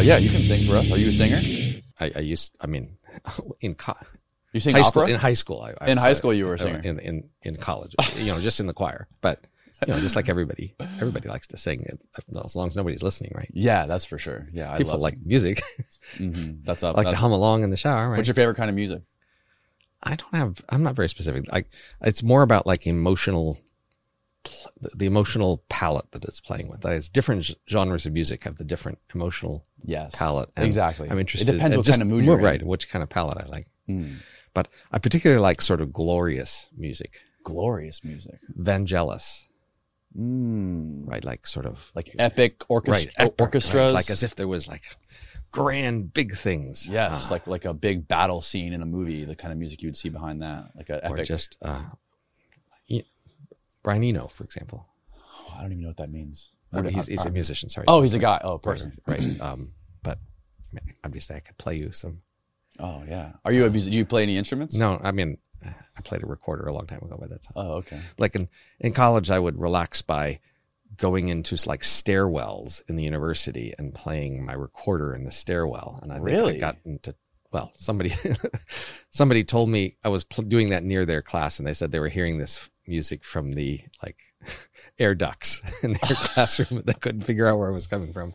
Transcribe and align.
yeah, 0.00 0.18
you 0.18 0.30
can 0.30 0.42
sing 0.42 0.66
for 0.66 0.76
us. 0.76 0.90
Are 0.90 0.98
you 0.98 1.08
a 1.08 1.12
singer? 1.12 1.40
I, 2.00 2.12
I 2.16 2.20
used. 2.20 2.56
I 2.60 2.66
mean, 2.66 2.96
in 3.60 3.74
co- 3.74 3.94
You 4.52 4.60
sing 4.60 4.74
high 4.74 4.80
opera? 4.80 5.02
school. 5.02 5.14
In 5.14 5.20
high 5.20 5.34
school, 5.34 5.60
I, 5.62 5.74
I 5.84 5.90
In 5.90 5.98
high 5.98 6.12
uh, 6.12 6.14
school 6.14 6.32
you 6.34 6.46
were 6.46 6.52
a 6.54 6.56
uh, 6.56 6.62
singer. 6.62 6.80
In 6.82 6.98
in 6.98 7.30
in 7.42 7.56
college, 7.56 7.94
you 8.16 8.26
know, 8.26 8.40
just 8.40 8.60
in 8.60 8.66
the 8.66 8.74
choir. 8.74 9.08
But 9.20 9.46
you 9.86 9.92
know, 9.94 10.00
just 10.00 10.16
like 10.16 10.28
everybody, 10.28 10.74
everybody 10.98 11.28
likes 11.28 11.46
to 11.48 11.56
sing 11.56 11.86
as 12.44 12.54
long 12.56 12.68
as 12.68 12.76
nobody's 12.76 13.02
listening, 13.02 13.32
right? 13.34 13.48
yeah, 13.52 13.86
that's 13.86 14.04
for 14.04 14.18
sure. 14.18 14.48
Yeah, 14.52 14.70
I 14.70 14.78
People 14.78 14.92
love 14.92 15.00
like 15.00 15.16
music. 15.24 15.62
hmm 16.16 16.52
That's 16.64 16.82
up. 16.84 16.96
I 16.96 16.98
like 16.98 17.06
to 17.06 17.10
that's, 17.12 17.20
hum 17.20 17.32
along 17.32 17.62
in 17.62 17.70
the 17.70 17.76
shower, 17.78 18.08
right? 18.10 18.16
What's 18.16 18.28
your 18.28 18.34
favorite 18.34 18.56
kind 18.56 18.68
of 18.68 18.76
music? 18.76 19.02
I 20.02 20.16
don't 20.16 20.34
have. 20.34 20.64
I'm 20.68 20.82
not 20.82 20.96
very 20.96 21.08
specific. 21.08 21.50
Like 21.52 21.70
it's 22.02 22.22
more 22.22 22.42
about 22.42 22.66
like 22.66 22.86
emotional, 22.86 23.58
the, 24.80 24.90
the 24.96 25.06
emotional 25.06 25.62
palette 25.68 26.10
that 26.12 26.24
it's 26.24 26.40
playing 26.40 26.68
with. 26.68 26.80
That 26.82 26.92
is 26.94 27.08
different 27.08 27.50
genres 27.68 28.06
of 28.06 28.12
music 28.12 28.44
have 28.44 28.56
the 28.56 28.64
different 28.64 28.98
emotional 29.14 29.64
Yes, 29.84 30.14
palette. 30.16 30.50
and 30.56 30.66
exactly. 30.66 31.08
I'm 31.10 31.18
interested. 31.18 31.48
It 31.48 31.52
depends 31.52 31.76
what 31.76 31.86
just 31.86 31.98
kind 31.98 32.10
of 32.10 32.14
mood 32.16 32.24
you're 32.24 32.38
in. 32.38 32.44
right? 32.44 32.62
Which 32.62 32.88
kind 32.90 33.02
of 33.02 33.08
palette 33.08 33.38
I 33.38 33.46
like. 33.46 33.66
Mm. 33.88 34.16
But 34.54 34.68
I 34.92 34.98
particularly 34.98 35.40
like 35.40 35.62
sort 35.62 35.80
of 35.80 35.92
glorious 35.92 36.68
music, 36.76 37.20
Glorious 37.44 38.02
music. 38.04 38.38
Vangelis, 38.58 39.46
Mm. 40.18 41.06
right? 41.08 41.24
Like 41.24 41.46
sort 41.46 41.66
of 41.66 41.90
Like 41.94 42.14
epic 42.18 42.64
orchestra, 42.68 42.92
right, 42.92 43.14
epic, 43.16 43.32
right, 43.38 43.40
orchestras. 43.40 43.92
like 43.94 44.10
as 44.10 44.22
if 44.22 44.34
there 44.34 44.48
was 44.48 44.66
like 44.68 44.82
grand 45.52 46.12
big 46.12 46.34
things. 46.36 46.88
yes, 46.88 47.30
uh, 47.30 47.34
like 47.34 47.46
like 47.46 47.64
a 47.64 47.72
big 47.74 48.08
battle 48.08 48.40
scene 48.40 48.72
in 48.72 48.82
a 48.82 48.86
movie. 48.86 49.24
The 49.24 49.36
kind 49.36 49.52
of 49.52 49.58
music 49.58 49.82
you 49.82 49.88
would 49.88 49.96
see 49.96 50.08
behind 50.08 50.42
that, 50.42 50.70
like 50.76 50.90
a 50.90 50.98
or 51.08 51.14
epic. 51.14 51.26
just 51.26 51.56
uh, 51.62 51.82
Brian 53.82 54.02
Eno, 54.04 54.26
for 54.28 54.44
example. 54.44 54.86
Oh, 55.16 55.54
I 55.56 55.62
don't 55.62 55.72
even 55.72 55.82
know 55.82 55.88
what 55.88 55.96
that 55.98 56.10
means. 56.10 56.52
I 56.72 56.76
mean, 56.76 56.84
What- 56.86 56.92
he's, 56.94 57.06
he's 57.06 57.26
a 57.26 57.30
musician. 57.30 57.68
Sorry. 57.68 57.86
Oh, 57.88 58.02
he's 58.02 58.14
a 58.14 58.18
guy. 58.18 58.40
Oh, 58.44 58.50
a 58.50 58.52
right, 58.54 58.62
person. 58.62 58.98
right. 59.06 59.20
Um, 59.40 59.72
but 60.02 60.18
I 60.72 60.80
mean, 60.84 60.94
obviously, 61.04 61.36
I 61.36 61.40
could 61.40 61.58
play 61.58 61.76
you 61.76 61.92
some. 61.92 62.22
Oh, 62.78 63.02
yeah. 63.08 63.32
Are 63.44 63.52
you 63.52 63.64
a 63.66 63.70
musician? 63.70 63.92
Do 63.92 63.98
you 63.98 64.04
play 64.06 64.22
any 64.22 64.36
instruments? 64.36 64.76
No, 64.76 65.00
I 65.02 65.10
mean, 65.12 65.38
I 65.64 66.00
played 66.02 66.22
a 66.22 66.26
recorder 66.26 66.66
a 66.68 66.72
long 66.72 66.86
time 66.86 67.00
ago, 67.02 67.16
but 67.20 67.28
that's 67.28 67.48
Oh, 67.56 67.72
okay. 67.78 68.00
like 68.18 68.34
in 68.34 68.48
in 68.78 68.92
college. 68.92 69.30
I 69.30 69.38
would 69.38 69.58
relax 69.60 70.00
by 70.02 70.38
going 70.96 71.28
into 71.28 71.56
like 71.68 71.82
stairwells 71.82 72.82
in 72.88 72.96
the 72.96 73.02
university 73.02 73.74
and 73.78 73.94
playing 73.94 74.44
my 74.44 74.52
recorder 74.52 75.14
in 75.14 75.24
the 75.24 75.30
stairwell. 75.30 75.98
And 76.02 76.12
I 76.12 76.16
think 76.16 76.26
Really? 76.26 76.56
I 76.56 76.60
got 76.60 76.76
into 76.84 77.14
well, 77.52 77.72
somebody 77.74 78.14
somebody 79.10 79.44
told 79.44 79.68
me 79.68 79.96
I 80.04 80.08
was 80.08 80.24
pl- 80.24 80.44
doing 80.44 80.70
that 80.70 80.84
near 80.84 81.04
their 81.04 81.20
class, 81.22 81.58
and 81.58 81.66
they 81.66 81.74
said 81.74 81.90
they 81.90 81.98
were 82.00 82.08
hearing 82.08 82.38
this 82.38 82.69
music 82.90 83.24
from 83.24 83.52
the 83.52 83.80
like 84.02 84.18
air 84.98 85.14
ducts 85.14 85.62
in 85.82 85.92
their 85.92 86.16
classroom. 86.16 86.82
They 86.84 86.92
couldn't 86.92 87.22
figure 87.22 87.46
out 87.46 87.58
where 87.58 87.70
it 87.70 87.74
was 87.74 87.86
coming 87.86 88.12
from. 88.12 88.34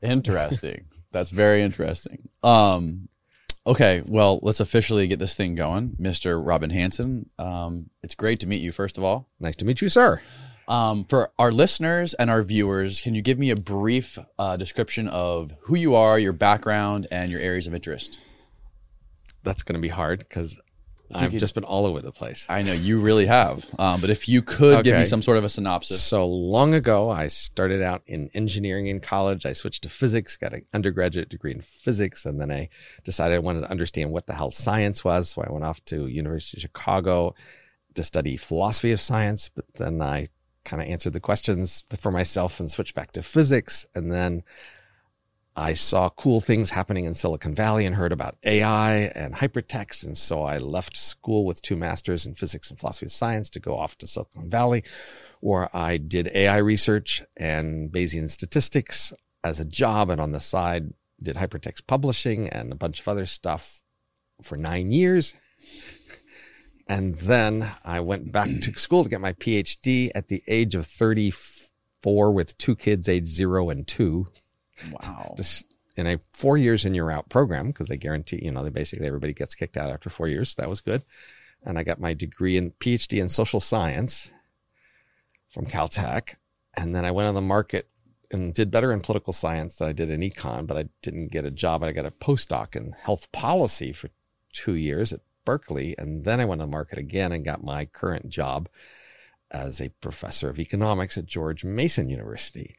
Interesting. 0.00 0.86
That's 1.10 1.30
very 1.30 1.62
interesting. 1.62 2.28
Um, 2.42 3.08
okay. 3.66 4.02
Well, 4.06 4.40
let's 4.42 4.60
officially 4.60 5.06
get 5.08 5.18
this 5.18 5.34
thing 5.34 5.54
going, 5.56 5.96
Mr. 6.00 6.40
Robin 6.44 6.70
Hanson. 6.70 7.28
Um, 7.38 7.90
it's 8.02 8.14
great 8.14 8.40
to 8.40 8.46
meet 8.46 8.62
you, 8.62 8.72
first 8.72 8.96
of 8.96 9.04
all. 9.04 9.28
Nice 9.38 9.56
to 9.56 9.64
meet 9.64 9.82
you, 9.82 9.88
sir. 9.88 10.22
Um, 10.68 11.04
for 11.04 11.32
our 11.36 11.50
listeners 11.50 12.14
and 12.14 12.30
our 12.30 12.44
viewers, 12.44 13.00
can 13.00 13.14
you 13.16 13.22
give 13.22 13.40
me 13.40 13.50
a 13.50 13.56
brief 13.56 14.18
uh, 14.38 14.56
description 14.56 15.08
of 15.08 15.52
who 15.62 15.74
you 15.74 15.96
are, 15.96 16.16
your 16.16 16.32
background, 16.32 17.08
and 17.10 17.28
your 17.28 17.40
areas 17.40 17.66
of 17.66 17.74
interest? 17.74 18.22
That's 19.42 19.64
going 19.64 19.74
to 19.74 19.80
be 19.80 19.88
hard 19.88 20.20
because 20.20 20.60
I've 21.12 21.30
could- 21.30 21.40
just 21.40 21.54
been 21.54 21.64
all 21.64 21.86
over 21.86 22.00
the 22.00 22.12
place. 22.12 22.46
I 22.48 22.62
know 22.62 22.72
you 22.72 23.00
really 23.00 23.26
have, 23.26 23.66
um, 23.78 24.00
but 24.00 24.10
if 24.10 24.28
you 24.28 24.42
could 24.42 24.84
give 24.84 24.98
me 24.98 25.06
some 25.06 25.22
sort 25.22 25.38
of 25.38 25.44
a 25.44 25.48
synopsis. 25.48 26.02
So 26.02 26.26
long 26.26 26.74
ago, 26.74 27.10
I 27.10 27.26
started 27.26 27.82
out 27.82 28.02
in 28.06 28.30
engineering 28.34 28.86
in 28.86 29.00
college. 29.00 29.46
I 29.46 29.52
switched 29.52 29.82
to 29.82 29.88
physics, 29.88 30.36
got 30.36 30.52
an 30.52 30.66
undergraduate 30.72 31.28
degree 31.28 31.52
in 31.52 31.60
physics, 31.60 32.24
and 32.24 32.40
then 32.40 32.50
I 32.50 32.68
decided 33.04 33.34
I 33.34 33.40
wanted 33.40 33.62
to 33.62 33.70
understand 33.70 34.12
what 34.12 34.26
the 34.26 34.34
hell 34.34 34.50
science 34.50 35.04
was. 35.04 35.30
So 35.30 35.42
I 35.42 35.52
went 35.52 35.64
off 35.64 35.84
to 35.86 36.06
University 36.06 36.58
of 36.58 36.62
Chicago 36.62 37.34
to 37.94 38.02
study 38.02 38.36
philosophy 38.36 38.92
of 38.92 39.00
science. 39.00 39.50
But 39.54 39.64
then 39.74 40.00
I 40.00 40.28
kind 40.64 40.82
of 40.82 40.88
answered 40.88 41.12
the 41.12 41.20
questions 41.20 41.84
for 41.98 42.10
myself 42.10 42.60
and 42.60 42.70
switched 42.70 42.94
back 42.94 43.12
to 43.12 43.22
physics. 43.22 43.86
And 43.94 44.12
then 44.12 44.42
I 45.56 45.74
saw 45.74 46.08
cool 46.10 46.40
things 46.40 46.70
happening 46.70 47.04
in 47.04 47.14
Silicon 47.14 47.54
Valley 47.54 47.84
and 47.84 47.94
heard 47.94 48.12
about 48.12 48.36
AI 48.44 49.10
and 49.14 49.34
hypertext. 49.34 50.04
And 50.04 50.16
so 50.16 50.42
I 50.44 50.58
left 50.58 50.96
school 50.96 51.44
with 51.44 51.60
two 51.60 51.76
masters 51.76 52.24
in 52.24 52.34
physics 52.34 52.70
and 52.70 52.78
philosophy 52.78 53.06
of 53.06 53.12
science 53.12 53.50
to 53.50 53.60
go 53.60 53.76
off 53.76 53.98
to 53.98 54.06
Silicon 54.06 54.48
Valley, 54.48 54.84
where 55.40 55.74
I 55.76 55.96
did 55.96 56.30
AI 56.34 56.58
research 56.58 57.22
and 57.36 57.90
Bayesian 57.90 58.30
statistics 58.30 59.12
as 59.42 59.58
a 59.58 59.64
job. 59.64 60.08
And 60.08 60.20
on 60.20 60.32
the 60.32 60.40
side, 60.40 60.94
did 61.22 61.36
hypertext 61.36 61.86
publishing 61.86 62.48
and 62.48 62.72
a 62.72 62.76
bunch 62.76 63.00
of 63.00 63.08
other 63.08 63.26
stuff 63.26 63.82
for 64.42 64.56
nine 64.56 64.90
years. 64.92 65.34
And 66.86 67.16
then 67.16 67.70
I 67.84 68.00
went 68.00 68.32
back 68.32 68.48
to 68.62 68.78
school 68.78 69.04
to 69.04 69.10
get 69.10 69.20
my 69.20 69.32
PhD 69.34 70.10
at 70.14 70.28
the 70.28 70.42
age 70.46 70.74
of 70.74 70.86
34 70.86 72.32
with 72.32 72.56
two 72.56 72.74
kids, 72.74 73.08
age 73.08 73.28
zero 73.28 73.68
and 73.68 73.86
two 73.86 74.26
wow. 74.92 75.34
just 75.36 75.66
in 75.96 76.06
a 76.06 76.20
four 76.32 76.56
years 76.56 76.84
in 76.84 76.94
you're 76.94 77.10
out 77.10 77.28
program 77.28 77.68
because 77.68 77.88
they 77.88 77.96
guarantee 77.96 78.40
you 78.42 78.50
know 78.50 78.64
they 78.64 78.70
basically 78.70 79.06
everybody 79.06 79.32
gets 79.32 79.54
kicked 79.54 79.76
out 79.76 79.90
after 79.90 80.10
four 80.10 80.28
years. 80.28 80.50
So 80.50 80.62
that 80.62 80.68
was 80.68 80.80
good. 80.80 81.02
And 81.62 81.78
i 81.78 81.82
got 81.82 82.00
my 82.00 82.14
degree 82.14 82.56
in 82.56 82.72
phd 82.72 83.18
in 83.20 83.28
social 83.28 83.60
science 83.60 84.30
from 85.50 85.66
caltech. 85.66 86.36
And 86.76 86.94
then 86.94 87.04
i 87.04 87.10
went 87.10 87.28
on 87.28 87.34
the 87.34 87.40
market 87.40 87.88
and 88.30 88.54
did 88.54 88.70
better 88.70 88.92
in 88.92 89.00
political 89.00 89.32
science 89.32 89.74
than 89.74 89.88
i 89.88 89.92
did 89.92 90.10
in 90.10 90.20
econ 90.20 90.66
but 90.66 90.76
i 90.76 90.88
didn't 91.02 91.32
get 91.32 91.44
a 91.44 91.50
job. 91.50 91.82
I 91.82 91.92
got 91.92 92.06
a 92.06 92.10
postdoc 92.10 92.74
in 92.76 92.92
health 92.92 93.30
policy 93.32 93.92
for 93.92 94.10
two 94.52 94.74
years 94.74 95.12
at 95.12 95.20
berkeley. 95.44 95.94
And 95.98 96.24
then 96.24 96.40
i 96.40 96.44
went 96.44 96.62
on 96.62 96.70
the 96.70 96.76
market 96.76 96.98
again 96.98 97.32
and 97.32 97.44
got 97.44 97.62
my 97.62 97.84
current 97.84 98.28
job 98.28 98.68
as 99.50 99.80
a 99.80 99.88
professor 100.00 100.48
of 100.48 100.60
economics 100.60 101.18
at 101.18 101.26
george 101.26 101.64
mason 101.64 102.08
university. 102.08 102.76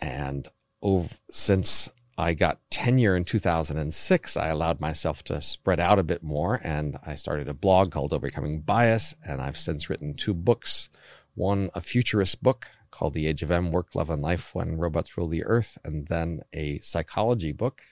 And 0.00 0.48
over, 0.82 1.14
since 1.30 1.90
I 2.16 2.34
got 2.34 2.60
tenure 2.70 3.16
in 3.16 3.24
2006, 3.24 4.36
I 4.36 4.48
allowed 4.48 4.80
myself 4.80 5.22
to 5.24 5.40
spread 5.40 5.80
out 5.80 5.98
a 5.98 6.04
bit 6.04 6.22
more 6.22 6.60
and 6.62 6.98
I 7.04 7.14
started 7.14 7.48
a 7.48 7.54
blog 7.54 7.92
called 7.92 8.12
Overcoming 8.12 8.60
Bias. 8.60 9.14
And 9.24 9.40
I've 9.40 9.58
since 9.58 9.88
written 9.88 10.14
two 10.14 10.34
books 10.34 10.90
one, 11.34 11.70
a 11.74 11.80
futurist 11.80 12.42
book 12.42 12.66
called 12.90 13.14
The 13.14 13.26
Age 13.26 13.42
of 13.42 13.50
M 13.50 13.72
Work, 13.72 13.94
Love, 13.94 14.10
and 14.10 14.20
Life 14.20 14.54
When 14.54 14.76
Robots 14.76 15.16
Rule 15.16 15.28
the 15.28 15.44
Earth, 15.44 15.78
and 15.84 16.08
then 16.08 16.42
a 16.52 16.80
psychology 16.80 17.52
book 17.52 17.82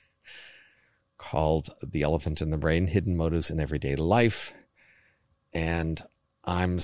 called 1.17 1.71
The 1.83 2.03
Elephant 2.03 2.43
in 2.43 2.51
the 2.51 2.59
Brain 2.59 2.89
Hidden 2.89 3.17
Motives 3.17 3.51
in 3.51 3.61
Everyday 3.61 3.97
Life. 3.97 4.55
And 5.53 6.03
I'm 6.45 6.79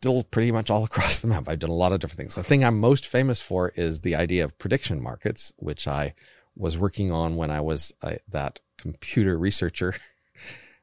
still 0.00 0.22
pretty 0.24 0.50
much 0.50 0.70
all 0.70 0.84
across 0.90 1.18
the 1.18 1.28
map. 1.28 1.48
I've 1.48 1.58
done 1.58 1.70
a 1.70 1.74
lot 1.74 1.92
of 1.92 2.00
different 2.00 2.18
things. 2.18 2.34
The 2.34 2.42
thing 2.42 2.64
I'm 2.64 2.80
most 2.80 3.06
famous 3.06 3.40
for 3.40 3.68
is 3.76 4.00
the 4.00 4.16
idea 4.16 4.44
of 4.44 4.58
prediction 4.58 5.02
markets, 5.02 5.52
which 5.56 5.86
I 5.86 6.14
was 6.56 6.78
working 6.78 7.12
on 7.12 7.36
when 7.36 7.50
I 7.50 7.60
was 7.60 7.92
that 8.28 8.60
computer 8.78 9.38
researcher. 9.38 9.94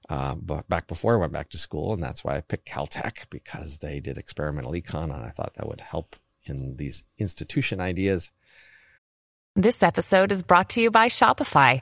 Uh, 0.09 0.35
but 0.35 0.69
back 0.69 0.87
before 0.87 1.15
I 1.15 1.19
went 1.19 1.33
back 1.33 1.49
to 1.49 1.57
school, 1.57 1.91
and 1.91 2.01
that's 2.01 2.23
why 2.23 2.37
I 2.37 2.39
picked 2.39 2.65
Caltech 2.65 3.29
because 3.29 3.79
they 3.79 3.99
did 3.99 4.17
experimental 4.17 4.71
econ, 4.71 5.13
and 5.13 5.21
I 5.25 5.31
thought 5.31 5.55
that 5.55 5.67
would 5.67 5.81
help 5.81 6.15
in 6.45 6.77
these 6.77 7.03
institution 7.17 7.81
ideas. 7.81 8.31
This 9.53 9.83
episode 9.83 10.31
is 10.31 10.43
brought 10.43 10.69
to 10.69 10.81
you 10.81 10.91
by 10.91 11.09
Shopify. 11.09 11.81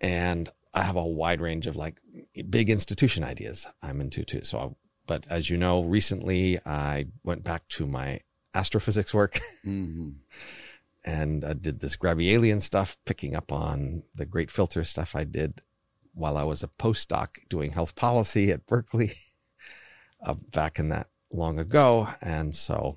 And 0.00 0.48
I 0.72 0.82
have 0.82 0.96
a 0.96 1.04
wide 1.04 1.40
range 1.40 1.66
of 1.66 1.76
like 1.76 2.00
big 2.50 2.70
institution 2.70 3.24
ideas 3.24 3.66
I'm 3.82 4.00
into 4.00 4.24
too. 4.24 4.42
So, 4.44 4.58
I, 4.58 4.68
but 5.06 5.26
as 5.30 5.50
you 5.50 5.56
know, 5.56 5.82
recently 5.82 6.58
I 6.66 7.06
went 7.22 7.44
back 7.44 7.68
to 7.70 7.86
my 7.86 8.20
astrophysics 8.54 9.12
work 9.12 9.40
hmm 9.64 10.10
and 11.04 11.44
I 11.44 11.52
did 11.52 11.80
this 11.80 11.96
grabby 11.96 12.32
alien 12.32 12.60
stuff, 12.60 12.96
picking 13.04 13.36
up 13.36 13.52
on 13.52 14.04
the 14.14 14.24
great 14.24 14.50
filter 14.50 14.84
stuff 14.84 15.14
I 15.14 15.24
did 15.24 15.60
while 16.14 16.38
I 16.38 16.44
was 16.44 16.62
a 16.62 16.68
postdoc 16.68 17.36
doing 17.48 17.72
health 17.72 17.94
policy 17.94 18.50
at 18.50 18.66
Berkeley 18.66 19.12
uh, 20.24 20.34
back 20.34 20.78
in 20.78 20.88
that 20.88 21.08
long 21.32 21.58
ago. 21.58 22.08
And 22.22 22.54
so 22.54 22.96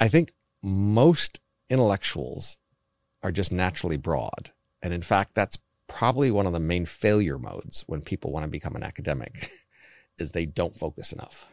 I 0.00 0.08
think 0.08 0.32
most 0.62 1.40
intellectuals 1.70 2.58
are 3.22 3.32
just 3.32 3.52
naturally 3.52 3.96
broad. 3.96 4.50
And 4.82 4.92
in 4.92 5.02
fact, 5.02 5.34
that's 5.34 5.58
probably 5.88 6.30
one 6.30 6.46
of 6.46 6.52
the 6.52 6.60
main 6.60 6.84
failure 6.84 7.38
modes 7.38 7.84
when 7.86 8.02
people 8.02 8.32
want 8.32 8.44
to 8.44 8.50
become 8.50 8.76
an 8.76 8.82
academic 8.82 9.50
is 10.18 10.32
they 10.32 10.46
don't 10.46 10.76
focus 10.76 11.12
enough. 11.12 11.46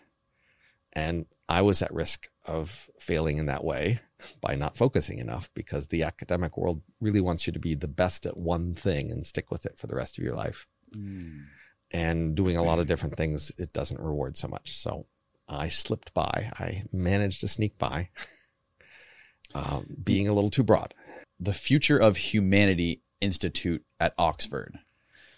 And 0.94 1.26
I 1.50 1.62
was 1.62 1.82
at 1.82 1.94
risk 1.94 2.30
of 2.46 2.90
failing 3.00 3.38
in 3.38 3.48
that 3.48 3.64
way 3.64 4.00
by 4.42 4.56
not 4.56 4.78
focusing 4.78 5.18
enough 5.18 5.50
because 5.54 5.88
the 5.88 6.04
academic 6.04 6.58
world 6.58 6.82
really 7.02 7.22
wants 7.22 7.48
you 7.48 7.54
to 7.54 7.60
be 7.60 7.76
the 7.76 7.88
best 7.88 8.26
at 8.26 8.38
one 8.38 8.74
thing 8.74 9.12
and 9.12 9.26
stick 9.26 9.52
with 9.52 9.66
it 9.66 9.78
for 9.78 9.88
the 9.88 9.96
rest 9.96 10.18
of 10.18 10.24
your 10.24 10.36
life. 10.36 10.68
And 11.92 12.36
doing 12.36 12.58
a 12.58 12.64
lot 12.64 12.80
of 12.80 12.88
different 12.88 13.18
things, 13.18 13.52
it 13.58 13.74
doesn't 13.74 14.00
reward 14.00 14.38
so 14.38 14.48
much. 14.48 14.76
So 14.76 15.08
I 15.48 15.68
slipped 15.68 16.14
by. 16.14 16.52
I 16.58 16.84
managed 16.92 17.42
to 17.42 17.48
sneak 17.48 17.78
by, 17.78 18.10
um, 19.54 19.86
being 20.04 20.28
a 20.28 20.34
little 20.34 20.50
too 20.50 20.64
broad. 20.64 20.94
The 21.40 21.54
Future 21.54 21.98
of 21.98 22.18
Humanity 22.18 23.03
Institute 23.24 23.84
at 24.00 24.14
Oxford. 24.18 24.78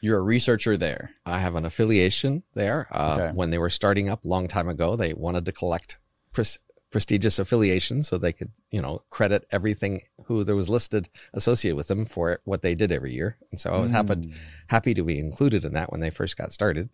You're 0.02 0.20
a 0.20 0.24
researcher 0.24 0.76
there. 0.78 1.12
I 1.26 1.40
have 1.40 1.56
an 1.56 1.66
affiliation 1.66 2.44
there. 2.54 2.88
Uh, 2.92 3.18
Okay. 3.20 3.36
When 3.36 3.50
they 3.52 3.58
were 3.58 3.70
starting 3.70 4.10
up 4.10 4.26
a 4.26 4.28
long 4.28 4.48
time 4.48 4.68
ago, 4.68 4.96
they 4.96 5.14
wanted 5.14 5.46
to 5.46 5.52
collect 5.52 5.98
pres- 6.34 6.60
prestigious 6.92 7.40
affiliations 7.40 8.08
so 8.08 8.18
they 8.18 8.34
could, 8.34 8.52
you 8.72 8.82
know, 8.82 9.02
credit 9.10 9.46
everything 9.52 10.02
who 10.26 10.44
there 10.44 10.56
was 10.56 10.70
listed 10.70 11.10
associated 11.34 11.76
with 11.76 11.88
them 11.88 12.06
for 12.06 12.40
what 12.46 12.62
they 12.62 12.76
did 12.76 12.92
every 12.92 13.14
year. 13.14 13.38
And 13.52 13.60
so 13.60 13.74
I 13.74 13.80
was 13.80 13.92
happy, 13.92 14.34
happy 14.68 14.94
to 14.94 15.04
be 15.04 15.18
included 15.20 15.66
in 15.66 15.74
that 15.74 15.92
when 15.92 16.02
they 16.02 16.10
first 16.12 16.38
got 16.38 16.54
started, 16.54 16.90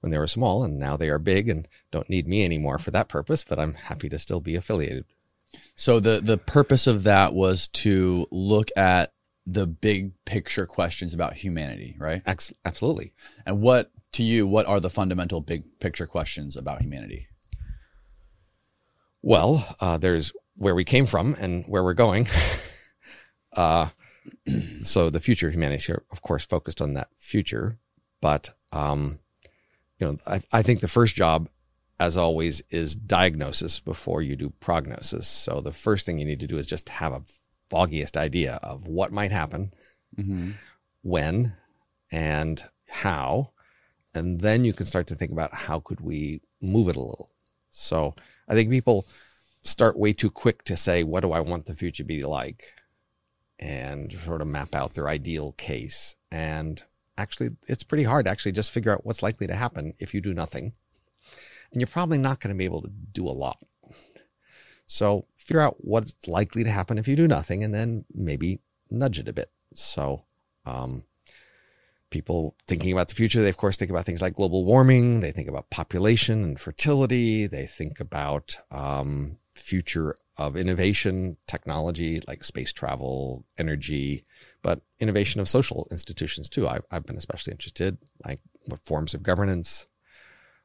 when 0.00 0.10
they 0.10 0.18
were 0.18 0.26
small, 0.26 0.64
and 0.64 0.78
now 0.78 0.96
they 0.96 1.10
are 1.10 1.18
big 1.18 1.48
and 1.48 1.66
don't 1.92 2.10
need 2.10 2.26
me 2.28 2.44
anymore 2.44 2.78
for 2.78 2.90
that 2.92 3.08
purpose. 3.08 3.44
But 3.44 3.58
I'm 3.58 3.74
happy 3.74 4.08
to 4.08 4.18
still 4.18 4.40
be 4.40 4.56
affiliated. 4.56 5.04
So 5.76 5.98
the 6.00 6.20
the 6.22 6.38
purpose 6.38 6.86
of 6.86 7.04
that 7.04 7.32
was 7.34 7.68
to 7.68 8.26
look 8.30 8.68
at 8.76 9.12
the 9.50 9.66
big 9.66 10.12
picture 10.26 10.66
questions 10.66 11.14
about 11.14 11.34
humanity, 11.34 11.96
right? 11.98 12.22
Ex- 12.26 12.52
absolutely. 12.66 13.14
And 13.46 13.60
what 13.62 13.90
to 14.12 14.22
you, 14.22 14.46
what 14.46 14.66
are 14.66 14.78
the 14.78 14.90
fundamental 14.90 15.40
big 15.40 15.64
picture 15.80 16.06
questions 16.06 16.56
about 16.56 16.82
humanity? 16.82 17.28
Well, 19.22 19.66
uh, 19.80 19.96
there's 19.96 20.32
where 20.54 20.74
we 20.74 20.84
came 20.84 21.06
from 21.06 21.34
and 21.38 21.64
where 21.66 21.82
we're 21.82 21.94
going. 21.94 22.28
uh, 23.56 23.88
so 24.82 25.08
the 25.08 25.20
future 25.20 25.48
of 25.48 25.54
humanity 25.54 25.94
of 26.10 26.22
course, 26.22 26.44
focused 26.44 26.82
on 26.82 26.94
that 26.94 27.08
future. 27.16 27.78
But, 28.20 28.50
um, 28.72 29.18
you 29.98 30.06
know, 30.06 30.18
I, 30.26 30.42
I 30.52 30.62
think 30.62 30.80
the 30.80 30.88
first 30.88 31.16
job, 31.16 31.48
as 31.98 32.18
always, 32.18 32.62
is 32.68 32.94
diagnosis 32.94 33.80
before 33.80 34.20
you 34.20 34.36
do 34.36 34.52
prognosis. 34.60 35.26
So 35.26 35.60
the 35.60 35.72
first 35.72 36.04
thing 36.04 36.18
you 36.18 36.26
need 36.26 36.40
to 36.40 36.46
do 36.46 36.58
is 36.58 36.66
just 36.66 36.88
have 36.90 37.12
a 37.12 37.22
foggiest 37.70 38.16
idea 38.16 38.58
of 38.62 38.86
what 38.86 39.12
might 39.12 39.32
happen, 39.32 39.72
Mm-hmm. 40.18 40.50
when, 41.02 41.52
and 42.10 42.64
how. 42.88 43.50
And 44.14 44.40
then 44.40 44.64
you 44.64 44.72
can 44.72 44.86
start 44.86 45.06
to 45.08 45.14
think 45.14 45.30
about 45.30 45.54
how 45.54 45.78
could 45.78 46.00
we 46.00 46.40
move 46.60 46.88
it 46.88 46.96
a 46.96 47.00
little. 47.00 47.30
So 47.70 48.14
I 48.48 48.54
think 48.54 48.70
people 48.70 49.06
start 49.62 49.98
way 49.98 50.12
too 50.12 50.30
quick 50.30 50.64
to 50.64 50.76
say, 50.76 51.04
what 51.04 51.20
do 51.20 51.30
I 51.32 51.40
want 51.40 51.66
the 51.66 51.74
future 51.74 52.02
to 52.02 52.06
be 52.08 52.24
like? 52.24 52.72
And 53.60 54.12
sort 54.12 54.40
of 54.40 54.48
map 54.48 54.74
out 54.74 54.94
their 54.94 55.08
ideal 55.08 55.52
case. 55.52 56.16
And 56.32 56.82
actually, 57.16 57.50
it's 57.68 57.84
pretty 57.84 58.04
hard 58.04 58.24
to 58.24 58.30
actually 58.30 58.52
just 58.52 58.70
figure 58.72 58.92
out 58.92 59.04
what's 59.04 59.22
likely 59.22 59.46
to 59.46 59.54
happen 59.54 59.94
if 59.98 60.14
you 60.14 60.20
do 60.20 60.34
nothing. 60.34 60.72
And 61.70 61.80
you're 61.80 61.86
probably 61.86 62.18
not 62.18 62.40
going 62.40 62.54
to 62.54 62.58
be 62.58 62.64
able 62.64 62.82
to 62.82 62.90
do 63.12 63.26
a 63.26 63.30
lot. 63.30 63.62
So 64.88 65.26
figure 65.36 65.60
out 65.60 65.76
what's 65.78 66.14
likely 66.26 66.64
to 66.64 66.70
happen 66.70 66.98
if 66.98 67.06
you 67.06 67.14
do 67.14 67.28
nothing 67.28 67.62
and 67.62 67.74
then 67.74 68.04
maybe 68.12 68.60
nudge 68.90 69.18
it 69.18 69.28
a 69.28 69.32
bit. 69.32 69.50
So, 69.74 70.24
um, 70.64 71.04
people 72.10 72.56
thinking 72.66 72.90
about 72.92 73.08
the 73.08 73.14
future, 73.14 73.42
they 73.42 73.50
of 73.50 73.58
course 73.58 73.76
think 73.76 73.90
about 73.90 74.06
things 74.06 74.22
like 74.22 74.34
global 74.34 74.64
warming. 74.64 75.20
They 75.20 75.30
think 75.30 75.46
about 75.46 75.68
population 75.68 76.42
and 76.42 76.58
fertility. 76.58 77.46
They 77.46 77.66
think 77.66 78.00
about 78.00 78.56
um, 78.70 79.36
future 79.54 80.16
of 80.38 80.56
innovation, 80.56 81.36
technology 81.46 82.22
like 82.26 82.42
space 82.42 82.72
travel, 82.72 83.44
energy, 83.58 84.24
but 84.62 84.80
innovation 85.00 85.40
of 85.40 85.50
social 85.50 85.86
institutions 85.90 86.48
too. 86.48 86.66
I've, 86.66 86.84
I've 86.90 87.04
been 87.04 87.18
especially 87.18 87.50
interested, 87.50 87.98
like 88.24 88.40
what 88.66 88.86
forms 88.86 89.12
of 89.12 89.22
governance, 89.22 89.86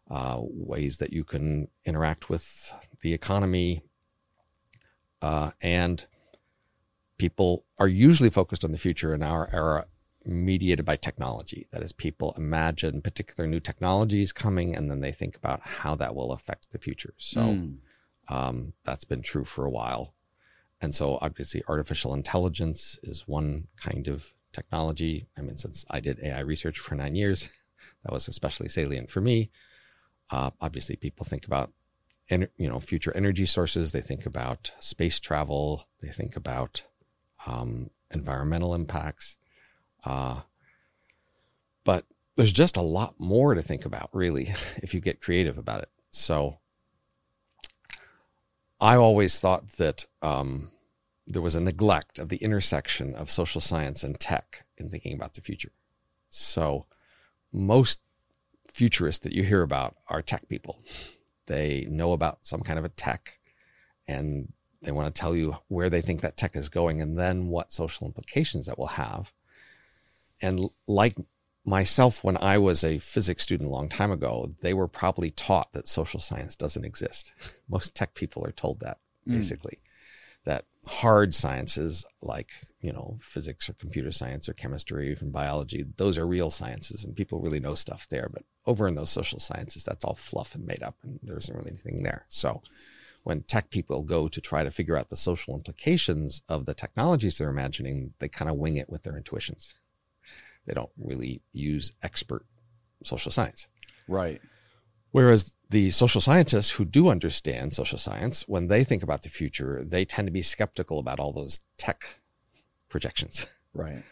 uh, 0.10 0.38
ways 0.40 0.98
that 0.98 1.12
you 1.12 1.26
can 1.26 1.68
interact 1.86 2.30
with 2.30 2.72
the 3.02 3.14
economy, 3.14 3.84
uh, 5.24 5.52
and 5.62 6.06
people 7.18 7.66
are 7.80 7.88
usually 7.88 8.30
focused 8.30 8.66
on 8.66 8.72
the 8.74 8.78
future 8.78 9.14
in 9.14 9.24
our 9.24 9.50
era 9.54 9.86
mediated 10.26 10.86
by 10.86 10.98
technology. 10.98 11.68
That 11.72 11.82
is, 11.82 11.94
people 11.94 12.34
imagine 12.38 13.02
particular 13.02 13.48
new 13.48 13.60
technologies 13.60 14.34
coming 14.34 14.76
and 14.76 14.92
then 14.92 15.00
they 15.00 15.12
think 15.12 15.36
about 15.36 15.62
how 15.62 15.96
that 15.96 16.14
will 16.14 16.34
affect 16.34 16.72
the 16.72 16.78
future. 16.78 17.14
So 17.18 17.40
Mm. 17.40 17.78
um, 18.30 18.74
that's 18.84 19.06
been 19.06 19.22
true 19.22 19.44
for 19.46 19.66
a 19.66 19.70
while. 19.70 20.14
And 20.82 20.94
so 20.94 21.18
obviously, 21.22 21.64
artificial 21.68 22.14
intelligence 22.14 23.00
is 23.04 23.28
one 23.28 23.68
kind 23.78 24.08
of 24.08 24.34
technology. 24.52 25.28
I 25.38 25.42
mean, 25.42 25.58
since 25.58 25.86
I 25.90 26.00
did 26.02 26.20
AI 26.20 26.40
research 26.40 26.80
for 26.80 26.96
nine 26.96 27.16
years, 27.16 27.50
that 28.04 28.12
was 28.12 28.28
especially 28.28 28.70
salient 28.70 29.10
for 29.10 29.22
me. 29.22 29.52
Uh, 30.30 30.52
obviously, 30.60 30.96
people 30.98 31.26
think 31.26 31.46
about 31.46 31.72
you 32.30 32.70
know 32.70 32.80
future 32.80 33.16
energy 33.16 33.46
sources. 33.46 33.92
They 33.92 34.02
think 34.02 34.26
about 34.26 34.72
space 34.80 35.20
travel. 35.20 35.88
They 36.02 36.10
think 36.10 36.36
about 36.36 36.84
um, 37.46 37.90
environmental 38.12 38.74
impacts. 38.74 39.38
Uh, 40.06 40.42
but 41.84 42.06
there's 42.36 42.52
just 42.52 42.78
a 42.78 42.82
lot 42.82 43.20
more 43.20 43.54
to 43.54 43.62
think 43.62 43.86
about, 43.86 44.10
really, 44.14 44.54
if 44.78 44.94
you 44.94 45.02
get 45.02 45.22
creative 45.22 45.58
about 45.58 45.82
it. 45.82 45.90
So 46.12 46.60
I 48.80 48.96
always 48.96 49.40
thought 49.40 49.70
that 49.74 50.06
um, 50.22 50.72
there 51.26 51.42
was 51.42 51.56
a 51.56 51.62
neglect 51.62 52.20
of 52.20 52.30
the 52.30 52.38
intersection 52.38 53.16
of 53.16 53.32
social 53.32 53.62
science 53.62 54.04
and 54.04 54.20
tech 54.20 54.66
in 54.78 54.90
thinking 54.90 55.14
about 55.14 55.34
the 55.34 55.42
future. 55.42 55.72
So 56.30 56.86
most 57.52 58.02
futurists 58.74 59.24
that 59.24 59.34
you 59.34 59.44
hear 59.44 59.62
about 59.62 59.96
are 60.08 60.22
tech 60.22 60.48
people. 60.48 60.84
They 61.48 61.88
know 61.90 62.14
about 62.14 62.40
some 62.42 62.62
kind 62.62 62.80
of 62.80 62.86
a 62.86 62.90
tech 62.90 63.40
and 64.08 64.52
they 64.82 64.92
want 64.92 65.14
to 65.14 65.20
tell 65.20 65.36
you 65.36 65.58
where 65.68 65.90
they 65.90 66.02
think 66.02 66.22
that 66.22 66.38
tech 66.38 66.56
is 66.56 66.70
going 66.70 67.02
and 67.02 67.18
then 67.18 67.48
what 67.48 67.72
social 67.72 68.06
implications 68.06 68.66
that 68.66 68.78
will 68.78 68.88
have. 68.88 69.32
And 70.42 70.70
like 70.88 71.16
myself, 71.66 72.24
when 72.24 72.38
I 72.38 72.58
was 72.58 72.84
a 72.84 73.00
physics 73.00 73.44
student 73.44 73.70
a 73.70 73.74
long 73.74 73.88
time 73.88 74.12
ago, 74.12 74.50
they 74.62 74.74
were 74.74 74.90
probably 74.90 75.32
taught 75.32 75.72
that 75.72 75.88
social 75.88 76.20
science 76.20 76.56
doesn't 76.56 76.84
exist. 76.84 77.32
Most 77.70 77.96
tech 77.96 78.14
people 78.14 78.46
are 78.46 78.52
told 78.52 78.82
that 78.82 78.98
Mm. 79.28 79.34
basically, 79.34 79.80
that 80.44 80.66
hard 80.86 81.34
sciences 81.34 82.06
like, 82.22 82.50
you 82.84 82.92
know, 82.92 83.18
physics 83.22 83.70
or 83.70 83.74
computer 83.74 84.12
science 84.12 84.50
or 84.50 84.54
chemistry 84.54 85.08
or 85.08 85.12
even 85.12 85.32
biology, 85.32 85.86
those 85.96 86.18
are 86.18 86.28
real 86.28 86.50
sciences 86.50 87.06
and 87.06 87.16
people 87.16 87.40
really 87.40 87.62
know 87.62 87.76
stuff 87.76 88.06
there. 88.10 88.30
But 88.32 88.44
over 88.66 88.90
in 88.90 88.96
those 88.96 89.10
social 89.10 89.40
sciences, 89.40 89.86
that's 89.86 90.04
all 90.04 90.16
fluff 90.16 90.54
and 90.54 90.66
made 90.66 90.84
up 90.84 90.98
and 91.02 91.18
there 91.24 91.38
isn't 91.38 91.56
really 91.56 91.72
anything 91.72 92.04
there. 92.04 92.26
So 92.28 92.62
when 93.24 93.44
tech 93.44 93.70
people 93.70 94.04
go 94.04 94.28
to 94.28 94.42
try 94.42 94.66
to 94.66 94.70
figure 94.70 94.98
out 94.98 95.08
the 95.08 95.16
social 95.16 95.56
implications 95.56 96.42
of 96.50 96.66
the 96.66 96.74
technologies 96.74 97.38
they're 97.38 97.50
imagining, 97.50 98.14
they 98.20 98.28
kind 98.28 98.52
of 98.52 98.58
wing 98.58 98.76
it 98.76 98.90
with 98.90 99.04
their 99.04 99.16
intuitions. 99.16 99.74
They 100.66 100.74
don't 100.74 100.92
really 100.98 101.42
use 101.54 101.94
expert 102.04 102.46
social 103.02 103.32
science. 103.32 103.68
Right. 104.10 104.42
Whereas 105.12 105.56
the 105.70 105.92
social 105.92 106.20
scientists 106.20 106.72
who 106.72 106.84
do 106.84 107.08
understand 107.08 107.74
social 107.74 107.98
science, 107.98 108.44
when 108.46 108.68
they 108.68 108.84
think 108.84 109.04
about 109.04 109.22
the 109.22 109.30
future, 109.30 109.86
they 109.86 110.04
tend 110.04 110.28
to 110.28 110.34
be 110.34 110.42
skeptical 110.42 111.00
about 111.00 111.22
all 111.22 111.32
those 111.32 111.60
tech 111.78 112.20
projections. 112.94 113.48
Right. 113.74 114.04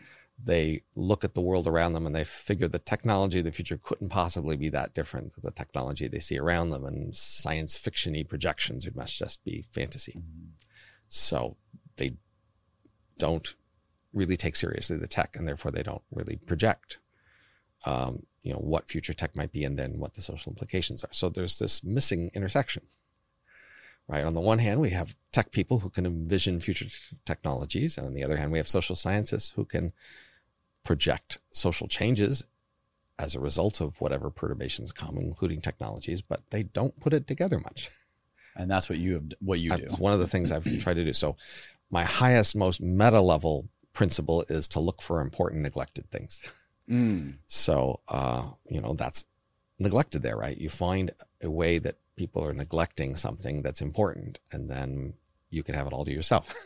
They 0.43 0.81
look 0.95 1.23
at 1.23 1.35
the 1.35 1.41
world 1.41 1.67
around 1.67 1.93
them 1.93 2.07
and 2.07 2.15
they 2.15 2.23
figure 2.23 2.67
the 2.67 2.79
technology 2.79 3.39
of 3.39 3.45
the 3.45 3.51
future 3.51 3.79
couldn't 3.81 4.09
possibly 4.09 4.57
be 4.57 4.69
that 4.69 4.95
different 4.95 5.35
than 5.35 5.43
the 5.43 5.51
technology 5.51 6.07
they 6.07 6.19
see 6.19 6.39
around 6.39 6.71
them. 6.71 6.83
And 6.83 7.15
science 7.15 7.77
fictiony 7.77 8.27
projections, 8.27 8.87
it 8.87 8.95
must 8.95 9.15
just 9.15 9.43
be 9.45 9.63
fantasy. 9.71 10.19
So 11.09 11.57
they 11.97 12.15
don't 13.19 13.53
really 14.13 14.35
take 14.35 14.55
seriously 14.55 14.97
the 14.97 15.07
tech 15.07 15.35
and 15.35 15.47
therefore 15.47 15.71
they 15.71 15.83
don't 15.83 16.01
really 16.11 16.37
project 16.37 16.97
um, 17.85 18.23
you 18.41 18.51
know 18.51 18.59
what 18.59 18.89
future 18.89 19.13
tech 19.13 19.35
might 19.35 19.51
be 19.51 19.63
and 19.63 19.77
then 19.77 19.99
what 19.99 20.15
the 20.15 20.21
social 20.21 20.51
implications 20.51 21.03
are 21.03 21.13
so 21.13 21.29
there's 21.29 21.59
this 21.59 21.83
missing 21.83 22.31
intersection 22.33 22.83
right 24.07 24.23
on 24.23 24.33
the 24.33 24.41
one 24.41 24.59
hand 24.59 24.79
we 24.79 24.89
have 24.89 25.15
tech 25.31 25.51
people 25.51 25.79
who 25.79 25.89
can 25.89 26.05
envision 26.05 26.59
future 26.59 26.87
technologies 27.25 27.97
and 27.97 28.07
on 28.07 28.13
the 28.13 28.23
other 28.23 28.37
hand 28.37 28.51
we 28.51 28.57
have 28.57 28.67
social 28.67 28.95
scientists 28.95 29.51
who 29.51 29.65
can 29.65 29.93
project 30.83 31.37
social 31.51 31.87
changes 31.87 32.45
as 33.19 33.35
a 33.35 33.39
result 33.39 33.81
of 33.81 34.01
whatever 34.01 34.29
perturbations 34.29 34.91
come 34.91 35.17
including 35.17 35.61
technologies 35.61 36.21
but 36.21 36.41
they 36.49 36.63
don't 36.63 36.99
put 36.99 37.13
it 37.13 37.27
together 37.27 37.59
much 37.59 37.89
And 38.55 38.69
that's 38.69 38.89
what 38.89 38.97
you 38.97 39.13
have, 39.13 39.23
what 39.39 39.59
you 39.59 39.75
do. 39.75 39.85
one 39.97 40.13
of 40.13 40.19
the 40.19 40.27
things 40.27 40.51
I've 40.51 40.65
tried 40.81 40.95
to 40.95 41.05
do. 41.05 41.13
So, 41.13 41.37
my 41.89 42.03
highest, 42.03 42.55
most 42.55 42.81
meta 42.81 43.21
level 43.21 43.69
principle 43.93 44.43
is 44.49 44.67
to 44.69 44.79
look 44.79 45.01
for 45.01 45.21
important 45.21 45.61
neglected 45.61 46.09
things. 46.09 46.41
Mm. 46.89 47.35
So, 47.47 48.01
uh, 48.07 48.43
you 48.69 48.81
know, 48.81 48.93
that's 48.93 49.25
neglected 49.79 50.21
there, 50.21 50.37
right? 50.37 50.57
You 50.57 50.69
find 50.69 51.11
a 51.41 51.49
way 51.49 51.79
that 51.79 51.95
people 52.15 52.45
are 52.45 52.53
neglecting 52.53 53.15
something 53.15 53.61
that's 53.61 53.81
important, 53.81 54.39
and 54.51 54.69
then 54.69 55.13
you 55.49 55.63
can 55.63 55.75
have 55.75 55.87
it 55.87 55.93
all 55.93 56.05
to 56.05 56.13
yourself. 56.13 56.53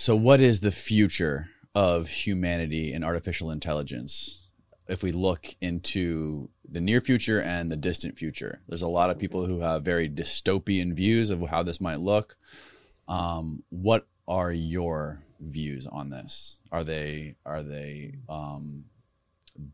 So, 0.00 0.14
what 0.14 0.40
is 0.40 0.60
the 0.60 0.70
future 0.70 1.48
of 1.74 2.08
humanity 2.08 2.92
and 2.92 3.04
artificial 3.04 3.50
intelligence? 3.50 4.46
If 4.86 5.02
we 5.02 5.10
look 5.10 5.56
into 5.60 6.50
the 6.70 6.80
near 6.80 7.00
future 7.00 7.42
and 7.42 7.68
the 7.68 7.76
distant 7.76 8.16
future, 8.16 8.60
there's 8.68 8.80
a 8.80 8.86
lot 8.86 9.10
of 9.10 9.18
people 9.18 9.44
who 9.44 9.58
have 9.58 9.82
very 9.82 10.08
dystopian 10.08 10.94
views 10.94 11.30
of 11.30 11.42
how 11.50 11.64
this 11.64 11.80
might 11.80 11.98
look. 11.98 12.36
Um, 13.08 13.64
what 13.70 14.06
are 14.28 14.52
your 14.52 15.24
views 15.40 15.88
on 15.88 16.10
this? 16.10 16.60
Are 16.70 16.84
they 16.84 17.34
are 17.44 17.64
they 17.64 18.18
um, 18.28 18.84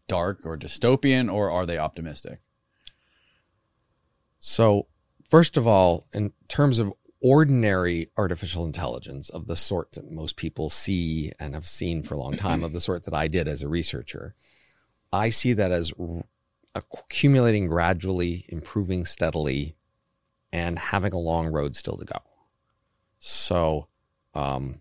dark 0.08 0.46
or 0.46 0.56
dystopian, 0.56 1.30
or 1.30 1.50
are 1.50 1.66
they 1.66 1.76
optimistic? 1.76 2.40
So, 4.46 4.88
first 5.26 5.56
of 5.56 5.66
all, 5.66 6.04
in 6.12 6.34
terms 6.48 6.78
of 6.78 6.92
ordinary 7.22 8.10
artificial 8.18 8.66
intelligence 8.66 9.30
of 9.30 9.46
the 9.46 9.56
sort 9.56 9.92
that 9.92 10.10
most 10.10 10.36
people 10.36 10.68
see 10.68 11.32
and 11.40 11.54
have 11.54 11.66
seen 11.66 12.02
for 12.02 12.12
a 12.12 12.18
long 12.18 12.36
time, 12.36 12.62
of 12.62 12.74
the 12.74 12.80
sort 12.82 13.04
that 13.04 13.14
I 13.14 13.26
did 13.26 13.48
as 13.48 13.62
a 13.62 13.68
researcher, 13.68 14.34
I 15.10 15.30
see 15.30 15.54
that 15.54 15.72
as 15.72 15.94
accumulating 16.74 17.68
gradually, 17.68 18.44
improving 18.50 19.06
steadily, 19.06 19.76
and 20.52 20.78
having 20.78 21.14
a 21.14 21.18
long 21.18 21.46
road 21.46 21.74
still 21.74 21.96
to 21.96 22.04
go. 22.04 22.18
So, 23.20 23.88
um, 24.34 24.80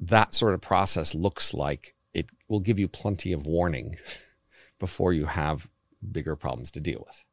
that 0.00 0.34
sort 0.34 0.52
of 0.52 0.60
process 0.60 1.14
looks 1.14 1.54
like 1.54 1.94
it 2.12 2.26
will 2.46 2.60
give 2.60 2.78
you 2.78 2.88
plenty 2.88 3.32
of 3.32 3.46
warning 3.46 3.96
before 4.78 5.14
you 5.14 5.24
have 5.24 5.70
bigger 6.12 6.36
problems 6.36 6.70
to 6.72 6.80
deal 6.80 7.06
with. 7.06 7.24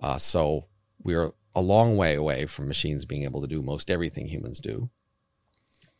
Uh, 0.00 0.16
so 0.16 0.64
we're 1.08 1.32
a 1.54 1.62
long 1.62 1.96
way 1.96 2.14
away 2.14 2.44
from 2.44 2.68
machines 2.68 3.06
being 3.06 3.24
able 3.24 3.40
to 3.40 3.46
do 3.46 3.62
most 3.62 3.90
everything 3.90 4.26
humans 4.26 4.60
do, 4.60 4.90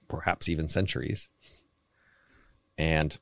perhaps 0.07 0.50
even 0.50 0.69
centuries. 0.69 1.31
And, 2.77 3.19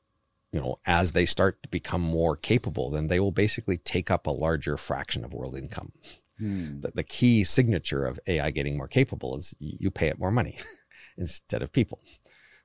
you 0.51 0.59
know, 0.59 0.79
as 0.85 1.13
they 1.13 1.25
start 1.25 1.63
to 1.63 1.69
become 1.69 2.01
more 2.01 2.35
capable, 2.35 2.91
then 2.91 3.07
they 3.07 3.21
will 3.21 3.31
basically 3.31 3.77
take 3.77 4.11
up 4.11 4.27
a 4.27 4.31
larger 4.31 4.75
fraction 4.75 5.23
of 5.23 5.33
world 5.33 5.55
income. 5.55 5.93
Hmm. 6.37 6.81
The, 6.81 6.91
the 6.93 7.03
key 7.03 7.45
signature 7.45 8.05
of 8.05 8.19
AI 8.27 8.51
getting 8.51 8.75
more 8.75 8.89
capable 8.89 9.37
is 9.37 9.55
you 9.59 9.89
pay 9.89 10.07
it 10.07 10.19
more 10.19 10.29
money 10.29 10.59
instead 11.17 11.61
of 11.61 11.71
people. 11.71 12.03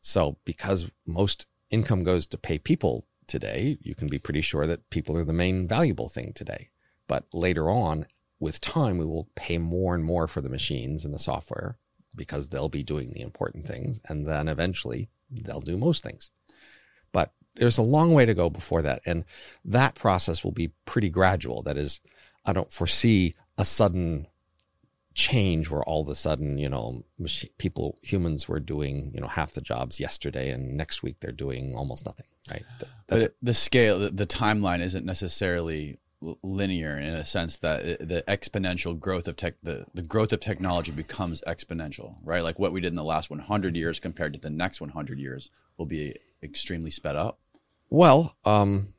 So 0.01 0.37
because 0.45 0.91
most 1.07 1.47
income 1.71 2.03
goes 2.03 2.27
to 2.27 2.39
pay 2.39 2.59
people 2.59 3.07
today, 3.29 3.79
you 3.83 3.95
can 3.95 4.09
be 4.09 4.19
pretty 4.19 4.41
sure 4.41 4.67
that 4.67 4.91
people 4.91 5.17
are 5.17 5.25
the 5.25 5.33
main 5.33 5.69
valuable 5.69 6.09
thing 6.09 6.33
today. 6.35 6.71
But 7.07 7.27
later 7.33 7.71
on, 7.71 8.07
with 8.43 8.61
time, 8.61 8.99
we 8.99 9.05
will 9.05 9.29
pay 9.37 9.57
more 9.57 9.95
and 9.95 10.05
more 10.05 10.27
for 10.27 10.41
the 10.41 10.49
machines 10.49 11.05
and 11.05 11.15
the 11.15 11.19
software 11.19 11.79
because 12.17 12.49
they'll 12.49 12.69
be 12.69 12.83
doing 12.83 13.13
the 13.13 13.21
important 13.21 13.69
things. 13.69 14.01
And 14.09 14.27
then 14.27 14.49
eventually 14.49 15.09
they'll 15.31 15.61
do 15.61 15.79
most 15.79 16.03
things. 16.03 16.33
But 17.13 17.33
there's 17.55 17.79
a 17.79 17.83
long 17.83 18.13
way 18.13 18.27
to 18.27 18.35
go 18.35 18.51
before 18.51 18.83
that. 18.83 19.01
And 19.07 19.25
that 19.65 19.95
process 19.95 20.43
will 20.43 20.51
be 20.51 20.73
pretty 20.87 21.09
gradual. 21.09 21.63
That 21.63 21.77
is, 21.77 22.01
I 22.45 22.53
don't 22.53 22.73
foresee 22.73 23.37
a 23.57 23.65
sudden 23.65 24.27
change 25.15 25.71
where 25.71 25.85
all 25.85 26.03
of 26.03 26.09
a 26.09 26.15
sudden, 26.17 26.59
you 26.59 26.69
know, 26.69 27.05
people, 27.59 27.97
humans 28.03 28.49
were 28.49 28.59
doing, 28.61 29.13
you 29.15 29.21
know, 29.21 29.29
half 29.29 29.53
the 29.53 29.61
jobs 29.61 30.01
yesterday 30.01 30.51
and 30.51 30.77
next 30.77 31.05
week 31.05 31.21
they're 31.21 31.31
doing 31.31 31.75
almost 31.77 32.07
nothing, 32.07 32.27
right? 32.51 32.65
That- 32.81 32.89
But 33.07 33.37
the 33.41 33.55
scale, 33.55 34.01
the, 34.11 34.27
timeline 34.27 34.81
isn't 34.81 35.07
necessarily 35.07 36.01
linear 36.43 36.99
in 36.99 37.15
a 37.15 37.25
sense 37.25 37.59
that 37.59 37.85
the 38.01 38.25
exponential 38.29 38.99
growth 38.99 39.29
of 39.29 39.37
tech, 39.37 39.55
the, 39.63 39.87
the 39.95 40.03
growth 40.03 40.33
of 40.33 40.41
technology 40.41 40.93
becomes 40.93 41.43
exponential, 41.47 42.17
right? 42.25 42.43
Like 42.43 42.59
what 42.59 42.73
we 42.73 42.81
did 42.81 42.93
in 42.93 42.97
the 42.97 43.05
last 43.05 43.31
100 43.31 43.77
years 43.77 44.01
compared 44.01 44.33
to 44.35 44.39
the 44.39 44.51
next 44.51 44.81
100 44.81 45.19
years 45.19 45.51
will 45.77 45.87
be 45.87 46.17
extremely 46.43 46.91
sped 46.91 47.17
up. 47.17 47.39
Well, 47.91 48.37
um, 48.45 48.95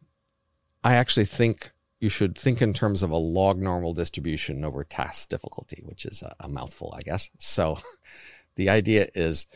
I 0.84 0.96
actually 0.96 1.26
think 1.26 1.72
you 2.00 2.10
should 2.10 2.38
think 2.38 2.62
in 2.62 2.74
terms 2.74 3.02
of 3.02 3.12
a 3.12 3.18
log 3.18 3.58
normal 3.58 3.94
distribution 3.94 4.66
over 4.66 4.84
task 4.84 5.30
difficulty, 5.30 5.82
which 5.86 6.06
is 6.06 6.22
a, 6.22 6.36
a 6.42 6.50
mouthful, 6.50 6.94
I 6.98 7.02
guess. 7.02 7.30
So 7.40 7.80
the 8.56 8.70
idea 8.70 9.08
is 9.16 9.48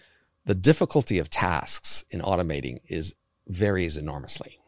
the 0.45 0.55
difficulty 0.55 1.19
of 1.19 1.29
tasks 1.29 2.05
in 2.09 2.21
automating 2.21 2.79
is 2.87 3.13
varies 3.47 3.97
enormously. 3.97 4.59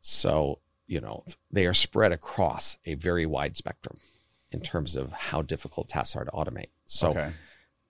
So, 0.00 0.58
you 0.86 1.00
know, 1.00 1.24
they 1.50 1.66
are 1.66 1.74
spread 1.74 2.12
across 2.12 2.78
a 2.84 2.94
very 2.94 3.26
wide 3.26 3.56
spectrum 3.56 3.98
in 4.50 4.60
terms 4.60 4.96
of 4.96 5.12
how 5.12 5.42
difficult 5.42 5.88
tasks 5.88 6.14
are 6.16 6.24
to 6.24 6.30
automate. 6.30 6.68
So, 6.86 7.10
okay. 7.10 7.32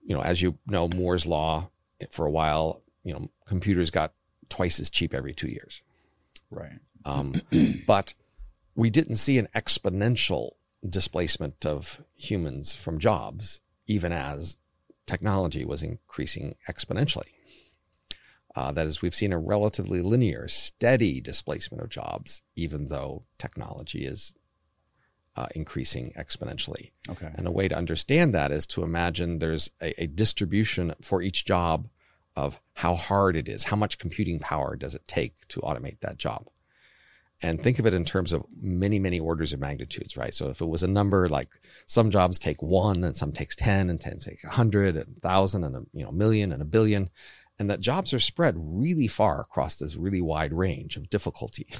you 0.03 0.15
know, 0.15 0.21
as 0.21 0.41
you 0.41 0.57
know, 0.67 0.87
Moore's 0.87 1.25
law 1.25 1.69
for 2.11 2.25
a 2.25 2.31
while, 2.31 2.81
you 3.03 3.13
know, 3.13 3.29
computers 3.47 3.91
got 3.91 4.13
twice 4.49 4.79
as 4.79 4.89
cheap 4.89 5.13
every 5.13 5.33
two 5.33 5.49
years. 5.49 5.81
Right. 6.49 6.79
Um, 7.05 7.33
but 7.87 8.13
we 8.75 8.89
didn't 8.89 9.17
see 9.17 9.37
an 9.37 9.47
exponential 9.55 10.51
displacement 10.87 11.65
of 11.65 12.03
humans 12.15 12.75
from 12.75 12.99
jobs, 12.99 13.61
even 13.87 14.11
as 14.11 14.55
technology 15.05 15.65
was 15.65 15.83
increasing 15.83 16.55
exponentially. 16.69 17.29
Uh, 18.55 18.71
that 18.71 18.85
is, 18.85 19.01
we've 19.01 19.15
seen 19.15 19.33
a 19.33 19.39
relatively 19.39 20.01
linear, 20.01 20.47
steady 20.47 21.19
displacement 21.19 21.83
of 21.83 21.89
jobs, 21.89 22.41
even 22.55 22.85
though 22.85 23.23
technology 23.39 24.05
is 24.05 24.31
uh, 25.35 25.47
increasing 25.55 26.13
exponentially. 26.17 26.91
Okay. 27.09 27.31
And 27.33 27.47
a 27.47 27.51
way 27.51 27.67
to 27.67 27.75
understand 27.75 28.35
that 28.35 28.51
is 28.51 28.67
to 28.67 28.83
imagine 28.83 29.39
there's 29.39 29.71
a, 29.81 30.03
a 30.03 30.07
distribution 30.07 30.93
for 31.01 31.21
each 31.21 31.45
job 31.45 31.87
of 32.35 32.59
how 32.73 32.95
hard 32.95 33.35
it 33.35 33.47
is, 33.47 33.63
how 33.63 33.75
much 33.75 33.97
computing 33.97 34.39
power 34.39 34.75
does 34.75 34.95
it 34.95 35.07
take 35.07 35.47
to 35.49 35.59
automate 35.61 35.99
that 36.01 36.17
job. 36.17 36.47
And 37.41 37.61
think 37.61 37.77
of 37.77 37.85
it 37.85 37.93
in 37.93 38.05
terms 38.05 38.31
of 38.31 38.45
many, 38.61 38.99
many 38.99 39.19
orders 39.19 39.51
of 39.51 39.59
magnitudes, 39.59 40.15
right? 40.15 40.33
So 40.33 40.49
if 40.49 40.61
it 40.61 40.65
was 40.65 40.81
a 40.81 40.87
number 40.87 41.27
like 41.27 41.49
some 41.87 42.09
jobs 42.09 42.39
take 42.39 42.61
one 42.61 43.03
and 43.03 43.17
some 43.17 43.33
takes 43.33 43.55
10 43.55 43.89
and 43.89 43.99
10 43.99 44.19
take 44.19 44.43
a 44.45 44.49
hundred 44.49 44.95
and 44.95 45.17
a 45.17 45.19
thousand 45.19 45.65
and 45.65 45.75
a 45.75 45.81
you 45.93 46.05
know, 46.05 46.11
million 46.11 46.53
and 46.53 46.61
a 46.61 46.65
billion. 46.65 47.09
And 47.59 47.69
that 47.69 47.79
jobs 47.79 48.13
are 48.13 48.19
spread 48.19 48.55
really 48.57 49.07
far 49.07 49.41
across 49.41 49.75
this 49.75 49.95
really 49.95 50.21
wide 50.21 50.53
range 50.53 50.97
of 50.97 51.09
difficulty. 51.09 51.67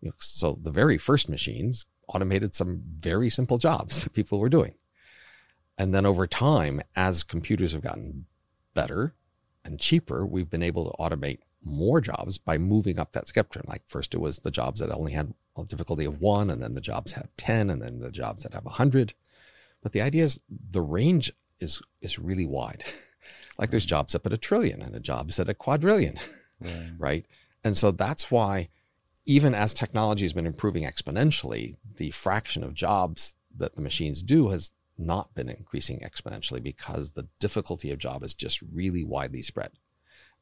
You 0.00 0.10
know, 0.10 0.16
so 0.18 0.58
the 0.62 0.70
very 0.70 0.98
first 0.98 1.30
machines 1.30 1.86
automated 2.08 2.54
some 2.54 2.82
very 2.98 3.30
simple 3.30 3.56
jobs 3.56 4.04
that 4.04 4.12
people 4.12 4.38
were 4.38 4.50
doing. 4.50 4.74
And 5.78 5.94
then 5.94 6.04
over 6.04 6.26
time, 6.26 6.82
as 6.94 7.22
computers 7.22 7.72
have 7.72 7.80
gotten 7.80 8.26
better 8.74 9.14
and 9.64 9.80
cheaper, 9.80 10.26
we've 10.26 10.50
been 10.50 10.62
able 10.62 10.90
to 10.90 10.96
automate 10.98 11.38
more 11.64 12.00
jobs 12.00 12.38
by 12.38 12.58
moving 12.58 12.98
up 12.98 13.12
that 13.12 13.28
spectrum. 13.28 13.64
Like 13.66 13.82
first 13.86 14.14
it 14.14 14.18
was 14.18 14.40
the 14.40 14.50
jobs 14.50 14.80
that 14.80 14.92
only 14.92 15.12
had 15.12 15.32
a 15.56 15.64
difficulty 15.64 16.04
of 16.04 16.20
one, 16.20 16.50
and 16.50 16.62
then 16.62 16.74
the 16.74 16.80
jobs 16.80 17.12
have 17.12 17.28
10, 17.36 17.70
and 17.70 17.80
then 17.80 18.00
the 18.00 18.10
jobs 18.10 18.42
that 18.42 18.54
have 18.54 18.64
100. 18.64 19.14
But 19.82 19.92
the 19.92 20.02
idea 20.02 20.24
is 20.24 20.40
the 20.48 20.82
range 20.82 21.32
is, 21.60 21.80
is 22.00 22.18
really 22.18 22.46
wide. 22.46 22.84
Like 23.58 23.70
there's 23.70 23.86
jobs 23.86 24.14
up 24.14 24.26
at 24.26 24.32
a 24.32 24.38
trillion 24.38 24.82
and 24.82 24.94
a 24.94 25.00
jobs 25.00 25.38
at 25.38 25.48
a 25.48 25.54
quadrillion, 25.54 26.18
right? 26.98 27.26
And 27.62 27.76
so 27.76 27.90
that's 27.90 28.30
why 28.30 28.68
even 29.26 29.54
as 29.54 29.72
technology 29.72 30.24
has 30.24 30.32
been 30.32 30.46
improving 30.46 30.84
exponentially, 30.84 31.76
the 31.96 32.10
fraction 32.10 32.62
of 32.62 32.74
jobs 32.74 33.34
that 33.56 33.76
the 33.76 33.82
machines 33.82 34.22
do 34.22 34.48
has 34.48 34.72
not 34.98 35.34
been 35.34 35.48
increasing 35.48 36.00
exponentially 36.00 36.62
because 36.62 37.10
the 37.10 37.26
difficulty 37.40 37.90
of 37.90 37.98
job 37.98 38.22
is 38.22 38.34
just 38.34 38.62
really 38.72 39.04
widely 39.04 39.42
spread. 39.42 39.70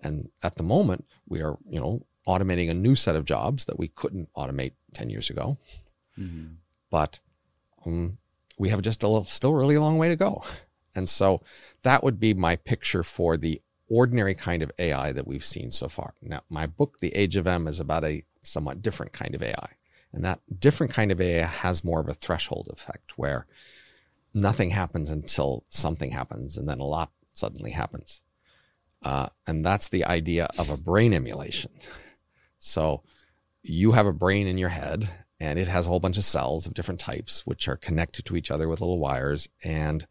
And 0.01 0.31
at 0.43 0.57
the 0.57 0.63
moment, 0.63 1.07
we 1.29 1.43
are, 1.43 1.57
you 1.69 1.81
know, 1.81 2.07
automating 2.27 2.71
a 2.71 2.75
new 2.75 2.95
set 2.95 3.17
of 3.17 3.25
jobs 3.25 3.67
that 3.67 3.79
we 3.79 3.89
couldn't 3.89 4.33
automate 4.35 4.73
10 4.95 5.11
years 5.11 5.31
ago. 5.31 5.59
Mm-hmm. 6.19 6.55
But 6.91 7.21
um, 7.87 8.19
we 8.59 8.69
have 8.69 8.83
just 8.83 9.03
a 9.03 9.09
little, 9.09 9.25
still 9.25 9.55
really 9.55 9.77
a 9.77 9.81
long 9.81 9.99
way 9.99 10.09
to 10.09 10.17
go. 10.17 10.45
And 10.95 11.09
so 11.09 11.41
that 11.83 12.03
would 12.03 12.21
be 12.21 12.35
my 12.35 12.57
picture 12.57 13.03
for 13.03 13.37
the 13.37 13.63
ordinary 13.89 14.35
kind 14.35 14.63
of 14.63 14.73
AI 14.79 15.13
that 15.13 15.27
we've 15.27 15.45
seen 15.45 15.71
so 15.71 15.89
far. 15.89 16.15
Now, 16.23 16.43
my 16.49 16.67
book, 16.67 16.99
The 17.01 17.15
Age 17.15 17.37
of 17.37 17.47
M, 17.47 17.67
is 17.69 17.81
about 17.81 18.05
a 18.05 18.25
somewhat 18.43 18.83
different 18.83 19.13
kind 19.13 19.35
of 19.35 19.43
AI. 19.43 19.71
And 20.13 20.25
that 20.25 20.41
different 20.59 20.93
kind 20.93 21.11
of 21.11 21.21
AI 21.21 21.47
has 21.47 21.85
more 21.85 22.01
of 22.01 22.09
a 22.09 22.15
threshold 22.15 22.69
effect 22.73 23.17
where 23.17 23.47
nothing 24.35 24.71
happens 24.71 25.11
until 25.11 25.65
something 25.69 26.11
happens 26.11 26.57
and 26.57 26.69
then 26.69 26.81
a 26.81 26.85
lot 26.85 27.13
suddenly 27.33 27.71
happens. 27.71 28.23
Uh, 29.03 29.29
and 29.47 29.65
that's 29.65 29.89
the 29.89 30.05
idea 30.05 30.49
of 30.59 30.71
a 30.71 30.77
brain 30.77 31.13
emulation. 31.13 31.71
So 32.59 33.03
you 33.63 33.93
have 33.93 34.07
a 34.07 34.13
brain 34.13 34.47
in 34.47 34.59
your 34.59 34.69
head 34.69 35.09
and 35.41 35.59
it 35.59 35.69
has 35.69 35.87
a 35.87 35.89
whole 35.89 36.01
bunch 36.01 36.19
of 36.19 36.25
cells 36.25 36.67
of 36.67 36.75
different 36.75 37.01
types, 37.01 37.47
which 37.47 37.69
are 37.69 37.77
connected 37.77 38.25
to 38.27 38.37
each 38.37 38.51
other 38.51 38.69
with 38.69 38.81
little 38.81 38.99
wires. 38.99 39.49
And 39.65 40.07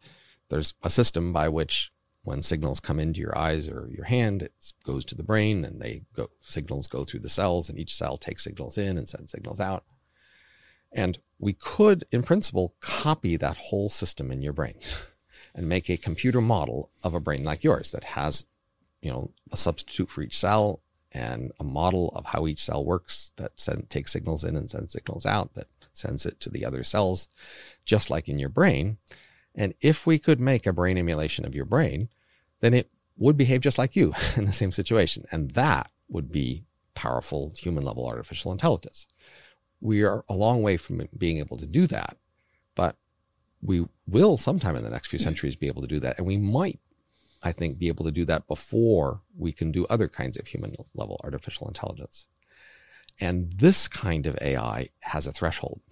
there's 0.52 0.74
a 0.84 0.90
system 0.90 1.34
by 1.34 1.50
which 1.50 1.92
when 2.24 2.44
signals 2.44 2.80
come 2.80 3.00
into 3.00 3.20
your 3.20 3.36
eyes 3.36 3.68
or 3.68 3.90
your 3.92 4.06
hand, 4.06 4.44
it 4.44 4.74
goes 4.86 5.04
to 5.06 5.16
the 5.16 5.24
brain 5.24 5.66
and 5.66 5.82
they 5.82 6.04
go, 6.16 6.30
signals 6.40 6.88
go 6.88 7.04
through 7.04 7.22
the 7.22 7.30
cells 7.30 7.70
and 7.70 7.80
each 7.80 7.96
cell 7.96 8.18
takes 8.18 8.44
signals 8.44 8.78
in 8.78 8.98
and 8.98 9.10
sends 9.10 9.32
signals 9.32 9.60
out. 9.60 9.84
And 10.92 11.18
we 11.40 11.54
could, 11.54 12.06
in 12.12 12.22
principle, 12.22 12.76
copy 12.82 13.38
that 13.38 13.58
whole 13.58 13.90
system 13.90 14.32
in 14.32 14.42
your 14.42 14.54
brain 14.54 14.76
and 15.56 15.68
make 15.68 15.90
a 15.90 15.98
computer 15.98 16.42
model 16.42 16.92
of 17.04 17.16
a 17.16 17.20
brain 17.20 17.44
like 17.44 17.64
yours 17.64 17.92
that 17.92 18.04
has, 18.04 18.46
you 19.02 19.10
know, 19.10 19.32
a 19.52 19.58
substitute 19.58 20.10
for 20.10 20.22
each 20.22 20.38
cell 20.38 20.82
and 21.14 21.52
a 21.60 21.64
model 21.64 22.10
of 22.10 22.26
how 22.26 22.46
each 22.46 22.64
cell 22.64 22.86
works 22.86 23.32
that 23.38 23.52
send, 23.56 23.90
takes 23.90 24.12
signals 24.12 24.44
in 24.44 24.56
and 24.56 24.70
sends 24.70 24.94
signals 24.94 25.26
out 25.26 25.56
that 25.56 25.68
sends 25.94 26.26
it 26.26 26.40
to 26.40 26.50
the 26.50 26.66
other 26.66 26.84
cells, 26.84 27.28
just 27.84 28.10
like 28.10 28.30
in 28.30 28.38
your 28.38 28.50
brain. 28.50 28.98
And 29.56 29.74
if 29.82 30.08
we 30.08 30.18
could 30.18 30.40
make 30.40 30.66
a 30.66 30.74
brain 30.74 30.98
emulation 30.98 31.46
of 31.46 31.56
your 31.56 31.66
brain, 31.66 32.10
then 32.62 32.74
it 32.74 32.90
would 33.18 33.38
behave 33.38 33.62
just 33.62 33.78
like 33.78 33.96
you 33.96 34.14
in 34.36 34.46
the 34.46 34.52
same 34.52 34.72
situation. 34.72 35.26
And 35.32 35.52
that 35.52 35.92
would 36.10 36.32
be 36.32 36.66
powerful 36.94 37.54
human 37.58 37.84
level 37.84 38.08
artificial 38.08 38.52
intelligence. 38.52 39.08
We 39.80 40.04
are 40.04 40.24
a 40.30 40.34
long 40.34 40.62
way 40.62 40.78
from 40.78 41.08
being 41.18 41.38
able 41.38 41.58
to 41.58 41.66
do 41.66 41.88
that, 41.88 42.18
but 42.76 42.98
we 43.62 43.86
will 44.08 44.38
sometime 44.38 44.76
in 44.76 44.84
the 44.84 44.90
next 44.90 45.08
few 45.08 45.20
mm. 45.20 45.24
centuries 45.24 45.56
be 45.56 45.68
able 45.68 45.82
to 45.82 45.88
do 45.88 46.00
that. 46.00 46.18
And 46.18 46.28
we 46.28 46.38
might, 46.38 46.80
I 47.42 47.52
think, 47.52 47.80
be 47.80 47.88
able 47.88 48.06
to 48.06 48.12
do 48.12 48.26
that 48.26 48.48
before 48.48 49.22
we 49.38 49.52
can 49.52 49.72
do 49.72 49.86
other 49.86 50.08
kinds 50.08 50.38
of 50.38 50.48
human 50.48 50.76
level 50.94 51.20
artificial 51.24 51.68
intelligence. 51.68 52.28
And 53.20 53.54
this 53.54 53.88
kind 53.88 54.26
of 54.26 54.38
AI 54.42 54.90
has 55.00 55.28
a 55.28 55.32
threshold. 55.32 55.82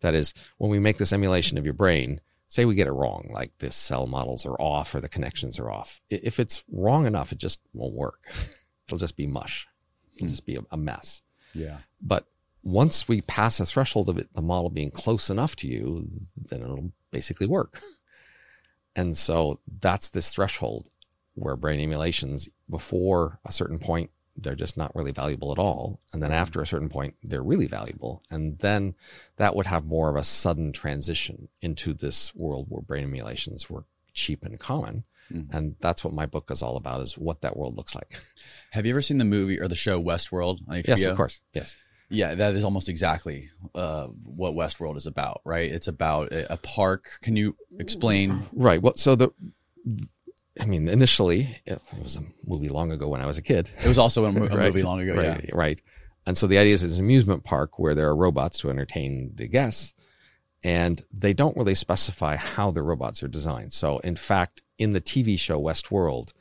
That 0.00 0.14
is, 0.14 0.32
when 0.58 0.70
we 0.70 0.78
make 0.78 0.98
this 0.98 1.12
emulation 1.12 1.58
of 1.58 1.64
your 1.64 1.74
brain, 1.74 2.20
say 2.48 2.64
we 2.64 2.74
get 2.74 2.88
it 2.88 2.92
wrong, 2.92 3.28
like 3.32 3.52
the 3.58 3.70
cell 3.70 4.06
models 4.06 4.44
are 4.44 4.60
off 4.60 4.94
or 4.94 5.00
the 5.00 5.08
connections 5.08 5.58
are 5.58 5.70
off. 5.70 6.00
If 6.10 6.40
it's 6.40 6.64
wrong 6.72 7.06
enough, 7.06 7.30
it 7.30 7.38
just 7.38 7.60
won't 7.72 7.94
work. 7.94 8.20
It'll 8.88 8.98
just 8.98 9.16
be 9.16 9.26
mush. 9.26 9.68
It'll 10.16 10.24
hmm. 10.24 10.30
just 10.30 10.46
be 10.46 10.58
a 10.70 10.76
mess. 10.76 11.22
Yeah. 11.54 11.78
But 12.00 12.26
once 12.62 13.06
we 13.06 13.20
pass 13.20 13.60
a 13.60 13.66
threshold 13.66 14.08
of 14.08 14.18
it, 14.18 14.32
the 14.34 14.42
model 14.42 14.70
being 14.70 14.90
close 14.90 15.30
enough 15.30 15.56
to 15.56 15.68
you, 15.68 16.08
then 16.36 16.62
it'll 16.62 16.92
basically 17.12 17.46
work. 17.46 17.80
And 18.96 19.16
so 19.16 19.60
that's 19.80 20.10
this 20.10 20.34
threshold 20.34 20.88
where 21.34 21.54
brain 21.54 21.78
emulations 21.78 22.48
before 22.68 23.38
a 23.44 23.52
certain 23.52 23.78
point, 23.78 24.10
they're 24.40 24.54
just 24.54 24.76
not 24.76 24.94
really 24.94 25.12
valuable 25.12 25.52
at 25.52 25.58
all. 25.58 26.00
And 26.12 26.22
then 26.22 26.32
after 26.32 26.60
a 26.60 26.66
certain 26.66 26.88
point, 26.88 27.14
they're 27.22 27.42
really 27.42 27.66
valuable. 27.66 28.22
And 28.30 28.58
then 28.58 28.94
that 29.36 29.54
would 29.54 29.66
have 29.66 29.84
more 29.84 30.08
of 30.08 30.16
a 30.16 30.24
sudden 30.24 30.72
transition 30.72 31.48
into 31.60 31.92
this 31.92 32.34
world 32.34 32.66
where 32.68 32.82
brain 32.82 33.04
emulations 33.04 33.68
were 33.68 33.84
cheap 34.14 34.44
and 34.44 34.58
common. 34.58 35.04
Mm-hmm. 35.32 35.54
And 35.54 35.76
that's 35.80 36.04
what 36.04 36.14
my 36.14 36.26
book 36.26 36.50
is 36.50 36.62
all 36.62 36.76
about 36.76 37.02
is 37.02 37.18
what 37.18 37.42
that 37.42 37.56
world 37.56 37.76
looks 37.76 37.94
like. 37.94 38.20
Have 38.70 38.86
you 38.86 38.92
ever 38.92 39.02
seen 39.02 39.18
the 39.18 39.24
movie 39.24 39.60
or 39.60 39.68
the 39.68 39.76
show 39.76 40.02
Westworld 40.02 40.58
on 40.68 40.76
HBO? 40.76 40.88
Yes, 40.88 41.04
of 41.04 41.16
course. 41.16 41.40
Yes. 41.52 41.76
Yeah, 42.10 42.34
that 42.34 42.54
is 42.54 42.64
almost 42.64 42.88
exactly 42.88 43.50
uh, 43.74 44.06
what 44.06 44.54
Westworld 44.54 44.96
is 44.96 45.06
about, 45.06 45.42
right? 45.44 45.70
It's 45.70 45.88
about 45.88 46.32
a, 46.32 46.54
a 46.54 46.56
park. 46.56 47.10
Can 47.20 47.36
you 47.36 47.54
explain? 47.78 48.46
Right. 48.52 48.80
Well, 48.80 48.94
so 48.96 49.14
the, 49.14 49.30
I 50.60 50.64
mean, 50.64 50.88
initially 50.88 51.60
it 51.66 51.80
was 52.02 52.16
a 52.16 52.22
movie 52.44 52.68
long 52.68 52.90
ago 52.90 53.08
when 53.08 53.20
I 53.20 53.26
was 53.26 53.38
a 53.38 53.42
kid. 53.42 53.70
It 53.84 53.88
was 53.88 53.98
also 53.98 54.24
a, 54.24 54.28
a 54.30 54.32
right. 54.32 54.72
movie 54.72 54.82
long 54.82 55.00
ago. 55.00 55.14
Right. 55.14 55.44
Yeah. 55.44 55.54
Right. 55.54 55.80
And 56.26 56.36
so 56.36 56.46
the 56.46 56.58
idea 56.58 56.74
is 56.74 56.82
it's 56.82 56.98
an 56.98 57.04
amusement 57.04 57.44
park 57.44 57.78
where 57.78 57.94
there 57.94 58.08
are 58.08 58.16
robots 58.16 58.58
to 58.60 58.70
entertain 58.70 59.32
the 59.34 59.48
guests, 59.48 59.94
and 60.62 61.02
they 61.12 61.32
don't 61.32 61.56
really 61.56 61.74
specify 61.74 62.36
how 62.36 62.70
the 62.70 62.82
robots 62.82 63.22
are 63.22 63.28
designed. 63.28 63.72
So, 63.72 63.98
in 64.00 64.16
fact, 64.16 64.62
in 64.78 64.92
the 64.92 65.00
TV 65.00 65.38
show 65.38 65.60
Westworld, 65.60 66.32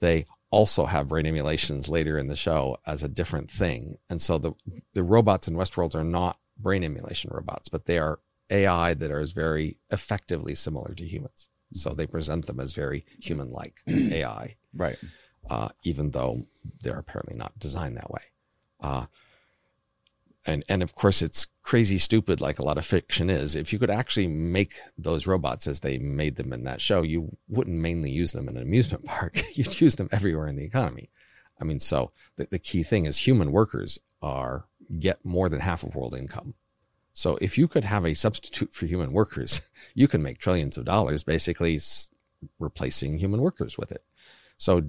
they 0.00 0.24
also 0.50 0.86
have 0.86 1.08
brain 1.08 1.26
emulations 1.26 1.88
later 1.88 2.16
in 2.16 2.28
the 2.28 2.36
show 2.36 2.78
as 2.86 3.02
a 3.02 3.08
different 3.08 3.50
thing. 3.50 3.98
And 4.08 4.20
so 4.20 4.38
the, 4.38 4.52
the 4.94 5.02
robots 5.02 5.46
in 5.46 5.56
Westworld 5.56 5.94
are 5.94 6.04
not 6.04 6.38
brain 6.56 6.82
emulation 6.82 7.30
robots, 7.32 7.68
but 7.68 7.86
they 7.86 7.98
are 7.98 8.20
AI 8.50 8.94
that 8.94 9.10
are 9.10 9.26
very 9.26 9.76
effectively 9.90 10.54
similar 10.54 10.94
to 10.94 11.04
humans. 11.04 11.48
So 11.72 11.90
they 11.90 12.06
present 12.06 12.46
them 12.46 12.60
as 12.60 12.72
very 12.72 13.04
human 13.20 13.50
like 13.50 13.74
AI. 13.88 14.56
Right. 14.74 14.98
Uh, 15.48 15.70
even 15.82 16.10
though 16.10 16.46
they're 16.82 16.98
apparently 16.98 17.34
not 17.34 17.58
designed 17.58 17.96
that 17.96 18.10
way. 18.10 18.20
Uh, 18.80 19.06
and 20.48 20.64
and 20.68 20.82
of 20.82 20.94
course 20.94 21.22
it's 21.22 21.46
crazy 21.62 21.98
stupid 21.98 22.40
like 22.40 22.58
a 22.58 22.64
lot 22.64 22.78
of 22.78 22.86
fiction 22.86 23.28
is 23.28 23.54
if 23.54 23.72
you 23.72 23.78
could 23.78 23.90
actually 23.90 24.26
make 24.26 24.74
those 24.96 25.26
robots 25.26 25.66
as 25.66 25.80
they 25.80 25.98
made 25.98 26.36
them 26.36 26.52
in 26.52 26.64
that 26.64 26.80
show 26.80 27.02
you 27.02 27.36
wouldn't 27.48 27.76
mainly 27.76 28.10
use 28.10 28.32
them 28.32 28.48
in 28.48 28.56
an 28.56 28.62
amusement 28.62 29.04
park 29.04 29.42
you'd 29.54 29.80
use 29.80 29.96
them 29.96 30.08
everywhere 30.10 30.48
in 30.48 30.56
the 30.56 30.64
economy 30.64 31.10
i 31.60 31.64
mean 31.64 31.78
so 31.78 32.10
the, 32.36 32.48
the 32.50 32.58
key 32.58 32.82
thing 32.82 33.04
is 33.04 33.18
human 33.18 33.52
workers 33.52 33.98
are 34.22 34.66
get 34.98 35.24
more 35.24 35.48
than 35.48 35.60
half 35.60 35.82
of 35.82 35.94
world 35.94 36.14
income 36.14 36.54
so 37.18 37.36
if 37.40 37.58
you 37.58 37.66
could 37.66 37.84
have 37.84 38.04
a 38.04 38.14
substitute 38.14 38.72
for 38.74 38.86
human 38.86 39.12
workers 39.12 39.60
you 39.94 40.06
can 40.08 40.22
make 40.22 40.38
trillions 40.38 40.78
of 40.78 40.84
dollars 40.84 41.22
basically 41.22 41.80
replacing 42.58 43.18
human 43.18 43.40
workers 43.40 43.76
with 43.76 43.90
it 43.90 44.04
so 44.56 44.82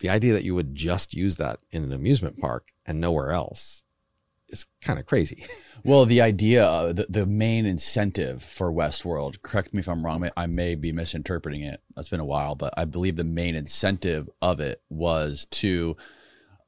the 0.00 0.08
idea 0.08 0.32
that 0.32 0.44
you 0.44 0.54
would 0.54 0.74
just 0.74 1.14
use 1.14 1.36
that 1.36 1.60
in 1.70 1.84
an 1.84 1.92
amusement 1.92 2.38
park 2.38 2.72
and 2.84 3.00
nowhere 3.00 3.30
else 3.30 3.84
is 4.48 4.66
kind 4.80 4.98
of 4.98 5.06
crazy. 5.06 5.44
Well, 5.86 6.06
the 6.06 6.22
idea, 6.22 6.66
uh, 6.66 6.92
the, 6.94 7.04
the 7.10 7.26
main 7.26 7.66
incentive 7.66 8.42
for 8.42 8.72
Westworld, 8.72 9.42
correct 9.42 9.74
me 9.74 9.80
if 9.80 9.88
I'm 9.88 10.02
wrong, 10.02 10.26
I 10.34 10.46
may 10.46 10.76
be 10.76 10.92
misinterpreting 10.92 11.60
it. 11.60 11.82
It's 11.94 12.08
been 12.08 12.20
a 12.20 12.24
while, 12.24 12.54
but 12.54 12.72
I 12.74 12.86
believe 12.86 13.16
the 13.16 13.22
main 13.22 13.54
incentive 13.54 14.30
of 14.40 14.60
it 14.60 14.80
was 14.88 15.46
to 15.50 15.94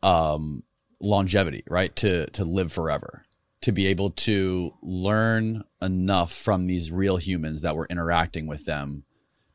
um, 0.03 0.65
longevity, 1.01 1.65
right? 1.67 1.97
To 1.97 2.27
to 2.27 2.45
live 2.45 2.73
forever, 2.73 3.25
to 3.67 3.73
be 3.73 3.89
able 3.89 4.11
to 4.11 4.73
learn 4.81 5.65
enough 5.83 6.33
from 6.33 6.67
these 6.67 6.93
real 6.93 7.17
humans 7.17 7.63
that 7.63 7.75
were 7.75 7.89
interacting 7.91 8.47
with 8.47 8.65
them, 8.65 9.03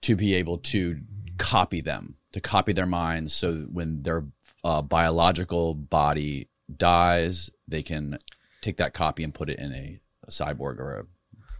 to 0.01 0.17
be 0.17 0.33
able 0.33 0.57
to 0.57 0.99
copy 1.37 1.79
them, 1.79 2.15
to 2.33 2.41
copy 2.41 2.73
their 2.73 2.85
minds, 2.85 3.33
so 3.33 3.65
when 3.71 4.03
their 4.03 4.25
uh, 4.65 4.81
biological 4.81 5.73
body 5.73 6.49
dies, 6.75 7.49
they 7.69 7.81
can 7.81 8.17
take 8.59 8.75
that 8.75 8.93
copy 8.93 9.23
and 9.23 9.33
put 9.33 9.49
it 9.49 9.57
in 9.57 9.73
a, 9.73 10.01
a 10.27 10.29
cyborg 10.29 10.79
or 10.79 10.93
a 10.93 11.05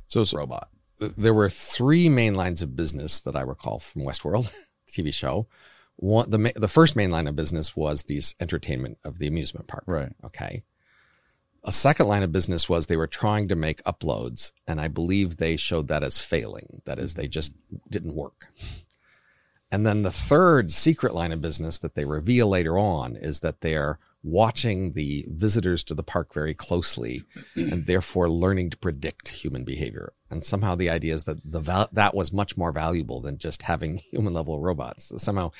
so, 0.07 0.25
so 0.25 0.39
robot. 0.39 0.67
There 0.99 1.33
were 1.33 1.47
three 1.47 2.09
main 2.09 2.35
lines 2.35 2.61
of 2.61 2.75
business 2.75 3.21
that 3.21 3.37
I 3.37 3.43
recall 3.43 3.79
from 3.79 4.01
Westworld 4.01 4.51
TV 4.89 5.13
show. 5.13 5.47
One, 5.95 6.29
the 6.29 6.51
the 6.57 6.67
first 6.67 6.97
main 6.97 7.11
line 7.11 7.27
of 7.27 7.35
business 7.37 7.77
was 7.77 8.03
these 8.03 8.35
entertainment 8.41 8.97
of 9.05 9.19
the 9.19 9.27
amusement 9.27 9.67
park. 9.67 9.85
Right. 9.87 10.11
Okay. 10.25 10.63
A 11.63 11.71
second 11.71 12.07
line 12.07 12.23
of 12.23 12.31
business 12.31 12.67
was 12.67 12.87
they 12.87 12.97
were 12.97 13.07
trying 13.07 13.47
to 13.49 13.55
make 13.55 13.83
uploads, 13.83 14.51
and 14.67 14.81
I 14.81 14.87
believe 14.87 15.37
they 15.37 15.57
showed 15.57 15.87
that 15.89 16.03
as 16.03 16.19
failing. 16.19 16.81
That 16.85 16.97
is, 16.97 17.13
they 17.13 17.27
just 17.27 17.53
didn't 17.89 18.15
work. 18.15 18.47
And 19.71 19.85
then 19.85 20.03
the 20.03 20.11
third 20.11 20.71
secret 20.71 21.13
line 21.13 21.31
of 21.31 21.41
business 21.41 21.77
that 21.77 21.95
they 21.95 22.03
reveal 22.03 22.47
later 22.49 22.77
on 22.77 23.15
is 23.15 23.39
that 23.39 23.61
they're 23.61 23.99
watching 24.23 24.93
the 24.93 25.25
visitors 25.29 25.83
to 25.83 25.93
the 25.93 26.03
park 26.03 26.33
very 26.33 26.53
closely 26.53 27.23
and 27.55 27.85
therefore 27.85 28.29
learning 28.29 28.69
to 28.69 28.77
predict 28.77 29.29
human 29.29 29.63
behavior. 29.63 30.13
And 30.29 30.43
somehow 30.43 30.75
the 30.75 30.89
idea 30.89 31.13
is 31.13 31.23
that 31.23 31.39
the 31.49 31.59
val- 31.59 31.89
that 31.91 32.13
was 32.13 32.31
much 32.31 32.57
more 32.57 32.71
valuable 32.71 33.21
than 33.21 33.37
just 33.37 33.63
having 33.63 33.97
human 34.11 34.33
level 34.33 34.59
robots. 34.59 35.11
Somehow 35.21 35.51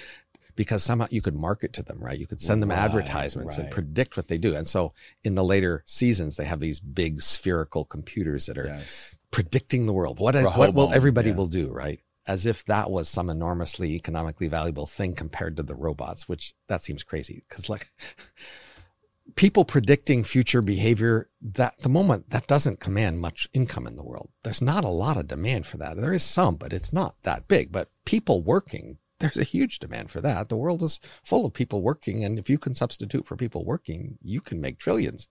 because 0.56 0.84
somehow 0.84 1.08
you 1.10 1.22
could 1.22 1.36
market 1.36 1.74
to 1.74 1.84
them, 1.84 2.00
right? 2.00 2.20
You 2.20 2.28
could 2.28 2.42
send 2.42 2.62
them 2.62 2.70
Right, 2.70 2.80
advertisements 2.80 3.58
and 3.58 3.72
predict 3.72 4.18
what 4.18 4.28
they 4.28 4.38
do. 4.38 4.56
And 4.56 4.68
so 4.68 4.94
in 5.24 5.36
the 5.36 5.44
later 5.44 5.84
seasons, 5.86 6.36
they 6.36 6.46
have 6.46 6.60
these 6.60 6.80
big 6.80 7.22
spherical 7.22 7.86
computers 7.86 8.46
that 8.46 8.58
are 8.58 8.68
Yes. 8.68 9.18
predicting 9.32 9.86
the 9.86 9.94
world. 9.94 10.20
What, 10.20 10.36
what 10.58 10.74
will 10.74 10.94
everybody 10.94 11.30
yeah. 11.30 11.36
will 11.36 11.48
do, 11.48 11.72
right? 11.72 12.00
As 12.28 12.46
if 12.46 12.64
that 12.66 12.92
was 12.92 13.10
some 13.10 13.30
enormously 13.30 13.94
economically 13.96 14.48
valuable 14.48 14.86
thing 14.86 15.16
compared 15.16 15.58
to 15.58 15.64
the 15.64 15.76
robots, 15.76 16.30
which 16.30 16.54
that 16.68 16.84
seems 16.84 17.04
crazy 17.04 17.44
because 17.48 17.68
like 17.70 17.92
people 19.36 19.66
predicting 19.66 20.24
future 20.24 20.62
behavior 20.62 21.28
that 21.42 21.78
the 21.80 21.90
moment 21.90 22.30
that 22.30 22.48
doesn't 22.48 22.80
command 22.80 23.20
much 23.20 23.48
income 23.54 23.88
in 23.88 23.96
the 23.96 24.04
world. 24.04 24.30
There's 24.44 24.62
not 24.62 24.84
a 24.84 24.90
lot 24.90 25.18
of 25.18 25.28
demand 25.28 25.66
for 25.66 25.78
that. 25.78 25.98
There 25.98 26.14
is 26.14 26.24
some, 26.24 26.56
but 26.56 26.74
it's 26.74 26.92
not 26.92 27.16
that 27.24 27.48
big. 27.48 27.72
But 27.72 27.90
people 28.06 28.42
working, 28.44 28.98
there's 29.22 29.38
a 29.38 29.44
huge 29.44 29.80
demand 29.80 30.12
for 30.12 30.22
that. 30.22 30.50
The 30.50 30.58
world 30.58 30.82
is 30.82 31.00
full 31.24 31.46
of 31.46 31.54
people 31.54 31.82
working. 31.82 32.24
And 32.24 32.38
if 32.38 32.50
you 32.50 32.58
can 32.58 32.76
substitute 32.76 33.26
for 33.26 33.36
people 33.36 33.66
working, 33.66 34.18
you 34.22 34.42
can 34.42 34.60
make 34.60 34.80
trillions. 34.80 35.28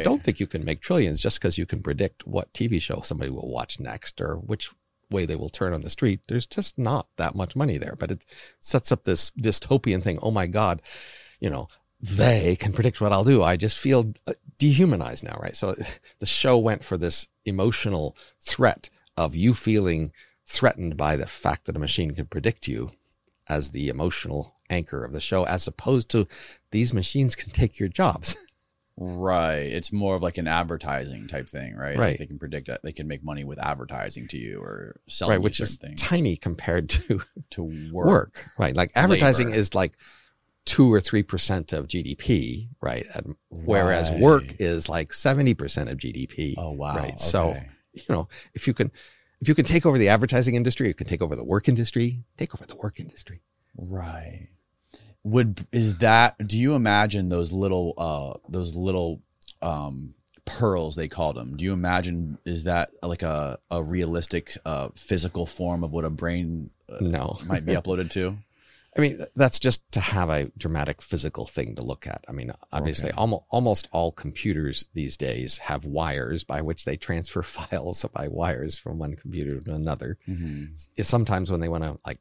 I 0.00 0.02
don't 0.02 0.24
think 0.24 0.40
you 0.40 0.46
can 0.46 0.64
make 0.64 0.80
trillions 0.80 1.20
just 1.20 1.38
because 1.38 1.58
you 1.58 1.66
can 1.66 1.82
predict 1.82 2.26
what 2.26 2.52
TV 2.52 2.80
show 2.80 3.00
somebody 3.00 3.30
will 3.30 3.48
watch 3.48 3.80
next 3.80 4.20
or 4.20 4.36
which 4.36 4.70
way 5.10 5.26
they 5.26 5.36
will 5.36 5.48
turn 5.48 5.74
on 5.74 5.82
the 5.82 5.90
street. 5.90 6.20
There's 6.28 6.46
just 6.46 6.78
not 6.78 7.08
that 7.16 7.34
much 7.34 7.56
money 7.56 7.78
there, 7.78 7.96
but 7.98 8.10
it 8.10 8.24
sets 8.60 8.92
up 8.92 9.04
this 9.04 9.30
dystopian 9.32 10.02
thing. 10.02 10.18
Oh 10.22 10.30
my 10.30 10.46
God, 10.46 10.82
you 11.40 11.50
know, 11.50 11.68
they 12.00 12.56
can 12.56 12.72
predict 12.72 13.00
what 13.00 13.12
I'll 13.12 13.24
do. 13.24 13.42
I 13.42 13.56
just 13.56 13.76
feel 13.76 14.12
uh, 14.26 14.32
dehumanized 14.58 15.24
now, 15.24 15.38
right? 15.40 15.54
So 15.54 15.74
the 16.18 16.26
show 16.26 16.58
went 16.58 16.84
for 16.84 16.96
this 16.96 17.28
emotional 17.44 18.16
threat 18.40 18.88
of 19.16 19.34
you 19.34 19.52
feeling 19.54 20.12
threatened 20.46 20.96
by 20.96 21.16
the 21.16 21.26
fact 21.26 21.66
that 21.66 21.76
a 21.76 21.80
machine 21.80 22.12
can 22.12 22.26
predict 22.26 22.66
you 22.66 22.92
as 23.50 23.70
the 23.72 23.88
emotional 23.88 24.56
anchor 24.70 25.04
of 25.04 25.12
the 25.12 25.20
show, 25.20 25.44
as 25.44 25.66
opposed 25.66 26.08
to 26.10 26.26
these 26.70 26.94
machines 26.94 27.34
can 27.34 27.50
take 27.50 27.78
your 27.78 27.88
jobs. 27.88 28.36
Right. 29.02 29.60
It's 29.72 29.92
more 29.92 30.14
of 30.16 30.22
like 30.22 30.36
an 30.36 30.46
advertising 30.46 31.26
type 31.26 31.48
thing, 31.48 31.74
right? 31.74 31.92
Like 31.96 31.98
Right. 31.98 32.18
they 32.18 32.26
can 32.26 32.38
predict 32.38 32.66
that 32.66 32.82
they 32.82 32.92
can 32.92 33.08
make 33.08 33.24
money 33.24 33.44
with 33.44 33.58
advertising 33.58 34.28
to 34.28 34.36
you 34.36 34.60
or 34.60 35.00
selling 35.08 35.36
right, 35.36 35.42
which 35.42 35.58
is 35.58 35.76
things 35.76 36.02
tiny 36.02 36.36
compared 36.36 36.90
to 36.90 37.22
to 37.50 37.62
work. 37.92 38.06
work. 38.06 38.44
right? 38.58 38.76
Like 38.76 38.90
advertising 38.94 39.46
Labor. 39.48 39.58
is 39.58 39.74
like 39.74 39.96
two 40.66 40.92
or 40.92 41.00
three 41.00 41.22
percent 41.22 41.72
of 41.72 41.86
GDP, 41.88 42.68
right? 42.82 43.06
And 43.14 43.36
whereas 43.48 44.12
work 44.12 44.44
is 44.58 44.86
like 44.90 45.14
seventy 45.14 45.54
percent 45.54 45.88
of 45.88 45.96
GDP. 45.96 46.54
Oh 46.58 46.72
wow. 46.72 46.96
Right. 46.96 47.18
So 47.18 47.56
you 47.94 48.02
know, 48.10 48.28
if 48.52 48.66
you 48.66 48.74
can, 48.74 48.90
if 49.40 49.48
you 49.48 49.54
can 49.54 49.64
take 49.64 49.86
over 49.86 49.98
the 49.98 50.08
advertising 50.08 50.54
industry, 50.54 50.88
you 50.88 50.94
can 50.94 51.06
take 51.06 51.22
over 51.22 51.34
the 51.34 51.44
work 51.44 51.68
industry. 51.68 52.24
Take 52.36 52.54
over 52.54 52.66
the 52.66 52.76
work 52.76 53.00
industry. 53.00 53.40
Right. 53.76 54.48
Would 55.24 55.66
is 55.72 55.98
that 55.98 56.46
do 56.46 56.58
you 56.58 56.74
imagine 56.74 57.28
those 57.28 57.52
little 57.52 57.94
uh 57.98 58.38
those 58.48 58.74
little 58.74 59.20
um 59.60 60.14
pearls 60.46 60.96
they 60.96 61.08
called 61.08 61.36
them? 61.36 61.56
Do 61.56 61.64
you 61.64 61.72
imagine 61.72 62.38
is 62.44 62.64
that 62.64 62.90
like 63.02 63.22
a 63.22 63.58
a 63.70 63.82
realistic 63.82 64.56
uh 64.64 64.88
physical 64.94 65.46
form 65.46 65.84
of 65.84 65.92
what 65.92 66.04
a 66.04 66.10
brain 66.10 66.70
uh, 66.88 66.98
No, 67.00 67.38
might 67.46 67.66
be 67.66 67.74
uploaded 67.74 68.10
to? 68.12 68.38
I 68.96 69.00
mean, 69.00 69.24
that's 69.36 69.60
just 69.60 69.80
to 69.92 70.00
have 70.00 70.30
a 70.30 70.50
dramatic 70.58 71.00
physical 71.00 71.46
thing 71.46 71.76
to 71.76 71.82
look 71.82 72.06
at. 72.08 72.24
I 72.26 72.32
mean, 72.32 72.52
obviously, 72.72 73.10
Okay. 73.10 73.16
almost, 73.16 73.44
almost 73.50 73.88
all 73.92 74.10
computers 74.10 74.86
these 74.94 75.16
days 75.16 75.58
have 75.58 75.84
wires 75.84 76.42
by 76.42 76.60
which 76.60 76.84
they 76.84 76.96
transfer 76.96 77.42
files 77.44 78.04
by 78.12 78.26
wires 78.26 78.78
from 78.78 78.98
one 78.98 79.14
computer 79.14 79.60
to 79.60 79.74
another. 79.74 80.18
Mhm. 80.28 80.76
Sometimes 81.02 81.50
when 81.52 81.60
they 81.60 81.68
want 81.68 81.84
to 81.84 81.98
like 82.04 82.18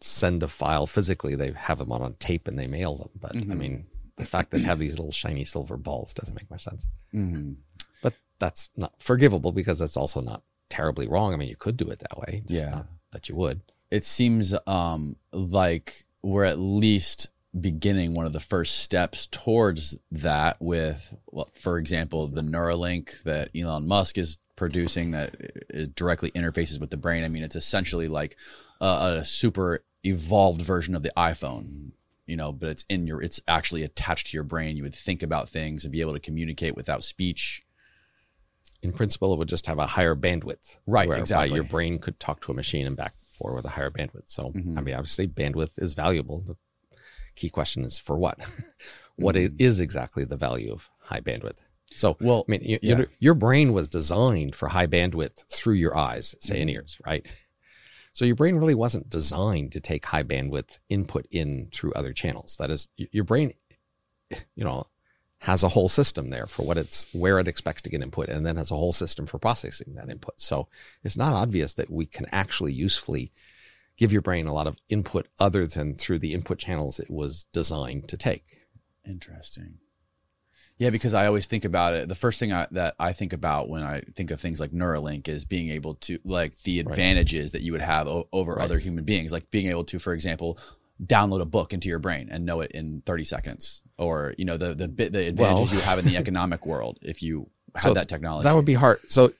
send 0.00 0.42
a 0.42 0.48
file 0.48 0.86
physically, 0.88 1.34
they 1.36 1.52
have 1.52 1.78
them 1.78 1.92
on 1.92 2.02
a 2.02 2.10
tape 2.14 2.48
and 2.48 2.58
they 2.58 2.66
mail 2.66 2.96
them. 2.96 3.10
But 3.20 3.36
I 3.36 3.40
Mhm. 3.40 3.56
mean, 3.56 3.86
the 4.16 4.24
fact 4.24 4.50
that 4.50 4.58
they 4.58 4.64
have 4.64 4.80
these 4.80 4.98
little 4.98 5.12
shiny 5.12 5.44
silver 5.44 5.76
balls 5.76 6.12
doesn't 6.14 6.34
make 6.34 6.50
much 6.50 6.64
sense. 6.64 6.86
Mhm. 7.14 7.56
But 8.02 8.14
that's 8.40 8.70
not 8.76 8.92
forgivable 9.00 9.52
because 9.52 9.78
that's 9.78 9.96
also 9.96 10.20
not 10.20 10.42
terribly 10.68 11.06
wrong. 11.06 11.32
I 11.32 11.36
mean, 11.36 11.48
you 11.48 11.56
could 11.56 11.76
do 11.76 11.88
it 11.90 12.00
that 12.00 12.18
way. 12.18 12.42
Yeah. 12.46 12.70
not 12.70 12.86
that 13.12 13.28
you 13.28 13.36
would. 13.36 13.60
it 13.90 14.04
seems 14.04 14.52
um 14.66 15.16
like 15.32 16.04
we're 16.28 16.44
at 16.44 16.58
least 16.58 17.30
beginning 17.58 18.14
one 18.14 18.26
of 18.26 18.34
the 18.34 18.40
first 18.40 18.80
steps 18.80 19.26
towards 19.26 19.98
that 20.12 20.58
with 20.60 21.16
well, 21.32 21.48
for 21.54 21.78
example 21.78 22.28
the 22.28 22.42
neuralink 22.42 23.22
that 23.22 23.48
elon 23.56 23.88
musk 23.88 24.18
is 24.18 24.36
producing 24.54 25.12
that 25.12 25.34
is 25.70 25.88
directly 25.88 26.30
interfaces 26.32 26.78
with 26.78 26.90
the 26.90 26.96
brain 26.96 27.24
i 27.24 27.28
mean 27.28 27.42
it's 27.42 27.56
essentially 27.56 28.06
like 28.06 28.36
a, 28.80 29.18
a 29.20 29.24
super 29.24 29.82
evolved 30.04 30.60
version 30.60 30.94
of 30.94 31.02
the 31.02 31.12
iphone 31.16 31.92
you 32.26 32.36
know 32.36 32.52
but 32.52 32.68
it's 32.68 32.84
in 32.90 33.06
your 33.06 33.22
it's 33.22 33.40
actually 33.48 33.82
attached 33.82 34.26
to 34.26 34.36
your 34.36 34.44
brain 34.44 34.76
you 34.76 34.82
would 34.82 34.94
think 34.94 35.22
about 35.22 35.48
things 35.48 35.84
and 35.84 35.92
be 35.92 36.02
able 36.02 36.12
to 36.12 36.20
communicate 36.20 36.76
without 36.76 37.02
speech 37.02 37.64
in 38.80 38.92
principle, 38.92 39.34
it 39.34 39.38
would 39.38 39.48
just 39.48 39.66
have 39.66 39.80
a 39.80 39.86
higher 39.86 40.14
bandwidth. 40.14 40.76
Right, 40.86 41.10
exactly. 41.10 41.56
Your 41.56 41.64
brain 41.64 41.98
could 41.98 42.20
talk 42.20 42.40
to 42.42 42.52
a 42.52 42.54
machine 42.54 42.86
and 42.86 42.96
back 42.96 43.14
for 43.38 43.54
with 43.54 43.64
a 43.64 43.70
higher 43.70 43.90
bandwidth. 43.90 44.28
So, 44.36 44.50
Mhm. 44.52 44.76
I 44.76 44.80
mean, 44.82 44.94
obviously, 44.94 45.26
bandwidth 45.28 45.80
is 45.80 45.94
valuable. 45.94 46.40
The 46.40 46.56
key 47.36 47.48
question 47.50 47.84
is 47.84 47.98
for 47.98 48.18
what? 48.18 48.38
What 49.16 49.34
Mhm. 49.34 49.60
is 49.60 49.80
exactly 49.80 50.24
the 50.24 50.36
value 50.36 50.72
of 50.72 50.88
high 51.00 51.20
bandwidth? 51.20 51.58
So, 51.96 52.16
well 52.20 52.44
I 52.46 52.50
mean, 52.52 52.62
you, 52.62 52.78
yeah. 52.82 52.98
your, 52.98 53.06
your 53.18 53.34
brain 53.34 53.72
was 53.72 53.88
designed 53.88 54.54
for 54.54 54.68
high 54.68 54.86
bandwidth 54.86 55.44
through 55.50 55.74
your 55.74 55.96
eyes, 55.96 56.34
say, 56.40 56.54
Mm-hmm. 56.54 56.60
and 56.62 56.70
ears, 56.70 57.00
right? 57.06 57.26
So 58.12 58.24
your 58.24 58.36
brain 58.36 58.56
really 58.56 58.74
wasn't 58.74 59.08
designed 59.08 59.72
to 59.72 59.80
take 59.80 60.04
high 60.06 60.22
bandwidth 60.24 60.78
input 60.88 61.26
in 61.30 61.68
through 61.72 61.92
other 61.94 62.12
channels. 62.12 62.56
That 62.58 62.70
is, 62.70 62.88
your 62.96 63.24
brain, 63.24 63.54
you 64.54 64.64
know, 64.64 64.86
has 65.40 65.62
a 65.62 65.68
whole 65.68 65.88
system 65.88 66.30
there 66.30 66.46
for 66.46 66.64
what 66.64 66.76
it's 66.76 67.06
where 67.14 67.38
it 67.38 67.46
expects 67.48 67.82
to 67.82 67.90
get 67.90 68.02
input, 68.02 68.28
and 68.28 68.44
then 68.44 68.56
has 68.56 68.70
a 68.70 68.76
whole 68.76 68.92
system 68.92 69.24
for 69.26 69.38
processing 69.38 69.94
that 69.94 70.10
input. 70.10 70.34
So 70.40 70.68
it's 71.04 71.16
not 71.16 71.32
obvious 71.32 71.74
that 71.74 71.90
we 71.90 72.06
can 72.06 72.26
actually 72.32 72.72
usefully 72.72 73.30
give 73.96 74.12
your 74.12 74.22
brain 74.22 74.46
a 74.46 74.52
lot 74.52 74.66
of 74.66 74.76
input 74.88 75.26
other 75.38 75.66
than 75.66 75.94
through 75.94 76.18
the 76.20 76.34
input 76.34 76.58
channels 76.58 76.98
it 77.00 77.10
was 77.10 77.44
designed 77.52 78.08
to 78.08 78.16
take. 78.16 78.66
Interesting. 79.06 79.78
Yeah, 80.76 80.90
because 80.90 81.14
I 81.14 81.26
always 81.26 81.46
think 81.46 81.64
about 81.64 81.94
it. 81.94 82.08
The 82.08 82.14
first 82.14 82.38
thing 82.38 82.52
I, 82.52 82.68
that 82.70 82.94
I 83.00 83.12
think 83.12 83.32
about 83.32 83.68
when 83.68 83.82
I 83.82 84.02
think 84.14 84.30
of 84.30 84.40
things 84.40 84.60
like 84.60 84.70
Neuralink 84.70 85.26
is 85.26 85.44
being 85.44 85.70
able 85.70 85.94
to, 85.96 86.20
like, 86.24 86.62
the 86.62 86.78
advantages 86.78 87.50
that 87.50 87.62
you 87.62 87.72
would 87.72 87.80
have 87.80 88.06
o- 88.06 88.28
over 88.32 88.54
Right. 88.54 88.64
other 88.64 88.78
human 88.78 89.02
beings, 89.04 89.32
like 89.32 89.50
being 89.50 89.66
able 89.66 89.84
to, 89.86 89.98
for 89.98 90.12
example, 90.12 90.56
download 91.04 91.40
a 91.40 91.46
book 91.46 91.72
into 91.72 91.88
your 91.88 91.98
brain 91.98 92.28
and 92.30 92.44
know 92.44 92.60
it 92.60 92.72
in 92.72 93.02
30 93.06 93.24
seconds, 93.24 93.82
or 93.96 94.34
you 94.38 94.44
know 94.44 94.56
the 94.56 94.74
the 94.74 94.88
bit 94.88 95.12
the 95.12 95.26
advantages 95.28 95.70
Well- 95.72 95.80
you 95.80 95.84
have 95.84 95.98
in 95.98 96.04
the 96.04 96.16
economic 96.22 96.66
world 96.66 96.98
if 97.02 97.22
you 97.22 97.50
had 97.74 97.82
So 97.82 97.94
that 97.94 98.08
technology. 98.08 98.44
That 98.44 98.54
would 98.54 98.64
be 98.64 98.74
hard. 98.74 99.00
So 99.08 99.32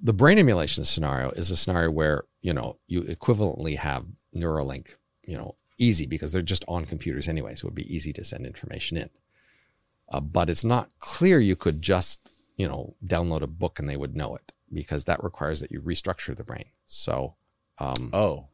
the 0.00 0.12
brain 0.12 0.38
emulation 0.38 0.84
scenario 0.84 1.30
is 1.30 1.50
a 1.50 1.56
scenario 1.56 1.90
where, 1.90 2.24
you 2.42 2.52
know, 2.52 2.76
you 2.86 3.02
equivalently 3.02 3.78
have 3.78 4.06
Neuralink, 4.34 4.96
you 5.24 5.36
know, 5.36 5.54
easy 5.78 6.06
because 6.06 6.32
they're 6.32 6.42
just 6.42 6.64
on 6.68 6.84
computers 6.84 7.28
anyway. 7.28 7.54
So 7.54 7.62
it 7.62 7.70
would 7.70 7.74
be 7.74 7.94
easy 7.94 8.12
to 8.14 8.24
send 8.24 8.46
information 8.46 8.96
in. 8.96 9.10
Uh, 10.10 10.20
but 10.20 10.50
it's 10.50 10.64
not 10.64 10.90
clear 10.98 11.40
you 11.40 11.56
could 11.56 11.80
just, 11.80 12.20
you 12.56 12.68
know, 12.68 12.94
download 13.04 13.40
a 13.40 13.46
book 13.46 13.78
and 13.78 13.88
they 13.88 13.96
would 13.96 14.14
know 14.14 14.34
it 14.34 14.52
because 14.72 15.06
that 15.06 15.24
requires 15.24 15.60
that 15.60 15.70
you 15.72 15.80
restructure 15.80 16.36
the 16.36 16.44
brain. 16.44 16.66
So, 16.86 17.34
um, 17.78 18.10
oh, 18.12 18.48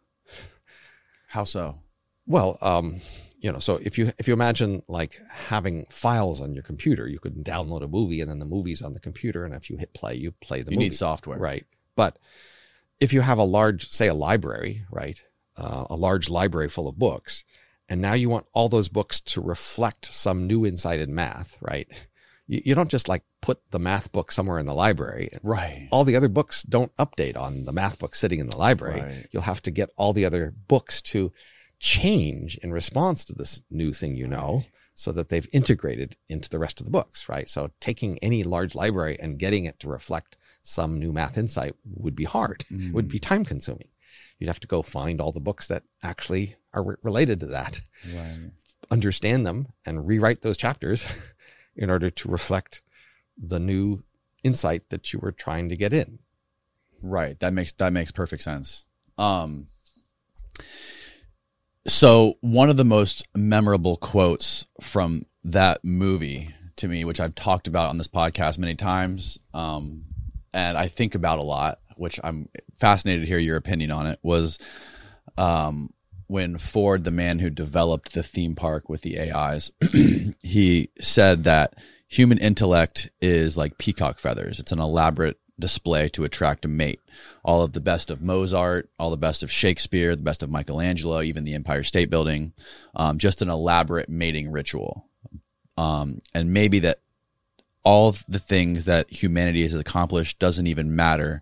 how 1.29 1.44
so? 1.44 1.81
Well, 2.28 2.58
um, 2.60 3.00
you 3.40 3.50
know, 3.52 3.58
so 3.58 3.76
if 3.82 3.98
you 3.98 4.12
if 4.18 4.28
you 4.28 4.34
imagine 4.34 4.82
like 4.88 5.20
having 5.28 5.86
files 5.90 6.40
on 6.40 6.54
your 6.54 6.62
computer, 6.62 7.08
you 7.08 7.18
could 7.18 7.44
download 7.44 7.82
a 7.82 7.88
movie 7.88 8.20
and 8.20 8.30
then 8.30 8.38
the 8.38 8.44
movie's 8.44 8.82
on 8.82 8.94
the 8.94 9.00
computer, 9.00 9.44
and 9.44 9.54
if 9.54 9.68
you 9.70 9.76
hit 9.76 9.94
play, 9.94 10.14
you 10.14 10.32
play 10.32 10.62
the 10.62 10.70
You 10.72 10.76
movie. 10.76 10.88
need 10.90 10.94
software, 10.94 11.38
Right. 11.38 11.64
But 11.96 12.18
if 13.00 13.12
you 13.12 13.20
have 13.22 13.38
a 13.38 13.44
large, 13.44 13.90
say, 13.90 14.06
a 14.08 14.14
library, 14.14 14.84
right, 14.90 15.20
uh, 15.56 15.84
a 15.90 15.96
large 15.96 16.28
library 16.30 16.68
full 16.68 16.86
of 16.88 16.98
books, 16.98 17.44
and 17.88 18.00
now 18.00 18.12
you 18.14 18.28
want 18.28 18.46
all 18.52 18.68
those 18.68 18.88
books 18.88 19.20
to 19.20 19.40
reflect 19.40 20.06
some 20.06 20.46
new 20.46 20.66
insight 20.66 21.00
in 21.00 21.14
math, 21.14 21.56
right? 21.60 21.88
You, 22.46 22.62
you 22.66 22.74
don't 22.74 22.90
just 22.90 23.08
like 23.08 23.22
put 23.40 23.58
the 23.70 23.78
math 23.78 24.10
book 24.12 24.30
somewhere 24.32 24.58
in 24.58 24.66
the 24.66 24.74
library. 24.74 25.30
Right. 25.42 25.88
All 25.90 26.04
the 26.04 26.16
other 26.16 26.28
books 26.28 26.62
don't 26.64 26.94
update 26.96 27.36
on 27.36 27.64
the 27.66 27.72
math 27.72 27.98
book 27.98 28.14
sitting 28.14 28.40
in 28.40 28.48
the 28.50 28.56
library. 28.56 29.00
Right. 29.00 29.26
You'll 29.30 29.42
have 29.42 29.62
to 29.62 29.70
get 29.70 29.90
all 29.96 30.12
the 30.12 30.24
other 30.24 30.52
books 30.66 31.00
to 31.02 31.32
change 31.78 32.56
in 32.58 32.72
response 32.72 33.24
to 33.24 33.32
this 33.34 33.62
new 33.70 33.92
thing 33.92 34.16
you 34.16 34.26
know 34.26 34.64
so 34.94 35.12
that 35.12 35.28
they've 35.28 35.48
integrated 35.52 36.16
into 36.28 36.48
the 36.48 36.58
rest 36.58 36.80
of 36.80 36.84
the 36.84 36.90
books, 36.90 37.28
right? 37.28 37.48
So 37.48 37.70
taking 37.80 38.18
any 38.18 38.42
large 38.42 38.74
library 38.74 39.16
and 39.20 39.38
getting 39.38 39.64
it 39.64 39.78
to 39.80 39.88
reflect 39.88 40.36
some 40.62 40.98
new 40.98 41.12
math 41.12 41.38
insight 41.38 41.76
would 41.84 42.16
be 42.16 42.24
hard, 42.24 42.64
would 42.92 43.08
be 43.08 43.18
time 43.20 43.44
consuming. 43.44 43.88
You'd 44.38 44.48
have 44.48 44.60
to 44.60 44.66
go 44.68 44.82
find 44.82 45.20
all 45.20 45.30
the 45.32 45.40
books 45.40 45.68
that 45.68 45.84
actually 46.02 46.56
are 46.72 46.82
re- 46.82 46.96
related 47.02 47.38
to 47.40 47.46
that, 47.46 47.80
Right. 48.12 48.50
understand 48.90 49.46
them, 49.46 49.68
and 49.86 50.06
rewrite 50.06 50.42
those 50.42 50.56
chapters 50.56 51.06
in 51.76 51.90
order 51.90 52.10
to 52.10 52.28
reflect 52.28 52.82
the 53.36 53.60
new 53.60 54.02
insight 54.42 54.90
that 54.90 55.12
you 55.12 55.20
were 55.20 55.32
trying 55.32 55.68
to 55.68 55.76
get 55.76 55.92
in. 55.92 56.18
Right. 57.00 57.38
That 57.38 57.52
makes 57.52 57.70
that 57.72 57.92
makes 57.92 58.10
perfect 58.10 58.42
sense. 58.42 58.86
Um 59.16 59.68
So 61.88 62.37
one 62.42 62.68
of 62.68 62.77
the 62.77 62.85
most 62.85 63.27
memorable 63.35 63.96
quotes 63.96 64.66
from 64.81 65.24
that 65.44 65.83
movie 65.83 66.55
to 66.77 66.87
me, 66.87 67.05
which 67.07 67.18
I've 67.18 67.35
talked 67.35 67.66
about 67.66 67.88
on 67.88 67.96
this 67.96 68.09
podcast 68.09 68.59
many 68.59 68.74
times, 68.74 69.38
um, 69.55 70.05
and 70.53 70.77
I 70.77 70.88
think 70.88 71.14
about 71.14 71.38
a 71.38 71.42
lot, 71.42 71.79
which 71.96 72.20
I'm 72.22 72.51
fascinated 72.79 73.22
to 73.22 73.27
hear 73.27 73.38
your 73.38 73.57
opinion 73.57 73.90
on 73.90 74.07
it, 74.07 74.18
was 74.22 74.59
um, 75.38 75.90
when 76.27 76.59
Ford, 76.59 77.05
the 77.05 77.11
man 77.11 77.38
who 77.38 77.48
developed 77.48 78.12
the 78.12 78.22
theme 78.22 78.55
park 78.55 78.90
with 78.90 79.01
the 79.01 79.18
AIs, 79.18 79.72
he 80.42 80.90
said 81.01 81.44
that 81.44 81.74
human 82.07 82.37
intellect 82.37 83.09
is 83.22 83.57
like 83.57 83.79
peacock 83.79 84.18
feathers. 84.18 84.61
It's 84.61 84.72
an 84.72 84.79
elaborate 84.79 85.38
display 85.58 86.08
to 86.10 86.24
attract 86.24 86.64
a 86.64 86.68
mate. 86.68 87.00
All 87.44 87.62
of 87.62 87.72
the 87.72 87.80
best 87.80 88.10
of 88.10 88.22
Mozart, 88.22 88.88
all 88.98 89.10
the 89.10 89.16
best 89.16 89.42
of 89.42 89.50
Shakespeare, 89.50 90.14
the 90.14 90.22
best 90.22 90.42
of 90.42 90.50
Michelangelo, 90.50 91.22
even 91.22 91.44
the 91.44 91.54
Empire 91.54 91.82
State 91.82 92.10
Building, 92.10 92.52
um, 92.94 93.18
just 93.18 93.42
an 93.42 93.50
elaborate 93.50 94.08
mating 94.08 94.50
ritual. 94.50 95.06
Um, 95.76 96.20
and 96.34 96.52
maybe 96.52 96.80
that 96.80 96.98
all 97.84 98.14
the 98.28 98.38
things 98.38 98.84
that 98.86 99.10
humanity 99.10 99.62
has 99.62 99.74
accomplished 99.74 100.38
doesn't 100.38 100.66
even 100.66 100.94
matter 100.94 101.40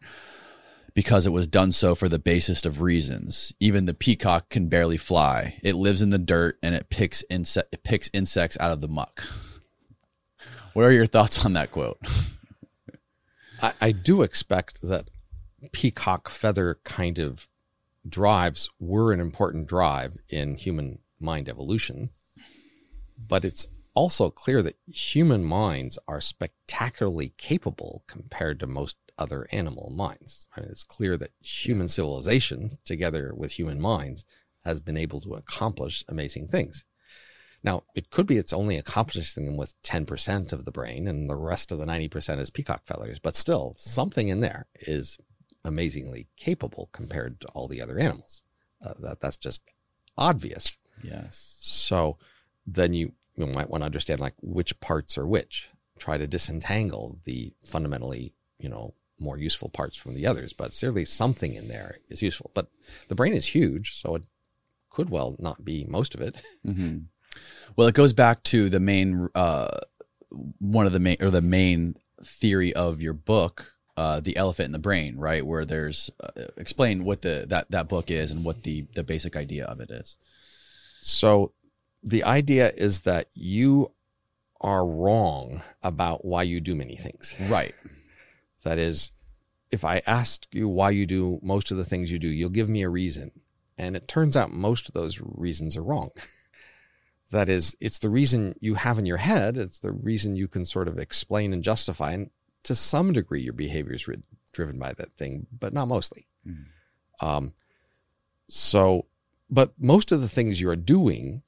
because 0.94 1.26
it 1.26 1.32
was 1.32 1.46
done 1.46 1.72
so 1.72 1.94
for 1.94 2.08
the 2.08 2.18
basest 2.18 2.64
of 2.64 2.80
reasons. 2.80 3.52
Even 3.60 3.86
the 3.86 3.94
peacock 3.94 4.48
can 4.48 4.68
barely 4.68 4.96
fly. 4.96 5.58
It 5.62 5.74
lives 5.74 6.00
in 6.00 6.10
the 6.10 6.18
dirt 6.18 6.58
and 6.62 6.74
it 6.74 6.88
picks 6.88 7.22
inse- 7.30 7.64
it 7.70 7.82
picks 7.82 8.08
insects 8.12 8.56
out 8.58 8.72
of 8.72 8.80
the 8.80 8.88
muck. 8.88 9.22
What 10.72 10.84
are 10.84 10.92
your 10.92 11.06
thoughts 11.06 11.42
on 11.42 11.54
that 11.54 11.70
quote? 11.70 11.96
I, 13.62 13.72
I 13.80 13.92
do 13.92 14.22
expect 14.22 14.82
that 14.82 15.10
peacock 15.72 16.28
feather 16.28 16.78
kind 16.84 17.18
of 17.18 17.48
drives 18.08 18.70
were 18.78 19.12
an 19.12 19.20
important 19.20 19.66
drive 19.66 20.16
in 20.28 20.56
human 20.56 20.98
mind 21.18 21.48
evolution, 21.48 22.10
but 23.18 23.44
it's 23.44 23.66
also 23.94 24.30
clear 24.30 24.62
that 24.62 24.76
human 24.86 25.42
minds 25.42 25.98
are 26.06 26.20
spectacularly 26.20 27.32
capable 27.38 28.04
compared 28.06 28.60
to 28.60 28.66
most 28.66 28.96
other 29.18 29.48
animal 29.50 29.90
minds. 29.90 30.46
I 30.54 30.60
mean, 30.60 30.70
it's 30.70 30.84
clear 30.84 31.16
that 31.16 31.32
human 31.40 31.88
civilization, 31.88 32.78
together 32.84 33.32
with 33.34 33.52
human 33.52 33.80
minds, 33.80 34.24
has 34.64 34.80
been 34.80 34.96
able 34.96 35.20
to 35.22 35.34
accomplish 35.34 36.04
amazing 36.08 36.48
things. 36.48 36.84
Now, 37.66 37.82
it 37.96 38.10
could 38.10 38.28
be 38.28 38.36
it's 38.36 38.52
only 38.52 38.78
accomplishing 38.78 39.44
them 39.44 39.56
with 39.56 39.74
10% 39.82 40.52
of 40.52 40.64
the 40.64 40.70
brain 40.70 41.08
and 41.08 41.28
the 41.28 41.34
rest 41.34 41.72
of 41.72 41.78
the 41.78 41.84
90% 41.84 42.38
is 42.38 42.48
peacock 42.48 42.86
feathers, 42.86 43.18
but 43.18 43.34
still, 43.34 43.74
something 43.76 44.28
in 44.28 44.40
there 44.40 44.66
is 44.82 45.18
amazingly 45.64 46.28
capable 46.36 46.88
compared 46.92 47.40
to 47.40 47.48
all 47.48 47.66
the 47.66 47.82
other 47.82 47.98
animals. 47.98 48.44
Uh, 48.80 48.94
that, 49.00 49.18
that's 49.18 49.36
just 49.36 49.62
obvious. 50.16 50.78
Yes. 51.02 51.58
So 51.60 52.18
then 52.68 52.94
you, 52.94 53.12
you 53.34 53.46
might 53.46 53.68
want 53.68 53.82
to 53.82 53.86
understand 53.86 54.20
like 54.20 54.34
which 54.40 54.78
parts 54.78 55.18
are 55.18 55.26
which. 55.26 55.68
Try 55.98 56.18
to 56.18 56.26
disentangle 56.28 57.18
the 57.24 57.52
fundamentally, 57.64 58.32
you 58.60 58.68
know, 58.68 58.94
more 59.18 59.38
useful 59.38 59.70
parts 59.70 59.96
from 59.96 60.14
the 60.14 60.26
others, 60.26 60.52
but 60.52 60.72
certainly 60.72 61.04
something 61.04 61.54
in 61.54 61.66
there 61.66 61.98
is 62.10 62.22
useful. 62.22 62.52
But 62.54 62.68
the 63.08 63.14
brain 63.16 63.32
is 63.34 63.46
huge, 63.46 63.96
so 63.96 64.14
it 64.14 64.22
could 64.88 65.10
well 65.10 65.34
not 65.40 65.64
be 65.64 65.84
most 65.88 66.14
of 66.14 66.20
it. 66.20 66.36
Mm-hmm. 66.64 66.98
Well, 67.76 67.88
it 67.88 67.94
goes 67.94 68.12
back 68.12 68.42
to 68.44 68.68
the 68.68 68.80
main, 68.80 69.28
uh, 69.34 69.78
one 70.58 70.86
of 70.86 70.92
the 70.92 71.00
main 71.00 71.16
or 71.20 71.30
the 71.30 71.42
main 71.42 71.96
theory 72.22 72.72
of 72.74 73.02
your 73.02 73.12
book, 73.12 73.72
uh, 73.96 74.20
the 74.20 74.36
elephant 74.36 74.66
in 74.66 74.72
the 74.72 74.78
brain, 74.78 75.16
right? 75.16 75.44
Where 75.44 75.64
there's 75.64 76.10
uh, 76.20 76.44
explain 76.56 77.04
what 77.04 77.22
the 77.22 77.46
that 77.48 77.70
that 77.70 77.88
book 77.88 78.10
is 78.10 78.30
and 78.30 78.44
what 78.44 78.62
the 78.62 78.86
the 78.94 79.04
basic 79.04 79.36
idea 79.36 79.64
of 79.66 79.80
it 79.80 79.90
is. 79.90 80.16
So 81.02 81.52
the 82.02 82.24
idea 82.24 82.70
is 82.76 83.02
that 83.02 83.28
you 83.34 83.92
are 84.60 84.86
wrong 84.86 85.62
about 85.82 86.24
why 86.24 86.42
you 86.42 86.60
do 86.60 86.74
many 86.74 86.96
things. 86.96 87.34
Right. 87.48 87.74
That 88.62 88.78
is, 88.78 89.12
if 89.70 89.84
I 89.84 90.02
ask 90.06 90.46
you 90.52 90.68
why 90.68 90.90
you 90.90 91.06
do 91.06 91.38
most 91.42 91.70
of 91.70 91.76
the 91.76 91.84
things 91.84 92.10
you 92.10 92.18
do, 92.18 92.28
you'll 92.28 92.50
give 92.50 92.68
me 92.68 92.82
a 92.82 92.88
reason. 92.88 93.32
And 93.78 93.96
it 93.96 94.08
turns 94.08 94.36
out 94.36 94.50
most 94.50 94.88
of 94.88 94.94
those 94.94 95.20
reasons 95.20 95.76
are 95.76 95.82
wrong. 95.82 96.10
that 97.30 97.48
is, 97.48 97.76
it's 97.80 97.98
the 97.98 98.10
reason 98.10 98.54
you 98.60 98.74
have 98.74 98.98
in 98.98 99.06
your 99.06 99.16
head. 99.16 99.56
It's 99.56 99.78
the 99.78 99.92
reason 99.92 100.36
you 100.36 100.48
can 100.48 100.64
sort 100.64 100.88
of 100.88 100.98
explain 100.98 101.52
and 101.52 101.62
justify. 101.62 102.12
And 102.12 102.30
to 102.64 102.74
some 102.74 103.12
degree, 103.12 103.42
your 103.42 103.52
behavior 103.52 103.94
is 103.94 104.06
ri- 104.06 104.22
driven 104.52 104.78
by 104.78 104.92
that 104.94 105.12
thing, 105.16 105.46
but 105.56 105.72
not 105.72 105.88
mostly. 105.88 106.26
Mm. 106.46 106.66
Um, 107.20 107.54
so, 108.48 109.06
but 109.50 109.72
most 109.78 110.12
of 110.12 110.20
the 110.20 110.28
things 110.28 110.60
you 110.60 110.68
are 110.68 110.76
doing 110.76 111.42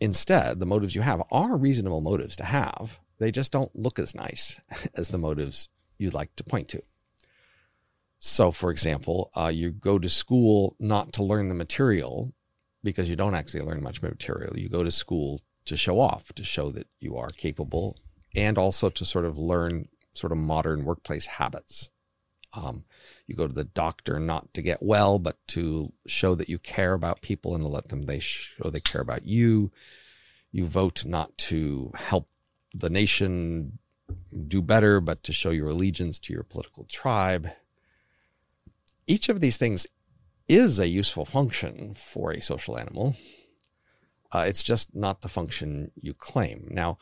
instead, 0.00 0.58
the 0.58 0.66
motives 0.66 0.94
you 0.94 1.02
have 1.02 1.22
are 1.30 1.56
reasonable 1.56 2.00
motives 2.00 2.36
to 2.36 2.44
have. 2.44 3.00
They 3.18 3.30
just 3.30 3.52
don't 3.52 3.74
look 3.76 3.98
as 3.98 4.14
nice 4.14 4.60
as 4.94 5.10
the 5.10 5.18
motives 5.18 5.68
you'd 5.98 6.14
like 6.14 6.34
to 6.36 6.44
point 6.44 6.68
to. 6.68 6.82
So, 8.18 8.50
for 8.50 8.70
example, 8.70 9.30
uh, 9.34 9.48
you 9.48 9.70
go 9.70 9.98
to 9.98 10.08
school 10.08 10.76
not 10.78 11.12
to 11.14 11.22
learn 11.22 11.48
the 11.48 11.54
material 11.54 12.34
because 12.82 13.08
you 13.08 13.16
don't 13.16 13.34
actually 13.34 13.62
learn 13.62 13.82
much 13.82 14.02
material. 14.02 14.58
You 14.58 14.68
go 14.68 14.84
to 14.84 14.90
school 14.90 15.40
to 15.66 15.76
show 15.76 16.00
off, 16.00 16.32
to 16.34 16.44
show 16.44 16.70
that 16.70 16.88
you 16.98 17.16
are 17.16 17.28
capable, 17.28 17.96
and 18.34 18.58
also 18.58 18.88
to 18.90 19.04
sort 19.04 19.24
of 19.24 19.38
learn 19.38 19.88
sort 20.14 20.32
of 20.32 20.38
modern 20.38 20.84
workplace 20.84 21.26
habits. 21.26 21.90
Um, 22.52 22.84
you 23.26 23.36
go 23.36 23.46
to 23.46 23.52
the 23.52 23.64
doctor 23.64 24.18
not 24.18 24.52
to 24.54 24.62
get 24.62 24.82
well, 24.82 25.18
but 25.18 25.36
to 25.48 25.92
show 26.06 26.34
that 26.34 26.48
you 26.48 26.58
care 26.58 26.94
about 26.94 27.22
people 27.22 27.54
and 27.54 27.62
to 27.62 27.68
let 27.68 27.88
them 27.88 28.06
they 28.06 28.18
show 28.18 28.70
they 28.70 28.80
care 28.80 29.00
about 29.00 29.24
you. 29.24 29.70
You 30.50 30.64
vote 30.66 31.04
not 31.04 31.36
to 31.38 31.92
help 31.94 32.28
the 32.74 32.90
nation 32.90 33.78
do 34.48 34.62
better, 34.62 35.00
but 35.00 35.22
to 35.24 35.32
show 35.32 35.50
your 35.50 35.68
allegiance 35.68 36.18
to 36.20 36.32
your 36.32 36.42
political 36.42 36.84
tribe. 36.84 37.50
Each 39.06 39.28
of 39.28 39.40
these 39.40 39.56
things 39.56 39.86
is 40.50 40.80
a 40.80 40.88
useful 40.88 41.24
function 41.24 41.94
for 41.94 42.32
a 42.32 42.42
social 42.42 42.76
animal. 42.76 43.16
Uh, 44.32 44.44
it's 44.48 44.64
just 44.64 44.94
not 44.94 45.20
the 45.20 45.28
function 45.28 45.92
you 45.94 46.12
claim. 46.12 46.66
Now, 46.70 46.98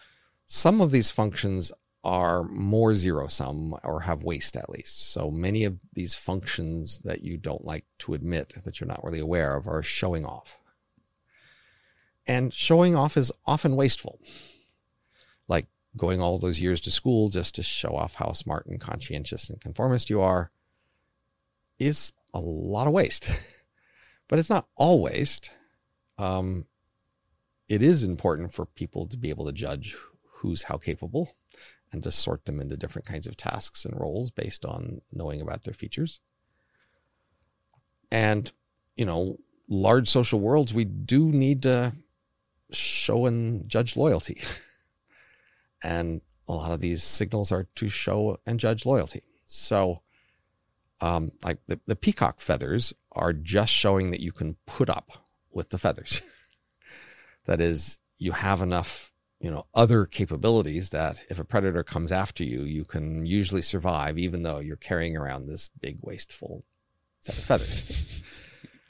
some 0.46 0.82
of 0.82 0.90
these 0.90 1.10
functions 1.10 1.72
are 2.04 2.44
more 2.44 2.94
zero 2.94 3.26
sum 3.26 3.74
or 3.82 4.00
have 4.00 4.22
waste 4.22 4.54
at 4.54 4.68
least. 4.68 5.12
So 5.12 5.30
many 5.30 5.64
of 5.64 5.78
these 5.94 6.14
functions 6.14 6.98
that 7.00 7.22
you 7.22 7.38
don't 7.38 7.64
like 7.64 7.86
to 8.00 8.12
admit 8.12 8.52
that 8.64 8.80
you're 8.80 8.88
not 8.88 9.02
really 9.02 9.18
aware 9.18 9.56
of 9.56 9.66
are 9.66 9.82
showing 9.82 10.26
off. 10.26 10.58
And 12.26 12.52
showing 12.52 12.94
off 12.94 13.16
is 13.16 13.32
often 13.46 13.76
wasteful. 13.76 14.20
Like 15.48 15.66
going 15.96 16.20
all 16.20 16.38
those 16.38 16.60
years 16.60 16.82
to 16.82 16.90
school 16.90 17.30
just 17.30 17.54
to 17.54 17.62
show 17.62 17.96
off 17.96 18.16
how 18.16 18.32
smart 18.32 18.66
and 18.66 18.78
conscientious 18.78 19.48
and 19.48 19.58
conformist 19.58 20.10
you 20.10 20.20
are 20.20 20.50
is 21.78 22.12
a 22.34 22.40
lot 22.40 22.86
of 22.86 22.92
waste. 22.92 23.28
but 24.28 24.38
it's 24.38 24.50
not 24.50 24.68
all 24.76 25.02
waste. 25.02 25.50
Um, 26.18 26.66
it 27.68 27.82
is 27.82 28.02
important 28.02 28.52
for 28.52 28.66
people 28.66 29.06
to 29.06 29.18
be 29.18 29.30
able 29.30 29.46
to 29.46 29.52
judge 29.52 29.96
who's 30.22 30.64
how 30.64 30.78
capable 30.78 31.34
and 31.92 32.02
to 32.02 32.10
sort 32.10 32.44
them 32.44 32.60
into 32.60 32.76
different 32.76 33.06
kinds 33.06 33.26
of 33.26 33.36
tasks 33.36 33.84
and 33.84 33.98
roles 33.98 34.30
based 34.30 34.64
on 34.64 35.00
knowing 35.12 35.40
about 35.40 35.64
their 35.64 35.74
features. 35.74 36.20
And, 38.10 38.50
you 38.96 39.04
know, 39.04 39.38
large 39.68 40.08
social 40.08 40.40
worlds, 40.40 40.72
we 40.72 40.84
do 40.84 41.26
need 41.26 41.62
to 41.62 41.94
show 42.70 43.26
and 43.26 43.68
judge 43.68 43.96
loyalty. 43.96 44.42
and 45.82 46.20
a 46.46 46.52
lot 46.52 46.72
of 46.72 46.80
these 46.80 47.02
signals 47.02 47.52
are 47.52 47.68
to 47.76 47.88
show 47.88 48.38
and 48.46 48.58
judge 48.58 48.86
loyalty. 48.86 49.22
So, 49.46 50.02
um, 51.00 51.32
like 51.44 51.58
the, 51.66 51.80
the 51.86 51.96
peacock 51.96 52.40
feathers 52.40 52.92
are 53.12 53.32
just 53.32 53.72
showing 53.72 54.10
that 54.10 54.20
you 54.20 54.32
can 54.32 54.56
put 54.66 54.90
up 54.90 55.10
with 55.52 55.70
the 55.70 55.78
feathers. 55.78 56.22
that 57.46 57.60
is, 57.60 57.98
you 58.18 58.32
have 58.32 58.60
enough, 58.60 59.12
you 59.40 59.50
know, 59.50 59.66
other 59.74 60.06
capabilities 60.06 60.90
that 60.90 61.22
if 61.30 61.38
a 61.38 61.44
predator 61.44 61.84
comes 61.84 62.10
after 62.10 62.44
you, 62.44 62.62
you 62.62 62.84
can 62.84 63.24
usually 63.24 63.62
survive, 63.62 64.18
even 64.18 64.42
though 64.42 64.58
you're 64.58 64.76
carrying 64.76 65.16
around 65.16 65.46
this 65.46 65.68
big 65.80 65.98
wasteful 66.02 66.64
set 67.20 67.38
of 67.38 67.44
feathers. 67.44 68.22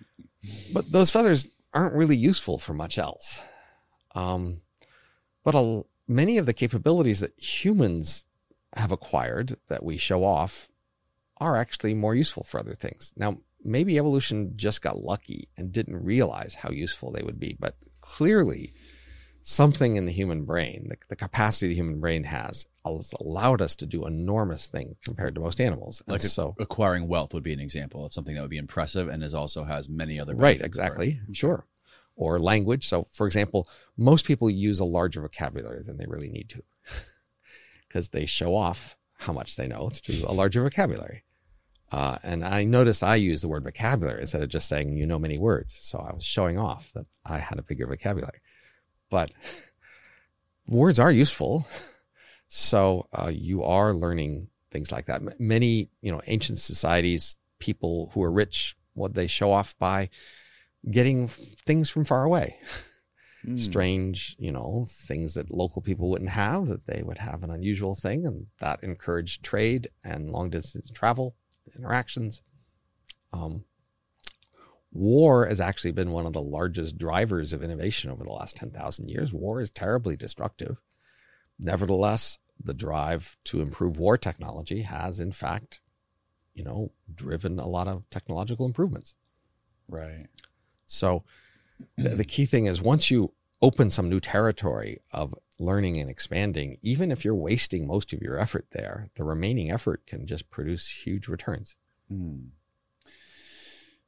but 0.73 0.90
those 0.90 1.11
feathers 1.11 1.47
aren't 1.75 1.94
really 1.94 2.16
useful 2.16 2.59
for 2.59 2.73
much 2.73 2.99
else. 2.99 3.42
Um, 4.14 4.62
but 5.44 5.55
a, 5.55 5.85
many 6.07 6.38
of 6.38 6.47
the 6.47 6.55
capabilities 6.55 7.21
that 7.21 7.38
humans 7.38 8.25
have 8.75 8.92
acquired 8.92 9.57
that 9.68 9.83
we 9.83 9.97
show 9.97 10.25
off 10.25 10.68
are 11.40 11.57
actually 11.57 11.94
more 11.94 12.14
useful 12.14 12.44
for 12.44 12.61
other 12.61 12.74
things. 12.74 13.12
Now, 13.16 13.38
maybe 13.64 13.98
evolution 13.98 14.53
just 14.57 14.83
got 14.83 14.98
lucky 15.03 15.48
and 15.57 15.72
didn't 15.72 16.03
realize 16.05 16.55
how 16.55 16.70
useful 16.70 17.11
they 17.12 17.22
would 17.22 17.38
be, 17.40 17.57
but 17.59 17.77
clearly 18.01 18.72
something 19.42 19.96
in 19.96 20.05
the 20.07 20.12
human 20.12 20.44
brain, 20.44 20.87
the, 20.88 20.96
the 21.09 21.16
capacity 21.16 21.68
the 21.68 21.74
human 21.74 22.01
brain 22.01 22.24
has, 22.24 22.66
has 22.85 23.14
allowed 23.20 23.62
us 23.62 23.74
to 23.77 23.87
do 23.87 24.05
enormous 24.07 24.66
things 24.66 24.96
compared 25.05 25.35
to 25.35 25.40
most 25.40 25.61
animals. 25.61 26.03
And 26.07 26.12
Like 26.12 26.20
so, 26.22 26.55
acquiring 26.59 27.09
wealth 27.09 27.33
would 27.35 27.42
be 27.42 27.53
an 27.53 27.61
example 27.61 28.05
of 28.05 28.12
something 28.12 28.35
that 28.35 28.40
would 28.42 28.51
be 28.51 28.59
impressive 28.59 29.09
and 29.09 29.22
is 29.22 29.35
also 29.35 29.64
has 29.64 29.88
many 29.88 30.20
other 30.20 30.35
right, 30.35 30.59
benefits 30.59 30.77
for 30.77 30.83
it. 30.83 30.87
exactly, 30.87 31.20
sure. 31.33 31.64
or 32.16 32.38
language. 32.38 32.87
So, 32.87 33.05
for 33.12 33.27
example, 33.27 33.68
most 33.96 34.27
people 34.27 34.51
use 34.51 34.81
a 34.81 34.85
larger 34.85 35.20
vocabulary 35.22 35.83
than 35.83 35.96
they 35.96 36.07
really 36.07 36.29
need 36.31 36.48
to 36.51 36.62
because 37.88 38.11
they 38.11 38.27
show 38.27 38.55
off 38.55 38.96
how 39.18 39.33
much 39.33 39.57
they 39.57 39.66
know 39.66 39.88
through 39.88 40.29
a 40.29 40.33
larger 40.33 40.62
vocabulary. 40.62 41.24
Uh, 41.90 42.18
and 42.22 42.44
I 42.44 42.64
noticed 42.64 43.03
I 43.03 43.16
used 43.16 43.42
the 43.42 43.48
word 43.48 43.64
vocabulary 43.64 44.20
instead 44.20 44.42
of 44.42 44.51
just 44.51 44.68
saying 44.68 44.96
you 44.96 45.07
know 45.07 45.18
many 45.18 45.38
words. 45.38 45.79
So 45.81 45.98
I 45.98 46.12
was 46.12 46.24
showing 46.24 46.59
off 46.59 46.92
that 46.92 47.07
I 47.24 47.38
had 47.38 47.59
a 47.59 47.62
bigger 47.62 47.87
vocabulary. 47.87 48.40
But 49.11 49.31
words 50.66 50.98
are 50.98 51.12
useful. 51.12 51.66
So 52.48 53.09
uh, 53.12 53.31
you 53.35 53.62
are 53.64 53.92
learning 53.92 54.48
things 54.70 54.92
like 54.92 55.07
that. 55.07 55.40
Many, 55.40 55.90
you 56.03 56.12
know, 56.12 56.20
ancient 56.27 56.59
societies, 56.59 57.35
people 57.59 58.11
who 58.12 58.22
are 58.22 58.33
rich, 58.33 58.77
what 58.94 59.14
they 59.14 59.27
show 59.27 59.53
off 59.53 59.79
by 59.79 60.11
getting 60.90 61.27
things 61.27 61.90
from 61.90 62.05
far 62.05 62.24
away. 62.24 62.59
Mm. 63.46 63.59
Strange, 63.59 64.37
you 64.38 64.51
know, 64.51 64.87
things 64.88 65.35
that 65.35 65.51
local 65.51 65.81
people 65.81 66.11
wouldn't 66.11 66.31
have, 66.31 66.66
that 66.66 66.87
they 66.87 67.03
would 67.03 67.18
have 67.18 67.42
an 67.42 67.51
unusual 67.51 67.94
thing, 67.94 68.27
and 68.27 68.46
that 68.59 68.83
encouraged 68.83 69.44
trade 69.44 69.90
and 70.05 70.31
long 70.31 70.51
distance 70.51 70.90
travel, 70.90 71.37
interactions. 71.78 72.42
Um, 73.32 73.64
war 74.92 75.46
has 75.46 75.60
actually 75.60 75.92
been 75.92 76.10
one 76.10 76.26
of 76.26 76.32
the 76.32 76.42
largest 76.42 76.98
drivers 76.98 77.52
of 77.52 77.62
innovation 77.62 78.10
over 78.10 78.24
the 78.24 78.32
last 78.32 78.56
10,000 78.56 79.08
years. 79.08 79.32
War 79.32 79.60
is 79.60 79.70
terribly 79.70 80.16
destructive. 80.16 80.78
Nevertheless, 81.58 82.38
the 82.62 82.74
drive 82.74 83.36
to 83.44 83.60
improve 83.60 83.98
war 83.98 84.16
technology 84.16 84.82
has, 84.82 85.20
in 85.20 85.32
fact, 85.32 85.80
you 86.54 86.64
know, 86.64 86.92
driven 87.12 87.58
a 87.58 87.68
lot 87.68 87.88
of 87.88 88.08
technological 88.10 88.66
improvements. 88.66 89.14
Right. 89.90 90.26
So 90.86 91.24
the, 91.96 92.10
the 92.10 92.24
key 92.24 92.46
thing 92.46 92.66
is 92.66 92.80
once 92.80 93.10
you 93.10 93.32
open 93.62 93.90
some 93.90 94.08
new 94.08 94.20
territory 94.20 95.00
of 95.12 95.34
learning 95.59 95.99
and 95.99 96.09
expanding, 96.09 96.79
even 96.83 97.11
if 97.11 97.25
you're 97.25 97.35
wasting 97.35 97.87
most 97.87 98.12
of 98.12 98.23
your 98.23 98.38
effort 98.38 98.66
there, 98.73 99.11
the 99.16 99.25
remaining 99.25 99.71
effort 99.71 100.07
can 100.07 100.27
just 100.27 100.51
produce 100.51 101.05
huge 101.05 101.29
returns. 101.29 101.77
Hmm. 102.09 102.49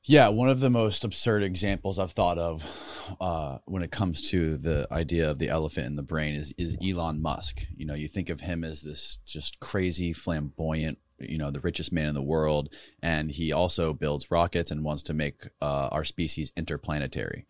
Yeah, 0.03 0.29
one 0.29 0.49
of 0.49 0.61
the 0.61 0.71
most 0.71 1.05
absurd 1.05 1.43
examples 1.43 1.99
I've 1.99 2.13
thought 2.13 2.39
of 2.39 3.17
uh, 3.21 3.59
when 3.67 3.83
it 3.83 3.91
comes 3.91 4.31
to 4.31 4.57
the 4.57 4.89
idea 4.91 5.31
of 5.31 5.39
the 5.39 5.51
elephant 5.51 5.89
in 5.89 5.97
the 5.97 6.03
brain 6.03 6.35
is 6.35 6.55
is 6.57 6.77
Elon 6.83 7.21
Musk. 7.21 7.67
You 7.77 7.85
know, 7.85 7.95
you 7.95 8.09
think 8.09 8.31
of 8.31 8.41
him 8.41 8.65
as 8.65 8.81
this 8.81 9.19
just 9.27 9.61
crazy, 9.61 10.15
flamboyant, 10.15 10.99
you 11.19 11.37
know, 11.37 11.51
the 11.51 11.61
richest 11.61 11.93
man 11.93 12.07
in 12.07 12.15
the 12.15 12.23
world, 12.23 12.73
and 13.03 13.31
he 13.31 13.53
also 13.53 13.93
builds 13.93 14.31
rockets 14.31 14.71
and 14.71 14.85
wants 14.85 15.03
to 15.03 15.15
make 15.15 15.49
uh, 15.61 15.89
our 15.93 16.05
species 16.05 16.51
interplanetary. 16.57 17.45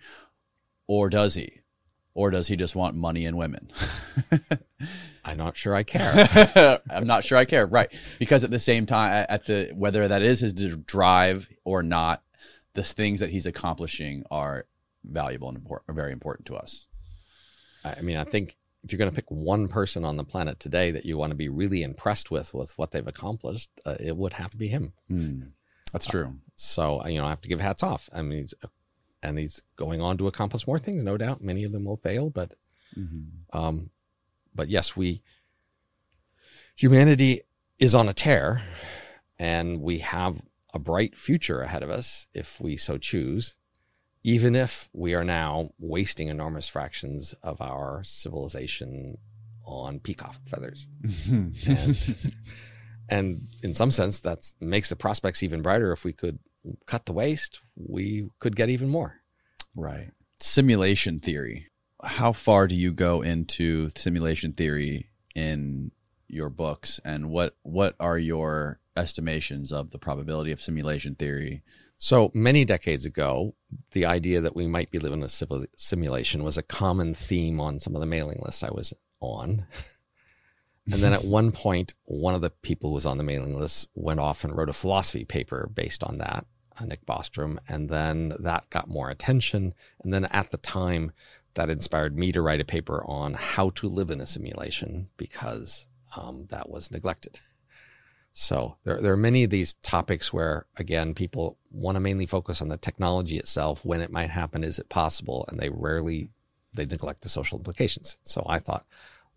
Or 0.88 1.08
does 1.08 1.34
he? 1.34 1.59
Or 2.20 2.30
does 2.30 2.48
he 2.48 2.56
just 2.56 2.76
want 2.76 2.96
money 2.96 3.24
and 3.24 3.34
women? 3.34 3.70
I'm 5.24 5.38
not 5.38 5.56
sure 5.56 5.74
I 5.74 5.84
care. 5.84 6.78
I'm 6.90 7.06
not 7.06 7.24
sure 7.24 7.38
I 7.38 7.46
care. 7.46 7.66
Right. 7.66 7.90
Because 8.18 8.44
at 8.44 8.50
the 8.50 8.58
same 8.58 8.84
time, 8.84 9.24
at 9.26 9.46
the, 9.46 9.72
whether 9.74 10.06
that 10.06 10.20
is 10.20 10.40
his 10.40 10.52
drive 10.52 11.48
or 11.64 11.82
not, 11.82 12.22
the 12.74 12.82
things 12.82 13.20
that 13.20 13.30
he's 13.30 13.46
accomplishing 13.46 14.24
are 14.30 14.66
valuable 15.02 15.48
and 15.48 15.56
important, 15.56 15.88
are 15.88 15.94
very 15.94 16.12
important 16.12 16.46
to 16.48 16.56
us. 16.56 16.88
I 17.86 18.02
mean, 18.02 18.18
I 18.18 18.24
think 18.24 18.58
if 18.84 18.92
you're 18.92 18.98
going 18.98 19.10
to 19.10 19.16
pick 19.16 19.30
one 19.30 19.68
person 19.68 20.04
on 20.04 20.18
the 20.18 20.24
planet 20.24 20.60
today 20.60 20.90
that 20.90 21.06
you 21.06 21.16
want 21.16 21.30
to 21.30 21.36
be 21.36 21.48
really 21.48 21.82
impressed 21.82 22.30
with, 22.30 22.52
with 22.52 22.76
what 22.76 22.90
they've 22.90 23.08
accomplished, 23.08 23.70
uh, 23.86 23.94
it 23.98 24.14
would 24.14 24.34
have 24.34 24.50
to 24.50 24.58
be 24.58 24.68
him. 24.68 24.92
Hmm. 25.08 25.40
That's 25.94 26.06
true. 26.06 26.34
So, 26.56 27.02
you 27.06 27.16
know, 27.16 27.24
I 27.24 27.30
have 27.30 27.40
to 27.40 27.48
give 27.48 27.60
hats 27.60 27.82
off. 27.82 28.10
I 28.12 28.20
mean, 28.20 28.42
he's, 28.42 28.54
and 29.22 29.38
he's 29.38 29.62
going 29.76 30.00
on 30.00 30.16
to 30.18 30.26
accomplish 30.26 30.66
more 30.66 30.78
things, 30.78 31.02
no 31.04 31.16
doubt. 31.16 31.42
Many 31.42 31.64
of 31.64 31.72
them 31.72 31.84
will 31.84 31.96
fail, 31.98 32.30
but, 32.30 32.54
Mm-hmm. 32.98 33.56
um, 33.56 33.90
but 34.52 34.68
yes, 34.68 34.96
we, 34.96 35.22
humanity 36.74 37.42
is 37.78 37.94
on 37.94 38.08
a 38.08 38.12
tear 38.12 38.62
and 39.38 39.80
we 39.80 39.98
have 39.98 40.42
a 40.74 40.78
bright 40.78 41.16
future 41.16 41.62
ahead 41.62 41.82
of 41.82 41.90
us 41.90 42.26
if 42.34 42.60
we 42.60 42.76
so 42.76 42.98
choose, 42.98 43.56
even 44.24 44.54
if 44.56 44.88
we 44.92 45.14
are 45.14 45.24
now 45.24 45.70
wasting 45.78 46.28
enormous 46.28 46.68
fractions 46.68 47.32
of 47.42 47.60
our 47.60 48.02
civilization 48.02 49.18
on 49.64 50.00
peacock 50.00 50.34
feathers. 50.46 50.88
and, 51.30 52.26
and 53.08 53.40
in 53.62 53.72
some 53.74 53.90
sense, 53.90 54.20
that 54.20 54.52
makes 54.60 54.88
the 54.88 54.96
prospects 54.96 55.42
even 55.42 55.62
brighter. 55.62 55.92
If 55.92 56.04
we 56.04 56.12
could 56.12 56.38
cut 56.86 57.06
the 57.06 57.12
waste, 57.12 57.60
we 57.76 58.28
could 58.38 58.56
get 58.56 58.68
even 58.68 58.88
more. 58.88 59.20
Right. 59.74 60.10
Simulation 60.38 61.18
theory. 61.20 61.68
How 62.02 62.32
far 62.32 62.66
do 62.66 62.74
you 62.74 62.92
go 62.92 63.22
into 63.22 63.90
simulation 63.94 64.52
theory 64.52 65.10
in 65.34 65.90
your 66.28 66.48
books 66.48 67.00
and 67.04 67.28
what 67.28 67.56
what 67.62 67.94
are 68.00 68.18
your 68.18 68.80
estimations 68.96 69.72
of 69.72 69.90
the 69.90 69.98
probability 69.98 70.52
of 70.52 70.60
simulation 70.60 71.14
theory? 71.14 71.62
So 71.98 72.30
many 72.32 72.64
decades 72.64 73.04
ago, 73.04 73.54
the 73.92 74.06
idea 74.06 74.40
that 74.40 74.56
we 74.56 74.66
might 74.66 74.90
be 74.90 74.98
living 74.98 75.20
in 75.20 75.24
a 75.24 75.66
simulation 75.76 76.42
was 76.42 76.56
a 76.56 76.62
common 76.62 77.12
theme 77.12 77.60
on 77.60 77.78
some 77.78 77.94
of 77.94 78.00
the 78.00 78.06
mailing 78.06 78.40
lists 78.42 78.62
I 78.62 78.70
was 78.70 78.94
on. 79.20 79.66
And 80.86 81.02
then 81.02 81.12
at 81.12 81.24
one 81.24 81.52
point, 81.52 81.94
one 82.04 82.34
of 82.34 82.40
the 82.40 82.50
people 82.50 82.90
who 82.90 82.94
was 82.94 83.06
on 83.06 83.18
the 83.18 83.24
mailing 83.24 83.58
list 83.58 83.88
went 83.94 84.20
off 84.20 84.44
and 84.44 84.56
wrote 84.56 84.68
a 84.68 84.74
philosophy 84.74 85.24
paper 85.24 85.70
based 85.72 86.02
on 86.02 86.18
that, 86.18 86.46
uh, 86.80 86.84
Nick 86.84 87.06
Bostrom. 87.06 87.58
And 87.68 87.88
then 87.88 88.34
that 88.40 88.70
got 88.70 88.88
more 88.88 89.10
attention. 89.10 89.74
And 90.02 90.12
then 90.12 90.24
at 90.26 90.50
the 90.50 90.56
time, 90.56 91.12
that 91.54 91.70
inspired 91.70 92.16
me 92.16 92.32
to 92.32 92.42
write 92.42 92.60
a 92.60 92.64
paper 92.64 93.04
on 93.06 93.34
how 93.34 93.70
to 93.70 93.88
live 93.88 94.10
in 94.10 94.20
a 94.20 94.26
simulation 94.26 95.08
because 95.16 95.86
um, 96.16 96.46
that 96.50 96.70
was 96.70 96.90
neglected. 96.90 97.40
So 98.32 98.76
there, 98.84 99.00
there 99.00 99.12
are 99.12 99.18
many 99.18 99.44
of 99.44 99.50
these 99.50 99.74
topics 99.74 100.32
where, 100.32 100.66
again, 100.76 101.14
people 101.14 101.58
want 101.70 101.96
to 101.96 102.00
mainly 102.00 102.26
focus 102.26 102.62
on 102.62 102.68
the 102.68 102.76
technology 102.76 103.38
itself, 103.38 103.84
when 103.84 104.00
it 104.00 104.12
might 104.12 104.30
happen, 104.30 104.62
is 104.62 104.78
it 104.78 104.88
possible, 104.88 105.44
and 105.48 105.58
they 105.58 105.68
rarely 105.68 106.30
they 106.72 106.86
neglect 106.86 107.22
the 107.22 107.28
social 107.28 107.58
implications. 107.58 108.16
So 108.24 108.46
I 108.48 108.60
thought, 108.60 108.86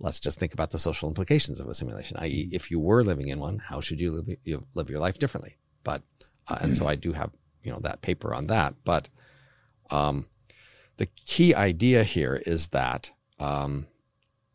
let's 0.04 0.20
just 0.20 0.38
think 0.38 0.54
about 0.54 0.72
the 0.72 0.78
social 0.78 1.08
implications 1.08 1.60
of 1.60 1.68
a 1.68 1.74
simulation. 1.74 2.18
I.e., 2.20 2.50
if 2.52 2.70
you 2.70 2.80
were 2.80 3.04
living 3.04 3.30
in 3.30 3.40
one, 3.40 3.60
how 3.60 3.80
should 3.80 4.02
you 4.02 4.12
live, 4.12 4.38
you 4.44 4.68
live 4.76 4.90
your 4.90 5.00
life 5.00 5.18
differently? 5.18 5.58
But 5.84 6.04
uh, 6.48 6.58
and 6.62 6.76
so 6.76 6.88
I 6.88 6.96
do 6.96 7.14
have 7.14 7.32
you 7.64 7.72
know 7.72 7.80
that 7.80 8.02
paper 8.02 8.36
on 8.36 8.48
that. 8.48 8.76
But 8.84 9.08
um, 9.90 10.28
the 10.98 11.08
key 11.26 11.56
idea 11.56 12.04
here 12.04 12.44
is 12.46 12.68
that 12.68 13.12
um, 13.40 13.88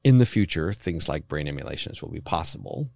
in 0.05 0.19
the 0.19 0.27
future, 0.27 0.73
things 0.73 1.09
like 1.09 1.29
brain 1.29 1.49
emulations 1.49 2.03
will 2.03 2.11
be 2.11 2.21
possible. 2.21 2.91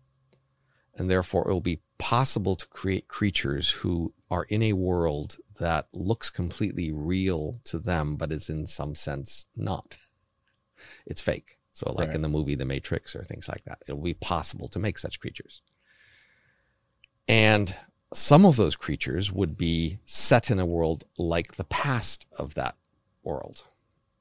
And 0.95 1.11
therefore, 1.11 1.49
it 1.49 1.53
will 1.55 1.63
be 1.63 1.81
possible 1.99 2.55
to 2.55 2.67
create 2.67 3.09
creatures 3.09 3.71
who 3.71 4.13
are 4.31 4.45
in 4.45 4.63
a 4.63 4.75
world 4.75 5.39
that 5.59 5.89
looks 5.95 6.29
completely 6.29 6.93
real 6.93 7.61
to 7.65 7.79
them, 7.79 8.17
but 8.17 8.31
is 8.31 8.51
in 8.51 8.67
some 8.67 8.95
sense 8.95 9.47
not. 9.57 9.97
It's 11.07 11.23
fake. 11.23 11.57
So, 11.73 11.93
like 11.93 12.09
Right. 12.09 12.17
in 12.17 12.23
the 12.23 12.29
movie 12.29 12.55
The 12.55 12.65
Matrix 12.65 13.17
or 13.17 13.23
things 13.23 13.49
like 13.49 13.65
that, 13.65 13.83
it 13.89 13.95
will 13.95 14.03
be 14.03 14.15
possible 14.15 14.69
to 14.69 14.79
make 14.79 14.99
such 14.99 15.21
creatures. 15.21 15.63
And 17.27 17.75
some 18.13 18.45
of 18.45 18.57
those 18.57 18.77
creatures 18.77 19.33
would 19.33 19.57
be 19.57 19.99
set 20.05 20.51
in 20.51 20.59
a 20.59 20.67
world 20.67 21.05
like 21.17 21.55
the 21.55 21.65
past 21.65 22.27
of 22.37 22.55
that 22.55 22.77
world. 23.23 23.65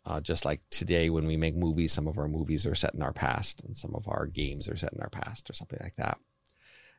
Uh, 0.06 0.22
just 0.22 0.46
like 0.46 0.62
today, 0.70 1.10
when 1.10 1.28
we 1.28 1.38
make 1.38 1.56
movies, 1.56 1.92
some 1.92 2.08
of 2.08 2.18
our 2.18 2.28
movies 2.28 2.66
are 2.66 2.74
set 2.74 2.96
in 2.96 3.04
our 3.04 3.14
past, 3.14 3.62
and 3.64 3.78
some 3.78 3.94
of 3.94 4.08
our 4.08 4.26
games 4.26 4.68
are 4.68 4.78
set 4.78 4.94
in 4.94 5.02
our 5.02 5.10
past, 5.10 5.50
or 5.50 5.54
something 5.54 5.80
like 5.84 5.96
that. 5.96 6.18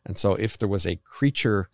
And 0.05 0.17
so, 0.17 0.35
if 0.35 0.57
there 0.57 0.69
was 0.69 0.87
a 0.87 0.96
creature 0.96 1.69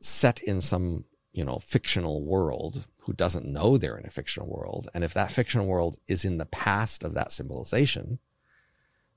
set 0.00 0.40
in 0.40 0.60
some, 0.60 1.04
you 1.32 1.44
know, 1.44 1.58
fictional 1.58 2.22
world 2.24 2.86
who 3.02 3.12
doesn't 3.12 3.46
know 3.46 3.76
they're 3.76 3.98
in 3.98 4.06
a 4.06 4.10
fictional 4.10 4.48
world, 4.48 4.88
and 4.94 5.02
if 5.02 5.12
that 5.14 5.32
fictional 5.32 5.66
world 5.66 5.98
is 6.06 6.24
in 6.24 6.38
the 6.38 6.46
past 6.46 7.02
of 7.02 7.14
that 7.14 7.32
civilization, 7.32 8.18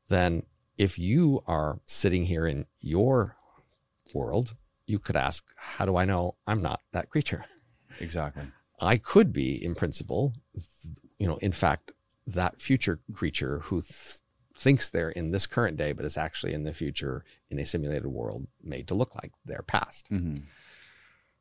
then 0.08 0.44
if 0.78 0.98
you 0.98 1.42
are 1.48 1.80
sitting 1.86 2.26
here 2.26 2.48
in 2.48 2.66
your 2.82 3.38
world, 4.14 4.56
you 4.88 5.00
could 5.00 5.16
ask, 5.16 5.46
How 5.56 5.86
do 5.86 5.98
I 5.98 6.06
know 6.06 6.36
I'm 6.48 6.62
not 6.62 6.82
that 6.92 7.10
creature? 7.10 7.46
Exactly. 8.00 8.44
I 8.80 8.98
could 8.98 9.32
be, 9.32 9.64
in 9.64 9.76
principle, 9.76 10.34
you 11.18 11.28
know, 11.28 11.38
in 11.38 11.52
fact, 11.52 11.92
that 12.28 12.62
future 12.62 13.00
creature 13.14 13.60
who 13.60 13.82
th- 13.82 14.20
thinks 14.58 14.90
they're 14.90 15.12
in 15.12 15.32
this 15.32 15.46
current 15.46 15.78
day, 15.78 15.94
but 15.94 16.06
is 16.06 16.18
actually 16.18 16.54
in 16.54 16.64
the 16.64 16.74
future 16.74 17.24
in 17.50 17.60
a 17.60 17.66
simulated 17.66 18.08
world 18.08 18.48
made 18.64 18.88
to 18.88 18.96
look 18.96 19.16
like 19.16 19.32
their 19.46 19.62
past. 19.62 20.08
hmm 20.10 20.36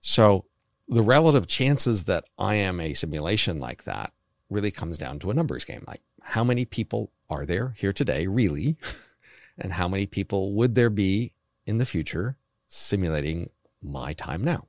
So 0.00 0.44
the 0.88 1.02
relative 1.02 1.46
chances 1.46 2.04
that 2.04 2.24
I 2.38 2.56
am 2.56 2.80
a 2.80 2.94
simulation 2.94 3.58
like 3.58 3.84
that 3.84 4.12
really 4.50 4.70
comes 4.70 4.98
down 4.98 5.18
to 5.20 5.30
a 5.30 5.34
numbers 5.34 5.64
game. 5.64 5.84
Like, 5.86 6.02
how 6.22 6.44
many 6.44 6.64
people 6.64 7.10
are 7.30 7.46
there 7.46 7.74
here 7.76 7.92
today, 7.92 8.26
really? 8.26 8.76
and 9.58 9.72
how 9.72 9.88
many 9.88 10.06
people 10.06 10.52
would 10.54 10.74
there 10.74 10.90
be 10.90 11.32
in 11.66 11.78
the 11.78 11.86
future 11.86 12.36
simulating 12.68 13.50
my 13.82 14.12
time 14.12 14.42
now? 14.44 14.66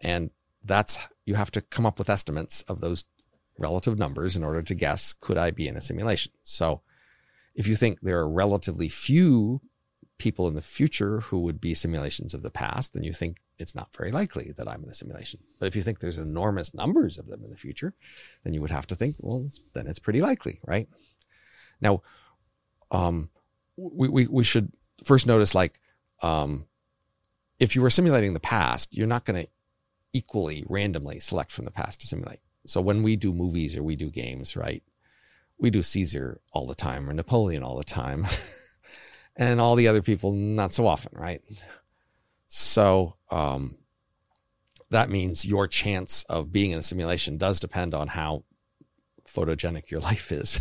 And 0.00 0.30
that's, 0.64 1.08
you 1.24 1.34
have 1.34 1.50
to 1.52 1.60
come 1.60 1.86
up 1.86 1.98
with 1.98 2.10
estimates 2.10 2.62
of 2.62 2.80
those 2.80 3.04
relative 3.58 3.98
numbers 3.98 4.36
in 4.36 4.44
order 4.44 4.62
to 4.62 4.74
guess 4.74 5.14
could 5.14 5.38
I 5.38 5.50
be 5.50 5.68
in 5.68 5.76
a 5.76 5.80
simulation. 5.80 6.32
So 6.42 6.82
if 7.54 7.66
you 7.66 7.76
think 7.76 8.00
there 8.00 8.18
are 8.18 8.28
relatively 8.28 8.88
few 8.88 9.62
people 10.18 10.48
in 10.48 10.54
the 10.54 10.62
future 10.62 11.20
who 11.20 11.40
would 11.40 11.60
be 11.60 11.74
simulations 11.74 12.32
of 12.32 12.42
the 12.42 12.50
past, 12.50 12.94
then 12.94 13.02
you 13.02 13.12
think 13.12 13.38
it's 13.58 13.74
not 13.74 13.94
very 13.96 14.10
likely 14.10 14.52
that 14.56 14.68
I'm 14.68 14.82
in 14.82 14.88
a 14.88 14.94
simulation. 14.94 15.40
But 15.58 15.66
if 15.66 15.76
you 15.76 15.82
think 15.82 16.00
there's 16.00 16.18
enormous 16.18 16.74
numbers 16.74 17.18
of 17.18 17.28
them 17.28 17.42
in 17.44 17.50
the 17.50 17.56
future, 17.56 17.94
then 18.44 18.54
you 18.54 18.60
would 18.60 18.70
have 18.70 18.86
to 18.88 18.94
think, 18.94 19.16
well, 19.18 19.46
then 19.74 19.86
it's 19.86 19.98
pretty 19.98 20.20
likely, 20.20 20.60
right? 20.66 20.88
Now, 21.80 22.02
um, 22.90 23.30
we, 23.76 24.08
we, 24.08 24.26
we 24.26 24.44
should 24.44 24.72
first 25.04 25.26
notice 25.26 25.54
like, 25.54 25.80
um, 26.22 26.66
if 27.58 27.74
you 27.74 27.82
were 27.82 27.90
simulating 27.90 28.34
the 28.34 28.40
past, 28.40 28.94
you're 28.96 29.06
not 29.06 29.24
going 29.24 29.42
to 29.44 29.50
equally 30.12 30.64
randomly 30.68 31.20
select 31.20 31.52
from 31.52 31.64
the 31.64 31.70
past 31.70 32.00
to 32.00 32.06
simulate. 32.06 32.40
So 32.66 32.80
when 32.80 33.02
we 33.02 33.16
do 33.16 33.32
movies 33.32 33.76
or 33.76 33.82
we 33.82 33.96
do 33.96 34.10
games, 34.10 34.56
right? 34.56 34.82
We 35.58 35.70
do 35.70 35.82
Caesar 35.82 36.40
all 36.52 36.66
the 36.66 36.74
time 36.74 37.08
or 37.08 37.12
Napoleon 37.12 37.62
all 37.62 37.76
the 37.76 37.84
time. 37.84 38.26
and 39.36 39.60
all 39.60 39.76
the 39.76 39.88
other 39.88 40.02
people 40.02 40.32
not 40.32 40.72
so 40.72 40.86
often, 40.86 41.12
right? 41.14 41.42
So 42.48 43.16
um, 43.30 43.76
that 44.90 45.10
means 45.10 45.44
your 45.44 45.68
chance 45.68 46.24
of 46.24 46.52
being 46.52 46.70
in 46.70 46.78
a 46.78 46.82
simulation 46.82 47.36
does 47.36 47.60
depend 47.60 47.94
on 47.94 48.08
how 48.08 48.44
photogenic 49.26 49.90
your 49.90 50.00
life 50.10 50.32
is, 50.32 50.60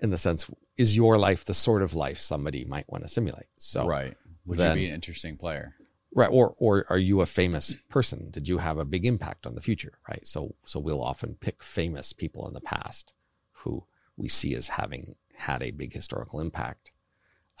in 0.00 0.10
the 0.10 0.18
sense, 0.18 0.50
is 0.76 0.96
your 0.96 1.18
life 1.18 1.44
the 1.44 1.54
sort 1.54 1.82
of 1.82 1.94
life 1.94 2.18
somebody 2.18 2.64
might 2.64 2.90
want 2.90 3.04
to 3.04 3.08
simulate? 3.08 3.46
So 3.58 3.86
right, 3.86 4.16
would 4.44 4.58
then- 4.58 4.76
you 4.76 4.84
be 4.84 4.88
an 4.88 4.94
interesting 4.94 5.36
player? 5.36 5.74
Right. 6.14 6.30
Or, 6.32 6.54
or 6.56 6.86
are 6.88 6.96
you 6.96 7.20
a 7.20 7.26
famous 7.26 7.74
person? 7.90 8.30
Did 8.30 8.48
you 8.48 8.56
have 8.56 8.78
a 8.78 8.86
big 8.86 9.04
impact 9.04 9.46
on 9.46 9.54
the 9.54 9.60
future? 9.60 9.98
Right. 10.08 10.26
So, 10.26 10.54
so 10.64 10.80
we'll 10.80 11.02
often 11.02 11.34
pick 11.34 11.62
famous 11.62 12.14
people 12.14 12.48
in 12.48 12.54
the 12.54 12.60
past 12.62 13.12
who 13.52 13.84
we 14.16 14.28
see 14.28 14.54
as 14.54 14.68
having 14.68 15.16
had 15.34 15.62
a 15.62 15.72
big 15.72 15.92
historical 15.92 16.40
impact 16.40 16.90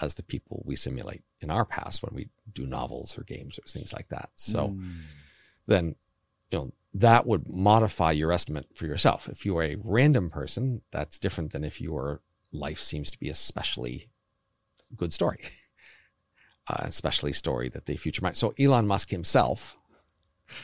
as 0.00 0.14
the 0.14 0.22
people 0.22 0.62
we 0.66 0.76
simulate 0.76 1.22
in 1.40 1.50
our 1.50 1.64
past 1.64 2.02
when 2.02 2.14
we 2.14 2.28
do 2.52 2.66
novels 2.66 3.18
or 3.18 3.22
games 3.22 3.58
or 3.58 3.62
things 3.66 3.92
like 3.92 4.08
that. 4.08 4.30
So 4.36 4.76
then, 5.66 5.96
you 6.50 6.58
know, 6.58 6.72
that 6.94 7.26
would 7.26 7.48
modify 7.48 8.12
your 8.12 8.32
estimate 8.32 8.66
for 8.74 8.86
yourself. 8.86 9.28
If 9.28 9.44
you 9.44 9.56
are 9.58 9.64
a 9.64 9.76
random 9.82 10.30
person, 10.30 10.82
that's 10.90 11.18
different 11.18 11.52
than 11.52 11.64
if 11.64 11.80
your 11.80 12.20
life 12.52 12.78
seems 12.78 13.10
to 13.10 13.18
be 13.18 13.28
especially 13.28 14.08
good 14.96 15.12
story 15.12 15.40
uh, 16.68 16.82
especially 16.82 17.32
story 17.32 17.68
that 17.68 17.86
the 17.86 17.96
future 17.96 18.22
might. 18.22 18.36
So 18.36 18.54
Elon 18.58 18.86
Musk 18.86 19.10
himself 19.10 19.78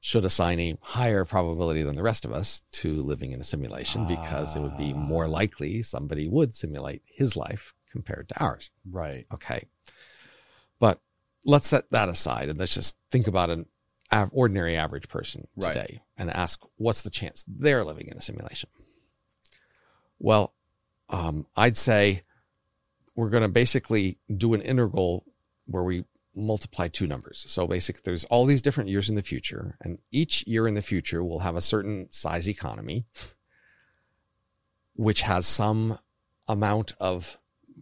should 0.00 0.24
assign 0.24 0.60
a 0.60 0.76
higher 0.80 1.24
probability 1.24 1.82
than 1.82 1.96
the 1.96 2.02
rest 2.02 2.24
of 2.24 2.32
us 2.32 2.62
to 2.72 3.02
living 3.02 3.32
in 3.32 3.40
a 3.40 3.44
simulation 3.44 4.06
because 4.06 4.56
it 4.56 4.60
would 4.60 4.76
be 4.76 4.92
more 4.92 5.28
likely 5.28 5.82
somebody 5.82 6.28
would 6.28 6.54
simulate 6.54 7.02
his 7.06 7.36
life 7.36 7.74
compared 7.96 8.28
to 8.28 8.42
ours. 8.42 8.70
right. 8.90 9.26
Okay. 9.32 9.66
But 10.78 11.00
let's 11.44 11.68
set 11.68 11.90
that 11.92 12.08
aside 12.10 12.48
and 12.50 12.58
let's 12.58 12.74
just 12.74 12.96
think 13.10 13.26
about 13.26 13.48
an 13.50 13.66
av- 14.12 14.30
ordinary 14.32 14.76
average 14.76 15.08
person 15.08 15.46
Right. 15.56 15.72
today 15.72 16.02
and 16.18 16.30
ask 16.30 16.60
what's 16.76 17.02
the 17.02 17.10
chance 17.10 17.44
they're 17.48 17.84
living 17.84 18.08
in 18.08 18.16
a 18.18 18.20
simulation? 18.20 18.68
Well, 20.18 20.54
um, 21.08 21.46
I'd 21.56 21.76
say 21.76 22.22
we're 23.14 23.30
going 23.30 23.42
to 23.44 23.48
basically 23.48 24.18
do 24.34 24.52
an 24.54 24.60
integral 24.60 25.24
where 25.66 25.82
we 25.84 26.04
multiply 26.34 26.88
two 26.88 27.06
numbers. 27.06 27.44
So 27.48 27.66
basically, 27.66 28.02
there's 28.04 28.24
all 28.24 28.44
these 28.44 28.60
different 28.60 28.90
years 28.90 29.08
in 29.08 29.14
the 29.14 29.22
future, 29.22 29.78
and 29.80 29.98
each 30.10 30.46
year 30.46 30.68
in 30.68 30.74
the 30.74 30.82
future 30.82 31.24
will 31.24 31.38
have 31.40 31.56
a 31.56 31.60
certain 31.62 32.08
size 32.12 32.46
economy, 32.48 33.06
which 34.94 35.22
has 35.22 35.46
some 35.46 35.98
amount 36.48 36.94
of 37.00 37.38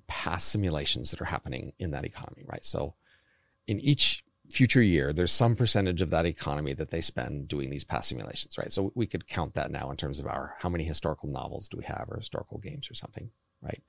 past 0.07 0.49
simulations 0.49 1.11
that 1.11 1.21
are 1.21 1.27
happening 1.27 1.73
in 1.79 1.91
that 1.93 2.05
economy, 2.05 2.45
right? 2.47 2.65
So 2.65 2.95
in 3.67 3.81
each 3.81 4.25
future 4.51 4.83
year, 4.83 5.13
there's 5.13 5.33
some 5.33 5.57
percentage 5.57 6.03
of 6.03 6.11
that 6.11 6.27
economy 6.27 6.75
that 6.75 6.91
they 6.91 7.01
spend 7.01 7.49
doing 7.49 7.71
these 7.71 7.85
past 7.85 8.09
simulations, 8.09 8.59
right? 8.59 8.73
So 8.73 8.93
we 8.95 9.07
could 9.07 9.27
count 9.27 9.55
that 9.55 9.71
now 9.71 9.91
in 9.91 9.97
terms 9.97 10.21
of 10.21 10.27
our 10.27 10.55
how 10.59 10.69
many 10.69 10.85
historical 10.85 11.29
novels 11.29 11.69
do 11.69 11.79
we 11.79 11.85
have 11.85 12.07
or 12.09 12.19
historical 12.19 12.59
games 12.59 12.91
or 12.91 12.95
something, 12.95 13.31
right? 13.63 13.83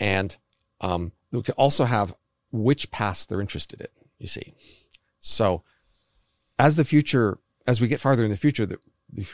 And 0.00 0.36
um, 0.80 1.12
we 1.30 1.42
could 1.42 1.54
also 1.56 1.84
have 1.84 2.14
which 2.50 2.90
past 2.90 3.28
they're 3.28 3.40
interested 3.40 3.80
in, 3.80 3.88
you 4.18 4.26
see. 4.26 4.54
So 5.20 5.62
as 6.58 6.76
the 6.76 6.84
future, 6.84 7.38
as 7.66 7.80
we 7.80 7.88
get 7.88 8.00
farther 8.00 8.24
in 8.24 8.30
the 8.30 8.36
future, 8.36 8.66
the, 8.66 8.78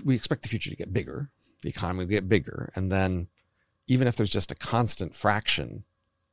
we 0.05 0.15
expect 0.15 0.43
the 0.43 0.49
future 0.49 0.71
to 0.71 0.77
get 0.77 0.93
bigger, 0.93 1.31
the 1.63 1.69
economy 1.69 2.01
will 2.01 2.11
get 2.11 2.29
bigger, 2.29 2.73
and 2.75 2.91
then 2.91 3.29
even 3.87 4.09
if 4.09 4.16
there's 4.16 4.30
just 4.30 4.51
a 4.51 4.57
constant 4.57 5.14
fraction 5.14 5.85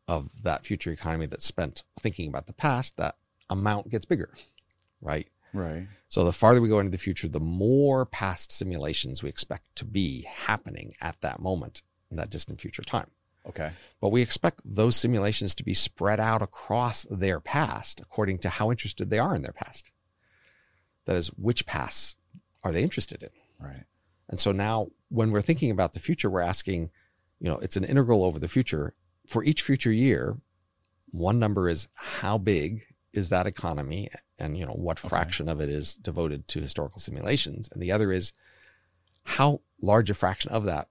of 0.08 0.44
that 0.44 0.66
future 0.66 0.92
economy 0.92 1.26
that's 1.26 1.46
spent 1.46 1.84
thinking 2.00 2.28
about 2.28 2.48
the 2.48 2.54
past, 2.54 2.98
that 2.98 3.16
amount 3.50 3.90
gets 3.90 4.06
bigger, 4.06 4.34
right? 5.02 5.28
Right. 5.54 5.88
So 6.10 6.24
the 6.24 6.34
farther 6.34 6.62
we 6.62 6.70
go 6.70 6.80
into 6.80 6.92
the 6.92 6.98
future, 6.98 7.28
the 7.28 7.40
more 7.40 8.06
past 8.06 8.52
simulations 8.52 9.22
we 9.22 9.30
expect 9.30 9.76
to 9.78 9.86
be 9.86 10.22
happening 10.22 10.94
at 11.02 11.20
that 11.22 11.40
moment 11.40 11.82
in 12.10 12.18
that 12.18 12.30
distant 12.30 12.62
future 12.62 12.84
time. 12.84 13.10
Okay. 13.48 13.72
But 14.00 14.10
we 14.10 14.22
expect 14.22 14.62
those 14.64 14.96
simulations 14.96 15.56
to 15.56 15.64
be 15.64 15.74
spread 15.74 16.20
out 16.20 16.42
across 16.42 17.06
their 17.10 17.40
past 17.40 18.00
according 18.00 18.40
to 18.40 18.50
how 18.50 18.72
interested 18.72 19.10
they 19.10 19.20
are 19.20 19.36
in 19.36 19.42
their 19.42 19.54
past. 19.54 19.92
That 21.06 21.16
is, 21.16 21.30
which 21.30 21.66
pasts 21.66 22.16
are 22.64 22.72
they 22.72 22.84
interested 22.84 23.24
in? 23.24 23.30
Right. 23.60 23.84
And 24.30 24.40
so 24.40 24.52
now 24.52 24.88
when 25.10 25.32
we're 25.32 25.42
thinking 25.42 25.72
about 25.72 25.94
the 25.94 26.00
future, 26.00 26.30
we're 26.30 26.42
asking, 26.42 26.92
you 27.42 27.50
know, 27.50 27.58
it's 27.58 27.76
an 27.76 27.84
integral 27.84 28.24
over 28.24 28.40
the 28.40 28.48
future. 28.48 28.94
For 29.28 29.44
each 29.44 29.62
future 29.64 29.92
year, 29.92 30.38
one 31.12 31.40
number 31.40 31.68
is 31.68 31.88
how 31.96 32.38
big 32.38 32.84
is 33.14 33.30
that 33.30 33.48
economy 33.48 34.10
and, 34.40 34.58
you 34.58 34.66
know, 34.66 34.74
what 34.74 35.00
fraction 35.00 35.50
of 35.50 35.60
it 35.60 35.68
is 35.68 35.94
devoted 35.96 36.48
to 36.50 36.62
historical 36.62 37.00
simulations. 37.02 37.68
And 37.74 37.82
the 37.82 37.92
other 37.92 38.12
is 38.12 38.32
how 39.24 39.62
large 39.82 40.10
a 40.10 40.14
fraction 40.14 40.52
of 40.52 40.66
that 40.66 40.88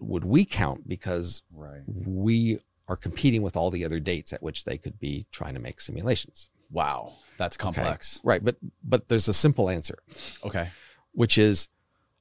would 0.00 0.24
we 0.24 0.44
count 0.44 0.88
because 0.88 1.42
Right. 1.52 1.82
we 1.86 2.58
are 2.88 2.96
competing 2.96 3.42
with 3.42 3.56
all 3.56 3.70
the 3.70 3.84
other 3.84 4.00
dates 4.00 4.32
at 4.32 4.42
which 4.42 4.64
they 4.64 4.78
could 4.78 4.98
be 4.98 5.26
trying 5.32 5.54
to 5.54 5.60
make 5.60 5.80
simulations. 5.80 6.48
Wow. 6.70 7.12
That's 7.38 7.56
Okay? 7.56 7.62
complex. 7.62 8.20
Right. 8.24 8.42
But, 8.44 8.56
but 8.82 9.08
there's 9.08 9.28
a 9.28 9.34
simple 9.34 9.68
answer 9.68 9.98
Okay. 10.44 10.68
which 11.12 11.36
is 11.38 11.68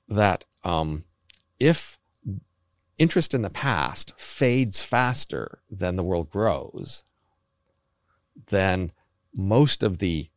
that 0.10 0.45
um, 0.64 1.06
if 1.60 1.97
interest 2.98 3.34
in 3.34 3.41
the 3.41 3.50
past 3.50 4.18
fades 4.20 4.84
faster 4.84 5.60
than 5.70 5.96
the 5.96 6.04
world 6.04 6.30
grows, 6.30 7.04
then 8.50 8.91
most 9.34 9.84
of 9.84 10.00
the 10.00 10.30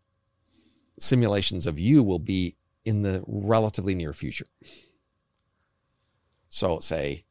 simulations 0.99 1.67
of 1.67 1.79
you 1.79 2.03
will 2.03 2.19
be 2.19 2.57
in 2.85 3.03
the 3.03 3.23
relatively 3.27 3.95
near 3.95 4.13
future. 4.13 4.47
So, 6.49 6.81
say 6.81 7.25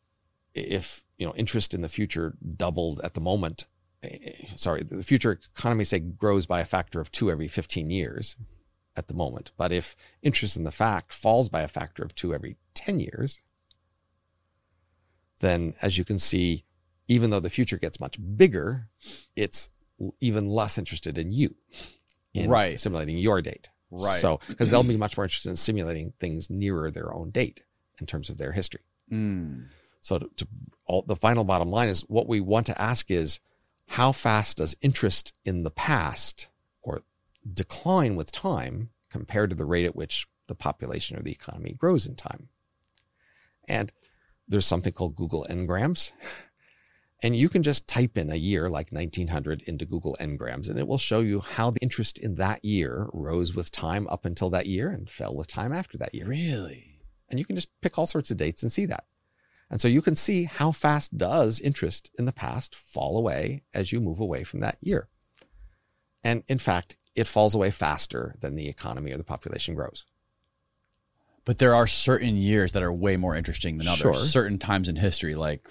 if 0.56 1.06
you 1.18 1.28
know 1.28 1.36
interest 1.36 1.74
in 1.74 1.82
the 1.82 1.90
future 1.90 2.36
doubled 2.56 3.02
at 3.04 3.14
the 3.14 3.22
moment, 3.22 3.66
eh, 4.04 4.46
sorry, 4.56 4.84
the 4.84 5.04
future 5.04 5.40
economy 5.56 5.84
say 5.84 6.00
grows 6.00 6.46
by 6.46 6.62
a 6.62 6.66
factor 6.66 7.00
of 7.00 7.12
two 7.12 7.30
every 7.30 7.48
15 7.48 7.92
years 7.92 8.38
at 8.96 9.08
the 9.08 9.14
moment. 9.14 9.52
But 9.58 9.72
if 9.72 9.96
interest 10.24 10.56
in 10.56 10.64
the 10.64 10.72
fact 10.72 11.14
falls 11.14 11.50
by 11.50 11.62
a 11.62 11.68
factor 11.68 12.04
of 12.04 12.16
two 12.16 12.34
every 12.34 12.58
10 12.74 13.00
years, 13.00 13.42
then 15.40 15.74
as 15.82 15.98
you 15.98 16.06
can 16.06 16.20
see, 16.20 16.66
even 17.08 17.30
though 17.30 17.40
the 17.40 17.50
future 17.50 17.78
gets 17.78 18.00
much 18.00 18.18
bigger, 18.38 18.90
it's 19.36 19.70
even 20.20 20.50
less 20.50 20.78
interested 20.78 21.18
in 21.18 21.32
you, 21.32 21.56
in 22.34 22.50
Right. 22.50 22.80
simulating 22.80 23.18
your 23.18 23.42
date. 23.42 23.70
Right. 23.92 24.20
So, 24.20 24.40
because 24.48 24.72
they'll 24.72 24.84
be 24.84 24.98
much 24.98 25.16
more 25.16 25.26
interested 25.26 25.50
in 25.50 25.56
simulating 25.56 26.14
things 26.20 26.50
nearer 26.50 26.92
their 26.92 27.14
own 27.14 27.30
date 27.30 27.62
in 28.00 28.06
terms 28.06 28.30
of 28.30 28.38
their 28.38 28.52
history. 28.52 28.82
Mm. 29.12 29.68
So, 30.02 30.20
to, 30.20 30.30
to 30.38 30.48
all, 30.86 31.04
the 31.04 31.16
final 31.16 31.44
bottom 31.44 31.70
line 31.70 31.88
is 31.88 32.02
what 32.02 32.28
we 32.28 32.42
want 32.42 32.66
to 32.66 32.82
ask 32.82 33.10
is 33.12 33.40
how 33.88 34.12
fast 34.12 34.58
does 34.58 34.76
interest 34.82 35.34
in 35.46 35.64
the 35.64 35.72
past 35.72 36.48
or 36.82 37.04
decline 37.54 38.16
with 38.16 38.32
time 38.32 38.90
compared 39.10 39.52
to 39.52 39.56
the 39.56 39.66
rate 39.66 39.86
at 39.86 39.96
which 39.96 40.28
the 40.48 40.56
population 40.56 41.18
or 41.18 41.22
the 41.22 41.32
economy 41.32 41.74
grows 41.78 42.06
in 42.08 42.16
time? 42.16 42.50
And 43.68 43.92
there's 44.48 44.66
something 44.66 44.94
called 44.94 45.16
Google 45.16 45.46
Ngrams. 45.50 46.12
And 47.24 47.36
you 47.36 47.50
can 47.50 47.64
just 47.64 47.88
type 47.88 48.18
in 48.18 48.30
a 48.30 48.36
year 48.36 48.70
like 48.70 48.92
1900 48.92 49.64
into 49.64 49.86
Google 49.86 50.16
Ngrams, 50.20 50.70
and 50.70 50.78
it 50.78 50.88
will 50.88 50.98
show 50.98 51.22
you 51.22 51.40
how 51.40 51.72
the 51.72 51.80
interest 51.82 52.20
in 52.20 52.36
that 52.36 52.64
year 52.64 53.08
rose 53.14 53.56
with 53.56 53.72
time 53.72 54.08
up 54.10 54.26
until 54.26 54.50
that 54.52 54.68
year 54.68 54.90
and 54.90 55.10
fell 55.10 55.34
with 55.36 55.48
time 55.48 55.72
after 55.72 55.98
that 55.98 56.14
year 56.14 56.28
Really? 56.28 57.00
and 57.30 57.40
you 57.40 57.46
can 57.46 57.56
just 57.56 57.70
pick 57.82 57.98
all 57.98 58.06
sorts 58.06 58.30
of 58.30 58.38
dates 58.38 58.62
and 58.62 58.72
see 58.72 58.86
that. 58.86 59.06
And 59.72 59.82
so 59.82 59.88
you 59.88 60.02
can 60.04 60.16
see 60.16 60.44
how 60.44 60.72
fast 60.72 61.18
does 61.18 61.60
interest 61.60 62.12
in 62.20 62.26
the 62.26 62.34
past 62.34 62.76
fall 62.76 63.18
away 63.18 63.64
as 63.74 63.92
you 63.92 64.00
move 64.00 64.20
away 64.20 64.44
from 64.44 64.60
that 64.60 64.78
year. 64.80 65.08
And 66.24 66.44
in 66.48 66.60
fact, 66.60 66.98
it 67.16 67.26
falls 67.28 67.56
away 67.56 67.72
faster 67.72 68.36
than 68.42 68.56
the 68.56 68.68
economy 68.68 69.12
or 69.12 69.18
the 69.18 69.24
population 69.24 69.74
grows. 69.74 70.06
But 71.46 71.60
there 71.60 71.76
are 71.76 71.86
certain 71.88 72.38
years 72.38 72.72
that 72.72 72.82
are 72.82 72.92
way 72.92 73.18
more 73.18 73.36
interesting 73.36 73.78
than 73.78 73.88
others. 73.88 74.00
Sure. 74.00 74.16
Certain 74.16 74.58
times 74.58 74.90
in 74.90 74.96
history, 74.96 75.36
like 75.36 75.68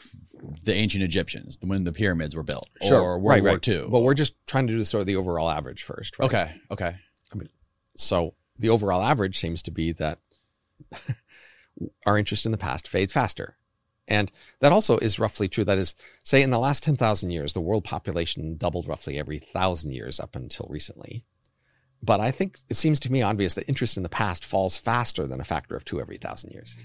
the 0.62 0.72
ancient 0.72 1.02
Egyptians, 1.02 1.58
when 1.62 1.84
the 1.84 1.92
pyramids 1.92 2.36
were 2.36 2.42
built, 2.44 2.68
Sure, 2.82 3.00
or 3.00 3.18
World 3.18 3.30
right, 3.30 3.42
War 3.42 3.52
right. 3.54 3.68
II. 3.68 3.88
But 3.90 4.00
we're 4.02 4.14
just 4.14 4.34
trying 4.46 4.68
to 4.68 4.72
do 4.72 4.84
sort 4.84 5.00
of 5.00 5.06
the 5.06 5.16
overall 5.16 5.50
average 5.50 5.82
first, 5.82 6.18
right? 6.18 6.26
okay, 6.26 6.60
okay, 6.70 6.96
So 7.96 8.34
the 8.58 8.68
overall 8.68 9.02
average 9.02 9.38
seems 9.38 9.62
to 9.62 9.70
be 9.70 9.92
that 9.92 10.20
our 12.06 12.18
interest 12.18 12.46
in 12.46 12.52
the 12.52 12.58
past 12.58 12.86
fades 12.88 13.12
faster. 13.12 13.56
And 14.06 14.30
that 14.60 14.70
also 14.72 14.98
is 14.98 15.18
roughly 15.18 15.48
true. 15.48 15.64
That 15.64 15.78
is, 15.78 15.94
say, 16.22 16.42
in 16.42 16.50
the 16.50 16.58
last 16.58 16.82
10,000 16.82 17.30
years, 17.30 17.52
the 17.54 17.60
world 17.60 17.84
population 17.84 18.56
doubled 18.56 18.86
roughly 18.86 19.18
every 19.18 19.38
thousand 19.38 19.92
years 19.92 20.20
up 20.20 20.36
until 20.36 20.66
recently. 20.68 21.24
But 22.04 22.20
I 22.20 22.30
think 22.30 22.58
it 22.68 22.76
seems 22.76 23.00
to 23.00 23.12
me 23.12 23.22
obvious 23.22 23.54
that 23.54 23.66
interest 23.66 23.96
in 23.96 24.02
the 24.02 24.08
past 24.10 24.44
falls 24.44 24.76
faster 24.76 25.26
than 25.26 25.40
a 25.40 25.44
factor 25.44 25.74
of 25.74 25.84
two 25.84 26.00
every 26.00 26.18
thousand 26.18 26.50
years. 26.50 26.76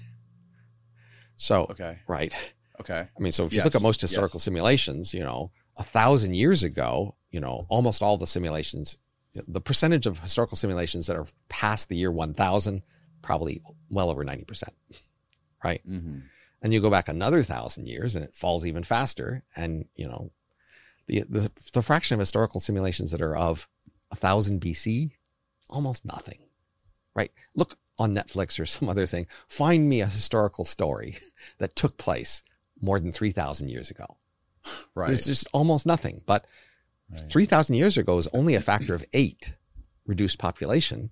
So, 1.36 1.66
okay, 1.70 1.98
right. 2.08 2.34
okay. 2.80 3.00
I 3.00 3.20
mean, 3.20 3.32
so 3.32 3.44
if 3.44 3.52
you 3.52 3.62
look 3.62 3.74
at 3.74 3.82
most 3.82 4.00
historical 4.00 4.38
yes. 4.38 4.44
simulations, 4.44 5.12
you 5.12 5.20
know, 5.20 5.50
a 5.76 5.82
thousand 5.82 6.34
years 6.34 6.62
ago, 6.62 7.16
you 7.30 7.40
know, 7.40 7.66
almost 7.68 8.02
all 8.02 8.16
the 8.16 8.26
simulations, 8.26 8.96
the 9.34 9.60
percentage 9.60 10.06
of 10.06 10.20
historical 10.20 10.56
simulations 10.56 11.06
that 11.06 11.16
are 11.16 11.26
past 11.50 11.88
the 11.88 11.96
year 11.96 12.10
1000, 12.10 12.82
probably 13.20 13.60
well 13.90 14.10
over 14.10 14.24
90%. 14.24 14.68
Right. 15.62 15.82
hmm 15.84 16.20
And 16.62 16.72
you 16.72 16.80
go 16.80 16.90
back 16.90 17.08
another 17.08 17.42
thousand 17.42 17.88
years 17.88 18.16
and 18.16 18.24
it 18.24 18.34
falls 18.34 18.64
even 18.64 18.84
faster. 18.84 19.44
And, 19.54 19.84
you 19.94 20.08
know, 20.08 20.30
the, 21.06 21.24
the, 21.28 21.50
the 21.74 21.82
fraction 21.82 22.14
of 22.14 22.20
historical 22.20 22.60
simulations 22.60 23.10
that 23.10 23.20
are 23.20 23.36
of 23.36 23.68
a 24.12 24.16
thousand 24.16 24.60
BC, 24.60 25.10
almost 25.68 26.04
nothing. 26.04 26.38
Right. 27.14 27.32
Look 27.56 27.76
on 27.98 28.14
Netflix 28.14 28.58
or 28.60 28.66
some 28.66 28.88
other 28.88 29.06
thing. 29.06 29.26
Find 29.48 29.88
me 29.88 30.00
a 30.00 30.06
historical 30.06 30.64
story 30.64 31.18
that 31.58 31.76
took 31.76 31.96
place 31.96 32.42
more 32.80 32.98
than 33.00 33.12
3,000 33.12 33.68
years 33.68 33.90
ago. 33.90 34.16
Right. 34.94 35.08
There's 35.08 35.24
just 35.26 35.46
almost 35.52 35.86
nothing. 35.86 36.20
But 36.26 36.46
Right. 37.12 37.28
3,000 37.32 37.74
years 37.74 37.96
ago 37.98 38.18
is 38.18 38.28
only 38.32 38.54
a 38.54 38.60
factor 38.60 38.94
of 38.94 39.04
eight 39.12 39.54
reduced 40.06 40.38
population 40.38 41.10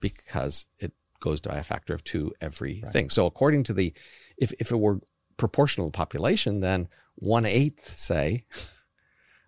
because 0.00 0.66
it 0.78 0.92
goes 1.20 1.40
by 1.40 1.56
a 1.56 1.62
factor 1.62 1.94
of 1.94 2.04
two 2.04 2.32
every 2.40 2.80
Right. 2.82 2.92
thing. 2.92 3.08
So 3.10 3.24
according 3.24 3.64
to 3.64 3.72
the, 3.72 3.94
if, 4.36 4.52
if 4.60 4.70
it 4.70 4.76
were 4.78 5.00
proportional 5.38 5.90
population, 5.90 6.60
then 6.60 6.88
one 7.14 7.46
eighth, 7.46 7.96
say, 7.98 8.44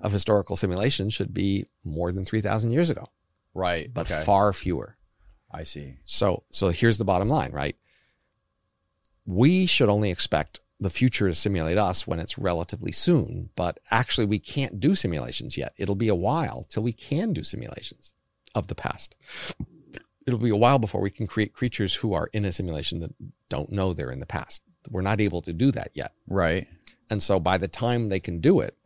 of 0.01 0.12
historical 0.12 0.57
simulation 0.57 1.11
should 1.11 1.34
be 1.34 1.66
more 1.84 2.12
than 2.12 2.24
3,000 2.24 2.72
years 2.72 2.90
ago, 2.90 3.07
right. 3.55 3.92
but 3.92 4.11
okay. 4.11 4.22
far 4.24 4.53
fewer. 4.53 4.96
I 5.51 5.64
see. 5.64 5.96
So, 6.05 6.44
so 6.53 6.68
here's 6.68 6.98
the 6.98 7.05
bottom 7.05 7.28
line, 7.28 7.53
right? 7.53 7.76
We 9.26 9.66
should 9.66 9.88
only 9.88 10.11
expect 10.11 10.61
the 10.78 10.90
future 10.90 11.28
to 11.28 11.34
simulate 11.34 11.76
us 11.76 12.07
when 12.07 12.18
it's 12.18 12.38
relatively 12.38 12.92
soon, 12.92 13.51
but 13.55 13.78
actually 13.90 14.26
we 14.26 14.38
can't 14.38 14.80
do 14.80 14.94
simulations 14.94 15.57
yet. 15.57 15.74
It'll 15.76 15.94
be 15.94 16.09
a 16.09 16.14
while 16.14 16.64
till 16.68 16.82
we 16.82 16.92
can 16.92 17.32
do 17.32 17.44
simulations 17.44 18.14
of 18.55 18.68
the 18.68 18.74
past. 18.74 19.14
It'll 20.26 20.38
be 20.38 20.51
a 20.51 20.57
while 20.57 20.78
before 20.78 21.03
we 21.03 21.11
can 21.11 21.26
create 21.26 21.53
creatures 21.53 21.94
who 21.94 22.14
are 22.14 22.30
in 22.32 22.44
a 22.44 22.53
simulation 22.53 23.01
that 23.01 23.14
don't 23.48 23.70
know 23.70 23.92
they're 23.92 24.11
in 24.11 24.20
the 24.20 24.26
past. 24.26 24.62
We're 24.88 25.03
not 25.03 25.20
able 25.20 25.42
to 25.42 25.53
do 25.53 25.70
that 25.72 25.90
yet. 25.94 26.12
Right. 26.26 26.66
And 27.11 27.22
so 27.22 27.38
by 27.38 27.59
the 27.59 27.68
time 27.68 28.09
they 28.09 28.20
can 28.20 28.40
do 28.40 28.61
it, 28.61 28.76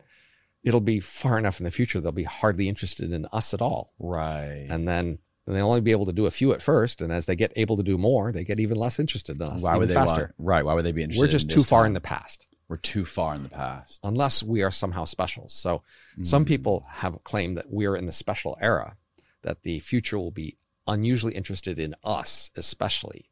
it'll 0.65 0.81
be 0.81 0.99
far 0.99 1.37
enough 1.37 1.59
in 1.59 1.63
the 1.63 1.71
future 1.71 2.01
they'll 2.01 2.11
be 2.11 2.23
hardly 2.23 2.67
interested 2.67 3.11
in 3.11 3.25
us 3.31 3.53
at 3.53 3.61
all 3.61 3.93
Right. 3.99 4.67
and 4.69 4.87
then 4.87 5.19
they'll 5.47 5.67
only 5.67 5.79
be 5.81 5.91
able 5.91 6.07
to 6.07 6.13
do 6.13 6.25
a 6.25 6.31
few 6.31 6.53
at 6.53 6.61
first. 6.61 7.01
And 7.01 7.13
as 7.13 7.27
they 7.27 7.35
get 7.35 7.53
able 7.55 7.77
to 7.77 7.83
do 7.83 7.97
more, 7.99 8.31
they 8.31 8.43
get 8.43 8.59
even 8.59 8.77
less 8.77 8.97
interested 8.99 9.35
in 9.39 9.43
us. 9.47 9.61
why 9.61 9.77
would 9.77 9.89
they 9.89 9.93
faster. 9.93 10.21
want? 10.21 10.31
Right. 10.39 10.65
Why 10.65 10.73
would 10.73 10.83
they 10.85 10.91
be 10.91 11.03
interested? 11.03 11.21
We're 11.21 11.27
just 11.27 11.49
in 11.51 11.55
too 11.55 11.63
far 11.63 11.83
time? 11.83 11.89
in 11.89 11.93
the 11.93 12.01
past, 12.01 12.47
We're 12.67 12.77
too 12.77 13.05
far 13.05 13.35
in 13.35 13.43
the 13.43 13.49
past. 13.49 13.99
unless 14.03 14.41
we 14.41 14.63
are 14.63 14.71
somehow 14.71 15.05
special. 15.05 15.47
So 15.49 15.83
some 16.23 16.45
Mm. 16.45 16.47
people 16.47 16.85
have 16.89 17.23
claimed 17.23 17.57
that 17.57 17.69
we're 17.69 17.95
in 17.95 18.07
the 18.07 18.11
special 18.11 18.57
era, 18.59 18.97
that 19.43 19.61
the 19.61 19.79
future 19.81 20.17
will 20.17 20.31
be 20.31 20.57
unusually 20.87 21.35
interested 21.35 21.77
in 21.77 21.93
us, 22.03 22.49
especially 22.55 23.29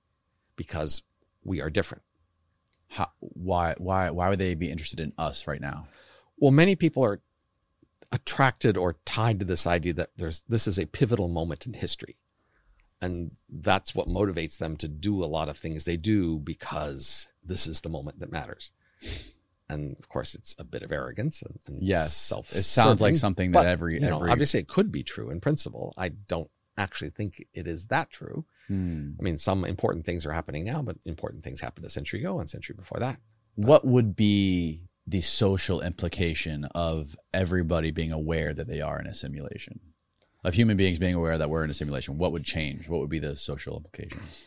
because 0.56 1.02
we 1.44 1.62
are 1.62 1.72
different. 1.72 2.04
How, 2.90 3.10
why? 3.20 3.74
Why? 3.80 4.12
Why 4.12 4.30
would 4.30 4.38
they 4.40 4.54
be 4.54 4.70
interested 4.70 5.00
in 5.00 5.14
us 5.18 5.48
right 5.48 5.60
now? 5.62 5.88
Well, 6.38 6.52
many 6.52 6.76
people 6.76 7.04
are 7.06 7.22
attracted 8.12 8.78
or 8.78 8.98
tied 9.06 9.40
to 9.40 9.46
this 9.46 9.66
idea 9.66 9.94
that 9.94 10.10
there's 10.18 10.44
this 10.48 10.68
is 10.68 10.78
a 10.78 10.86
pivotal 10.86 11.30
moment 11.30 11.66
in 11.66 11.74
history. 11.74 12.18
And 13.02 13.32
that's 13.50 13.94
what 13.94 14.08
motivates 14.08 14.58
them 14.58 14.78
to 14.78 14.88
do 14.88 15.24
a 15.24 15.26
lot 15.26 15.50
of 15.50 15.58
things 15.58 15.84
they 15.84 15.98
do 15.98 16.40
because 16.40 17.28
this 17.44 17.68
is 17.68 17.82
the 17.82 17.90
moment 17.90 18.20
that 18.22 18.32
matters. 18.32 18.72
And 19.68 19.98
of 20.00 20.08
course, 20.08 20.36
it's 20.36 20.56
a 20.58 20.64
bit 20.64 20.84
of 20.84 20.92
arrogance 20.92 21.42
and, 21.42 21.60
and 21.68 21.84
Yes. 21.84 22.16
self. 22.16 22.52
It 22.52 22.64
sounds 22.64 23.02
like 23.02 23.16
something 23.18 23.52
that 23.52 23.66
every- 23.68 23.96
you 23.96 24.00
know, 24.02 24.18
every- 24.20 24.30
obviously 24.32 24.62
it 24.62 24.68
could 24.70 24.90
be 24.92 25.04
true 25.04 25.30
in 25.30 25.42
principle. 25.42 25.94
I 25.98 26.10
don't 26.10 26.50
actually 26.78 27.10
think 27.10 27.46
it 27.54 27.68
is 27.68 27.88
that 27.88 28.10
true. 28.10 28.46
Hmm. 28.68 29.12
I 29.20 29.24
mean, 29.24 29.38
some 29.38 29.66
important 29.66 30.06
things 30.06 30.26
are 30.26 30.32
happening 30.34 30.64
now, 30.64 30.82
but 30.82 30.98
important 31.06 31.44
things 31.44 31.60
happened 31.60 31.86
a 31.86 31.90
century 31.90 32.22
ago 32.22 32.40
and 32.40 32.46
a 32.48 32.50
century 32.50 32.76
before 32.76 33.00
that. 33.00 33.20
What 33.56 33.86
would 33.86 34.16
be 34.16 34.88
the 35.06 35.22
social 35.22 35.82
implication 35.82 36.66
of 36.74 37.16
everybody 37.34 37.92
being 37.92 38.12
aware 38.12 38.54
that 38.54 38.68
they 38.68 38.82
are 38.82 39.00
in 39.00 39.08
a 39.08 39.16
simulation? 39.16 39.80
Of 40.44 40.56
human 40.56 40.76
beings 40.76 41.00
being 41.00 41.16
aware 41.16 41.38
that 41.38 41.50
we're 41.50 41.64
in 41.64 41.70
a 41.70 41.74
simulation, 41.74 42.18
what 42.18 42.34
would 42.34 42.44
change? 42.44 42.90
What 42.90 43.00
would 43.00 43.10
be 43.10 43.20
the 43.20 43.36
social 43.36 43.78
implications? 43.78 44.44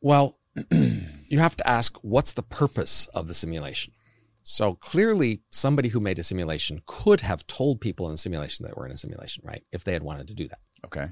Well, 0.00 0.38
you 0.70 1.38
have 1.38 1.56
to 1.56 1.66
ask 1.66 1.96
what's 2.02 2.32
the 2.32 2.42
purpose 2.42 3.06
of 3.14 3.28
the 3.28 3.34
simulation? 3.34 3.94
So 4.42 4.74
clearly, 4.74 5.42
somebody 5.50 5.88
who 5.88 6.00
made 6.00 6.18
a 6.18 6.22
simulation 6.22 6.82
could 6.86 7.20
have 7.20 7.46
told 7.46 7.80
people 7.80 8.06
in 8.06 8.12
the 8.12 8.18
simulation 8.18 8.66
that 8.66 8.76
we're 8.76 8.86
in 8.86 8.92
a 8.92 8.96
simulation, 8.96 9.44
right? 9.46 9.62
If 9.70 9.84
they 9.84 9.92
had 9.92 10.02
wanted 10.02 10.28
to 10.28 10.34
do 10.34 10.48
that. 10.48 10.58
Okay. 10.84 11.08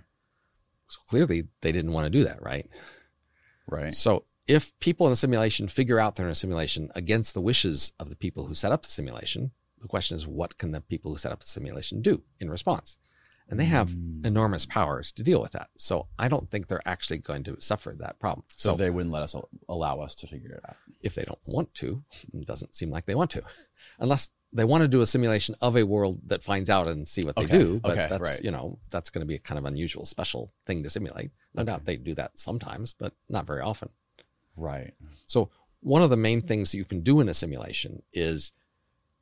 So 0.88 1.00
clearly, 1.08 1.44
they 1.62 1.70
didn't 1.70 1.92
want 1.92 2.06
to 2.06 2.10
do 2.10 2.24
that, 2.24 2.42
right? 2.42 2.68
Right. 3.68 3.94
So 3.94 4.24
if 4.56 4.62
people 4.80 5.06
in 5.06 5.10
the 5.12 5.16
simulation 5.24 5.68
figure 5.68 5.98
out 6.00 6.16
they're 6.16 6.26
in 6.26 6.32
a 6.32 6.34
simulation 6.44 6.90
against 7.02 7.34
the 7.34 7.40
wishes 7.50 7.92
of 8.00 8.10
the 8.10 8.16
people 8.24 8.42
who 8.46 8.54
set 8.54 8.72
up 8.72 8.82
the 8.82 8.90
simulation, 8.90 9.52
the 9.80 9.88
question 9.88 10.14
is, 10.16 10.26
what 10.26 10.58
can 10.58 10.72
the 10.72 10.80
people 10.80 11.10
who 11.10 11.16
set 11.18 11.32
up 11.32 11.40
the 11.40 11.46
simulation 11.46 12.02
do 12.02 12.22
in 12.40 12.50
response? 12.50 12.96
And 13.48 13.58
they 13.58 13.64
have 13.78 13.90
Mm. 13.90 14.24
enormous 14.26 14.64
powers 14.66 15.10
to 15.12 15.22
deal 15.24 15.40
with 15.42 15.52
that. 15.52 15.70
So 15.76 15.94
I 16.18 16.28
don't 16.28 16.48
think 16.50 16.66
they're 16.66 16.86
actually 16.94 17.18
going 17.18 17.42
to 17.44 17.56
suffer 17.60 17.94
that 17.98 18.18
problem. 18.20 18.44
So 18.56 18.76
they 18.76 18.90
wouldn't 18.90 19.12
let 19.12 19.22
us 19.24 19.34
allow 19.68 20.00
us 20.00 20.14
to 20.16 20.26
figure 20.26 20.52
it 20.52 20.64
out. 20.68 20.76
if 21.02 21.14
they 21.14 21.24
don't 21.30 21.38
want 21.46 21.72
to. 21.82 22.04
It 22.34 22.46
doesn't 22.46 22.74
seem 22.74 22.90
like 22.90 23.06
they 23.06 23.14
want 23.14 23.30
to, 23.36 23.42
unless 23.98 24.30
they 24.52 24.64
want 24.64 24.82
to 24.82 24.88
do 24.88 25.00
a 25.00 25.06
simulation 25.06 25.54
of 25.62 25.76
a 25.76 25.84
world 25.84 26.20
that 26.26 26.42
finds 26.44 26.68
out 26.68 26.86
and 26.88 27.08
see 27.08 27.24
what 27.24 27.36
they 27.36 27.44
Okay, 27.44 27.58
do. 27.58 27.80
But 27.80 27.92
okay, 27.92 28.06
that's 28.10 28.20
right. 28.28 28.40
you 28.44 28.50
know 28.50 28.78
that's 28.90 29.10
going 29.10 29.22
to 29.22 29.26
be 29.26 29.36
a 29.36 29.38
kind 29.48 29.58
of 29.58 29.64
unusual, 29.64 30.04
special 30.04 30.52
thing 30.66 30.82
to 30.84 30.90
simulate. 30.90 31.30
No 31.54 31.64
doubt 31.64 31.86
they 31.86 31.96
do 31.96 32.14
that 32.16 32.38
sometimes, 32.38 32.92
but 32.92 33.14
not 33.28 33.46
very 33.46 33.62
often. 33.62 33.88
Right. 34.60 34.94
So 35.26 35.50
one 35.80 36.02
of 36.02 36.10
the 36.10 36.16
main 36.16 36.42
things 36.42 36.70
that 36.70 36.78
you 36.78 36.84
can 36.84 37.00
do 37.00 37.20
in 37.20 37.28
a 37.28 37.34
simulation 37.34 38.02
is 38.12 38.52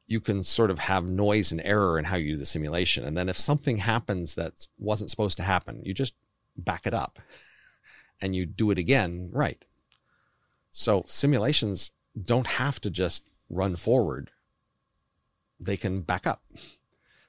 you 0.07 0.21
can 0.21 0.43
sort 0.43 0.71
of 0.71 0.79
have 0.79 1.09
noise 1.09 1.53
and 1.53 1.61
error 1.65 1.99
in 1.99 2.07
how 2.07 2.17
you 2.17 2.33
do 2.33 2.39
the 2.39 2.47
simulation. 2.47 3.05
And 3.05 3.17
then 3.17 3.29
if 3.29 3.37
something 3.37 3.77
happens 3.79 4.35
that 4.35 4.67
wasn't 4.79 5.11
supposed 5.11 5.37
to 5.37 5.43
happen, 5.43 5.83
you 5.85 5.95
just 5.95 6.15
back 6.57 6.87
it 6.87 6.95
up 6.95 7.19
and 8.21 8.35
you 8.35 8.47
do 8.47 8.71
it 8.71 8.79
again 8.79 9.31
right. 9.33 9.65
So 10.73 11.05
simulations 11.07 11.93
don't 12.21 12.47
have 12.47 12.81
to 12.81 12.91
just 12.91 13.25
run 13.49 13.77
forward. 13.77 14.31
They 15.61 15.77
can 15.77 16.03
back 16.03 16.27
up. 16.27 16.43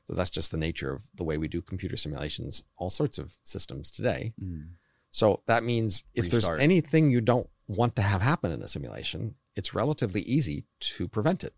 So 0.06 0.16
that's 0.16 0.32
just 0.32 0.50
the 0.50 0.58
nature 0.58 0.92
of 0.92 1.04
the 1.14 1.24
way 1.24 1.38
we 1.38 1.48
do 1.48 1.62
computer 1.62 1.96
simulations, 1.96 2.64
all 2.78 2.90
sorts 2.90 3.20
of 3.20 3.38
systems 3.44 3.92
today. 3.92 4.34
Mm. 4.44 4.70
So 5.12 5.44
that 5.46 5.64
means 5.64 6.04
if 6.16 6.24
Restart. 6.24 6.46
there's 6.46 6.60
anything 6.60 7.12
you 7.12 7.22
don't 7.22 7.48
want 7.70 7.96
to 7.96 8.02
have 8.02 8.22
happen 8.22 8.52
in 8.52 8.62
a 8.62 8.68
simulation, 8.68 9.36
it's 9.56 9.74
relatively 9.74 10.22
easy 10.22 10.66
to 10.80 11.08
prevent 11.08 11.44
it. 11.44 11.54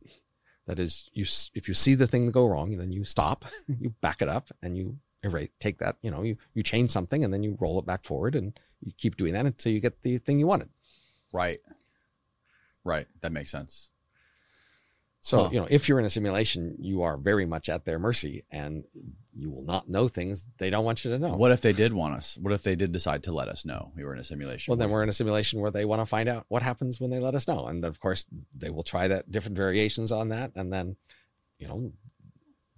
That 0.67 0.77
is, 0.77 1.09
you 1.13 1.23
if 1.55 1.67
you 1.67 1.73
see 1.73 1.95
the 1.95 2.05
thing 2.05 2.29
go 2.29 2.45
wrong, 2.45 2.77
then 2.77 2.91
you 2.91 3.03
stop, 3.03 3.45
you 3.67 3.95
back 4.01 4.21
it 4.21 4.29
up, 4.29 4.51
and 4.61 4.77
you 4.77 4.99
erase, 5.23 5.49
take 5.59 5.77
that. 5.77 5.97
You 6.01 6.11
know, 6.11 6.21
you 6.21 6.37
you 6.53 6.61
change 6.61 6.91
something, 6.91 7.23
and 7.23 7.33
then 7.33 7.43
you 7.43 7.57
roll 7.59 7.79
it 7.79 7.85
back 7.85 8.03
forward, 8.03 8.35
and 8.35 8.59
you 8.81 8.91
keep 8.97 9.15
doing 9.15 9.33
that 9.33 9.45
until 9.45 9.71
you 9.71 9.79
get 9.79 10.03
the 10.03 10.17
thing 10.19 10.39
you 10.39 10.47
wanted. 10.47 10.69
Right. 11.33 11.59
Right. 12.83 13.07
That 13.21 13.31
makes 13.31 13.51
sense. 13.51 13.90
So 15.23 15.43
Huh. 15.43 15.49
you 15.51 15.59
know, 15.59 15.67
if 15.69 15.87
you're 15.87 15.99
in 15.99 16.05
a 16.05 16.09
simulation, 16.09 16.75
you 16.79 17.03
are 17.03 17.15
very 17.15 17.45
much 17.45 17.69
at 17.69 17.85
their 17.85 17.99
mercy, 17.99 18.43
and 18.49 18.83
you 19.33 19.51
will 19.51 19.63
not 19.63 19.87
know 19.87 20.07
things 20.07 20.47
they 20.57 20.71
don't 20.71 20.83
want 20.83 21.05
you 21.05 21.11
to 21.11 21.19
know. 21.19 21.35
What 21.35 21.51
if 21.51 21.61
they 21.61 21.73
did 21.73 21.93
want 21.93 22.15
us? 22.15 22.39
What 22.41 22.53
if 22.53 22.63
they 22.63 22.75
did 22.75 22.91
decide 22.91 23.23
to 23.23 23.31
let 23.31 23.47
us 23.47 23.63
know 23.63 23.91
we 23.95 24.03
were 24.03 24.15
in 24.15 24.19
a 24.19 24.23
simulation? 24.23 24.71
Well, 24.71 24.77
then 24.77 24.89
we're 24.89 25.03
in 25.03 25.09
a 25.09 25.13
simulation 25.13 25.61
where 25.61 25.71
they 25.71 25.85
want 25.85 26.01
to 26.01 26.07
find 26.07 26.27
out 26.27 26.45
what 26.49 26.63
happens 26.63 26.99
when 26.99 27.11
they 27.11 27.19
let 27.19 27.35
us 27.35 27.47
know. 27.47 27.67
And 27.67 27.85
of 27.85 27.99
course, 27.99 28.25
they 28.57 28.71
will 28.71 28.83
try 28.83 29.07
that 29.07 29.31
different 29.31 29.57
variations 29.57 30.11
on 30.11 30.29
that. 30.29 30.51
And 30.55 30.73
then, 30.73 30.95
you 31.59 31.67
know, 31.67 31.93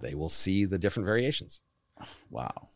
they 0.02 0.14
will 0.14 0.30
see 0.30 0.66
the 0.66 0.78
different 0.78 1.06
variations. 1.06 1.62
Wow. 2.30 2.70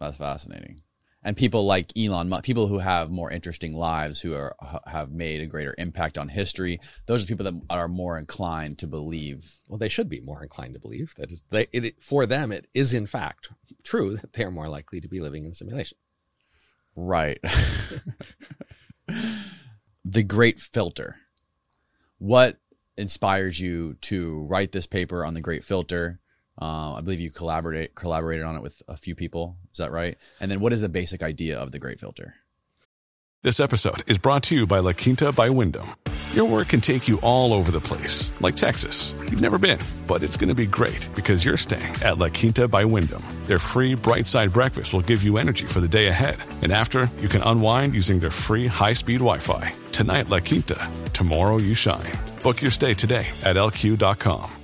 That's 0.00 0.16
fascinating. 0.16 0.80
And 1.24 1.36
people 1.36 1.64
like 1.64 1.90
Elon 1.96 2.30
people 2.42 2.66
who 2.66 2.78
have 2.78 3.10
more 3.10 3.30
interesting 3.30 3.74
lives, 3.74 4.20
who 4.20 4.34
are 4.34 4.54
have 4.86 5.10
made 5.10 5.40
a 5.40 5.46
greater 5.46 5.74
impact 5.78 6.18
on 6.18 6.28
history, 6.28 6.80
those 7.06 7.24
are 7.24 7.26
people 7.26 7.44
that 7.44 7.60
are 7.70 7.88
more 7.88 8.18
inclined 8.18 8.78
to 8.78 8.86
believe. 8.86 9.58
Well, 9.68 9.78
they 9.78 9.88
should 9.88 10.08
be 10.08 10.20
more 10.20 10.42
inclined 10.42 10.74
to 10.74 10.80
believe 10.80 11.14
that 11.16 11.32
they, 11.50 11.66
it, 11.72 12.02
for 12.02 12.26
them, 12.26 12.52
it 12.52 12.66
is 12.74 12.92
in 12.92 13.06
fact 13.06 13.48
true 13.82 14.16
that 14.16 14.34
they 14.34 14.44
are 14.44 14.50
more 14.50 14.68
likely 14.68 15.00
to 15.00 15.08
be 15.08 15.20
living 15.20 15.44
in 15.44 15.52
a 15.52 15.54
simulation. 15.54 15.96
Right. 16.94 17.40
the 20.04 20.22
Great 20.22 20.60
Filter. 20.60 21.16
What 22.18 22.58
inspires 22.96 23.58
you 23.58 23.94
to 24.02 24.46
write 24.46 24.72
this 24.72 24.86
paper 24.86 25.24
on 25.24 25.34
the 25.34 25.40
Great 25.40 25.64
Filter? 25.64 26.20
Uh, 26.60 26.94
I 26.94 27.00
believe 27.00 27.20
you 27.20 27.30
collaborate 27.30 27.94
collaborated 27.94 28.44
on 28.44 28.56
it 28.56 28.62
with 28.62 28.82
a 28.88 28.96
few 28.96 29.14
people. 29.14 29.56
Is 29.72 29.78
that 29.78 29.90
right? 29.90 30.16
And 30.40 30.50
then, 30.50 30.60
what 30.60 30.72
is 30.72 30.80
the 30.80 30.88
basic 30.88 31.22
idea 31.22 31.58
of 31.58 31.72
the 31.72 31.78
Great 31.78 32.00
Filter? 32.00 32.34
This 33.42 33.60
episode 33.60 34.08
is 34.10 34.18
brought 34.18 34.42
to 34.44 34.54
you 34.54 34.66
by 34.66 34.78
La 34.78 34.92
Quinta 34.92 35.30
by 35.30 35.50
Wyndham. 35.50 35.88
Your 36.32 36.48
work 36.48 36.68
can 36.68 36.80
take 36.80 37.06
you 37.06 37.20
all 37.20 37.52
over 37.52 37.70
the 37.70 37.80
place, 37.80 38.32
like 38.40 38.56
Texas. 38.56 39.14
You've 39.20 39.40
never 39.40 39.58
been, 39.58 39.78
but 40.08 40.22
it's 40.22 40.36
going 40.36 40.48
to 40.48 40.54
be 40.54 40.66
great 40.66 41.08
because 41.14 41.44
you're 41.44 41.56
staying 41.56 41.94
at 42.02 42.18
La 42.18 42.28
Quinta 42.28 42.66
by 42.66 42.84
Wyndham. 42.84 43.22
Their 43.44 43.60
free 43.60 43.94
bright 43.94 44.26
side 44.26 44.52
breakfast 44.52 44.92
will 44.94 45.02
give 45.02 45.22
you 45.22 45.36
energy 45.36 45.66
for 45.66 45.80
the 45.80 45.86
day 45.86 46.08
ahead. 46.08 46.38
And 46.62 46.72
after, 46.72 47.08
you 47.20 47.28
can 47.28 47.42
unwind 47.42 47.94
using 47.94 48.18
their 48.18 48.32
free 48.32 48.66
high 48.66 48.94
speed 48.94 49.18
Wi 49.20 49.38
Fi. 49.38 49.72
Tonight, 49.92 50.30
La 50.30 50.40
Quinta. 50.40 50.88
Tomorrow, 51.12 51.58
you 51.58 51.74
shine. 51.74 52.12
Book 52.42 52.62
your 52.62 52.70
stay 52.70 52.94
today 52.94 53.28
at 53.44 53.56
lq.com. 53.56 54.63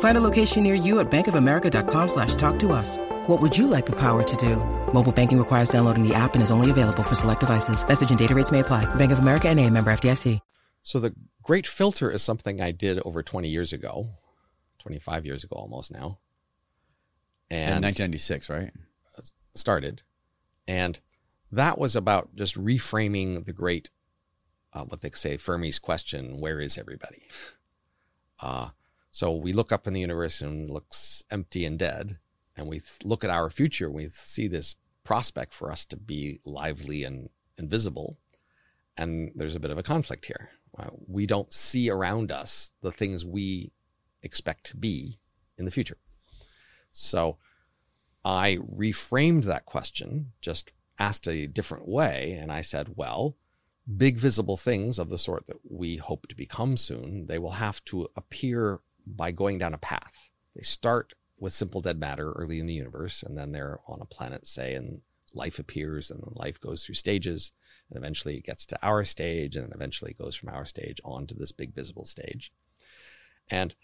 Find 0.00 0.18
a 0.18 0.20
location 0.20 0.64
near 0.64 0.74
you 0.74 0.98
at 0.98 1.08
bankofamerica.com 1.08 2.08
slash 2.08 2.34
talk 2.34 2.58
to 2.58 2.72
us. 2.72 2.98
What 3.28 3.40
would 3.40 3.56
you 3.56 3.68
like 3.68 3.86
the 3.86 3.96
power 4.00 4.24
to 4.24 4.36
do? 4.36 4.56
Mobile 4.92 5.12
banking 5.12 5.38
requires 5.38 5.68
downloading 5.68 6.02
the 6.02 6.14
app 6.16 6.34
and 6.34 6.42
is 6.42 6.50
only 6.50 6.72
available 6.72 7.04
for 7.04 7.14
select 7.14 7.40
devices. 7.40 7.86
Message 7.86 8.10
and 8.10 8.18
data 8.18 8.34
rates 8.34 8.50
may 8.50 8.58
apply. 8.60 8.92
Bank 8.96 9.12
of 9.12 9.20
America 9.20 9.48
and 9.48 9.60
a 9.60 9.70
member 9.70 9.92
FDIC. 9.92 10.40
So 10.82 10.98
the 10.98 11.14
Great 11.42 11.66
Filter 11.66 12.10
is 12.10 12.22
something 12.22 12.60
I 12.60 12.72
did 12.72 12.98
over 13.04 13.22
20 13.22 13.48
years 13.48 13.72
ago, 13.72 14.08
25 14.78 15.26
years 15.26 15.44
ago 15.44 15.56
almost 15.56 15.92
now. 15.92 16.18
And 17.50 17.76
in 17.76 17.88
1996, 17.88 18.50
right? 18.50 18.72
Started. 19.54 20.02
And 20.66 21.00
that 21.50 21.78
was 21.78 21.96
about 21.96 22.34
just 22.34 22.54
reframing 22.56 23.44
the 23.44 23.52
great, 23.52 23.90
uh, 24.72 24.84
what 24.84 25.00
they 25.00 25.10
say, 25.12 25.36
Fermi's 25.36 25.78
question, 25.78 26.40
where 26.40 26.60
is 26.60 26.78
everybody? 26.78 27.22
Uh, 28.40 28.68
so 29.18 29.32
we 29.32 29.52
look 29.52 29.72
up 29.72 29.88
in 29.88 29.94
the 29.94 30.00
universe 30.00 30.40
and 30.42 30.70
it 30.70 30.72
looks 30.72 31.24
empty 31.28 31.64
and 31.64 31.76
dead. 31.76 32.18
And 32.56 32.68
we 32.68 32.82
look 33.02 33.24
at 33.24 33.30
our 33.30 33.50
future, 33.50 33.90
we 33.90 34.10
see 34.10 34.46
this 34.46 34.76
prospect 35.02 35.52
for 35.52 35.72
us 35.72 35.84
to 35.86 35.96
be 35.96 36.38
lively 36.44 37.02
and 37.02 37.28
invisible. 37.56 38.16
And 38.96 39.32
there's 39.34 39.56
a 39.56 39.58
bit 39.58 39.72
of 39.72 39.78
a 39.78 39.82
conflict 39.82 40.26
here. 40.26 40.50
Uh, 40.78 40.90
we 41.08 41.26
don't 41.26 41.52
see 41.52 41.90
around 41.90 42.30
us 42.30 42.70
the 42.80 42.92
things 42.92 43.26
we 43.26 43.72
expect 44.22 44.66
to 44.66 44.76
be 44.76 45.18
in 45.56 45.64
the 45.64 45.72
future. 45.72 45.98
So 46.92 47.38
I 48.24 48.58
reframed 48.72 49.46
that 49.46 49.66
question, 49.66 50.30
just 50.40 50.70
asked 50.96 51.26
a 51.26 51.48
different 51.48 51.88
way. 51.88 52.38
And 52.40 52.52
I 52.52 52.60
said, 52.60 52.92
well, 52.94 53.36
big 53.96 54.16
visible 54.16 54.56
things 54.56 54.96
of 54.96 55.08
the 55.08 55.18
sort 55.18 55.46
that 55.46 55.58
we 55.68 55.96
hope 55.96 56.28
to 56.28 56.36
become 56.36 56.76
soon, 56.76 57.26
they 57.26 57.40
will 57.40 57.58
have 57.58 57.84
to 57.86 58.06
appear 58.14 58.78
by 59.16 59.30
going 59.30 59.58
down 59.58 59.74
a 59.74 59.78
path. 59.78 60.28
They 60.54 60.62
start 60.62 61.14
with 61.38 61.52
simple 61.52 61.80
dead 61.80 61.98
matter 61.98 62.32
early 62.32 62.58
in 62.58 62.66
the 62.66 62.74
universe, 62.74 63.22
and 63.22 63.36
then 63.36 63.52
they're 63.52 63.80
on 63.86 64.00
a 64.00 64.06
planet, 64.06 64.46
say, 64.46 64.74
and 64.74 65.00
life 65.34 65.58
appears, 65.58 66.10
and 66.10 66.20
then 66.20 66.32
life 66.34 66.60
goes 66.60 66.84
through 66.84 66.96
stages, 66.96 67.52
and 67.88 67.98
eventually 67.98 68.36
it 68.36 68.44
gets 68.44 68.66
to 68.66 68.78
our 68.82 69.04
stage, 69.04 69.56
and 69.56 69.64
then 69.64 69.72
eventually 69.74 70.12
it 70.12 70.18
goes 70.18 70.34
from 70.36 70.48
our 70.48 70.64
stage 70.64 71.00
onto 71.04 71.34
this 71.34 71.52
big 71.52 71.74
visible 71.74 72.04
stage. 72.04 72.52
And 73.50 73.74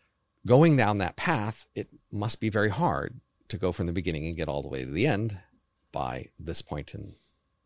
going 0.47 0.77
down 0.77 0.99
that 0.99 1.17
path, 1.17 1.67
it 1.75 1.89
must 2.13 2.41
be 2.41 2.49
very 2.49 2.71
hard 2.71 3.21
to 3.49 3.59
go 3.59 3.73
from 3.73 3.87
the 3.87 3.93
beginning 3.93 4.27
and 4.27 4.37
get 4.37 4.49
all 4.49 4.63
the 4.63 4.69
way 4.69 4.85
to 4.85 4.91
the 4.91 5.07
end 5.07 5.39
by 5.93 6.29
this 6.39 6.61
point 6.61 6.95
in 6.95 7.15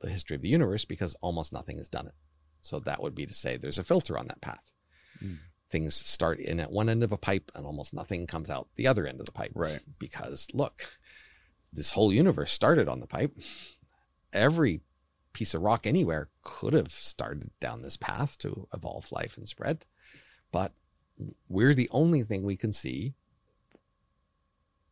the 0.01 0.11
history 0.11 0.37
of 0.37 0.43
the 0.43 0.49
universe 0.49 0.85
because 0.85 1.15
almost 1.21 1.53
nothing 1.53 1.79
has 1.79 1.89
done 1.89 2.07
it. 2.07 2.15
So 2.61 2.79
that 2.81 3.03
would 3.03 3.15
be 3.15 3.27
to 3.27 3.35
say 3.35 3.57
there's 3.57 3.79
a 3.79 3.85
filter 3.85 4.19
on 4.19 4.27
that 4.29 4.41
path. 4.41 4.63
Mm. 5.23 5.39
Things 5.71 5.95
start 5.95 6.39
in 6.39 6.61
at 6.61 6.71
one 6.71 6.89
end 6.89 7.03
of 7.03 7.13
a 7.13 7.19
pipe 7.19 7.51
and 7.55 7.67
almost 7.67 7.93
nothing 7.93 8.27
comes 8.27 8.49
out 8.49 8.69
the 8.77 8.87
other 8.87 9.07
end 9.07 9.21
of 9.21 9.27
the 9.27 9.33
pipe. 9.33 9.53
Right. 9.55 9.81
Because 9.99 10.49
look, 10.55 10.99
this 11.73 11.91
whole 11.91 12.13
universe 12.13 12.53
started 12.53 12.89
on 12.89 13.01
the 13.01 13.07
pipe. 13.07 13.37
Every 14.33 14.81
piece 15.33 15.55
of 15.55 15.63
rock 15.63 15.87
anywhere 15.87 16.29
could 16.43 16.75
have 16.75 16.91
started 16.91 17.51
down 17.61 17.83
this 17.83 17.97
path 17.97 18.39
to 18.39 18.67
evolve 18.75 19.13
life 19.13 19.37
and 19.37 19.49
spread. 19.49 19.85
But 20.51 20.73
we're 21.49 21.75
the 21.75 21.89
only 21.93 22.23
thing 22.23 22.43
we 22.43 22.57
can 22.57 22.73
see 22.73 23.15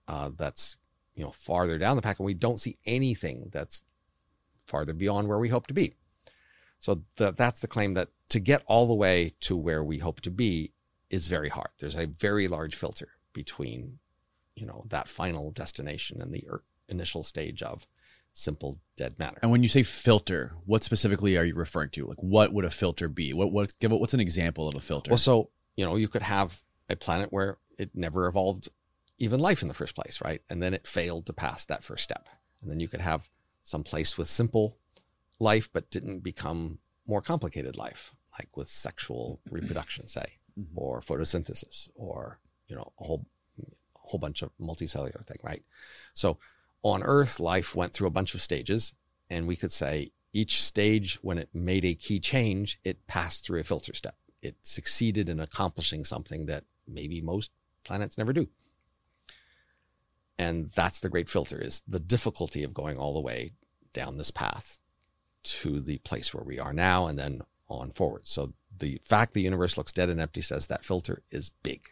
uh, 0.08 0.30
that's 0.36 0.76
you 1.14 1.24
know 1.24 1.30
farther 1.30 1.78
down 1.78 1.96
the 1.96 2.02
pack, 2.02 2.18
and 2.18 2.26
we 2.26 2.34
don't 2.34 2.60
see 2.60 2.78
anything 2.84 3.48
that's 3.52 3.82
farther 4.66 4.92
beyond 4.92 5.28
where 5.28 5.38
we 5.38 5.48
hope 5.48 5.66
to 5.68 5.74
be. 5.74 5.94
So 6.80 7.02
the, 7.16 7.32
that's 7.32 7.60
the 7.60 7.68
claim 7.68 7.94
that 7.94 8.10
to 8.28 8.40
get 8.40 8.62
all 8.66 8.86
the 8.86 8.94
way 8.94 9.34
to 9.40 9.56
where 9.56 9.82
we 9.82 9.98
hope 9.98 10.20
to 10.22 10.30
be 10.30 10.72
is 11.10 11.28
very 11.28 11.48
hard. 11.48 11.70
There's 11.78 11.96
a 11.96 12.06
very 12.06 12.48
large 12.48 12.74
filter 12.74 13.08
between 13.32 13.98
you 14.54 14.66
know 14.66 14.84
that 14.88 15.08
final 15.08 15.50
destination 15.50 16.20
and 16.20 16.32
the 16.32 16.44
er, 16.50 16.62
initial 16.88 17.22
stage 17.22 17.62
of 17.62 17.86
simple 18.32 18.78
dead 18.96 19.18
matter. 19.18 19.38
And 19.42 19.50
when 19.50 19.62
you 19.62 19.68
say 19.68 19.82
filter, 19.82 20.54
what 20.64 20.84
specifically 20.84 21.36
are 21.36 21.44
you 21.44 21.54
referring 21.54 21.90
to? 21.90 22.06
Like, 22.06 22.22
what 22.22 22.52
would 22.52 22.64
a 22.64 22.70
filter 22.70 23.08
be? 23.08 23.32
What 23.32 23.52
what 23.52 23.78
give 23.78 23.92
what's 23.92 24.14
an 24.14 24.20
example 24.20 24.68
of 24.68 24.74
a 24.74 24.80
filter? 24.80 25.10
Well, 25.10 25.18
so 25.18 25.50
you 25.76 25.84
know, 25.84 25.96
you 25.96 26.08
could 26.08 26.22
have 26.22 26.62
a 26.88 26.96
planet 26.96 27.32
where 27.32 27.58
it 27.78 27.90
never 27.94 28.26
evolved 28.26 28.68
even 29.18 29.40
life 29.40 29.62
in 29.62 29.68
the 29.68 29.74
first 29.74 29.94
place, 29.94 30.20
right? 30.22 30.42
And 30.50 30.62
then 30.62 30.74
it 30.74 30.86
failed 30.86 31.26
to 31.26 31.32
pass 31.32 31.64
that 31.66 31.84
first 31.84 32.04
step. 32.04 32.28
And 32.60 32.70
then 32.70 32.80
you 32.80 32.88
could 32.88 33.00
have 33.00 33.30
some 33.62 33.82
place 33.82 34.18
with 34.18 34.28
simple 34.28 34.78
life, 35.38 35.68
but 35.72 35.90
didn't 35.90 36.20
become 36.20 36.78
more 37.06 37.22
complicated 37.22 37.76
life, 37.76 38.14
like 38.38 38.56
with 38.56 38.68
sexual 38.68 39.40
reproduction, 39.50 40.06
say, 40.08 40.38
mm-hmm. 40.58 40.76
or 40.76 41.00
photosynthesis, 41.00 41.88
or 41.94 42.40
you 42.68 42.76
know, 42.76 42.92
a 43.00 43.04
whole 43.04 43.26
a 43.58 43.64
whole 43.94 44.20
bunch 44.20 44.42
of 44.42 44.50
multicellular 44.60 45.24
thing, 45.24 45.38
right? 45.42 45.62
So 46.14 46.38
on 46.82 47.02
Earth, 47.02 47.40
life 47.40 47.74
went 47.74 47.92
through 47.92 48.08
a 48.08 48.12
bunch 48.12 48.34
of 48.34 48.42
stages, 48.42 48.94
and 49.30 49.46
we 49.46 49.56
could 49.56 49.72
say 49.72 50.12
each 50.36 50.62
stage, 50.62 51.18
when 51.22 51.38
it 51.38 51.48
made 51.54 51.84
a 51.86 51.94
key 51.94 52.20
change, 52.20 52.78
it 52.84 53.06
passed 53.06 53.46
through 53.46 53.60
a 53.60 53.64
filter 53.64 53.94
step. 53.94 54.16
It 54.42 54.56
succeeded 54.60 55.30
in 55.30 55.40
accomplishing 55.40 56.04
something 56.04 56.44
that 56.44 56.64
maybe 56.86 57.22
most 57.22 57.50
planets 57.84 58.18
never 58.18 58.34
do. 58.34 58.48
And 60.38 60.70
that's 60.74 61.00
the 61.00 61.08
great 61.08 61.30
filter 61.30 61.58
is 61.58 61.82
the 61.88 61.98
difficulty 61.98 62.62
of 62.62 62.74
going 62.74 62.98
all 62.98 63.14
the 63.14 63.20
way 63.20 63.52
down 63.94 64.18
this 64.18 64.30
path 64.30 64.78
to 65.44 65.80
the 65.80 65.98
place 65.98 66.34
where 66.34 66.44
we 66.44 66.58
are 66.58 66.74
now 66.74 67.06
and 67.06 67.18
then 67.18 67.40
on 67.68 67.90
forward. 67.92 68.26
So 68.26 68.52
the 68.76 69.00
fact 69.04 69.32
the 69.32 69.42
universe 69.42 69.76
looks 69.76 69.92
dead 69.92 70.10
and 70.10 70.20
empty 70.20 70.42
says 70.42 70.66
that 70.66 70.84
filter 70.84 71.22
is 71.30 71.50
big. 71.62 71.88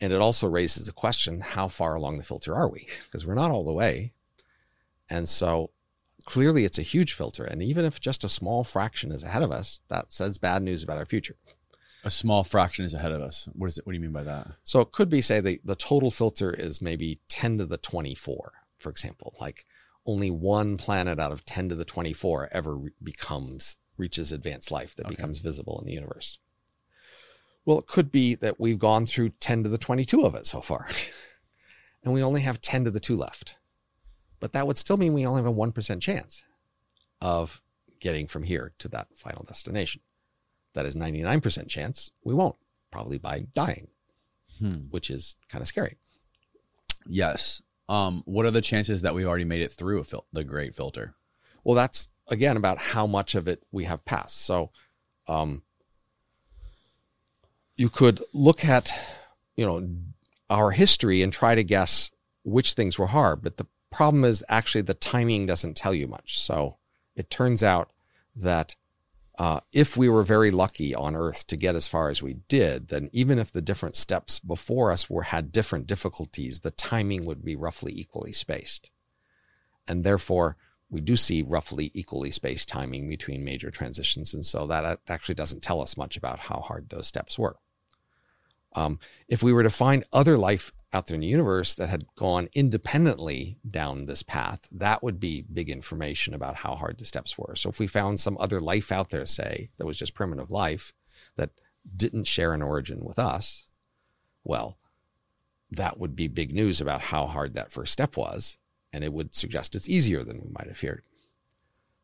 And 0.00 0.12
it 0.12 0.20
also 0.20 0.48
raises 0.48 0.86
the 0.86 0.92
question, 0.92 1.40
how 1.40 1.68
far 1.68 1.94
along 1.94 2.18
the 2.18 2.24
filter 2.24 2.54
are 2.54 2.68
we? 2.68 2.86
Because 3.04 3.26
we're 3.26 3.34
not 3.34 3.50
all 3.50 3.64
the 3.64 3.72
way. 3.72 4.12
And 5.08 5.28
so 5.28 5.70
clearly 6.24 6.64
it's 6.64 6.78
a 6.78 6.82
huge 6.82 7.12
filter. 7.12 7.44
And 7.44 7.62
even 7.62 7.84
if 7.84 8.00
just 8.00 8.24
a 8.24 8.28
small 8.28 8.64
fraction 8.64 9.12
is 9.12 9.22
ahead 9.22 9.42
of 9.42 9.52
us, 9.52 9.80
that 9.88 10.12
says 10.12 10.38
bad 10.38 10.62
news 10.62 10.82
about 10.82 10.98
our 10.98 11.06
future 11.06 11.36
a 12.04 12.10
small 12.10 12.44
fraction 12.44 12.84
is 12.84 12.94
ahead 12.94 13.12
of 13.12 13.20
us. 13.20 13.48
What 13.52 13.66
is 13.66 13.78
it? 13.78 13.86
What 13.86 13.92
do 13.92 13.96
you 13.96 14.02
mean 14.02 14.12
by 14.12 14.24
that? 14.24 14.48
So 14.64 14.80
it 14.80 14.92
could 14.92 15.08
be 15.08 15.20
say 15.20 15.40
the, 15.40 15.60
the 15.64 15.76
total 15.76 16.10
filter 16.10 16.52
is 16.52 16.80
maybe 16.80 17.20
10 17.28 17.58
to 17.58 17.66
the 17.66 17.76
24, 17.76 18.52
for 18.78 18.90
example, 18.90 19.34
like 19.40 19.66
only 20.06 20.30
one 20.30 20.76
planet 20.76 21.18
out 21.18 21.32
of 21.32 21.44
10 21.44 21.68
to 21.70 21.74
the 21.74 21.84
24 21.84 22.48
ever 22.52 22.76
re- 22.76 22.90
becomes, 23.02 23.76
reaches 24.00 24.32
advanced 24.32 24.70
life 24.70 24.96
that 24.96 25.06
okay. 25.06 25.14
becomes 25.14 25.40
visible 25.40 25.78
in 25.80 25.86
the 25.86 25.92
universe. 25.92 26.38
Well, 27.64 27.78
it 27.78 27.86
could 27.86 28.10
be 28.10 28.34
that 28.36 28.58
we've 28.58 28.78
gone 28.78 29.06
through 29.06 29.30
10 29.40 29.62
to 29.64 29.68
the 29.68 29.78
22 29.78 30.22
of 30.22 30.34
it 30.34 30.46
so 30.46 30.60
far, 30.60 30.88
and 32.02 32.12
we 32.12 32.22
only 32.22 32.40
have 32.40 32.60
10 32.60 32.84
to 32.84 32.90
the 32.90 33.00
2 33.00 33.16
left. 33.16 33.56
But 34.40 34.52
that 34.54 34.66
would 34.66 34.78
still 34.78 34.96
mean 34.96 35.12
we 35.12 35.26
only 35.26 35.42
have 35.42 35.52
a 35.52 35.54
1% 35.54 36.00
chance 36.00 36.42
of 37.20 37.60
getting 38.00 38.26
from 38.26 38.44
here 38.44 38.72
to 38.78 38.88
that 38.88 39.08
final 39.14 39.44
destination 39.44 40.00
that 40.72 40.86
is 40.86 40.96
99% 40.96 41.68
chance 41.68 42.10
we 42.24 42.32
won't, 42.32 42.56
probably 42.90 43.18
by 43.18 43.46
dying. 43.54 43.88
Hmm. 44.60 44.88
which 44.90 45.10
is 45.10 45.36
kind 45.48 45.62
of 45.62 45.68
scary. 45.68 45.96
Yes. 47.06 47.62
Um, 47.88 48.22
what 48.26 48.44
are 48.44 48.50
the 48.50 48.60
chances 48.60 49.02
that 49.02 49.14
we've 49.14 49.26
already 49.26 49.46
made 49.46 49.62
it 49.62 49.72
through 49.72 50.00
a 50.00 50.04
fil- 50.04 50.26
the 50.32 50.44
great 50.44 50.74
filter? 50.74 51.14
Well, 51.64 51.74
that's 51.74 52.08
again 52.30 52.56
about 52.56 52.78
how 52.78 53.06
much 53.06 53.34
of 53.34 53.48
it 53.48 53.62
we 53.70 53.84
have 53.84 54.04
passed. 54.04 54.40
So, 54.40 54.70
um, 55.26 55.62
you 57.76 57.88
could 57.88 58.22
look 58.32 58.64
at, 58.64 58.92
you 59.56 59.66
know, 59.66 59.88
our 60.48 60.70
history 60.70 61.22
and 61.22 61.32
try 61.32 61.54
to 61.54 61.64
guess 61.64 62.10
which 62.44 62.72
things 62.72 62.98
were 62.98 63.08
hard, 63.08 63.42
but 63.42 63.56
the 63.56 63.66
problem 63.90 64.24
is 64.24 64.44
actually 64.48 64.82
the 64.82 64.94
timing 64.94 65.46
doesn't 65.46 65.76
tell 65.76 65.94
you 65.94 66.06
much. 66.06 66.40
So, 66.40 66.76
it 67.16 67.30
turns 67.30 67.62
out 67.62 67.90
that 68.36 68.76
uh, 69.38 69.60
if 69.72 69.96
we 69.96 70.06
were 70.06 70.22
very 70.22 70.50
lucky 70.50 70.94
on 70.94 71.16
Earth 71.16 71.46
to 71.46 71.56
get 71.56 71.74
as 71.74 71.88
far 71.88 72.10
as 72.10 72.22
we 72.22 72.34
did, 72.48 72.88
then 72.88 73.08
even 73.10 73.38
if 73.38 73.50
the 73.50 73.62
different 73.62 73.96
steps 73.96 74.38
before 74.38 74.92
us 74.92 75.08
were 75.08 75.22
had 75.22 75.50
different 75.50 75.86
difficulties, 75.86 76.60
the 76.60 76.70
timing 76.70 77.24
would 77.24 77.42
be 77.42 77.56
roughly 77.56 77.90
equally 77.98 78.32
spaced, 78.32 78.90
and 79.88 80.04
therefore 80.04 80.58
we 80.90 81.00
do 81.00 81.16
see 81.16 81.42
roughly 81.42 81.90
equally 81.94 82.30
spaced 82.30 82.68
timing 82.68 83.08
between 83.08 83.44
major 83.44 83.70
transitions, 83.70 84.34
and 84.34 84.44
so 84.44 84.66
that 84.66 85.00
actually 85.08 85.36
doesn't 85.36 85.62
tell 85.62 85.80
us 85.80 85.96
much 85.96 86.16
about 86.16 86.40
how 86.40 86.60
hard 86.60 86.88
those 86.88 87.06
steps 87.06 87.38
were. 87.38 87.56
Um, 88.74 88.98
if 89.28 89.42
we 89.42 89.52
were 89.52 89.62
to 89.62 89.70
find 89.70 90.04
other 90.12 90.36
life 90.36 90.72
out 90.92 91.06
there 91.06 91.14
in 91.14 91.20
the 91.20 91.26
universe 91.26 91.74
that 91.76 91.88
had 91.88 92.04
gone 92.16 92.48
independently 92.52 93.58
down 93.68 94.06
this 94.06 94.22
path, 94.22 94.66
that 94.72 95.02
would 95.02 95.20
be 95.20 95.42
big 95.42 95.70
information 95.70 96.34
about 96.34 96.56
how 96.56 96.74
hard 96.74 96.98
the 96.98 97.04
steps 97.04 97.38
were. 97.38 97.54
So 97.56 97.68
if 97.68 97.78
we 97.78 97.86
found 97.86 98.18
some 98.18 98.36
other 98.40 98.60
life 98.60 98.90
out 98.90 99.10
there, 99.10 99.26
say, 99.26 99.70
that 99.78 99.86
was 99.86 99.98
just 99.98 100.14
primitive 100.14 100.50
life 100.50 100.92
that 101.36 101.50
didn't 101.96 102.24
share 102.24 102.52
an 102.52 102.62
origin 102.62 103.04
with 103.04 103.18
us, 103.18 103.68
well, 104.42 104.78
that 105.70 105.98
would 105.98 106.16
be 106.16 106.26
big 106.26 106.52
news 106.52 106.80
about 106.80 107.00
how 107.00 107.26
hard 107.26 107.54
that 107.54 107.70
first 107.70 107.92
step 107.92 108.16
was. 108.16 108.58
And 108.92 109.04
it 109.04 109.12
would 109.12 109.34
suggest 109.34 109.74
it's 109.74 109.88
easier 109.88 110.24
than 110.24 110.40
we 110.40 110.50
might 110.50 110.66
have 110.66 110.76
feared. 110.76 111.02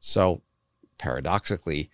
So 0.01 0.43
paradoxically, 0.99 1.91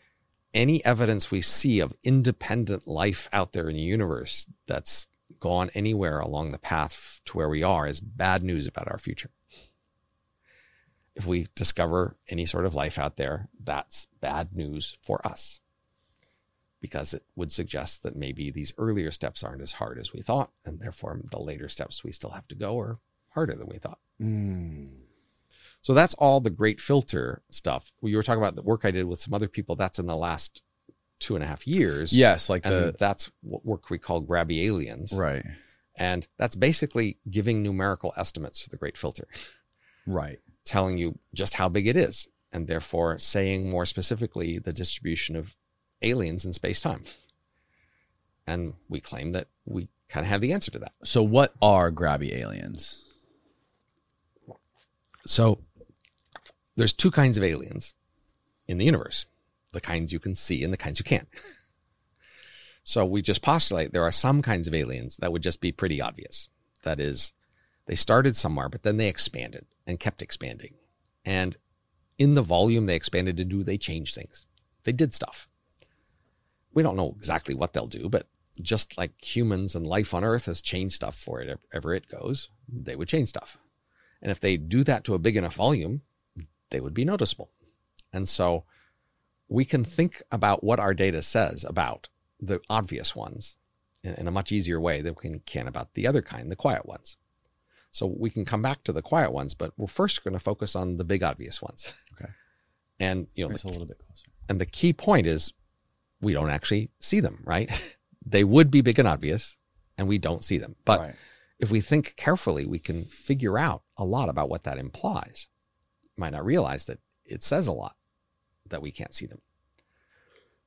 any 0.54 0.84
evidence 0.84 1.30
we 1.30 1.40
see 1.40 1.80
of 1.80 1.94
independent 2.04 2.86
life 2.86 3.28
out 3.32 3.52
there 3.52 3.68
in 3.68 3.76
the 3.76 3.82
universe 3.82 4.48
that's 4.66 5.06
gone 5.38 5.70
anywhere 5.74 6.20
along 6.20 6.52
the 6.52 6.58
path 6.58 7.20
to 7.24 7.36
where 7.36 7.48
we 7.48 7.62
are 7.62 7.86
is 7.86 8.00
bad 8.00 8.42
news 8.42 8.66
about 8.66 8.90
our 8.90 8.98
future. 8.98 9.30
If 11.14 11.26
we 11.26 11.48
discover 11.54 12.16
any 12.28 12.44
sort 12.44 12.66
of 12.66 12.74
life 12.74 12.98
out 12.98 13.16
there, 13.16 13.48
that's 13.62 14.06
bad 14.20 14.54
news 14.54 14.98
for 15.02 15.26
us 15.26 15.60
because 16.80 17.14
it 17.14 17.24
would 17.36 17.52
suggest 17.52 18.02
that 18.02 18.16
maybe 18.16 18.50
these 18.50 18.74
earlier 18.76 19.10
steps 19.10 19.44
aren't 19.44 19.62
as 19.62 19.72
hard 19.72 19.98
as 19.98 20.12
we 20.12 20.20
thought, 20.20 20.50
and 20.64 20.80
therefore 20.80 21.20
the 21.30 21.38
later 21.38 21.68
steps 21.68 22.02
we 22.02 22.10
still 22.10 22.30
have 22.30 22.48
to 22.48 22.56
go 22.56 22.78
are 22.78 22.98
harder 23.34 23.54
than 23.54 23.68
we 23.68 23.78
thought. 23.78 23.98
Mm. 24.20 24.88
So 25.82 25.94
that's 25.94 26.14
all 26.14 26.40
the 26.40 26.50
great 26.50 26.80
filter 26.80 27.42
stuff. 27.50 27.92
You 28.02 28.16
were 28.16 28.22
talking 28.22 28.42
about 28.42 28.56
the 28.56 28.62
work 28.62 28.84
I 28.84 28.92
did 28.92 29.06
with 29.06 29.20
some 29.20 29.34
other 29.34 29.48
people. 29.48 29.74
That's 29.74 29.98
in 29.98 30.06
the 30.06 30.14
last 30.14 30.62
two 31.18 31.34
and 31.34 31.42
a 31.42 31.46
half 31.46 31.66
years. 31.66 32.12
Yes, 32.12 32.48
like 32.48 32.64
and 32.64 32.74
the 32.74 32.96
that's 32.98 33.30
what 33.42 33.64
work 33.64 33.90
we 33.90 33.98
call 33.98 34.22
grabby 34.22 34.64
aliens. 34.64 35.12
right, 35.12 35.44
And 35.96 36.26
that's 36.38 36.56
basically 36.56 37.18
giving 37.30 37.62
numerical 37.62 38.12
estimates 38.16 38.60
for 38.60 38.70
the 38.70 38.76
great 38.76 38.98
filter, 38.98 39.26
right. 40.06 40.38
telling 40.64 40.98
you 40.98 41.18
just 41.34 41.54
how 41.54 41.68
big 41.68 41.86
it 41.86 41.96
is, 41.96 42.28
and 42.52 42.66
therefore 42.66 43.18
saying 43.18 43.70
more 43.70 43.86
specifically 43.86 44.58
the 44.58 44.72
distribution 44.72 45.36
of 45.36 45.56
aliens 46.02 46.44
in 46.44 46.52
space 46.52 46.80
time. 46.80 47.04
And 48.46 48.74
we 48.88 49.00
claim 49.00 49.32
that 49.32 49.46
we 49.64 49.88
kind 50.08 50.24
of 50.26 50.30
have 50.30 50.40
the 50.40 50.52
answer 50.52 50.72
to 50.72 50.78
that. 50.80 50.92
So, 51.04 51.22
what 51.22 51.54
are 51.62 51.92
grabby 51.92 52.32
aliens? 52.34 53.04
So 55.26 55.60
there's 56.76 56.92
two 56.92 57.10
kinds 57.10 57.36
of 57.36 57.44
aliens 57.44 57.94
in 58.66 58.78
the 58.78 58.84
universe 58.84 59.26
the 59.72 59.80
kinds 59.80 60.12
you 60.12 60.18
can 60.18 60.34
see 60.34 60.62
and 60.62 60.72
the 60.72 60.76
kinds 60.76 60.98
you 60.98 61.04
can't. 61.04 61.28
So 62.84 63.04
we 63.04 63.22
just 63.22 63.42
postulate 63.42 63.92
there 63.92 64.02
are 64.02 64.10
some 64.10 64.42
kinds 64.42 64.66
of 64.66 64.74
aliens 64.74 65.16
that 65.18 65.32
would 65.32 65.42
just 65.42 65.60
be 65.60 65.72
pretty 65.72 66.00
obvious. 66.00 66.48
That 66.82 66.98
is, 66.98 67.32
they 67.86 67.94
started 67.94 68.36
somewhere, 68.36 68.68
but 68.68 68.82
then 68.82 68.96
they 68.96 69.08
expanded 69.08 69.66
and 69.86 70.00
kept 70.00 70.22
expanding. 70.22 70.74
And 71.24 71.56
in 72.18 72.34
the 72.34 72.42
volume 72.42 72.86
they 72.86 72.96
expanded 72.96 73.36
to 73.36 73.44
do, 73.44 73.62
they 73.62 73.78
changed 73.78 74.14
things. 74.14 74.46
They 74.84 74.92
did 74.92 75.14
stuff. 75.14 75.48
We 76.74 76.82
don't 76.82 76.96
know 76.96 77.14
exactly 77.16 77.54
what 77.54 77.72
they'll 77.72 77.86
do, 77.86 78.08
but 78.08 78.26
just 78.60 78.98
like 78.98 79.12
humans 79.24 79.74
and 79.74 79.86
life 79.86 80.12
on 80.12 80.24
Earth 80.24 80.46
has 80.46 80.60
changed 80.60 80.96
stuff 80.96 81.16
for 81.16 81.40
it 81.40 81.58
ever 81.72 81.94
it 81.94 82.08
goes, 82.08 82.48
they 82.68 82.96
would 82.96 83.08
change 83.08 83.28
stuff. 83.28 83.58
And 84.22 84.30
if 84.30 84.40
they 84.40 84.56
do 84.56 84.84
that 84.84 85.04
to 85.04 85.14
a 85.14 85.18
big 85.18 85.36
enough 85.36 85.56
volume, 85.56 86.02
they 86.70 86.80
would 86.80 86.94
be 86.94 87.04
noticeable. 87.04 87.50
And 88.12 88.28
so 88.28 88.64
we 89.48 89.64
can 89.64 89.84
think 89.84 90.22
about 90.30 90.64
what 90.64 90.78
our 90.80 90.94
data 90.94 91.20
says 91.20 91.64
about 91.64 92.08
the 92.40 92.60
obvious 92.70 93.14
ones 93.14 93.56
in, 94.02 94.26
a 94.26 94.30
much 94.30 94.52
easier 94.52 94.80
way 94.80 95.00
than 95.00 95.14
we 95.22 95.40
can 95.40 95.68
about 95.68 95.94
the 95.94 96.06
other 96.06 96.22
kind, 96.22 96.50
the 96.50 96.56
quiet 96.56 96.86
ones. 96.86 97.16
So 97.90 98.06
we 98.06 98.30
can 98.30 98.44
come 98.44 98.62
back 98.62 98.84
to 98.84 98.92
the 98.92 99.02
quiet 99.02 99.32
ones, 99.32 99.54
but 99.54 99.72
we're 99.76 99.86
first 99.86 100.24
going 100.24 100.32
to 100.32 100.40
focus 100.40 100.74
on 100.74 100.96
the 100.96 101.04
big 101.04 101.22
obvious 101.22 101.60
ones. 101.60 101.92
Okay. 102.14 102.30
And 102.98 103.26
you 103.34 103.46
know, 103.46 103.54
the, 103.54 103.68
a 103.68 103.70
little 103.70 103.86
bit 103.86 103.98
closer. 103.98 104.28
and 104.48 104.60
the 104.60 104.66
key 104.66 104.92
point 104.92 105.26
is 105.26 105.52
we 106.20 106.32
don't 106.32 106.50
actually 106.50 106.90
see 107.00 107.20
them, 107.20 107.42
right? 107.44 107.70
they 108.26 108.44
would 108.44 108.70
be 108.70 108.80
big 108.80 108.98
and 108.98 109.08
obvious, 109.08 109.58
and 109.98 110.08
we 110.08 110.18
don't 110.18 110.44
see 110.44 110.56
them. 110.56 110.76
But 110.84 111.00
right. 111.00 111.14
If 111.62 111.70
we 111.70 111.80
think 111.80 112.16
carefully, 112.16 112.66
we 112.66 112.80
can 112.80 113.04
figure 113.04 113.56
out 113.56 113.84
a 113.96 114.04
lot 114.04 114.28
about 114.28 114.50
what 114.50 114.64
that 114.64 114.78
implies. 114.78 115.46
Might 116.16 116.32
not 116.32 116.44
realize 116.44 116.86
that 116.86 116.98
it 117.24 117.44
says 117.44 117.68
a 117.68 117.72
lot 117.72 117.94
that 118.68 118.82
we 118.82 118.90
can't 118.90 119.14
see 119.14 119.26
them. 119.26 119.40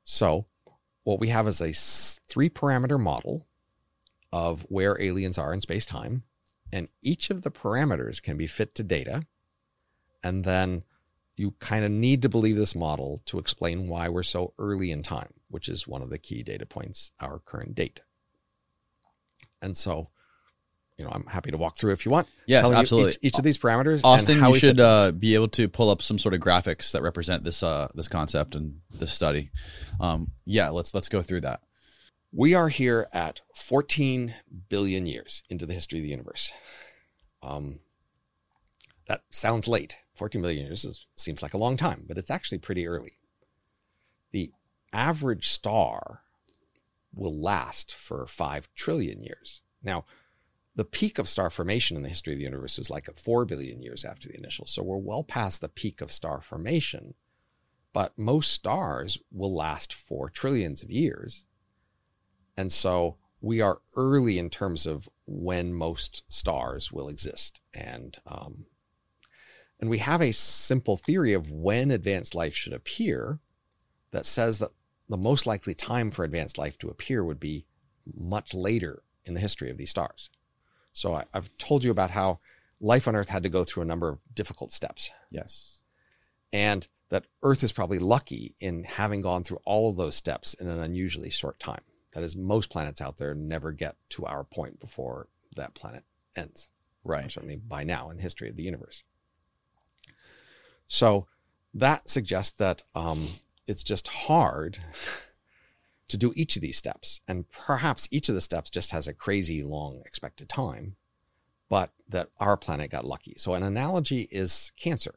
So, 0.05 0.45
what 1.03 1.19
we 1.19 1.27
have 1.27 1.47
is 1.49 1.59
a 1.59 1.73
three 2.29 2.49
parameter 2.49 2.97
model 2.97 3.45
of 4.31 4.61
where 4.69 4.99
aliens 5.01 5.37
are 5.37 5.53
in 5.53 5.59
space 5.59 5.85
time, 5.85 6.23
and 6.71 6.87
each 7.01 7.29
of 7.29 7.41
the 7.41 7.51
parameters 7.51 8.21
can 8.21 8.37
be 8.37 8.47
fit 8.47 8.73
to 8.75 8.83
data. 8.83 9.27
And 10.23 10.45
then 10.45 10.83
you 11.35 11.51
kind 11.59 11.83
of 11.83 11.91
need 11.91 12.21
to 12.21 12.29
believe 12.29 12.55
this 12.55 12.73
model 12.73 13.21
to 13.25 13.37
explain 13.37 13.89
why 13.89 14.07
we're 14.07 14.23
so 14.23 14.53
early 14.57 14.91
in 14.91 15.03
time, 15.03 15.33
which 15.49 15.67
is 15.67 15.87
one 15.87 16.01
of 16.01 16.09
the 16.09 16.17
key 16.17 16.41
data 16.41 16.65
points, 16.65 17.11
our 17.19 17.39
current 17.39 17.75
date. 17.75 17.99
And 19.61 19.75
so, 19.75 20.09
you 20.97 21.03
know, 21.03 21.11
I'm 21.13 21.25
happy 21.25 21.51
to 21.51 21.57
walk 21.57 21.75
through 21.77 21.91
if 21.91 22.05
you 22.05 22.11
want. 22.11 22.27
Yes, 22.45 22.63
absolutely. 22.65 23.11
Each, 23.11 23.17
each 23.21 23.37
of 23.37 23.43
these 23.43 23.57
parameters. 23.57 23.95
and 23.95 24.05
Austin, 24.05 24.39
how 24.39 24.49
you 24.49 24.59
should 24.59 24.79
uh, 24.79 25.11
be 25.11 25.35
able 25.35 25.49
to 25.49 25.67
pull 25.67 25.89
up 25.89 26.01
some 26.01 26.17
sort 26.17 26.33
of 26.33 26.39
graphics 26.39 26.91
that 26.93 27.01
represent 27.01 27.43
this 27.43 27.63
uh, 27.63 27.89
this 27.95 28.07
concept 28.07 28.55
and 28.55 28.79
this 28.97 29.11
study. 29.11 29.51
Um, 29.99 30.31
yeah, 30.45 30.69
let's 30.69 30.93
let's 30.93 31.09
go 31.09 31.21
through 31.21 31.41
that. 31.41 31.61
We 32.31 32.53
are 32.53 32.69
here 32.69 33.07
at 33.13 33.41
14 33.53 34.35
billion 34.67 35.07
years 35.07 35.43
into 35.49 35.65
the 35.65 35.73
history 35.73 35.99
of 35.99 36.03
the 36.03 36.09
universe. 36.09 36.51
Um, 37.41 37.79
that 39.07 39.21
sounds 39.31 39.67
late. 39.67 39.97
14 40.15 40.41
billion 40.41 40.65
years 40.65 40.83
is, 40.83 41.07
seems 41.15 41.41
like 41.41 41.53
a 41.53 41.57
long 41.57 41.77
time, 41.77 42.03
but 42.07 42.17
it's 42.17 42.29
actually 42.29 42.57
pretty 42.57 42.87
early. 42.87 43.19
The 44.31 44.51
average 44.91 45.49
star 45.49 46.23
will 47.13 47.39
last 47.39 47.93
for 47.93 48.25
5 48.25 48.69
trillion 48.75 49.23
years. 49.23 49.61
Now, 49.81 50.03
the 50.75 50.85
peak 50.85 51.17
of 51.17 51.29
star 51.29 51.49
formation 51.49 51.95
in 51.95 52.03
the 52.03 52.09
history 52.09 52.33
of 52.33 52.39
the 52.39 52.45
universe 52.45 52.77
was 52.77 52.89
like 52.89 53.09
4 53.17 53.45
billion 53.45 53.81
years 53.81 54.03
after 54.03 54.27
the 54.27 54.37
initial. 54.37 54.65
So 54.65 54.83
we're 54.83 54.97
well 54.97 55.23
past 55.23 55.61
the 55.61 55.69
peak 55.69 56.01
of 56.01 56.11
star 56.11 56.41
formation. 56.41 57.13
But 57.93 58.19
most 58.19 58.51
stars 58.51 59.17
will 59.31 59.55
last 59.55 59.93
for 59.93 60.29
trillions 60.29 60.83
of 60.83 60.91
years. 60.91 61.45
And 62.57 62.71
so 62.73 63.15
we 63.39 63.61
are 63.61 63.81
early 63.95 64.37
in 64.37 64.49
terms 64.49 64.85
of 64.85 65.07
when 65.25 65.73
most 65.73 66.23
stars 66.27 66.91
will 66.91 67.07
exist. 67.07 67.61
And, 67.73 68.19
um, 68.27 68.65
and 69.79 69.89
we 69.89 69.99
have 69.99 70.21
a 70.21 70.33
simple 70.33 70.97
theory 70.97 71.31
of 71.31 71.49
when 71.49 71.89
advanced 71.89 72.35
life 72.35 72.53
should 72.53 72.73
appear 72.73 73.39
that 74.11 74.25
says 74.25 74.57
that 74.59 74.71
the 75.07 75.17
most 75.17 75.45
likely 75.45 75.73
time 75.73 76.11
for 76.11 76.25
advanced 76.25 76.57
life 76.57 76.77
to 76.79 76.89
appear 76.89 77.23
would 77.23 77.39
be 77.39 77.65
much 78.13 78.53
later 78.53 79.03
in 79.23 79.35
the 79.35 79.39
history 79.39 79.69
of 79.69 79.77
these 79.77 79.89
stars. 79.89 80.29
So 80.95 81.13
I, 81.13 81.25
I've 81.33 81.55
told 81.59 81.83
you 81.83 81.91
about 81.91 82.11
how 82.11 82.39
life 82.81 83.07
on 83.07 83.15
Earth 83.15 83.29
had 83.29 83.43
to 83.43 83.49
go 83.49 83.63
through 83.63 83.83
a 83.83 83.85
number 83.85 84.09
of 84.09 84.17
difficult 84.33 84.71
steps 84.71 85.11
Yes. 85.29 85.79
and 86.51 86.87
that 87.09 87.25
Earth 87.43 87.63
is 87.63 87.71
probably 87.71 87.99
lucky 87.99 88.55
in 88.59 88.83
having 88.85 89.21
gone 89.21 89.43
through 89.43 89.59
all 89.65 89.89
of 89.91 89.97
those 89.97 90.15
steps 90.15 90.55
in 90.55 90.67
an 90.67 90.79
unusually 90.79 91.29
short 91.29 91.59
time. 91.59 91.81
That 92.13 92.23
is, 92.23 92.35
most 92.35 92.69
planets 92.71 93.01
out 93.01 93.17
there 93.17 93.35
never 93.35 93.71
get 93.73 93.95
to 94.11 94.25
our 94.25 94.43
point 94.43 94.79
before 94.79 95.27
that 95.55 95.75
planet 95.75 96.03
ends, 96.35 96.69
or 97.03 97.11
Right. 97.11 97.31
certainly 97.31 97.57
by 97.57 97.83
now 97.83 98.09
in 98.09 98.17
the 98.17 98.23
history 98.23 98.49
of 98.49 98.55
the 98.55 98.63
universe. 98.63 99.03
So 100.87 101.27
that 101.73 102.09
suggests 102.09 102.53
that 102.57 102.83
um, 102.95 103.27
it's 103.67 103.83
just 103.83 104.07
hard 104.07 104.79
to 106.07 106.17
do 106.17 106.33
each 106.35 106.55
of 106.55 106.61
these 106.61 106.77
steps. 106.77 107.21
And 107.27 107.49
perhaps 107.51 108.07
each 108.11 108.29
of 108.29 108.35
the 108.35 108.41
steps 108.41 108.69
just 108.69 108.91
has 108.91 109.07
a 109.07 109.13
crazy 109.13 109.63
long 109.63 110.01
expected 110.05 110.49
time, 110.49 110.95
but 111.69 111.91
that 112.09 112.29
our 112.39 112.57
planet 112.57 112.91
got 112.91 113.05
lucky. 113.05 113.35
So, 113.37 113.53
an 113.53 113.63
analogy 113.63 114.27
is 114.31 114.71
cancer. 114.77 115.15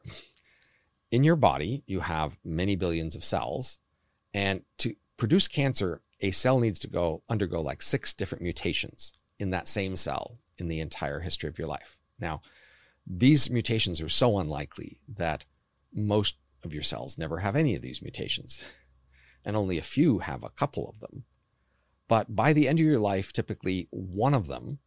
In 1.11 1.23
your 1.23 1.35
body, 1.35 1.83
you 1.87 2.01
have 2.01 2.37
many 2.43 2.75
billions 2.75 3.15
of 3.15 3.23
cells, 3.23 3.79
and 4.33 4.61
to 4.79 4.95
produce 5.17 5.47
cancer, 5.47 6.01
a 6.21 6.31
cell 6.31 6.59
needs 6.59 6.79
to 6.79 6.87
go 6.87 7.23
undergo 7.29 7.61
like 7.61 7.81
six 7.81 8.13
different 8.13 8.43
mutations 8.43 9.13
in 9.39 9.51
that 9.51 9.67
same 9.67 9.95
cell 9.95 10.37
in 10.57 10.67
the 10.67 10.79
entire 10.79 11.19
history 11.21 11.49
of 11.49 11.57
your 11.57 11.67
life. 11.67 11.97
Now, 12.19 12.41
these 13.07 13.49
mutations 13.49 14.01
are 14.01 14.09
so 14.09 14.37
unlikely 14.37 14.99
that 15.17 15.45
most 15.93 16.35
of 16.63 16.73
your 16.73 16.83
cells 16.83 17.17
never 17.17 17.39
have 17.39 17.55
any 17.55 17.75
of 17.75 17.81
these 17.81 18.01
mutations, 18.01 18.61
and 19.45 19.55
only 19.55 19.77
a 19.77 19.83
few 19.83 20.19
have 20.19 20.43
a 20.43 20.49
couple 20.49 20.89
of 20.89 20.99
them. 20.99 21.23
But 22.07 22.35
by 22.35 22.53
the 22.53 22.67
end 22.67 22.79
of 22.79 22.85
your 22.85 22.99
life, 22.99 23.31
typically 23.31 23.87
one 23.91 24.33
of 24.33 24.47
them 24.47 24.79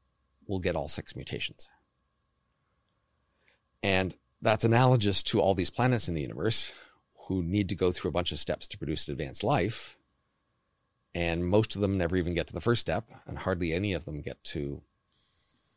will 0.46 0.59
get 0.59 0.76
all 0.76 0.88
six 0.88 1.14
mutations. 1.14 1.70
And 3.82 4.14
that's 4.40 4.64
analogous 4.64 5.22
to 5.24 5.40
all 5.40 5.55
these 5.55 5.70
planets 5.70 6.09
in 6.09 6.14
the 6.14 6.22
universe 6.22 6.72
who 7.26 7.42
need 7.42 7.68
to 7.68 7.76
go 7.76 7.92
through 7.92 8.09
a 8.09 8.12
bunch 8.12 8.32
of 8.32 8.38
steps 8.38 8.66
to 8.66 8.78
produce 8.78 9.09
advanced 9.09 9.44
life. 9.44 9.96
And 11.14 11.46
most 11.46 11.76
of 11.76 11.82
them 11.82 11.96
never 11.96 12.16
even 12.16 12.34
get 12.34 12.46
to 12.48 12.55
the 12.55 12.61
first 12.61 12.80
step, 12.80 13.05
and 13.26 13.38
hardly 13.38 13.72
any 13.72 13.92
of 13.92 14.05
them 14.05 14.22
get 14.22 14.42
to, 14.44 14.82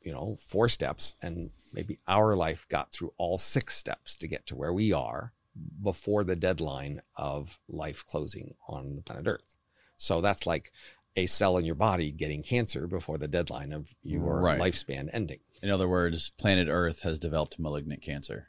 you 0.02 0.12
know, 0.12 0.38
four 0.40 0.70
steps. 0.70 1.16
And 1.22 1.52
maybe 1.74 2.00
our 2.08 2.36
life 2.36 2.66
got 2.70 2.92
through 2.92 3.12
all 3.18 3.38
six 3.38 3.76
steps 3.76 4.16
to 4.16 4.28
get 4.28 4.48
to 4.48 4.56
where 4.56 4.74
we 4.74 4.94
are 4.94 5.34
before 5.82 6.24
the 6.24 6.36
deadline 6.36 7.02
of 7.16 7.60
life 7.70 8.06
closing 8.06 8.56
on 8.68 8.96
the 8.96 9.02
planet 9.02 9.28
Earth. 9.28 9.56
So 9.98 10.22
that's 10.22 10.46
like 10.46 10.72
a 11.16 11.26
cell 11.28 11.58
in 11.58 11.64
your 11.66 11.76
body 11.76 12.12
getting 12.12 12.44
cancer 12.44 12.88
before 12.88 13.18
the 13.18 13.28
deadline 13.28 13.72
of 13.72 13.96
your 14.04 14.42
Right. 14.42 14.60
lifespan 14.60 15.10
ending. 15.14 15.40
In 15.64 15.70
other 15.70 15.88
words, 15.88 16.30
planet 16.38 16.68
Earth 16.70 17.02
has 17.04 17.20
developed 17.20 17.58
malignant 17.58 18.02
cancer. 18.02 18.48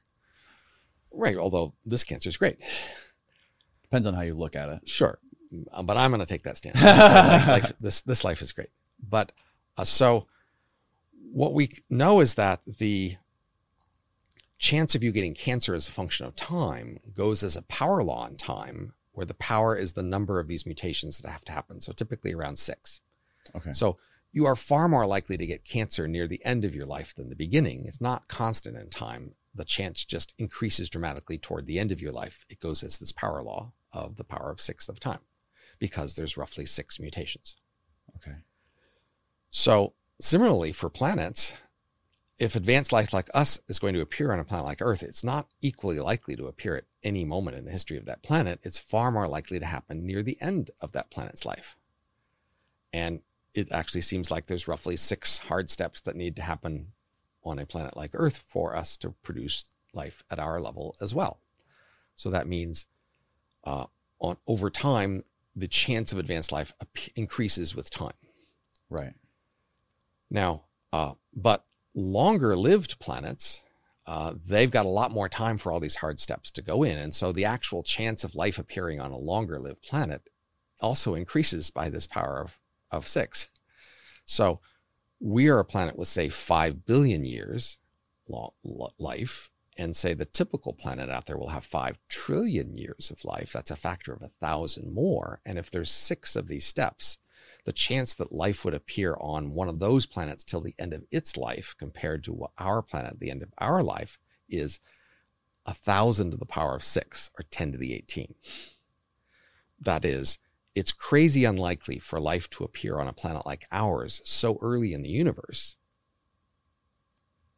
Right. 1.12 1.36
Although 1.36 1.74
this 1.84 2.02
cancer 2.04 2.28
is 2.28 2.36
great. 2.36 2.58
Depends 3.82 4.06
on 4.06 4.14
how 4.14 4.22
you 4.22 4.34
look 4.34 4.56
at 4.56 4.68
it. 4.68 4.88
Sure. 4.88 5.18
Uh, 5.72 5.82
But 5.84 5.96
I'm 5.96 6.10
going 6.10 6.20
to 6.20 6.26
take 6.26 6.42
that 6.42 6.56
stand. 6.56 6.74
Like, 6.80 7.62
life, 7.62 7.72
this, 7.80 8.00
this 8.00 8.24
life 8.24 8.42
is 8.42 8.50
great. 8.52 8.70
But 9.08 9.30
uh, 9.78 9.84
so 9.84 10.26
what 11.32 11.54
we 11.54 11.70
know 11.88 12.20
is 12.20 12.34
that 12.34 12.62
the 12.78 13.16
chance 14.58 14.94
of 14.94 15.04
you 15.04 15.12
getting 15.12 15.34
cancer 15.34 15.74
as 15.74 15.88
a 15.88 15.92
function 15.92 16.26
of 16.26 16.36
time 16.36 16.98
goes 17.14 17.42
as 17.42 17.56
a 17.56 17.62
power 17.62 18.02
law 18.02 18.26
in 18.26 18.36
time, 18.36 18.94
where 19.12 19.26
the 19.26 19.34
power 19.34 19.76
is 19.76 19.92
the 19.92 20.02
number 20.02 20.40
of 20.40 20.48
these 20.48 20.66
mutations 20.66 21.18
that 21.18 21.30
have 21.30 21.44
to 21.44 21.52
happen. 21.52 21.80
So 21.80 21.92
typically 21.92 22.34
around 22.34 22.58
six. 22.58 23.00
Okay. 23.54 23.72
So 23.72 23.98
you 24.32 24.44
are 24.44 24.56
far 24.56 24.88
more 24.88 25.06
likely 25.06 25.36
to 25.36 25.46
get 25.46 25.64
cancer 25.64 26.06
near 26.06 26.26
the 26.26 26.44
end 26.44 26.64
of 26.64 26.74
your 26.74 26.86
life 26.86 27.14
than 27.14 27.30
the 27.30 27.36
beginning. 27.36 27.84
It's 27.86 28.00
not 28.00 28.28
constant 28.28 28.76
in 28.76 28.90
time. 28.90 29.32
The 29.54 29.64
chance 29.64 30.04
just 30.04 30.34
increases 30.38 30.90
dramatically 30.90 31.38
toward 31.38 31.66
the 31.66 31.78
end 31.78 31.90
of 31.90 32.02
your 32.02 32.12
life. 32.12 32.44
It 32.50 32.60
goes 32.60 32.82
as 32.82 32.98
this 32.98 33.12
power 33.12 33.42
law 33.42 33.72
of 33.92 34.16
the 34.16 34.24
power 34.24 34.50
of 34.50 34.60
six 34.60 34.88
of 34.88 35.00
time 35.00 35.20
because 35.78 36.14
there's 36.14 36.36
roughly 36.36 36.66
six 36.66 37.00
mutations. 37.00 37.56
Okay. 38.16 38.36
So 39.50 39.94
similarly 40.20 40.72
for 40.72 40.90
planets, 40.90 41.54
if 42.38 42.54
advanced 42.54 42.92
life 42.92 43.12
like 43.12 43.30
us 43.32 43.60
is 43.66 43.78
going 43.78 43.94
to 43.94 44.00
appear 44.00 44.32
on 44.32 44.38
a 44.38 44.44
planet 44.44 44.66
like 44.66 44.82
Earth, 44.82 45.02
it's 45.02 45.24
not 45.24 45.48
equally 45.62 45.98
likely 45.98 46.36
to 46.36 46.46
appear 46.46 46.76
at 46.76 46.84
any 47.02 47.24
moment 47.24 47.56
in 47.56 47.64
the 47.64 47.70
history 47.70 47.96
of 47.96 48.04
that 48.06 48.22
planet. 48.22 48.60
It's 48.62 48.78
far 48.78 49.10
more 49.10 49.26
likely 49.26 49.58
to 49.58 49.66
happen 49.66 50.04
near 50.04 50.22
the 50.22 50.36
end 50.40 50.70
of 50.80 50.92
that 50.92 51.10
planet's 51.10 51.46
life. 51.46 51.76
And 52.92 53.22
it 53.54 53.72
actually 53.72 54.02
seems 54.02 54.30
like 54.30 54.46
there's 54.46 54.68
roughly 54.68 54.96
six 54.96 55.38
hard 55.38 55.70
steps 55.70 56.00
that 56.02 56.16
need 56.16 56.36
to 56.36 56.42
happen 56.42 56.92
on 57.42 57.58
a 57.58 57.64
planet 57.64 57.96
like 57.96 58.10
Earth 58.12 58.44
for 58.48 58.76
us 58.76 58.96
to 58.98 59.10
produce 59.22 59.64
life 59.94 60.22
at 60.30 60.38
our 60.38 60.60
level 60.60 60.94
as 61.00 61.14
well. 61.14 61.40
So 62.16 62.28
that 62.30 62.46
means 62.46 62.86
uh, 63.64 63.86
on 64.18 64.36
over 64.46 64.68
time, 64.68 65.24
the 65.54 65.68
chance 65.68 66.12
of 66.12 66.18
advanced 66.18 66.52
life 66.52 66.74
increases 67.14 67.74
with 67.74 67.88
time. 67.88 68.12
Right. 68.90 69.14
Now, 70.30 70.64
uh, 70.92 71.14
but 71.34 71.64
longer 71.96 72.54
lived 72.54 73.00
planets, 73.00 73.64
uh, 74.06 74.34
they've 74.44 74.70
got 74.70 74.86
a 74.86 74.90
lot 74.90 75.10
more 75.10 75.28
time 75.28 75.58
for 75.58 75.72
all 75.72 75.80
these 75.80 75.96
hard 75.96 76.20
steps 76.20 76.50
to 76.52 76.62
go 76.62 76.84
in. 76.84 76.96
And 76.96 77.12
so 77.12 77.32
the 77.32 77.44
actual 77.44 77.82
chance 77.82 78.22
of 78.22 78.36
life 78.36 78.58
appearing 78.58 79.00
on 79.00 79.10
a 79.10 79.18
longer 79.18 79.58
lived 79.58 79.82
planet 79.82 80.22
also 80.80 81.14
increases 81.14 81.70
by 81.70 81.88
this 81.88 82.06
power 82.06 82.40
of, 82.40 82.58
of 82.92 83.08
six. 83.08 83.48
So 84.26 84.60
we 85.18 85.48
are 85.48 85.58
a 85.58 85.64
planet 85.64 85.98
with, 85.98 86.08
say, 86.08 86.28
5 86.28 86.84
billion 86.86 87.24
years 87.24 87.78
long, 88.28 88.50
life. 88.98 89.50
And 89.78 89.94
say 89.94 90.14
the 90.14 90.24
typical 90.24 90.72
planet 90.72 91.10
out 91.10 91.26
there 91.26 91.36
will 91.36 91.50
have 91.50 91.64
5 91.64 91.98
trillion 92.08 92.74
years 92.74 93.10
of 93.10 93.24
life. 93.24 93.52
That's 93.52 93.70
a 93.70 93.76
factor 93.76 94.12
of 94.12 94.22
a 94.22 94.30
thousand 94.40 94.94
more. 94.94 95.40
And 95.44 95.58
if 95.58 95.70
there's 95.70 95.90
six 95.90 96.34
of 96.34 96.48
these 96.48 96.64
steps, 96.64 97.18
the 97.66 97.72
chance 97.72 98.14
that 98.14 98.32
life 98.32 98.64
would 98.64 98.74
appear 98.74 99.16
on 99.20 99.52
one 99.52 99.68
of 99.68 99.80
those 99.80 100.06
planets 100.06 100.44
till 100.44 100.60
the 100.60 100.74
end 100.78 100.92
of 100.92 101.04
its 101.10 101.36
life 101.36 101.74
compared 101.76 102.22
to 102.22 102.46
our 102.58 102.80
planet 102.80 103.14
at 103.14 103.20
the 103.20 103.30
end 103.30 103.42
of 103.42 103.52
our 103.58 103.82
life 103.82 104.20
is 104.48 104.78
a 105.66 105.74
thousand 105.74 106.30
to 106.30 106.36
the 106.36 106.46
power 106.46 106.76
of 106.76 106.84
six 106.84 107.32
or 107.36 107.42
10 107.50 107.72
to 107.72 107.78
the 107.78 107.92
18. 107.92 108.36
That 109.80 110.04
is, 110.04 110.38
it's 110.76 110.92
crazy 110.92 111.44
unlikely 111.44 111.98
for 111.98 112.20
life 112.20 112.48
to 112.50 112.62
appear 112.62 113.00
on 113.00 113.08
a 113.08 113.12
planet 113.12 113.44
like 113.44 113.66
ours 113.72 114.22
so 114.24 114.58
early 114.62 114.92
in 114.92 115.02
the 115.02 115.10
universe 115.10 115.76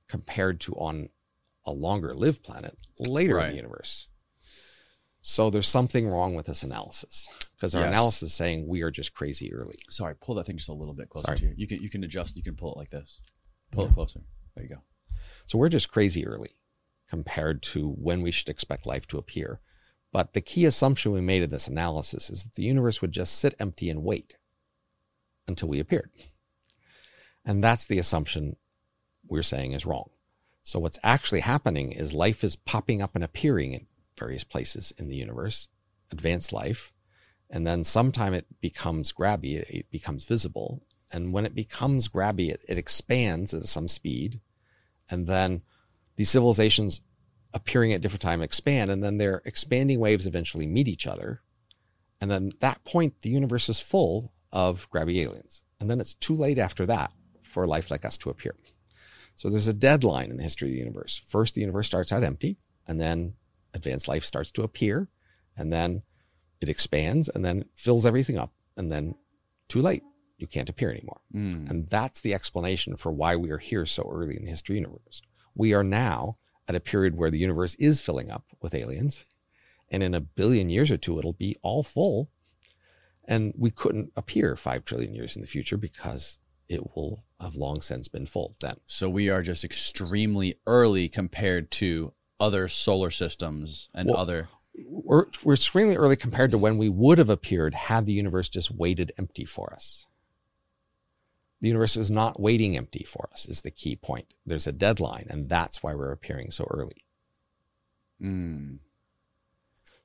compared 0.09 0.59
to 0.61 0.73
on 0.77 1.11
a 1.67 1.71
longer 1.71 2.15
lived 2.15 2.43
planet 2.43 2.79
later 2.99 3.39
in 3.39 3.51
the 3.51 3.57
universe. 3.57 4.08
So 5.21 5.51
there's 5.51 5.69
something 5.69 6.09
wrong 6.09 6.35
with 6.35 6.47
this 6.47 6.63
analysis 6.63 7.29
because 7.57 7.75
our 7.75 7.83
Yes. 7.83 7.89
analysis 7.89 8.23
is 8.31 8.35
saying 8.35 8.67
we 8.69 8.83
are 8.83 8.91
just 8.91 9.15
crazy 9.15 9.53
early. 9.53 9.77
Sorry, 9.91 10.15
pull 10.15 10.37
that 10.37 10.47
thing 10.47 10.57
just 10.57 10.69
a 10.69 10.73
little 10.75 10.95
bit 10.95 11.09
closer 11.11 11.27
Sorry. 11.27 11.39
to 11.39 11.47
you. 11.47 11.55
You 11.57 11.67
can 11.67 11.83
you 11.83 11.91
can 11.91 12.05
adjust. 12.05 12.37
You 12.37 12.43
can 12.43 12.57
pull 12.57 12.73
it 12.73 12.79
like 12.79 12.91
this. 12.91 13.21
Pull 13.73 13.87
it 13.87 13.93
closer. 13.93 14.21
There 14.55 14.65
you 14.65 14.71
go. 14.71 14.83
So 15.47 15.59
we're 15.59 15.69
just 15.69 15.91
crazy 15.91 16.27
early 16.27 16.51
compared 17.09 17.63
to 17.63 17.91
when 17.93 18.23
we 18.23 18.31
should 18.31 18.49
expect 18.49 18.87
life 18.87 19.07
to 19.09 19.19
appear. 19.19 19.61
But 20.13 20.33
the 20.33 20.41
key 20.41 20.65
assumption 20.65 21.13
we 21.13 21.21
made 21.21 21.43
in 21.43 21.51
this 21.51 21.69
analysis 21.69 22.31
is 22.31 22.45
that 22.45 22.55
the 22.55 22.63
universe 22.63 23.03
would 23.03 23.13
just 23.13 23.35
sit 23.39 23.55
empty 23.59 23.91
and 23.91 24.03
wait 24.03 24.37
until 25.47 25.69
we 25.69 25.81
appeared. 25.81 26.11
And 27.45 27.63
that's 27.63 27.87
the 27.87 27.99
assumption 27.99 28.57
we're 29.27 29.43
saying 29.43 29.73
is 29.73 29.85
wrong. 29.87 30.11
So 30.63 30.79
what's 30.79 30.99
actually 31.03 31.41
happening 31.41 31.93
is 31.93 32.13
life 32.15 32.45
is 32.45 32.57
popping 32.57 33.01
up 33.03 33.15
and 33.15 33.25
appearing 33.25 33.73
in 33.73 33.87
various 34.19 34.45
places 34.45 34.93
in 34.99 35.09
the 35.09 35.17
universe, 35.17 35.69
advanced 36.11 36.53
life, 36.53 36.93
and 37.51 37.67
then 37.67 37.85
sometime 37.85 38.35
it 38.35 38.47
becomes 38.61 39.13
grabby, 39.13 39.57
it, 39.57 39.67
it 39.71 39.91
becomes 39.91 40.27
visible. 40.27 40.83
And 41.11 41.33
when 41.33 41.47
it 41.47 41.55
becomes 41.55 42.09
grabby, 42.09 42.51
it, 42.51 42.61
it 42.69 42.77
expands 42.77 43.55
at 43.55 43.67
some 43.67 43.89
speed. 43.89 44.41
And 45.11 45.27
then 45.27 45.63
these 46.17 46.31
civilizations 46.31 47.01
appearing 47.55 47.93
at 47.93 48.03
different 48.03 48.21
time 48.21 48.43
expand, 48.43 48.91
and 48.91 49.03
then 49.03 49.17
their 49.17 49.41
expanding 49.47 50.01
waves 50.01 50.27
eventually 50.27 50.67
meet 50.67 50.89
each 50.89 51.07
other. 51.07 51.41
And 52.21 52.31
then 52.31 52.49
at 52.49 52.61
that 52.61 52.85
point, 52.85 53.23
the 53.23 53.31
universe 53.31 53.69
is 53.69 53.81
full 53.81 54.33
of 54.53 54.91
grabby 54.91 55.23
aliens. 55.23 55.65
And 55.81 55.89
then 55.89 56.01
it's 56.01 56.15
too 56.15 56.35
late 56.35 56.59
after 56.59 56.85
that 56.87 57.13
for 57.43 57.67
life 57.67 57.91
like 57.91 58.05
us 58.05 58.19
to 58.19 58.31
appear. 58.31 58.55
So 59.37 59.49
there's 59.49 59.69
a 59.69 59.73
deadline 59.73 60.31
in 60.31 60.37
the 60.37 60.43
history 60.43 60.69
of 60.69 60.73
the 60.73 60.81
universe. 60.81 61.17
First, 61.17 61.55
the 61.55 61.61
universe 61.61 61.87
starts 61.87 62.13
out 62.13 62.25
empty, 62.25 62.59
and 62.87 62.99
then 62.99 63.35
advanced 63.75 64.09
life 64.09 64.25
starts 64.25 64.51
to 64.53 64.63
appear, 64.63 65.09
and 65.57 65.73
then 65.73 66.03
it 66.61 66.69
expands, 66.69 67.29
and 67.29 67.45
then 67.45 67.65
fills 67.75 68.07
everything 68.07 68.39
up, 68.39 68.53
and 68.77 68.91
then 68.91 69.15
too 69.69 69.81
late. 69.81 70.03
You 70.39 70.47
can't 70.47 70.69
appear 70.69 70.91
anymore. 70.91 71.21
Mm. 71.35 71.69
And 71.69 71.89
that's 71.89 72.21
the 72.21 72.33
explanation 72.33 72.97
for 72.97 73.11
why 73.11 73.35
we 73.35 73.51
are 73.51 73.59
here 73.59 73.85
so 73.87 74.09
early 74.11 74.37
in 74.37 74.45
the 74.45 74.51
history 74.51 74.79
of 74.79 74.85
the 74.85 74.89
universe. 74.89 75.21
We 75.55 75.75
are 75.75 75.83
now 75.83 76.37
at 76.69 76.77
a 76.77 76.81
period 76.81 77.17
where 77.17 77.31
the 77.31 77.39
universe 77.39 77.75
is 77.77 78.01
filling 78.01 78.31
up 78.31 78.45
with 78.61 78.75
aliens. 78.75 79.25
And 79.91 80.03
in 80.03 80.15
a 80.15 80.21
billion 80.21 80.71
years 80.71 80.91
or 80.91 80.97
two, 80.97 81.19
it'll 81.19 81.33
be 81.33 81.57
all 81.63 81.83
full. 81.83 82.31
And 83.27 83.55
we 83.59 83.71
couldn't 83.71 84.13
appear 84.17 84.55
five 84.55 84.85
trillion 84.85 85.15
years 85.15 85.35
in 85.35 85.43
the 85.43 85.49
future 85.49 85.77
because 85.77 86.39
it 86.69 86.95
will 86.95 87.25
have 87.41 87.57
long 87.57 87.81
since 87.81 88.09
been 88.09 88.27
full 88.27 88.57
then. 88.61 88.77
So 88.87 89.09
we 89.09 89.31
are 89.31 89.43
just 89.43 89.65
extremely 89.65 90.55
early 90.67 91.09
compared 91.09 91.71
to 91.73 92.13
other 92.41 92.69
solar 92.69 93.11
systems 93.11 93.89
and 93.95 94.09
Well- 94.09 94.19
other. 94.19 94.49
We're, 94.87 95.27
we're 95.43 95.55
extremely 95.55 95.97
early 95.97 96.15
compared 96.15 96.53
to 96.53 96.59
when 96.59 96.79
we 96.79 96.89
would 96.89 97.19
have 97.19 97.31
appeared 97.31 97.75
had 97.75 98.07
the 98.07 98.13
universe 98.13 98.49
just 98.49 98.71
waited 98.71 99.11
empty 99.19 99.45
for 99.45 99.73
us. 99.73 100.07
The 101.61 101.67
universe 101.67 101.97
is 101.97 102.13
not 102.13 102.39
waiting 102.39 102.77
empty 102.77 103.03
for 103.03 103.29
us, 103.33 103.47
is 103.47 103.63
the 103.63 103.73
key 103.73 103.97
point. 103.97 104.35
There's 104.47 104.69
a 104.69 104.73
deadline, 104.73 105.27
and 105.29 105.49
that's 105.49 105.83
why 105.83 105.95
we're 105.95 106.13
appearing 106.13 106.53
so 106.53 106.69
early. 106.71 107.05
Mm. 108.23 108.79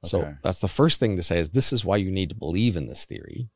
So 0.04 0.36
that's 0.42 0.60
the 0.60 0.68
first 0.68 1.00
thing 1.00 1.16
to 1.16 1.24
say 1.24 1.40
is 1.40 1.52
this 1.52 1.72
is 1.72 1.86
why 1.86 1.98
you 1.98 2.12
need 2.12 2.30
to 2.30 2.36
believe 2.36 2.76
in 2.76 2.88
this 2.88 3.06
theory 3.06 3.50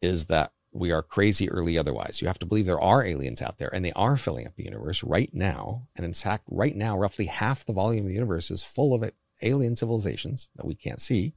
is 0.00 0.26
that 0.26 0.52
we 0.76 0.92
are 0.92 1.02
crazy 1.02 1.48
early 1.50 1.78
otherwise. 1.78 2.20
You 2.20 2.28
have 2.28 2.38
to 2.40 2.46
believe 2.46 2.66
there 2.66 2.80
are 2.80 3.04
aliens 3.04 3.42
out 3.42 3.58
there 3.58 3.74
and 3.74 3.84
they 3.84 3.92
are 3.92 4.16
filling 4.16 4.46
up 4.46 4.54
the 4.56 4.64
universe 4.64 5.02
right 5.02 5.32
now. 5.32 5.88
And 5.96 6.04
in 6.04 6.12
fact, 6.12 6.44
right 6.48 6.76
now, 6.76 6.98
roughly 6.98 7.26
half 7.26 7.64
the 7.64 7.72
volume 7.72 8.04
of 8.04 8.08
the 8.08 8.14
universe 8.14 8.50
is 8.50 8.62
full 8.62 8.94
of 8.94 9.10
alien 9.42 9.76
civilizations 9.76 10.48
that 10.56 10.66
we 10.66 10.74
can't 10.74 11.00
see. 11.00 11.34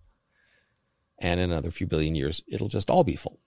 And 1.20 1.40
in 1.40 1.52
another 1.52 1.72
few 1.72 1.88
billion 1.88 2.16
years, 2.16 2.44
it'll 2.48 2.68
just 2.68 2.90
all 2.90 3.04
be 3.04 3.16
full. 3.16 3.40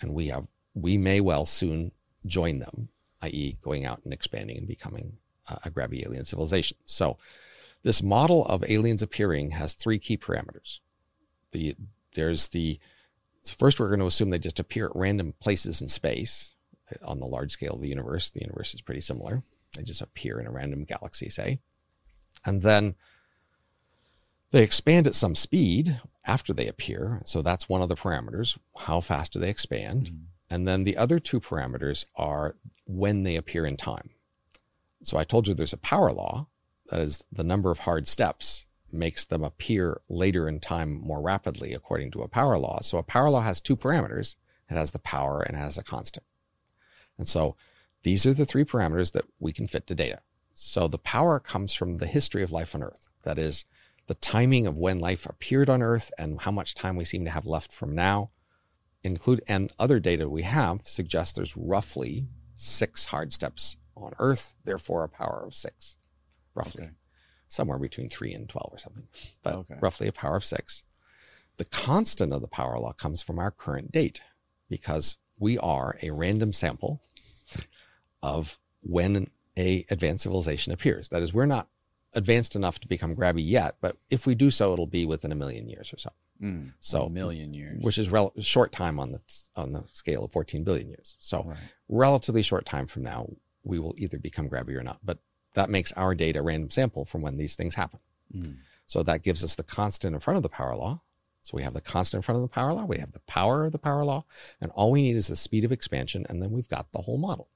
And 0.00 0.14
we 0.14 0.28
have, 0.28 0.46
we 0.74 0.96
may 0.96 1.20
well 1.20 1.44
soon 1.44 1.92
join 2.26 2.58
them, 2.58 2.88
i.e., 3.22 3.58
going 3.62 3.84
out 3.84 4.00
and 4.04 4.12
expanding 4.12 4.58
and 4.58 4.66
becoming 4.66 5.18
a 5.64 5.70
grabby 5.70 6.04
alien 6.04 6.24
civilization. 6.24 6.76
So 6.84 7.18
this 7.82 8.02
model 8.02 8.44
of 8.46 8.64
aliens 8.68 9.02
appearing 9.02 9.52
has 9.52 9.74
three 9.74 9.98
key 9.98 10.16
parameters. 10.16 10.80
The, 11.52 11.74
there's 12.14 12.48
the, 12.48 12.78
first 13.50 13.78
we're 13.78 13.88
going 13.88 14.00
to 14.00 14.06
assume 14.06 14.30
they 14.30 14.38
just 14.38 14.60
appear 14.60 14.86
at 14.86 14.96
random 14.96 15.34
places 15.40 15.80
in 15.80 15.88
space 15.88 16.54
on 17.04 17.18
the 17.18 17.26
large 17.26 17.52
scale 17.52 17.74
of 17.74 17.82
the 17.82 17.88
universe. 17.88 18.30
The 18.30 18.40
universe 18.40 18.74
is 18.74 18.80
pretty 18.80 19.00
similar. 19.00 19.42
They 19.76 19.82
just 19.82 20.02
appear 20.02 20.40
in 20.40 20.46
a 20.46 20.50
random 20.50 20.84
galaxy, 20.84 21.28
say. 21.28 21.60
And 22.44 22.62
then 22.62 22.94
they 24.50 24.62
expand 24.62 25.06
at 25.06 25.14
some 25.14 25.34
speed 25.34 26.00
after 26.26 26.52
they 26.52 26.66
appear. 26.66 27.22
So 27.24 27.42
that's 27.42 27.68
one 27.68 27.82
of 27.82 27.88
the 27.88 27.96
parameters. 27.96 28.58
How 28.76 29.00
fast 29.00 29.32
do 29.32 29.38
they 29.38 29.50
expand? 29.50 30.06
Mm-hmm. 30.06 30.24
And 30.50 30.66
then 30.66 30.84
the 30.84 30.96
other 30.96 31.18
two 31.18 31.40
parameters 31.40 32.06
are 32.16 32.56
when 32.86 33.22
they 33.22 33.36
appear 33.36 33.66
in 33.66 33.76
time. 33.76 34.10
So 35.02 35.18
I 35.18 35.24
told 35.24 35.46
you 35.46 35.54
there's 35.54 35.74
a 35.74 35.78
power 35.78 36.12
law. 36.12 36.46
That 36.90 37.00
is 37.00 37.22
the 37.30 37.44
number 37.44 37.70
of 37.70 37.80
hard 37.80 38.08
steps 38.08 38.66
makes 38.92 39.24
them 39.24 39.42
appear 39.42 40.00
later 40.08 40.48
in 40.48 40.60
time 40.60 41.00
more 41.00 41.20
rapidly 41.20 41.74
according 41.74 42.10
to 42.12 42.22
a 42.22 42.28
power 42.28 42.58
law. 42.58 42.80
So 42.80 42.98
a 42.98 43.02
power 43.02 43.30
law 43.30 43.42
has 43.42 43.60
two 43.60 43.76
parameters. 43.76 44.36
It 44.70 44.74
has 44.74 44.92
the 44.92 44.98
power 44.98 45.42
and 45.42 45.56
it 45.56 45.60
has 45.60 45.78
a 45.78 45.82
constant. 45.82 46.24
And 47.16 47.28
so 47.28 47.56
these 48.02 48.26
are 48.26 48.34
the 48.34 48.46
three 48.46 48.64
parameters 48.64 49.12
that 49.12 49.24
we 49.38 49.52
can 49.52 49.66
fit 49.66 49.86
to 49.88 49.94
data. 49.94 50.20
So 50.54 50.88
the 50.88 50.98
power 50.98 51.38
comes 51.38 51.74
from 51.74 51.96
the 51.96 52.06
history 52.06 52.42
of 52.42 52.50
life 52.50 52.74
on 52.74 52.82
Earth. 52.82 53.08
That 53.22 53.38
is 53.38 53.64
the 54.06 54.14
timing 54.14 54.66
of 54.66 54.78
when 54.78 54.98
life 54.98 55.26
appeared 55.26 55.68
on 55.68 55.82
Earth 55.82 56.10
and 56.18 56.40
how 56.40 56.50
much 56.50 56.74
time 56.74 56.96
we 56.96 57.04
seem 57.04 57.24
to 57.24 57.30
have 57.30 57.46
left 57.46 57.72
from 57.72 57.94
now. 57.94 58.30
Include 59.04 59.42
and 59.46 59.72
other 59.78 60.00
data 60.00 60.28
we 60.28 60.42
have 60.42 60.86
suggests 60.86 61.36
there's 61.36 61.56
roughly 61.56 62.26
six 62.56 63.06
hard 63.06 63.32
steps 63.32 63.76
on 63.96 64.12
Earth, 64.18 64.54
therefore 64.64 65.04
a 65.04 65.08
power 65.08 65.44
of 65.46 65.54
six, 65.54 65.96
roughly. 66.54 66.84
Okay 66.84 66.92
somewhere 67.48 67.78
between 67.78 68.08
three 68.08 68.32
and 68.32 68.48
12 68.48 68.70
or 68.72 68.78
something, 68.78 69.08
but 69.42 69.54
okay. 69.54 69.76
roughly 69.80 70.06
a 70.06 70.12
power 70.12 70.36
of 70.36 70.44
six. 70.44 70.84
The 71.56 71.64
constant 71.64 72.32
of 72.32 72.42
the 72.42 72.48
power 72.48 72.78
law 72.78 72.92
comes 72.92 73.22
from 73.22 73.38
our 73.38 73.50
current 73.50 73.90
date 73.90 74.20
because 74.68 75.16
we 75.38 75.58
are 75.58 75.98
a 76.02 76.10
random 76.10 76.52
sample 76.52 77.02
of 78.22 78.58
when 78.82 79.28
a 79.56 79.84
advanced 79.90 80.22
civilization 80.22 80.72
appears. 80.72 81.08
That 81.08 81.22
is, 81.22 81.32
we're 81.34 81.46
not 81.46 81.68
advanced 82.14 82.54
enough 82.54 82.78
to 82.80 82.88
become 82.88 83.16
grabby 83.16 83.42
yet, 83.44 83.76
but 83.80 83.96
if 84.10 84.26
we 84.26 84.34
do 84.34 84.50
so, 84.50 84.72
it'll 84.72 84.86
be 84.86 85.04
within 85.04 85.32
a 85.32 85.36
million 85.36 85.68
years 85.68 85.92
or 85.92 85.98
so. 85.98 86.10
Mm, 86.42 86.72
so 86.78 87.04
a 87.04 87.10
million 87.10 87.52
years, 87.52 87.82
which 87.82 87.98
is 87.98 88.10
rel- 88.10 88.32
short 88.38 88.70
time 88.70 89.00
on 89.00 89.10
the 89.10 89.20
on 89.56 89.72
the 89.72 89.82
scale 89.88 90.24
of 90.24 90.32
14 90.32 90.62
billion 90.62 90.88
years. 90.88 91.16
So 91.18 91.42
right. 91.42 91.56
relatively 91.88 92.42
short 92.42 92.64
time 92.64 92.86
from 92.86 93.02
now, 93.02 93.28
we 93.64 93.80
will 93.80 93.94
either 93.98 94.18
become 94.18 94.48
grabby 94.48 94.76
or 94.76 94.84
not. 94.84 95.00
But 95.02 95.18
that 95.54 95.70
makes 95.70 95.92
our 95.92 96.14
data 96.14 96.40
a 96.40 96.42
random 96.42 96.70
sample 96.70 97.04
from 97.04 97.22
when 97.22 97.36
these 97.36 97.56
things 97.56 97.74
happen. 97.74 98.00
Mm. 98.34 98.56
So 98.86 99.02
that 99.02 99.22
gives 99.22 99.44
us 99.44 99.54
the 99.54 99.62
constant 99.62 100.14
in 100.14 100.20
front 100.20 100.36
of 100.36 100.42
the 100.42 100.48
power 100.48 100.74
law. 100.74 101.02
So 101.42 101.56
we 101.56 101.62
have 101.62 101.74
the 101.74 101.80
constant 101.80 102.18
in 102.18 102.22
front 102.22 102.36
of 102.36 102.42
the 102.42 102.48
power 102.48 102.74
law, 102.74 102.84
we 102.84 102.98
have 102.98 103.12
the 103.12 103.20
power 103.20 103.64
of 103.64 103.72
the 103.72 103.78
power 103.78 104.04
law, 104.04 104.24
and 104.60 104.70
all 104.72 104.90
we 104.90 105.02
need 105.02 105.16
is 105.16 105.28
the 105.28 105.36
speed 105.36 105.64
of 105.64 105.72
expansion, 105.72 106.26
and 106.28 106.42
then 106.42 106.50
we've 106.50 106.68
got 106.68 106.92
the 106.92 107.02
whole 107.02 107.18
model. 107.18 107.48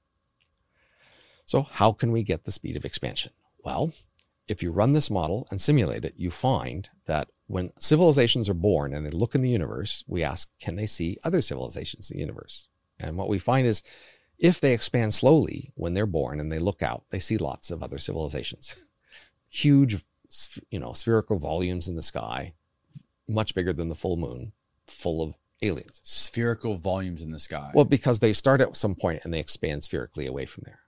So 1.45 1.63
how 1.63 1.91
can 1.91 2.11
we 2.11 2.23
get 2.23 2.45
the 2.45 2.51
speed 2.51 2.75
of 2.75 2.85
expansion? 2.85 3.33
Well, 3.63 3.93
if 4.47 4.63
you 4.63 4.71
run 4.71 4.93
this 4.93 5.11
model 5.11 5.47
and 5.51 5.61
simulate 5.61 6.05
it, 6.05 6.15
you 6.17 6.31
find 6.31 6.89
that 7.05 7.29
when 7.47 7.71
civilizations 7.77 8.49
are 8.49 8.55
born 8.55 8.93
and 8.93 9.05
they 9.05 9.11
look 9.11 9.35
in 9.35 9.41
the 9.41 9.49
universe, 9.49 10.03
we 10.07 10.23
ask, 10.23 10.49
can 10.59 10.75
they 10.75 10.87
see 10.87 11.17
other 11.23 11.41
civilizations 11.41 12.09
in 12.09 12.17
the 12.17 12.21
universe? 12.21 12.67
And 12.99 13.17
what 13.17 13.29
we 13.29 13.39
find 13.39 13.67
is 13.67 13.83
if 14.37 14.59
they 14.59 14.73
expand 14.73 15.13
slowly 15.13 15.71
when 15.75 15.93
they're 15.93 16.05
born 16.05 16.39
and 16.39 16.51
they 16.51 16.59
look 16.59 16.81
out, 16.81 17.03
they 17.09 17.19
see 17.19 17.37
lots 17.37 17.71
of 17.71 17.81
other 17.81 17.97
civilizations. 17.97 18.75
Huge, 19.49 19.97
you 20.69 20.79
know, 20.79 20.93
spherical 20.93 21.39
volumes 21.39 21.87
in 21.87 21.95
the 21.95 22.01
sky, 22.01 22.53
much 23.27 23.55
bigger 23.55 23.73
than 23.73 23.89
the 23.89 23.95
full 23.95 24.17
moon, 24.17 24.51
full 24.87 25.21
of 25.21 25.35
aliens. 25.61 26.01
Spherical 26.03 26.77
volumes 26.77 27.21
in 27.21 27.31
the 27.31 27.39
sky. 27.39 27.71
Well, 27.73 27.85
because 27.85 28.19
they 28.19 28.33
start 28.33 28.61
at 28.61 28.75
some 28.75 28.95
point 28.95 29.21
and 29.23 29.33
they 29.33 29.39
expand 29.39 29.83
spherically 29.83 30.25
away 30.25 30.45
from 30.45 30.63
there. 30.65 30.79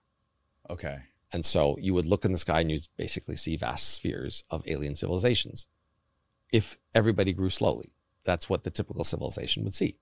Okay. 0.69 0.97
And 1.31 1.45
so 1.45 1.77
you 1.79 1.93
would 1.93 2.05
look 2.05 2.25
in 2.25 2.31
the 2.31 2.37
sky 2.37 2.61
and 2.61 2.71
you 2.71 2.79
basically 2.97 3.35
see 3.35 3.57
vast 3.57 3.93
spheres 3.93 4.43
of 4.49 4.63
alien 4.67 4.95
civilizations. 4.95 5.67
If 6.51 6.77
everybody 6.93 7.33
grew 7.33 7.49
slowly, 7.49 7.93
that's 8.23 8.49
what 8.49 8.63
the 8.63 8.71
typical 8.71 9.03
civilization 9.03 9.63
would 9.63 9.75
see. 9.75 9.97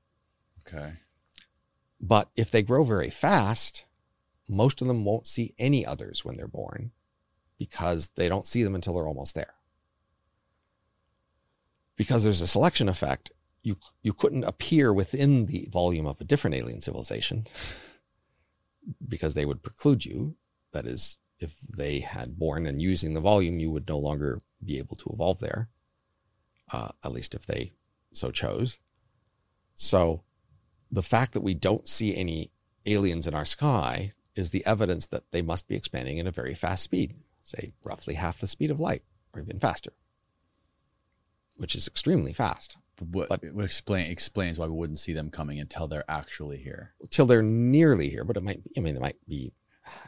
Okay. 0.66 0.94
But 2.04 2.30
if 2.36 2.52
they 2.52 2.62
grow 2.62 2.84
very 2.84 3.10
fast, 3.10 3.86
most 4.50 4.82
of 4.82 4.90
them 4.90 5.06
won't 5.06 5.26
see 5.26 5.56
any 5.58 5.86
others 5.86 6.26
when 6.26 6.36
they're 6.36 6.50
born 6.50 6.92
because 7.58 8.12
they 8.18 8.28
don't 8.28 8.46
see 8.46 8.62
them 8.62 8.76
until 8.76 8.96
they're 8.96 9.08
almost 9.08 9.36
there. 9.36 9.54
Because 11.96 12.26
there's 12.26 12.42
a 12.42 12.48
selection 12.48 12.90
effect, 12.90 13.32
you, 13.62 13.78
you 14.02 14.12
couldn't 14.12 14.44
appear 14.44 14.92
within 14.92 15.46
the 15.46 15.70
volume 15.72 16.06
of 16.06 16.20
a 16.20 16.26
different 16.26 16.58
alien 16.58 16.82
civilization 16.82 17.48
because 19.08 19.34
they 19.34 19.46
would 19.46 19.64
preclude 19.64 20.04
you. 20.04 20.36
That 20.74 20.86
is, 20.86 21.16
if 21.40 21.58
they 21.62 22.02
had 22.02 22.38
born 22.38 22.66
and 22.66 22.82
using 22.82 23.14
the 23.14 23.22
volume, 23.22 23.60
you 23.60 23.72
would 23.72 23.88
no 23.88 23.98
longer 23.98 24.42
be 24.62 24.78
able 24.78 24.98
to 24.98 25.10
evolve 25.14 25.40
there, 25.40 25.70
uh, 26.74 26.90
at 27.02 27.14
least 27.14 27.34
if 27.34 27.46
they 27.46 27.72
so 28.12 28.30
chose. 28.30 28.80
So 29.74 30.26
the 30.94 31.04
fact 31.04 31.34
that 31.34 31.42
we 31.42 31.56
don't 31.56 31.88
see 31.88 32.16
any 32.16 32.52
aliens 32.86 33.26
in 33.26 33.34
our 33.34 33.46
sky 33.46 34.12
is 34.36 34.52
the 34.52 34.66
evidence 34.66 35.08
that 35.08 35.24
they 35.32 35.42
must 35.42 35.68
be 35.68 35.76
expanding 35.76 36.20
at 36.20 36.28
a 36.28 36.32
very 36.32 36.54
fast 36.54 36.84
speed, 36.84 37.16
say 37.42 37.74
roughly 37.84 38.14
half 38.14 38.40
the 38.40 38.48
speed 38.48 38.70
of 38.70 38.80
light 38.80 39.02
or 39.34 39.42
even 39.42 39.60
faster, 39.60 39.94
which 41.58 41.76
is 41.76 41.88
extremely 41.88 42.32
fast. 42.32 42.78
What, 43.00 43.28
but 43.28 43.42
what 43.54 43.66
explain, 43.66 44.12
explains 44.12 44.60
why 44.60 44.68
we 44.68 44.74
wouldn't 44.74 45.00
see 45.00 45.14
them 45.14 45.32
coming 45.32 45.60
until 45.60 45.88
they're 45.88 46.10
actually 46.10 46.58
here. 46.58 46.94
Till 47.10 47.26
they're 47.26 47.42
nearly 47.42 48.10
here, 48.10 48.24
but 48.24 48.38
it 48.38 48.44
might, 48.44 48.62
I 48.78 48.80
mean, 48.80 48.96
it 48.96 49.02
might 49.02 49.18
be 49.28 49.52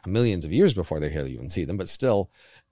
millions 0.05 0.45
of 0.45 0.53
years 0.53 0.73
before 0.73 0.99
they're 0.99 1.09
here 1.09 1.25
you 1.25 1.36
even 1.36 1.49
see 1.49 1.65
them, 1.65 1.77
but 1.77 1.89
still 1.89 2.29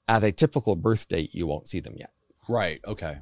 at 0.08 0.24
a 0.24 0.32
typical 0.32 0.76
birth 0.76 1.08
date, 1.08 1.34
you 1.34 1.48
won't 1.48 1.68
see 1.68 1.80
them 1.80 1.96
yet. 1.98 2.12
Right. 2.48 2.80
Okay. 2.86 3.18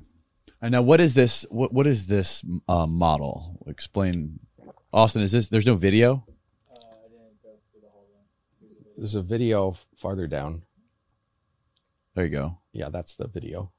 And 0.61 0.73
now 0.73 0.81
what 0.81 0.99
is 0.99 1.13
this, 1.13 1.45
what, 1.49 1.73
what 1.73 1.87
is 1.87 2.07
this 2.07 2.43
uh, 2.67 2.85
model? 2.85 3.57
Explain 3.67 4.39
Austin, 4.93 5.21
is 5.21 5.31
this? 5.31 5.47
There's 5.47 5.65
no 5.65 5.75
video. 5.75 6.25
There's 8.97 9.15
a 9.15 9.21
video 9.21 9.75
farther 9.95 10.27
down. 10.27 10.63
There 12.13 12.25
you 12.25 12.31
go. 12.31 12.57
Yeah, 12.73 12.89
that's 12.89 13.15
the 13.15 13.27
video. 13.27 13.71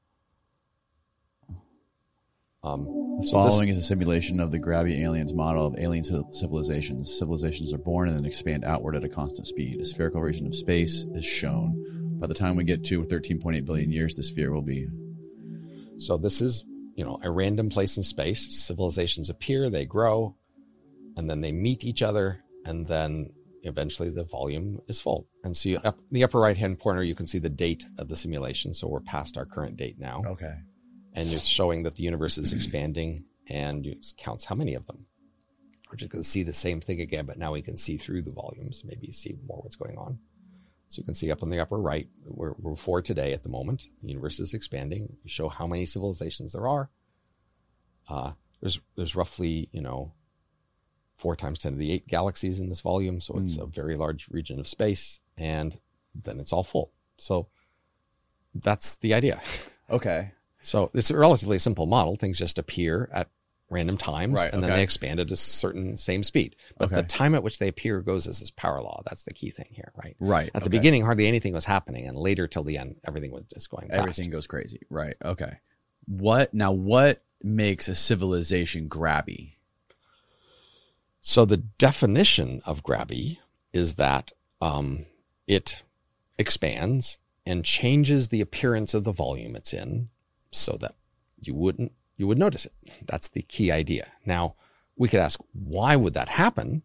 Um, 2.63 2.85
the 3.21 3.29
following 3.31 3.67
this, 3.67 3.77
is 3.77 3.83
a 3.83 3.87
simulation 3.87 4.39
of 4.39 4.51
the 4.51 4.59
Grabby 4.59 5.01
aliens 5.01 5.33
model 5.33 5.67
of 5.67 5.77
alien 5.77 6.03
civilizations. 6.03 7.15
Civilizations 7.15 7.73
are 7.73 7.77
born 7.77 8.07
and 8.07 8.17
then 8.17 8.25
expand 8.25 8.63
outward 8.65 8.95
at 8.95 9.03
a 9.03 9.09
constant 9.09 9.47
speed. 9.47 9.81
A 9.81 9.85
spherical 9.85 10.21
region 10.21 10.47
of 10.47 10.55
space 10.55 11.05
is 11.13 11.25
shown. 11.25 12.17
By 12.19 12.27
the 12.27 12.33
time 12.33 12.55
we 12.55 12.63
get 12.63 12.85
to 12.85 13.03
13.8 13.03 13.65
billion 13.65 13.91
years, 13.91 14.15
the 14.15 14.23
sphere 14.23 14.51
will 14.51 14.61
be. 14.61 14.87
So 15.97 16.17
this 16.17 16.41
is, 16.41 16.65
you 16.95 17.05
know, 17.05 17.19
a 17.21 17.29
random 17.29 17.69
place 17.69 17.97
in 17.97 18.03
space. 18.03 18.51
Civilizations 18.55 19.29
appear, 19.29 19.69
they 19.69 19.85
grow, 19.85 20.37
and 21.15 21.29
then 21.29 21.41
they 21.41 21.51
meet 21.51 21.83
each 21.83 22.01
other, 22.01 22.43
and 22.65 22.87
then 22.87 23.31
eventually 23.63 24.09
the 24.09 24.23
volume 24.23 24.79
is 24.87 24.99
full. 24.99 25.27
And 25.43 25.55
so 25.55 25.69
you, 25.69 25.77
up 25.83 25.97
the 26.11 26.23
upper 26.23 26.39
right 26.39 26.57
hand 26.57 26.79
corner, 26.79 27.01
you 27.01 27.15
can 27.15 27.25
see 27.25 27.39
the 27.39 27.49
date 27.49 27.85
of 27.97 28.07
the 28.07 28.15
simulation. 28.15 28.73
So 28.73 28.87
we're 28.87 28.99
past 28.99 29.37
our 29.37 29.45
current 29.45 29.77
date 29.77 29.97
now. 29.99 30.23
Okay. 30.25 30.53
And 31.13 31.29
it's 31.29 31.45
showing 31.45 31.83
that 31.83 31.95
the 31.95 32.03
universe 32.03 32.37
is 32.37 32.53
expanding 32.53 33.25
and 33.47 33.85
it 33.85 34.05
counts 34.17 34.45
how 34.45 34.55
many 34.55 34.73
of 34.73 34.85
them. 34.87 35.05
We're 35.89 35.97
just 35.97 36.11
going 36.11 36.23
to 36.23 36.29
see 36.29 36.43
the 36.43 36.53
same 36.53 36.81
thing 36.81 37.01
again, 37.01 37.25
but 37.25 37.37
now 37.37 37.53
we 37.53 37.61
can 37.61 37.77
see 37.77 37.97
through 37.97 38.23
the 38.23 38.31
volumes, 38.31 38.83
maybe 38.83 39.11
see 39.11 39.37
more 39.47 39.61
what's 39.61 39.75
going 39.75 39.97
on. 39.97 40.19
So 40.89 40.99
you 40.99 41.05
can 41.05 41.13
see 41.13 41.31
up 41.31 41.43
on 41.43 41.49
the 41.49 41.59
upper 41.59 41.77
right, 41.77 42.07
we're, 42.25 42.53
we're 42.57 42.75
four 42.75 43.01
today 43.01 43.33
at 43.33 43.43
the 43.43 43.49
moment. 43.49 43.87
The 44.01 44.09
universe 44.09 44.39
is 44.39 44.53
expanding. 44.53 45.17
You 45.23 45.29
show 45.29 45.49
how 45.49 45.67
many 45.67 45.85
civilizations 45.85 46.53
there 46.53 46.67
are. 46.67 46.89
Uh, 48.09 48.33
there's 48.61 48.79
there's 48.95 49.15
roughly 49.15 49.69
you 49.71 49.81
know 49.81 50.13
four 51.17 51.35
times 51.35 51.59
10 51.59 51.73
to 51.73 51.77
the 51.77 51.91
eight 51.91 52.07
galaxies 52.07 52.59
in 52.59 52.69
this 52.69 52.81
volume. 52.81 53.21
So 53.21 53.37
it's 53.37 53.57
mm. 53.57 53.63
a 53.63 53.65
very 53.65 53.95
large 53.95 54.27
region 54.29 54.59
of 54.59 54.67
space. 54.67 55.19
And 55.37 55.79
then 56.15 56.39
it's 56.39 56.53
all 56.53 56.63
full. 56.63 56.91
So 57.17 57.47
that's 58.53 58.95
the 58.95 59.13
idea. 59.13 59.41
Okay. 59.89 60.31
So 60.63 60.89
it's 60.93 61.11
a 61.11 61.17
relatively 61.17 61.59
simple 61.59 61.85
model. 61.85 62.15
Things 62.15 62.39
just 62.39 62.57
appear 62.57 63.09
at 63.13 63.29
random 63.69 63.97
times, 63.97 64.35
Right, 64.35 64.53
and 64.53 64.63
then 64.63 64.71
they 64.71 64.81
expand 64.81 65.19
at 65.19 65.29
a 65.29 65.35
certain 65.35 65.97
same 65.97 66.23
speed. 66.23 66.55
But 66.77 66.89
the 66.89 67.03
time 67.03 67.35
at 67.35 67.43
which 67.43 67.59
they 67.59 67.67
appear 67.67 68.01
goes 68.01 68.27
as 68.27 68.39
this 68.39 68.51
power 68.51 68.81
law. 68.81 69.01
That's 69.05 69.23
the 69.23 69.33
key 69.33 69.49
thing 69.49 69.67
here, 69.71 69.91
right? 70.01 70.15
Right. 70.19 70.51
At 70.53 70.63
the 70.63 70.69
beginning, 70.69 71.03
hardly 71.03 71.27
anything 71.27 71.53
was 71.53 71.65
happening, 71.65 72.07
and 72.07 72.15
later 72.15 72.47
till 72.47 72.63
the 72.63 72.77
end, 72.77 72.95
everything 73.05 73.31
was 73.31 73.43
just 73.53 73.69
going 73.69 73.89
fast. 73.89 73.99
everything 73.99 74.29
goes 74.29 74.47
crazy. 74.47 74.81
Right. 74.89 75.15
Okay. 75.23 75.57
What 76.05 76.53
now? 76.53 76.71
What 76.71 77.23
makes 77.41 77.87
a 77.87 77.95
civilization 77.95 78.87
grabby? 78.87 79.52
So 81.23 81.45
the 81.45 81.57
definition 81.57 82.61
of 82.65 82.83
grabby 82.83 83.37
is 83.71 83.95
that 83.95 84.33
um, 84.61 85.05
it 85.47 85.83
expands 86.37 87.17
and 87.45 87.63
changes 87.63 88.27
the 88.27 88.41
appearance 88.41 88.93
of 88.93 89.05
the 89.05 89.13
volume 89.13 89.55
it's 89.55 89.73
in, 89.73 90.09
so 90.51 90.73
that 90.81 90.95
you 91.41 91.55
wouldn't 91.55 91.93
you 92.17 92.27
would 92.27 92.37
notice 92.37 92.65
it. 92.65 92.73
That's 93.05 93.29
the 93.29 93.41
key 93.41 93.71
idea. 93.71 94.07
Now 94.25 94.55
we 94.97 95.07
could 95.07 95.21
ask 95.21 95.39
why 95.53 95.95
would 95.95 96.13
that 96.13 96.29
happen, 96.29 96.83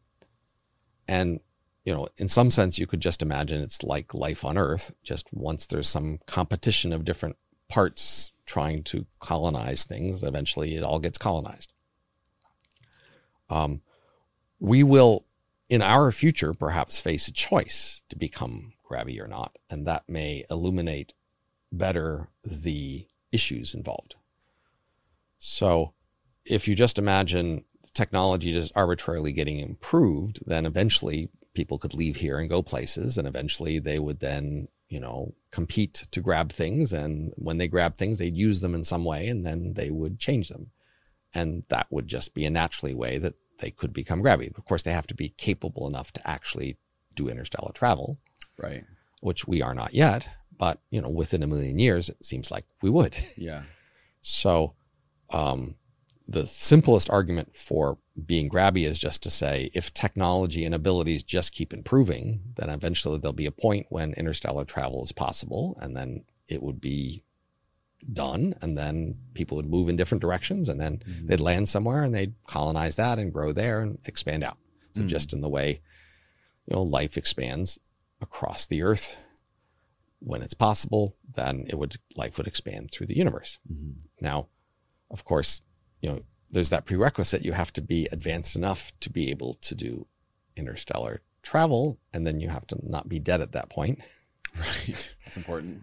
and 1.08 1.40
you 1.84 1.92
know, 1.92 2.08
in 2.16 2.28
some 2.28 2.52
sense, 2.52 2.78
you 2.78 2.86
could 2.86 3.00
just 3.00 3.22
imagine 3.22 3.60
it's 3.60 3.82
like 3.82 4.14
life 4.14 4.44
on 4.44 4.56
Earth. 4.56 4.94
Just 5.02 5.26
once 5.32 5.66
there's 5.66 5.88
some 5.88 6.20
competition 6.26 6.92
of 6.92 7.04
different 7.04 7.36
parts 7.68 8.32
trying 8.46 8.84
to 8.84 9.04
colonize 9.18 9.82
things, 9.82 10.22
eventually 10.22 10.76
it 10.76 10.84
all 10.84 11.00
gets 11.00 11.18
colonized. 11.18 11.72
Um, 13.50 13.80
we 14.60 14.82
will, 14.82 15.24
in 15.68 15.82
our 15.82 16.10
future, 16.12 16.54
perhaps 16.54 17.00
face 17.00 17.28
a 17.28 17.32
choice 17.32 18.02
to 18.08 18.16
become 18.16 18.72
grabby 18.88 19.20
or 19.20 19.28
not, 19.28 19.56
and 19.70 19.86
that 19.86 20.08
may 20.08 20.44
illuminate 20.50 21.14
better 21.70 22.28
the 22.42 23.06
issues 23.30 23.74
involved. 23.74 24.14
So, 25.38 25.92
if 26.44 26.66
you 26.66 26.74
just 26.74 26.98
imagine 26.98 27.64
technology 27.92 28.52
just 28.52 28.72
arbitrarily 28.74 29.32
getting 29.32 29.58
improved, 29.58 30.40
then 30.46 30.66
eventually 30.66 31.28
people 31.54 31.78
could 31.78 31.94
leave 31.94 32.16
here 32.16 32.38
and 32.38 32.48
go 32.48 32.62
places, 32.62 33.18
and 33.18 33.28
eventually 33.28 33.78
they 33.78 33.98
would 33.98 34.20
then, 34.20 34.68
you 34.88 35.00
know, 35.00 35.34
compete 35.50 36.06
to 36.10 36.20
grab 36.20 36.52
things. 36.52 36.92
And 36.92 37.32
when 37.36 37.58
they 37.58 37.68
grab 37.68 37.98
things, 37.98 38.18
they'd 38.18 38.36
use 38.36 38.60
them 38.60 38.74
in 38.74 38.84
some 38.84 39.04
way, 39.04 39.28
and 39.28 39.44
then 39.44 39.74
they 39.74 39.90
would 39.90 40.18
change 40.18 40.48
them. 40.48 40.70
And 41.34 41.64
that 41.68 41.88
would 41.90 42.08
just 42.08 42.34
be 42.34 42.44
a 42.46 42.50
naturally 42.50 42.94
way 42.94 43.18
that 43.18 43.34
they 43.58 43.70
could 43.70 43.92
become 43.92 44.22
grabby. 44.22 44.56
Of 44.56 44.64
course, 44.64 44.82
they 44.82 44.92
have 44.92 45.06
to 45.08 45.14
be 45.14 45.30
capable 45.30 45.86
enough 45.86 46.12
to 46.12 46.28
actually 46.28 46.76
do 47.14 47.28
interstellar 47.28 47.72
travel, 47.72 48.16
Right. 48.56 48.84
which 49.20 49.46
we 49.46 49.62
are 49.62 49.74
not 49.74 49.94
yet. 49.94 50.26
But, 50.56 50.80
you 50.90 51.00
know, 51.00 51.08
within 51.08 51.42
a 51.42 51.46
million 51.46 51.78
years, 51.78 52.08
it 52.08 52.24
seems 52.24 52.50
like 52.50 52.64
we 52.82 52.90
would. 52.90 53.14
Yeah. 53.36 53.62
So, 54.22 54.74
um, 55.30 55.76
the 56.26 56.46
simplest 56.46 57.08
argument 57.08 57.54
for 57.56 57.98
being 58.26 58.50
grabby 58.50 58.84
is 58.84 58.98
just 58.98 59.22
to 59.22 59.30
say 59.30 59.70
if 59.72 59.94
technology 59.94 60.64
and 60.64 60.74
abilities 60.74 61.22
just 61.22 61.52
keep 61.52 61.72
improving, 61.72 62.42
then 62.56 62.68
eventually 62.68 63.18
there'll 63.18 63.32
be 63.32 63.46
a 63.46 63.50
point 63.50 63.86
when 63.88 64.12
interstellar 64.14 64.64
travel 64.64 65.02
is 65.02 65.12
possible, 65.12 65.78
and 65.80 65.96
then 65.96 66.24
it 66.48 66.62
would 66.62 66.80
be 66.80 67.22
done, 68.12 68.54
and 68.60 68.76
then 68.76 69.16
people 69.34 69.56
would 69.56 69.68
move 69.68 69.88
in 69.88 69.96
different 69.96 70.22
directions, 70.22 70.68
and 70.68 70.80
then 70.80 70.98
mm-hmm. 70.98 71.26
they'd 71.26 71.40
land 71.40 71.68
somewhere 71.68 72.02
and 72.02 72.14
they'd 72.14 72.34
colonize 72.46 72.96
that 72.96 73.18
and 73.18 73.32
grow 73.32 73.52
there 73.52 73.80
and 73.80 73.98
expand 74.04 74.44
out. 74.44 74.58
So, 74.94 75.02
mm. 75.02 75.06
just 75.06 75.32
in 75.32 75.40
the 75.40 75.48
way 75.48 75.80
you 76.66 76.74
know 76.74 76.82
life 76.82 77.16
expands 77.16 77.78
across 78.20 78.66
the 78.66 78.82
Earth, 78.82 79.18
when 80.20 80.42
it's 80.42 80.54
possible, 80.54 81.16
then 81.34 81.66
it 81.68 81.78
would 81.78 81.96
life 82.16 82.38
would 82.38 82.46
expand 82.46 82.90
through 82.90 83.06
the 83.06 83.16
universe. 83.16 83.58
Mm-hmm. 83.70 83.98
Now, 84.20 84.48
of 85.10 85.24
course, 85.24 85.62
you 86.00 86.10
know, 86.10 86.22
there's 86.50 86.70
that 86.70 86.86
prerequisite. 86.86 87.44
You 87.44 87.52
have 87.52 87.72
to 87.74 87.82
be 87.82 88.08
advanced 88.10 88.56
enough 88.56 88.92
to 89.00 89.10
be 89.10 89.30
able 89.30 89.54
to 89.62 89.74
do 89.74 90.06
interstellar 90.56 91.22
travel, 91.42 91.98
and 92.12 92.26
then 92.26 92.40
you 92.40 92.48
have 92.48 92.66
to 92.68 92.78
not 92.82 93.08
be 93.08 93.18
dead 93.18 93.40
at 93.40 93.52
that 93.52 93.70
point, 93.70 94.00
Right. 94.58 95.14
That's 95.24 95.36
important. 95.36 95.82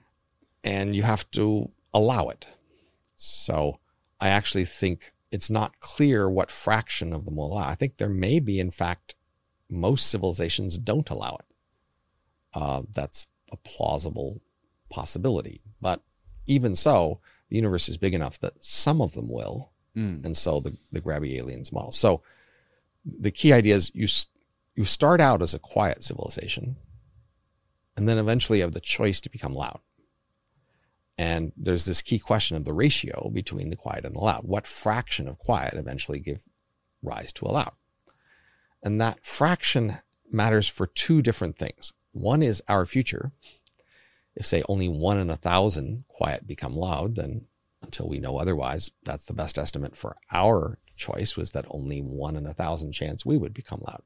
and 0.63 0.95
you 0.95 1.03
have 1.03 1.29
to 1.31 1.71
allow 1.95 2.29
it. 2.29 2.47
So, 3.15 3.79
I 4.19 4.27
actually 4.27 4.65
think 4.65 5.13
it's 5.31 5.49
not 5.49 5.79
clear 5.79 6.29
what 6.29 6.51
fraction 6.51 7.13
of 7.13 7.25
them 7.25 7.37
will 7.37 7.53
allow. 7.53 7.67
I 7.67 7.75
think 7.75 7.97
there 7.97 8.09
may 8.09 8.39
be, 8.39 8.59
in 8.59 8.71
fact, 8.71 9.15
most 9.69 10.09
civilizations 10.09 10.77
don't 10.77 11.09
allow 11.09 11.37
it. 11.39 11.45
Uh, 12.53 12.81
that's 12.93 13.27
a 13.51 13.57
plausible 13.57 14.41
possibility. 14.89 15.61
But 15.81 16.01
even 16.45 16.75
so, 16.75 17.19
the 17.49 17.55
universe 17.55 17.89
is 17.89 17.97
big 17.97 18.13
enough 18.13 18.39
that 18.39 18.63
some 18.63 19.01
of 19.01 19.13
them 19.13 19.29
will. 19.29 19.71
Mm. 19.95 20.25
And 20.25 20.37
so 20.37 20.59
the, 20.59 20.77
the 20.91 21.01
grabby 21.01 21.37
aliens 21.37 21.71
model. 21.71 21.91
So 21.91 22.21
the 23.05 23.31
key 23.31 23.53
idea 23.53 23.75
is 23.75 23.91
you, 23.93 24.07
you 24.75 24.85
start 24.85 25.21
out 25.21 25.41
as 25.41 25.53
a 25.53 25.59
quiet 25.59 26.03
civilization 26.03 26.77
and 27.97 28.09
then 28.09 28.17
eventually 28.17 28.59
you 28.59 28.63
have 28.63 28.73
the 28.73 28.79
choice 28.79 29.21
to 29.21 29.29
become 29.29 29.53
loud. 29.53 29.79
And 31.17 31.53
there's 31.55 31.85
this 31.85 32.01
key 32.01 32.19
question 32.19 32.57
of 32.57 32.65
the 32.65 32.73
ratio 32.73 33.29
between 33.29 33.69
the 33.69 33.75
quiet 33.77 34.05
and 34.05 34.15
the 34.15 34.19
loud. 34.19 34.43
What 34.43 34.67
fraction 34.67 35.27
of 35.27 35.37
quiet 35.37 35.75
eventually 35.75 36.19
give 36.19 36.43
rise 37.01 37.31
to 37.33 37.45
a 37.45 37.51
loud? 37.51 37.73
And 38.83 38.99
that 38.99 39.25
fraction 39.25 39.99
matters 40.31 40.67
for 40.67 40.87
two 40.87 41.21
different 41.21 41.57
things. 41.57 41.93
One 42.11 42.43
is 42.43 42.61
our 42.67 42.85
future. 42.85 43.31
If 44.35 44.45
say 44.45 44.63
only 44.67 44.89
one 44.89 45.17
in 45.17 45.29
a 45.29 45.37
thousand 45.37 46.03
quiet 46.09 46.45
become 46.45 46.75
loud, 46.75 47.15
then 47.15 47.45
until 47.81 48.09
we 48.09 48.19
know 48.19 48.37
otherwise, 48.37 48.91
that's 49.03 49.25
the 49.25 49.33
best 49.33 49.57
estimate 49.57 49.95
for 49.95 50.17
our 50.31 50.79
choice 50.95 51.37
was 51.37 51.51
that 51.51 51.65
only 51.69 52.01
one 52.01 52.35
in 52.35 52.45
a 52.45 52.53
thousand 52.53 52.91
chance 52.91 53.25
we 53.25 53.37
would 53.37 53.53
become 53.53 53.81
loud. 53.85 54.01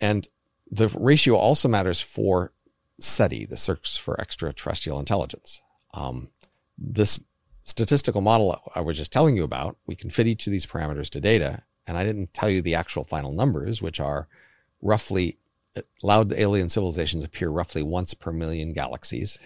And 0.00 0.26
the 0.70 0.88
ratio 0.88 1.34
also 1.34 1.68
matters 1.68 2.00
for 2.00 2.52
SETI, 3.00 3.46
the 3.46 3.56
Search 3.56 4.00
for 4.00 4.20
Extraterrestrial 4.20 4.98
Intelligence. 4.98 5.62
Um, 5.94 6.28
this 6.78 7.20
statistical 7.62 8.20
model 8.20 8.60
I 8.74 8.80
was 8.80 8.96
just 8.96 9.12
telling 9.12 9.36
you 9.36 9.44
about, 9.44 9.76
we 9.86 9.96
can 9.96 10.10
fit 10.10 10.26
each 10.26 10.46
of 10.46 10.50
these 10.50 10.66
parameters 10.66 11.10
to 11.10 11.20
data. 11.20 11.62
And 11.86 11.96
I 11.96 12.04
didn't 12.04 12.34
tell 12.34 12.50
you 12.50 12.62
the 12.62 12.74
actual 12.74 13.04
final 13.04 13.32
numbers, 13.32 13.82
which 13.82 14.00
are 14.00 14.28
roughly 14.80 15.38
loud 16.02 16.32
alien 16.32 16.68
civilizations 16.68 17.24
appear 17.24 17.48
roughly 17.48 17.82
once 17.82 18.14
per 18.14 18.32
million 18.32 18.72
galaxies. 18.72 19.38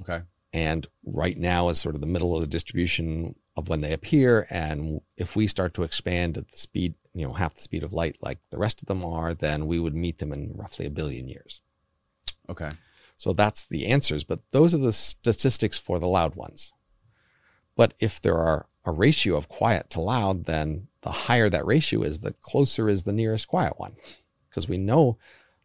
Okay. 0.00 0.22
And 0.52 0.86
right 1.04 1.36
now 1.36 1.68
is 1.68 1.80
sort 1.80 1.94
of 1.94 2.00
the 2.00 2.06
middle 2.06 2.34
of 2.34 2.40
the 2.40 2.48
distribution 2.48 3.34
of 3.56 3.68
when 3.68 3.80
they 3.80 3.92
appear. 3.92 4.46
And 4.50 5.00
if 5.16 5.36
we 5.36 5.46
start 5.46 5.74
to 5.74 5.82
expand 5.82 6.38
at 6.38 6.50
the 6.50 6.58
speed, 6.58 6.94
you 7.14 7.26
know, 7.26 7.32
half 7.32 7.54
the 7.54 7.62
speed 7.62 7.82
of 7.82 7.92
light 7.92 8.16
like 8.20 8.38
the 8.50 8.58
rest 8.58 8.82
of 8.82 8.88
them 8.88 9.04
are, 9.04 9.34
then 9.34 9.66
we 9.66 9.78
would 9.78 9.94
meet 9.94 10.18
them 10.18 10.32
in 10.32 10.52
roughly 10.54 10.86
a 10.86 10.90
billion 10.90 11.28
years. 11.28 11.62
Okay. 12.48 12.70
So 13.16 13.32
that's 13.32 13.64
the 13.64 13.86
answers, 13.86 14.24
but 14.24 14.40
those 14.50 14.74
are 14.74 14.78
the 14.78 14.92
statistics 14.92 15.78
for 15.78 15.98
the 15.98 16.06
loud 16.06 16.34
ones. 16.34 16.72
But 17.74 17.94
if 17.98 18.20
there 18.20 18.36
are 18.36 18.66
a 18.84 18.92
ratio 18.92 19.36
of 19.36 19.48
quiet 19.48 19.90
to 19.90 20.00
loud, 20.00 20.44
then 20.44 20.88
the 21.02 21.10
higher 21.10 21.48
that 21.50 21.66
ratio 21.66 22.02
is, 22.02 22.20
the 22.20 22.32
closer 22.42 22.88
is 22.88 23.02
the 23.02 23.12
nearest 23.12 23.48
quiet 23.48 23.74
one. 23.78 23.96
Because 24.48 24.68
we 24.68 24.78
know 24.78 25.18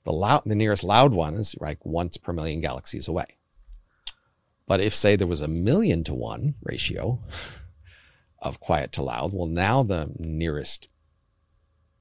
the 0.03 0.11
loud, 0.11 0.43
the 0.45 0.55
nearest 0.55 0.83
loud 0.83 1.13
one 1.13 1.35
is 1.35 1.55
like 1.59 1.85
once 1.85 2.17
per 2.17 2.33
million 2.33 2.61
galaxies 2.61 3.07
away. 3.07 3.37
But 4.67 4.79
if 4.79 4.95
say 4.95 5.15
there 5.15 5.27
was 5.27 5.41
a 5.41 5.47
million 5.47 6.03
to 6.05 6.13
one 6.13 6.55
ratio 6.63 7.19
of 8.39 8.59
quiet 8.59 8.91
to 8.93 9.03
loud, 9.03 9.33
well, 9.33 9.47
now 9.47 9.83
the 9.83 10.11
nearest 10.17 10.87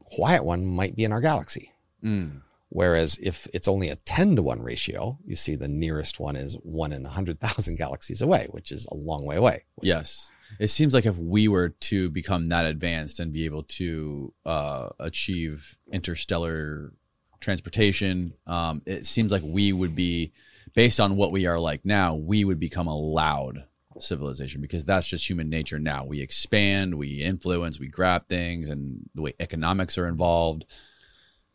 quiet 0.05 0.44
one 0.44 0.65
might 0.65 0.97
be 0.97 1.05
in 1.05 1.12
our 1.12 1.20
galaxy. 1.20 1.73
Mm. 2.05 2.43
Whereas 2.70 3.18
if 3.20 3.48
it's 3.52 3.66
only 3.68 3.88
a 3.88 3.97
10 3.97 4.36
to 4.36 4.42
1 4.42 4.62
ratio, 4.62 5.18
you 5.26 5.34
see 5.34 5.56
the 5.56 5.68
nearest 5.68 6.20
one 6.20 6.36
is 6.36 6.55
one 6.62 6.92
in 6.92 7.02
100,000 7.02 7.76
galaxies 7.76 8.22
away, 8.22 8.47
which 8.51 8.70
is 8.70 8.86
a 8.86 8.94
long 8.94 9.26
way 9.26 9.36
away. 9.36 9.64
Yes. 9.82 10.30
It 10.60 10.68
seems 10.68 10.94
like 10.94 11.05
if 11.05 11.18
we 11.18 11.48
were 11.48 11.70
to 11.70 12.10
become 12.10 12.47
that 12.47 12.66
advanced 12.66 13.18
and 13.18 13.32
be 13.32 13.44
able 13.44 13.64
to 13.64 14.32
uh, 14.47 14.90
achieve 15.01 15.76
interstellar 15.92 16.92
transportation, 17.40 18.34
um, 18.47 18.82
it 18.86 19.05
seems 19.05 19.32
like 19.32 19.42
we 19.44 19.72
would 19.72 19.97
be, 19.97 20.32
based 20.74 21.01
on 21.01 21.16
what 21.16 21.32
we 21.32 21.47
are 21.47 21.59
like 21.59 21.84
now, 21.84 22.14
we 22.14 22.44
would 22.44 22.60
become 22.60 22.86
a 22.86 22.97
loud 22.97 23.64
civilization 23.98 24.60
because 24.60 24.84
that's 24.84 25.09
just 25.09 25.28
human 25.28 25.51
nature 25.51 25.80
now. 25.80 26.05
We 26.05 26.20
expand, 26.20 26.94
we 26.94 27.20
influence, 27.20 27.80
we 27.80 27.88
grab 27.88 28.28
things, 28.28 28.68
and 28.68 29.09
the 29.14 29.22
way 29.22 29.34
economics 29.40 29.98
are 29.98 30.06
involved. 30.06 30.66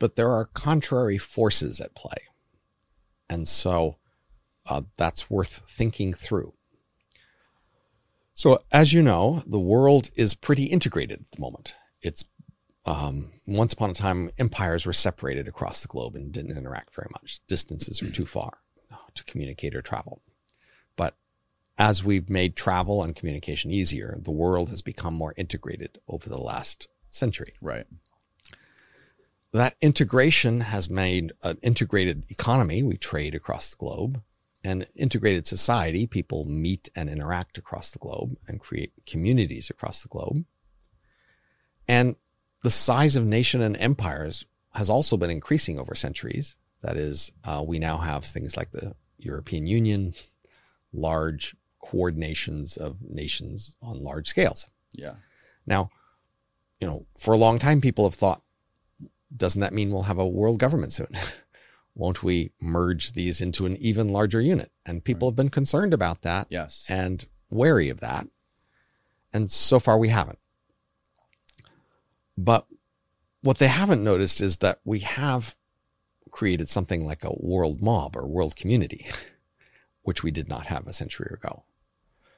But 0.05 0.17
there 0.17 0.31
are 0.33 0.45
contrary 0.45 1.17
forces 1.17 1.81
at 1.81 1.95
play. 1.95 2.27
And 3.27 3.47
so 3.47 3.97
uh, 4.67 4.83
that's 4.97 5.31
worth 5.31 5.63
thinking 5.67 6.13
through. 6.13 6.53
So, 8.35 8.59
as 8.71 8.93
you 8.93 9.01
know, 9.01 9.41
the 9.47 9.59
world 9.59 10.11
is 10.15 10.35
pretty 10.35 10.65
integrated 10.65 11.21
at 11.21 11.31
the 11.31 11.41
moment. 11.41 11.73
It's 12.03 12.23
um, 12.85 13.31
once 13.47 13.73
upon 13.73 13.89
a 13.89 13.93
time, 13.95 14.29
empires 14.37 14.85
were 14.85 14.93
separated 14.93 15.47
across 15.47 15.81
the 15.81 15.87
globe 15.87 16.15
and 16.15 16.31
didn't 16.31 16.55
interact 16.55 16.93
very 16.93 17.09
much. 17.11 17.39
Distances 17.47 18.03
were 18.03 18.11
too 18.11 18.27
far 18.27 18.59
uh, 18.91 18.97
to 19.15 19.23
communicate 19.23 19.73
or 19.73 19.81
travel. 19.81 20.21
But 20.95 21.17
as 21.79 22.03
we've 22.03 22.29
made 22.29 22.55
travel 22.55 23.01
and 23.01 23.15
communication 23.15 23.71
easier, 23.71 24.19
the 24.21 24.29
world 24.29 24.69
has 24.69 24.83
become 24.83 25.15
more 25.15 25.33
integrated 25.35 25.97
over 26.07 26.29
the 26.29 26.37
last 26.37 26.89
century. 27.09 27.55
Right. 27.59 27.87
That 29.55 29.77
integration 29.79 30.59
has 30.59 30.89
made 30.89 31.31
an 31.41 31.57
integrated 31.61 32.25
economy. 32.27 32.83
We 32.83 32.97
trade 32.97 33.33
across 33.33 33.69
the 33.69 33.77
globe 33.77 34.21
and 34.65 34.85
integrated 34.97 35.47
society. 35.47 36.07
People 36.07 36.43
meet 36.43 36.89
and 36.93 37.09
interact 37.09 37.57
across 37.57 37.91
the 37.91 37.99
globe 37.99 38.35
and 38.49 38.59
create 38.59 38.91
communities 39.05 39.69
across 39.69 40.01
the 40.01 40.09
globe. 40.09 40.43
And 41.87 42.17
the 42.63 42.69
size 42.69 43.15
of 43.15 43.25
nation 43.25 43.61
and 43.61 43.77
empires 43.77 44.45
has 44.73 44.89
also 44.89 45.15
been 45.15 45.29
increasing 45.29 45.79
over 45.79 45.95
centuries. 45.95 46.57
That 46.81 46.97
is, 46.97 47.31
uh, 47.45 47.63
we 47.65 47.79
now 47.79 47.99
have 47.99 48.25
things 48.25 48.57
like 48.57 48.71
the 48.71 48.93
European 49.19 49.67
Union, 49.67 50.15
large 50.91 51.55
coordinations 51.81 52.77
of 52.77 52.97
nations 53.01 53.77
on 53.81 54.03
large 54.03 54.27
scales. 54.27 54.69
Yeah. 54.91 55.13
Now, 55.65 55.91
you 56.81 56.87
know, 56.87 57.05
for 57.17 57.33
a 57.33 57.37
long 57.37 57.57
time, 57.57 57.79
people 57.79 58.03
have 58.03 58.15
thought, 58.15 58.41
doesn't 59.35 59.61
that 59.61 59.73
mean 59.73 59.91
we'll 59.91 60.03
have 60.03 60.17
a 60.17 60.27
world 60.27 60.59
government 60.59 60.93
soon? 60.93 61.09
Won't 61.95 62.23
we 62.23 62.51
merge 62.61 63.13
these 63.13 63.39
into 63.41 63.65
an 63.65 63.77
even 63.77 64.09
larger 64.09 64.41
unit? 64.41 64.71
And 64.85 65.03
people 65.03 65.29
have 65.29 65.35
been 65.35 65.49
concerned 65.49 65.93
about 65.93 66.21
that 66.23 66.47
Yes. 66.49 66.85
and 66.89 67.25
wary 67.49 67.89
of 67.89 67.99
that. 68.01 68.27
And 69.33 69.49
so 69.51 69.79
far, 69.79 69.97
we 69.97 70.09
haven't. 70.09 70.39
But 72.37 72.67
what 73.41 73.57
they 73.59 73.67
haven't 73.67 74.03
noticed 74.03 74.41
is 74.41 74.57
that 74.57 74.79
we 74.83 74.99
have 74.99 75.55
created 76.31 76.67
something 76.69 77.05
like 77.05 77.23
a 77.23 77.33
world 77.37 77.81
mob 77.81 78.15
or 78.15 78.27
world 78.27 78.55
community, 78.55 79.05
which 80.03 80.23
we 80.23 80.31
did 80.31 80.49
not 80.49 80.67
have 80.67 80.87
a 80.87 80.93
century 80.93 81.31
ago. 81.33 81.63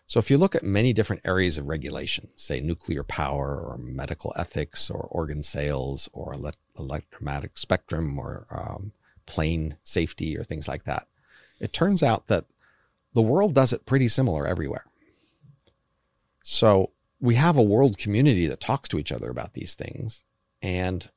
So 0.08 0.20
if 0.20 0.32
you 0.32 0.38
look 0.38 0.56
at 0.56 0.64
many 0.64 0.94
different 0.94 1.24
areas 1.26 1.58
of 1.58 1.68
regulation, 1.68 2.30
say 2.38 2.62
nuclear 2.62 3.04
power 3.04 3.60
or 3.60 3.78
medical 3.78 4.34
ethics 4.38 4.90
or 4.90 5.02
organ 5.12 5.44
sales 5.44 6.10
or 6.14 6.34
elect- 6.34 6.58
electromagnetic 6.80 7.58
spectrum 7.58 8.18
or 8.18 8.48
um, 8.50 8.94
plane 9.26 9.76
safety 9.84 10.38
or 10.38 10.46
things 10.46 10.68
like 10.68 10.86
that, 10.86 11.08
it 11.60 11.74
turns 11.74 12.02
out 12.02 12.28
that 12.28 12.46
the 13.14 13.22
world 13.22 13.54
does 13.54 13.74
it 13.74 13.86
pretty 13.86 14.08
similar 14.08 14.48
everywhere. 14.48 14.86
So 16.42 16.92
we 17.20 17.36
have 17.36 17.58
a 17.58 17.64
world 17.64 17.98
community 17.98 18.48
that 18.48 18.62
talks 18.62 18.88
to 18.90 19.00
each 19.00 19.12
other 19.12 19.30
about 19.30 19.54
these 19.54 19.76
things 19.76 20.24
and 20.62 21.10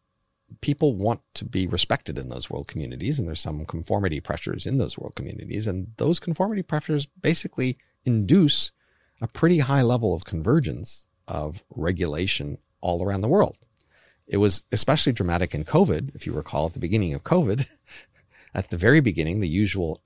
people 0.61 0.97
want 0.97 1.21
to 1.35 1.45
be 1.45 1.69
respected 1.69 2.19
in 2.19 2.29
those 2.29 2.51
world 2.51 2.67
communities 2.67 3.21
and 3.21 3.29
there's 3.29 3.41
some 3.41 3.65
conformity 3.67 4.19
pressures 4.19 4.67
in 4.67 4.79
those 4.79 4.99
world 4.99 5.15
communities 5.15 5.69
and 5.69 5.93
those 5.97 6.19
conformity 6.19 6.63
pressures 6.63 7.07
basically 7.07 7.79
induce 8.05 8.73
a 9.21 9.29
pretty 9.29 9.59
high 9.59 9.83
level 9.83 10.15
of 10.15 10.25
convergence 10.25 11.07
of 11.29 11.63
regulation 11.75 12.59
all 12.81 13.05
around 13.05 13.21
the 13.21 13.29
world. 13.29 13.59
It 14.27 14.39
was 14.39 14.65
especially 14.73 15.13
dramatic 15.13 15.55
in 15.55 15.65
COVID. 15.65 16.15
If 16.15 16.27
you 16.27 16.33
recall 16.33 16.67
at 16.67 16.73
the 16.73 16.79
beginning 16.79 17.15
of 17.15 17.25
COVID, 17.25 17.67
at 18.55 18.71
the 18.71 18.77
very 18.77 19.01
beginning, 19.01 19.41
the 19.41 19.49
usual 19.49 20.03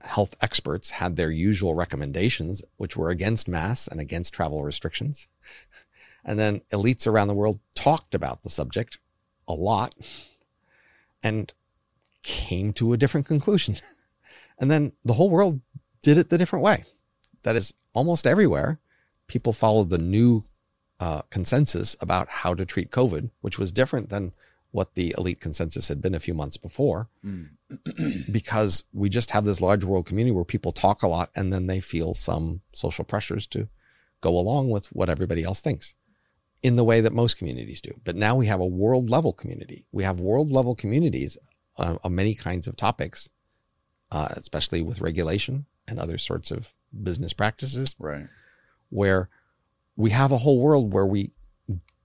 health 0.00 0.36
experts 0.40 0.90
had 0.90 1.16
their 1.16 1.30
usual 1.30 1.74
recommendations, 1.74 2.62
which 2.76 2.96
were 2.96 3.10
against 3.10 3.48
masks 3.48 3.88
and 3.88 4.00
against 4.00 4.34
travel 4.34 4.62
restrictions. 4.62 5.28
And 6.24 6.38
then 6.38 6.60
elites 6.72 7.06
around 7.06 7.28
the 7.28 7.34
world 7.34 7.60
talked 7.74 8.14
about 8.14 8.42
the 8.42 8.50
subject 8.50 8.98
a 9.46 9.54
lot 9.54 9.94
and 11.22 11.52
came 12.22 12.72
to 12.74 12.92
a 12.92 12.96
different 12.96 13.26
conclusion. 13.26 13.76
And 14.60 14.72
then 14.72 14.90
the 15.04 15.12
whole 15.12 15.30
world 15.30 15.60
did 16.02 16.18
it 16.18 16.30
the 16.30 16.36
different 16.36 16.64
way. 16.64 16.84
That 17.48 17.56
is, 17.56 17.72
almost 17.94 18.26
everywhere, 18.26 18.78
people 19.26 19.54
followed 19.54 19.88
the 19.88 19.96
new 19.96 20.44
uh, 21.00 21.22
consensus 21.30 21.96
about 21.98 22.28
how 22.28 22.52
to 22.52 22.66
treat 22.66 22.90
COVID, 22.90 23.30
which 23.40 23.58
was 23.58 23.72
different 23.72 24.10
than 24.10 24.32
what 24.70 24.96
the 24.96 25.14
elite 25.16 25.40
consensus 25.40 25.88
had 25.88 26.02
been 26.02 26.14
a 26.14 26.20
few 26.20 26.34
months 26.34 26.58
before, 26.58 27.08
because 28.30 28.84
we 28.92 29.08
just 29.08 29.30
have 29.30 29.46
this 29.46 29.62
large 29.62 29.82
world 29.82 30.04
community 30.04 30.30
where 30.30 30.44
people 30.44 30.72
talk 30.72 31.02
a 31.02 31.08
lot 31.08 31.30
and 31.34 31.50
then 31.50 31.68
they 31.68 31.80
feel 31.80 32.12
some 32.12 32.60
social 32.74 33.02
pressures 33.02 33.46
to 33.46 33.66
go 34.20 34.36
along 34.36 34.68
with 34.68 34.88
what 34.88 35.08
everybody 35.08 35.42
else 35.42 35.62
thinks 35.62 35.94
in 36.62 36.76
the 36.76 36.84
way 36.84 37.00
that 37.00 37.14
most 37.14 37.38
communities 37.38 37.80
do. 37.80 37.98
But 38.04 38.14
now 38.14 38.36
we 38.36 38.44
have 38.44 38.60
a 38.60 38.66
world 38.66 39.08
level 39.08 39.32
community. 39.32 39.86
We 39.90 40.04
have 40.04 40.20
world 40.20 40.52
level 40.52 40.74
communities 40.74 41.38
uh, 41.78 41.96
of 42.04 42.12
many 42.12 42.34
kinds 42.34 42.66
of 42.68 42.76
topics, 42.76 43.30
uh, 44.12 44.28
especially 44.32 44.82
with 44.82 45.00
regulation 45.00 45.64
and 45.86 45.98
other 45.98 46.18
sorts 46.18 46.50
of 46.50 46.74
business 47.02 47.32
practices 47.32 47.94
Right. 47.98 48.26
where 48.90 49.28
we 49.96 50.10
have 50.10 50.32
a 50.32 50.38
whole 50.38 50.60
world 50.60 50.92
where 50.92 51.06
we 51.06 51.32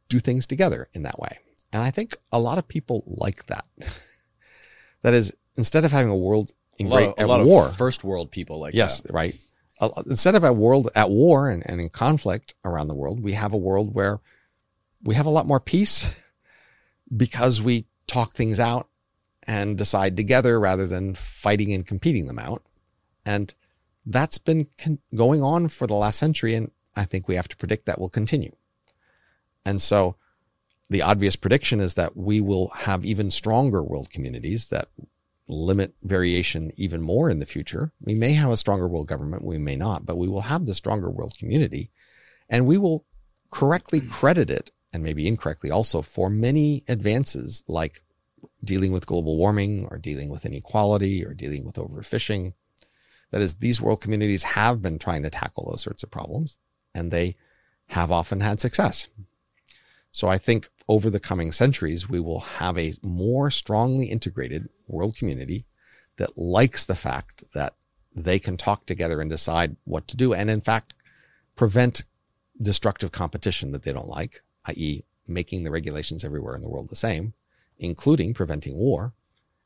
do 0.09 0.19
things 0.19 0.45
together 0.47 0.89
in 0.93 1.03
that 1.03 1.19
way. 1.19 1.39
And 1.71 1.81
I 1.81 1.91
think 1.91 2.15
a 2.31 2.39
lot 2.39 2.57
of 2.57 2.67
people 2.67 3.03
like 3.07 3.45
that. 3.47 3.65
that 5.01 5.13
is, 5.13 5.33
instead 5.55 5.85
of 5.85 5.91
having 5.91 6.11
a 6.11 6.17
world 6.17 6.51
in 6.77 6.87
A 6.87 6.89
great 6.89 7.07
of, 7.09 7.13
a 7.17 7.21
at 7.21 7.27
lot 7.27 7.45
war, 7.45 7.67
of 7.67 7.75
first 7.75 8.03
world 8.03 8.31
people 8.31 8.59
like 8.59 8.73
yes, 8.73 9.01
that. 9.01 9.11
right. 9.13 9.35
Instead 10.05 10.35
of 10.35 10.43
a 10.43 10.53
world 10.53 10.89
at 10.95 11.09
war 11.09 11.49
and, 11.49 11.63
and 11.69 11.81
in 11.81 11.89
conflict 11.89 12.53
around 12.63 12.87
the 12.87 12.95
world, 12.95 13.21
we 13.21 13.33
have 13.33 13.53
a 13.53 13.57
world 13.57 13.93
where 13.93 14.19
we 15.03 15.15
have 15.15 15.25
a 15.25 15.29
lot 15.31 15.45
more 15.47 15.59
peace 15.59 16.21
because 17.15 17.61
we 17.61 17.85
talk 18.07 18.33
things 18.33 18.59
out 18.59 18.87
and 19.45 19.77
decide 19.77 20.15
together 20.15 20.59
rather 20.59 20.87
than 20.87 21.13
fighting 21.15 21.73
and 21.73 21.85
competing 21.85 22.27
them 22.27 22.39
out. 22.39 22.63
And 23.25 23.53
that's 24.05 24.37
been 24.37 24.67
con- 24.77 24.99
going 25.15 25.41
on 25.41 25.67
for 25.67 25.87
the 25.87 25.93
last 25.93 26.19
century. 26.19 26.55
And 26.55 26.71
I 26.95 27.05
think 27.05 27.27
we 27.27 27.35
have 27.35 27.47
to 27.49 27.57
predict 27.57 27.85
that 27.85 27.99
will 27.99 28.09
continue. 28.09 28.55
And 29.65 29.81
so 29.81 30.17
the 30.89 31.01
obvious 31.01 31.35
prediction 31.35 31.79
is 31.79 31.93
that 31.95 32.15
we 32.15 32.41
will 32.41 32.69
have 32.69 33.05
even 33.05 33.31
stronger 33.31 33.83
world 33.83 34.09
communities 34.09 34.67
that 34.67 34.89
limit 35.47 35.93
variation 36.03 36.71
even 36.75 37.01
more 37.01 37.29
in 37.29 37.39
the 37.39 37.45
future. 37.45 37.91
We 38.01 38.15
may 38.15 38.33
have 38.33 38.51
a 38.51 38.57
stronger 38.57 38.87
world 38.87 39.07
government, 39.07 39.43
we 39.43 39.57
may 39.57 39.75
not, 39.75 40.05
but 40.05 40.17
we 40.17 40.27
will 40.27 40.41
have 40.41 40.65
the 40.65 40.75
stronger 40.75 41.09
world 41.09 41.37
community 41.37 41.91
and 42.49 42.65
we 42.65 42.77
will 42.77 43.05
correctly 43.51 44.01
credit 44.01 44.49
it 44.49 44.71
and 44.91 45.03
maybe 45.03 45.27
incorrectly 45.27 45.71
also 45.71 46.01
for 46.01 46.29
many 46.29 46.83
advances 46.87 47.63
like 47.67 48.03
dealing 48.63 48.91
with 48.91 49.05
global 49.05 49.37
warming 49.37 49.87
or 49.89 49.97
dealing 49.97 50.29
with 50.29 50.45
inequality 50.45 51.25
or 51.25 51.33
dealing 51.33 51.65
with 51.65 51.75
overfishing. 51.75 52.53
That 53.33 53.41
is, 53.41 53.55
these 53.55 53.81
world 53.81 53.99
communities 53.99 54.43
have 54.43 54.79
been 54.79 54.99
trying 54.99 55.23
to 55.23 55.31
tackle 55.31 55.67
those 55.67 55.81
sorts 55.81 56.03
of 56.03 56.11
problems 56.11 56.59
and 56.93 57.09
they 57.09 57.35
have 57.87 58.11
often 58.11 58.41
had 58.41 58.59
success. 58.59 59.09
So 60.11 60.27
I 60.27 60.37
think 60.37 60.69
over 60.87 61.09
the 61.09 61.19
coming 61.19 61.51
centuries, 61.51 62.07
we 62.07 62.19
will 62.19 62.41
have 62.41 62.77
a 62.77 62.93
more 63.01 63.49
strongly 63.49 64.05
integrated 64.05 64.69
world 64.87 65.17
community 65.17 65.65
that 66.17 66.37
likes 66.37 66.85
the 66.85 66.93
fact 66.93 67.43
that 67.55 67.73
they 68.15 68.37
can 68.37 68.55
talk 68.55 68.85
together 68.85 69.19
and 69.19 69.31
decide 69.31 69.77
what 69.83 70.07
to 70.09 70.15
do. 70.15 70.35
And 70.35 70.47
in 70.47 70.61
fact, 70.61 70.93
prevent 71.55 72.03
destructive 72.61 73.11
competition 73.11 73.71
that 73.71 73.81
they 73.81 73.93
don't 73.93 74.07
like, 74.07 74.43
i.e. 74.65 75.05
making 75.27 75.63
the 75.63 75.71
regulations 75.71 76.23
everywhere 76.23 76.53
in 76.53 76.61
the 76.61 76.69
world 76.69 76.89
the 76.89 76.95
same, 76.95 77.33
including 77.79 78.35
preventing 78.35 78.75
war. 78.75 79.13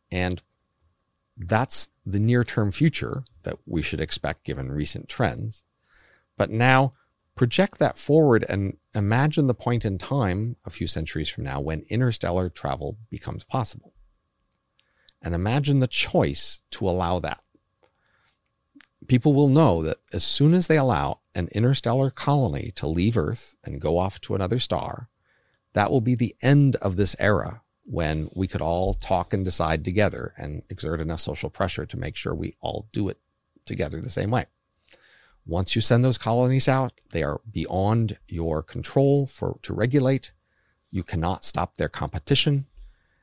And 0.10 0.42
that's 1.38 1.90
the 2.06 2.20
near 2.20 2.44
term 2.44 2.72
future 2.72 3.24
that 3.44 3.58
we 3.66 3.82
should 3.82 4.02
expect 4.02 4.44
given 4.44 4.72
recent 4.72 5.08
trends. 5.08 5.64
But 6.38 6.50
now 6.50 6.94
project 7.36 7.78
that 7.80 7.98
forward 7.98 8.46
and 8.50 8.78
imagine 8.96 9.48
the 9.48 9.54
point 9.54 9.86
in 9.86 9.98
time 9.98 10.56
a 10.66 10.70
few 10.70 10.88
centuries 10.88 11.30
from 11.30 11.44
now 11.44 11.60
when 11.60 11.86
interstellar 11.90 12.50
travel 12.50 12.98
becomes 13.10 13.44
possible. 13.44 13.94
And 15.22 15.36
imagine 15.36 15.80
the 15.80 15.88
choice 15.88 16.62
to 16.72 16.88
allow 16.88 17.20
that. 17.20 17.42
People 19.08 19.34
will 19.34 19.48
know 19.48 19.84
that 19.84 19.98
as 20.12 20.24
soon 20.24 20.54
as 20.54 20.68
they 20.68 20.78
allow 20.78 21.20
an 21.36 21.48
interstellar 21.52 22.10
colony 22.10 22.72
to 22.76 22.88
leave 22.88 23.18
Earth 23.18 23.56
and 23.64 23.80
go 23.80 23.98
off 23.98 24.20
to 24.22 24.36
another 24.36 24.60
star, 24.60 25.10
that 25.74 25.92
will 25.92 26.02
be 26.02 26.16
the 26.16 26.36
end 26.42 26.76
of 26.78 26.96
this 26.96 27.16
era 27.20 27.62
when 27.90 28.30
we 28.36 28.48
could 28.48 28.62
all 28.62 28.94
talk 28.94 29.34
and 29.34 29.46
decide 29.46 29.86
together 29.86 30.34
and 30.38 30.62
exert 30.70 31.00
enough 31.00 31.22
social 31.22 31.50
pressure 31.50 31.86
to 31.86 31.98
make 31.98 32.18
sure 32.18 32.36
we 32.36 32.54
all 32.60 32.90
do 32.92 33.08
it 33.08 33.18
together 33.66 34.02
the 34.02 34.10
same 34.10 34.30
way. 34.30 34.46
Once 35.46 35.74
you 35.74 35.82
send 35.82 36.04
those 36.04 36.18
colonies 36.18 36.68
out, 36.68 37.00
they 37.12 37.24
are 37.24 37.40
beyond 37.50 38.18
your 38.28 38.62
control 38.62 39.26
for 39.26 39.58
to 39.62 39.74
regulate. 39.74 40.34
You 40.92 41.04
cannot 41.04 41.46
stop 41.46 41.76
their 41.76 41.88
competition 41.88 42.66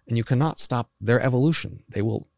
and 0.08 0.16
you 0.16 0.24
cannot 0.24 0.58
stop 0.58 0.90
their 0.98 1.20
evolution. 1.20 1.82
They 1.90 2.00
will 2.00 2.28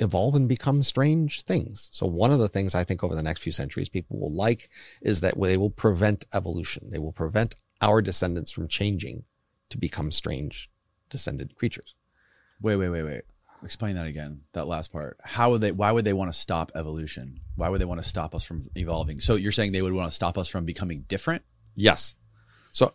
evolve 0.00 0.34
and 0.34 0.48
become 0.48 0.82
strange 0.82 1.42
things. 1.42 1.88
So 1.92 2.04
one 2.06 2.32
of 2.32 2.40
the 2.40 2.48
things 2.48 2.74
I 2.74 2.82
think 2.82 3.04
over 3.04 3.14
the 3.14 3.22
next 3.22 3.42
few 3.42 3.52
centuries 3.52 3.88
people 3.88 4.18
will 4.18 4.34
like 4.34 4.68
is 5.00 5.20
that 5.20 5.40
they 5.40 5.56
will 5.56 5.70
prevent 5.70 6.24
evolution. 6.34 6.90
They 6.90 6.98
will 6.98 7.12
prevent 7.12 7.54
our 7.80 8.02
descendants 8.02 8.50
from 8.50 8.66
changing 8.66 9.22
to 9.70 9.78
become 9.78 10.10
strange 10.10 10.68
descended 11.10 11.56
creatures. 11.56 11.94
Wait, 12.60 12.76
wait, 12.76 12.88
wait, 12.88 13.02
wait. 13.02 13.22
Explain 13.64 13.96
that 13.96 14.06
again. 14.06 14.42
That 14.52 14.66
last 14.66 14.92
part. 14.92 15.18
How 15.22 15.50
would 15.50 15.60
they? 15.60 15.72
Why 15.72 15.90
would 15.90 16.04
they 16.04 16.12
want 16.12 16.32
to 16.32 16.38
stop 16.38 16.72
evolution? 16.74 17.40
Why 17.56 17.68
would 17.68 17.80
they 17.80 17.86
want 17.86 18.02
to 18.02 18.08
stop 18.08 18.34
us 18.34 18.44
from 18.44 18.70
evolving? 18.74 19.20
So 19.20 19.34
you're 19.34 19.52
saying 19.52 19.72
they 19.72 19.82
would 19.82 19.92
want 19.92 20.10
to 20.10 20.14
stop 20.14 20.36
us 20.36 20.48
from 20.48 20.64
becoming 20.64 21.04
different? 21.08 21.42
Yes. 21.74 22.16
So 22.72 22.92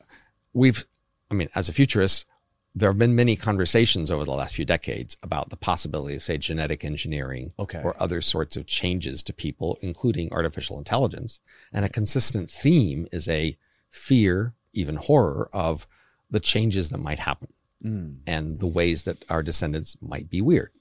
we've, 0.54 0.86
I 1.30 1.34
mean, 1.34 1.50
as 1.56 1.68
a 1.68 1.74
futurist, 1.74 2.26
there 2.74 2.90
have 2.90 3.00
been 3.00 3.16
many 3.16 3.36
conversations 3.36 4.10
over 4.10 4.24
the 4.24 4.32
last 4.32 4.56
few 4.56 4.66
decades 4.66 5.18
about 5.24 5.50
the 5.50 5.58
possibility 5.58 6.16
of, 6.16 6.22
say, 6.22 6.38
genetic 6.38 6.86
engineering 6.86 7.52
Okay. 7.60 7.82
or 7.84 8.02
other 8.02 8.22
sorts 8.22 8.56
of 8.56 8.66
changes 8.66 9.22
to 9.24 9.34
people, 9.34 9.78
including 9.82 10.32
artificial 10.32 10.78
intelligence. 10.78 11.42
And 11.74 11.84
a 11.84 11.90
consistent 11.90 12.50
theme 12.50 13.08
is 13.12 13.28
a 13.28 13.58
fear, 13.90 14.54
even 14.74 14.96
horror, 14.96 15.50
of 15.52 15.86
the 16.30 16.40
changes 16.40 16.92
that 16.92 17.00
might 17.00 17.20
happen 17.20 17.50
and 17.84 18.60
the 18.60 18.68
ways 18.68 19.04
that 19.04 19.24
our 19.30 19.44
descendants 19.44 19.98
might 20.02 20.30
be 20.30 20.42
weird. 20.42 20.72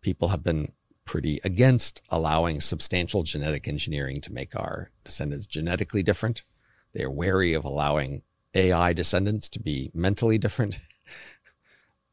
People 0.00 0.28
have 0.28 0.44
been 0.44 0.72
pretty 1.04 1.40
against 1.42 2.02
allowing 2.10 2.60
substantial 2.60 3.22
genetic 3.22 3.66
engineering 3.66 4.20
to 4.20 4.32
make 4.32 4.54
our 4.54 4.90
descendants 5.04 5.46
genetically 5.46 6.02
different. 6.02 6.42
They 6.92 7.02
are 7.02 7.10
wary 7.10 7.54
of 7.54 7.64
allowing 7.64 8.22
AI 8.54 8.92
descendants 8.92 9.48
to 9.50 9.60
be 9.60 9.90
mentally 9.94 10.38
different. 10.38 10.78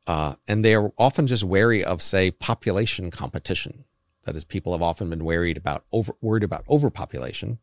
Uh, 0.08 0.36
and 0.48 0.64
they 0.64 0.76
are 0.76 0.92
often 1.00 1.26
just 1.26 1.44
wary 1.44 1.84
of, 1.84 2.00
say, 2.00 2.30
population 2.30 3.10
competition. 3.10 3.86
That 4.26 4.36
is, 4.36 4.44
people 4.44 4.72
have 4.74 4.82
often 4.84 5.10
been 5.10 5.26
worried 5.26 5.58
about 5.58 5.84
over, 5.92 6.14
worried 6.22 6.44
about 6.44 6.64
overpopulation. 6.70 7.58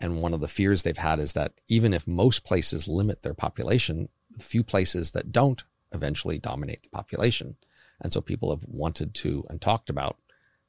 And 0.00 0.20
one 0.20 0.34
of 0.34 0.40
the 0.40 0.48
fears 0.48 0.82
they've 0.82 0.98
had 0.98 1.20
is 1.20 1.34
that 1.34 1.52
even 1.68 1.94
if 1.94 2.06
most 2.08 2.44
places 2.44 2.88
limit 2.88 3.22
their 3.22 3.34
population, 3.34 4.08
the 4.36 4.44
few 4.44 4.62
places 4.62 5.12
that 5.12 5.32
don't 5.32 5.64
eventually 5.92 6.38
dominate 6.38 6.82
the 6.82 6.88
population. 6.90 7.56
And 8.00 8.12
so 8.12 8.20
people 8.20 8.50
have 8.50 8.64
wanted 8.66 9.14
to 9.14 9.44
and 9.48 9.60
talked 9.60 9.90
about 9.90 10.18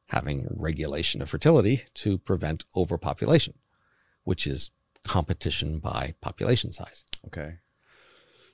having 0.08 0.48
regulation 0.50 1.22
of 1.22 1.30
fertility 1.30 1.84
to 1.96 2.18
prevent 2.18 2.64
overpopulation, 2.76 3.56
which 4.24 4.48
is 4.48 4.72
competition 5.04 5.80
by 5.80 6.16
population 6.22 6.72
size. 6.72 7.06
Okay. 7.26 7.56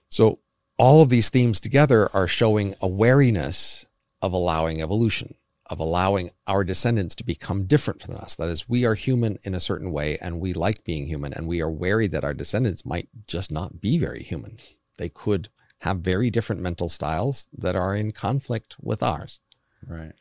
So 0.09 0.39
all 0.77 1.01
of 1.01 1.09
these 1.09 1.29
themes 1.29 1.59
together 1.59 2.09
are 2.15 2.27
showing 2.27 2.75
a 2.81 2.87
wariness 2.87 3.85
of 4.21 4.33
allowing 4.33 4.81
evolution, 4.81 5.35
of 5.69 5.79
allowing 5.79 6.31
our 6.47 6.63
descendants 6.63 7.15
to 7.15 7.23
become 7.23 7.65
different 7.65 8.01
from 8.01 8.15
us. 8.15 8.35
That 8.35 8.49
is, 8.49 8.67
we 8.67 8.85
are 8.85 8.95
human 8.95 9.37
in 9.43 9.53
a 9.53 9.59
certain 9.59 9.91
way 9.91 10.17
and 10.19 10.39
we 10.39 10.53
like 10.53 10.83
being 10.83 11.07
human 11.07 11.33
and 11.33 11.47
we 11.47 11.61
are 11.61 11.69
wary 11.69 12.07
that 12.07 12.23
our 12.23 12.33
descendants 12.33 12.85
might 12.85 13.09
just 13.27 13.51
not 13.51 13.81
be 13.81 13.97
very 13.97 14.23
human. 14.23 14.57
They 14.97 15.09
could 15.09 15.49
have 15.79 15.99
very 15.99 16.29
different 16.29 16.61
mental 16.61 16.89
styles 16.89 17.47
that 17.57 17.75
are 17.75 17.95
in 17.95 18.11
conflict 18.11 18.75
with 18.81 19.03
ours. 19.03 19.39
Right. 19.85 20.13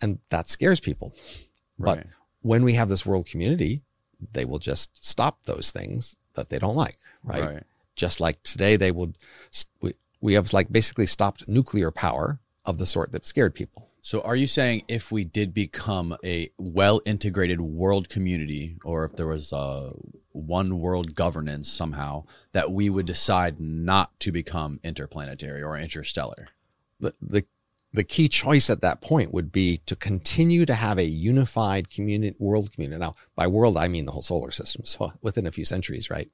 And 0.00 0.18
that 0.30 0.48
scares 0.48 0.80
people. 0.80 1.14
But 1.78 1.98
Right. 1.98 2.06
when 2.40 2.64
we 2.64 2.74
have 2.74 2.88
this 2.88 3.06
world 3.06 3.26
community, 3.26 3.82
they 4.32 4.44
will 4.44 4.58
just 4.58 5.04
stop 5.04 5.44
those 5.44 5.70
things 5.70 6.16
that 6.34 6.48
they 6.48 6.58
don't 6.58 6.74
like, 6.76 6.96
right? 7.22 7.44
Right. 7.44 7.62
Just 7.94 8.20
like 8.20 8.42
today, 8.42 8.76
they 8.76 8.90
would, 8.90 9.16
we, 9.80 9.94
we 10.20 10.34
have 10.34 10.52
like 10.52 10.70
basically 10.72 11.06
stopped 11.06 11.46
nuclear 11.48 11.90
power 11.90 12.40
of 12.64 12.78
the 12.78 12.86
sort 12.86 13.12
that 13.12 13.26
scared 13.26 13.54
people. 13.54 13.88
So 14.02 14.20
are 14.20 14.36
you 14.36 14.46
saying 14.46 14.84
if 14.86 15.10
we 15.10 15.24
did 15.24 15.52
become 15.52 16.16
a 16.24 16.50
well 16.58 17.00
integrated 17.04 17.60
world 17.60 18.08
community, 18.08 18.76
or 18.84 19.04
if 19.04 19.16
there 19.16 19.26
was 19.26 19.52
a 19.52 19.92
one 20.36 20.78
world 20.78 21.14
governance 21.14 21.68
somehow, 21.68 22.24
that 22.52 22.70
we 22.70 22.90
would 22.90 23.06
decide 23.06 23.60
not 23.60 24.18
to 24.20 24.30
become 24.30 24.80
interplanetary 24.84 25.62
or 25.62 25.76
interstellar? 25.76 26.48
The, 27.00 27.14
the, 27.20 27.44
the 27.92 28.04
key 28.04 28.28
choice 28.28 28.68
at 28.68 28.82
that 28.82 29.00
point 29.00 29.32
would 29.32 29.50
be 29.50 29.78
to 29.86 29.96
continue 29.96 30.66
to 30.66 30.74
have 30.74 30.98
a 30.98 31.04
unified 31.04 31.90
community, 31.90 32.36
world 32.38 32.72
community. 32.72 33.00
Now, 33.00 33.14
by 33.34 33.46
world, 33.46 33.76
I 33.76 33.88
mean 33.88 34.04
the 34.04 34.12
whole 34.12 34.22
solar 34.22 34.50
system. 34.50 34.84
So 34.84 35.12
within 35.22 35.46
a 35.46 35.52
few 35.52 35.64
centuries, 35.64 36.10
right? 36.10 36.30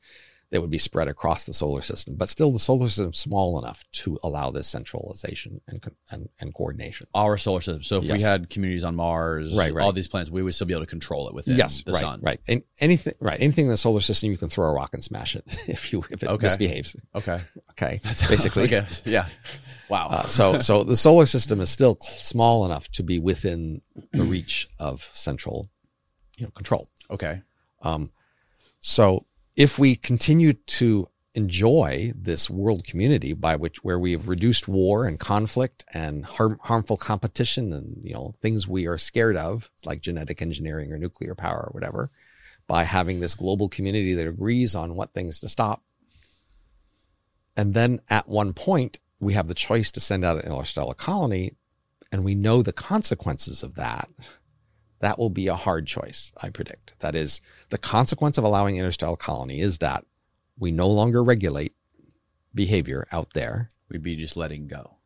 They 0.53 0.59
would 0.59 0.71
be 0.71 0.77
spread 0.79 1.09
across 1.09 1.47
the 1.47 1.53
solar 1.55 1.81
system, 1.83 2.15
but 2.15 2.29
still 2.29 2.53
the 2.53 2.59
solar 2.59 2.87
system 2.87 3.11
is 3.11 3.19
small 3.19 3.59
enough 3.59 3.83
to 4.03 4.19
allow 4.23 4.51
this 4.51 4.69
centralization 4.69 5.61
and, 5.67 5.83
and, 6.11 6.29
and 6.41 6.55
coordination. 6.55 7.07
Our 7.15 7.39
solar 7.39 7.63
system. 7.63 7.83
So 7.83 7.97
if 8.03 8.09
we 8.13 8.21
had 8.21 8.51
communities 8.51 8.85
on 8.85 8.95
Mars, 8.95 9.57
Right, 9.57 9.73
right. 9.73 9.83
all 9.83 9.93
these 9.93 10.09
planets, 10.09 10.31
we 10.31 10.43
would 10.43 10.55
still 10.55 10.67
be 10.67 10.75
able 10.75 10.83
to 10.85 10.91
control 10.91 11.27
it 11.29 11.35
within 11.35 11.57
yes, 11.57 11.83
the 11.83 11.93
right, 11.93 12.01
sun. 12.01 12.21
right. 12.23 12.39
And 12.47 12.63
anything, 12.81 13.15
right. 13.19 13.41
Anything 13.41 13.65
in 13.65 13.71
the 13.71 13.77
solar 13.79 14.01
system, 14.03 14.31
you 14.31 14.37
can 14.37 14.51
throw 14.51 14.69
a 14.69 14.73
rock 14.75 14.91
and 14.93 15.03
smash 15.03 15.35
it 15.37 15.45
if 15.69 15.91
you, 15.93 16.05
if 16.11 16.23
it 16.23 16.29
Okay. 16.29 16.47
misbehaves. 16.47 16.95
Okay. 17.15 17.41
Okay. 17.71 18.01
basically. 18.05 18.65
okay. 18.65 18.87
Yeah. 19.07 19.27
Wow. 19.89 20.09
Uh, 20.11 20.23
so, 20.25 20.59
so 20.61 20.85
the 20.85 20.97
solar 20.97 21.25
system 21.27 21.61
is 21.63 21.71
still 21.71 21.97
small 22.03 22.67
enough 22.67 22.89
to 22.93 23.03
be 23.03 23.19
within 23.19 23.81
the 24.13 24.23
reach 24.23 24.69
of 24.79 25.01
central, 25.15 25.71
you 26.37 26.45
know, 26.45 26.51
control. 26.51 26.91
okay. 27.11 27.41
Um 27.81 28.13
so, 28.85 29.27
if 29.57 29.79
we 29.79 29.97
continue 29.97 30.53
to 30.53 31.09
enjoy 31.35 32.13
this 32.15 32.51
world 32.51 32.85
community 32.85 33.33
by 33.33 33.57
which 33.57 33.83
where 33.83 33.99
we 33.99 34.13
have 34.13 34.29
reduced 34.29 34.69
war 34.69 35.07
and 35.07 35.19
conflict 35.19 35.85
and 35.95 36.27
harm, 36.27 36.59
harmful 36.63 36.97
competition 36.97 37.73
and 37.73 37.99
you 38.03 38.13
know 38.13 38.35
things 38.43 38.69
we 38.69 38.87
are 38.87 38.99
scared 38.99 39.37
of 39.37 39.71
like 39.85 40.03
genetic 40.03 40.43
engineering 40.43 40.93
or 40.93 40.99
nuclear 40.99 41.35
power 41.35 41.69
or 41.69 41.71
whatever 41.73 42.11
by 42.67 42.85
having 42.85 43.21
this 43.21 43.35
global 43.35 43.69
community 43.69 44.13
that 44.13 44.29
agrees 44.29 44.75
on 44.75 44.95
what 44.95 45.15
things 45.15 45.41
to 45.41 45.49
stop 45.49 45.83
and 47.57 47.73
then 47.73 47.99
at 48.11 48.29
one 48.29 48.53
point 48.53 49.01
we 49.19 49.33
have 49.33 49.49
the 49.49 49.55
choice 49.55 49.91
to 49.91 50.01
send 50.01 50.25
out 50.25 50.37
an 50.37 50.53
interstellar 50.53 50.95
colony 50.95 51.57
and 52.11 52.25
we 52.25 52.35
know 52.35 52.61
the 52.61 52.75
consequences 52.75 53.63
of 53.63 53.75
that 53.77 54.11
that 55.03 55.19
will 55.19 55.31
be 55.31 55.47
a 55.47 55.55
hard 55.55 55.87
choice 55.87 56.33
i 56.43 56.49
predict 56.49 56.95
that 57.01 57.15
is 57.15 57.41
the 57.69 57.79
consequence 57.79 58.39
of 58.39 58.45
allowing 58.45 58.77
interstellar 58.77 59.17
colony 59.17 59.61
is 59.61 59.79
that 59.79 60.05
we 60.59 60.71
no 60.71 60.89
longer 60.89 61.23
regulate 61.23 61.75
behavior 62.55 63.07
out 63.13 63.33
there. 63.35 63.69
We'd 63.89 64.03
be 64.03 64.17
just 64.17 64.37
letting 64.37 64.69
go. 64.69 64.99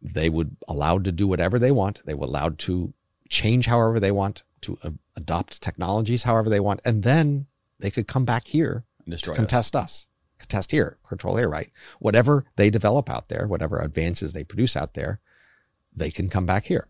They 0.00 0.28
would 0.28 0.56
allowed 0.68 1.04
to 1.04 1.12
do 1.12 1.26
whatever 1.26 1.58
they 1.58 1.72
want. 1.72 2.00
They 2.04 2.14
were 2.14 2.26
allowed 2.26 2.58
to 2.60 2.92
change 3.28 3.66
however 3.66 3.98
they 3.98 4.12
want, 4.12 4.44
to 4.62 4.78
uh, 4.82 4.90
adopt 5.16 5.60
technologies 5.60 6.22
however 6.22 6.48
they 6.48 6.60
want, 6.60 6.80
and 6.84 7.02
then 7.02 7.46
they 7.80 7.90
could 7.90 8.06
come 8.06 8.24
back 8.24 8.46
here 8.48 8.84
And 9.04 9.12
destroy 9.12 9.32
us. 9.32 9.38
contest 9.38 9.76
us, 9.76 10.06
contest 10.38 10.70
here, 10.70 10.98
control 11.08 11.36
here, 11.36 11.48
right? 11.48 11.70
Whatever 11.98 12.44
they 12.56 12.70
develop 12.70 13.10
out 13.10 13.28
there, 13.28 13.46
whatever 13.46 13.80
advances 13.80 14.32
they 14.32 14.44
produce 14.44 14.76
out 14.76 14.94
there, 14.94 15.20
they 15.94 16.10
can 16.10 16.28
come 16.28 16.46
back 16.46 16.66
here. 16.66 16.88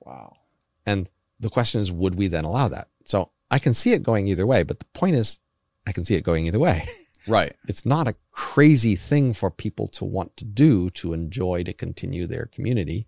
Wow. 0.00 0.36
And 0.84 1.08
the 1.40 1.50
question 1.50 1.80
is, 1.80 1.92
would 1.92 2.16
we 2.16 2.28
then 2.28 2.44
allow 2.44 2.68
that? 2.68 2.88
So 3.04 3.30
I 3.50 3.58
can 3.58 3.74
see 3.74 3.92
it 3.92 4.02
going 4.02 4.28
either 4.28 4.46
way, 4.46 4.62
but 4.62 4.78
the 4.78 4.84
point 4.86 5.16
is, 5.16 5.38
I 5.86 5.92
can 5.92 6.04
see 6.04 6.16
it 6.16 6.24
going 6.24 6.46
either 6.46 6.58
way. 6.58 6.88
Right. 7.26 7.54
it's 7.68 7.84
not 7.84 8.08
a 8.08 8.14
crazy 8.32 8.96
thing 8.96 9.34
for 9.34 9.50
people 9.50 9.86
to 9.88 10.04
want 10.06 10.34
to 10.38 10.46
do 10.46 10.88
to 10.90 11.12
enjoy 11.12 11.62
to 11.64 11.74
continue 11.74 12.26
their 12.26 12.46
community 12.46 13.06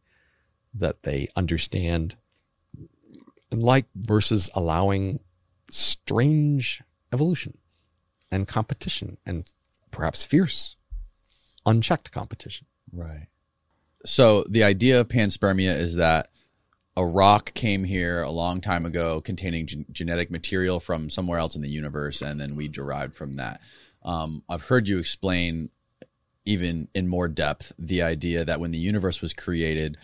that 0.74 1.04
they 1.04 1.28
understand 1.36 2.16
and 3.50 3.62
like 3.62 3.86
versus 3.96 4.50
allowing 4.54 5.20
strange 5.70 6.82
evolution 7.14 7.56
and 8.30 8.46
competition 8.46 9.16
and 9.24 9.50
perhaps 9.90 10.26
fierce 10.26 10.76
unchecked 11.64 12.12
competition 12.12 12.66
Right. 12.92 13.26
So 14.04 14.44
the 14.48 14.64
idea 14.64 15.00
of 15.00 15.08
panspermia 15.08 15.76
is 15.76 15.96
that 15.96 16.28
a 16.96 17.04
rock 17.04 17.54
came 17.54 17.84
here 17.84 18.22
a 18.22 18.30
long 18.30 18.60
time 18.60 18.84
ago 18.84 19.20
containing 19.20 19.66
gen- 19.66 19.86
genetic 19.92 20.30
material 20.30 20.80
from 20.80 21.08
somewhere 21.08 21.38
else 21.38 21.54
in 21.54 21.62
the 21.62 21.68
universe, 21.68 22.20
and 22.20 22.40
then 22.40 22.56
we 22.56 22.68
derived 22.68 23.14
from 23.14 23.36
that. 23.36 23.60
Um, 24.02 24.42
I've 24.48 24.66
heard 24.66 24.88
you 24.88 24.98
explain, 24.98 25.70
even 26.44 26.88
in 26.94 27.08
more 27.08 27.28
depth, 27.28 27.72
the 27.78 28.02
idea 28.02 28.44
that 28.44 28.60
when 28.60 28.70
the 28.70 28.78
universe 28.78 29.20
was 29.20 29.32
created, 29.32 29.98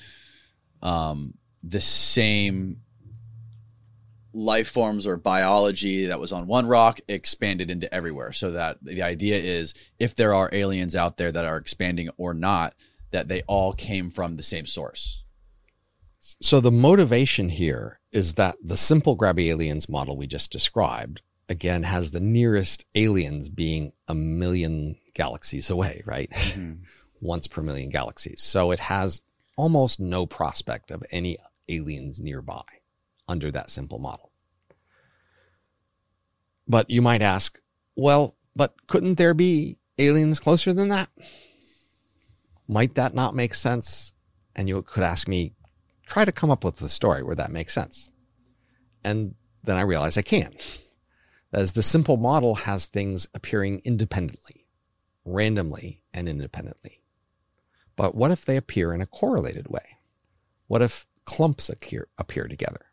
um, 0.82 1.34
the 1.62 1.80
same 1.80 2.82
life 4.32 4.68
forms 4.68 5.06
or 5.06 5.16
biology 5.16 6.06
that 6.06 6.20
was 6.20 6.30
on 6.30 6.46
one 6.46 6.66
rock 6.66 7.00
expanded 7.08 7.70
into 7.70 7.92
everywhere. 7.92 8.32
So 8.32 8.50
that 8.52 8.78
the 8.82 9.02
idea 9.02 9.36
is 9.36 9.74
if 9.98 10.14
there 10.14 10.34
are 10.34 10.50
aliens 10.52 10.94
out 10.94 11.16
there 11.16 11.32
that 11.32 11.46
are 11.46 11.56
expanding 11.56 12.10
or 12.18 12.34
not, 12.34 12.74
that 13.12 13.28
they 13.28 13.42
all 13.42 13.72
came 13.72 14.10
from 14.10 14.36
the 14.36 14.42
same 14.42 14.66
source. 14.66 15.24
So 16.40 16.61
the 16.61 16.73
motivation 16.73 17.48
here 17.48 18.01
is 18.12 18.35
that 18.35 18.57
the 18.62 18.77
simple 18.77 19.16
grabby 19.16 19.48
aliens 19.48 19.89
model 19.89 20.16
we 20.16 20.27
just 20.27 20.51
described 20.51 21.23
again 21.48 21.85
has 21.85 22.11
the 22.11 22.20
nearest 22.20 22.85
aliens 22.94 23.48
being 23.48 23.93
a 24.09 24.15
million 24.15 24.97
galaxies 25.15 25.70
away, 25.70 26.03
right? 26.05 26.31
Mm-hmm. 26.36 26.82
Once 27.23 27.47
per 27.47 27.62
million 27.62 27.89
galaxies. 27.89 28.43
So 28.43 28.73
it 28.73 28.78
has 28.78 29.23
almost 29.57 29.98
no 29.98 30.27
prospect 30.27 30.90
of 30.90 31.03
any 31.11 31.39
aliens 31.66 32.20
nearby 32.20 32.62
under 33.27 33.51
that 33.51 33.70
simple 33.70 33.98
model. 33.98 34.31
But 36.69 36.90
you 36.90 37.01
might 37.01 37.23
ask, 37.23 37.59
well, 37.97 38.36
but 38.55 38.74
couldn't 38.86 39.16
there 39.16 39.32
be 39.32 39.78
aliens 39.98 40.40
closer 40.40 40.74
than 40.74 40.90
that? 40.90 41.09
Might 42.69 42.97
that 42.97 43.15
not 43.15 43.35
make 43.35 43.55
sense 43.55 44.12
And 44.55 44.69
you 44.69 44.82
could 44.82 45.03
ask 45.03 45.28
me, 45.28 45.53
try 46.07 46.24
to 46.24 46.33
come 46.33 46.51
up 46.51 46.65
with 46.65 46.81
a 46.81 46.89
story 46.89 47.23
where 47.23 47.37
that 47.37 47.51
makes 47.51 47.74
sense. 47.74 48.11
And 49.05 49.35
then 49.62 49.77
I 49.77 49.83
realize 49.83 50.16
I 50.16 50.23
can. 50.23 50.55
As 51.53 51.73
the 51.73 51.83
simple 51.83 52.16
model 52.16 52.55
has 52.55 52.87
things 52.87 53.28
appearing 53.35 53.83
independently, 53.85 54.66
randomly, 55.24 56.03
and 56.12 56.28
independently. 56.28 57.03
But 57.97 58.15
what 58.15 58.31
if 58.31 58.45
they 58.45 58.57
appear 58.57 58.93
in 58.93 59.01
a 59.01 59.07
correlated 59.07 59.69
way? 59.69 59.99
What 60.66 60.83
if 60.83 61.07
clumps 61.24 61.69
appear, 61.69 62.09
appear 62.19 62.47
together? 62.47 62.87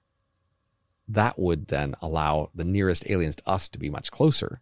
That 1.07 1.37
would 1.37 1.67
then 1.67 1.95
allow 2.01 2.49
the 2.55 2.63
nearest 2.63 3.09
aliens 3.09 3.35
to 3.37 3.49
us 3.49 3.67
to 3.69 3.79
be 3.79 3.89
much 3.89 4.11
closer. 4.11 4.61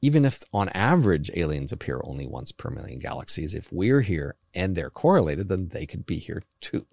Even 0.00 0.24
if 0.24 0.44
on 0.52 0.68
average 0.68 1.30
aliens 1.34 1.72
appear 1.72 2.00
only 2.04 2.26
once 2.26 2.52
per 2.52 2.70
million 2.70 2.98
galaxies, 2.98 3.54
if 3.54 3.72
we're 3.72 4.02
here 4.02 4.36
and 4.54 4.76
they're 4.76 4.90
correlated, 4.90 5.48
then 5.48 5.68
they 5.68 5.86
could 5.86 6.06
be 6.06 6.18
here 6.18 6.42
too. 6.60 6.86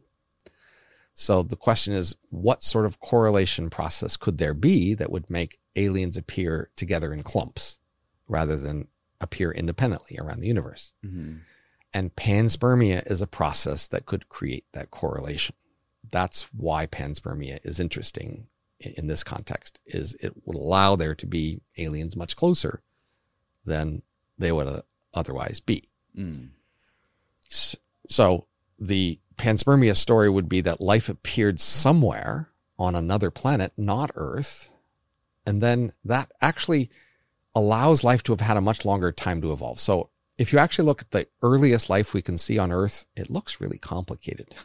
So 1.15 1.43
the 1.43 1.55
question 1.55 1.93
is, 1.93 2.15
what 2.29 2.63
sort 2.63 2.85
of 2.85 2.99
correlation 2.99 3.69
process 3.69 4.17
could 4.17 4.37
there 4.37 4.53
be 4.53 4.93
that 4.95 5.11
would 5.11 5.29
make 5.29 5.59
aliens 5.75 6.17
appear 6.17 6.71
together 6.75 7.13
in 7.13 7.23
clumps 7.23 7.77
rather 8.27 8.55
than 8.55 8.87
appear 9.21 9.51
independently 9.51 10.17
around 10.19 10.39
the 10.39 10.47
universe? 10.47 10.93
Mm-hmm. 11.05 11.37
And 11.93 12.15
panspermia 12.15 13.09
is 13.09 13.21
a 13.21 13.27
process 13.27 13.87
that 13.87 14.07
could 14.07 14.27
create 14.27 14.65
that 14.73 14.89
correlation. 14.89 15.55
That's 16.09 16.43
why 16.53 16.87
panspermia 16.87 17.59
is 17.63 17.79
interesting 17.79 18.47
in 18.79 19.07
this 19.07 19.23
context 19.23 19.79
is 19.85 20.15
it 20.15 20.33
would 20.45 20.57
allow 20.57 20.95
there 20.95 21.15
to 21.15 21.25
be 21.25 21.61
aliens 21.77 22.17
much 22.17 22.35
closer 22.35 22.81
than 23.65 24.01
they 24.37 24.51
would 24.51 24.81
otherwise 25.13 25.59
be. 25.59 25.87
Mm. 26.17 26.49
So 28.09 28.47
the 28.79 29.19
panspermia 29.37 29.95
story 29.95 30.29
would 30.29 30.49
be 30.49 30.61
that 30.61 30.81
life 30.81 31.09
appeared 31.09 31.59
somewhere 31.59 32.49
on 32.77 32.95
another 32.95 33.31
planet, 33.31 33.73
not 33.77 34.11
Earth. 34.15 34.71
And 35.45 35.61
then 35.61 35.91
that 36.05 36.31
actually 36.41 36.89
allows 37.55 38.03
life 38.03 38.23
to 38.23 38.31
have 38.31 38.41
had 38.41 38.57
a 38.57 38.61
much 38.61 38.85
longer 38.85 39.11
time 39.11 39.41
to 39.41 39.51
evolve. 39.51 39.79
So 39.79 40.09
if 40.37 40.51
you 40.51 40.59
actually 40.59 40.85
look 40.85 41.01
at 41.01 41.11
the 41.11 41.27
earliest 41.41 41.89
life 41.89 42.13
we 42.13 42.21
can 42.21 42.37
see 42.37 42.57
on 42.57 42.71
Earth, 42.71 43.05
it 43.15 43.29
looks 43.29 43.61
really 43.61 43.77
complicated, 43.77 44.55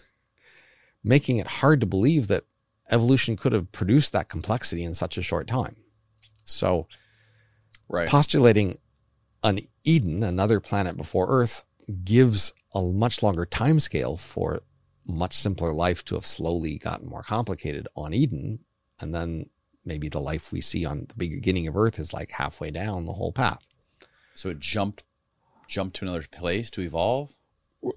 making 1.04 1.38
it 1.38 1.46
hard 1.46 1.80
to 1.80 1.86
believe 1.86 2.28
that 2.28 2.44
evolution 2.90 3.36
could 3.36 3.52
have 3.52 3.70
produced 3.72 4.12
that 4.12 4.28
complexity 4.28 4.84
in 4.84 4.94
such 4.94 5.18
a 5.18 5.22
short 5.22 5.46
time. 5.46 5.76
So, 6.44 6.86
right. 7.88 8.08
postulating 8.08 8.78
an 9.42 9.60
Eden, 9.84 10.22
another 10.22 10.60
planet 10.60 10.96
before 10.96 11.28
Earth, 11.28 11.66
gives 12.04 12.54
a 12.74 12.82
much 12.82 13.22
longer 13.22 13.46
time 13.46 13.80
scale 13.80 14.16
for 14.16 14.62
much 15.06 15.34
simpler 15.34 15.72
life 15.72 16.04
to 16.04 16.14
have 16.14 16.26
slowly 16.26 16.78
gotten 16.78 17.08
more 17.08 17.22
complicated 17.22 17.88
on 17.96 18.12
Eden. 18.12 18.60
And 19.00 19.14
then 19.14 19.48
maybe 19.84 20.08
the 20.08 20.20
life 20.20 20.52
we 20.52 20.60
see 20.60 20.84
on 20.84 21.06
the 21.08 21.14
beginning 21.14 21.66
of 21.66 21.76
Earth 21.76 21.98
is 21.98 22.12
like 22.12 22.30
halfway 22.30 22.70
down 22.70 23.06
the 23.06 23.14
whole 23.14 23.32
path. 23.32 23.64
So 24.34 24.50
it 24.50 24.60
jumped 24.60 25.04
jumped 25.68 25.96
to 25.96 26.04
another 26.04 26.24
place 26.30 26.70
to 26.72 26.80
evolve? 26.80 27.30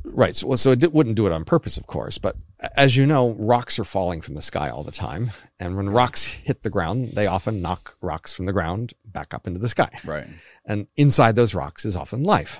Right. 0.03 0.35
So, 0.35 0.53
so 0.55 0.71
it 0.71 0.93
wouldn't 0.93 1.15
do 1.15 1.25
it 1.25 1.31
on 1.31 1.43
purpose, 1.43 1.77
of 1.77 1.87
course. 1.87 2.19
But 2.19 2.35
as 2.75 2.95
you 2.95 3.07
know, 3.07 3.31
rocks 3.31 3.79
are 3.79 3.83
falling 3.83 4.21
from 4.21 4.35
the 4.35 4.41
sky 4.41 4.69
all 4.69 4.83
the 4.83 4.91
time. 4.91 5.31
And 5.59 5.75
when 5.75 5.89
rocks 5.89 6.25
hit 6.25 6.61
the 6.61 6.69
ground, 6.69 7.13
they 7.13 7.25
often 7.25 7.63
knock 7.63 7.95
rocks 8.01 8.31
from 8.31 8.45
the 8.45 8.53
ground 8.53 8.93
back 9.05 9.33
up 9.33 9.47
into 9.47 9.59
the 9.59 9.69
sky. 9.69 9.89
Right. 10.05 10.27
And 10.65 10.85
inside 10.97 11.35
those 11.35 11.55
rocks 11.55 11.83
is 11.85 11.95
often 11.95 12.23
life. 12.23 12.59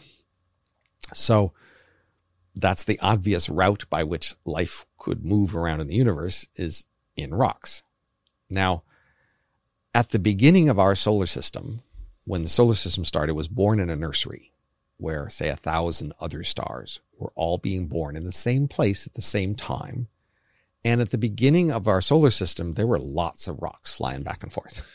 So 1.14 1.54
that's 2.56 2.84
the 2.84 3.00
obvious 3.02 3.50
route 3.50 3.86
by 3.90 4.04
which 4.04 4.36
life 4.46 4.86
could 4.98 5.26
move 5.26 5.56
around 5.56 5.80
in 5.80 5.88
the 5.88 5.96
universe 5.96 6.48
is 6.56 6.86
in 7.16 7.34
rocks. 7.34 7.84
Now, 8.50 8.84
at 9.94 10.10
the 10.10 10.20
beginning 10.20 10.70
of 10.70 10.80
our 10.80 10.96
solar 10.96 11.26
system, 11.26 11.82
when 12.26 12.44
the 12.44 12.50
solar 12.50 12.76
system 12.76 13.06
started, 13.06 13.32
it 13.32 13.36
was 13.36 13.48
born 13.48 13.80
in 13.80 13.90
a 13.90 13.96
nursery 13.96 14.54
where, 14.98 15.30
say, 15.30 15.50
a 15.50 15.56
thousand 15.56 16.14
other 16.20 16.44
stars 16.44 17.02
were 17.18 17.32
all 17.36 17.58
being 17.58 17.88
born 17.88 18.16
in 18.16 18.24
the 18.24 18.32
same 18.32 18.68
place 18.68 19.08
at 19.08 19.16
the 19.16 19.22
same 19.22 19.56
time. 19.56 20.08
And 20.86 21.02
at 21.02 21.10
the 21.10 21.18
beginning 21.18 21.72
of 21.72 21.88
our 21.88 22.02
solar 22.02 22.32
system, 22.32 22.74
there 22.74 22.88
were 22.88 23.00
lots 23.00 23.48
of 23.48 23.62
rocks 23.62 23.96
flying 23.96 24.24
back 24.24 24.44
and 24.44 24.54
forth. 24.54 24.86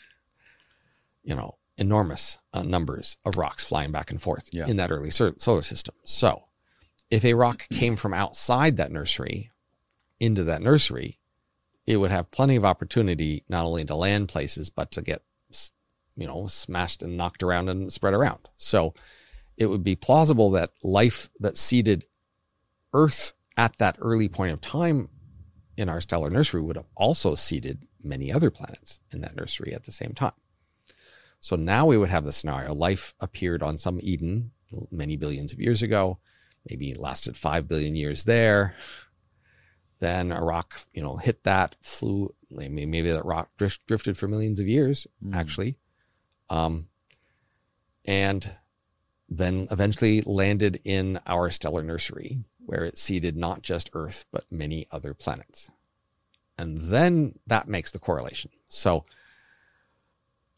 You 1.23 1.35
know, 1.35 1.57
enormous 1.77 2.39
uh, 2.53 2.63
numbers 2.63 3.17
of 3.25 3.35
rocks 3.35 3.67
flying 3.67 3.91
back 3.91 4.09
and 4.09 4.21
forth 4.21 4.49
yeah. 4.51 4.65
in 4.65 4.77
that 4.77 4.91
early 4.91 5.11
solar 5.11 5.61
system. 5.61 5.95
So, 6.05 6.46
if 7.09 7.23
a 7.23 7.33
rock 7.33 7.67
came 7.69 7.95
from 7.95 8.13
outside 8.13 8.77
that 8.77 8.91
nursery 8.91 9.51
into 10.19 10.43
that 10.43 10.61
nursery, 10.61 11.19
it 11.85 11.97
would 11.97 12.11
have 12.11 12.31
plenty 12.31 12.55
of 12.55 12.65
opportunity 12.65 13.43
not 13.47 13.65
only 13.65 13.85
to 13.85 13.95
land 13.95 14.27
places, 14.27 14.69
but 14.69 14.91
to 14.91 15.01
get, 15.01 15.21
you 16.15 16.27
know, 16.27 16.47
smashed 16.47 17.01
and 17.01 17.15
knocked 17.15 17.43
around 17.43 17.69
and 17.69 17.91
spread 17.93 18.13
around. 18.13 18.49
So 18.57 18.93
it 19.55 19.67
would 19.67 19.83
be 19.83 19.95
plausible 19.95 20.51
that 20.51 20.71
life 20.83 21.29
that 21.39 21.57
seeded 21.57 22.05
Earth 22.93 23.33
at 23.55 23.77
that 23.77 23.95
early 23.99 24.27
point 24.27 24.51
of 24.51 24.61
time 24.61 25.09
in 25.77 25.89
our 25.89 26.01
stellar 26.01 26.29
nursery 26.29 26.61
would 26.61 26.75
have 26.75 26.87
also 26.95 27.35
seeded 27.35 27.85
many 28.03 28.31
other 28.31 28.51
planets 28.51 28.99
in 29.11 29.21
that 29.21 29.35
nursery 29.35 29.73
at 29.73 29.83
the 29.83 29.91
same 29.91 30.13
time. 30.13 30.33
So 31.39 31.55
now 31.55 31.85
we 31.85 31.97
would 31.97 32.09
have 32.09 32.25
the 32.25 32.31
scenario 32.31 32.73
life 32.73 33.13
appeared 33.19 33.63
on 33.63 33.77
some 33.77 33.99
Eden 34.01 34.51
many 34.91 35.15
billions 35.15 35.53
of 35.53 35.61
years 35.61 35.81
ago 35.81 36.19
maybe 36.69 36.91
it 36.91 36.99
lasted 36.99 37.37
five 37.37 37.67
billion 37.67 37.95
years 37.95 38.23
there. 38.23 38.75
Then 39.99 40.31
a 40.31 40.41
rock, 40.41 40.79
you 40.93 41.01
know, 41.01 41.17
hit 41.17 41.43
that, 41.43 41.75
flew. 41.81 42.33
Maybe, 42.51 42.85
maybe 42.85 43.11
that 43.11 43.25
rock 43.25 43.49
drift, 43.57 43.85
drifted 43.87 44.17
for 44.17 44.27
millions 44.27 44.59
of 44.59 44.67
years, 44.67 45.07
mm. 45.23 45.35
actually, 45.35 45.77
um, 46.49 46.87
and 48.05 48.55
then 49.27 49.67
eventually 49.71 50.21
landed 50.21 50.79
in 50.85 51.19
our 51.25 51.49
stellar 51.49 51.83
nursery, 51.83 52.43
where 52.59 52.85
it 52.85 52.97
seeded 52.97 53.35
not 53.35 53.63
just 53.63 53.89
Earth 53.93 54.25
but 54.31 54.45
many 54.51 54.87
other 54.91 55.13
planets. 55.13 55.71
And 56.57 56.89
then 56.91 57.39
that 57.45 57.67
makes 57.67 57.91
the 57.91 57.99
correlation. 57.99 58.51
So 58.69 59.05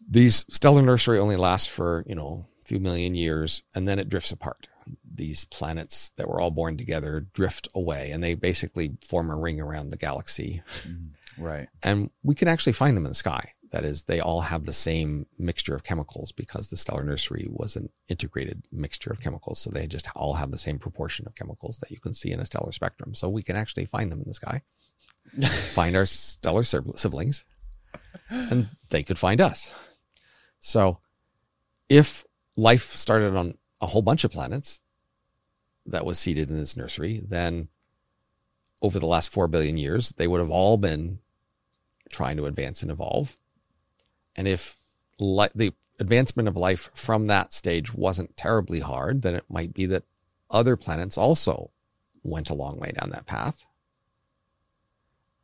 these 0.08 0.46
stellar 0.50 0.82
nursery 0.82 1.20
only 1.20 1.38
lasts 1.38 1.68
for 1.68 2.04
you 2.08 2.16
know 2.16 2.46
a 2.62 2.66
few 2.66 2.80
million 2.80 3.16
years, 3.16 3.64
and 3.74 3.88
then 3.88 4.00
it 4.00 4.10
drifts 4.10 4.32
apart 4.32 4.68
these 5.04 5.46
planets 5.46 6.12
that 6.18 6.28
were 6.28 6.40
all 6.40 6.52
born 6.52 6.78
together 6.78 7.28
drift 7.34 7.68
away 7.76 8.12
and 8.12 8.24
they 8.24 8.34
basically 8.34 8.98
form 9.06 9.30
a 9.30 9.38
ring 9.38 9.60
around 9.60 9.90
the 9.90 9.98
galaxy. 9.98 10.62
Mm-hmm. 10.88 11.44
Right. 11.44 11.70
And 11.84 12.10
we 12.24 12.36
can 12.36 12.48
actually 12.48 12.74
find 12.74 12.96
them 12.96 13.06
in 13.06 13.12
the 13.12 13.16
sky. 13.16 13.54
That 13.72 13.86
is, 13.86 14.04
they 14.04 14.20
all 14.20 14.42
have 14.42 14.66
the 14.66 14.74
same 14.74 15.28
mixture 15.38 15.76
of 15.76 15.84
chemicals 15.84 16.32
because 16.32 16.70
the 16.70 16.78
stellar 16.78 17.04
nursery 17.04 17.48
was 17.50 17.76
an 17.76 17.90
integrated 18.08 18.64
mixture 18.72 19.12
of 19.12 19.22
chemicals. 19.22 19.60
So 19.60 19.70
they 19.70 19.86
just 19.86 20.08
all 20.16 20.34
have 20.34 20.50
the 20.50 20.58
same 20.58 20.80
proportion 20.80 21.28
of 21.28 21.36
chemicals 21.36 21.78
that 21.80 21.92
you 21.92 22.00
can 22.00 22.16
see 22.16 22.32
in 22.32 22.40
a 22.40 22.46
stellar 22.46 22.72
spectrum. 22.72 23.14
So 23.14 23.30
we 23.30 23.44
can 23.44 23.56
actually 23.56 23.86
find 23.86 24.12
them 24.12 24.22
in 24.22 24.28
the 24.28 24.34
sky, 24.34 24.64
find 25.72 25.96
our 25.96 26.08
stellar 26.08 26.64
siblings, 26.64 27.46
and 28.30 28.70
they 28.90 29.04
could 29.04 29.20
find 29.20 29.40
us. 29.40 29.72
So 30.60 31.00
if 31.90 32.26
life 32.58 32.90
started 32.92 33.36
on 33.36 33.59
a 33.82 33.88
whole 33.88 34.02
bunch 34.02 34.24
of 34.24 34.32
planets 34.32 34.80
that 35.86 36.06
was 36.06 36.20
seeded 36.20 36.50
in 36.50 36.58
this 36.58 36.78
nursery, 36.78 37.22
then 37.28 37.70
over 38.82 39.00
the 39.00 39.08
last 39.08 39.32
4 39.32 39.48
billion 39.48 39.78
years, 39.78 40.10
they 40.14 40.28
would 40.28 40.40
have 40.40 40.52
all 40.52 40.78
been 40.78 41.20
trying 42.10 42.38
to 42.38 42.46
advance 42.46 42.82
and 42.82 42.92
evolve. 42.92 43.38
And 44.36 44.48
if 44.48 44.78
li- 45.20 45.50
the 45.54 45.74
advancement 46.00 46.48
of 46.48 46.56
life 46.56 46.90
from 46.94 47.28
that 47.28 47.54
stage 47.54 47.94
wasn't 47.94 48.38
terribly 48.38 48.80
hard, 48.80 49.22
then 49.22 49.36
it 49.36 49.44
might 49.50 49.74
be 49.74 49.86
that 49.88 50.04
other 50.50 50.76
planets 50.76 51.18
also 51.18 51.72
went 52.24 52.50
a 52.50 52.56
long 52.56 52.78
way 52.80 52.92
down 52.92 53.10
that 53.12 53.26
path. 53.26 53.66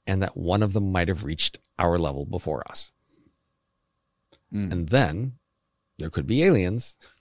And 0.07 0.21
that 0.21 0.37
one 0.37 0.61
of 0.61 0.73
them 0.73 0.91
might 0.91 1.07
have 1.07 1.23
reached 1.23 1.59
our 1.79 1.97
level 1.97 2.25
before 2.25 2.63
us. 2.69 2.91
Mm. 4.53 4.71
And 4.71 4.89
then 4.89 5.33
there 5.97 6.09
could 6.09 6.27
be 6.27 6.43
aliens 6.43 6.95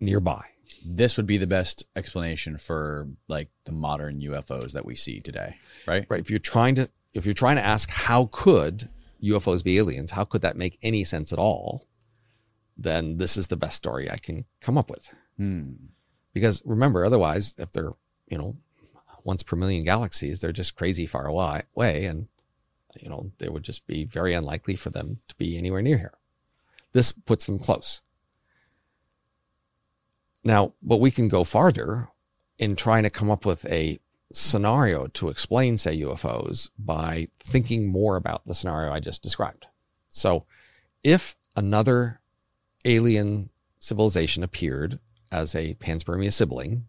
nearby. 0.00 0.44
This 0.84 1.16
would 1.16 1.26
be 1.26 1.38
the 1.38 1.46
best 1.46 1.84
explanation 1.96 2.58
for 2.58 3.08
like 3.26 3.48
the 3.64 3.72
modern 3.72 4.20
UFOs 4.20 4.72
that 4.72 4.84
we 4.84 4.94
see 4.94 5.20
today, 5.20 5.56
right? 5.86 6.06
Right. 6.08 6.20
If 6.20 6.30
you're 6.30 6.38
trying 6.38 6.74
to 6.76 6.90
if 7.14 7.24
you're 7.24 7.34
trying 7.34 7.56
to 7.56 7.64
ask 7.64 7.90
how 7.90 8.28
could 8.30 8.88
UFOs 9.22 9.64
be 9.64 9.78
aliens, 9.78 10.12
how 10.12 10.24
could 10.24 10.42
that 10.42 10.56
make 10.56 10.78
any 10.82 11.04
sense 11.04 11.32
at 11.32 11.38
all? 11.38 11.86
Then 12.76 13.16
this 13.18 13.36
is 13.36 13.48
the 13.48 13.56
best 13.56 13.76
story 13.76 14.10
I 14.10 14.18
can 14.18 14.44
come 14.60 14.78
up 14.78 14.90
with. 14.90 15.12
Hmm. 15.36 15.72
Because 16.32 16.62
remember, 16.64 17.04
otherwise, 17.04 17.54
if 17.58 17.72
they're 17.72 17.92
you 18.28 18.38
know 18.38 18.56
once 19.24 19.42
per 19.42 19.56
million 19.56 19.84
galaxies, 19.84 20.40
they're 20.40 20.52
just 20.52 20.76
crazy 20.76 21.06
far 21.06 21.26
away, 21.26 21.64
and 22.04 22.28
you 23.00 23.08
know 23.08 23.32
they 23.38 23.48
would 23.48 23.64
just 23.64 23.86
be 23.86 24.04
very 24.04 24.34
unlikely 24.34 24.76
for 24.76 24.90
them 24.90 25.18
to 25.28 25.36
be 25.36 25.58
anywhere 25.58 25.82
near 25.82 25.98
here. 25.98 26.18
This 26.92 27.12
puts 27.12 27.46
them 27.46 27.58
close. 27.58 28.02
Now, 30.44 30.74
but 30.82 30.98
we 30.98 31.10
can 31.10 31.28
go 31.28 31.44
farther 31.44 32.08
in 32.58 32.76
trying 32.76 33.02
to 33.04 33.10
come 33.10 33.30
up 33.30 33.44
with 33.44 33.64
a 33.66 33.98
scenario 34.32 35.06
to 35.08 35.28
explain, 35.28 35.78
say, 35.78 36.00
UFOs 36.00 36.70
by 36.78 37.28
thinking 37.40 37.88
more 37.90 38.16
about 38.16 38.44
the 38.44 38.54
scenario 38.54 38.92
I 38.92 39.00
just 39.00 39.22
described. 39.22 39.66
So 40.10 40.44
if 41.02 41.36
another 41.56 42.20
alien 42.84 43.50
civilization 43.78 44.42
appeared 44.42 44.98
as 45.32 45.54
a 45.54 45.74
panspermia 45.74 46.32
sibling, 46.32 46.86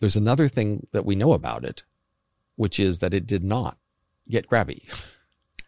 there's 0.00 0.16
another 0.16 0.48
thing 0.48 0.86
that 0.92 1.04
we 1.06 1.16
know 1.16 1.32
about 1.32 1.64
it, 1.64 1.82
which 2.56 2.78
is 2.78 3.00
that 3.00 3.14
it 3.14 3.26
did 3.26 3.44
not 3.44 3.78
get 4.28 4.48
grabby, 4.48 4.82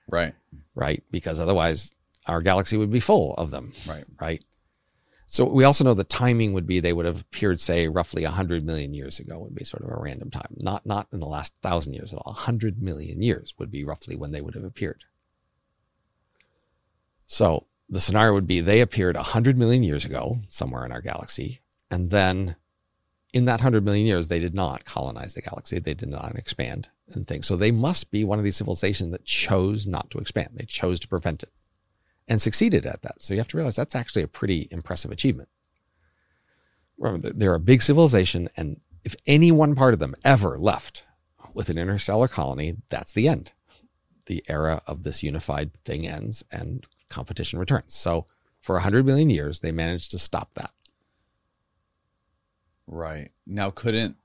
Right. 0.09 0.35
right? 0.75 1.03
Because 1.11 1.41
otherwise 1.41 1.95
our 2.27 2.41
galaxy 2.43 2.77
would 2.77 2.91
be 2.93 3.01
full 3.01 3.35
of 3.35 3.51
them, 3.51 3.73
Right. 3.89 4.05
right? 4.21 4.45
So 5.33 5.45
we 5.45 5.63
also 5.63 5.85
know 5.85 5.95
the 5.95 6.03
timing 6.03 6.55
would 6.55 6.67
be 6.67 6.81
they 6.81 6.93
would 6.93 7.07
have 7.07 7.21
appeared, 7.21 7.61
say, 7.61 7.87
roughly 7.87 8.25
100 8.25 8.65
million 8.65 8.93
years 8.93 9.21
ago 9.21 9.39
would 9.39 9.55
be 9.55 9.63
sort 9.63 9.85
of 9.85 9.91
a 9.91 10.01
random 10.01 10.29
time. 10.29 10.57
Not, 10.57 10.85
not 10.85 11.07
in 11.13 11.21
the 11.21 11.27
last 11.27 11.55
thousand 11.63 11.95
years 11.95 12.13
at 12.13 12.19
all. 12.19 12.33
100 12.33 12.83
million 12.83 13.23
years 13.23 13.55
would 13.57 13.71
be 13.71 13.85
roughly 13.85 14.17
when 14.17 14.33
they 14.33 14.41
would 14.41 14.57
have 14.57 14.65
appeared. 14.65 15.05
So 17.29 17.69
the 17.89 18.01
scenario 18.01 18.35
would 18.35 18.49
be 18.49 18.61
they 18.61 18.81
appeared 18.81 19.15
100 19.15 19.57
million 19.57 19.85
years 19.85 20.05
ago 20.05 20.41
somewhere 20.49 20.85
in 20.85 20.91
our 20.91 21.01
galaxy. 21.01 21.61
And 21.93 22.11
then 22.11 22.57
in 23.33 23.45
that 23.45 23.61
100 23.61 23.85
million 23.85 24.07
years, 24.07 24.27
they 24.27 24.41
did 24.41 24.53
not 24.53 24.85
colonize 24.85 25.35
the 25.35 25.43
galaxy. 25.43 25.79
They 25.79 25.95
did 25.95 26.09
not 26.09 26.35
expand 26.35 26.89
and 27.15 27.25
things. 27.25 27.47
So 27.47 27.55
they 27.55 27.71
must 27.71 28.11
be 28.11 28.25
one 28.25 28.41
of 28.41 28.45
these 28.45 28.57
civilizations 28.57 29.13
that 29.13 29.27
chose 29.27 29.87
not 29.87 30.11
to 30.11 30.19
expand. 30.19 30.55
They 30.55 30.65
chose 30.65 30.99
to 30.99 31.09
prevent 31.09 31.45
it 31.45 31.51
and 32.29 32.41
succeeded 32.41 32.87
at 32.87 33.03
that. 33.03 33.23
So 33.23 33.35
you 33.35 33.41
have 33.41 33.49
to 33.49 33.57
realize 33.57 33.77
that's 33.77 33.97
actually 33.97 34.23
a 34.23 34.29
pretty 34.29 34.69
impressive 34.71 35.11
achievement. 35.11 35.49
Remember, 36.99 37.31
they're 37.31 37.55
a 37.55 37.61
big 37.61 37.83
civilization, 37.83 38.49
and 38.57 38.81
if 39.05 39.17
any 39.27 39.51
one 39.51 39.75
part 39.75 39.95
of 39.95 40.01
them 40.01 40.15
ever 40.23 40.59
left 40.59 41.07
with 41.55 41.69
an 41.71 41.79
interstellar 41.79 42.29
colony, 42.29 42.77
that's 42.91 43.13
the 43.13 43.27
end. 43.27 43.53
The 44.27 44.45
era 44.49 44.83
of 44.87 45.03
this 45.03 45.23
unified 45.23 45.73
thing 45.85 46.07
ends 46.07 46.45
and 46.53 46.87
competition 47.09 47.59
returns. 47.59 47.95
So 47.95 48.27
for 48.59 48.75
100 48.77 49.05
million 49.07 49.31
years, 49.31 49.61
they 49.61 49.73
managed 49.73 50.11
to 50.13 50.19
stop 50.19 50.55
that. 50.55 50.73
Right. 52.87 53.31
Now, 53.47 53.71
couldn't 53.71 54.17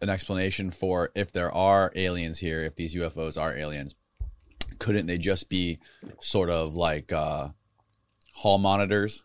an 0.00 0.08
explanation 0.08 0.70
for 0.70 1.10
if 1.14 1.32
there 1.32 1.52
are 1.52 1.92
aliens 1.94 2.38
here, 2.38 2.62
if 2.62 2.76
these 2.76 2.94
UFOs 2.94 3.40
are 3.40 3.56
aliens, 3.56 3.94
couldn't 4.78 5.06
they 5.06 5.18
just 5.18 5.48
be 5.48 5.78
sort 6.20 6.50
of 6.50 6.74
like 6.76 7.12
uh, 7.12 7.48
hall 8.34 8.58
monitors 8.58 9.24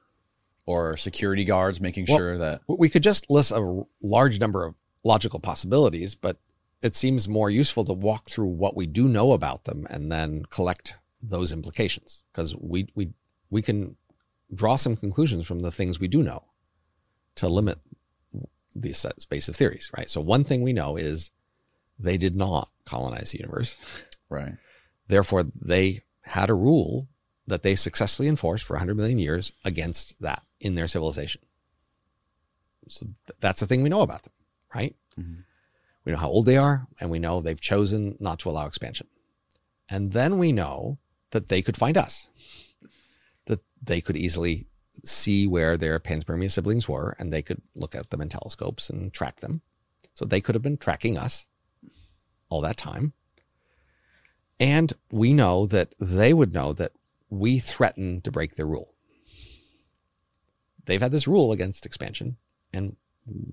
or 0.65 0.97
security 0.97 1.45
guards 1.45 1.79
making 1.79 2.05
Well, 2.07 2.17
sure 2.17 2.37
that. 2.37 2.61
We 2.67 2.89
could 2.89 3.03
just 3.03 3.29
list 3.29 3.51
a 3.51 3.83
large 4.03 4.39
number 4.39 4.65
of 4.65 4.75
logical 5.03 5.39
possibilities, 5.39 6.13
but 6.15 6.37
it 6.81 6.95
seems 6.95 7.27
more 7.27 7.49
useful 7.49 7.85
to 7.85 7.93
walk 7.93 8.29
through 8.29 8.47
what 8.47 8.75
we 8.75 8.85
do 8.85 9.07
know 9.07 9.31
about 9.31 9.63
them 9.63 9.87
and 9.89 10.11
then 10.11 10.43
collect 10.49 10.97
those 11.21 11.51
implications 11.51 12.23
because 12.31 12.55
we, 12.55 12.87
we, 12.95 13.09
we 13.49 13.61
can 13.61 13.95
draw 14.53 14.75
some 14.75 14.95
conclusions 14.95 15.47
from 15.47 15.61
the 15.61 15.71
things 15.71 15.99
we 15.99 16.07
do 16.07 16.21
know 16.21 16.43
to 17.35 17.47
limit 17.47 17.79
the 18.75 18.93
set 18.93 19.21
space 19.21 19.47
of 19.49 19.55
theories, 19.55 19.89
right? 19.97 20.09
So 20.09 20.21
one 20.21 20.43
thing 20.43 20.61
we 20.61 20.73
know 20.73 20.97
is 20.97 21.31
they 21.97 22.17
did 22.17 22.35
not 22.35 22.69
colonize 22.85 23.31
the 23.31 23.39
universe. 23.39 23.77
Right. 24.29 24.53
Therefore, 25.07 25.45
they 25.55 26.01
had 26.21 26.49
a 26.49 26.55
rule 26.55 27.07
that 27.47 27.63
they 27.63 27.75
successfully 27.75 28.27
enforced 28.27 28.65
for 28.65 28.73
100 28.73 28.95
million 28.95 29.19
years 29.19 29.53
against 29.63 30.19
that 30.21 30.43
in 30.59 30.75
their 30.75 30.87
civilization. 30.87 31.41
So 32.89 33.05
th- 33.05 33.39
that's 33.39 33.61
the 33.61 33.67
thing 33.67 33.83
we 33.83 33.89
know 33.89 34.01
about 34.01 34.23
them, 34.23 34.33
right? 34.75 34.95
Mm-hmm. 35.19 35.41
We 36.03 36.11
know 36.11 36.19
how 36.19 36.29
old 36.29 36.45
they 36.45 36.57
are, 36.57 36.87
and 36.99 37.09
we 37.09 37.19
know 37.19 37.41
they've 37.41 37.59
chosen 37.59 38.17
not 38.19 38.39
to 38.39 38.49
allow 38.49 38.65
expansion. 38.65 39.07
And 39.89 40.11
then 40.11 40.37
we 40.37 40.51
know 40.51 40.99
that 41.31 41.49
they 41.49 41.61
could 41.61 41.77
find 41.77 41.97
us, 41.97 42.29
that 43.45 43.59
they 43.81 44.01
could 44.01 44.17
easily 44.17 44.67
see 45.05 45.47
where 45.47 45.77
their 45.77 45.99
panspermia 45.99 46.51
siblings 46.51 46.87
were, 46.87 47.15
and 47.19 47.31
they 47.31 47.41
could 47.41 47.61
look 47.75 47.95
at 47.95 48.09
them 48.09 48.21
in 48.21 48.29
telescopes 48.29 48.89
and 48.89 49.13
track 49.13 49.39
them. 49.39 49.61
So 50.13 50.25
they 50.25 50.41
could 50.41 50.55
have 50.55 50.61
been 50.61 50.77
tracking 50.77 51.17
us 51.17 51.45
all 52.49 52.61
that 52.61 52.77
time. 52.77 53.13
And 54.59 54.93
we 55.11 55.33
know 55.33 55.65
that 55.67 55.93
they 55.99 56.33
would 56.33 56.53
know 56.53 56.73
that 56.73 56.91
we 57.29 57.59
threaten 57.59 58.21
to 58.21 58.31
break 58.31 58.55
their 58.55 58.65
rule. 58.65 58.93
They've 60.85 61.01
had 61.01 61.11
this 61.11 61.27
rule 61.27 61.51
against 61.51 61.85
expansion, 61.85 62.37
and 62.73 62.95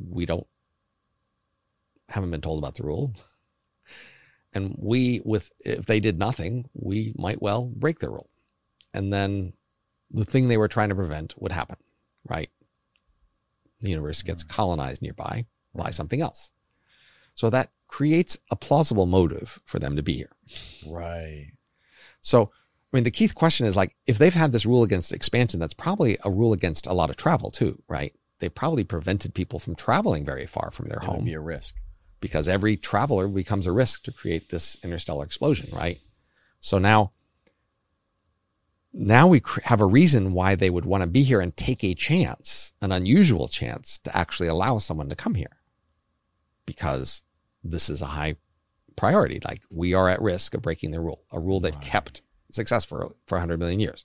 we 0.08 0.24
don't 0.24 0.46
haven't 2.08 2.30
been 2.30 2.40
told 2.40 2.58
about 2.58 2.76
the 2.76 2.84
rule. 2.84 3.12
And 4.52 4.76
we, 4.80 5.20
with 5.24 5.50
if 5.60 5.86
they 5.86 5.98
did 5.98 6.18
nothing, 6.18 6.70
we 6.74 7.12
might 7.18 7.42
well 7.42 7.72
break 7.74 7.98
the 7.98 8.08
rule. 8.08 8.30
And 8.92 9.12
then 9.12 9.54
the 10.10 10.24
thing 10.24 10.46
they 10.46 10.56
were 10.56 10.68
trying 10.68 10.90
to 10.90 10.94
prevent 10.94 11.34
would 11.38 11.50
happen, 11.50 11.76
right? 12.28 12.50
The 13.80 13.90
universe 13.90 14.22
gets 14.22 14.44
colonized 14.44 15.02
nearby 15.02 15.46
by 15.74 15.90
something 15.90 16.20
else. 16.20 16.52
So 17.34 17.50
that 17.50 17.70
creates 17.88 18.38
a 18.50 18.56
plausible 18.56 19.06
motive 19.06 19.58
for 19.64 19.78
them 19.78 19.96
to 19.96 20.02
be 20.02 20.14
here. 20.14 20.30
Right. 20.86 21.52
So, 22.22 22.50
I 22.92 22.96
mean, 22.96 23.04
the 23.04 23.10
key 23.10 23.28
question 23.28 23.66
is 23.66 23.76
like, 23.76 23.96
if 24.06 24.18
they've 24.18 24.32
had 24.34 24.52
this 24.52 24.64
rule 24.66 24.82
against 24.84 25.12
expansion, 25.12 25.60
that's 25.60 25.74
probably 25.74 26.16
a 26.24 26.30
rule 26.30 26.52
against 26.52 26.86
a 26.86 26.92
lot 26.92 27.10
of 27.10 27.16
travel 27.16 27.50
too, 27.50 27.82
right? 27.88 28.14
They 28.38 28.48
probably 28.48 28.84
prevented 28.84 29.34
people 29.34 29.58
from 29.58 29.74
traveling 29.74 30.24
very 30.24 30.46
far 30.46 30.70
from 30.70 30.86
their 30.88 30.98
That 31.00 31.08
would 31.08 31.16
home 31.16 31.24
be 31.24 31.34
a 31.34 31.40
risk. 31.40 31.74
because 32.20 32.48
every 32.48 32.76
traveler 32.76 33.26
becomes 33.28 33.66
a 33.66 33.72
risk 33.72 34.04
to 34.04 34.12
create 34.12 34.50
this 34.50 34.76
interstellar 34.84 35.24
explosion, 35.24 35.68
right? 35.76 35.98
So 36.60 36.78
now, 36.78 37.12
now 38.92 39.26
we 39.26 39.40
cr- 39.40 39.60
have 39.64 39.80
a 39.80 39.86
reason 39.86 40.32
why 40.32 40.54
they 40.54 40.70
would 40.70 40.84
want 40.84 41.02
to 41.02 41.08
be 41.08 41.22
here 41.24 41.40
and 41.40 41.56
take 41.56 41.82
a 41.82 41.94
chance, 41.94 42.72
an 42.80 42.92
unusual 42.92 43.48
chance 43.48 43.98
to 43.98 44.16
actually 44.16 44.46
allow 44.48 44.78
someone 44.78 45.08
to 45.08 45.16
come 45.16 45.34
here 45.34 45.58
because 46.64 47.23
this 47.64 47.88
is 47.90 48.02
a 48.02 48.06
high 48.06 48.36
priority. 48.96 49.40
Like 49.44 49.62
we 49.70 49.94
are 49.94 50.08
at 50.08 50.22
risk 50.22 50.54
of 50.54 50.62
breaking 50.62 50.90
the 50.92 51.00
rule, 51.00 51.22
a 51.32 51.40
rule 51.40 51.60
that 51.60 51.80
kept 51.80 52.22
success 52.52 52.84
for, 52.84 53.10
for 53.26 53.36
100 53.36 53.58
million 53.58 53.80
years. 53.80 54.04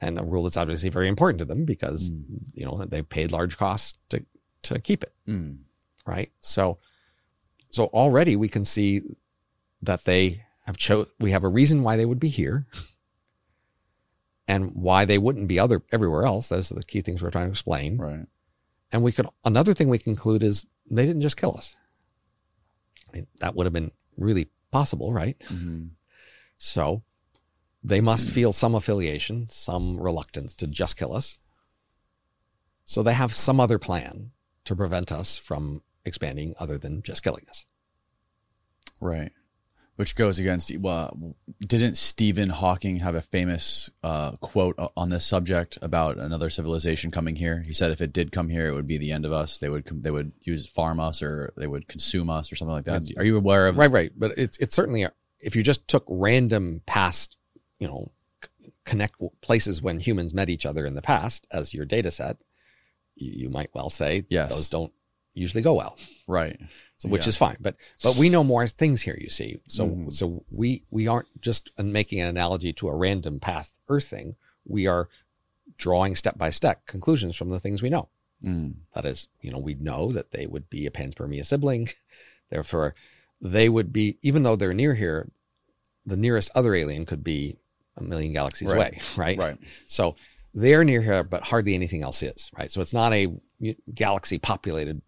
And 0.00 0.18
a 0.18 0.24
rule 0.24 0.42
that's 0.42 0.56
obviously 0.56 0.88
very 0.88 1.08
important 1.08 1.38
to 1.38 1.44
them 1.44 1.64
because, 1.64 2.10
you 2.54 2.64
know, 2.64 2.84
they 2.84 3.02
paid 3.02 3.30
large 3.30 3.56
costs 3.56 3.98
to, 4.10 4.24
to 4.64 4.78
keep 4.80 5.02
it 5.02 5.12
Mm. 5.28 5.58
right? 6.06 6.30
So, 6.40 6.78
so 7.70 7.84
already 7.86 8.34
we 8.36 8.48
can 8.48 8.64
see 8.64 9.02
that 9.82 10.04
they 10.04 10.44
have 10.66 10.76
cho- 10.76 11.08
we 11.20 11.30
have 11.30 11.44
a 11.44 11.48
reason 11.48 11.82
why 11.82 11.96
they 11.96 12.06
would 12.06 12.20
be 12.20 12.28
here 12.28 12.66
and 14.48 14.74
why 14.74 15.04
they 15.04 15.18
wouldn't 15.18 15.48
be 15.48 15.58
other 15.58 15.82
everywhere 15.92 16.24
else. 16.24 16.48
Those 16.48 16.72
are 16.72 16.76
the 16.76 16.82
key 16.82 17.00
things 17.00 17.22
we're 17.22 17.30
trying 17.30 17.46
to 17.46 17.50
explain. 17.50 17.98
Right. 17.98 18.26
And 18.90 19.02
we 19.02 19.12
could, 19.12 19.26
another 19.44 19.72
thing 19.74 19.88
we 19.88 19.98
conclude 19.98 20.42
is 20.42 20.66
they 20.90 21.06
didn't 21.06 21.22
just 21.22 21.36
kill 21.36 21.54
us. 21.56 21.76
That 23.40 23.54
would 23.54 23.66
have 23.66 23.72
been 23.72 23.92
really 24.16 24.48
possible, 24.70 25.12
right? 25.12 25.38
Mhm. 25.48 25.90
So 26.58 27.02
they 27.82 28.00
must 28.00 28.28
feel 28.28 28.52
some 28.52 28.74
affiliation, 28.74 29.48
some 29.50 29.98
reluctance 30.00 30.54
to 30.54 30.66
just 30.66 30.96
kill 30.96 31.12
us. 31.12 31.38
So 32.86 33.02
they 33.02 33.14
have 33.14 33.34
some 33.34 33.60
other 33.60 33.78
plan 33.78 34.32
to 34.64 34.76
prevent 34.76 35.10
us 35.10 35.38
from 35.38 35.82
expanding 36.04 36.54
other 36.58 36.78
than 36.78 37.02
just 37.02 37.22
killing 37.22 37.46
us. 37.48 37.66
Right. 39.00 39.32
Which 39.96 40.16
goes 40.16 40.38
against, 40.38 40.74
well, 40.78 41.36
didn't 41.60 41.96
Stephen 41.96 42.48
Hawking 42.48 42.96
have 43.00 43.14
a 43.14 43.20
famous 43.20 43.90
uh, 44.02 44.32
quote 44.36 44.74
on 44.96 45.10
this 45.10 45.26
subject 45.26 45.78
about 45.82 46.16
another 46.16 46.48
civilization 46.48 47.10
coming 47.10 47.36
here? 47.36 47.60
He 47.60 47.74
said 47.74 47.90
if 47.90 48.00
it 48.00 48.12
did 48.12 48.32
come 48.32 48.48
here, 48.48 48.66
it 48.66 48.72
would 48.74 48.86
be 48.86 48.96
the 48.96 49.12
end 49.12 49.26
of 49.26 49.32
us. 49.32 49.58
They 49.58 49.68
would 49.68 49.84
com- 49.84 50.00
they 50.00 50.10
would 50.10 50.32
use 50.40 50.66
farm 50.66 50.98
us 50.98 51.22
or 51.22 51.52
they 51.58 51.66
would 51.66 51.88
consume 51.88 52.30
us 52.30 52.50
or 52.50 52.56
something 52.56 52.72
like 52.74 52.86
that. 52.86 53.02
Are 53.18 53.24
you 53.24 53.36
aware 53.36 53.66
of? 53.68 53.76
Right, 53.76 53.90
right. 53.90 54.12
But 54.16 54.32
it's, 54.38 54.56
it's 54.58 54.74
certainly, 54.74 55.06
if 55.40 55.54
you 55.56 55.62
just 55.62 55.86
took 55.86 56.04
random 56.08 56.80
past, 56.86 57.36
you 57.78 57.86
know, 57.86 58.12
connect 58.84 59.20
places 59.42 59.82
when 59.82 60.00
humans 60.00 60.32
met 60.32 60.48
each 60.48 60.64
other 60.64 60.86
in 60.86 60.94
the 60.94 61.02
past 61.02 61.46
as 61.52 61.74
your 61.74 61.84
data 61.84 62.10
set, 62.10 62.38
you, 63.14 63.32
you 63.42 63.50
might 63.50 63.70
well 63.74 63.90
say 63.90 64.24
Yes. 64.30 64.50
those 64.54 64.68
don't 64.68 64.92
usually 65.34 65.62
go 65.62 65.74
well. 65.74 65.96
Right. 66.26 66.58
So, 66.98 67.08
which 67.08 67.24
Yeah. 67.24 67.30
is 67.30 67.36
fine. 67.36 67.56
But 67.60 67.76
but 68.02 68.16
we 68.16 68.28
know 68.28 68.44
more 68.44 68.66
things 68.68 69.02
here. 69.02 69.16
You 69.20 69.28
see, 69.28 69.58
so 69.68 69.88
Mhm. 69.88 70.14
so 70.14 70.44
we 70.50 70.84
we 70.90 71.08
aren't 71.08 71.40
just 71.40 71.70
making 71.78 72.20
an 72.20 72.28
analogy 72.28 72.72
to 72.74 72.88
a 72.88 72.94
random 72.96 73.40
path 73.40 73.70
Earth 73.88 74.06
thing. 74.08 74.36
We 74.64 74.86
are 74.86 75.08
drawing 75.78 76.14
step 76.16 76.38
by 76.38 76.50
step 76.50 76.86
conclusions 76.86 77.34
from 77.36 77.50
the 77.50 77.58
things 77.60 77.82
we 77.82 77.90
know. 77.90 78.08
Mm. 78.44 78.74
That 78.94 79.04
is, 79.04 79.28
you 79.40 79.50
know, 79.50 79.58
we 79.58 79.74
know 79.74 80.12
that 80.12 80.30
they 80.32 80.46
would 80.46 80.68
be 80.70 80.86
a 80.86 80.90
panspermia 80.90 81.44
sibling. 81.44 81.88
Therefore, 82.50 82.94
they 83.40 83.68
would 83.68 83.92
be, 83.92 84.18
even 84.22 84.42
though 84.42 84.56
they're 84.56 84.74
near 84.74 84.94
here, 84.94 85.30
the 86.04 86.16
nearest 86.16 86.50
other 86.54 86.74
alien 86.74 87.06
could 87.06 87.24
be 87.24 87.56
a 87.96 88.02
million 88.02 88.32
galaxies 88.32 88.68
Right. 88.68 88.76
away, 88.92 89.00
right? 89.16 89.38
Right. 89.38 89.58
So 89.86 90.16
they're 90.54 90.84
near 90.84 91.02
here, 91.02 91.24
but 91.24 91.42
hardly 91.44 91.74
anything 91.74 92.02
else 92.02 92.22
is, 92.22 92.50
right? 92.56 92.70
So 92.70 92.80
it's 92.80 92.92
not 92.92 93.12
a 93.12 93.28
galaxy 93.94 94.38
populated 94.38 95.02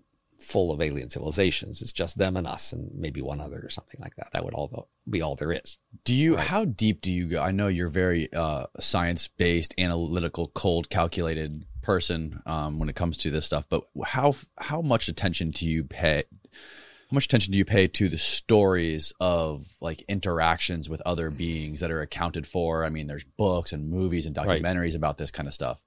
full 0.44 0.72
of 0.72 0.80
alien 0.80 1.10
civilizations. 1.10 1.82
It's 1.82 1.92
just 1.92 2.18
them 2.18 2.36
and 2.36 2.46
us 2.46 2.72
and 2.72 2.90
maybe 2.94 3.22
one 3.22 3.40
other 3.40 3.60
or 3.60 3.70
something 3.70 4.00
like 4.00 4.16
that. 4.16 4.28
That 4.32 4.44
would 4.44 4.54
all 4.54 4.88
be 5.08 5.22
all 5.22 5.34
there 5.34 5.52
is. 5.52 5.78
Do 6.04 6.14
you 6.14 6.36
how 6.36 6.64
deep 6.64 7.00
do 7.00 7.10
you 7.10 7.28
go? 7.28 7.42
I 7.42 7.50
know 7.50 7.68
you're 7.68 7.88
very 7.88 8.32
uh, 8.32 8.66
science 8.78 9.28
based, 9.28 9.74
analytical, 9.78 10.48
cold, 10.48 10.90
calculated 10.90 11.64
person 11.82 12.42
um, 12.46 12.78
when 12.78 12.88
it 12.88 12.96
comes 12.96 13.16
to 13.18 13.30
this 13.30 13.46
stuff. 13.46 13.64
But 13.68 13.84
how 14.04 14.34
how 14.58 14.80
much 14.80 15.08
attention 15.08 15.50
do 15.50 15.66
you 15.66 15.84
pay? 15.84 16.24
How 17.10 17.14
much 17.14 17.26
attention 17.26 17.52
do 17.52 17.58
you 17.58 17.64
pay 17.64 17.86
to 17.86 18.08
the 18.08 18.18
stories 18.18 19.12
of 19.20 19.68
like 19.80 20.02
interactions 20.08 20.88
with 20.88 21.02
other 21.02 21.30
beings 21.30 21.80
that 21.80 21.90
are 21.90 22.00
accounted 22.00 22.46
for? 22.46 22.84
I 22.84 22.88
mean, 22.88 23.06
there's 23.06 23.24
books 23.24 23.72
and 23.72 23.90
movies 23.90 24.26
and 24.26 24.34
documentaries 24.34 24.82
right. 24.82 24.94
about 24.94 25.18
this 25.18 25.30
kind 25.30 25.46
of 25.46 25.54
stuff 25.54 25.80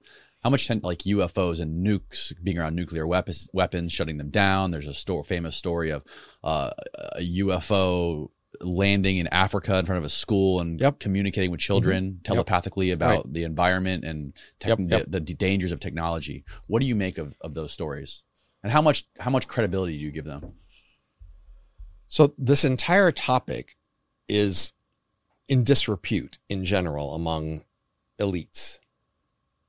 how 0.48 0.50
much 0.50 0.66
ten, 0.66 0.80
like 0.82 1.00
UFOs 1.00 1.60
and 1.60 1.86
nukes 1.86 2.32
being 2.42 2.58
around 2.58 2.74
nuclear 2.74 3.06
weapons, 3.06 3.50
weapons 3.52 3.92
shutting 3.92 4.16
them 4.16 4.30
down. 4.30 4.70
There's 4.70 4.88
a 4.88 4.94
store, 4.94 5.22
famous 5.22 5.54
story 5.56 5.90
of 5.90 6.02
uh, 6.42 6.70
a 7.16 7.20
UFO 7.20 8.30
landing 8.62 9.18
in 9.18 9.26
Africa 9.26 9.78
in 9.78 9.84
front 9.84 9.98
of 9.98 10.06
a 10.06 10.08
school 10.08 10.58
and 10.60 10.80
yep. 10.80 11.00
communicating 11.00 11.50
with 11.50 11.60
children 11.60 12.12
mm-hmm. 12.12 12.22
telepathically 12.22 12.88
yep. 12.88 12.96
about 12.96 13.24
right. 13.26 13.34
the 13.34 13.44
environment 13.44 14.04
and 14.04 14.32
te- 14.58 14.70
yep. 14.70 14.78
The, 15.06 15.20
the, 15.20 15.20
dangers 15.20 15.70
of 15.70 15.80
technology. 15.80 16.44
What 16.66 16.80
do 16.80 16.88
you 16.88 16.94
make 16.94 17.18
of, 17.18 17.36
of 17.42 17.52
those 17.52 17.70
stories? 17.70 18.22
And 18.62 18.72
how 18.72 18.80
much 18.80 19.04
how 19.20 19.30
much 19.30 19.48
credibility 19.48 19.98
do 19.98 20.02
you 20.02 20.10
give 20.10 20.24
them? 20.24 20.54
So 22.08 22.32
this 22.38 22.64
entire 22.64 23.12
topic 23.12 23.76
is 24.28 24.72
in 25.46 25.62
disrepute 25.62 26.38
in 26.48 26.64
general 26.64 27.14
among 27.14 27.64
elites 28.18 28.78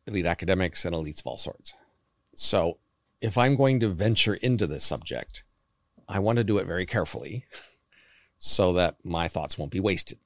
elite 0.09 0.25
academics 0.25 0.85
and 0.85 0.95
elites 0.95 1.19
of 1.19 1.27
all 1.27 1.37
sorts. 1.37 1.73
So 2.35 2.77
if 3.21 3.37
I'm 3.37 3.55
going 3.55 3.79
to 3.81 3.89
venture 3.89 4.35
into 4.35 4.67
this 4.67 4.83
subject, 4.83 5.43
I 6.07 6.19
want 6.19 6.37
to 6.37 6.43
do 6.43 6.57
it 6.57 6.67
very 6.67 6.85
carefully 6.85 7.45
so 8.39 8.73
that 8.73 8.97
my 9.03 9.27
thoughts 9.27 9.57
won't 9.57 9.71
be 9.71 9.79
wasted. 9.79 10.17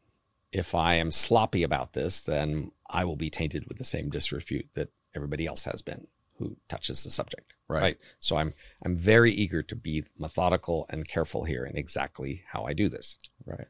If 0.52 0.76
I 0.76 0.96
am 0.96 1.12
sloppy 1.12 1.64
about 1.64 1.94
this, 1.94 2.22
then 2.22 2.72
I 2.90 3.06
will 3.06 3.16
be 3.16 3.30
tainted 3.30 3.66
with 3.68 3.78
the 3.78 3.84
same 3.84 4.10
disrepute 4.10 4.70
that 4.76 4.90
everybody 5.16 5.46
else 5.46 5.66
has 5.66 5.82
been 5.82 6.08
who 6.38 6.58
touches 6.68 7.04
the 7.04 7.10
subject. 7.10 7.54
Right. 7.68 7.82
right. 7.82 7.98
So 8.20 8.38
I'm 8.38 8.54
I'm 8.86 8.96
very 8.96 9.32
eager 9.32 9.64
to 9.64 9.76
be 9.76 10.04
methodical 10.18 10.86
and 10.90 11.08
careful 11.08 11.44
here 11.44 11.66
in 11.66 11.78
exactly 11.78 12.44
how 12.48 12.66
I 12.66 12.74
do 12.74 12.90
this. 12.90 13.18
Right. 13.46 13.68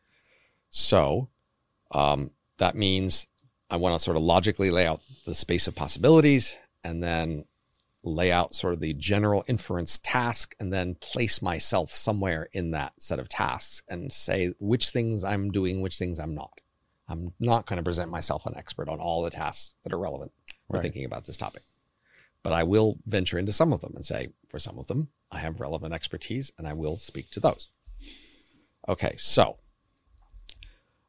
So 0.69 1.29
um, 1.91 2.31
that 2.57 2.75
means 2.75 3.27
I 3.73 3.77
want 3.77 3.95
to 3.95 4.03
sort 4.03 4.17
of 4.17 4.21
logically 4.21 4.69
lay 4.69 4.85
out 4.85 5.01
the 5.25 5.33
space 5.33 5.67
of 5.67 5.73
possibilities 5.73 6.55
and 6.83 7.01
then 7.01 7.45
lay 8.03 8.31
out 8.31 8.53
sort 8.53 8.75
of 8.75 8.81
the 8.81 8.93
general 8.93 9.43
inference 9.47 9.97
task 10.03 10.53
and 10.59 10.71
then 10.71 10.93
place 10.93 11.41
myself 11.41 11.89
somewhere 11.89 12.49
in 12.53 12.69
that 12.69 12.93
set 12.99 13.17
of 13.17 13.29
tasks 13.29 13.81
and 13.89 14.13
say 14.13 14.53
which 14.59 14.91
things 14.91 15.23
I'm 15.23 15.49
doing, 15.49 15.81
which 15.81 15.97
things 15.97 16.19
I'm 16.19 16.35
not. 16.35 16.61
I'm 17.09 17.33
not 17.39 17.65
going 17.65 17.77
to 17.77 17.83
present 17.83 18.11
myself 18.11 18.45
an 18.45 18.53
expert 18.55 18.87
on 18.87 18.99
all 18.99 19.23
the 19.23 19.31
tasks 19.31 19.73
that 19.83 19.91
are 19.91 19.97
relevant 19.97 20.33
for 20.67 20.75
right. 20.75 20.83
thinking 20.83 21.05
about 21.05 21.25
this 21.25 21.37
topic. 21.37 21.63
But 22.43 22.53
I 22.53 22.61
will 22.61 22.99
venture 23.07 23.39
into 23.39 23.53
some 23.53 23.73
of 23.73 23.81
them 23.81 23.93
and 23.95 24.05
say, 24.05 24.27
for 24.49 24.59
some 24.59 24.77
of 24.77 24.85
them, 24.85 25.07
I 25.31 25.39
have 25.39 25.59
relevant 25.59 25.95
expertise 25.95 26.51
and 26.59 26.67
I 26.67 26.73
will 26.73 26.97
speak 26.97 27.31
to 27.31 27.39
those. 27.39 27.71
Okay, 28.87 29.15
so 29.17 29.57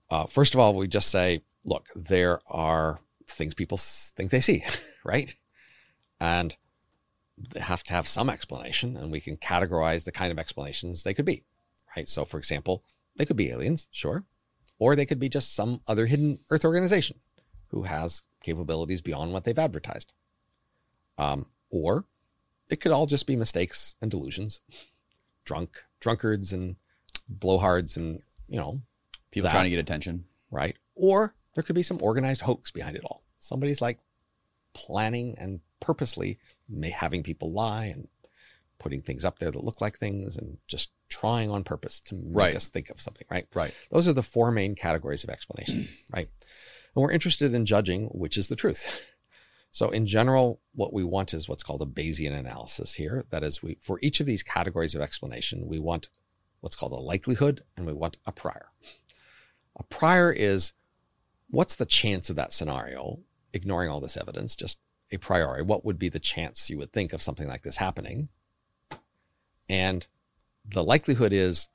uh, 0.09 0.25
first 0.25 0.55
of 0.55 0.61
all, 0.61 0.75
we 0.75 0.89
just 0.89 1.11
say 1.11 1.43
look, 1.65 1.89
there 1.95 2.41
are 2.47 3.01
things 3.27 3.55
people 3.55 3.79
think 3.79 4.31
they 4.31 4.41
see, 4.41 4.65
right? 5.05 5.35
And 6.21 6.57
they 7.37 7.61
have 7.61 7.83
to 7.85 7.93
have 7.93 8.07
some 8.07 8.31
explanation, 8.31 8.97
and 8.97 9.11
we 9.11 9.21
can 9.21 9.37
categorize 9.37 10.05
the 10.05 10.13
kind 10.13 10.31
of 10.31 10.39
explanations 10.39 11.03
they 11.03 11.15
could 11.15 11.25
be, 11.25 11.45
right? 11.97 12.09
So, 12.09 12.25
for 12.25 12.39
example, 12.39 12.83
they 13.17 13.25
could 13.25 13.37
be 13.37 13.51
aliens, 13.51 13.89
sure, 13.91 14.25
or 14.79 14.95
they 14.95 15.07
could 15.07 15.19
be 15.19 15.29
just 15.29 15.55
some 15.55 15.81
other 15.87 16.07
hidden 16.07 16.39
Earth 16.51 16.65
organization 16.65 17.19
who 17.69 17.83
has 17.83 18.23
capabilities 18.43 19.01
beyond 19.01 19.33
what 19.33 19.45
they've 19.45 19.59
advertised. 19.59 20.13
Um, 21.19 21.47
or 21.71 22.05
it 22.71 22.81
could 22.81 22.93
all 22.93 23.07
just 23.07 23.27
be 23.27 23.37
mistakes 23.37 23.97
and 24.01 24.11
delusions, 24.11 24.61
drunk 25.45 25.83
drunkards 26.01 26.53
and 26.53 26.77
blowhards, 27.33 27.97
and 27.97 28.21
you 28.47 28.59
know, 28.59 28.81
people 29.31 29.49
that, 29.49 29.53
trying 29.53 29.65
to 29.65 29.71
get 29.71 29.79
attention, 29.79 30.25
right? 30.51 30.77
Or 30.95 31.35
there 31.55 31.65
could 31.65 31.75
be 31.75 31.83
some 31.83 31.99
organized 32.03 32.43
hoax 32.43 32.71
behind 32.71 32.97
it 32.97 33.05
all. 33.05 33.23
Somebody's 33.39 33.81
like 33.81 33.99
planning 34.73 35.37
and 35.39 35.61
purposely 35.81 36.39
having 36.93 37.23
people 37.23 37.53
lie 37.53 37.87
and 37.87 38.09
putting 38.79 39.03
things 39.03 39.25
up 39.25 39.39
there 39.39 39.51
that 39.51 39.65
look 39.65 39.81
like 39.81 39.99
things 39.99 40.37
and 40.37 40.59
just 40.67 40.91
trying 41.09 41.51
on 41.51 41.65
purpose 41.65 42.01
to 42.01 42.15
make 42.15 42.37
right. 42.37 42.57
us 42.57 42.69
think 42.69 42.91
of 42.91 43.01
something, 43.01 43.27
right? 43.31 43.47
Right. 43.55 43.75
Those 43.91 44.09
are 44.09 44.13
the 44.13 44.23
four 44.23 44.51
main 44.51 44.75
categories 44.75 45.25
of 45.25 45.31
explanation, 45.31 45.89
right? 46.13 46.29
And 46.95 47.03
we're 47.03 47.13
interested 47.13 47.55
in 47.55 47.67
judging 47.67 48.07
which 48.07 48.37
is 48.37 48.49
the 48.49 48.57
truth. 48.57 49.07
So 49.73 49.91
in 49.91 50.07
general, 50.07 50.61
what 50.75 50.93
we 50.93 51.03
want 51.03 51.35
is 51.35 51.49
what's 51.49 51.65
called 51.65 51.83
a 51.83 51.87
Bayesian 51.87 52.33
analysis 52.33 52.95
here. 52.95 53.25
That 53.31 53.43
is, 53.43 53.61
we 53.61 53.77
for 53.81 53.99
each 54.03 54.21
of 54.21 54.27
these 54.27 54.45
categories 54.45 54.95
of 54.95 55.03
explanation, 55.03 55.67
we 55.67 55.81
want 55.81 56.09
what's 56.61 56.77
called 56.77 56.93
a 56.93 56.97
likelihood 56.97 57.63
and 57.77 57.85
we 57.85 57.93
want 57.93 58.17
a 58.25 58.31
prior. 58.31 58.69
A 59.77 59.83
prior 59.83 60.33
is 60.33 60.75
what's 61.51 61.77
the 61.77 61.87
chance 61.87 62.31
of 62.31 62.37
that 62.37 62.53
scenario, 62.53 63.21
ignoring 63.53 63.91
all 63.91 64.01
this 64.01 64.17
evidence, 64.17 64.57
just 64.57 64.79
a 65.11 65.19
priori? 65.19 65.63
What 65.63 65.85
would 65.85 65.99
be 65.99 66.09
the 66.09 66.19
chance 66.19 66.71
you 66.71 66.79
would 66.79 66.93
think 66.93 67.13
of 67.13 67.23
something 67.23 67.49
like 67.49 67.63
this 67.63 67.77
happening? 67.77 68.29
And 69.69 70.07
the 70.65 70.85
likelihood 70.85 71.33
is, 71.33 71.69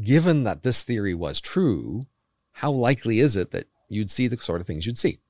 given 0.00 0.44
that 0.44 0.62
this 0.62 0.82
theory 0.82 1.14
was 1.14 1.40
true, 1.40 2.06
how 2.52 2.70
likely 2.70 3.20
is 3.20 3.36
it 3.36 3.50
that 3.52 3.66
you'd 3.88 4.10
see 4.10 4.26
the 4.26 4.36
sort 4.36 4.60
of 4.60 4.66
things 4.66 4.86
you'd 4.86 4.98
see? 4.98 5.20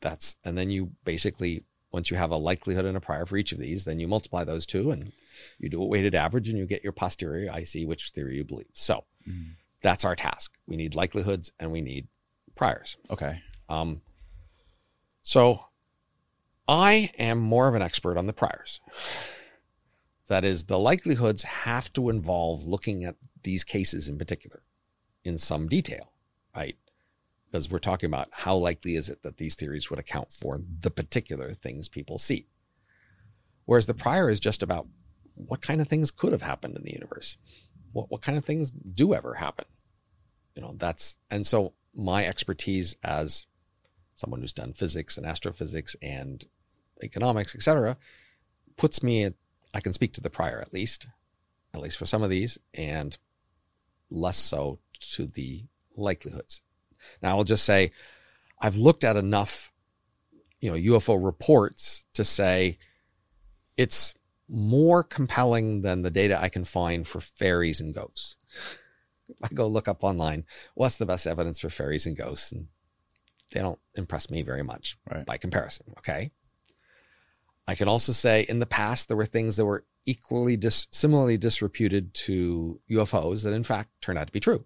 That's, 0.00 0.36
and 0.44 0.58
then 0.58 0.70
you 0.70 0.92
basically, 1.04 1.64
once 1.92 2.10
you 2.10 2.16
have 2.16 2.30
a 2.30 2.36
likelihood 2.36 2.84
and 2.84 2.96
a 2.96 3.00
prior 3.00 3.26
for 3.26 3.36
each 3.36 3.52
of 3.52 3.58
these, 3.58 3.84
then 3.84 4.00
you 4.00 4.08
multiply 4.08 4.44
those 4.44 4.66
two 4.66 4.90
and 4.90 5.12
you 5.58 5.68
do 5.68 5.82
a 5.82 5.86
weighted 5.86 6.14
average 6.14 6.48
and 6.48 6.58
you 6.58 6.66
get 6.66 6.82
your 6.82 6.92
posterior 6.92 7.50
I 7.52 7.64
see 7.64 7.86
which 7.86 8.10
theory 8.10 8.36
you 8.36 8.44
believe. 8.44 8.70
So 8.74 9.04
mm. 9.28 9.52
that's 9.80 10.04
our 10.04 10.16
task. 10.16 10.52
We 10.66 10.76
need 10.76 10.94
likelihoods 10.94 11.52
and 11.60 11.70
we 11.70 11.80
need 11.80 12.08
priors. 12.54 12.96
Okay. 13.10 13.42
Um, 13.68 14.02
so 15.22 15.66
I 16.68 17.10
am 17.18 17.38
more 17.38 17.68
of 17.68 17.74
an 17.74 17.82
expert 17.82 18.16
on 18.16 18.26
the 18.26 18.32
priors. 18.32 18.80
That 20.28 20.44
is, 20.44 20.64
the 20.64 20.78
likelihoods 20.78 21.42
have 21.42 21.92
to 21.94 22.08
involve 22.08 22.64
looking 22.64 23.04
at 23.04 23.16
these 23.42 23.64
cases 23.64 24.08
in 24.08 24.18
particular 24.18 24.62
in 25.24 25.38
some 25.38 25.68
detail, 25.68 26.12
right? 26.54 26.76
Because 27.50 27.70
we're 27.70 27.78
talking 27.78 28.08
about 28.08 28.28
how 28.32 28.56
likely 28.56 28.96
is 28.96 29.10
it 29.10 29.22
that 29.22 29.36
these 29.36 29.54
theories 29.54 29.90
would 29.90 29.98
account 29.98 30.32
for 30.32 30.60
the 30.80 30.90
particular 30.90 31.52
things 31.52 31.88
people 31.88 32.18
see. 32.18 32.46
Whereas 33.64 33.86
the 33.86 33.94
prior 33.94 34.30
is 34.30 34.40
just 34.40 34.62
about 34.62 34.86
what 35.34 35.62
kind 35.62 35.80
of 35.80 35.88
things 35.88 36.10
could 36.10 36.32
have 36.32 36.42
happened 36.42 36.76
in 36.76 36.82
the 36.82 36.92
universe. 36.92 37.36
What, 37.92 38.10
what 38.10 38.22
kind 38.22 38.38
of 38.38 38.44
things 38.44 38.70
do 38.70 39.14
ever 39.14 39.34
happen? 39.34 39.66
You 40.54 40.62
know, 40.62 40.74
that's, 40.76 41.16
and 41.30 41.46
so 41.46 41.74
my 41.94 42.26
expertise 42.26 42.96
as 43.02 43.46
someone 44.14 44.40
who's 44.40 44.52
done 44.52 44.72
physics 44.72 45.16
and 45.16 45.26
astrophysics 45.26 45.96
and 46.00 46.46
economics, 47.02 47.54
etc., 47.54 47.96
puts 48.76 49.02
me 49.02 49.24
at, 49.24 49.34
I 49.74 49.80
can 49.80 49.92
speak 49.92 50.12
to 50.14 50.20
the 50.20 50.30
prior 50.30 50.60
at 50.60 50.72
least, 50.72 51.06
at 51.74 51.80
least 51.80 51.98
for 51.98 52.06
some 52.06 52.22
of 52.22 52.30
these, 52.30 52.58
and 52.74 53.16
less 54.10 54.36
so 54.36 54.78
to 55.14 55.26
the 55.26 55.64
likelihoods. 55.96 56.62
Now 57.22 57.36
I'll 57.36 57.44
just 57.44 57.64
say 57.64 57.92
I've 58.60 58.76
looked 58.76 59.04
at 59.04 59.16
enough, 59.16 59.72
you 60.60 60.70
know, 60.70 60.96
UFO 60.96 61.22
reports 61.22 62.06
to 62.14 62.24
say 62.24 62.78
it's 63.76 64.14
more 64.48 65.02
compelling 65.02 65.82
than 65.82 66.02
the 66.02 66.10
data 66.10 66.40
I 66.40 66.48
can 66.48 66.64
find 66.64 67.06
for 67.06 67.20
fairies 67.20 67.80
and 67.80 67.94
ghosts. 67.94 68.36
I 69.42 69.48
go 69.48 69.66
look 69.66 69.88
up 69.88 70.04
online 70.04 70.44
what's 70.74 70.96
the 70.96 71.06
best 71.06 71.26
evidence 71.26 71.58
for 71.58 71.70
fairies 71.70 72.06
and 72.06 72.16
ghosts, 72.16 72.52
and 72.52 72.68
they 73.52 73.60
don't 73.60 73.80
impress 73.94 74.30
me 74.30 74.42
very 74.42 74.62
much 74.62 74.98
right. 75.10 75.26
by 75.26 75.36
comparison. 75.36 75.86
Okay. 75.98 76.30
I 77.68 77.74
can 77.74 77.88
also 77.88 78.12
say 78.12 78.44
in 78.48 78.58
the 78.58 78.66
past 78.66 79.08
there 79.08 79.16
were 79.16 79.24
things 79.24 79.56
that 79.56 79.64
were 79.64 79.84
equally 80.04 80.56
dis- 80.56 80.88
similarly 80.90 81.36
disreputed 81.36 82.12
to 82.12 82.80
UFOs 82.90 83.44
that 83.44 83.52
in 83.52 83.62
fact 83.62 83.90
turned 84.00 84.18
out 84.18 84.26
to 84.26 84.32
be 84.32 84.40
true. 84.40 84.64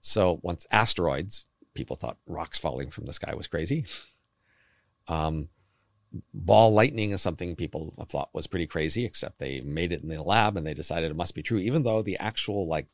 So 0.00 0.40
once 0.42 0.66
asteroids, 0.70 1.46
people 1.74 1.96
thought 1.96 2.18
rocks 2.26 2.58
falling 2.58 2.90
from 2.90 3.06
the 3.06 3.12
sky 3.12 3.34
was 3.34 3.48
crazy. 3.48 3.84
Um, 5.08 5.48
ball 6.34 6.72
lightning 6.72 7.12
is 7.12 7.22
something 7.22 7.56
people 7.56 7.94
thought 8.08 8.30
was 8.32 8.46
pretty 8.46 8.66
crazy, 8.66 9.04
except 9.04 9.38
they 9.38 9.60
made 9.60 9.92
it 9.92 10.02
in 10.02 10.08
the 10.08 10.22
lab 10.22 10.56
and 10.56 10.66
they 10.66 10.74
decided 10.74 11.10
it 11.10 11.16
must 11.16 11.34
be 11.34 11.42
true, 11.42 11.58
even 11.58 11.82
though 11.82 12.02
the 12.02 12.18
actual 12.18 12.66
like 12.66 12.86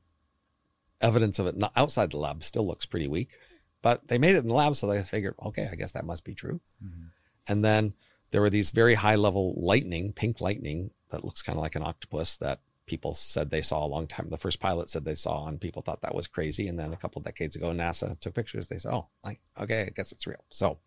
evidence 1.01 1.39
of 1.39 1.47
it 1.47 1.57
outside 1.77 2.11
the 2.11 2.19
lab 2.19 2.43
still 2.43 2.67
looks 2.67 2.87
pretty 2.87 3.09
weak, 3.09 3.31
but 3.83 4.09
they 4.09 4.19
made 4.19 4.35
it 4.35 4.39
in 4.39 4.49
the 4.49 4.55
lab. 4.55 4.77
So 4.77 4.87
they 4.87 5.03
figured, 5.03 5.35
okay, 5.45 5.69
I 5.71 5.77
guess 5.77 5.93
that 5.93 6.05
must 6.05 6.25
be 6.25 6.35
true. 6.35 6.61
Mm-hmm. 6.85 7.07
And 7.49 7.65
then 7.65 7.95
there 8.31 8.41
were 8.41 8.51
these 8.51 8.71
very 8.71 8.95
high 8.95 9.17
level 9.17 9.55
lightning, 9.57 10.13
pink 10.13 10.41
lightning 10.41 10.91
that 11.11 11.25
looks 11.25 11.43
kind 11.43 11.57
of 11.57 11.63
like 11.63 11.77
an 11.77 11.83
octopus 11.83 12.37
that 12.39 12.61
people 12.87 13.15
said 13.15 13.51
they 13.51 13.63
saw 13.63 13.85
a 13.85 13.89
long 13.89 14.07
time. 14.07 14.29
The 14.31 14.39
first 14.39 14.61
pilot 14.61 14.91
said 14.91 15.05
they 15.05 15.15
saw, 15.15 15.47
and 15.47 15.61
people 15.61 15.83
thought 15.83 16.03
that 16.03 16.15
was 16.15 16.27
crazy. 16.27 16.69
And 16.69 16.79
then 16.79 16.93
a 16.93 16.97
couple 16.97 17.23
decades 17.23 17.57
ago, 17.57 17.71
NASA 17.71 18.19
took 18.21 18.35
pictures. 18.35 18.67
They 18.67 18.79
said, 18.79 18.93
"Oh, 18.93 19.09
like 19.25 19.41
okay, 19.61 19.83
I 19.83 19.91
guess 19.95 20.13
it's 20.13 20.27
real." 20.27 20.45
So 20.51 20.79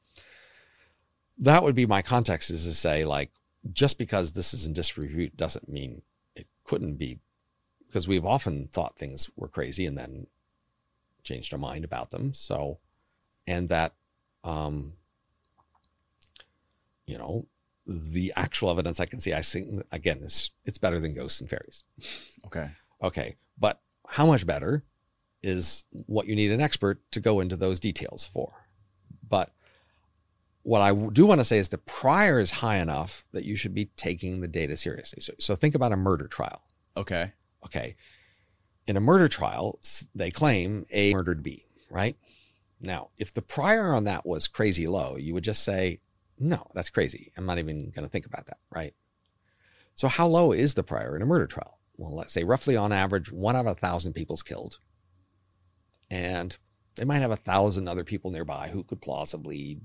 that 1.38 1.64
would 1.64 1.76
be 1.76 1.86
my 1.86 2.02
context 2.02 2.50
is 2.50 2.66
to 2.66 2.74
say 2.74 3.06
like 3.06 3.32
just 3.72 3.98
because 3.98 4.32
this 4.32 4.54
is 4.54 4.66
in 4.66 4.74
disrepute 4.74 5.38
doesn't 5.38 5.70
mean 5.70 6.02
it 6.36 6.48
couldn't 6.64 6.96
be 6.96 7.20
because 7.92 8.08
we've 8.08 8.26
often 8.26 8.68
thought 8.68 8.98
things 8.98 9.30
were 9.36 9.50
crazy 9.50 9.86
and 9.86 9.98
then 9.98 10.28
changed 11.24 11.52
our 11.52 11.60
mind 11.60 11.84
about 11.84 12.10
them 12.12 12.34
so 12.34 12.80
and 13.46 13.68
that 13.70 13.94
um 14.44 14.94
you 17.06 17.18
know 17.18 17.46
the 17.86 18.32
actual 18.36 18.70
evidence 18.70 19.00
i 19.00 19.06
can 19.06 19.20
see 19.20 19.34
i 19.34 19.42
think 19.42 19.84
again 19.92 20.20
it's 20.24 20.52
it's 20.64 20.78
better 20.78 21.00
than 21.00 21.14
ghosts 21.14 21.42
and 21.42 21.50
fairies 21.50 21.84
Okay. 22.46 22.70
okay 23.04 23.36
but 23.60 23.82
how 24.08 24.26
much 24.26 24.48
better 24.48 24.84
is 25.44 25.84
what 26.08 26.28
you 26.28 26.36
need 26.36 26.52
an 26.52 26.62
expert 26.62 27.02
to 27.12 27.20
go 27.20 27.40
into 27.40 27.58
those 27.58 27.80
details 27.80 28.26
for 28.26 28.54
but 29.28 29.52
what 30.64 30.82
I 30.82 30.94
do 30.94 31.26
want 31.26 31.42
to 31.42 31.46
say 31.46 31.58
is 31.58 31.70
the 31.70 31.80
prior 31.80 32.40
is 32.40 32.52
high 32.52 32.78
enough 32.78 33.26
that 33.32 33.46
you 33.46 33.56
should 33.56 33.74
be 33.74 33.86
taking 33.98 34.42
the 34.42 34.48
data 34.48 34.78
seriously. 34.78 35.22
So, 35.22 35.34
so 35.40 35.56
think 35.56 35.74
about 35.74 35.92
a 35.92 35.98
murder 35.98 36.28
trial. 36.28 36.62
Okay. 36.96 37.32
Okay. 37.66 37.96
In 38.88 38.98
a 38.98 39.02
murder 39.02 39.28
trial, 39.28 39.80
they 40.14 40.32
claim 40.32 40.86
A 40.92 41.14
murdered 41.14 41.44
B, 41.44 41.66
right? 41.90 42.18
Now, 42.82 43.10
if 43.18 43.34
the 43.34 43.42
prior 43.42 43.94
on 43.94 44.06
that 44.06 44.26
was 44.26 44.48
crazy 44.48 44.88
low, 44.88 45.16
you 45.16 45.34
would 45.34 45.44
just 45.44 45.64
say, 45.64 46.00
no, 46.40 46.66
that's 46.74 46.90
crazy. 46.90 47.32
I'm 47.38 47.46
not 47.46 47.60
even 47.60 47.92
going 47.92 48.04
to 48.04 48.10
think 48.10 48.26
about 48.26 48.48
that, 48.48 48.58
right? 48.72 48.96
So, 49.96 50.08
how 50.08 50.28
low 50.28 50.52
is 50.52 50.74
the 50.74 50.84
prior 50.84 51.16
in 51.16 51.22
a 51.22 51.26
murder 51.26 51.46
trial? 51.46 51.78
Well, 51.96 52.16
let's 52.16 52.34
say 52.34 52.44
roughly 52.44 52.76
on 52.76 52.92
average, 52.92 53.32
one 53.32 53.56
out 53.56 53.68
of 53.68 53.78
a 53.78 53.80
thousand 53.80 54.14
people's 54.14 54.42
killed. 54.42 54.80
And 56.10 56.58
they 56.96 57.06
might 57.06 57.20
have 57.20 57.32
a 57.32 57.36
thousand 57.38 57.88
other 57.88 58.04
people 58.04 58.32
nearby 58.32 58.70
who 58.70 58.84
could 58.84 59.02
plausibly 59.02 59.80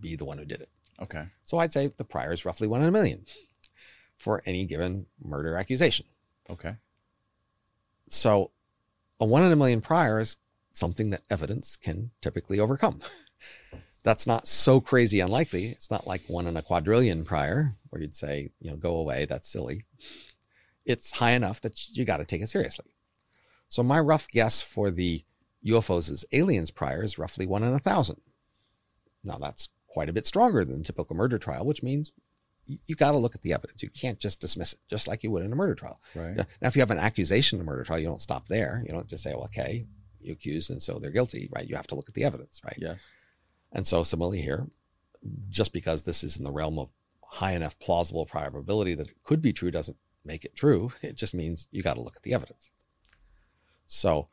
be 0.00 0.16
the 0.16 0.24
one 0.24 0.38
who 0.38 0.44
did 0.44 0.60
it. 0.60 0.70
Okay. 1.00 1.24
So 1.44 1.58
I'd 1.58 1.72
say 1.72 1.90
the 1.96 2.04
prior 2.04 2.32
is 2.32 2.44
roughly 2.44 2.68
one 2.68 2.82
in 2.82 2.88
a 2.88 2.92
million 2.92 3.24
for 4.16 4.42
any 4.44 4.66
given 4.66 5.06
murder 5.22 5.56
accusation. 5.56 6.06
Okay. 6.50 6.74
So 8.12 8.50
a 9.18 9.24
one 9.24 9.42
in 9.42 9.52
a 9.52 9.56
million 9.56 9.80
prior 9.80 10.20
is 10.20 10.36
something 10.74 11.10
that 11.10 11.22
evidence 11.30 11.76
can 11.76 12.10
typically 12.20 12.60
overcome. 12.60 13.00
That's 14.04 14.26
not 14.26 14.46
so 14.46 14.80
crazy 14.80 15.20
unlikely. 15.20 15.66
It's 15.66 15.90
not 15.90 16.06
like 16.06 16.22
one 16.26 16.46
in 16.46 16.56
a 16.56 16.62
quadrillion 16.62 17.24
prior 17.24 17.76
where 17.88 18.02
you'd 18.02 18.14
say, 18.14 18.50
you 18.60 18.70
know, 18.70 18.76
go 18.76 18.96
away. 18.96 19.24
That's 19.24 19.48
silly. 19.48 19.86
It's 20.84 21.12
high 21.12 21.30
enough 21.30 21.60
that 21.62 21.88
you 21.96 22.04
got 22.04 22.18
to 22.18 22.24
take 22.24 22.42
it 22.42 22.48
seriously. 22.48 22.94
So 23.68 23.82
my 23.82 23.98
rough 23.98 24.28
guess 24.28 24.60
for 24.60 24.90
the 24.90 25.24
UFOs 25.66 26.10
as 26.10 26.26
aliens 26.32 26.70
prior 26.70 27.02
is 27.02 27.18
roughly 27.18 27.46
one 27.46 27.62
in 27.62 27.72
a 27.72 27.78
thousand. 27.78 28.20
Now 29.24 29.38
that's 29.38 29.68
quite 29.86 30.10
a 30.10 30.12
bit 30.12 30.26
stronger 30.26 30.64
than 30.64 30.82
typical 30.82 31.16
murder 31.16 31.38
trial, 31.38 31.64
which 31.64 31.82
means 31.82 32.12
you, 32.66 32.78
you 32.86 32.94
got 32.94 33.12
to 33.12 33.18
look 33.18 33.34
at 33.34 33.42
the 33.42 33.52
evidence. 33.52 33.82
You 33.82 33.90
can't 33.90 34.18
just 34.18 34.40
dismiss 34.40 34.72
it, 34.72 34.78
just 34.88 35.08
like 35.08 35.22
you 35.22 35.30
would 35.30 35.44
in 35.44 35.52
a 35.52 35.56
murder 35.56 35.74
trial. 35.74 36.00
Right. 36.14 36.36
Now, 36.36 36.68
if 36.68 36.76
you 36.76 36.80
have 36.80 36.90
an 36.90 36.98
accusation 36.98 37.58
in 37.58 37.62
a 37.62 37.64
murder 37.64 37.84
trial, 37.84 37.98
you 37.98 38.06
don't 38.06 38.20
stop 38.20 38.48
there. 38.48 38.82
You 38.86 38.92
don't 38.92 39.08
just 39.08 39.24
say, 39.24 39.32
well, 39.34 39.44
okay, 39.44 39.86
you 40.20 40.32
accused, 40.32 40.70
and 40.70 40.82
so 40.82 40.98
they're 40.98 41.10
guilty, 41.10 41.48
right? 41.52 41.68
You 41.68 41.76
have 41.76 41.86
to 41.88 41.94
look 41.94 42.08
at 42.08 42.14
the 42.14 42.24
evidence, 42.24 42.60
right? 42.64 42.78
Yes. 42.78 43.00
And 43.72 43.86
so 43.86 44.02
similarly 44.02 44.40
here, 44.40 44.66
just 45.48 45.72
because 45.72 46.02
this 46.02 46.22
is 46.22 46.36
in 46.36 46.44
the 46.44 46.52
realm 46.52 46.78
of 46.78 46.90
high 47.24 47.52
enough 47.52 47.78
plausible 47.78 48.26
probability 48.26 48.94
that 48.94 49.08
it 49.08 49.22
could 49.24 49.40
be 49.40 49.52
true 49.52 49.70
doesn't 49.70 49.96
make 50.24 50.44
it 50.44 50.54
true. 50.54 50.92
It 51.02 51.16
just 51.16 51.34
means 51.34 51.66
you 51.70 51.82
got 51.82 51.94
to 51.94 52.02
look 52.02 52.16
at 52.16 52.22
the 52.22 52.34
evidence. 52.34 52.70
So 53.86 54.28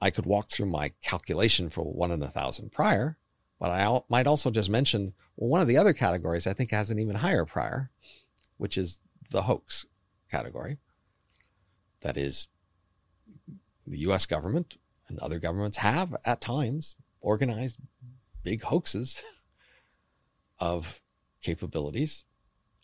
I 0.00 0.10
could 0.10 0.26
walk 0.26 0.50
through 0.50 0.66
my 0.66 0.92
calculation 1.02 1.68
for 1.68 1.82
one 1.82 2.10
in 2.10 2.22
a 2.22 2.28
thousand 2.28 2.72
prior, 2.72 3.18
but 3.58 3.70
I 3.70 4.00
might 4.08 4.26
also 4.26 4.50
just 4.50 4.68
mention, 4.68 5.14
one 5.36 5.60
of 5.60 5.68
the 5.68 5.76
other 5.76 5.92
categories 5.92 6.46
I 6.46 6.52
think 6.52 6.70
has 6.70 6.90
an 6.90 6.98
even 6.98 7.16
higher 7.16 7.44
prior, 7.44 7.90
which 8.56 8.76
is 8.76 9.00
the 9.30 9.42
hoax 9.42 9.86
category. 10.30 10.78
That 12.00 12.16
is, 12.16 12.48
the 13.86 13.98
US 13.98 14.26
government 14.26 14.76
and 15.08 15.18
other 15.18 15.38
governments 15.38 15.78
have 15.78 16.14
at 16.24 16.40
times 16.40 16.94
organized 17.20 17.78
big 18.42 18.62
hoaxes 18.62 19.22
of 20.58 21.00
capabilities 21.42 22.24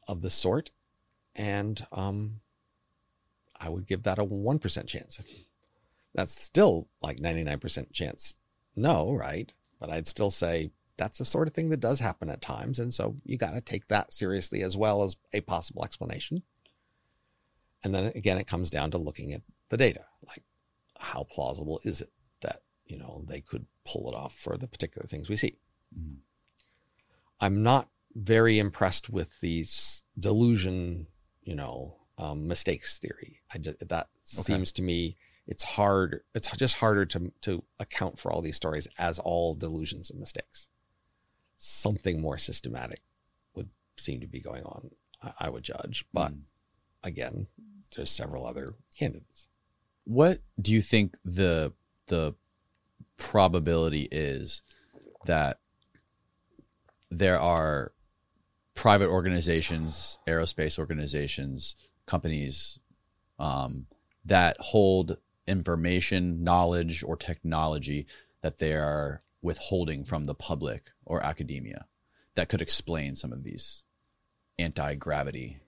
of 0.09 0.23
the 0.23 0.31
sort. 0.31 0.71
And 1.35 1.87
um, 1.93 2.41
I 3.59 3.69
would 3.69 3.87
give 3.87 4.03
that 4.05 4.19
a 4.19 4.25
1% 4.25 4.87
chance. 4.87 5.21
That's 6.15 6.41
still 6.41 6.89
like 7.03 7.19
99% 7.19 7.93
chance 7.93 8.35
no, 8.77 9.13
right? 9.13 9.53
But 9.81 9.91
I'd 9.91 10.07
still 10.07 10.31
say 10.31 10.71
that's 10.97 11.19
the 11.19 11.25
sort 11.25 11.49
of 11.49 11.55
thing 11.55 11.71
that 11.71 11.81
does 11.81 11.99
happen 11.99 12.29
at 12.29 12.43
times. 12.43 12.79
And 12.79 12.93
so 12.93 13.17
you 13.25 13.39
got 13.39 13.55
to 13.55 13.61
take 13.61 13.89
that 13.89 14.13
seriously 14.13 14.63
as 14.63 14.77
well 14.77 15.03
as 15.03 15.17
a 15.33 15.41
possible 15.41 15.85
explanation. 15.85 16.43
And 17.83 17.95
then 17.95 18.13
again, 18.15 18.37
it 18.37 18.47
comes 18.47 18.69
down 18.69 18.91
to 18.91 18.99
looking 18.99 19.33
at 19.33 19.41
the 19.71 19.79
data. 19.79 20.05
Like, 20.27 20.43
how 20.99 21.25
plausible 21.25 21.81
is 21.83 22.03
it 22.03 22.11
that, 22.43 22.61
you 22.85 22.99
know, 22.99 23.25
they 23.27 23.41
could 23.41 23.65
pull 23.87 24.11
it 24.11 24.15
off 24.15 24.35
for 24.35 24.59
the 24.59 24.69
particular 24.69 25.07
things 25.07 25.31
we 25.31 25.37
see? 25.37 25.57
I'm 27.41 27.63
not 27.63 27.89
very 28.15 28.59
impressed 28.59 29.09
with 29.09 29.41
the 29.41 29.65
delusion, 30.19 31.07
you 31.43 31.55
know, 31.55 31.97
um, 32.19 32.47
mistakes 32.47 32.99
theory. 32.99 33.41
I 33.55 33.57
just, 33.57 33.89
that 33.89 34.09
seems 34.23 34.73
to 34.73 34.83
me 34.83 35.17
it's 35.51 35.65
hard. 35.65 36.21
It's 36.33 36.51
just 36.53 36.77
harder 36.77 37.05
to 37.07 37.33
to 37.43 37.65
account 37.81 38.19
for 38.19 38.33
all 38.33 38.41
these 38.41 38.57
stories 38.57 38.87
as 38.99 39.19
all 39.19 39.55
delusions 39.55 40.11
and 40.11 40.21
mistakes. 40.21 40.69
Something 41.57 42.23
more 42.23 42.39
systematic 42.39 43.01
would 43.55 43.69
seem 43.99 44.21
to 44.21 44.29
be 44.29 44.41
going 44.41 44.63
on. 44.63 44.93
I, 45.21 45.33
I 45.41 45.51
would 45.51 45.65
judge, 45.65 46.07
but 46.15 46.33
again, 47.03 47.49
there's 47.95 48.11
several 48.11 48.47
other 48.47 48.75
candidates. 48.97 49.49
What 50.05 50.41
do 50.59 50.73
you 50.73 50.83
think 50.83 51.17
the 51.25 51.73
the 52.07 52.35
probability 53.17 54.09
is 54.11 54.63
that 55.27 55.59
there 57.11 57.41
are 57.41 57.93
private 58.75 59.09
organizations, 59.09 60.21
aerospace 60.29 60.79
organizations, 60.79 61.75
companies 62.07 62.79
um, 63.41 63.87
that 64.25 64.57
hold 64.61 65.19
information, 65.47 66.43
knowledge, 66.45 67.03
or 67.03 67.17
technology 67.17 68.07
that 68.43 68.59
they 68.59 68.75
are 68.75 69.21
withholding 69.43 70.05
from 70.05 70.25
the 70.25 70.35
public 70.35 70.85
or 71.05 71.23
academia 71.23 71.87
that 72.35 72.49
could 72.49 72.61
explain 72.61 73.15
some 73.15 73.33
of 73.33 73.43
these 73.45 73.85
anti 74.59 74.95
gravity 74.95 75.59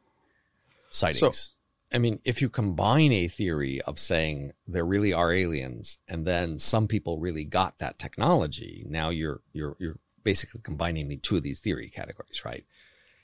sightings? 0.90 1.51
I 1.93 1.99
mean, 1.99 2.20
if 2.24 2.40
you 2.40 2.49
combine 2.49 3.12
a 3.12 3.28
theory 3.28 3.82
of 3.82 3.99
saying 3.99 4.53
there 4.66 4.86
really 4.86 5.12
are 5.12 5.32
aliens, 5.32 5.99
and 6.09 6.27
then 6.27 6.59
some 6.59 6.89
people 6.89 7.19
really 7.19 7.44
got 7.44 7.78
that 7.78 7.99
technology, 7.99 8.86
now 8.89 9.11
you're 9.11 9.40
you're 9.53 9.77
you're 9.78 9.99
basically 10.24 10.61
combining 10.62 11.09
the 11.09 11.19
two 11.19 11.36
of 11.36 11.43
these 11.43 11.61
theory 11.61 11.89
categories, 11.89 12.44
right? 12.44 12.65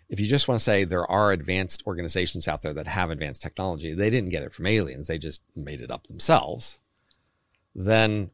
If 0.08 0.20
you 0.20 0.26
just 0.26 0.48
want 0.48 0.58
to 0.58 0.64
say 0.64 0.84
there 0.84 1.10
are 1.10 1.32
advanced 1.32 1.82
organizations 1.86 2.48
out 2.48 2.62
there 2.62 2.72
that 2.72 2.86
have 2.86 3.10
advanced 3.10 3.42
technology, 3.42 3.92
they 3.92 4.10
didn't 4.10 4.30
get 4.30 4.42
it 4.42 4.54
from 4.54 4.66
aliens, 4.66 5.06
they 5.06 5.18
just 5.18 5.42
made 5.54 5.80
it 5.80 5.90
up 5.90 6.06
themselves, 6.06 6.80
then 7.74 8.30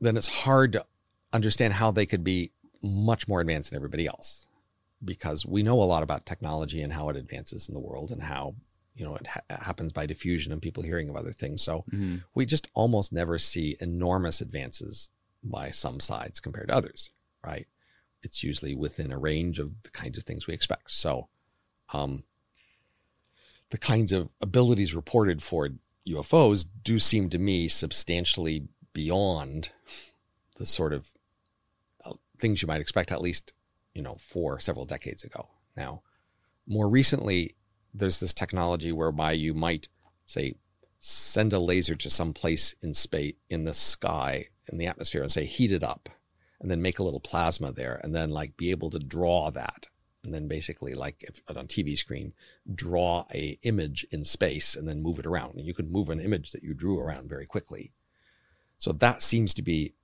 then 0.00 0.16
it's 0.16 0.28
hard 0.28 0.72
to 0.72 0.86
understand 1.32 1.74
how 1.74 1.90
they 1.90 2.06
could 2.06 2.22
be 2.22 2.52
much 2.82 3.26
more 3.26 3.40
advanced 3.40 3.70
than 3.70 3.76
everybody 3.76 4.06
else. 4.06 4.46
Because 5.04 5.44
we 5.44 5.62
know 5.62 5.82
a 5.82 5.84
lot 5.84 6.02
about 6.02 6.24
technology 6.24 6.82
and 6.82 6.92
how 6.92 7.08
it 7.08 7.16
advances 7.16 7.68
in 7.68 7.74
the 7.74 7.80
world 7.80 8.10
and 8.10 8.22
how 8.22 8.54
you 8.94 9.04
know 9.04 9.16
it 9.16 9.26
ha- 9.26 9.40
happens 9.48 9.92
by 9.92 10.06
diffusion 10.06 10.52
and 10.52 10.62
people 10.62 10.82
hearing 10.82 11.08
of 11.08 11.16
other 11.16 11.32
things. 11.32 11.62
So 11.62 11.84
mm-hmm. 11.92 12.16
we 12.34 12.46
just 12.46 12.68
almost 12.74 13.12
never 13.12 13.38
see 13.38 13.76
enormous 13.80 14.40
advances 14.40 15.08
by 15.44 15.70
some 15.70 16.00
sides 16.00 16.40
compared 16.40 16.68
to 16.68 16.74
others 16.74 17.10
right 17.44 17.66
it's 18.22 18.42
usually 18.42 18.74
within 18.74 19.12
a 19.12 19.18
range 19.18 19.58
of 19.58 19.82
the 19.82 19.90
kinds 19.90 20.18
of 20.18 20.24
things 20.24 20.46
we 20.46 20.54
expect. 20.54 20.92
So 20.92 21.28
um 21.92 22.24
the 23.70 23.78
kinds 23.78 24.12
of 24.12 24.30
abilities 24.40 24.94
reported 24.94 25.42
for 25.42 25.68
UFOs 26.06 26.64
do 26.82 26.98
seem 26.98 27.28
to 27.30 27.38
me 27.38 27.68
substantially 27.68 28.68
beyond 28.94 29.70
the 30.56 30.64
sort 30.64 30.92
of 30.92 31.12
uh, 32.04 32.14
things 32.38 32.62
you 32.62 32.68
might 32.68 32.80
expect 32.80 33.12
at 33.12 33.20
least 33.20 33.52
you 33.94 34.02
know 34.02 34.14
for 34.14 34.58
several 34.58 34.84
decades 34.84 35.24
ago. 35.24 35.48
Now 35.76 36.02
more 36.66 36.88
recently 36.88 37.54
there's 37.94 38.20
this 38.20 38.32
technology 38.32 38.92
whereby 38.92 39.32
you 39.32 39.54
might 39.54 39.88
say 40.26 40.54
send 41.00 41.52
a 41.52 41.58
laser 41.58 41.94
to 41.94 42.10
some 42.10 42.32
place 42.32 42.74
in 42.82 42.94
space 42.94 43.34
in 43.48 43.64
the 43.64 43.74
sky 43.74 44.48
in 44.70 44.78
the 44.78 44.86
atmosphere 44.86 45.22
and 45.22 45.32
say 45.32 45.44
heat 45.44 45.72
it 45.72 45.82
up 45.82 46.08
and 46.60 46.70
then 46.70 46.82
make 46.82 46.98
a 46.98 47.02
little 47.02 47.20
plasma 47.20 47.72
there 47.72 48.00
and 48.02 48.14
then 48.14 48.30
like 48.30 48.56
be 48.56 48.70
able 48.70 48.90
to 48.90 48.98
draw 48.98 49.50
that 49.50 49.86
and 50.24 50.34
then 50.34 50.48
basically 50.48 50.94
like 50.94 51.24
if 51.26 51.40
on 51.56 51.66
TV 51.66 51.96
screen, 51.96 52.32
draw 52.72 53.24
a 53.32 53.58
image 53.62 54.06
in 54.10 54.24
space 54.24 54.74
and 54.74 54.88
then 54.88 55.02
move 55.02 55.18
it 55.18 55.26
around. 55.26 55.54
And 55.54 55.66
you 55.66 55.74
could 55.74 55.90
move 55.90 56.08
an 56.08 56.20
image 56.20 56.52
that 56.52 56.62
you 56.62 56.74
drew 56.74 56.98
around 56.98 57.28
very 57.28 57.46
quickly. 57.46 57.92
So 58.78 58.92
that 58.92 59.22
seems 59.22 59.54
to 59.54 59.62
be 59.62 59.94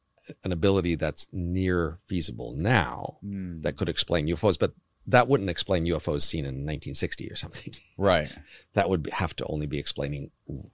an 0.42 0.52
ability 0.52 0.94
that's 0.94 1.28
near 1.32 1.98
feasible 2.06 2.54
now 2.56 3.18
Hmm. 3.20 3.60
that 3.60 3.76
could 3.76 3.88
explain 3.88 4.26
UFOs, 4.28 4.58
but 4.58 4.72
that 5.06 5.28
wouldn't 5.28 5.50
explain 5.50 5.84
UFOs 5.84 6.22
seen 6.22 6.44
in 6.46 6.64
1960 6.64 7.30
or 7.30 7.36
something. 7.36 7.74
Right. 7.98 8.34
That 8.72 8.88
would 8.88 9.10
have 9.12 9.36
to 9.36 9.46
only 9.46 9.66
be 9.66 9.78
explaining 9.78 10.30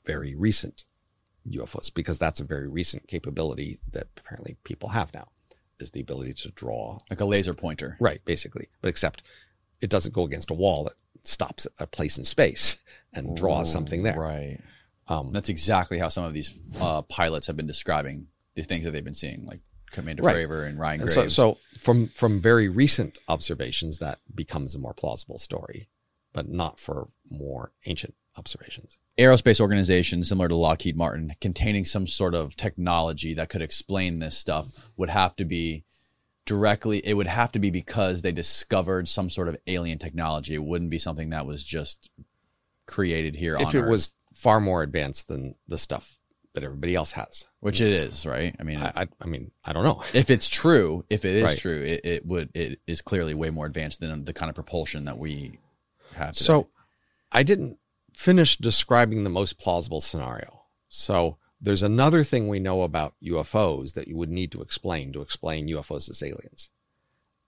very 0.07 0.35
recent 0.35 0.85
UFOs 1.49 1.93
because 1.93 2.19
that's 2.19 2.41
a 2.41 2.45
very 2.45 2.69
recent 2.69 3.09
capability 3.09 3.81
that 3.91 4.07
apparently 4.17 4.57
people 4.65 4.91
have 4.91 5.13
now 5.13 5.29
is 5.81 5.91
the 5.91 6.01
ability 6.01 6.35
to 6.35 6.51
draw 6.53 6.99
Like 7.09 7.21
a 7.21 7.25
laser 7.25 7.55
pointer. 7.55 7.97
Right, 8.01 8.25
basically. 8.25 8.69
But 8.81 8.89
except 8.89 9.23
it 9.81 9.91
doesn't 9.91 10.15
go 10.15 10.25
against 10.25 10.51
a 10.51 10.55
wall 10.55 10.87
it 10.89 10.95
stops 11.25 11.67
at 11.67 11.73
a 11.79 11.87
place 11.87 12.19
in 12.19 12.25
space 12.25 12.79
and 13.13 13.37
draws 13.37 13.71
something 13.71 14.03
there. 14.03 14.19
Right. 14.19 14.59
Um, 15.09 15.33
That's 15.33 15.49
exactly 15.49 15.99
how 15.99 16.09
some 16.09 16.25
of 16.25 16.33
these 16.33 16.55
uh, 16.81 17.03
pilots 17.03 17.47
have 17.49 17.57
been 17.57 17.67
describing 17.67 18.29
the 18.55 18.63
things 18.63 18.85
that 18.85 18.93
they've 18.93 19.05
been 19.05 19.15
seeing, 19.15 19.45
like 19.45 19.61
Commander 19.91 20.23
Right. 20.23 20.37
Fravor 20.37 20.67
and 20.69 20.79
Ryan 20.79 21.01
and 21.01 21.11
Graves. 21.11 21.35
so, 21.35 21.55
so 21.55 21.79
from 21.79 22.09
from 22.09 22.41
very 22.41 22.69
recent 22.69 23.19
observations, 23.29 23.99
that 23.99 24.21
becomes 24.33 24.75
a 24.75 24.79
more 24.79 24.95
plausible 24.95 25.39
story, 25.39 25.89
but 26.33 26.49
not 26.49 26.79
for 26.79 27.09
more 27.29 27.73
ancient 27.87 28.15
observations. 28.37 28.99
Aerospace 29.21 29.61
organization 29.61 30.25
similar 30.25 30.49
to 30.49 30.57
Lockheed 30.57 30.97
Martin 30.97 31.35
containing 31.41 31.85
some 31.85 32.07
sort 32.07 32.35
of 32.35 32.57
technology 32.57 33.35
that 33.35 33.49
could 33.51 33.63
explain 33.63 34.19
this 34.19 34.37
stuff 34.37 34.69
would 34.97 35.11
have 35.11 35.37
to 35.37 35.45
be 35.45 35.85
directly 36.47 36.99
it 37.07 37.15
would 37.15 37.27
have 37.27 37.53
to 37.53 37.59
be 37.59 37.71
because 37.71 38.23
they 38.23 38.33
discovered 38.33 39.07
some 39.09 39.29
sort 39.31 39.47
of 39.47 39.57
alien 39.67 39.99
technology 39.99 40.55
it 40.55 40.65
wouldn't 40.65 40.91
be 40.91 40.99
something 40.99 41.31
that 41.31 41.47
was 41.47 41.63
just 41.63 42.11
created 42.87 43.37
here 43.37 43.55
if 43.61 43.75
it 43.75 43.83
Earth, 43.83 43.89
was 43.89 44.11
far 44.33 44.59
more 44.59 44.83
advanced 44.83 45.29
than 45.29 45.55
the 45.69 45.79
stuff 45.79 46.19
that 46.55 46.65
everybody 46.65 46.97
else 46.97 47.13
has, 47.13 47.47
which 47.61 47.81
it 47.81 47.93
is 47.93 48.27
right 48.27 48.57
i 48.59 48.65
mean 48.65 48.81
I, 48.81 48.93
I, 48.97 49.09
I 49.21 49.27
mean, 49.27 49.53
I 49.65 49.73
don't 49.73 49.85
know. 49.85 50.03
if 50.15 50.31
it's 50.31 50.49
true 50.49 51.05
if 51.09 51.25
it 51.25 51.37
is 51.37 51.45
Right. 51.45 51.59
true 51.59 51.83
it, 51.83 52.01
it 52.03 52.27
would 52.27 52.49
it 52.55 52.81
is 52.87 53.03
clearly 53.03 53.35
way 53.35 53.51
more 53.51 53.67
advanced 53.67 54.01
than 54.01 54.25
the 54.25 54.33
kind 54.33 54.49
of 54.49 54.57
propulsion 54.57 55.05
that 55.05 55.19
we 55.19 55.59
have 56.15 56.35
today. 56.35 56.47
So 56.47 56.69
I 57.31 57.45
didn't 57.45 57.79
finish 58.21 58.59
describing 58.59 59.25
the 59.25 59.31
most 59.31 59.59
plausible 59.59 60.03
scenario. 60.03 60.65
So 60.89 61.39
there's 61.59 61.83
another 61.83 62.23
thing 62.23 62.49
we 62.49 62.59
know 62.59 62.83
about 62.83 63.15
UFOs 63.23 63.95
that 63.95 64.09
you 64.09 64.17
would 64.19 64.29
need 64.29 64.53
to 64.53 64.61
explain 64.61 65.11
to 65.15 65.23
explain 65.23 65.69
UFOs 65.69 66.11
as 66.11 66.23
aliens. 66.23 66.71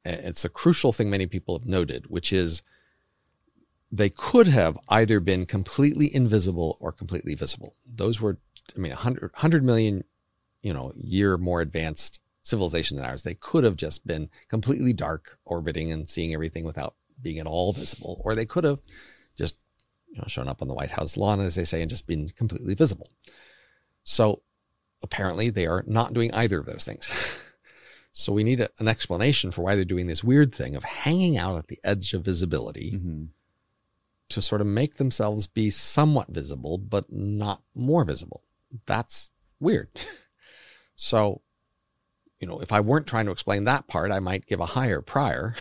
It's 0.02 0.46
a 0.46 0.48
crucial 0.48 0.90
thing 0.90 1.10
many 1.10 1.26
people 1.26 1.58
have 1.58 1.68
noted, 1.68 2.06
which 2.06 2.32
is 2.32 2.62
they 3.90 4.08
could 4.08 4.46
have 4.46 4.78
either 4.88 5.20
been 5.20 5.44
completely 5.44 6.12
invisible 6.14 6.78
or 6.80 6.90
completely 6.90 7.34
visible. 7.34 7.74
Those 7.86 8.18
were, 8.18 8.38
I 8.74 8.78
mean, 8.80 8.92
100, 8.92 9.32
100 9.34 9.62
million, 9.62 10.04
you 10.62 10.72
know, 10.72 10.94
year 10.96 11.36
more 11.36 11.60
advanced 11.60 12.18
civilization 12.42 12.96
than 12.96 13.04
ours. 13.04 13.24
They 13.24 13.34
could 13.34 13.64
have 13.64 13.76
just 13.76 14.06
been 14.06 14.30
completely 14.48 14.94
dark, 14.94 15.38
orbiting 15.44 15.92
and 15.92 16.08
seeing 16.08 16.32
everything 16.32 16.64
without 16.64 16.94
being 17.20 17.38
at 17.38 17.46
all 17.46 17.74
visible, 17.74 18.22
or 18.24 18.34
they 18.34 18.46
could 18.46 18.64
have 18.64 18.78
you 20.12 20.18
know, 20.18 20.24
shown 20.28 20.46
up 20.48 20.62
on 20.62 20.68
the 20.68 20.74
White 20.74 20.90
House 20.92 21.16
lawn, 21.16 21.40
as 21.40 21.54
they 21.54 21.64
say, 21.64 21.80
and 21.80 21.90
just 21.90 22.06
been 22.06 22.28
completely 22.30 22.74
visible. 22.74 23.08
So 24.04 24.42
apparently 25.02 25.50
they 25.50 25.66
are 25.66 25.82
not 25.86 26.12
doing 26.12 26.32
either 26.34 26.60
of 26.60 26.66
those 26.66 26.84
things. 26.84 27.10
So 28.14 28.30
we 28.30 28.44
need 28.44 28.60
a, 28.60 28.68
an 28.78 28.88
explanation 28.88 29.52
for 29.52 29.62
why 29.62 29.74
they're 29.74 29.86
doing 29.86 30.06
this 30.06 30.22
weird 30.22 30.54
thing 30.54 30.76
of 30.76 30.84
hanging 30.84 31.38
out 31.38 31.56
at 31.56 31.68
the 31.68 31.78
edge 31.82 32.12
of 32.12 32.26
visibility 32.26 32.92
Mhm. 32.92 33.28
to 34.28 34.42
sort 34.42 34.60
of 34.60 34.66
make 34.66 34.96
themselves 34.96 35.46
be 35.46 35.70
somewhat 35.70 36.28
visible, 36.28 36.76
but 36.76 37.10
not 37.10 37.62
more 37.74 38.04
visible. 38.04 38.42
That's 38.86 39.30
weird. 39.58 39.88
So, 40.94 41.40
you 42.38 42.46
know, 42.46 42.60
if 42.60 42.70
I 42.70 42.80
weren't 42.80 43.06
trying 43.06 43.24
to 43.24 43.32
explain 43.32 43.64
that 43.64 43.86
part, 43.88 44.12
I 44.12 44.20
might 44.20 44.44
give 44.46 44.60
a 44.60 44.66
higher 44.66 45.00
prior 45.00 45.56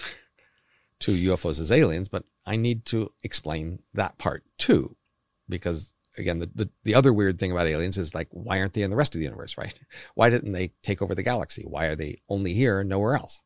to 0.99 1.11
UFOs 1.14 1.61
as 1.61 1.72
aliens, 1.72 2.10
but 2.10 2.26
I 2.46 2.56
need 2.56 2.86
to 2.88 3.12
explain 3.24 3.80
that 3.94 4.18
part 4.18 4.44
too. 4.58 4.96
Because 5.48 5.92
again, 6.18 6.40
the, 6.40 6.50
the, 6.54 6.70
the 6.84 6.96
other 6.96 7.14
weird 7.14 7.40
thing 7.40 7.52
about 7.52 7.68
aliens 7.68 7.98
is 7.98 8.16
like, 8.16 8.28
why 8.32 8.60
aren't 8.60 8.74
they 8.74 8.82
in 8.84 8.90
the 8.90 8.96
rest 8.96 9.16
of 9.16 9.20
the 9.20 9.26
universe, 9.26 9.58
right? 9.58 9.78
Why 10.16 10.30
didn't 10.30 10.54
they 10.54 10.74
take 10.82 11.02
over 11.02 11.16
the 11.16 11.24
galaxy? 11.24 11.64
Why 11.64 11.86
are 11.86 11.96
they 11.96 12.22
only 12.30 12.54
here 12.54 12.80
and 12.80 12.90
nowhere 12.90 13.16
else? 13.16 13.42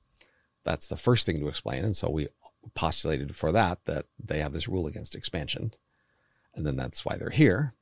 That's 0.63 0.87
the 0.87 0.97
first 0.97 1.25
thing 1.25 1.39
to 1.39 1.47
explain. 1.47 1.83
And 1.85 1.95
so 1.95 2.09
we 2.09 2.27
postulated 2.73 3.35
for 3.35 3.51
that, 3.51 3.79
that 3.85 4.05
they 4.23 4.39
have 4.39 4.53
this 4.53 4.67
rule 4.67 4.87
against 4.87 5.15
expansion. 5.15 5.71
And 6.55 6.65
then 6.65 6.75
that's 6.75 7.05
why 7.05 7.17
they're 7.17 7.29
here. 7.29 7.73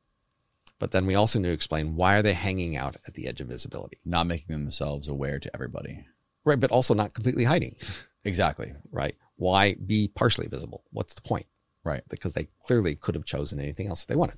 But 0.80 0.91
then 0.91 1.06
we 1.06 1.15
also 1.15 1.40
need 1.40 1.48
to 1.48 1.53
explain 1.53 1.95
why 1.95 2.15
are 2.15 2.22
they 2.22 2.34
hanging 2.34 2.76
out 2.76 2.98
at 3.07 3.14
the 3.14 3.27
edge 3.27 3.40
of 3.40 3.48
visibility? 3.48 3.99
not 4.03 4.27
making 4.27 4.53
themselves 4.53 5.07
aware 5.07 5.40
to 5.40 5.53
everybody 5.53 6.06
Right. 6.45 6.60
But 6.60 6.72
also 6.72 6.94
not 6.94 7.14
completely 7.14 7.45
hiding, 7.45 7.76
exactly 8.25 8.73
right? 8.91 9.15
Why 9.35 9.73
be 9.73 10.07
partially 10.07 10.47
visible? 10.47 10.83
What's 10.91 11.13
the 11.13 11.21
point? 11.21 11.45
right 11.83 12.01
Because 12.09 12.33
they 12.33 12.47
clearly 12.65 12.95
could 12.95 13.15
have 13.15 13.25
chosen 13.25 13.59
anything 13.59 13.87
else 13.87 14.01
if 14.03 14.07
they 14.07 14.15
wanted. 14.15 14.37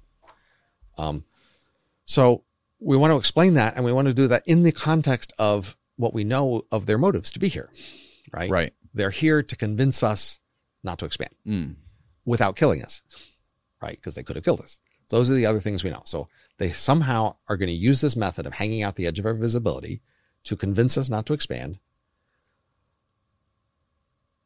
Um, 0.98 1.26
so 2.06 2.44
we 2.80 2.98
want 2.98 3.12
to 3.12 3.18
explain 3.18 3.54
that 3.56 3.76
and 3.76 3.86
we 3.86 3.94
want 3.94 4.08
to 4.08 4.14
do 4.14 4.28
that 4.28 4.44
in 4.46 4.64
the 4.64 4.72
context 4.72 5.34
of 5.38 5.76
what 5.98 6.14
we 6.14 6.24
know 6.24 6.64
of 6.72 6.86
their 6.86 6.98
motives 6.98 7.32
to 7.32 7.40
be 7.40 7.48
here, 7.48 7.70
right? 8.34 8.50
right 8.50 8.74
They're 8.94 9.10
here 9.12 9.42
to 9.44 9.56
convince 9.56 10.04
us 10.04 10.40
not 10.84 11.00
to 11.00 11.06
expand 11.06 11.32
Mm. 11.48 11.76
without 12.26 12.56
killing 12.56 12.84
us, 12.84 13.02
right? 13.82 13.96
Because 13.98 14.16
they 14.16 14.24
could 14.24 14.36
have 14.36 14.46
killed 14.46 14.62
us. 14.62 14.80
Those 15.10 15.30
are 15.30 15.36
the 15.36 15.46
other 15.46 15.60
things 15.60 15.84
we 15.84 15.90
know. 15.92 16.02
So 16.06 16.28
they 16.58 16.70
somehow 16.70 17.36
are 17.48 17.58
going 17.58 17.68
to 17.70 17.74
use 17.74 18.02
this 18.02 18.16
method 18.16 18.46
of 18.46 18.54
hanging 18.54 18.82
out 18.84 18.96
the 18.96 19.06
edge 19.08 19.20
of 19.20 19.26
our 19.26 19.34
visibility 19.36 20.02
to 20.46 20.56
convince 20.56 20.98
us 20.98 21.10
not 21.10 21.26
to 21.28 21.34
expand 21.34 21.80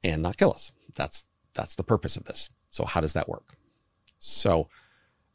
and 0.03 0.21
not 0.21 0.37
kill 0.37 0.51
us. 0.51 0.71
That's 0.95 1.25
that's 1.53 1.75
the 1.75 1.83
purpose 1.83 2.15
of 2.15 2.25
this. 2.25 2.49
So 2.69 2.85
how 2.85 3.01
does 3.01 3.13
that 3.13 3.29
work? 3.29 3.55
So 4.19 4.69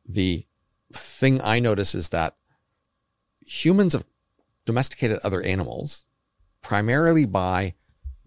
the 0.06 0.46
thing 0.92 1.40
I 1.42 1.58
notice 1.58 1.94
is 1.94 2.10
that 2.10 2.36
humans 3.44 3.92
have 3.92 4.04
domesticated 4.64 5.18
other 5.22 5.42
animals 5.42 6.04
primarily 6.62 7.26
by 7.26 7.74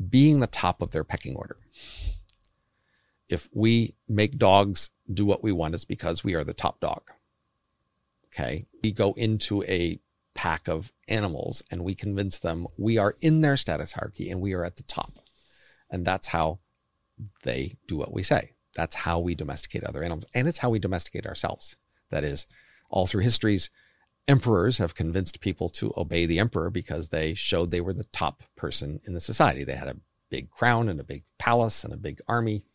being 0.10 0.40
the 0.40 0.48
top 0.48 0.82
of 0.82 0.92
their 0.92 1.04
pecking 1.04 1.36
order. 1.36 1.58
If 3.30 3.50
we 3.54 3.96
make 4.08 4.38
dogs 4.38 4.92
do 5.12 5.26
what 5.26 5.44
we 5.44 5.52
want, 5.52 5.74
it's 5.74 5.86
because 5.86 6.24
we 6.24 6.36
are 6.36 6.44
the 6.44 6.54
top 6.54 6.80
dog. 6.80 7.02
Okay. 8.28 8.68
We 8.84 8.92
go 8.92 9.14
into 9.14 9.64
a 9.64 10.00
pack 10.34 10.68
of 10.68 10.94
animals 11.08 11.64
and 11.72 11.84
we 11.84 11.96
convince 11.96 12.38
them 12.38 12.68
we 12.78 12.98
are 13.00 13.16
in 13.22 13.42
their 13.42 13.58
status 13.58 13.94
hierarchy 13.94 14.30
and 14.30 14.40
we 14.40 14.54
are 14.54 14.64
at 14.64 14.76
the 14.76 14.84
top. 14.84 15.20
And 15.90 16.06
that's 16.06 16.28
how 16.28 16.60
they 17.44 17.78
do 17.88 17.98
what 17.98 18.14
we 18.14 18.24
say. 18.24 18.52
That's 18.76 18.96
how 18.96 19.20
we 19.20 19.36
domesticate 19.36 19.84
other 19.84 20.04
animals. 20.04 20.26
And 20.34 20.48
it's 20.48 20.60
how 20.60 20.70
we 20.70 20.80
domesticate 20.80 21.26
ourselves. 21.26 21.78
That 22.12 22.24
is, 22.24 22.48
all 22.90 23.08
through 23.08 23.24
histories, 23.24 23.70
emperors 24.28 24.78
have 24.78 24.96
convinced 24.96 25.40
people 25.42 25.70
to 25.70 25.94
obey 25.98 26.26
the 26.26 26.40
emperor 26.40 26.70
because 26.70 27.10
they 27.10 27.34
showed 27.34 27.72
they 27.72 27.82
were 27.82 27.94
the 27.94 28.04
top 28.06 28.44
person 28.56 29.00
in 29.06 29.14
the 29.14 29.22
society. 29.22 29.64
They 29.64 29.76
had 29.76 29.88
a 29.88 29.98
big 30.30 30.50
crown 30.52 30.90
and 30.90 31.00
a 31.00 31.04
big 31.04 31.24
palace 31.38 31.84
and 31.84 31.94
a 31.94 31.98
big 31.98 32.20
army, 32.28 32.66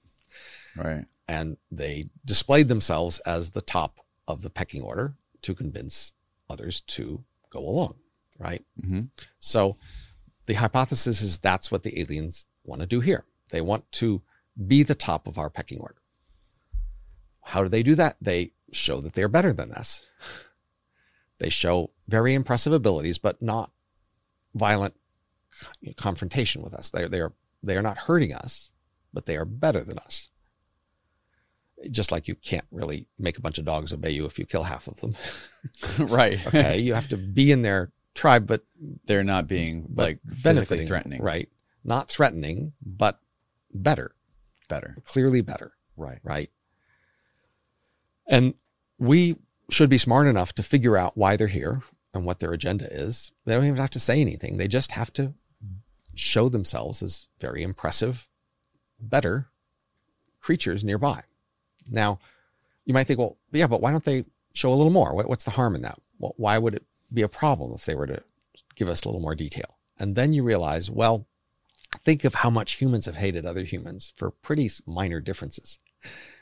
right 0.77 1.05
and 1.29 1.57
they 1.71 2.07
displayed 2.25 2.69
themselves 2.69 3.19
as 3.21 3.51
the 3.51 3.63
top 3.63 4.01
of 4.27 4.43
the 4.43 4.51
pecking 4.51 4.83
order 4.83 5.15
to 5.43 5.55
convince 5.55 6.13
others 6.51 6.81
to 6.83 7.25
go 7.51 7.61
along, 7.61 7.95
right? 8.39 8.65
Mhm. 8.81 9.09
So 9.39 9.79
the 10.47 10.55
hypothesis 10.55 11.23
is 11.23 11.39
that's 11.39 11.71
what 11.71 11.83
the 11.83 11.99
aliens 12.01 12.47
want 12.65 12.81
to 12.81 12.87
do 12.87 13.01
here. 13.01 13.25
They 13.51 13.61
want 13.61 13.91
to 13.93 14.23
be 14.67 14.83
the 14.83 14.95
top 14.95 15.27
of 15.27 15.39
our 15.39 15.51
pecking 15.51 15.81
order. 15.81 15.97
How 17.43 17.63
do 17.63 17.69
they 17.69 17.83
do 17.83 17.95
that? 17.97 18.17
They 18.21 18.53
show 18.71 19.01
that 19.01 19.15
they're 19.15 19.29
better 19.29 19.53
than 19.53 19.73
us. 19.73 20.07
They 21.39 21.51
show 21.51 21.91
very 22.09 22.35
impressive 22.35 22.73
abilities, 22.73 23.19
but 23.19 23.43
not 23.43 23.73
violent 24.55 24.95
confrontation 25.97 26.63
with 26.63 26.75
us. 26.75 26.91
They 26.91 27.09
they 27.09 27.21
are 27.21 27.33
they 27.63 27.77
are 27.77 27.83
not 27.83 27.99
hurting 27.99 28.33
us, 28.33 28.73
but 29.13 29.27
they 29.27 29.37
are 29.37 29.45
better 29.45 29.83
than 29.83 29.99
us. 29.99 30.31
Just 31.91 32.13
like 32.13 32.29
you 32.29 32.37
can't 32.37 32.67
really 32.71 33.07
make 33.19 33.39
a 33.39 33.41
bunch 33.41 33.59
of 33.59 33.65
dogs 33.65 33.93
obey 33.93 34.11
you 34.11 34.25
if 34.25 34.39
you 34.39 34.47
kill 34.47 34.63
half 34.63 34.87
of 34.87 35.01
them. 35.01 35.17
right 36.09 36.39
Okay, 36.47 36.79
you 36.79 36.95
have 36.95 37.09
to 37.09 37.17
be 37.17 37.51
in 37.51 37.63
their 37.63 37.91
tribe, 38.15 38.47
but 38.47 38.63
they're 39.05 39.25
not 39.25 39.49
being 39.49 39.87
like 39.95 40.21
physically 40.25 40.43
benefiting, 40.43 40.87
threatening 40.87 41.23
right? 41.23 41.49
Not 41.85 42.09
threatening, 42.09 42.73
but 42.85 43.21
better, 43.73 44.13
better 44.69 44.97
clearly 45.05 45.41
better, 45.41 45.73
right 45.97 46.21
right? 46.23 46.51
And 48.27 48.55
we 48.99 49.37
should 49.71 49.91
be 49.91 49.99
smart 49.99 50.27
enough 50.27 50.53
to 50.55 50.63
figure 50.63 50.97
out 50.97 51.17
why 51.17 51.37
they're 51.37 51.47
here 51.49 51.83
and 52.15 52.25
what 52.25 52.41
their 52.41 52.53
agenda 52.53 52.87
is. 52.91 53.33
They 53.45 53.55
don't 53.55 53.65
even 53.65 53.77
have 53.77 53.91
to 53.91 54.01
say 54.01 54.21
anything. 54.21 54.57
They 54.57 54.69
just 54.69 54.93
have 54.93 55.13
to 55.15 55.35
show 56.15 56.49
themselves 56.49 57.03
as 57.03 57.29
very 57.41 57.63
impressive, 57.63 58.29
better 59.01 59.49
creatures 60.41 60.85
nearby. 60.85 61.23
Now, 61.91 62.19
you 62.85 62.95
might 62.95 63.07
think, 63.07 63.19
well, 63.19 63.39
yeah, 63.53 63.67
but 63.67 63.81
why 63.81 63.91
don't 63.91 64.05
they 64.05 64.25
show 64.53 64.73
a 64.73 64.77
little 64.77 64.93
more? 64.93 65.15
What's 65.15 65.45
the 65.45 65.53
harm 65.53 65.75
in 65.75 65.83
that? 65.83 65.99
Well, 66.19 66.35
why 66.37 66.59
would 66.59 66.75
it 66.75 66.85
be 67.13 67.23
a 67.23 67.29
problem 67.29 67.73
if 67.75 67.85
they 67.85 67.95
were 67.95 68.07
to 68.07 68.23
give 68.75 68.89
us 68.89 69.03
a 69.03 69.09
little 69.09 69.21
more 69.21 69.35
detail? 69.35 69.79
And 69.99 70.15
then 70.15 70.33
you 70.33 70.43
realize, 70.43 70.91
well, 70.91 71.27
think 72.05 72.25
of 72.25 72.35
how 72.37 72.51
much 72.51 72.75
humans 72.75 73.07
have 73.07 73.17
hated 73.17 73.45
other 73.45 73.65
humans 73.65 74.13
for 74.17 74.31
pretty 74.31 74.71
minor 74.87 75.21
differences 75.21 75.79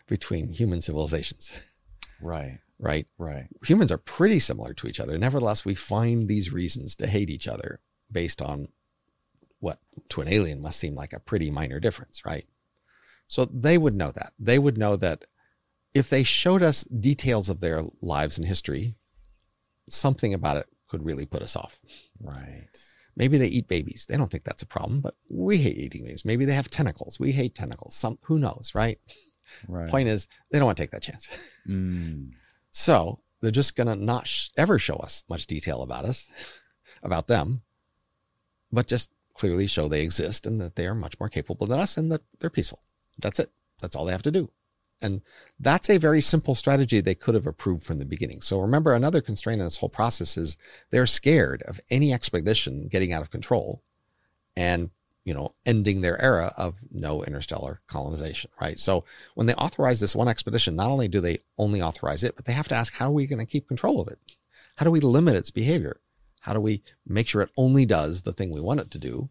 between 0.07 0.53
human 0.53 0.81
civilizations. 0.81 1.53
Right. 2.21 2.59
Right. 2.79 3.07
Right. 3.19 3.49
Humans 3.67 3.93
are 3.93 3.99
pretty 3.99 4.39
similar 4.39 4.73
to 4.75 4.89
each 4.89 5.01
other. 5.01 5.19
Nevertheless, 5.19 5.65
we 5.65 5.75
find 5.75 6.29
these 6.29 6.53
reasons 6.53 6.95
to 6.97 7.07
hate 7.07 7.31
each 7.31 7.47
other 7.47 7.81
based 8.11 8.41
on 8.41 8.69
what 9.59 9.79
to 10.09 10.23
an 10.23 10.29
alien 10.29 10.63
must 10.63 10.81
seem 10.81 10.95
like 10.95 11.13
a 11.13 11.21
pretty 11.21 11.51
minor 11.51 11.79
difference, 11.79 12.25
right? 12.25 12.47
So 13.29 13.45
they 13.45 13.79
would 13.79 13.95
know 13.95 14.11
that. 14.11 14.33
They 14.39 14.59
would 14.59 14.79
know 14.79 14.97
that 14.97 15.25
if 15.93 16.09
they 16.09 16.23
showed 16.23 16.63
us 16.63 16.85
details 16.85 17.49
of 17.49 17.61
their 17.61 17.83
lives 18.01 18.39
and 18.39 18.47
history, 18.47 18.95
something 19.89 20.33
about 20.33 20.57
it 20.57 20.67
could 20.89 21.05
really 21.05 21.27
put 21.27 21.43
us 21.43 21.57
off. 21.57 21.79
Right. 22.21 22.69
Maybe 23.21 23.37
they 23.37 23.49
eat 23.49 23.69
babies. 23.69 24.07
They 24.09 24.17
don't 24.17 24.31
think 24.31 24.45
that's 24.45 24.63
a 24.63 24.67
problem, 24.67 25.03
but 25.03 25.15
we 25.29 25.59
hate 25.59 25.77
eating 25.77 26.05
babies. 26.05 26.25
Maybe 26.25 26.47
they 26.47 26.55
have 26.55 26.71
tentacles. 26.71 27.21
We 27.21 27.33
hate 27.33 27.55
tentacles. 27.55 27.95
Some 27.95 28.19
who 28.23 28.39
knows, 28.39 28.73
right? 28.75 28.99
Right. 29.69 29.91
Point 29.91 30.09
is, 30.09 30.27
they 30.51 30.59
don't 30.59 30.65
want 30.65 30.79
to 30.79 30.83
take 30.83 30.93
that 30.93 31.03
chance. 31.03 31.29
Mm. 31.69 32.31
So 32.71 33.21
they're 33.43 33.51
just 33.51 33.77
going 33.77 33.89
to 33.89 33.95
not 33.95 34.27
sh- 34.27 34.49
ever 34.57 34.79
show 34.79 34.97
us 34.97 35.23
much 35.29 35.47
detail 35.47 35.83
about 35.83 36.07
us, 36.07 36.29
about 37.03 37.27
them, 37.27 37.61
but 38.73 38.87
just 38.87 39.11
clearly 39.35 39.67
show 39.67 39.87
they 39.87 40.01
exist 40.01 40.47
and 40.47 40.59
that 40.63 40.77
they 40.77 40.87
are 40.87 40.95
much 40.95 41.21
more 41.21 41.29
capable 41.29 41.67
than 41.67 41.79
us 41.79 41.99
and 41.99 42.11
that 42.11 42.23
they're 42.39 42.49
peaceful. 42.49 42.83
That's 43.19 43.39
it. 43.39 43.51
That's 43.83 43.97
all 43.97 44.07
they 44.07 44.13
have 44.13 44.23
to 44.23 44.31
do. 44.31 44.51
And 45.03 45.23
that's 45.59 45.89
a 45.89 45.97
very 45.97 46.21
simple 46.21 46.55
strategy 46.55 47.01
they 47.01 47.15
could 47.15 47.35
have 47.35 47.47
approved 47.47 47.85
from 47.85 47.99
the 47.99 48.05
beginning. 48.05 48.43
So 48.43 48.61
remember, 48.61 48.93
another 48.93 49.21
constraint 49.21 49.61
in 49.61 49.67
this 49.67 49.79
whole 49.79 49.89
process 49.89 50.37
is 50.37 50.57
they're 50.91 51.07
scared 51.07 51.63
of 51.63 51.81
any 51.91 52.13
expedition 52.13 52.89
getting 52.89 53.13
out 53.13 53.23
of 53.23 53.31
control 53.31 53.83
and, 54.57 54.91
you 55.25 55.33
know, 55.33 55.55
ending 55.65 56.01
their 56.01 56.21
era 56.21 56.53
of 56.57 56.77
no 56.91 57.25
interstellar 57.25 57.81
colonization, 57.87 58.51
right? 58.61 58.79
So 58.79 59.05
when 59.35 59.47
they 59.47 59.55
authorize 59.55 60.01
this 60.01 60.17
one 60.17 60.29
expedition, 60.29 60.77
not 60.77 60.91
only 60.91 61.09
do 61.09 61.21
they 61.21 61.39
only 61.57 61.81
authorize 61.81 62.23
it, 62.23 62.37
but 62.37 62.45
they 62.45 62.53
have 62.53 62.69
to 62.69 62.75
ask, 62.75 62.93
how 62.93 63.09
are 63.09 63.13
we 63.13 63.27
going 63.27 63.39
to 63.39 63.51
keep 63.51 63.69
control 63.69 64.03
of 64.03 64.09
it? 64.09 64.19
How 64.77 64.85
do 64.85 64.91
we 64.91 65.01
limit 65.01 65.37
its 65.37 65.51
behavior? 65.51 66.01
How 66.41 66.53
do 66.53 66.61
we 66.61 66.83
make 67.07 67.29
sure 67.29 67.43
it 67.43 67.51
only 67.57 67.87
does 67.87 68.23
the 68.23 68.33
thing 68.33 68.51
we 68.51 68.61
want 68.61 68.81
it 68.81 68.91
to 68.93 68.99
do? 68.99 69.31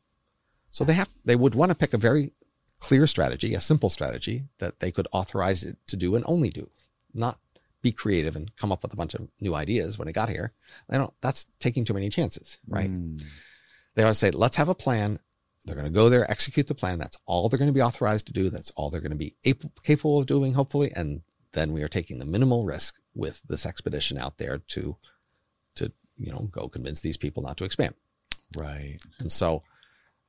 So 0.72 0.84
they 0.84 0.94
have, 0.94 1.10
they 1.26 1.36
would 1.36 1.56
want 1.56 1.72
to 1.72 1.78
pick 1.78 1.94
a 1.94 1.98
very 1.98 2.32
clear 2.80 3.06
strategy, 3.08 3.54
a 3.54 3.60
simple 3.60 3.90
strategy 3.90 4.44
that 4.60 4.80
they 4.80 4.92
could 4.92 5.08
authorize 5.12 5.64
it 5.64 5.78
to 5.88 5.98
do 5.98 6.16
and 6.16 6.24
only 6.28 6.50
do, 6.50 6.70
not 7.14 7.38
be 7.82 7.92
creative 7.92 8.36
and 8.36 8.56
come 8.58 8.72
up 8.72 8.84
with 8.84 8.94
a 8.94 8.98
bunch 8.98 9.14
of 9.14 9.28
new 9.40 9.56
ideas 9.56 9.98
when 9.98 10.08
it 10.08 10.14
got 10.14 10.30
here. 10.30 10.52
They 10.90 10.98
don't, 10.98 11.14
that's 11.22 11.46
taking 11.60 11.86
too 11.86 11.94
many 11.94 12.10
chances, 12.10 12.58
right? 12.68 12.90
Mm. 12.90 13.24
They 13.96 14.04
ought 14.04 14.10
to 14.10 14.14
say, 14.14 14.32
let's 14.32 14.58
have 14.58 14.70
a 14.70 14.76
plan. 14.76 15.20
They're 15.66 15.76
going 15.76 15.88
to 15.88 15.94
go 15.94 16.10
there, 16.10 16.30
execute 16.30 16.68
the 16.68 16.76
plan. 16.76 17.00
That's 17.00 17.18
all 17.26 17.50
they're 17.50 17.60
going 17.60 17.68
to 17.70 17.74
be 17.74 17.82
authorized 17.82 18.28
to 18.28 18.34
do. 18.34 18.50
That's 18.50 18.72
all 18.72 18.90
they're 18.90 19.02
going 19.02 19.12
to 19.12 19.18
be 19.18 19.36
able, 19.44 19.72
capable 19.84 20.20
of 20.20 20.26
doing, 20.26 20.54
hopefully. 20.54 20.92
And 20.96 21.22
then 21.54 21.74
we 21.74 21.84
are 21.84 21.90
taking 21.90 22.20
the 22.20 22.26
minimal 22.26 22.66
risk 22.66 22.96
with 23.14 23.42
this 23.48 23.66
expedition 23.66 24.18
out 24.18 24.38
there 24.38 24.60
to, 24.70 24.96
to, 25.76 25.92
you 26.18 26.32
know, 26.32 26.50
go 26.52 26.70
convince 26.70 27.02
these 27.02 27.18
people 27.18 27.44
not 27.44 27.58
to 27.58 27.66
expand. 27.66 27.94
Right. 28.56 29.00
And 29.20 29.32
so 29.32 29.64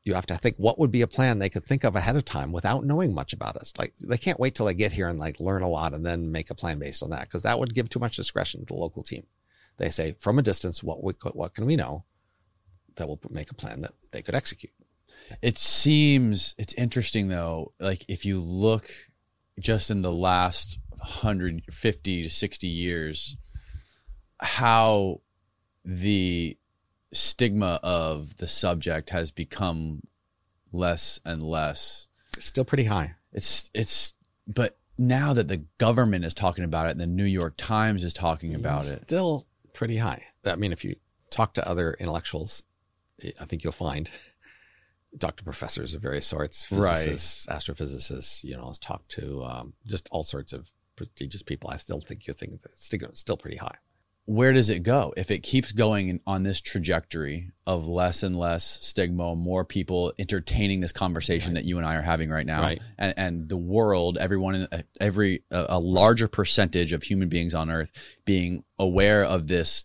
you 0.04 0.14
have 0.14 0.26
to 0.26 0.36
think 0.36 0.56
what 0.56 0.78
would 0.78 0.90
be 0.90 1.02
a 1.02 1.06
plan 1.06 1.38
they 1.38 1.50
could 1.50 1.64
think 1.64 1.84
of 1.84 1.94
ahead 1.94 2.16
of 2.16 2.24
time 2.24 2.52
without 2.52 2.84
knowing 2.84 3.14
much 3.14 3.32
about 3.32 3.56
us. 3.56 3.74
Like 3.78 3.92
they 4.00 4.16
can't 4.16 4.40
wait 4.40 4.54
till 4.54 4.66
they 4.66 4.74
get 4.74 4.92
here 4.92 5.08
and 5.08 5.18
like 5.18 5.40
learn 5.40 5.62
a 5.62 5.68
lot 5.68 5.92
and 5.92 6.04
then 6.04 6.32
make 6.32 6.50
a 6.50 6.54
plan 6.54 6.78
based 6.78 7.02
on 7.02 7.10
that 7.10 7.22
because 7.22 7.42
that 7.42 7.58
would 7.58 7.74
give 7.74 7.88
too 7.88 7.98
much 7.98 8.16
discretion 8.16 8.60
to 8.60 8.66
the 8.66 8.74
local 8.74 9.02
team. 9.02 9.26
They 9.76 9.90
say 9.90 10.16
from 10.18 10.38
a 10.38 10.42
distance, 10.42 10.82
what 10.82 11.02
we 11.02 11.14
what 11.32 11.54
can 11.54 11.66
we 11.66 11.76
know 11.76 12.04
that 12.96 13.08
will 13.08 13.20
make 13.30 13.50
a 13.50 13.54
plan 13.54 13.82
that 13.82 13.92
they 14.12 14.22
could 14.22 14.34
execute. 14.34 14.72
It 15.42 15.58
seems 15.58 16.54
it's 16.58 16.74
interesting 16.74 17.28
though, 17.28 17.72
like 17.78 18.04
if 18.08 18.24
you 18.24 18.40
look 18.40 18.90
just 19.58 19.90
in 19.90 20.02
the 20.02 20.12
last 20.12 20.78
150 20.90 22.22
to 22.22 22.30
60 22.30 22.66
years, 22.66 23.36
how 24.40 25.20
the 25.84 26.56
stigma 27.12 27.80
of 27.82 28.36
the 28.36 28.46
subject 28.46 29.10
has 29.10 29.30
become 29.30 30.02
less 30.72 31.20
and 31.24 31.42
less. 31.42 32.08
It's 32.36 32.46
still 32.46 32.64
pretty 32.64 32.84
high. 32.84 33.14
It's 33.32 33.70
it's 33.74 34.14
but 34.46 34.76
now 34.98 35.32
that 35.32 35.48
the 35.48 35.64
government 35.78 36.24
is 36.24 36.34
talking 36.34 36.64
about 36.64 36.86
it 36.86 36.90
and 36.90 37.00
the 37.00 37.06
New 37.06 37.24
York 37.24 37.54
Times 37.56 38.04
is 38.04 38.12
talking 38.12 38.54
about 38.54 38.82
It's 38.82 38.90
it. 38.90 39.02
Still 39.04 39.46
pretty 39.72 39.96
high. 39.96 40.24
I 40.44 40.56
mean, 40.56 40.72
if 40.72 40.84
you 40.84 40.96
talk 41.30 41.54
to 41.54 41.66
other 41.68 41.94
intellectuals, 41.98 42.62
I 43.40 43.44
think 43.44 43.64
you'll 43.64 43.72
find 43.72 44.10
talk 45.18 45.36
to 45.36 45.44
professors 45.44 45.94
of 45.94 46.02
various 46.02 46.26
sorts, 46.26 46.70
Right. 46.70 47.08
astrophysicists, 47.08 48.44
you 48.44 48.56
know, 48.56 48.72
talk 48.80 49.06
to 49.08 49.42
um, 49.44 49.72
just 49.86 50.08
all 50.12 50.22
sorts 50.22 50.52
of 50.52 50.70
prestigious 50.96 51.42
people. 51.42 51.70
I 51.70 51.78
still 51.78 52.00
think 52.00 52.26
you 52.26 52.32
think 52.34 52.62
that 52.62 52.72
it's 52.72 52.84
still, 52.84 53.08
still 53.14 53.36
pretty 53.36 53.56
high. 53.56 53.76
Where 54.26 54.52
does 54.52 54.70
it 54.70 54.84
go 54.84 55.12
if 55.16 55.30
it 55.30 55.42
keeps 55.42 55.72
going 55.72 56.20
on 56.26 56.44
this 56.44 56.60
trajectory 56.60 57.50
of 57.66 57.88
less 57.88 58.22
and 58.22 58.38
less 58.38 58.64
stigma, 58.84 59.34
more 59.34 59.64
people 59.64 60.12
entertaining 60.18 60.80
this 60.80 60.92
conversation 60.92 61.54
that 61.54 61.64
you 61.64 61.78
and 61.78 61.86
I 61.86 61.96
are 61.96 62.02
having 62.02 62.30
right 62.30 62.46
now, 62.46 62.62
Right. 62.62 62.80
and 62.96 63.14
and 63.16 63.48
the 63.48 63.56
world, 63.56 64.18
everyone, 64.18 64.54
in 64.54 64.68
every 65.00 65.42
a, 65.50 65.66
a 65.70 65.80
larger 65.80 66.28
percentage 66.28 66.92
of 66.92 67.02
human 67.02 67.28
beings 67.28 67.54
on 67.54 67.70
Earth 67.70 67.90
being 68.24 68.62
aware 68.78 69.24
of 69.24 69.48
this 69.48 69.84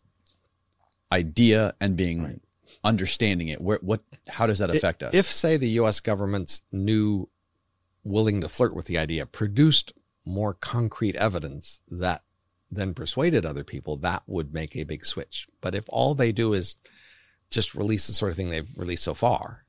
idea 1.12 1.74
and 1.80 1.96
being 1.96 2.42
understanding 2.84 3.48
it. 3.48 3.62
Where 3.62 3.80
what 3.82 4.02
how 4.28 4.48
does 4.48 4.60
that 4.60 4.70
affect 4.70 5.02
us? 5.02 5.14
If, 5.14 5.26
say, 5.26 5.58
the 5.58 5.70
U.S. 5.70 6.00
government's 6.00 6.62
new 6.72 7.30
willing 8.04 8.42
to 8.42 8.50
flirt 8.50 8.76
with 8.76 8.86
the 8.86 8.98
idea 8.98 9.26
produced 9.26 9.94
more 10.26 10.54
concrete 10.54 11.16
evidence 11.16 11.82
that 11.90 12.22
then 12.76 12.94
persuaded 12.94 13.46
other 13.46 13.64
people, 13.64 13.98
that 13.98 14.24
would 14.28 14.54
make 14.54 14.76
a 14.76 14.84
big 14.84 15.06
switch. 15.06 15.48
But 15.62 15.76
if 15.76 15.86
all 15.90 16.14
they 16.14 16.32
do 16.32 16.54
is 16.54 16.78
just 17.50 17.76
release 17.76 18.08
the 18.08 18.14
sort 18.14 18.32
of 18.32 18.38
thing 18.38 18.50
they've 18.50 18.78
released 18.78 19.04
so 19.04 19.14
far, 19.14 19.66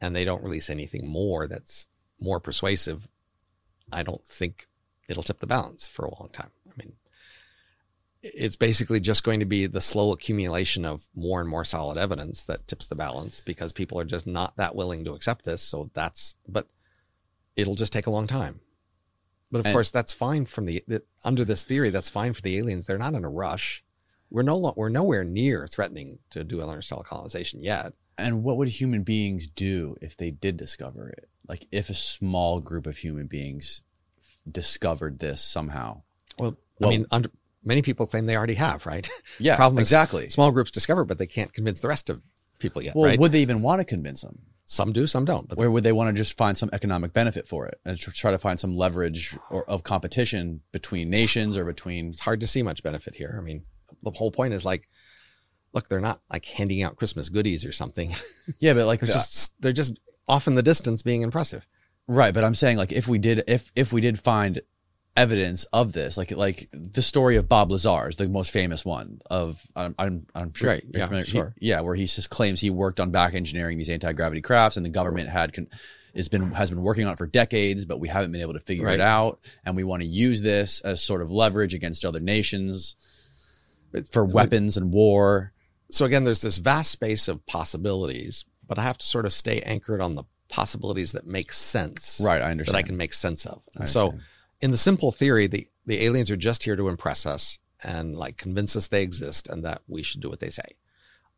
and 0.00 0.14
they 0.14 0.24
don't 0.24 0.42
release 0.42 0.68
anything 0.68 1.06
more 1.06 1.46
that's 1.46 1.86
more 2.20 2.40
persuasive, 2.40 3.08
I 3.92 4.02
don't 4.02 4.24
think 4.24 4.66
it'll 5.08 5.22
tip 5.22 5.40
the 5.40 5.46
balance 5.46 5.86
for 5.86 6.04
a 6.04 6.14
long 6.18 6.30
time. 6.32 6.50
I 6.66 6.72
mean, 6.76 6.94
it's 8.22 8.56
basically 8.56 9.00
just 9.00 9.24
going 9.24 9.40
to 9.40 9.46
be 9.46 9.66
the 9.66 9.80
slow 9.80 10.12
accumulation 10.12 10.84
of 10.84 11.06
more 11.14 11.40
and 11.40 11.48
more 11.48 11.64
solid 11.64 11.98
evidence 11.98 12.44
that 12.44 12.68
tips 12.68 12.86
the 12.86 12.94
balance 12.94 13.40
because 13.40 13.72
people 13.72 13.98
are 13.98 14.04
just 14.04 14.26
not 14.26 14.56
that 14.56 14.76
willing 14.76 15.04
to 15.04 15.12
accept 15.12 15.44
this. 15.44 15.62
So 15.62 15.90
that's, 15.92 16.34
but 16.48 16.68
it'll 17.56 17.74
just 17.74 17.92
take 17.92 18.06
a 18.06 18.12
long 18.12 18.26
time. 18.26 18.60
But 19.52 19.60
of 19.60 19.66
And- 19.66 19.74
course, 19.74 19.90
that's 19.92 20.12
fine 20.14 20.46
from 20.46 20.64
the, 20.66 20.82
the 20.88 21.02
under 21.24 21.44
this 21.44 21.62
theory. 21.62 21.90
That's 21.90 22.10
fine 22.10 22.32
for 22.32 22.40
the 22.42 22.58
aliens. 22.58 22.86
They're 22.86 22.98
not 22.98 23.14
in 23.14 23.22
a 23.24 23.28
rush. 23.30 23.84
We're 24.30 24.42
no 24.42 24.56
lo- 24.56 24.74
we're 24.76 24.88
nowhere 24.88 25.22
near 25.24 25.66
threatening 25.68 26.18
to 26.30 26.42
do 26.42 26.60
interstellar 26.62 27.04
colonization 27.04 27.62
yet. 27.62 27.92
and 28.18 28.42
what 28.44 28.56
would 28.58 28.68
human 28.68 29.02
beings 29.02 29.46
do 29.46 29.94
if 30.02 30.16
they 30.16 30.30
did 30.30 30.56
discover 30.56 31.08
it? 31.10 31.28
Like 31.48 31.66
if 31.70 31.90
a 31.90 31.94
small 31.94 32.60
group 32.60 32.86
of 32.86 32.96
human 32.98 33.26
beings 33.26 33.82
discovered 34.50 35.18
this 35.18 35.40
somehow. 35.42 36.02
Well, 36.38 36.56
Well- 36.78 36.90
I 36.90 36.96
mean, 36.96 37.06
under, 37.10 37.30
many 37.64 37.82
people 37.82 38.06
claim 38.06 38.26
they 38.26 38.36
already 38.36 38.54
have, 38.54 38.86
right? 38.86 39.08
Yeah, 39.38 39.56
Problem 39.62 39.78
exactly. 39.78 40.28
Small 40.30 40.50
groups 40.50 40.70
discover, 40.70 41.04
but 41.04 41.18
they 41.18 41.26
can't 41.26 41.52
convince 41.52 41.80
the 41.80 41.88
rest 41.88 42.10
of 42.10 42.22
people 42.58 42.82
yet, 42.82 42.94
Well, 42.96 43.04
right? 43.10 43.18
would 43.18 43.32
they 43.32 43.42
even 43.42 43.62
want 43.62 43.80
to 43.80 43.84
convince 43.84 44.22
them? 44.22 44.38
Some 44.66 44.92
do, 44.92 45.06
some 45.06 45.24
don't. 45.24 45.48
But 45.48 45.58
Where 45.58 45.70
would 45.70 45.84
they 45.84 45.92
want 45.92 46.08
to 46.14 46.20
just 46.20 46.36
find 46.36 46.56
some 46.56 46.70
economic 46.72 47.12
benefit 47.12 47.46
for 47.48 47.66
it 47.66 47.80
and 47.84 47.98
try 47.98 48.30
to 48.30 48.38
find 48.38 48.58
some 48.58 48.76
leverage 48.76 49.36
or 49.50 49.68
of 49.68 49.82
competition 49.82 50.60
between 50.72 51.10
nations 51.10 51.56
or 51.56 51.64
between? 51.64 52.10
it's 52.10 52.20
hard 52.20 52.40
to 52.40 52.46
see 52.46 52.62
much 52.62 52.82
benefit 52.82 53.14
here. 53.14 53.36
I 53.38 53.42
mean, 53.42 53.64
the 54.02 54.10
whole 54.12 54.30
point 54.30 54.54
is 54.54 54.64
like, 54.64 54.88
look, 55.74 55.88
they're 55.88 56.00
not 56.00 56.20
like 56.30 56.44
handing 56.44 56.82
out 56.82 56.96
Christmas 56.96 57.28
goodies 57.28 57.64
or 57.64 57.72
something. 57.72 58.14
Yeah, 58.58 58.74
but 58.74 58.86
like 58.86 59.00
they're 59.00 59.06
the- 59.08 59.12
just 59.12 59.52
they're 59.60 59.72
just 59.72 59.98
off 60.28 60.46
in 60.46 60.54
the 60.54 60.62
distance 60.62 61.02
being 61.02 61.22
impressive. 61.22 61.66
right. 62.08 62.32
But 62.34 62.44
I'm 62.44 62.54
saying 62.54 62.76
like 62.76 62.92
if 62.92 63.06
we 63.08 63.18
did 63.18 63.44
if 63.46 63.70
if 63.76 63.92
we 63.92 64.00
did 64.00 64.18
find 64.18 64.60
evidence 65.16 65.64
of 65.72 65.92
this, 65.92 66.16
like 66.16 66.30
like 66.30 66.68
the 66.72 67.02
story 67.02 67.36
of 67.36 67.48
Bob 67.48 67.70
Lazar 67.70 68.08
is 68.08 68.16
the 68.16 68.28
most 68.28 68.50
famous 68.50 68.84
one 68.84 69.20
of 69.30 69.62
I'm 69.76 69.94
I'm, 69.98 70.26
I'm 70.34 70.54
sure 70.54 70.70
Right, 70.70 70.84
you're 70.84 71.00
yeah, 71.00 71.06
familiar- 71.06 71.24
he- 71.24 71.30
sure. 71.30 71.54
yeah 71.60 71.80
where 71.80 71.94
he 71.94 72.06
just 72.06 72.30
claims 72.30 72.60
he 72.60 72.70
worked 72.70 72.98
on 73.00 73.10
back 73.10 73.34
engineering 73.34 73.76
these 73.78 73.90
anti 73.90 74.12
gravity 74.12 74.40
crafts 74.40 74.76
and 74.76 74.86
the 74.86 74.90
government 74.90 75.28
had 75.28 75.52
con- 75.52 75.68
has 76.14 76.28
been 76.28 76.50
has 76.52 76.70
been 76.70 76.82
working 76.82 77.06
on 77.06 77.12
it 77.12 77.18
for 77.18 77.26
decades, 77.26 77.84
but 77.86 77.98
we 78.00 78.08
haven't 78.08 78.32
been 78.32 78.40
able 78.42 78.52
to 78.54 78.60
figure 78.60 78.86
Right. 78.86 78.94
it 78.94 79.00
out, 79.00 79.40
and 79.64 79.76
we 79.76 79.84
want 79.84 80.02
to 80.02 80.08
use 80.08 80.40
this 80.42 80.80
as 80.80 81.02
sort 81.02 81.22
of 81.22 81.30
leverage 81.30 81.72
against 81.74 82.04
other 82.04 82.20
nations 82.20 82.96
for 84.10 84.24
weapons 84.24 84.76
and 84.76 84.92
war. 84.92 85.52
So 85.90 86.04
again, 86.06 86.24
there's 86.24 86.40
this 86.42 86.56
vast 86.58 86.90
space 86.90 87.28
of 87.28 87.44
possibilities, 87.46 88.44
but 88.66 88.78
I 88.78 88.82
have 88.82 88.96
to 88.98 89.06
sort 89.06 89.26
of 89.26 89.32
stay 89.32 89.60
anchored 89.60 90.00
on 90.00 90.14
the 90.14 90.24
possibilities 90.48 91.12
that 91.12 91.26
make 91.26 91.52
sense. 91.52 92.20
Right, 92.24 92.40
I 92.40 92.50
understand 92.50 92.74
That 92.74 92.78
I 92.78 92.82
can 92.82 92.96
make 92.96 93.12
sense 93.14 93.44
of. 93.46 93.62
And 93.76 93.88
so. 93.88 94.14
In 94.62 94.70
the 94.70 94.76
simple 94.76 95.12
theory, 95.12 95.48
the, 95.48 95.68
the 95.84 96.04
aliens 96.04 96.30
are 96.30 96.36
just 96.36 96.62
here 96.62 96.76
to 96.76 96.88
impress 96.88 97.26
us 97.26 97.58
and 97.82 98.16
like 98.16 98.36
convince 98.36 98.76
us 98.76 98.86
they 98.86 99.02
exist 99.02 99.48
and 99.48 99.64
that 99.64 99.82
we 99.88 100.02
should 100.02 100.22
do 100.22 100.30
what 100.30 100.40
they 100.40 100.50
say. 100.50 100.76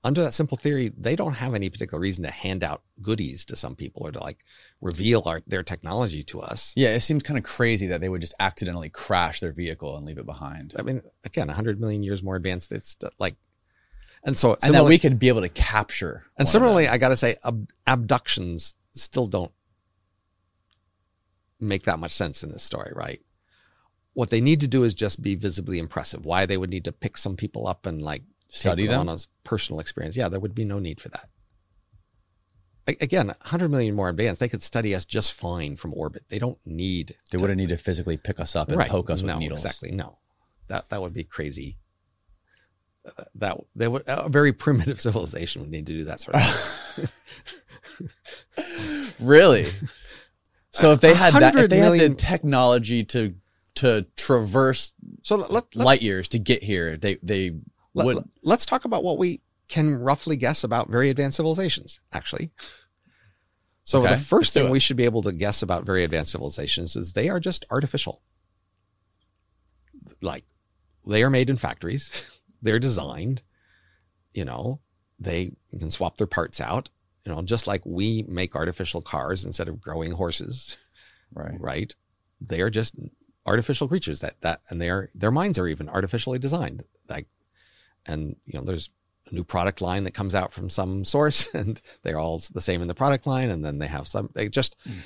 Under 0.05 0.23
that 0.23 0.35
simple 0.35 0.59
theory, 0.59 0.93
they 0.95 1.17
don't 1.17 1.33
have 1.33 1.55
any 1.55 1.71
particular 1.71 1.99
reason 1.99 2.25
to 2.25 2.31
hand 2.31 2.63
out 2.63 2.83
goodies 3.01 3.47
to 3.47 3.57
some 3.57 3.75
people 3.75 4.07
or 4.07 4.13
to 4.13 4.21
like 4.21 4.45
reveal 4.83 5.23
our, 5.25 5.43
their 5.47 5.63
technology 5.63 6.23
to 6.25 6.43
us. 6.43 6.75
Yeah, 6.77 6.91
it 6.91 7.01
seems 7.01 7.23
kind 7.23 7.39
of 7.39 7.45
crazy 7.45 7.87
that 7.87 8.03
they 8.03 8.11
would 8.11 8.21
just 8.21 8.35
accidentally 8.39 8.91
crash 8.91 9.41
their 9.41 9.53
vehicle 9.53 9.97
and 9.97 10.05
leave 10.05 10.19
it 10.19 10.27
behind. 10.27 10.75
I 10.79 10.83
mean, 10.83 11.01
again, 11.25 11.47
100 11.47 11.81
million 11.81 12.03
years 12.03 12.23
more 12.23 12.37
advanced. 12.37 12.71
It's 12.71 12.95
like, 13.19 13.37
and 14.25 14.37
so 14.37 14.59
And 14.63 14.75
that 14.75 14.85
we 14.85 14.99
could 14.99 15.19
be 15.19 15.29
able 15.29 15.41
to 15.41 15.49
capture. 15.49 16.25
And 16.39 16.47
similarly. 16.47 16.87
I 16.87 16.99
got 16.99 17.09
to 17.09 17.17
say, 17.17 17.37
ab- 17.43 17.71
abductions 17.87 18.75
still 18.93 19.27
don't 19.27 19.53
make 21.61 21.85
that 21.85 21.99
much 21.99 22.13
sense 22.13 22.43
in 22.43 22.51
this 22.51 22.63
story, 22.63 22.93
right? 22.95 23.21
What 24.13 24.31
they 24.31 24.41
need 24.41 24.61
to 24.61 24.69
do 24.69 24.85
is 24.85 24.95
just 24.95 25.23
be 25.23 25.35
visibly 25.35 25.79
impressive. 25.79 26.25
Why 26.25 26.47
they 26.47 26.57
would 26.57 26.71
need 26.71 26.85
to 26.85 26.93
pick 26.93 27.17
some 27.17 27.37
people 27.37 27.67
up 27.67 27.85
and 27.87 28.01
like 28.03 28.23
Study 28.49 28.83
take 28.83 28.91
them? 28.91 29.09
on 29.09 29.17
a 29.17 29.19
personal 29.43 29.81
experience. 29.81 30.17
Yeah, 30.17 30.29
there 30.29 30.39
would 30.41 30.55
be 30.55 30.65
no 30.65 30.79
need 30.79 31.01
for 31.01 31.09
that. 31.09 31.29
Again, 32.87 33.29
100 33.29 33.71
million 33.71 33.95
more 33.97 34.11
advanced, 34.11 34.41
they 34.41 34.49
could 34.49 34.63
study 34.63 34.95
us 34.95 35.05
just 35.07 35.33
fine 35.33 35.75
from 35.77 35.95
orbit. 35.95 36.25
They 36.29 36.39
don't 36.39 36.59
need 36.67 37.17
they 37.31 37.39
to- 37.39 37.43
wouldn't 37.43 37.59
need 37.59 37.71
to 37.71 37.79
physically 37.79 38.17
pick 38.19 38.39
us 38.39 38.55
up 38.55 38.69
and 38.69 38.77
Right. 38.77 38.91
poke 38.91 39.09
us 39.11 39.23
no, 39.23 39.35
with 39.35 39.41
needles. 39.41 39.65
Exactly. 39.65 39.91
No, 39.91 40.19
that 40.69 40.91
that 40.91 41.01
would 41.01 41.15
be 41.15 41.25
crazy. 41.25 41.79
Uh, 43.07 43.25
That 43.37 43.57
they 43.75 43.89
would 43.89 44.03
a 44.07 44.29
very 44.29 44.53
primitive 44.53 45.01
civilization 45.07 45.63
would 45.63 45.71
need 45.71 45.87
to 45.87 45.93
do 45.95 46.05
that 46.05 46.21
sort 46.21 46.37
of 46.37 46.43
thing. 46.95 47.09
Really? 49.19 49.71
So 50.75 50.93
if 50.93 51.01
they 51.01 51.15
had 51.15 51.35
that, 51.35 51.55
if 51.55 51.69
100 51.69 51.71
they 51.71 51.79
had 51.79 52.11
the 52.11 52.15
technology 52.17 53.05
to 53.05 53.35
to 53.77 54.07
traverse 54.17 54.93
So 55.23 55.37
let, 55.37 55.51
let, 55.51 55.75
light 55.75 56.03
years 56.03 56.29
to 56.29 56.39
get 56.39 56.63
here, 56.63 56.97
they 56.97 57.17
they 57.23 57.53
would 57.95 58.25
Let's 58.43 58.67
talk 58.67 58.85
about 58.85 59.05
what 59.05 59.19
we 59.19 59.41
can 59.69 59.95
roughly 59.97 60.37
guess 60.37 60.65
about 60.65 60.91
very 60.91 61.11
advanced 61.11 61.37
civilizations. 61.37 62.01
Actually, 62.13 62.51
so 63.85 64.03
Okay, 64.03 64.15
the 64.15 64.17
first 64.17 64.53
thing 64.53 64.69
we 64.69 64.81
should 64.81 64.97
be 64.97 65.05
able 65.05 65.23
to 65.23 65.33
guess 65.33 65.63
about 65.63 65.87
very 65.87 66.03
advanced 66.03 66.33
civilizations 66.33 66.97
is 66.97 67.13
they 67.13 67.29
are 67.29 67.41
just 67.41 67.65
artificial. 67.71 68.23
Like 70.21 70.45
they 71.07 71.23
are 71.23 71.31
made 71.31 71.51
in 71.51 71.57
factories, 71.57 72.27
they're 72.63 72.81
designed. 72.81 73.43
You 74.33 74.45
know, 74.45 74.81
they 75.21 75.53
can 75.71 75.93
swap 75.93 76.17
their 76.17 76.27
parts 76.27 76.61
out. 76.61 76.91
You 77.25 77.33
know, 77.33 77.43
just 77.43 77.67
like 77.67 77.83
we 77.85 78.25
make 78.29 78.55
artificial 78.55 79.01
cars 79.01 79.45
instead 79.45 79.69
of 79.69 79.81
growing 79.81 80.13
horses 80.13 80.77
right. 81.35 81.61
right? 81.61 81.95
They 82.41 82.61
are 82.61 82.71
just 82.71 82.95
artificial 83.47 83.89
creatures 83.89 84.21
that 84.21 84.41
that 84.41 84.61
and 84.71 84.81
their 84.81 85.11
their 85.15 85.31
minds 85.31 85.59
are 85.59 85.69
even 85.69 85.89
artificially 85.89 86.39
designed. 86.39 86.85
Like 87.09 87.27
and 88.07 88.37
you 88.47 88.59
know, 88.59 88.65
there's 88.65 88.91
a 89.31 89.35
new 89.35 89.45
product 89.45 89.81
line 89.81 90.05
that 90.05 90.15
comes 90.15 90.35
out 90.35 90.53
from 90.53 90.71
some 90.71 91.05
source 91.05 91.53
and 91.55 91.81
they're 92.03 92.19
all 92.19 92.41
the 92.53 92.61
same 92.61 92.83
in 92.83 92.89
the 92.89 92.95
product 92.95 93.27
line, 93.27 93.51
and 93.51 93.65
then 93.65 93.79
they 93.79 93.89
have 93.89 94.09
some 94.09 94.31
they 94.35 94.49
just 94.49 94.77
hmm. 94.85 94.99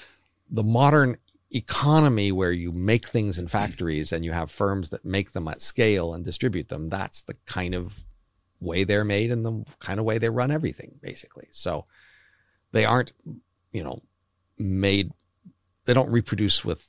the 0.51 0.65
modern 0.65 1.16
economy 1.51 2.31
where 2.31 2.53
you 2.53 2.73
make 2.73 3.07
things 3.07 3.39
in 3.39 3.49
factories 3.49 4.12
and 4.12 4.23
you 4.23 4.32
have 4.32 4.51
firms 4.51 4.90
that 4.90 5.05
make 5.05 5.32
them 5.32 5.49
at 5.49 5.62
scale 5.62 6.12
and 6.12 6.23
distribute 6.23 6.69
them, 6.69 6.90
that's 6.90 7.23
the 7.23 7.35
kind 7.47 7.74
of 7.74 8.05
way 8.61 8.85
they're 8.85 9.05
made 9.05 9.31
and 9.31 9.47
the 9.47 9.65
kind 9.78 9.99
of 9.99 10.05
way 10.05 10.19
they 10.19 10.28
run 10.28 10.51
everything, 10.51 10.99
basically. 11.01 11.49
So 11.51 11.86
they 12.73 12.85
aren't, 12.85 13.12
you 13.73 13.82
know, 13.85 14.03
made 14.59 15.12
they 15.85 15.95
don't 15.95 16.11
reproduce 16.11 16.65
with 16.65 16.89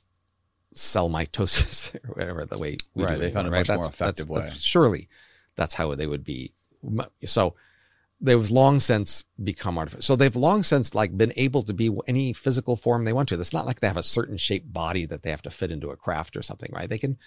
cell 0.74 1.08
mitosis 1.08 1.94
or 2.04 2.14
whatever 2.14 2.44
the 2.46 2.58
way 2.58 2.76
we 2.94 3.04
Right, 3.04 3.14
do 3.14 3.20
they 3.20 3.26
it, 3.28 3.34
found 3.34 3.48
a 3.48 3.50
right? 3.50 3.66
much 3.68 3.76
more 3.76 3.86
effective 3.88 4.28
that's- 4.28 4.52
way. 4.52 4.58
surely 4.58 5.08
that's 5.56 5.74
how 5.74 5.94
they 5.94 6.06
would 6.06 6.24
be. 6.24 6.52
So 7.24 7.54
they've 8.20 8.50
long 8.50 8.80
since 8.80 9.24
become 9.42 9.78
artificial. 9.78 10.02
So 10.02 10.16
they've 10.16 10.36
long 10.36 10.62
since 10.62 10.94
like 10.94 11.16
been 11.16 11.32
able 11.36 11.62
to 11.64 11.72
be 11.74 11.90
any 12.06 12.32
physical 12.32 12.76
form 12.76 13.04
they 13.04 13.12
want 13.12 13.28
to. 13.30 13.40
It's 13.40 13.52
not 13.52 13.66
like 13.66 13.80
they 13.80 13.86
have 13.88 13.96
a 13.96 14.02
certain 14.02 14.36
shaped 14.36 14.72
body 14.72 15.06
that 15.06 15.22
they 15.22 15.30
have 15.30 15.42
to 15.42 15.50
fit 15.50 15.70
into 15.70 15.90
a 15.90 15.96
craft 15.96 16.36
or 16.36 16.42
something, 16.42 16.70
right? 16.72 16.88
They 16.88 16.98
can 16.98 17.18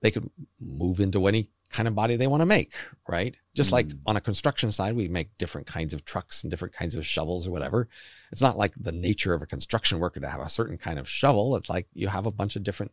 they 0.00 0.10
could 0.10 0.30
move 0.60 1.00
into 1.00 1.26
any 1.26 1.50
kind 1.70 1.86
of 1.86 1.94
body 1.94 2.16
they 2.16 2.26
want 2.26 2.40
to 2.40 2.46
make, 2.46 2.72
right? 3.08 3.36
Just 3.54 3.72
like 3.72 3.88
mm. 3.88 3.98
on 4.06 4.16
a 4.16 4.20
construction 4.20 4.72
side, 4.72 4.94
we 4.94 5.08
make 5.08 5.36
different 5.36 5.66
kinds 5.66 5.92
of 5.92 6.04
trucks 6.04 6.42
and 6.42 6.50
different 6.50 6.74
kinds 6.74 6.94
of 6.94 7.06
shovels 7.06 7.46
or 7.46 7.50
whatever. 7.50 7.88
It's 8.32 8.40
not 8.40 8.56
like 8.56 8.74
the 8.74 8.92
nature 8.92 9.34
of 9.34 9.42
a 9.42 9.46
construction 9.46 9.98
worker 9.98 10.20
to 10.20 10.28
have 10.28 10.40
a 10.40 10.48
certain 10.48 10.78
kind 10.78 10.98
of 10.98 11.08
shovel. 11.08 11.56
It's 11.56 11.68
like 11.68 11.86
you 11.92 12.08
have 12.08 12.26
a 12.26 12.30
bunch 12.30 12.56
of 12.56 12.62
different 12.62 12.92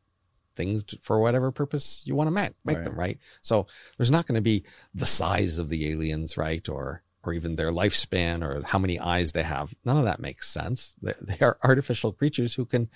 things 0.55 0.83
to- 0.85 0.99
for 1.01 1.19
whatever 1.19 1.51
purpose 1.51 2.03
you 2.05 2.15
want 2.15 2.27
to 2.27 2.31
make, 2.31 2.53
make 2.63 2.77
Right. 2.77 2.85
them, 2.85 2.95
right? 2.95 3.19
So 3.41 3.67
there's 3.97 4.11
not 4.11 4.27
going 4.27 4.35
to 4.35 4.41
be 4.41 4.65
the 4.93 5.05
size 5.05 5.57
of 5.57 5.69
the 5.69 5.89
aliens, 5.89 6.37
right? 6.37 6.67
Or, 6.67 7.03
or 7.23 7.33
even 7.33 7.55
their 7.55 7.71
lifespan 7.71 8.41
or 8.43 8.61
how 8.63 8.79
many 8.79 8.99
eyes 8.99 9.31
they 9.31 9.43
have. 9.43 9.73
None 9.83 9.97
of 9.97 10.05
that 10.05 10.19
makes 10.19 10.49
sense. 10.49 10.95
They, 11.01 11.13
they 11.21 11.39
are 11.39 11.57
artificial 11.63 12.11
creatures 12.11 12.55
who 12.55 12.65
can 12.65 12.89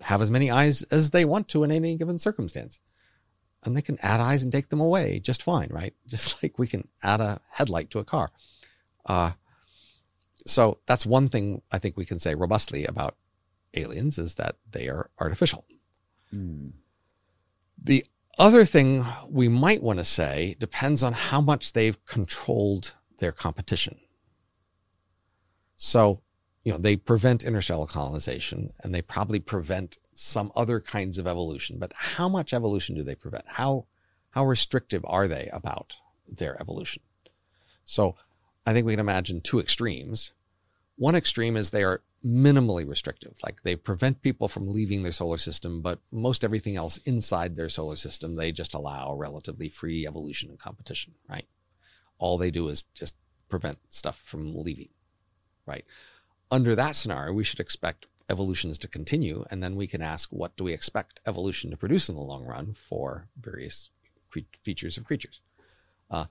have 0.00 0.22
as 0.22 0.30
many 0.30 0.50
eyes 0.50 0.82
as 0.84 1.10
they 1.10 1.24
want 1.24 1.48
to 1.48 1.62
in 1.62 1.70
any 1.70 1.96
given 1.96 2.18
circumstance. 2.18 2.80
And 3.64 3.76
they 3.76 3.82
can 3.82 3.98
add 4.02 4.20
eyes 4.20 4.42
and 4.42 4.52
take 4.52 4.68
them 4.68 4.80
away 4.80 5.18
just 5.20 5.42
fine, 5.42 5.68
right? 5.70 5.94
Just 6.06 6.42
like 6.42 6.58
we 6.58 6.66
can 6.66 6.88
add 7.02 7.20
a 7.20 7.40
headlight 7.50 7.90
to 7.90 7.98
a 7.98 8.04
car. 8.04 8.30
Uh, 9.04 9.32
so 10.46 10.78
that's 10.86 11.04
one 11.04 11.28
thing 11.28 11.62
I 11.70 11.78
think 11.78 11.96
we 11.96 12.06
can 12.06 12.18
say 12.18 12.34
robustly 12.34 12.86
about 12.86 13.16
aliens 13.74 14.16
is 14.16 14.36
that 14.36 14.56
they 14.70 14.88
are 14.88 15.10
artificial. 15.18 15.64
Hmm. 16.30 16.68
The 17.82 18.04
other 18.38 18.64
thing 18.64 19.04
we 19.28 19.48
might 19.48 19.82
want 19.82 19.98
to 19.98 20.04
say 20.04 20.56
depends 20.58 21.02
on 21.02 21.12
how 21.12 21.40
much 21.40 21.72
they've 21.72 22.02
controlled 22.06 22.94
their 23.18 23.32
competition. 23.32 23.98
So, 25.76 26.22
you 26.68 26.74
know, 26.74 26.78
they 26.78 26.96
prevent 26.96 27.42
interstellar 27.42 27.86
colonization 27.86 28.74
and 28.80 28.94
they 28.94 29.00
probably 29.00 29.40
prevent 29.40 29.96
some 30.14 30.52
other 30.54 30.80
kinds 30.80 31.16
of 31.16 31.26
evolution, 31.26 31.78
but 31.78 31.94
how 31.96 32.28
much 32.28 32.52
evolution 32.52 32.94
do 32.94 33.02
they 33.02 33.14
prevent? 33.14 33.46
How, 33.46 33.86
how 34.32 34.44
restrictive 34.44 35.02
are 35.08 35.26
they 35.26 35.48
about 35.50 35.96
their 36.28 36.60
evolution? 36.60 37.02
So 37.86 38.16
I 38.66 38.74
think 38.74 38.84
we 38.84 38.92
can 38.92 39.00
imagine 39.00 39.40
two 39.40 39.58
extremes. 39.58 40.34
One 40.96 41.14
extreme 41.14 41.56
is 41.56 41.70
they 41.70 41.84
are 41.84 42.02
minimally 42.22 42.86
restrictive, 42.86 43.38
like 43.42 43.62
they 43.62 43.74
prevent 43.74 44.20
people 44.20 44.46
from 44.46 44.68
leaving 44.68 45.04
their 45.04 45.12
solar 45.12 45.38
system, 45.38 45.80
but 45.80 46.00
most 46.12 46.44
everything 46.44 46.76
else 46.76 46.98
inside 47.06 47.56
their 47.56 47.70
solar 47.70 47.96
system, 47.96 48.36
they 48.36 48.52
just 48.52 48.74
allow 48.74 49.14
relatively 49.14 49.70
free 49.70 50.06
evolution 50.06 50.50
and 50.50 50.58
competition, 50.58 51.14
right? 51.30 51.46
All 52.18 52.36
they 52.36 52.50
do 52.50 52.68
is 52.68 52.82
just 52.92 53.14
prevent 53.48 53.78
stuff 53.88 54.18
from 54.18 54.54
leaving, 54.54 54.90
right? 55.64 55.86
Under 56.50 56.74
that 56.74 56.96
scenario, 56.96 57.32
we 57.32 57.44
should 57.44 57.60
expect 57.60 58.06
evolutions 58.30 58.78
to 58.78 58.88
continue, 58.88 59.44
and 59.50 59.62
then 59.62 59.76
we 59.76 59.86
can 59.86 60.02
ask, 60.02 60.30
what 60.30 60.56
do 60.56 60.64
we 60.64 60.72
expect 60.72 61.20
evolution 61.26 61.70
to 61.70 61.76
produce 61.76 62.08
in 62.08 62.14
the 62.14 62.22
long 62.22 62.44
run 62.44 62.74
for 62.74 63.28
various 63.38 63.90
features 64.62 64.96
of 64.96 65.04
creatures? 65.04 65.40
Uh, 66.10 66.26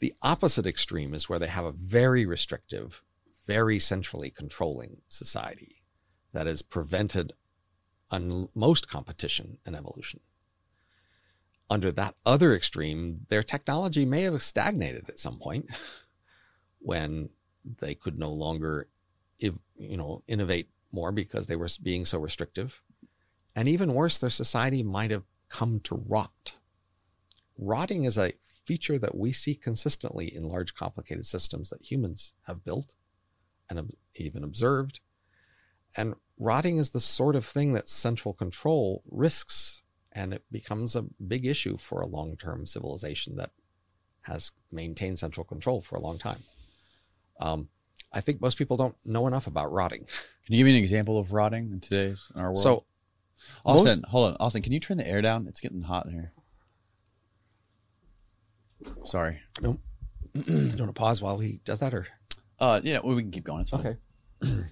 the 0.00 0.14
opposite 0.22 0.66
extreme 0.66 1.14
is 1.14 1.28
where 1.28 1.38
they 1.38 1.46
have 1.46 1.64
a 1.64 1.72
very 1.72 2.26
restrictive, 2.26 3.02
very 3.46 3.78
centrally 3.78 4.30
controlling 4.30 4.98
society 5.08 5.82
that 6.32 6.46
has 6.46 6.62
prevented 6.62 7.32
un- 8.10 8.48
most 8.54 8.88
competition 8.88 9.58
and 9.64 9.74
evolution. 9.74 10.20
Under 11.70 11.90
that 11.92 12.16
other 12.26 12.54
extreme, 12.54 13.26
their 13.30 13.42
technology 13.42 14.04
may 14.04 14.22
have 14.22 14.42
stagnated 14.42 15.08
at 15.08 15.18
some 15.18 15.38
point 15.38 15.68
when 16.80 17.30
they 17.64 17.94
could 17.94 18.18
no 18.18 18.30
longer, 18.30 18.88
if, 19.38 19.58
you 19.76 19.96
know, 19.96 20.22
innovate 20.26 20.68
more 20.92 21.12
because 21.12 21.46
they 21.46 21.56
were 21.56 21.68
being 21.82 22.04
so 22.04 22.18
restrictive. 22.18 22.82
And 23.56 23.68
even 23.68 23.94
worse, 23.94 24.18
their 24.18 24.30
society 24.30 24.82
might 24.82 25.10
have 25.10 25.24
come 25.48 25.80
to 25.80 26.02
rot. 26.06 26.54
Rotting 27.56 28.04
is 28.04 28.18
a 28.18 28.32
feature 28.64 28.98
that 28.98 29.16
we 29.16 29.32
see 29.32 29.54
consistently 29.54 30.34
in 30.34 30.48
large, 30.48 30.74
complicated 30.74 31.26
systems 31.26 31.70
that 31.70 31.90
humans 31.90 32.34
have 32.46 32.64
built 32.64 32.94
and 33.68 33.92
even 34.16 34.42
observed. 34.42 35.00
And 35.96 36.14
rotting 36.38 36.78
is 36.78 36.90
the 36.90 37.00
sort 37.00 37.36
of 37.36 37.44
thing 37.44 37.72
that 37.74 37.88
central 37.88 38.34
control 38.34 39.02
risks, 39.10 39.82
and 40.10 40.32
it 40.32 40.42
becomes 40.50 40.96
a 40.96 41.06
big 41.26 41.46
issue 41.46 41.76
for 41.76 42.00
a 42.00 42.06
long 42.06 42.36
term 42.36 42.66
civilization 42.66 43.36
that 43.36 43.50
has 44.22 44.52
maintained 44.72 45.18
central 45.18 45.44
control 45.44 45.80
for 45.80 45.96
a 45.96 46.00
long 46.00 46.18
time. 46.18 46.40
Um, 47.38 47.68
I 48.12 48.20
think 48.20 48.40
most 48.40 48.58
people 48.58 48.76
don't 48.76 48.94
know 49.04 49.26
enough 49.26 49.46
about 49.46 49.72
rotting. 49.72 50.06
Can 50.46 50.54
you 50.54 50.58
give 50.58 50.66
me 50.66 50.76
an 50.76 50.82
example 50.82 51.18
of 51.18 51.32
rotting 51.32 51.70
in 51.72 51.80
today's 51.80 52.30
in 52.34 52.40
our 52.40 52.48
world? 52.48 52.58
So, 52.58 52.84
Austin, 53.64 54.00
most, 54.00 54.10
hold 54.10 54.30
on, 54.30 54.36
Austin, 54.38 54.62
can 54.62 54.72
you 54.72 54.80
turn 54.80 54.98
the 54.98 55.06
air 55.06 55.20
down? 55.20 55.46
It's 55.48 55.60
getting 55.60 55.82
hot 55.82 56.06
in 56.06 56.12
here. 56.12 56.32
Sorry. 59.04 59.40
No. 59.60 59.78
Nope. 60.34 60.46
you 60.46 60.68
want 60.78 60.78
to 60.78 60.92
pause 60.92 61.22
while 61.22 61.38
he 61.38 61.60
does 61.64 61.78
that, 61.80 61.94
or? 61.94 62.06
Uh, 62.58 62.80
yeah, 62.84 63.00
we 63.02 63.16
can 63.16 63.30
keep 63.30 63.44
going. 63.44 63.62
It's 63.62 63.70
fine. 63.70 63.80
Okay. 63.80 63.96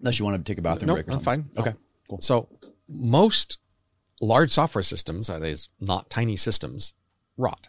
Unless 0.00 0.18
you 0.18 0.24
want 0.24 0.36
to 0.36 0.50
take 0.50 0.58
a 0.58 0.62
bathroom 0.62 0.92
break. 0.94 1.06
Or 1.08 1.10
no, 1.10 1.18
something. 1.18 1.44
fine. 1.44 1.50
Okay. 1.58 1.70
No. 1.70 1.76
Cool. 2.08 2.20
So 2.20 2.48
most 2.88 3.58
large 4.20 4.50
software 4.50 4.82
systems, 4.82 5.28
that 5.28 5.42
is 5.42 5.68
not 5.80 6.10
tiny 6.10 6.36
systems, 6.36 6.94
rot. 7.36 7.68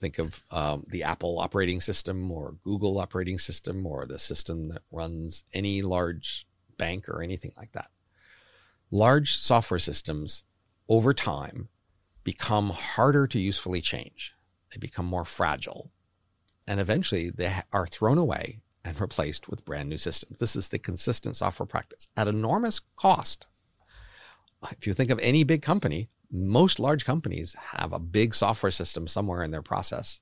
Think 0.00 0.18
of 0.18 0.44
um, 0.50 0.84
the 0.88 1.02
Apple 1.02 1.38
operating 1.40 1.80
system 1.80 2.30
or 2.30 2.56
Google 2.62 2.98
operating 3.00 3.38
system 3.38 3.84
or 3.84 4.06
the 4.06 4.18
system 4.18 4.68
that 4.68 4.82
runs 4.92 5.44
any 5.52 5.82
large 5.82 6.46
bank 6.76 7.08
or 7.08 7.22
anything 7.22 7.52
like 7.56 7.72
that. 7.72 7.90
Large 8.90 9.34
software 9.34 9.80
systems 9.80 10.44
over 10.88 11.12
time 11.12 11.68
become 12.22 12.70
harder 12.70 13.26
to 13.26 13.38
usefully 13.38 13.80
change. 13.80 14.34
They 14.70 14.78
become 14.78 15.06
more 15.06 15.24
fragile. 15.24 15.90
And 16.66 16.78
eventually 16.78 17.30
they 17.30 17.62
are 17.72 17.86
thrown 17.86 18.18
away 18.18 18.60
and 18.84 19.00
replaced 19.00 19.48
with 19.48 19.64
brand 19.64 19.88
new 19.88 19.98
systems. 19.98 20.38
This 20.38 20.54
is 20.54 20.68
the 20.68 20.78
consistent 20.78 21.36
software 21.36 21.66
practice 21.66 22.08
at 22.16 22.28
enormous 22.28 22.80
cost. 22.96 23.46
If 24.70 24.86
you 24.86 24.94
think 24.94 25.10
of 25.10 25.18
any 25.20 25.44
big 25.44 25.62
company, 25.62 26.08
most 26.30 26.78
large 26.78 27.04
companies 27.04 27.54
have 27.72 27.92
a 27.92 27.98
big 27.98 28.34
software 28.34 28.70
system 28.70 29.08
somewhere 29.08 29.42
in 29.42 29.50
their 29.50 29.62
process 29.62 30.20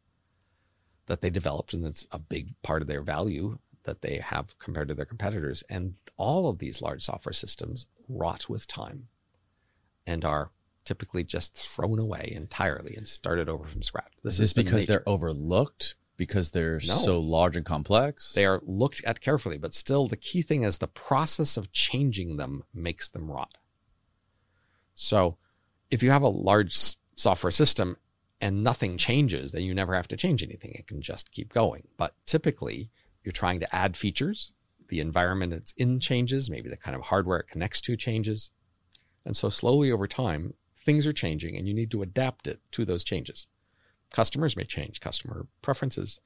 that 1.07 1.21
they 1.21 1.31
developed, 1.31 1.73
and 1.73 1.85
it's 1.85 2.07
a 2.13 2.19
big 2.19 2.55
part 2.63 2.83
of 2.83 2.89
their 2.89 3.03
value 3.03 3.59
that 3.85 4.03
they 4.03 4.17
have 4.19 4.59
compared 4.59 4.89
to 4.89 4.95
their 4.95 5.05
competitors. 5.05 5.63
And 5.69 5.95
all 6.17 6.49
of 6.49 6.59
these 6.59 6.83
large 6.83 7.03
software 7.03 7.33
systems 7.33 7.87
rot 8.09 8.49
with 8.49 8.67
time 8.67 9.09
and 10.07 10.25
are 10.25 10.51
typically 10.85 11.25
just 11.25 11.57
thrown 11.57 11.99
away 11.99 12.33
entirely 12.35 12.95
and 12.97 13.07
started 13.09 13.49
over 13.49 13.65
from 13.67 13.83
scratch. 13.83 14.13
Is 14.25 14.39
this 14.39 14.53
been 14.53 14.65
because 14.65 14.81
nature. 14.81 14.93
they're 14.93 15.09
overlooked? 15.09 15.97
Because 16.17 16.53
they're 16.53 16.81
No. 16.87 16.95
so 16.97 17.21
large 17.21 17.57
and 17.57 17.67
complex? 17.67 18.33
They 18.33 18.47
are 18.47 18.63
looked 18.65 19.05
at 19.05 19.21
carefully, 19.21 19.59
but 19.59 19.75
still 19.75 20.09
the 20.09 20.17
key 20.17 20.43
thing 20.43 20.63
is 20.63 20.79
the 20.79 20.87
process 20.89 21.57
of 21.57 21.73
changing 21.73 22.37
them 22.37 22.65
makes 22.73 23.09
them 23.09 23.31
rot. 23.31 23.55
So 24.95 25.37
if 25.91 26.03
you 26.03 26.11
have 26.11 26.23
a 26.23 26.29
large 26.29 26.97
software 27.15 27.51
system 27.51 27.97
and 28.41 28.63
nothing 28.63 28.99
changes, 28.99 29.53
then 29.53 29.63
you 29.63 29.75
never 29.75 29.95
have 29.95 30.09
to 30.09 30.17
change 30.17 30.43
anything. 30.43 30.73
It 30.75 30.87
can 30.87 31.01
just 31.01 31.33
keep 31.33 31.53
going. 31.53 31.89
But 31.97 32.15
typically 32.27 32.91
you're 33.25 33.33
trying 33.33 33.61
to 33.61 33.75
add 33.75 33.97
features. 33.97 34.53
The 34.89 35.01
environment 35.01 35.53
it's 35.53 35.73
in 35.77 35.99
changes. 36.01 36.51
Maybe 36.51 36.69
the 36.69 36.77
kind 36.77 36.95
of 36.95 37.03
hardware 37.03 37.39
it 37.41 37.49
connects 37.49 37.81
to 37.83 37.97
changes. 37.97 38.51
And 39.25 39.37
so 39.37 39.49
slowly 39.49 39.91
over 39.91 40.07
time, 40.07 40.55
things 40.77 41.07
are 41.07 41.13
changing 41.13 41.57
and 41.57 41.67
you 41.67 41.75
need 41.75 41.91
to 41.93 42.03
adapt 42.03 42.47
it 42.47 42.61
to 42.73 42.85
those 42.85 43.03
changes. 43.03 43.49
Customers 44.13 44.57
may 44.57 44.65
change, 44.65 45.01
customer 45.01 45.47
preferences, 45.63 46.21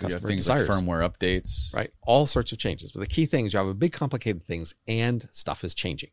You 0.00 0.04
have 0.06 0.12
customer 0.14 0.28
things 0.28 0.40
desires 0.42 0.68
like 0.68 0.78
firmware 0.78 1.08
updates. 1.08 1.74
right? 1.74 1.90
All 2.02 2.26
sorts 2.26 2.50
of 2.52 2.58
changes. 2.58 2.90
But 2.90 3.00
the 3.00 3.06
key 3.06 3.26
thing 3.26 3.46
is 3.46 3.52
you 3.52 3.58
have 3.58 3.68
a 3.68 3.74
big 3.74 3.92
complicated 3.92 4.44
things 4.46 4.74
and 4.88 5.28
stuff 5.30 5.62
is 5.62 5.74
changing. 5.74 6.10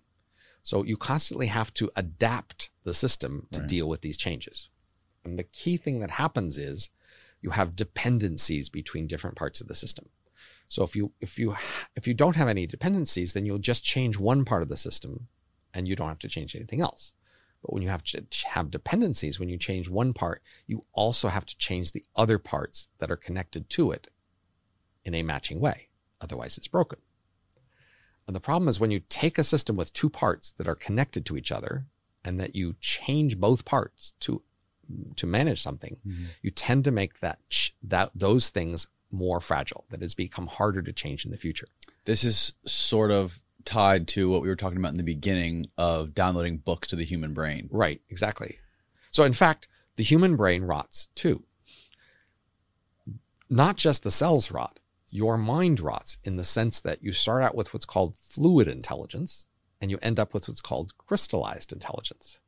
So 0.68 0.84
you 0.84 0.98
constantly 0.98 1.48
have 1.48 1.73
to 1.76 1.89
adapt 1.95 2.72
the 2.84 2.94
system 2.94 3.48
to 3.53 3.61
Right. 3.61 3.69
deal 3.69 3.88
with 3.88 4.02
these 4.02 4.18
changes. 4.18 4.68
And 5.23 5.39
the 5.39 5.45
key 5.45 5.77
thing 5.77 5.99
that 6.02 6.11
happens 6.11 6.57
is 6.57 6.89
you 7.41 7.52
have 7.52 7.77
dependencies 7.77 8.68
between 8.68 9.07
different 9.07 9.38
parts 9.38 9.61
of 9.61 9.69
the 9.69 9.76
system. 9.76 10.10
So 10.68 10.84
if 10.84 10.94
you 10.94 11.14
if 11.22 11.39
you 11.39 11.56
if 11.95 12.06
you 12.06 12.14
don't 12.14 12.35
have 12.35 12.49
any 12.49 12.68
dependencies, 12.68 13.31
then 13.31 13.45
you'll 13.45 13.60
just 13.60 13.85
change 13.85 14.18
one 14.18 14.44
part 14.44 14.61
of 14.61 14.68
the 14.68 14.76
system 14.76 15.30
and 15.73 15.88
you 15.88 15.95
don't 15.95 16.10
have 16.10 16.19
to 16.19 16.27
change 16.27 16.53
anything 16.53 16.81
else. 16.81 17.14
But 17.61 17.72
when 17.72 17.81
you 17.81 17.88
have 17.88 18.03
to 18.03 18.26
have 18.49 18.69
dependencies, 18.69 19.39
when 19.39 19.48
you 19.48 19.57
change 19.57 19.88
one 19.88 20.11
part, 20.11 20.44
you 20.65 20.84
also 20.91 21.30
have 21.30 21.45
to 21.45 21.57
change 21.57 21.94
the 21.94 22.03
other 22.14 22.38
parts 22.39 22.89
that 22.99 23.10
are 23.10 23.15
connected 23.15 23.69
to 23.69 23.91
it 23.91 24.10
in 25.06 25.15
a 25.15 25.23
matching 25.23 25.61
way. 25.61 25.88
Otherwise, 26.19 26.57
it's 26.57 26.68
broken. 26.68 26.99
And 28.28 28.36
the 28.36 28.41
problem 28.41 28.68
is 28.68 28.80
when 28.80 28.91
you 28.91 29.02
take 29.10 29.38
a 29.38 29.44
system 29.44 29.78
with 29.78 29.94
two 29.94 30.10
parts 30.10 30.52
that 30.52 30.68
are 30.68 30.76
connected 30.76 31.26
to 31.26 31.38
each 31.38 31.52
other 31.52 31.86
and 32.24 32.40
that 32.40 32.56
you 32.56 32.76
change 32.82 33.40
both 33.40 33.66
parts 33.66 34.14
to 34.22 34.41
to 35.18 35.28
manage 35.28 35.62
something, 35.62 35.98
mm-hmm. 36.08 36.26
you 36.41 36.52
tend 36.52 36.84
to 36.86 36.91
make 36.91 37.20
that 37.22 37.40
that 37.84 38.12
those 38.14 38.49
things 38.49 38.88
more 39.12 39.40
fragile. 39.40 39.86
That 39.90 40.02
has 40.02 40.14
become 40.14 40.48
harder 40.48 40.82
to 40.82 40.94
change 40.94 41.26
in 41.26 41.32
the 41.32 41.38
future. 41.38 41.68
This 42.06 42.24
is 42.24 42.54
sort 42.66 43.12
of 43.12 43.41
tied 43.66 44.08
to 44.08 44.30
what 44.30 44.41
we 44.41 44.48
were 44.48 44.56
talking 44.56 44.78
about 44.78 44.91
in 44.91 44.98
the 44.98 45.04
beginning 45.04 45.68
of 45.78 46.14
downloading 46.14 46.58
books 46.58 46.88
to 46.90 46.95
the 46.95 47.04
human 47.04 47.34
brain. 47.34 47.68
Right, 47.72 48.02
exactly. 48.10 48.60
So, 49.12 49.24
in 49.24 49.34
fact, 49.34 49.68
the 49.98 50.04
human 50.04 50.36
brain 50.36 50.64
rots 50.64 51.10
too. 51.16 51.44
Not 53.49 53.78
just 53.78 54.04
the 54.04 54.12
cells 54.12 54.52
rot, 54.52 54.80
your 55.10 55.38
mind 55.38 55.80
rots 55.80 56.18
in 56.24 56.36
the 56.36 56.44
sense 56.44 56.80
that 56.82 57.04
you 57.04 57.12
start 57.12 57.44
out 57.44 57.56
with 57.56 57.74
what's 57.74 57.86
called 57.86 58.18
fluid 58.18 58.68
intelligence 58.68 59.48
and 59.82 59.92
you 59.92 60.00
end 60.02 60.20
up 60.20 60.34
with 60.34 60.48
what's 60.48 60.62
called 60.62 60.98
crystallized 60.98 61.72
intelligence. 61.72 62.42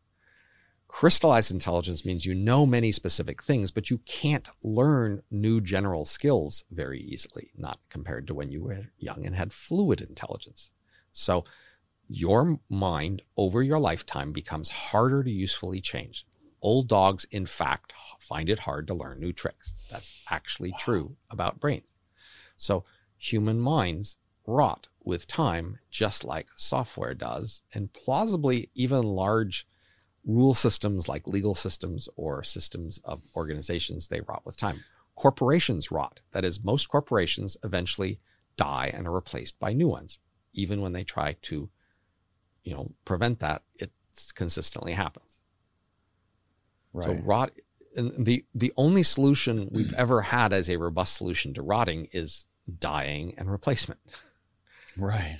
Crystallized 0.87 1.51
intelligence 1.51 2.03
means 2.03 2.25
you 2.25 2.33
know 2.33 2.65
many 2.65 2.91
specific 2.91 3.43
things, 3.43 3.69
but 3.69 3.91
you 3.91 3.99
can't 3.99 4.49
learn 4.63 5.21
new 5.29 5.61
general 5.61 6.03
skills 6.03 6.63
very 6.71 6.99
easily, 6.99 7.51
not 7.55 7.79
compared 7.91 8.25
to 8.25 8.33
when 8.33 8.51
you 8.51 8.63
were 8.63 8.87
young 8.97 9.23
and 9.23 9.35
had 9.35 9.53
fluid 9.53 10.01
intelligence. 10.01 10.71
So, 11.13 11.45
your 12.07 12.59
mind 12.69 13.21
over 13.37 13.61
your 13.61 13.77
lifetime 13.77 14.31
becomes 14.31 14.69
harder 14.69 15.23
to 15.23 15.29
usefully 15.29 15.79
change. 15.79 16.25
Old 16.59 16.87
dogs, 16.87 17.23
in 17.29 17.45
fact, 17.45 17.93
find 18.19 18.49
it 18.49 18.59
hard 18.59 18.87
to 18.87 18.95
learn 18.95 19.19
new 19.19 19.31
tricks. 19.31 19.75
That's 19.91 20.25
actually 20.31 20.73
true 20.79 21.17
about 21.29 21.59
brains. 21.59 21.85
So 22.59 22.83
human 23.17 23.59
minds 23.59 24.17
rot 24.45 24.87
with 25.03 25.27
time, 25.27 25.79
just 25.89 26.23
like 26.23 26.47
software 26.55 27.15
does, 27.15 27.63
and 27.73 27.91
plausibly 27.93 28.69
even 28.75 29.03
large 29.03 29.67
rule 30.25 30.53
systems 30.53 31.07
like 31.07 31.27
legal 31.27 31.55
systems 31.55 32.09
or 32.15 32.43
systems 32.43 32.99
of 33.03 33.23
organizations, 33.35 34.07
they 34.07 34.21
rot 34.21 34.45
with 34.45 34.57
time. 34.57 34.81
Corporations 35.15 35.91
rot. 35.91 36.19
That 36.31 36.45
is, 36.45 36.63
most 36.63 36.89
corporations 36.89 37.57
eventually 37.63 38.19
die 38.57 38.91
and 38.93 39.07
are 39.07 39.11
replaced 39.11 39.57
by 39.59 39.73
new 39.73 39.87
ones. 39.87 40.19
Even 40.53 40.81
when 40.81 40.93
they 40.93 41.03
try 41.03 41.37
to, 41.43 41.69
you 42.63 42.73
know, 42.73 42.91
prevent 43.05 43.39
that, 43.39 43.63
it 43.79 43.91
consistently 44.35 44.93
happens. 44.93 45.39
Right. 46.91 47.05
So 47.05 47.13
rot 47.23 47.51
and 47.95 48.25
the 48.25 48.45
the 48.53 48.73
only 48.77 49.03
solution 49.03 49.69
we've 49.71 49.93
ever 49.93 50.21
had 50.21 50.53
as 50.53 50.69
a 50.69 50.77
robust 50.77 51.15
solution 51.15 51.53
to 51.53 51.61
rotting 51.61 52.07
is 52.11 52.45
dying 52.77 53.33
and 53.37 53.51
replacement. 53.51 53.99
right. 54.97 55.39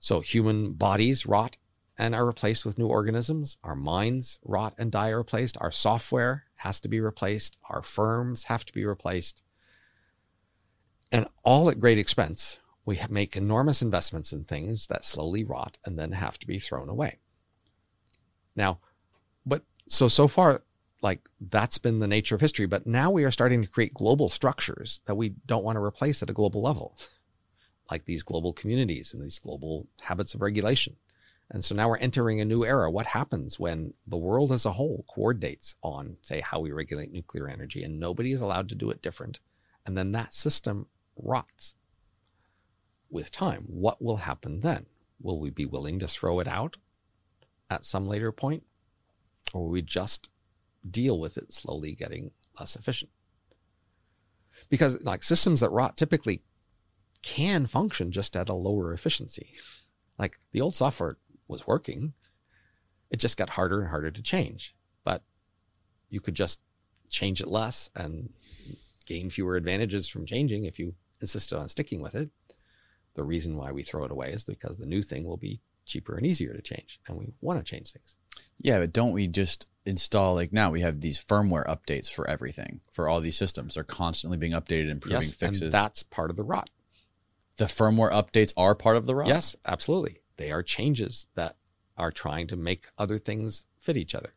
So 0.00 0.20
human 0.20 0.72
bodies 0.72 1.26
rot 1.26 1.56
and 1.96 2.14
are 2.14 2.26
replaced 2.26 2.64
with 2.64 2.78
new 2.78 2.86
organisms. 2.86 3.56
Our 3.62 3.76
minds 3.76 4.38
rot 4.44 4.74
and 4.78 4.90
die 4.90 5.10
are 5.10 5.18
replaced. 5.18 5.56
Our 5.60 5.70
software 5.70 6.44
has 6.58 6.80
to 6.80 6.88
be 6.88 7.00
replaced. 7.00 7.56
Our 7.70 7.82
firms 7.82 8.44
have 8.44 8.64
to 8.66 8.72
be 8.72 8.84
replaced. 8.84 9.42
And 11.12 11.26
all 11.42 11.70
at 11.70 11.80
great 11.80 11.98
expense. 11.98 12.58
We 12.86 13.00
make 13.08 13.36
enormous 13.36 13.80
investments 13.80 14.32
in 14.32 14.44
things 14.44 14.88
that 14.88 15.04
slowly 15.04 15.42
rot 15.42 15.78
and 15.86 15.98
then 15.98 16.12
have 16.12 16.38
to 16.40 16.46
be 16.46 16.58
thrown 16.58 16.88
away. 16.88 17.18
Now, 18.54 18.80
but 19.46 19.62
so, 19.88 20.08
so 20.08 20.28
far, 20.28 20.62
like 21.04 21.28
that's 21.38 21.76
been 21.76 22.00
the 22.00 22.08
nature 22.08 22.34
of 22.34 22.40
history. 22.40 22.66
But 22.66 22.86
now 22.86 23.10
we 23.10 23.24
are 23.24 23.30
starting 23.30 23.62
to 23.62 23.68
create 23.68 23.92
global 23.94 24.30
structures 24.30 25.02
that 25.04 25.14
we 25.14 25.34
don't 25.46 25.62
want 25.62 25.76
to 25.76 25.82
replace 25.82 26.22
at 26.22 26.30
a 26.30 26.32
global 26.32 26.62
level, 26.62 26.96
like 27.90 28.06
these 28.06 28.24
global 28.24 28.54
communities 28.54 29.12
and 29.12 29.22
these 29.22 29.38
global 29.38 29.86
habits 30.00 30.34
of 30.34 30.40
regulation. 30.40 30.96
And 31.50 31.62
so 31.62 31.74
now 31.74 31.90
we're 31.90 31.98
entering 31.98 32.40
a 32.40 32.44
new 32.46 32.64
era. 32.64 32.90
What 32.90 33.04
happens 33.04 33.60
when 33.60 33.92
the 34.06 34.16
world 34.16 34.50
as 34.50 34.64
a 34.64 34.72
whole 34.72 35.04
coordinates 35.14 35.76
on, 35.82 36.16
say, 36.22 36.40
how 36.40 36.58
we 36.58 36.72
regulate 36.72 37.12
nuclear 37.12 37.48
energy 37.48 37.82
and 37.82 38.00
nobody 38.00 38.32
is 38.32 38.40
allowed 38.40 38.70
to 38.70 38.74
do 38.74 38.90
it 38.90 39.02
different? 39.02 39.40
And 39.84 39.96
then 39.96 40.12
that 40.12 40.32
system 40.32 40.88
rots 41.16 41.74
with 43.10 43.30
time. 43.30 43.64
What 43.66 44.02
will 44.02 44.16
happen 44.16 44.60
then? 44.60 44.86
Will 45.20 45.38
we 45.38 45.50
be 45.50 45.66
willing 45.66 45.98
to 45.98 46.08
throw 46.08 46.40
it 46.40 46.48
out 46.48 46.78
at 47.68 47.84
some 47.84 48.06
later 48.06 48.32
point? 48.32 48.62
Or 49.52 49.64
will 49.64 49.70
we 49.70 49.82
just 49.82 50.30
deal 50.88 51.18
with 51.18 51.36
it 51.36 51.52
slowly 51.52 51.94
getting 51.94 52.32
less 52.58 52.76
efficient? 52.76 53.10
Because 54.68 55.02
like 55.02 55.22
systems 55.22 55.60
that 55.60 55.70
rot 55.70 55.96
typically 55.96 56.42
can 57.22 57.66
function 57.66 58.12
just 58.12 58.36
at 58.36 58.48
a 58.48 58.54
lower 58.54 58.92
efficiency. 58.92 59.54
Like 60.18 60.38
the 60.52 60.60
old 60.60 60.76
software 60.76 61.16
was 61.48 61.66
working. 61.66 62.12
It 63.10 63.18
just 63.18 63.36
got 63.36 63.50
harder 63.50 63.80
and 63.80 63.90
harder 63.90 64.10
to 64.10 64.22
change. 64.22 64.74
But 65.04 65.22
you 66.08 66.20
could 66.20 66.34
just 66.34 66.60
change 67.08 67.40
it 67.40 67.48
less 67.48 67.90
and 67.94 68.30
gain 69.06 69.30
fewer 69.30 69.56
advantages 69.56 70.08
from 70.08 70.26
changing 70.26 70.64
if 70.64 70.78
you 70.78 70.94
insisted 71.20 71.58
on 71.58 71.68
sticking 71.68 72.00
with 72.00 72.14
it. 72.14 72.30
The 73.14 73.24
reason 73.24 73.56
why 73.56 73.70
we 73.72 73.82
throw 73.82 74.04
it 74.04 74.10
away 74.10 74.30
is 74.30 74.44
because 74.44 74.78
the 74.78 74.86
new 74.86 75.02
thing 75.02 75.24
will 75.24 75.36
be 75.36 75.60
cheaper 75.86 76.16
and 76.16 76.26
easier 76.26 76.52
to 76.52 76.62
change, 76.62 76.98
and 77.06 77.18
we 77.18 77.32
want 77.40 77.58
to 77.58 77.64
change 77.64 77.92
things. 77.92 78.16
Yeah, 78.60 78.78
but 78.78 78.92
don't 78.92 79.12
we 79.12 79.26
just 79.26 79.66
install 79.86 80.34
like 80.34 80.52
now 80.52 80.70
we 80.70 80.80
have 80.80 81.00
these 81.00 81.22
firmware 81.22 81.66
updates 81.66 82.10
for 82.10 82.28
everything 82.28 82.80
for 82.90 83.08
all 83.08 83.20
these 83.20 83.36
systems. 83.36 83.74
They're 83.74 83.84
constantly 83.84 84.38
being 84.38 84.52
updated, 84.52 84.90
improving 84.90 85.20
yes, 85.20 85.34
fixes. 85.34 85.62
and 85.62 85.72
that's 85.72 86.02
part 86.02 86.30
of 86.30 86.36
the 86.36 86.42
rot. 86.42 86.70
The 87.56 87.66
firmware 87.66 88.10
updates 88.10 88.52
are 88.56 88.74
part 88.74 88.96
of 88.96 89.06
the 89.06 89.14
ROT? 89.14 89.28
Yes, 89.28 89.54
absolutely. 89.64 90.18
They 90.36 90.50
are 90.50 90.62
changes 90.62 91.26
that 91.34 91.56
are 91.96 92.10
trying 92.10 92.48
to 92.48 92.56
make 92.56 92.88
other 92.98 93.18
things 93.18 93.64
fit 93.78 93.96
each 93.96 94.14
other. 94.14 94.34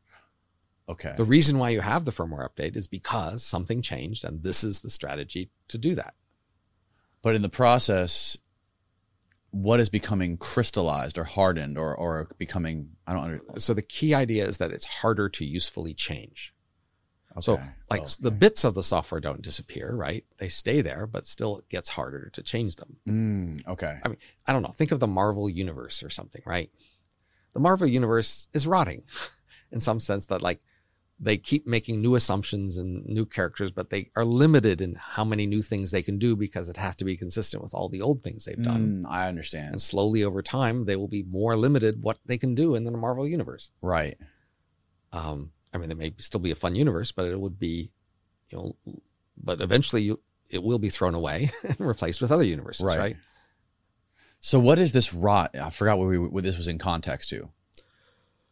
Okay. 0.89 1.14
The 1.18 1.23
reason 1.23 1.57
why 1.57 1.69
you 1.72 1.81
have 1.81 2.06
the 2.06 2.11
firmware 2.11 2.48
update 2.48 2.76
is 2.76 2.88
because 2.88 3.44
something 3.44 3.81
changed, 3.81 4.23
and 4.23 4.44
this 4.44 4.64
is 4.64 4.81
the 4.81 4.89
strategy 4.89 5.49
to 5.69 5.77
do 5.77 5.95
that. 5.95 6.14
But 7.22 7.35
in 7.35 7.41
the 7.41 7.49
process, 7.49 8.38
what 9.62 9.80
is 9.80 9.90
becoming 9.90 10.38
crystallized 10.38 11.18
or 11.18 11.24
hardened 11.24 11.78
or, 11.78 11.96
or 11.96 12.28
becoming, 12.38 12.90
I 13.08 13.14
don't 13.14 13.24
understand. 13.24 13.62
So 13.64 13.74
the 13.74 13.82
key 13.82 14.14
idea 14.14 14.46
is 14.46 14.60
that 14.60 14.72
it's 14.72 14.86
harder 14.86 15.30
to 15.30 15.46
usefully 15.46 15.94
change. 15.94 16.54
So, 17.40 17.60
like 17.92 18.02
Oh, 18.02 18.08
the 18.20 18.32
bits 18.32 18.64
of 18.64 18.74
the 18.74 18.82
software 18.82 19.22
don't 19.22 19.44
disappear, 19.44 19.94
right? 19.96 20.26
They 20.40 20.50
stay 20.50 20.82
there, 20.82 21.06
but 21.06 21.28
still 21.28 21.60
it 21.60 21.70
gets 21.70 21.90
harder 21.90 22.32
to 22.34 22.42
change 22.42 22.78
them. 22.78 22.98
Mm, 23.08 23.68
okay. 23.68 24.00
I 24.04 24.08
mean, 24.08 24.18
I 24.48 24.54
don't 24.54 24.64
know. 24.64 24.70
Think 24.70 24.92
of 24.92 25.00
the 25.00 25.08
Marvel 25.08 25.48
universe 25.48 26.02
or 26.02 26.10
something, 26.10 26.42
right? 26.46 26.72
The 27.54 27.60
Marvel 27.60 27.86
universe 27.86 28.48
is 28.54 28.66
rotting 28.66 29.04
in 29.72 29.80
some 29.80 30.00
sense 30.00 30.26
that 30.28 30.42
like 30.42 30.62
they 31.19 31.38
keep 31.38 31.65
making 31.65 31.99
new 31.99 32.14
assumptions 32.15 32.77
and 32.77 33.03
new 33.06 33.26
characters, 33.26 33.72
but 33.72 33.89
they 33.89 34.11
are 34.15 34.23
limited 34.23 34.81
in 34.81 34.95
how 34.95 35.23
many 35.23 35.48
new 35.48 35.64
things 35.64 35.89
they 35.89 36.03
can 36.03 36.19
do 36.19 36.35
because 36.35 36.69
it 36.69 36.77
has 36.77 36.95
to 36.98 37.06
be 37.06 37.18
consistent 37.18 37.64
with 37.64 37.73
all 37.73 37.89
the 37.89 38.02
old 38.02 38.22
things 38.22 38.45
they've 38.45 38.61
done. 38.61 39.03
Mm, 39.03 39.10
I 39.10 39.27
understand. 39.27 39.69
And 39.72 39.81
slowly 39.81 40.23
over 40.23 40.44
time, 40.44 40.85
they 40.85 40.95
will 40.95 41.07
be 41.07 41.23
more 41.23 41.56
limited 41.56 42.03
what 42.03 42.19
they 42.26 42.38
can 42.38 42.53
do 42.53 42.76
in 42.76 42.84
the 42.84 42.91
Marvel 42.91 43.27
universe. 43.27 43.72
Right. 43.81 44.18
Um, 45.11 45.52
I 45.73 45.80
mean, 45.80 45.89
it 45.89 45.98
may 45.98 46.14
still 46.18 46.39
be 46.39 46.52
a 46.52 46.56
fun 46.56 46.76
universe, 46.76 47.11
but 47.11 47.26
it 47.26 47.39
would 47.39 47.57
be, 47.57 47.89
you 48.49 48.57
know, 48.57 48.76
but 49.35 49.60
eventually 49.60 50.03
you, 50.03 50.19
it 50.52 50.61
will 50.61 50.80
be 50.80 50.89
thrown 50.89 51.15
away 51.15 51.52
and 51.64 51.80
replaced 51.80 52.22
with 52.22 52.31
other 52.31 52.44
universes, 52.45 52.85
Right. 52.85 52.99
right? 52.99 53.18
So 54.39 54.60
what 54.60 54.77
is 54.77 54.91
this 54.91 55.15
rot? 55.15 55.57
I 55.57 55.72
forgot 55.72 55.98
what, 55.98 56.07
we, 56.07 56.19
what 56.19 56.44
this 56.44 56.57
was 56.57 56.68
in 56.68 56.77
context 56.77 57.30
to. 57.30 57.49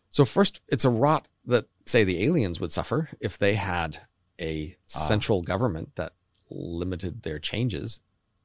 So 0.09 0.25
first, 0.25 0.61
it's 0.67 0.83
a 0.83 0.89
rot 0.89 1.27
that 1.45 1.67
say 1.85 2.03
the 2.03 2.23
aliens 2.23 2.59
would 2.59 2.71
suffer 2.71 3.09
if 3.19 3.37
they 3.37 3.55
had 3.55 4.01
a 4.39 4.75
central 4.87 5.41
government 5.41 5.95
that 5.95 6.13
limited 6.49 7.23
their 7.23 7.39
changes, 7.39 7.99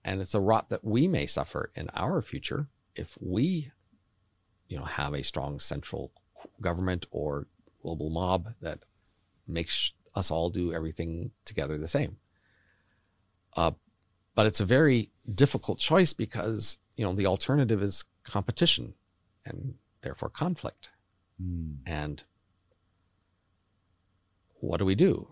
and 0.04 0.20
it's 0.20 0.34
a 0.34 0.40
rot 0.40 0.68
that 0.68 0.84
we 0.84 1.08
may 1.08 1.26
suffer 1.26 1.70
in 1.74 1.90
our 1.94 2.22
future 2.22 2.68
if 2.94 3.18
we, 3.20 3.70
you 4.68 4.76
know, 4.76 4.84
have 4.84 5.14
a 5.14 5.22
strong 5.22 5.58
central 5.58 6.12
government 6.60 7.06
or 7.10 7.46
global 7.82 8.10
mob 8.10 8.54
that 8.60 8.80
makes 9.46 9.92
us 10.14 10.30
all 10.30 10.50
do 10.50 10.72
everything 10.72 11.30
together 11.44 11.78
the 11.78 11.88
same. 11.88 12.16
Uh, 13.56 13.72
but 14.34 14.46
it's 14.46 14.60
a 14.60 14.64
very 14.64 15.10
difficult 15.32 15.78
choice 15.78 16.12
because 16.12 16.78
you 16.96 17.04
know 17.04 17.12
the 17.14 17.26
alternative 17.26 17.82
is 17.82 18.04
competition 18.24 18.94
and 19.44 19.74
therefore 20.02 20.30
conflict. 20.30 20.90
And 21.86 22.22
what 24.61 24.78
do 24.78 24.85
we 24.85 24.95
do? 24.95 25.28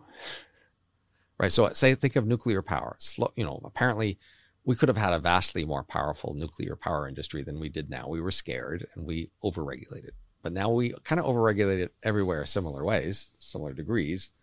Right. 1.39 1.53
So 1.53 1.69
say, 1.69 1.95
think 1.95 2.17
of 2.17 2.27
nuclear 2.27 2.63
power. 2.63 2.97
Slow, 2.99 3.33
you 3.37 3.45
know, 3.45 3.61
apparently 3.65 4.19
we 4.65 4.75
could 4.75 4.89
have 4.89 4.99
had 4.99 5.13
a 5.13 5.19
vastly 5.19 5.65
more 5.65 5.85
powerful 5.85 6.35
nuclear 6.35 6.77
power 6.77 7.09
industry 7.09 7.43
than 7.43 7.61
we 7.61 7.69
did 7.69 7.89
now. 7.89 8.09
We 8.09 8.21
were 8.21 8.31
scared 8.31 8.87
and 8.95 9.07
we 9.07 9.31
overregulated. 9.43 10.11
But 10.43 10.53
now 10.53 10.71
we 10.71 10.95
kind 11.05 11.21
of 11.21 11.27
overregulate 11.27 11.79
it 11.79 11.95
everywhere, 12.03 12.45
similar 12.45 12.85
ways, 12.85 13.33
similar 13.39 13.73
degrees. 13.73 14.35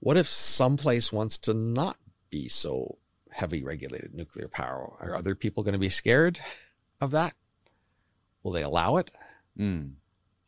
What 0.00 0.16
if 0.16 0.28
someplace 0.28 1.12
wants 1.12 1.38
to 1.38 1.54
not 1.54 1.96
be 2.30 2.48
so 2.48 2.98
heavy 3.30 3.64
regulated 3.64 4.14
nuclear 4.14 4.48
power? 4.48 4.92
Are 5.00 5.14
other 5.14 5.34
people 5.34 5.62
going 5.62 5.72
to 5.72 5.78
be 5.78 5.88
scared 5.88 6.38
of 7.00 7.10
that? 7.10 7.34
Will 8.42 8.52
they 8.52 8.62
allow 8.62 8.96
it? 8.96 9.10
Mm, 9.58 9.94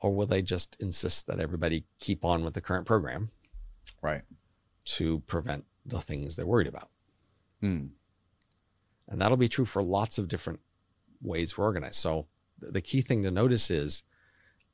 or 0.00 0.14
will 0.14 0.26
they 0.26 0.42
just 0.42 0.76
insist 0.80 1.26
that 1.26 1.40
everybody 1.40 1.84
keep 1.98 2.24
on 2.24 2.44
with 2.44 2.54
the 2.54 2.60
current 2.60 2.86
program 2.86 3.30
right. 4.02 4.22
to 4.84 5.20
prevent 5.20 5.64
the 5.84 6.00
things 6.00 6.36
they're 6.36 6.46
worried 6.46 6.68
about? 6.68 6.88
Mm, 7.62 7.90
And 9.08 9.20
that'll 9.20 9.36
be 9.36 9.48
true 9.48 9.64
for 9.64 9.82
lots 9.82 10.18
of 10.18 10.28
different 10.28 10.60
ways 11.20 11.56
we're 11.58 11.64
organized. 11.64 11.96
So 11.96 12.26
th- 12.60 12.72
the 12.72 12.80
key 12.80 13.00
thing 13.02 13.22
to 13.24 13.30
notice 13.30 13.70
is 13.70 14.02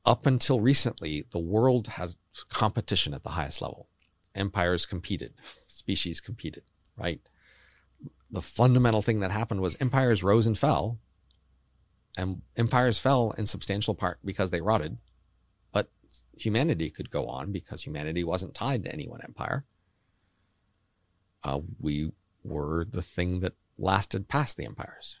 up 0.05 0.27
until 0.27 0.59
recently, 0.59 1.25
the 1.31 1.39
world 1.39 1.87
has 1.87 2.17
competition 2.49 3.13
at 3.15 3.23
the 3.23 3.29
highest 3.29 3.61
level. 3.61 3.87
Empires 4.35 4.85
competed, 4.85 5.33
species 5.65 6.21
competed, 6.21 6.63
right? 6.95 7.21
The 8.29 8.41
fundamental 8.41 9.01
thing 9.01 9.21
that 9.21 9.31
happened 9.31 9.61
was 9.61 9.75
empires 9.79 10.21
rose 10.23 10.45
and 10.45 10.57
fell. 10.57 10.99
And 12.17 12.43
empires 12.55 12.99
fell 12.99 13.31
in 13.37 13.45
substantial 13.45 13.95
part 13.95 14.19
because 14.23 14.51
they 14.51 14.61
rotted. 14.61 14.97
Humanity 16.37 16.89
could 16.89 17.09
go 17.09 17.27
on 17.27 17.51
because 17.51 17.83
humanity 17.83 18.23
wasn't 18.23 18.53
tied 18.53 18.83
to 18.83 18.91
any 18.91 19.07
one 19.07 19.21
empire. 19.23 19.65
Uh, 21.43 21.61
we 21.79 22.11
were 22.43 22.85
the 22.89 23.01
thing 23.01 23.39
that 23.41 23.53
lasted 23.77 24.27
past 24.27 24.57
the 24.57 24.65
empires. 24.65 25.19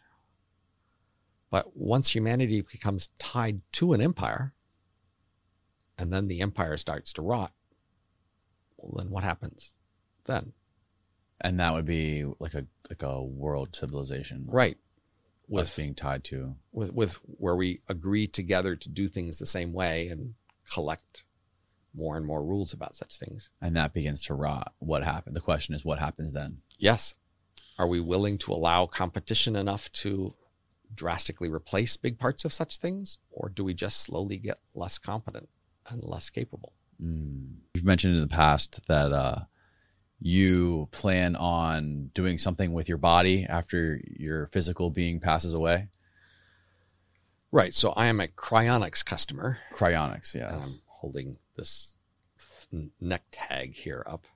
But 1.49 1.77
once 1.77 2.13
humanity 2.13 2.61
becomes 2.61 3.09
tied 3.19 3.61
to 3.73 3.93
an 3.93 4.01
empire, 4.01 4.53
and 5.97 6.11
then 6.11 6.27
the 6.27 6.41
empire 6.41 6.77
starts 6.77 7.13
to 7.13 7.21
rot, 7.21 7.53
well, 8.77 8.93
then 8.97 9.09
what 9.11 9.23
happens 9.23 9.75
then? 10.25 10.53
and 11.41 11.59
that 11.59 11.73
would 11.73 11.85
be 11.85 12.25
like 12.39 12.53
a 12.53 12.65
like 12.89 13.03
a 13.03 13.21
world 13.21 13.75
civilization, 13.75 14.45
Right. 14.47 14.77
With, 15.47 15.75
being 15.75 15.93
tied 15.93 16.23
to. 16.25 16.55
with, 16.71 16.91
with 16.91 17.13
where 17.25 17.55
we 17.55 17.81
agree 17.87 18.25
together 18.25 18.75
to 18.75 18.89
do 18.89 19.07
things 19.07 19.37
the 19.37 19.45
same 19.45 19.73
way 19.73 20.07
and 20.07 20.33
collect 20.71 21.23
more 21.93 22.17
and 22.17 22.25
more 22.25 22.43
rules 22.43 22.73
about 22.73 22.95
such 22.95 23.17
things. 23.17 23.49
and 23.61 23.75
that 23.75 23.93
begins 23.93 24.21
to 24.25 24.33
rot. 24.33 24.73
What 24.79 25.03
happened? 25.03 25.35
The 25.35 25.41
question 25.41 25.73
is, 25.73 25.85
what 25.85 25.99
happens 25.99 26.33
then? 26.33 26.57
Yes. 26.77 27.15
Are 27.79 27.87
we 27.87 27.99
willing 27.99 28.37
to 28.39 28.51
allow 28.51 28.85
competition 28.85 29.55
enough 29.55 29.91
to 29.93 30.35
drastically 30.93 31.49
replace 31.49 31.97
big 31.97 32.19
parts 32.19 32.45
of 32.45 32.53
such 32.53 32.77
things? 32.77 33.19
Or 33.31 33.49
do 33.49 33.63
we 33.63 33.73
just 33.73 34.01
slowly 34.01 34.37
get 34.37 34.57
less 34.73 34.97
competent 34.97 35.49
and 35.89 36.03
less 36.03 36.29
capable? 36.29 36.73
You've 36.99 37.83
mentioned 37.85 38.15
in 38.15 38.21
the 38.21 38.27
past 38.27 38.85
that 38.87 39.11
uh, 39.11 39.39
you 40.19 40.87
plan 40.91 41.35
on 41.35 42.11
doing 42.13 42.37
something 42.37 42.73
with 42.73 42.87
your 42.87 42.97
body 42.97 43.45
after 43.47 44.01
your 44.05 44.47
physical 44.47 44.89
being 44.89 45.19
passes 45.19 45.53
away. 45.53 45.89
Right. 47.55 47.73
So 47.73 47.91
I 47.91 48.07
am 48.07 48.19
a 48.19 48.27
cryonics 48.27 49.05
customer. 49.05 49.59
Cryonics, 49.73 50.35
And 50.49 50.63
I'm 50.63 50.81
holding 50.87 51.37
this 51.55 51.95
th- 52.69 52.91
neck 52.99 53.23
tag 53.31 53.75
here 53.75 54.03
up 54.05 54.27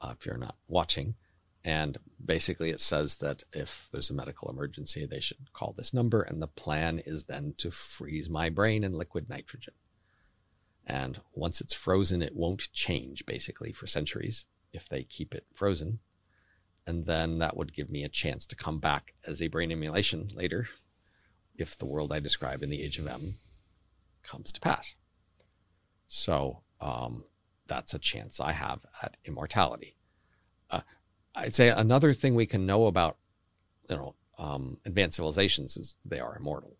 uh, 0.00 0.14
if 0.18 0.24
you're 0.24 0.38
not 0.38 0.56
watching. 0.66 1.14
And 1.62 1.98
basically, 2.24 2.70
it 2.70 2.80
says 2.80 3.16
that 3.16 3.42
if 3.52 3.88
there's 3.92 4.08
a 4.08 4.14
medical 4.14 4.48
emergency, 4.48 5.04
they 5.04 5.20
should 5.20 5.52
call 5.52 5.74
this 5.76 5.92
number. 5.92 6.22
And 6.22 6.40
the 6.40 6.46
plan 6.46 7.00
is 7.00 7.24
then 7.24 7.52
to 7.58 7.70
freeze 7.70 8.30
my 8.30 8.48
brain 8.48 8.82
in 8.82 8.94
liquid 8.94 9.28
nitrogen. 9.28 9.74
And 10.86 11.20
once 11.34 11.60
it's 11.60 11.74
frozen, 11.74 12.22
it 12.22 12.34
won't 12.34 12.72
change 12.72 13.26
basically 13.26 13.72
for 13.72 13.86
centuries 13.86 14.46
if 14.72 14.88
they 14.88 15.02
keep 15.02 15.34
it 15.34 15.44
frozen. 15.52 15.98
And 16.86 17.04
then 17.04 17.40
that 17.40 17.58
would 17.58 17.74
give 17.74 17.90
me 17.90 18.04
a 18.04 18.08
chance 18.08 18.46
to 18.46 18.56
come 18.56 18.78
back 18.78 19.12
as 19.26 19.42
a 19.42 19.48
brain 19.48 19.70
emulation 19.70 20.30
later 20.32 20.68
if 21.56 21.76
the 21.76 21.86
world 21.86 22.12
I 22.12 22.20
describe 22.20 22.62
in 22.62 22.70
the 22.70 22.82
Age 22.82 22.98
of 22.98 23.06
M 23.06 23.34
comes 24.22 24.52
to 24.52 24.60
pass. 24.60 24.94
So 26.06 26.62
um, 26.80 27.24
that's 27.66 27.94
a 27.94 27.98
chance 27.98 28.40
I 28.40 28.52
have 28.52 28.80
at 29.02 29.16
immortality. 29.24 29.96
Uh, 30.70 30.80
I'd 31.34 31.54
say 31.54 31.68
another 31.68 32.12
thing 32.12 32.34
we 32.34 32.46
can 32.46 32.66
know 32.66 32.86
about, 32.86 33.16
you 33.88 33.96
know, 33.96 34.14
um, 34.38 34.78
advanced 34.84 35.16
civilizations 35.16 35.76
is 35.76 35.96
they 36.04 36.20
are 36.20 36.36
immortal. 36.36 36.76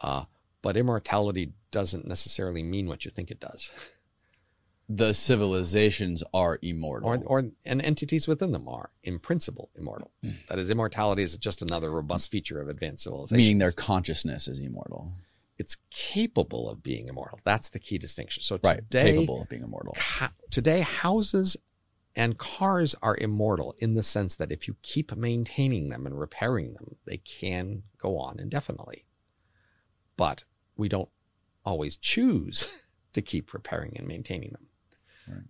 Uh, 0.00 0.24
but 0.62 0.76
immortality 0.76 1.52
doesn't 1.70 2.06
necessarily 2.06 2.62
mean 2.62 2.88
what 2.88 3.04
you 3.04 3.10
think 3.10 3.30
it 3.30 3.40
does, 3.40 3.70
The 4.90 5.12
civilizations 5.12 6.22
are 6.32 6.58
immortal. 6.62 7.10
or 7.10 7.18
or 7.26 7.50
and 7.66 7.82
entities 7.82 8.26
within 8.26 8.52
them 8.52 8.66
are, 8.68 8.90
in 9.02 9.18
principle, 9.18 9.68
immortal. 9.76 10.10
Hmm. 10.22 10.30
That 10.48 10.58
is, 10.58 10.70
immortality 10.70 11.22
is 11.22 11.36
just 11.36 11.60
another 11.60 11.90
robust 11.90 12.30
feature 12.30 12.60
of 12.60 12.68
advanced 12.68 13.04
civilization. 13.04 13.36
meaning 13.36 13.58
their 13.58 13.72
consciousness 13.72 14.48
is 14.48 14.58
immortal. 14.60 15.12
it's 15.58 15.76
capable 15.90 16.70
of 16.70 16.82
being 16.84 17.08
immortal. 17.08 17.40
That's 17.44 17.68
the 17.70 17.80
key 17.80 17.98
distinction. 17.98 18.42
So 18.44 18.60
Right. 18.62 18.76
today, 18.76 19.12
capable 19.14 19.42
of 19.42 19.48
being 19.48 19.62
immortal. 19.64 19.94
ha- 19.98 20.32
today 20.50 20.80
houses 20.80 21.56
and 22.16 22.38
cars 22.38 22.94
are 23.02 23.16
immortal 23.16 23.74
in 23.78 23.94
the 23.94 24.02
sense 24.04 24.36
that 24.36 24.52
if 24.52 24.68
you 24.68 24.76
keep 24.82 25.14
maintaining 25.16 25.88
them 25.88 26.06
and 26.06 26.18
repairing 26.18 26.74
them, 26.74 26.96
they 27.06 27.16
can 27.18 27.82
go 27.98 28.16
on 28.18 28.38
indefinitely. 28.40 29.04
But 30.16 30.44
we 30.76 30.88
don't 30.88 31.10
always 31.64 31.96
choose 31.96 32.68
to 33.12 33.20
keep 33.20 33.52
repairing 33.52 33.94
and 33.98 34.06
maintaining 34.06 34.50
them. 34.52 34.67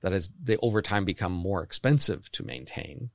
That 0.03 0.13
is, 0.13 0.31
they 0.43 0.57
over 0.59 0.83
time 0.83 1.05
become 1.05 1.33
more 1.33 1.63
expensive 1.63 2.31
to 2.33 2.45
maintain 2.45 3.11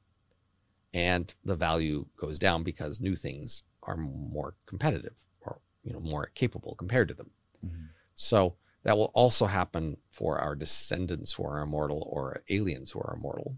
and 0.93 1.33
the 1.43 1.55
value 1.55 2.05
goes 2.17 2.37
down 2.37 2.63
because 2.63 3.01
new 3.01 3.15
things 3.15 3.63
are 3.83 3.97
more 3.97 4.55
competitive 4.65 5.25
or 5.41 5.59
you 5.83 5.91
know 5.91 5.99
more 5.99 6.31
capable 6.35 6.75
compared 6.75 7.07
to 7.07 7.13
them. 7.13 7.31
Mm-hmm. 7.65 7.85
So 8.15 8.55
that 8.83 8.97
will 8.97 9.11
also 9.13 9.47
happen 9.47 9.97
for 10.11 10.39
our 10.39 10.55
descendants 10.55 11.33
who 11.33 11.45
are 11.45 11.61
immortal 11.61 12.07
or 12.09 12.43
aliens 12.49 12.91
who 12.91 12.99
are 12.99 13.15
immortal. 13.15 13.57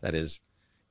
That 0.00 0.14
is, 0.14 0.40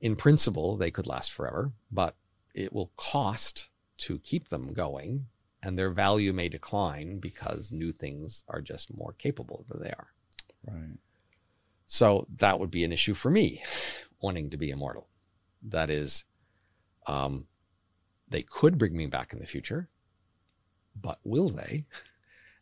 in 0.00 0.16
principle, 0.16 0.76
they 0.76 0.90
could 0.90 1.06
last 1.06 1.32
forever, 1.32 1.72
but 1.90 2.16
it 2.54 2.72
will 2.72 2.92
cost 2.96 3.68
to 3.98 4.18
keep 4.18 4.48
them 4.48 4.72
going, 4.72 5.26
and 5.62 5.78
their 5.78 5.90
value 5.90 6.32
may 6.32 6.48
decline 6.48 7.18
because 7.18 7.70
new 7.70 7.92
things 7.92 8.42
are 8.48 8.60
just 8.60 8.92
more 8.92 9.12
capable 9.12 9.64
than 9.68 9.80
they 9.82 9.90
are. 9.90 10.08
Right. 10.66 10.98
So 11.92 12.26
that 12.38 12.58
would 12.58 12.70
be 12.70 12.84
an 12.84 12.92
issue 12.92 13.12
for 13.12 13.30
me, 13.30 13.62
wanting 14.18 14.48
to 14.48 14.56
be 14.56 14.70
immortal. 14.70 15.08
That 15.62 15.90
is, 15.90 16.24
um, 17.06 17.48
they 18.26 18.40
could 18.40 18.78
bring 18.78 18.96
me 18.96 19.08
back 19.08 19.34
in 19.34 19.40
the 19.40 19.44
future, 19.44 19.90
but 20.98 21.18
will 21.22 21.50
they? 21.50 21.84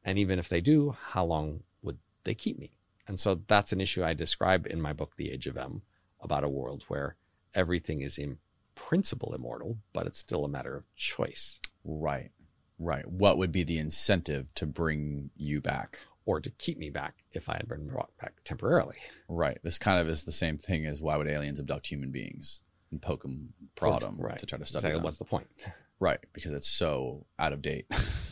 And 0.04 0.18
even 0.18 0.40
if 0.40 0.48
they 0.48 0.60
do, 0.60 0.96
how 0.98 1.24
long 1.24 1.62
would 1.80 1.98
they 2.24 2.34
keep 2.34 2.58
me? 2.58 2.72
And 3.06 3.20
so 3.20 3.36
that's 3.46 3.70
an 3.70 3.80
issue 3.80 4.02
I 4.02 4.14
describe 4.14 4.66
in 4.66 4.80
my 4.80 4.92
book, 4.92 5.14
The 5.14 5.30
Age 5.30 5.46
of 5.46 5.56
M, 5.56 5.82
about 6.20 6.42
a 6.42 6.48
world 6.48 6.84
where 6.88 7.14
everything 7.54 8.00
is 8.00 8.18
in 8.18 8.38
principle 8.74 9.32
immortal, 9.32 9.78
but 9.92 10.08
it's 10.08 10.18
still 10.18 10.44
a 10.44 10.48
matter 10.48 10.74
of 10.74 10.92
choice 10.96 11.60
Right. 11.84 12.32
Right. 12.80 13.06
What 13.06 13.38
would 13.38 13.52
be 13.52 13.62
the 13.62 13.78
incentive 13.78 14.52
to 14.56 14.66
bring 14.66 15.30
you 15.36 15.60
back? 15.60 16.00
Or 16.30 16.40
to 16.40 16.48
keep 16.50 16.78
me 16.78 16.90
back 16.90 17.24
if 17.32 17.48
I 17.48 17.54
had 17.56 17.66
been 17.66 17.88
brought 17.88 18.16
back 18.20 18.34
temporarily. 18.44 18.94
Right. 19.28 19.58
This 19.64 19.78
kind 19.78 20.00
of 20.00 20.06
is 20.08 20.22
the 20.22 20.30
same 20.30 20.58
thing 20.58 20.86
as 20.86 21.02
why 21.02 21.16
would 21.16 21.26
aliens 21.26 21.58
abduct 21.58 21.88
human 21.88 22.12
beings 22.12 22.60
and 22.92 23.02
poke 23.02 23.22
them, 23.22 23.52
prod 23.74 24.02
them 24.02 24.16
right. 24.20 24.38
to 24.38 24.46
try 24.46 24.56
to 24.56 24.64
study 24.64 24.82
Exactly. 24.82 24.98
them? 24.98 25.02
What's 25.04 25.18
the 25.18 25.24
point? 25.24 25.48
Right. 26.02 26.20
Because 26.32 26.52
it's 26.52 26.66
so 26.68 27.26
out 27.38 27.52
of 27.52 27.60
date. 27.60 27.84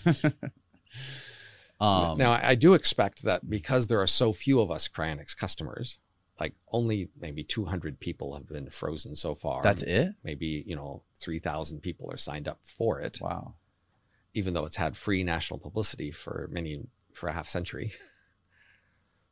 um, 1.80 2.16
now, 2.16 2.32
I 2.32 2.54
do 2.54 2.72
expect 2.72 3.24
that 3.24 3.50
because 3.50 3.88
there 3.88 4.00
are 4.00 4.06
so 4.06 4.32
few 4.32 4.60
of 4.60 4.70
us 4.70 4.88
cryonics 4.88 5.36
customers, 5.36 5.98
like 6.40 6.54
only 6.72 7.10
maybe 7.20 7.44
200 7.44 8.00
people 8.00 8.32
have 8.34 8.48
been 8.48 8.70
frozen 8.70 9.14
so 9.16 9.34
far. 9.34 9.62
that's 9.62 9.82
it? 9.82 10.14
Maybe, 10.24 10.64
you 10.66 10.76
know, 10.76 11.02
3,000 11.20 11.80
people 11.82 12.10
are 12.10 12.16
signed 12.16 12.48
up 12.48 12.60
for 12.64 13.00
it, 13.00 13.18
Wow. 13.20 13.56
even 14.32 14.54
though 14.54 14.64
it's 14.64 14.76
had 14.76 14.96
free 14.96 15.22
national 15.22 15.58
publicity 15.60 16.10
for 16.10 16.48
many, 16.50 16.86
for 17.18 17.28
a 17.28 17.32
half 17.32 17.48
century. 17.48 17.92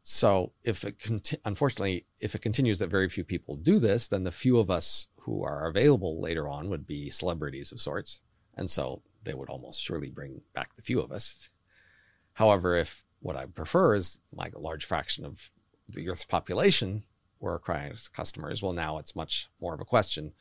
So 0.09 0.53
if 0.63 0.85
it 0.85 1.01
conti- 1.01 1.39
unfortunately, 1.45 2.07
if 2.21 2.37
it 2.37 2.41
continues 2.41 2.79
that 2.79 2.91
very 2.91 3.09
few 3.09 3.25
people 3.25 3.57
do 3.57 3.81
this, 3.81 4.07
then 4.07 4.23
the 4.23 4.31
few 4.31 4.59
of 4.59 4.71
us 4.71 5.09
who 5.23 5.43
are 5.43 5.67
available 5.67 6.21
later 6.21 6.49
on 6.49 6.69
would 6.69 6.87
be 6.87 7.11
celebrities 7.11 7.73
of 7.73 7.81
sorts. 7.81 8.21
And 8.57 8.71
so 8.71 9.03
they 9.25 9.35
would 9.35 9.51
almost 9.51 9.83
surely 9.83 10.09
bring 10.09 10.43
back 10.55 10.77
the 10.77 10.83
few 10.83 11.01
of 11.01 11.11
us. 11.11 11.51
However, 12.35 12.77
if 12.77 13.05
what 13.19 13.35
I 13.35 13.47
prefer 13.47 13.97
is 13.97 14.21
like 14.33 14.55
a 14.55 14.61
large 14.61 14.85
fraction 14.85 15.25
of 15.25 15.51
the 15.89 16.09
Earth's 16.09 16.25
population 16.25 17.03
were 17.41 17.59
cryonics 17.59 18.11
customers, 18.11 18.63
well, 18.63 18.73
now 18.73 18.99
it's 18.99 19.17
much 19.17 19.49
more 19.61 19.75
of 19.75 19.81
a 19.81 19.85
question. 19.85 20.35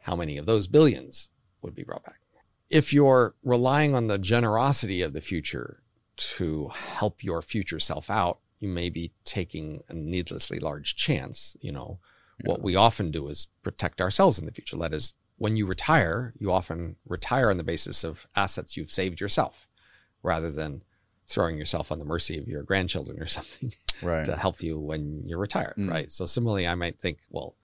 How 0.00 0.16
many 0.16 0.38
of 0.38 0.46
those 0.46 0.66
billions 0.66 1.30
would 1.62 1.76
be 1.76 1.84
brought 1.84 2.04
back? 2.04 2.20
If 2.68 2.92
you're 2.92 3.36
relying 3.44 3.94
on 3.94 4.08
the 4.08 4.18
generosity 4.18 5.02
of 5.02 5.12
the 5.12 5.20
future 5.20 5.84
to 6.16 6.68
help 6.68 7.22
your 7.22 7.42
future 7.42 7.80
self 7.80 8.10
out, 8.10 8.38
you 8.58 8.68
may 8.68 8.88
be 8.88 9.12
taking 9.24 9.82
a 9.88 9.94
needlessly 9.94 10.58
large 10.58 10.96
chance. 10.96 11.56
You 11.60 11.72
know, 11.72 11.98
what 12.44 12.62
we 12.62 12.74
often 12.76 13.10
do 13.10 13.28
is 13.28 13.48
protect 13.62 14.00
ourselves 14.00 14.38
in 14.38 14.46
the 14.46 14.52
future. 14.52 14.76
That 14.76 14.92
is, 14.94 15.14
when 15.38 15.56
you 15.56 15.66
retire, 15.66 16.32
you 16.38 16.50
often 16.52 16.96
retire 17.06 17.50
on 17.50 17.56
the 17.58 17.64
basis 17.64 18.04
of 18.04 18.26
assets 18.34 18.76
you've 18.76 18.90
saved 18.90 19.20
yourself 19.20 19.66
rather 20.22 20.50
than 20.50 20.82
throwing 21.26 21.58
yourself 21.58 21.90
on 21.90 21.98
the 21.98 22.04
mercy 22.04 22.38
of 22.38 22.46
your 22.48 22.62
grandchildren 22.62 23.20
or 23.20 23.26
something 23.38 23.72
Right. 24.02 24.24
to 24.26 24.36
help 24.36 24.62
you 24.62 24.78
when 24.78 25.22
you're 25.26 25.38
retired, 25.38 25.74
Mm. 25.78 25.90
right? 25.90 26.12
So 26.12 26.26
similarly, 26.26 26.66
I 26.66 26.74
might 26.74 26.98
think, 27.00 27.18
well, 27.30 27.56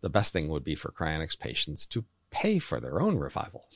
the 0.00 0.10
best 0.10 0.32
thing 0.32 0.48
would 0.48 0.64
be 0.64 0.74
for 0.74 0.90
cryonics 0.90 1.38
patients 1.38 1.84
to 1.86 2.04
pay 2.30 2.58
for 2.58 2.80
their 2.80 3.00
own 3.02 3.18
revival, 3.18 3.66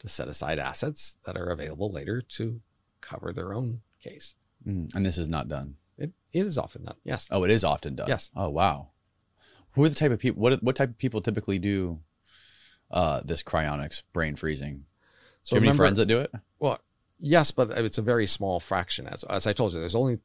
to 0.00 0.08
set 0.08 0.28
aside 0.28 0.58
assets 0.58 1.18
that 1.24 1.36
are 1.36 1.48
available 1.50 1.90
later 1.92 2.20
to 2.22 2.60
cover 3.00 3.32
their 3.32 3.54
own 3.54 3.80
case. 4.02 4.34
Mm, 4.66 4.94
And 4.94 5.06
this 5.06 5.18
is 5.18 5.28
not 5.28 5.48
done. 5.48 5.76
It, 5.96 6.12
it 6.32 6.46
is 6.46 6.58
often 6.58 6.84
done, 6.84 6.96
yes. 7.04 7.28
Oh, 7.30 7.44
it 7.44 7.50
is 7.50 7.64
often 7.64 7.96
done. 7.96 8.08
Yes. 8.08 8.30
Oh, 8.36 8.48
wow. 8.48 8.88
Who 9.72 9.84
are 9.84 9.88
the 9.88 9.94
type 9.94 10.10
of 10.12 10.18
people? 10.18 10.40
What 10.42 10.62
what 10.62 10.76
type 10.76 10.90
of 10.90 10.98
people 10.98 11.20
typically 11.20 11.58
do 11.58 12.00
uh, 12.90 13.20
this 13.24 13.42
cryonics 13.42 14.02
brain 14.12 14.34
freezing? 14.36 14.84
So 15.44 15.56
do 15.56 15.62
you 15.62 15.66
have 15.68 15.74
any 15.74 15.76
friends 15.76 15.98
that 15.98 16.06
do 16.06 16.20
it? 16.20 16.32
Well, 16.58 16.78
yes, 17.18 17.50
but 17.50 17.70
it's 17.70 17.98
a 17.98 18.02
very 18.02 18.26
small 18.26 18.60
fraction. 18.60 19.06
As, 19.06 19.24
as 19.24 19.46
I 19.46 19.52
told 19.52 19.72
you, 19.72 19.78
there's 19.80 19.94
only 19.94 20.18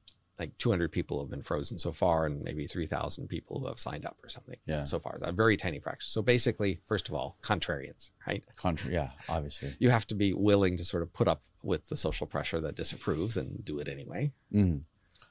like 0.43 0.57
200 0.57 0.91
people 0.91 1.21
have 1.21 1.29
been 1.29 1.41
frozen 1.41 1.79
so 1.79 1.91
far, 1.93 2.25
and 2.25 2.43
maybe 2.43 2.67
3,000 2.67 3.27
people 3.27 3.59
who 3.59 3.67
have 3.67 3.79
signed 3.79 4.05
up 4.05 4.17
or 4.23 4.29
something. 4.29 4.57
Yeah. 4.65 4.83
So 4.83 4.99
far, 4.99 5.15
it's 5.15 5.23
a 5.23 5.31
very 5.31 5.55
tiny 5.55 5.79
fraction. 5.79 6.09
So 6.09 6.21
basically, 6.21 6.81
first 6.85 7.07
of 7.07 7.15
all, 7.15 7.37
contrarians, 7.41 8.11
right? 8.27 8.43
Contra- 8.57 8.91
yeah, 8.91 9.09
obviously. 9.29 9.73
You 9.79 9.89
have 9.89 10.05
to 10.07 10.15
be 10.15 10.33
willing 10.33 10.75
to 10.77 10.83
sort 10.83 11.01
of 11.01 11.13
put 11.13 11.29
up 11.29 11.43
with 11.63 11.87
the 11.87 11.95
social 11.95 12.27
pressure 12.27 12.59
that 12.59 12.75
disapproves 12.75 13.37
and 13.37 13.63
do 13.63 13.79
it 13.79 13.87
anyway. 13.87 14.33
Mm. 14.53 14.81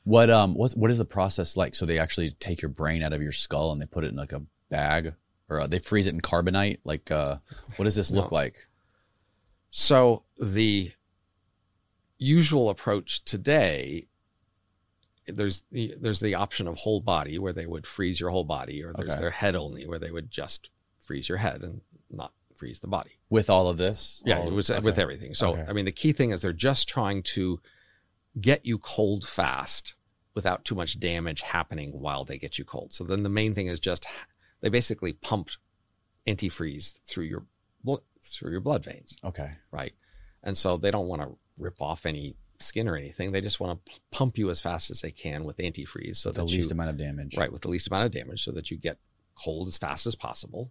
What 0.05 0.31
um 0.31 0.55
what 0.55 0.73
what 0.73 0.91
is 0.91 0.99
the 0.99 1.05
process 1.05 1.57
like? 1.57 1.75
So 1.75 1.87
they 1.87 1.99
actually 1.99 2.31
take 2.33 2.63
your 2.63 2.71
brain 2.71 3.03
out 3.03 3.13
of 3.13 3.23
your 3.23 3.33
skull 3.33 3.71
and 3.71 3.81
they 3.81 3.87
put 3.87 4.03
it 4.03 4.09
in 4.09 4.17
like 4.17 4.33
a 4.33 4.43
bag, 4.69 5.15
or 5.49 5.61
uh, 5.61 5.67
they 5.67 5.79
freeze 5.79 6.07
it 6.07 6.15
in 6.15 6.21
carbonite. 6.21 6.79
Like, 6.85 7.11
uh, 7.11 7.37
what 7.77 7.85
does 7.85 7.95
this 7.95 8.11
look 8.11 8.33
like? 8.33 8.67
So 9.69 10.25
the 10.39 10.93
usual 12.19 12.71
approach 12.71 13.25
today, 13.25 14.07
there's 15.27 15.63
the 15.71 15.95
there's 16.01 16.21
the 16.21 16.35
option 16.35 16.67
of 16.67 16.79
whole 16.79 17.01
body 17.01 17.39
where 17.39 17.53
they 17.53 17.67
would 17.67 17.87
freeze 17.87 18.19
your 18.21 18.31
whole 18.31 18.45
body, 18.45 18.83
or 18.83 18.93
there's 18.93 19.15
Okay. 19.15 19.21
their 19.21 19.31
head 19.31 19.55
only 19.57 19.87
where 19.87 19.99
they 19.99 20.11
would 20.11 20.31
just 20.31 20.71
freeze 21.01 21.29
your 21.29 21.39
head 21.39 21.63
and 21.63 21.81
not 22.11 22.33
freeze 22.57 22.81
the 22.81 22.87
body. 22.89 23.19
With 23.31 23.49
all 23.51 23.69
of 23.69 23.79
this? 23.79 24.23
Yeah, 24.27 24.39
All- 24.41 24.49
it 24.49 24.53
was 24.53 24.71
okay. 24.71 24.81
with 24.81 24.99
everything. 24.99 25.35
So 25.35 25.53
Okay. 25.53 25.65
I 25.69 25.73
mean, 25.73 25.85
the 25.85 25.93
key 25.93 26.13
thing 26.13 26.31
is 26.31 26.43
they're 26.43 26.53
just 26.53 26.89
trying 26.89 27.23
to 27.35 27.61
get 28.41 28.65
you 28.67 28.79
cold 28.79 29.27
fast 29.27 29.95
without 30.35 30.65
too 30.65 30.75
much 30.75 30.99
damage 30.99 31.43
happening 31.43 31.91
while 32.01 32.25
they 32.25 32.39
get 32.39 32.59
you 32.59 32.65
cold. 32.65 32.93
So 32.93 33.05
then 33.05 33.23
the 33.23 33.29
main 33.29 33.55
thing 33.55 33.67
is 33.67 33.79
just 33.81 34.07
they 34.61 34.69
basically 34.71 35.13
pumped 35.13 35.59
antifreeze 36.27 36.99
through 37.07 37.25
your 37.25 37.47
through 38.25 38.53
your 38.53 38.61
blood 38.61 38.85
veins 38.85 39.17
Okay. 39.25 39.51
right? 39.73 39.95
And 40.45 40.57
so 40.57 40.77
they 40.77 40.93
don't 40.93 41.09
want 41.09 41.23
to 41.23 41.37
rip 41.59 41.83
off 41.83 42.07
any 42.07 42.37
skin 42.63 42.89
or 42.89 42.97
anything. 42.97 43.33
They 43.33 43.41
just 43.41 43.61
want 43.61 43.85
to 43.85 43.93
pump 44.11 44.39
you 44.39 44.51
as 44.51 44.61
fast 44.61 44.91
as 44.91 45.01
they 45.01 45.11
can 45.11 45.45
with 45.45 45.59
antifreeze, 45.59 46.17
so 46.17 46.31
The 46.31 46.41
that 46.41 46.45
least 46.53 46.71
you, 46.71 46.75
amount 46.75 46.91
of 46.91 46.97
damage. 46.97 47.37
right 47.37 47.53
with 47.53 47.63
the 47.63 47.69
least 47.69 47.89
amount 47.89 48.07
of 48.07 48.13
damage, 48.13 48.45
so 48.45 48.53
that 48.53 48.71
you 48.71 48.77
get 48.77 48.99
cold 49.35 49.69
as 49.69 49.79
fast 49.79 50.07
as 50.07 50.15
possible. 50.15 50.71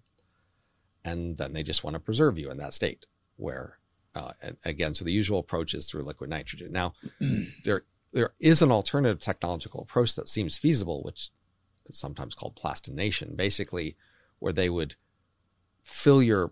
And 1.04 1.38
then 1.38 1.54
they 1.54 1.64
just 1.64 1.84
want 1.84 1.96
to 1.96 2.00
preserve 2.00 2.38
you 2.38 2.52
in 2.52 2.58
that 2.58 2.74
state. 2.74 3.06
Where, 3.38 3.80
uh, 4.14 4.34
again, 4.64 4.94
so 4.94 5.04
the 5.04 5.12
usual 5.12 5.40
approach 5.40 5.74
is 5.74 5.90
through 5.90 6.04
liquid 6.04 6.30
nitrogen. 6.30 6.72
Now, 6.72 6.94
there 7.64 7.84
there 8.14 8.34
is 8.40 8.62
an 8.62 8.72
alternative 8.72 9.20
technological 9.20 9.82
approach 9.82 10.16
that 10.16 10.30
seems 10.30 10.58
feasible, 10.58 11.02
which 11.02 11.30
is 11.88 11.98
sometimes 11.98 12.36
called 12.36 12.56
plastination, 12.56 13.36
basically, 13.36 13.96
where 14.40 14.54
they 14.54 14.70
would 14.70 14.96
fill 15.82 16.22
your 16.22 16.52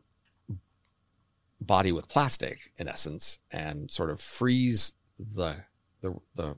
body 1.61 1.91
with 1.91 2.07
plastic 2.07 2.71
in 2.77 2.87
essence 2.87 3.37
and 3.51 3.91
sort 3.91 4.09
of 4.09 4.21
freeze 4.21 4.93
the 5.19 5.63
the, 6.01 6.15
the 6.35 6.55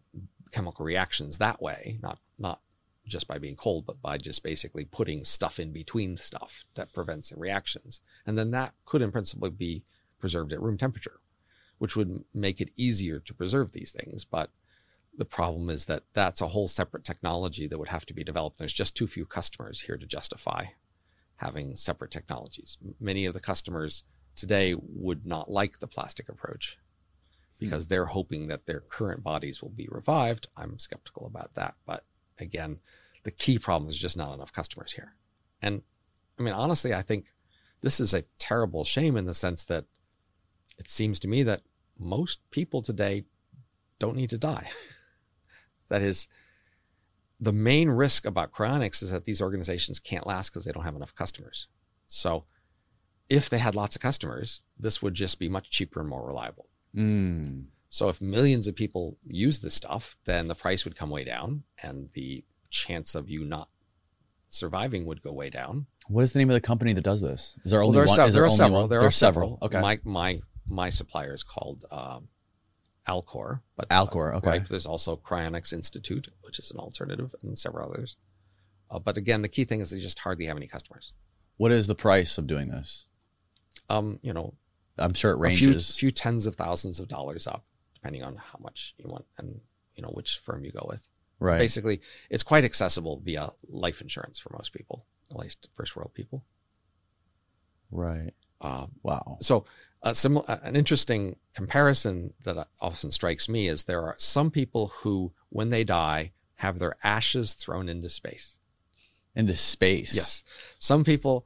chemical 0.52 0.86
reactions 0.86 1.38
that 1.38 1.62
way 1.62 1.98
not 2.02 2.20
not 2.38 2.62
just 3.08 3.28
by 3.28 3.38
being 3.38 3.56
cold 3.56 3.86
but 3.86 4.02
by 4.02 4.18
just 4.18 4.44
basically 4.44 4.86
putting 4.86 5.24
stuff 5.24 5.60
in 5.60 5.72
between 5.72 6.18
stuff 6.18 6.66
that 6.76 6.94
prevents 6.94 7.30
the 7.30 7.38
reactions. 7.38 8.00
And 8.26 8.38
then 8.38 8.52
that 8.52 8.74
could 8.86 9.02
in 9.02 9.12
principle 9.12 9.50
be 9.50 9.84
preserved 10.20 10.54
at 10.54 10.62
room 10.62 10.78
temperature 10.78 11.20
which 11.82 11.96
would 11.96 12.24
make 12.32 12.62
it 12.62 12.70
easier 12.78 13.20
to 13.20 13.34
preserve 13.34 13.72
these 13.72 13.90
things. 13.90 14.24
But 14.24 14.52
the 15.18 15.26
problem 15.26 15.68
is 15.72 15.86
that 15.86 16.04
that's 16.14 16.40
a 16.40 16.50
whole 16.50 16.68
separate 16.68 17.04
technology 17.04 17.66
that 17.66 17.80
would 17.80 17.88
have 17.88 18.06
to 18.06 18.14
be 18.14 18.24
developed. 18.24 18.60
There's 18.60 18.72
just 18.72 18.96
too 18.96 19.08
few 19.08 19.26
customers 19.26 19.82
here 19.82 19.98
to 19.98 20.06
justify 20.06 20.66
having 21.38 21.76
separate 21.76 22.12
technologies. 22.12 22.78
Many 23.00 23.26
of 23.26 23.34
the 23.34 23.40
customers 23.40 24.04
today 24.36 24.76
would 24.78 25.26
not 25.26 25.50
like 25.50 25.80
the 25.80 25.88
plastic 25.88 26.30
approach 26.30 26.78
Hmm. 27.62 27.66
because 27.66 27.88
they're 27.88 28.06
hoping 28.06 28.48
that 28.48 28.66
their 28.66 28.82
current 28.82 29.24
bodies 29.24 29.62
will 29.62 29.70
be 29.70 29.88
revived. 29.90 30.48
I'm 30.58 30.80
skeptical 30.80 31.28
about 31.28 31.54
that. 31.54 31.76
But 31.86 32.04
again, 32.40 32.80
the 33.24 33.32
key 33.32 33.60
problem 33.60 33.90
is 33.90 33.98
just 33.98 34.18
not 34.18 34.34
enough 34.34 34.52
customers 34.52 34.94
here. 34.94 35.14
And 35.62 35.84
I 36.40 36.42
mean, 36.44 36.54
honestly, 36.54 36.94
I 36.94 37.04
think 37.04 37.28
this 37.82 38.00
is 38.00 38.14
a 38.14 38.24
terrible 38.40 38.84
shame 38.84 39.16
in 39.16 39.26
the 39.26 39.34
sense 39.34 39.64
that 39.66 39.86
it 40.80 40.90
seems 40.90 41.20
to 41.20 41.28
me 41.28 41.44
that 41.44 41.62
most 42.00 42.40
people 42.50 42.82
today 42.82 43.26
don't 44.00 44.18
need 44.18 44.32
to 44.32 44.38
die. 44.38 44.70
That 45.90 46.02
is, 46.02 46.30
the 47.38 47.52
main 47.52 47.90
risk 47.90 48.26
about 48.26 48.54
cryonics 48.54 49.04
is 49.04 49.12
that 49.12 49.26
these 49.26 49.42
organizations 49.42 50.00
can't 50.00 50.26
last 50.26 50.50
because 50.50 50.64
they 50.64 50.72
don't 50.72 50.86
have 50.86 50.96
enough 50.96 51.14
customers. 51.14 51.68
So 52.08 52.46
if 53.28 53.50
they 53.50 53.58
had 53.58 53.76
lots 53.76 53.98
of 53.98 54.02
customers, 54.02 54.64
this 54.80 55.02
would 55.02 55.16
just 55.16 55.38
be 55.38 55.50
much 55.50 55.70
cheaper 55.70 56.00
and 56.00 56.08
more 56.08 56.26
reliable. 56.26 56.70
Mm. 56.96 57.66
So 57.90 58.08
if 58.10 58.22
millions 58.22 58.68
of 58.68 58.76
people 58.76 59.18
use 59.28 59.60
this 59.60 59.74
stuff, 59.74 60.18
then 60.26 60.48
the 60.48 60.56
price 60.56 60.86
would 60.86 60.96
come 60.96 61.10
way 61.10 61.24
down 61.24 61.64
and 61.84 62.10
the 62.14 62.44
chance 62.70 63.16
of 63.16 63.30
you 63.30 63.44
not 63.44 63.68
surviving 64.50 65.06
would 65.06 65.22
go 65.22 65.32
way 65.32 65.50
down. 65.50 65.88
What 66.08 66.24
is 66.24 66.34
the 66.34 66.40
name 66.40 66.50
of 66.50 66.54
the 66.54 66.62
company 66.62 66.94
that 66.94 67.04
does 67.04 67.22
this? 67.22 67.58
Is 67.66 67.72
there 67.72 67.80
Well, 67.82 67.88
only 67.90 67.98
there 67.98 68.06
one? 68.08 68.16
sev- 68.16 68.32
there 68.34 68.42
there 68.42 68.46
are 68.46 68.50
several. 68.50 68.82
one? 68.82 68.90
There 68.90 69.00
are 69.00 69.04
There's 69.04 69.16
several. 69.16 69.58
Okay. 69.62 69.80
My 69.82 70.00
my 70.04 70.40
my 70.68 70.90
supplier 70.90 71.34
is 71.34 71.44
called 71.44 71.86
um, 71.92 72.30
Alcor, 73.08 73.62
but 73.76 73.90
Alcor, 73.90 74.36
okay. 74.36 74.50
Right. 74.50 74.70
There's 74.70 74.86
also 74.86 75.16
Cryonics 75.18 75.74
Institute, 75.74 76.30
which 76.42 76.60
is 76.60 76.72
an 76.72 76.78
alternative, 76.78 77.34
and 77.42 77.58
several 77.58 77.90
others. 77.92 78.16
Uh, 78.90 79.00
but 79.00 79.18
again, 79.18 79.42
the 79.42 79.48
key 79.50 79.64
thing 79.66 79.80
is 79.82 79.90
they 79.90 80.00
just 80.00 80.20
hardly 80.20 80.46
have 80.46 80.58
any 80.58 80.68
customers. 80.68 81.14
what 81.58 81.72
is 81.72 81.88
the 81.88 81.96
price 81.96 82.38
of 82.38 82.48
doing 82.48 82.70
this? 82.70 83.06
Um, 83.90 84.20
you 84.22 84.34
know, 84.34 84.54
I'm 84.98 85.14
sure 85.14 85.32
it 85.32 85.40
ranges. 85.40 85.90
a 85.90 85.94
few, 85.94 86.08
few 86.08 86.12
tens 86.12 86.46
of 86.46 86.56
thousands 86.56 87.00
of 87.00 87.08
dollars 87.08 87.48
up, 87.48 87.64
depending 87.96 88.24
on 88.24 88.36
how 88.36 88.60
much 88.62 88.94
you 88.98 89.10
want 89.10 89.26
and 89.38 89.62
you 89.96 90.04
know 90.04 90.10
which 90.10 90.38
firm 90.40 90.64
you 90.64 90.72
go 90.72 90.86
with. 90.90 91.02
right. 91.40 91.60
Basically, 91.60 92.02
it's 92.30 92.44
quite 92.44 92.64
accessible 92.64 93.20
via 93.24 93.50
life 93.68 94.02
insurance 94.02 94.40
for 94.40 94.52
most 94.54 94.74
people, 94.74 95.06
at 95.30 95.38
least 95.38 95.70
first 95.76 95.96
world 95.96 96.14
people. 96.14 96.44
Right. 97.90 98.34
Um, 98.62 98.92
Wow. 99.04 99.38
So, 99.42 99.66
a 100.04 100.14
sim- 100.16 100.42
an 100.48 100.76
interesting 100.76 101.38
comparison 101.56 102.34
that 102.44 102.68
often 102.80 103.12
strikes 103.12 103.50
me 103.50 103.68
is 103.68 103.84
there 103.84 104.02
are 104.04 104.16
some 104.18 104.50
people 104.52 104.88
who, 105.02 105.34
when 105.50 105.70
they 105.70 105.84
die, 105.84 106.32
have 106.56 106.80
their 106.80 106.96
ashes 107.04 107.54
thrown 107.54 107.90
into 107.90 108.10
space. 108.10 108.58
Into 109.36 109.56
space. 109.56 110.16
Yes. 110.16 110.44
Some 110.80 111.04
people 111.04 111.46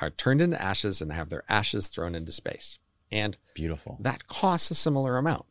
are 0.00 0.10
turned 0.10 0.40
into 0.40 0.60
ashes 0.60 1.00
and 1.00 1.12
have 1.12 1.28
their 1.28 1.44
ashes 1.48 1.88
thrown 1.88 2.14
into 2.14 2.32
space. 2.32 2.78
And 3.12 3.36
Beautiful. 3.54 3.98
that 4.00 4.28
costs 4.28 4.70
a 4.70 4.74
similar 4.74 5.16
amount. 5.18 5.46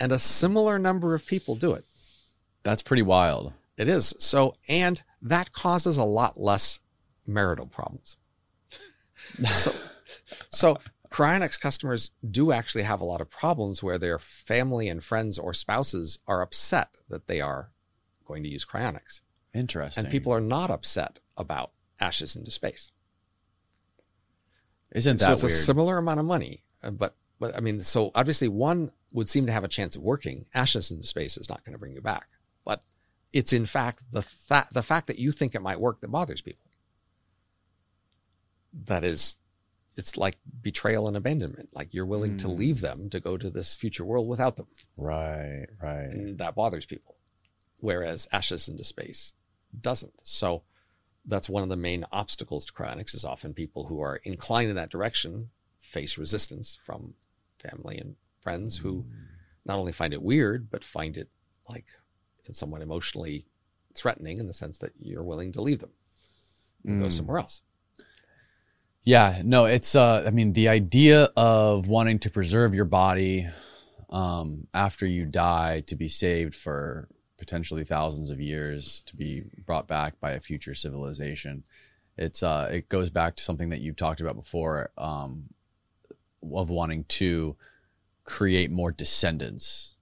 and 0.00 0.12
a 0.12 0.18
similar 0.18 0.78
number 0.78 1.14
of 1.14 1.26
people 1.26 1.54
do 1.54 1.72
it. 1.72 1.84
That's 2.62 2.82
pretty 2.82 3.02
wild. 3.02 3.52
It 3.76 3.88
is. 3.88 4.14
So, 4.18 4.54
and 4.68 5.02
that 5.22 5.52
causes 5.52 5.96
a 5.96 6.04
lot 6.04 6.40
less 6.40 6.80
marital 7.26 7.66
problems. 7.66 8.16
so, 9.54 9.72
so 10.50 10.78
Cryonics 11.10 11.60
customers 11.60 12.10
do 12.28 12.52
actually 12.52 12.84
have 12.84 13.00
a 13.00 13.04
lot 13.04 13.20
of 13.20 13.30
problems 13.30 13.82
where 13.82 13.98
their 13.98 14.18
family 14.18 14.88
and 14.88 15.02
friends 15.02 15.38
or 15.38 15.52
spouses 15.52 16.18
are 16.26 16.42
upset 16.42 16.88
that 17.08 17.26
they 17.26 17.40
are 17.40 17.70
going 18.26 18.42
to 18.42 18.48
use 18.48 18.64
Cryonics. 18.64 19.20
Interesting. 19.54 20.04
And 20.04 20.12
people 20.12 20.32
are 20.32 20.40
not 20.40 20.70
upset 20.70 21.18
about 21.36 21.72
ashes 22.00 22.36
into 22.36 22.50
space. 22.50 22.92
Isn't 24.92 25.18
that 25.20 25.26
so 25.26 25.32
it's 25.32 25.42
weird? 25.42 25.52
a 25.52 25.54
similar 25.56 25.98
amount 25.98 26.20
of 26.20 26.26
money, 26.26 26.64
uh, 26.82 26.90
but 26.90 27.14
but 27.40 27.56
I 27.56 27.60
mean, 27.60 27.80
so 27.80 28.10
obviously 28.14 28.48
one 28.48 28.92
would 29.12 29.28
seem 29.28 29.46
to 29.46 29.52
have 29.52 29.64
a 29.64 29.68
chance 29.68 29.96
of 29.96 30.02
working. 30.02 30.46
Ashes 30.54 30.90
into 30.90 31.06
space 31.06 31.36
is 31.36 31.48
not 31.48 31.64
going 31.64 31.72
to 31.72 31.78
bring 31.78 31.94
you 31.94 32.00
back, 32.02 32.28
but 32.64 32.84
it's 33.32 33.52
in 33.52 33.64
fact 33.66 34.02
the 34.12 34.22
fa- 34.22 34.68
the 34.72 34.82
fact 34.82 35.06
that 35.06 35.18
you 35.18 35.32
think 35.32 35.54
it 35.54 35.62
might 35.62 35.80
work 35.80 36.00
that 36.00 36.08
bothers 36.10 36.42
people. 36.42 36.66
That 38.84 39.04
is, 39.04 39.36
it's 39.96 40.16
like 40.16 40.38
betrayal 40.62 41.06
and 41.08 41.16
abandonment. 41.16 41.70
Like 41.72 41.92
you're 41.92 42.06
willing 42.06 42.36
to 42.38 42.46
Mm. 42.48 42.58
leave 42.58 42.80
them 42.80 43.10
to 43.10 43.20
go 43.20 43.36
to 43.36 43.50
this 43.50 43.74
future 43.74 44.04
world 44.04 44.28
without 44.28 44.56
them, 44.56 44.68
right. 44.96 45.66
Right. 45.80 46.10
and 46.12 46.38
that 46.38 46.54
bothers 46.54 46.86
people. 46.86 47.16
Whereas 47.78 48.28
ashes 48.32 48.68
into 48.68 48.84
space 48.84 49.34
doesn't. 49.78 50.14
So 50.22 50.62
that's 51.26 51.48
one 51.48 51.62
of 51.62 51.68
the 51.68 51.76
main 51.76 52.04
obstacles 52.12 52.66
to 52.66 52.72
cryonics 52.72 53.14
is 53.14 53.24
often 53.24 53.54
people 53.54 53.86
who 53.86 54.00
are 54.00 54.16
inclined 54.24 54.68
in 54.70 54.76
that 54.76 54.90
direction 54.90 55.50
face 55.78 56.18
resistance 56.18 56.78
from 56.84 57.14
family 57.58 57.96
and 57.98 58.16
friends 58.40 58.78
who 58.78 59.04
not 59.64 59.78
only 59.78 59.92
find 59.92 60.12
it 60.12 60.22
weird 60.22 60.68
but 60.70 60.82
find 60.84 61.16
it 61.16 61.28
like 61.68 61.86
somewhat 62.50 62.82
emotionally 62.82 63.46
threatening 63.94 64.38
in 64.38 64.46
the 64.48 64.52
sense 64.52 64.78
that 64.78 64.92
you're 64.98 65.22
willing 65.22 65.52
to 65.52 65.62
leave 65.62 65.78
them 65.80 65.92
and 66.84 67.00
go 67.00 67.06
Mm. 67.06 67.12
somewhere 67.12 67.38
else 67.38 67.62
Yeah, 69.04 69.42
no, 69.44 69.64
it's 69.64 69.94
uh 69.94 70.24
I 70.26 70.30
mean 70.30 70.52
the 70.52 70.68
idea 70.68 71.28
of 71.36 71.86
wanting 71.88 72.18
to 72.20 72.30
preserve 72.30 72.74
your 72.74 72.84
body 72.84 73.48
um 74.10 74.66
after 74.74 75.06
you 75.06 75.24
die 75.26 75.80
to 75.86 75.96
be 75.96 76.08
saved 76.08 76.54
for 76.54 77.08
potentially 77.42 77.82
thousands 77.82 78.30
of 78.30 78.40
years 78.40 79.00
to 79.04 79.16
be 79.16 79.42
brought 79.66 79.88
back 79.88 80.20
by 80.20 80.30
a 80.30 80.40
future 80.40 80.76
civilization. 80.76 81.64
It's 82.16 82.40
uh 82.40 82.70
it 82.72 82.88
goes 82.88 83.10
back 83.10 83.34
to 83.34 83.42
something 83.42 83.70
that 83.70 83.80
you've 83.80 83.96
talked 83.96 84.20
about 84.20 84.36
before 84.36 84.92
um 84.96 85.46
of 86.40 86.70
wanting 86.70 87.02
to 87.04 87.56
create 88.22 88.70
more 88.70 88.92
descendants 88.92 89.96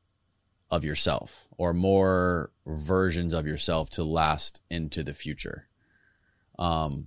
of 0.71 0.85
yourself 0.85 1.49
or 1.57 1.73
more 1.73 2.51
versions 2.67 3.33
of 3.33 3.47
yourself 3.47 3.89
to 3.89 4.05
last 4.05 4.61
into 4.69 5.03
the 5.03 5.15
future. 5.15 5.67
Um 6.59 7.07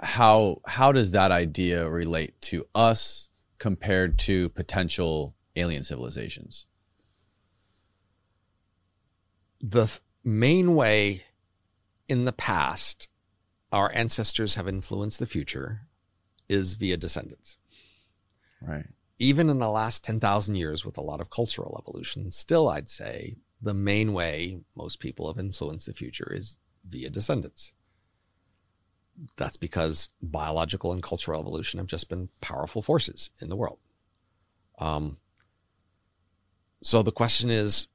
how 0.00 0.62
how 0.64 0.92
does 0.92 1.10
that 1.10 1.30
idea 1.30 1.86
relate 1.90 2.40
to 2.40 2.66
us 2.74 3.28
compared 3.58 4.18
to 4.20 4.48
potential 4.48 5.34
alien 5.56 5.84
civilizations? 5.84 6.66
The 9.66 9.98
main 10.22 10.74
way 10.74 11.24
in 12.06 12.26
the 12.26 12.32
past 12.32 13.08
our 13.72 13.90
ancestors 13.94 14.56
have 14.56 14.68
influenced 14.68 15.18
the 15.18 15.26
future 15.26 15.80
is 16.48 16.74
via 16.74 16.96
descendants 16.98 17.56
Right. 18.60 18.86
even 19.18 19.48
in 19.48 19.58
the 19.58 19.70
last 19.70 20.04
10,000 20.04 20.54
years 20.54 20.84
with 20.84 20.98
a 20.98 21.02
lot 21.02 21.20
of 21.20 21.30
cultural 21.30 21.78
evolution, 21.82 22.30
still 22.30 22.68
I'd 22.68 22.88
say 22.90 23.36
the 23.60 23.74
main 23.74 24.12
way 24.12 24.60
most 24.76 25.00
people 25.00 25.28
have 25.28 25.38
influenced 25.38 25.86
the 25.86 25.94
future 25.94 26.30
is 26.34 26.56
via 26.86 27.08
descendants. 27.08 27.72
That's 29.36 29.56
because 29.56 30.10
biological 30.22 30.92
and 30.92 31.02
cultural 31.02 31.40
evolution 31.40 31.78
have 31.78 31.86
just 31.86 32.08
been 32.08 32.28
powerful 32.40 32.82
forces 32.82 33.30
in 33.40 33.48
the 33.48 33.56
world. 33.56 33.78
Um, 34.78 35.18
so 36.82 37.02
the 37.02 37.12
question 37.12 37.48
is 37.50 37.88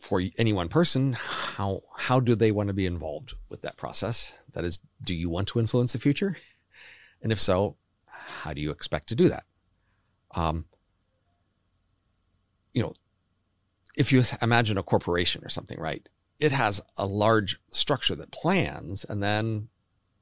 for 0.00 0.22
any 0.38 0.52
one 0.52 0.68
person, 0.68 1.12
how, 1.12 1.82
how 1.96 2.20
do 2.20 2.34
they 2.34 2.50
want 2.50 2.68
to 2.68 2.72
be 2.72 2.86
involved 2.86 3.34
with 3.48 3.62
that 3.62 3.76
process? 3.76 4.32
That 4.54 4.64
is, 4.64 4.80
do 5.02 5.14
you 5.14 5.28
want 5.28 5.48
to 5.48 5.60
influence 5.60 5.92
the 5.92 5.98
future? 5.98 6.36
And 7.22 7.30
if 7.30 7.38
so, 7.38 7.76
how 8.06 8.54
do 8.54 8.62
you 8.62 8.70
expect 8.70 9.10
to 9.10 9.14
do 9.14 9.28
that? 9.28 9.44
Um, 10.34 10.64
you 12.72 12.82
know, 12.82 12.94
if 13.96 14.10
you 14.10 14.22
imagine 14.40 14.78
a 14.78 14.82
corporation 14.82 15.44
or 15.44 15.50
something, 15.50 15.78
right? 15.78 16.08
It 16.38 16.52
has 16.52 16.80
a 16.96 17.04
large 17.04 17.60
structure 17.70 18.14
that 18.16 18.32
plans 18.32 19.04
and 19.04 19.22
then 19.22 19.68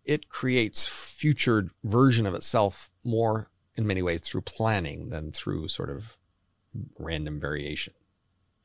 it 0.04 0.28
creates 0.28 0.86
future 0.86 1.70
version 1.84 2.26
of 2.26 2.34
itself 2.34 2.90
more 3.04 3.50
in 3.76 3.86
many 3.86 4.02
ways 4.02 4.20
through 4.22 4.40
planning 4.40 5.10
than 5.10 5.30
through 5.30 5.68
sort 5.68 5.90
of 5.90 6.18
random 6.98 7.38
variation 7.38 7.94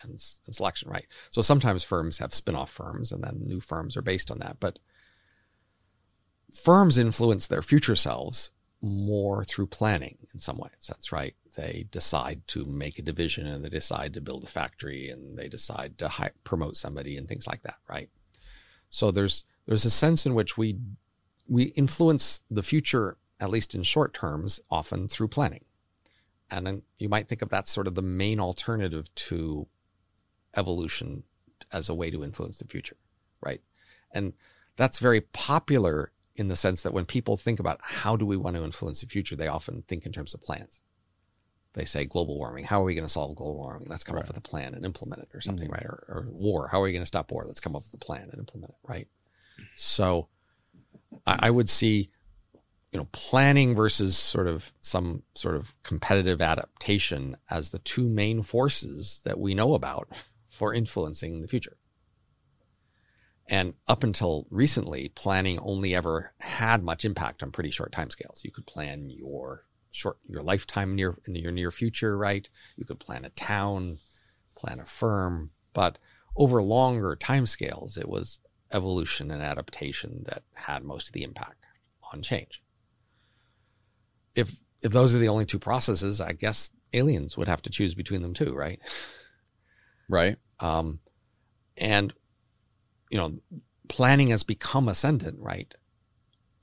and, 0.03 0.11
and 0.45 0.55
selection, 0.55 0.89
right? 0.89 1.07
So 1.31 1.41
sometimes 1.41 1.83
firms 1.83 2.19
have 2.19 2.33
spin-off 2.33 2.71
firms 2.71 3.11
and 3.11 3.23
then 3.23 3.43
new 3.45 3.59
firms 3.59 3.97
are 3.97 4.01
based 4.01 4.31
on 4.31 4.39
that, 4.39 4.57
but 4.59 4.79
firms 6.53 6.97
influence 6.97 7.47
their 7.47 7.61
future 7.61 7.95
selves 7.95 8.51
more 8.81 9.45
through 9.45 9.67
planning 9.67 10.17
in 10.33 10.39
some 10.39 10.57
way, 10.57 10.69
sense, 10.79 11.11
right? 11.11 11.35
They 11.55 11.85
decide 11.89 12.41
to 12.49 12.65
make 12.65 12.99
a 12.99 13.03
division 13.03 13.47
and 13.47 13.63
they 13.63 13.69
decide 13.69 14.13
to 14.13 14.21
build 14.21 14.43
a 14.43 14.47
factory 14.47 15.09
and 15.09 15.37
they 15.37 15.47
decide 15.47 15.97
to 15.99 16.09
hi- 16.09 16.31
promote 16.43 16.75
somebody 16.75 17.15
and 17.15 17.27
things 17.27 17.47
like 17.47 17.63
that, 17.63 17.77
right? 17.87 18.09
So 18.89 19.09
there's 19.09 19.45
there's 19.65 19.85
a 19.85 19.89
sense 19.89 20.25
in 20.25 20.33
which 20.33 20.57
we 20.57 20.77
we 21.47 21.63
influence 21.63 22.41
the 22.49 22.63
future, 22.63 23.17
at 23.39 23.49
least 23.49 23.73
in 23.73 23.83
short 23.83 24.13
terms, 24.13 24.59
often 24.69 25.07
through 25.07 25.29
planning. 25.29 25.65
And 26.51 26.83
you 26.99 27.09
might 27.09 27.27
think 27.27 27.41
of 27.41 27.49
that 27.49 27.67
sort 27.67 27.87
of 27.87 27.95
the 27.95 28.01
main 28.01 28.39
alternative 28.39 29.13
to 29.15 29.67
evolution 30.55 31.23
as 31.71 31.89
a 31.89 31.93
way 31.93 32.09
to 32.11 32.23
influence 32.23 32.57
the 32.57 32.67
future, 32.67 32.97
right? 33.41 33.61
And 34.11 34.33
that's 34.77 34.99
very 34.99 35.21
popular 35.21 36.11
in 36.35 36.47
the 36.47 36.55
sense 36.55 36.81
that 36.81 36.93
when 36.93 37.05
people 37.05 37.37
think 37.37 37.59
about 37.59 37.79
how 37.81 38.15
do 38.15 38.25
we 38.25 38.37
want 38.37 38.55
to 38.55 38.63
influence 38.63 39.01
the 39.01 39.07
future, 39.07 39.35
they 39.35 39.47
often 39.47 39.83
think 39.87 40.05
in 40.05 40.11
terms 40.11 40.33
of 40.33 40.41
plans. 40.41 40.79
They 41.73 41.85
say 41.85 42.05
global 42.05 42.37
warming. 42.37 42.65
How 42.65 42.81
are 42.81 42.85
we 42.85 42.95
going 42.95 43.05
to 43.05 43.11
solve 43.11 43.35
global 43.35 43.57
warming? 43.57 43.87
Let's 43.87 44.03
come 44.03 44.17
up 44.17 44.27
with 44.27 44.37
a 44.37 44.41
plan 44.41 44.75
and 44.75 44.85
implement 44.85 45.23
it 45.23 45.29
or 45.33 45.39
mm-hmm. 45.39 45.45
something, 45.45 45.69
right? 45.69 45.85
Or, 45.85 46.03
or 46.07 46.27
war. 46.29 46.67
How 46.67 46.79
are 46.79 46.83
we 46.83 46.91
going 46.91 47.01
to 47.01 47.07
stop 47.07 47.31
war? 47.31 47.45
Let's 47.45 47.59
come 47.59 47.75
up 47.75 47.83
with 47.83 47.93
a 47.95 48.05
plan 48.05 48.29
and 48.31 48.39
implement 48.39 48.71
it, 48.71 48.87
right? 48.87 49.07
So 49.75 50.27
I, 51.25 51.47
I 51.47 51.51
would 51.51 51.69
see, 51.69 52.09
you 52.91 52.99
know, 52.99 53.07
planning 53.11 53.75
versus 53.75 54.15
sort 54.15 54.47
of 54.47 54.71
some 54.81 55.23
sort 55.33 55.55
of 55.55 55.75
competitive 55.81 56.41
adaptation 56.41 57.37
as 57.49 57.71
the 57.71 57.79
two 57.79 58.07
main 58.07 58.43
forces 58.43 59.21
that 59.25 59.39
we 59.39 59.55
know 59.55 59.73
about 59.73 60.09
for 60.53 60.73
influencing 60.73 61.41
the 61.41 61.47
future. 61.47 61.77
And 63.49 63.73
up 63.87 64.03
until 64.03 64.47
recently, 64.49 65.09
planning 65.09 65.59
only 65.59 65.93
ever 65.93 66.33
had 66.39 66.83
much 66.83 67.03
impact 67.03 67.43
on 67.43 67.51
pretty 67.51 67.71
short 67.71 67.91
timescales. 67.91 68.43
You 68.43 68.51
could 68.51 68.67
plan 68.67 69.09
your 69.09 69.65
short 69.91 70.17
your 70.25 70.41
lifetime 70.41 70.95
near 70.95 71.17
in 71.27 71.35
your 71.35 71.51
near 71.51 71.71
future, 71.71 72.17
right? 72.17 72.47
You 72.77 72.85
could 72.85 72.99
plan 72.99 73.25
a 73.25 73.29
town, 73.31 73.97
plan 74.55 74.79
a 74.79 74.85
firm, 74.85 75.51
but 75.73 75.97
over 76.35 76.61
longer 76.61 77.17
timescales, 77.19 77.97
it 77.97 78.07
was 78.07 78.39
evolution 78.71 79.29
and 79.29 79.41
adaptation 79.41 80.23
that 80.27 80.43
had 80.53 80.83
most 80.83 81.07
of 81.07 81.13
the 81.13 81.23
impact 81.23 81.65
on 82.13 82.21
change. 82.21 82.61
If 84.35 84.61
if 84.81 84.91
those 84.91 85.13
are 85.13 85.19
the 85.19 85.29
only 85.29 85.45
two 85.45 85.59
processes, 85.59 86.21
I 86.21 86.33
guess 86.33 86.69
aliens 86.93 87.37
would 87.37 87.47
have 87.47 87.61
to 87.63 87.69
choose 87.69 87.95
between 87.95 88.21
them 88.21 88.33
too, 88.33 88.53
right? 88.53 88.79
Right. 90.09 90.37
Um, 90.59 90.99
and 91.77 92.13
you 93.09 93.17
know, 93.17 93.39
planning 93.89 94.29
has 94.29 94.43
become 94.43 94.87
ascendant, 94.87 95.39
right? 95.39 95.73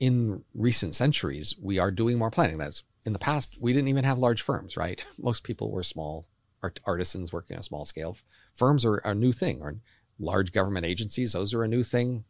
In 0.00 0.42
recent 0.54 0.94
centuries, 0.94 1.54
we 1.62 1.78
are 1.78 1.92
doing 1.92 2.18
more 2.18 2.30
planning. 2.30 2.58
That's 2.58 2.82
in 3.06 3.12
the 3.12 3.20
past, 3.20 3.56
we 3.60 3.72
didn't 3.72 3.88
even 3.88 4.04
have 4.04 4.18
large 4.18 4.42
firms, 4.42 4.76
right? 4.76 5.04
Most 5.18 5.44
people 5.44 5.70
were 5.70 5.84
small 5.84 6.26
art- 6.62 6.80
artisans 6.84 7.32
working 7.32 7.56
on 7.56 7.60
a 7.60 7.64
small 7.64 7.84
scale. 7.84 8.16
Firms 8.52 8.84
are 8.84 8.96
a 8.96 9.14
new 9.14 9.32
thing, 9.32 9.62
or 9.62 9.76
large 10.18 10.52
government 10.52 10.86
agencies, 10.86 11.32
those 11.32 11.54
are 11.54 11.62
a 11.62 11.68
new 11.68 11.82
thing. 11.82 12.24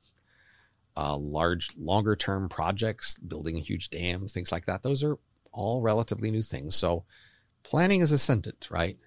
Uh, 0.96 1.16
large, 1.16 1.70
longer 1.78 2.14
term 2.14 2.48
projects, 2.48 3.16
building 3.16 3.56
huge 3.56 3.88
dams, 3.88 4.32
things 4.32 4.52
like 4.52 4.66
that, 4.66 4.82
those 4.82 5.02
are 5.02 5.16
all 5.52 5.80
relatively 5.80 6.30
new 6.30 6.42
things. 6.42 6.76
So 6.76 7.04
planning 7.62 8.00
is 8.00 8.12
ascendant, 8.12 8.68
right? 8.70 8.98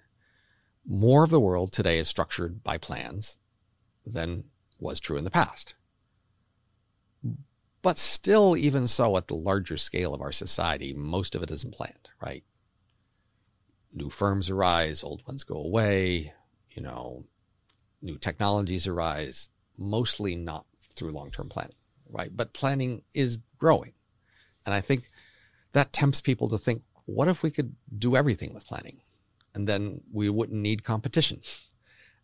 More 0.86 1.24
of 1.24 1.30
the 1.30 1.40
world 1.40 1.72
today 1.72 1.98
is 1.98 2.08
structured 2.08 2.62
by 2.62 2.78
plans 2.78 3.38
than 4.04 4.44
was 4.78 5.00
true 5.00 5.16
in 5.16 5.24
the 5.24 5.30
past. 5.30 5.74
But 7.80 7.98
still, 7.98 8.56
even 8.56 8.88
so, 8.88 9.16
at 9.16 9.28
the 9.28 9.36
larger 9.36 9.76
scale 9.76 10.14
of 10.14 10.22
our 10.22 10.32
society, 10.32 10.94
most 10.94 11.34
of 11.34 11.42
it 11.42 11.50
isn't 11.50 11.74
planned, 11.74 12.08
right? 12.20 12.44
New 13.92 14.10
firms 14.10 14.50
arise, 14.50 15.02
old 15.02 15.26
ones 15.26 15.44
go 15.44 15.56
away, 15.56 16.32
you 16.70 16.82
know, 16.82 17.24
new 18.00 18.18
technologies 18.18 18.86
arise, 18.86 19.48
mostly 19.78 20.34
not 20.34 20.66
through 20.96 21.12
long 21.12 21.30
term 21.30 21.48
planning, 21.48 21.76
right? 22.10 22.34
But 22.34 22.52
planning 22.52 23.02
is 23.12 23.38
growing. 23.58 23.92
And 24.64 24.74
I 24.74 24.80
think 24.80 25.10
that 25.72 25.92
tempts 25.92 26.20
people 26.20 26.48
to 26.48 26.58
think, 26.58 26.82
what 27.04 27.28
if 27.28 27.42
we 27.42 27.50
could 27.50 27.74
do 27.96 28.16
everything 28.16 28.54
with 28.54 28.66
planning? 28.66 29.02
And 29.54 29.68
then 29.68 30.00
we 30.12 30.28
wouldn't 30.28 30.60
need 30.60 30.84
competition. 30.84 31.40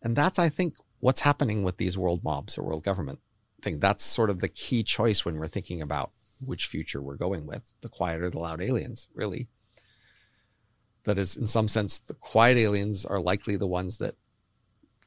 And 0.01 0.15
that's, 0.15 0.39
I 0.39 0.49
think, 0.49 0.75
what's 0.99 1.21
happening 1.21 1.63
with 1.63 1.77
these 1.77 1.97
world 1.97 2.23
mobs 2.23 2.57
or 2.57 2.63
world 2.63 2.83
government 2.83 3.19
thing. 3.61 3.79
That's 3.79 4.03
sort 4.03 4.29
of 4.29 4.41
the 4.41 4.47
key 4.47 4.83
choice 4.83 5.23
when 5.23 5.37
we're 5.37 5.47
thinking 5.47 5.81
about 5.81 6.11
which 6.45 6.65
future 6.65 7.01
we're 7.01 7.15
going 7.15 7.45
with 7.45 7.73
the 7.81 7.89
quiet 7.89 8.21
or 8.21 8.29
the 8.29 8.39
loud 8.39 8.61
aliens, 8.61 9.07
really. 9.13 9.47
That 11.03 11.17
is, 11.17 11.37
in 11.37 11.47
some 11.47 11.67
sense, 11.67 11.99
the 11.99 12.13
quiet 12.13 12.57
aliens 12.57 13.05
are 13.05 13.19
likely 13.19 13.55
the 13.55 13.67
ones 13.67 13.97
that 13.97 14.15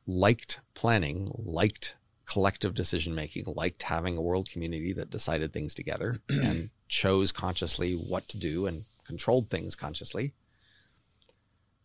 liked 0.07 0.61
planning, 0.75 1.29
liked 1.35 1.97
collective 2.27 2.75
decision 2.75 3.15
making, 3.15 3.45
liked 3.47 3.83
having 3.85 4.17
a 4.17 4.23
world 4.23 4.49
community 4.51 4.93
that 4.93 5.11
decided 5.11 5.53
things 5.53 5.75
together 5.75 6.21
and 6.29 6.71
chose 6.89 7.33
consciously 7.33 7.95
what 7.95 8.27
to 8.29 8.39
do 8.39 8.67
and 8.67 8.85
controlled 9.07 9.51
things 9.51 9.77
consciously. 9.77 10.33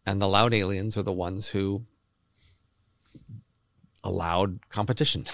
And 0.06 0.22
the 0.22 0.28
loud 0.28 0.54
aliens 0.54 0.98
are 0.98 1.04
the 1.04 1.14
ones 1.14 1.50
who 1.50 1.86
allowed 4.04 4.70
competition, 4.70 5.26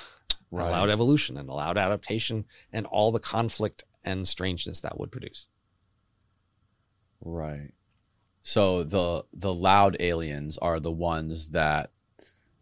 right. 0.51 0.67
allowed 0.67 0.89
evolution, 0.89 1.37
and 1.37 1.49
allowed 1.49 1.77
adaptation, 1.77 2.45
and 2.73 2.85
all 2.85 3.11
the 3.11 3.19
conflict 3.19 3.83
and 4.03 4.27
strangeness 4.27 4.81
that 4.81 4.99
would 4.99 5.11
produce. 5.11 5.47
Right. 7.21 7.71
So 8.43 8.83
the 8.83 9.25
the 9.33 9.53
loud 9.53 9.97
aliens 9.99 10.57
are 10.59 10.79
the 10.79 10.91
ones 10.91 11.49
that 11.49 11.91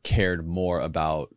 cared 0.03 0.47
more 0.47 0.79
about 0.79 1.35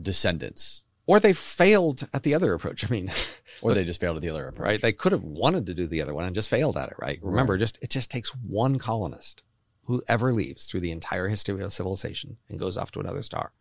descendants. 0.00 0.84
Or 1.08 1.18
they 1.18 1.32
failed 1.32 2.06
at 2.12 2.22
the 2.22 2.34
other 2.34 2.52
approach. 2.52 2.84
I 2.84 2.90
mean, 2.90 3.10
or 3.62 3.72
they 3.72 3.82
just 3.82 3.98
failed 3.98 4.16
at 4.16 4.22
the 4.22 4.28
other 4.28 4.46
approach. 4.48 4.64
Right. 4.64 4.80
They 4.80 4.92
could 4.92 5.12
have 5.12 5.24
wanted 5.24 5.64
to 5.66 5.74
do 5.74 5.86
the 5.86 6.02
other 6.02 6.14
one 6.14 6.26
and 6.26 6.34
just 6.34 6.50
failed 6.50 6.76
at 6.76 6.90
it. 6.90 6.96
Right. 6.98 7.18
Remember, 7.22 7.54
right. 7.54 7.60
just 7.60 7.78
it 7.80 7.90
just 7.90 8.10
takes 8.10 8.34
one 8.34 8.78
colonist 8.78 9.42
who 9.86 10.02
ever 10.06 10.34
leaves 10.34 10.66
through 10.66 10.80
the 10.80 10.92
entire 10.92 11.28
history 11.28 11.62
of 11.62 11.72
civilization 11.72 12.36
and 12.50 12.58
goes 12.60 12.76
off 12.76 12.92
to 12.92 13.00
another 13.00 13.22
star. 13.22 13.52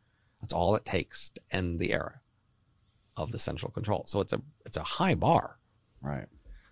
That's 0.42 0.54
all 0.54 0.76
it 0.76 0.84
takes 0.84 1.30
to 1.30 1.42
end 1.50 1.80
the 1.80 1.94
era 1.94 2.20
of 3.16 3.32
the 3.32 3.40
central 3.40 3.72
control. 3.72 4.04
So 4.08 4.20
it's 4.20 4.34
a 4.34 4.42
it's 4.66 4.78
a 4.78 4.84
high 4.84 5.16
bar. 5.16 5.58
Right. 6.02 6.28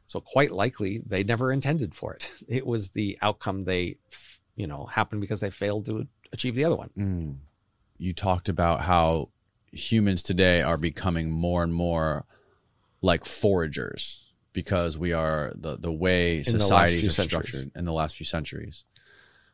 So 0.08 0.20
quite 0.20 0.52
likely 0.52 1.02
they 1.06 1.24
never 1.24 1.54
intended 1.54 1.96
for 1.96 2.14
it. 2.14 2.30
It 2.50 2.68
was 2.68 2.90
the 2.90 3.18
outcome 3.22 3.64
they 3.64 3.96
you 4.58 4.68
know 4.68 4.88
happened 4.88 5.22
because 5.22 5.40
they 5.40 5.50
failed 5.52 5.86
to 5.86 6.08
achieve 6.34 6.56
the 6.56 6.66
other 6.66 6.76
one. 6.76 6.90
Mm. 6.98 7.38
You 7.98 8.12
talked 8.12 8.50
about 8.50 8.82
how 8.82 9.30
humans 9.76 10.24
today 10.24 10.62
are 10.62 10.78
becoming 10.78 11.30
more 11.30 11.64
and 11.64 11.74
more 11.74 12.26
like 13.02 13.24
foragers 13.24 14.32
because 14.54 14.98
we 14.98 15.14
are 15.14 15.52
the 15.56 15.78
the 15.78 15.92
way 15.92 16.42
societies 16.42 17.20
are 17.20 17.24
structured 17.24 17.72
in 17.76 17.84
the 17.84 17.94
last 17.94 18.16
few 18.16 18.26
centuries 18.26 18.86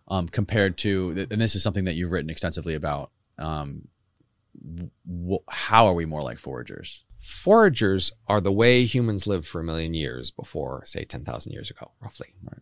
um, 0.07 0.27
compared 0.27 0.77
to, 0.79 1.25
and 1.31 1.41
this 1.41 1.55
is 1.55 1.63
something 1.63 1.85
that 1.85 1.95
you've 1.95 2.11
written 2.11 2.29
extensively 2.29 2.75
about. 2.75 3.11
Um, 3.37 3.87
wh- 5.07 5.43
how 5.49 5.87
are 5.87 5.93
we 5.93 6.05
more 6.05 6.21
like 6.21 6.37
foragers? 6.37 7.03
Foragers 7.17 8.11
are 8.27 8.41
the 8.41 8.51
way 8.51 8.83
humans 8.83 9.25
lived 9.25 9.45
for 9.45 9.61
a 9.61 9.63
million 9.63 9.93
years 9.93 10.29
before, 10.29 10.83
say, 10.85 11.05
10,000 11.05 11.53
years 11.53 11.71
ago, 11.71 11.91
roughly. 12.01 12.33
Right. 12.43 12.61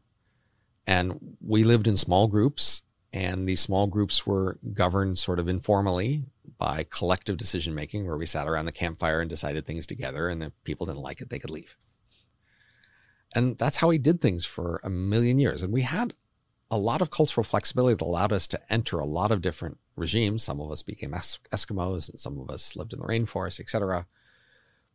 And 0.86 1.38
we 1.42 1.64
lived 1.64 1.88
in 1.88 1.98
small 1.98 2.28
groups, 2.28 2.84
and 3.12 3.48
these 3.48 3.62
small 3.62 3.88
groups 3.88 4.28
were 4.28 4.60
governed 4.74 5.18
sort 5.18 5.40
of 5.40 5.48
informally 5.48 6.26
by 6.58 6.86
collective 6.90 7.38
decision 7.38 7.74
making, 7.76 8.06
where 8.06 8.18
we 8.18 8.26
sat 8.26 8.48
around 8.48 8.66
the 8.66 8.72
campfire 8.72 9.22
and 9.22 9.30
decided 9.30 9.66
things 9.66 9.88
together, 9.88 10.28
and 10.28 10.44
if 10.44 10.54
people 10.64 10.86
didn't 10.86 11.02
like 11.02 11.22
it, 11.22 11.30
they 11.30 11.40
could 11.40 11.50
leave. 11.50 11.76
And 13.36 13.58
that's 13.58 13.78
how 13.78 13.90
we 13.90 13.98
did 13.98 14.22
things 14.22 14.46
for 14.46 14.82
a 14.84 14.90
million 14.90 15.40
years. 15.40 15.62
And 15.62 15.72
we 15.72 15.82
had 15.82 16.14
a 16.72 16.78
lot 16.78 17.02
of 17.02 17.12
cultural 17.12 17.44
flexibility 17.44 17.96
that 17.96 18.06
allowed 18.06 18.32
us 18.32 18.48
to 18.48 18.74
enter 18.74 19.00
a 19.00 19.06
lot 19.06 19.32
of 19.32 19.42
different 19.42 19.78
regimes. 19.96 20.44
Some 20.44 20.60
of 20.62 20.72
us 20.72 20.84
became 20.84 21.14
es- 21.14 21.40
Eskimos 21.52 22.10
and 22.10 22.20
some 22.20 22.40
of 22.40 22.50
us 22.50 22.76
lived 22.76 22.94
in 22.94 23.00
the 23.00 23.06
rainforest, 23.06 23.60
etc. 23.60 24.08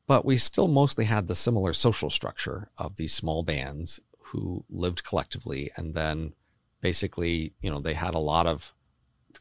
But 0.06 0.24
we 0.24 0.36
still 0.36 0.68
mostly 0.68 1.04
had 1.04 1.26
the 1.26 1.34
similar 1.34 1.72
social 1.72 2.10
structure 2.10 2.70
of 2.76 2.96
these 2.96 3.12
small 3.12 3.42
bands 3.42 4.00
who 4.18 4.64
lived 4.68 5.04
collectively. 5.04 5.70
And 5.76 5.94
then 5.94 6.34
basically, 6.80 7.54
you 7.60 7.70
know, 7.70 7.80
they 7.80 7.94
had 7.94 8.14
a 8.14 8.18
lot 8.18 8.46
of 8.46 8.72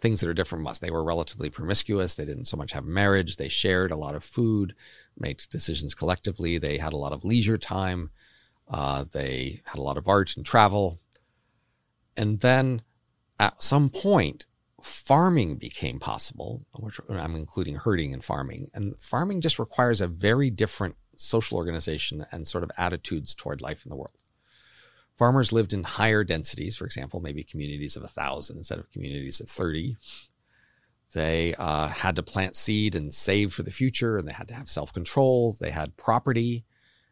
things 0.03 0.19
that 0.19 0.27
are 0.30 0.33
different 0.33 0.59
from 0.59 0.67
us. 0.67 0.80
They 0.80 0.91
were 0.91 1.01
relatively 1.01 1.49
promiscuous. 1.49 2.14
They 2.14 2.25
didn't 2.25 2.45
so 2.45 2.57
much 2.57 2.73
have 2.73 2.83
marriage. 2.83 3.38
They 3.38 3.48
shared 3.48 3.90
a 3.90 3.95
lot 3.95 4.15
of 4.15 4.23
food, 4.23 4.75
made 5.17 5.41
decisions 5.49 5.95
collectively. 5.95 6.57
They 6.57 6.77
had 6.77 6.91
a 6.91 6.98
lot 6.98 7.14
of 7.14 7.23
leisure 7.23 7.57
time. 7.57 8.11
Uh, 8.67 9.06
they 9.14 9.61
had 9.64 9.80
a 9.80 9.82
lot 9.82 9.98
of 9.98 10.09
art 10.09 10.35
and 10.35 10.45
travel. 10.45 10.99
And 12.17 12.41
then 12.41 12.82
at 13.40 13.64
some 13.64 13.90
point, 13.90 14.45
farming 14.82 15.56
became 15.56 15.99
possible, 15.99 16.65
which 16.77 16.99
I'm 17.09 17.35
including 17.35 17.75
herding 17.75 18.14
and 18.14 18.25
farming. 18.25 18.72
And 18.73 18.99
farming 18.99 19.40
just 19.40 19.57
requires 19.57 20.01
a 20.01 20.07
very 20.07 20.49
different 20.49 20.98
social 21.15 21.57
organization 21.57 22.25
and 22.30 22.45
sort 22.45 22.65
of 22.65 22.72
attitudes 22.77 23.33
toward 23.33 23.61
life 23.61 23.85
in 23.85 23.90
the 23.90 23.95
world. 23.95 24.22
Farmers 25.16 25.51
lived 25.51 25.74
in 25.74 25.83
higher 25.83 26.24
densities, 26.24 26.75
for 26.75 26.85
example, 26.85 27.22
maybe 27.22 27.43
communities 27.43 27.95
of 27.95 28.03
a 28.03 28.08
thousand 28.08 28.58
instead 28.58 28.80
of 28.80 28.92
communities 28.92 29.40
of 29.40 29.50
30. 29.50 29.95
They 31.14 31.53
uh, 31.56 31.90
had 31.90 32.16
to 32.16 32.24
plant 32.24 32.56
seed 32.56 32.95
and 32.95 33.14
save 33.14 33.53
for 33.53 33.61
the 33.61 33.72
future, 33.72 34.17
and 34.17 34.27
they 34.27 34.33
had 34.33 34.48
to 34.48 34.56
have 34.56 34.69
self 34.69 34.92
control. 34.92 35.56
They 35.59 35.69
had 35.69 35.98
property. 35.98 36.66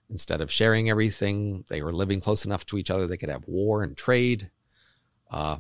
Instead 0.09 0.41
of 0.41 0.51
sharing 0.51 0.89
everything, 0.89 1.63
they 1.69 1.81
were 1.81 1.93
living 1.93 2.19
close 2.19 2.43
enough 2.43 2.65
to 2.65 2.77
each 2.77 2.91
other 2.91 3.07
they 3.07 3.17
could 3.17 3.29
have 3.29 3.47
war 3.47 3.81
and 3.81 3.95
trade. 3.95 4.49
Uh, 5.29 5.57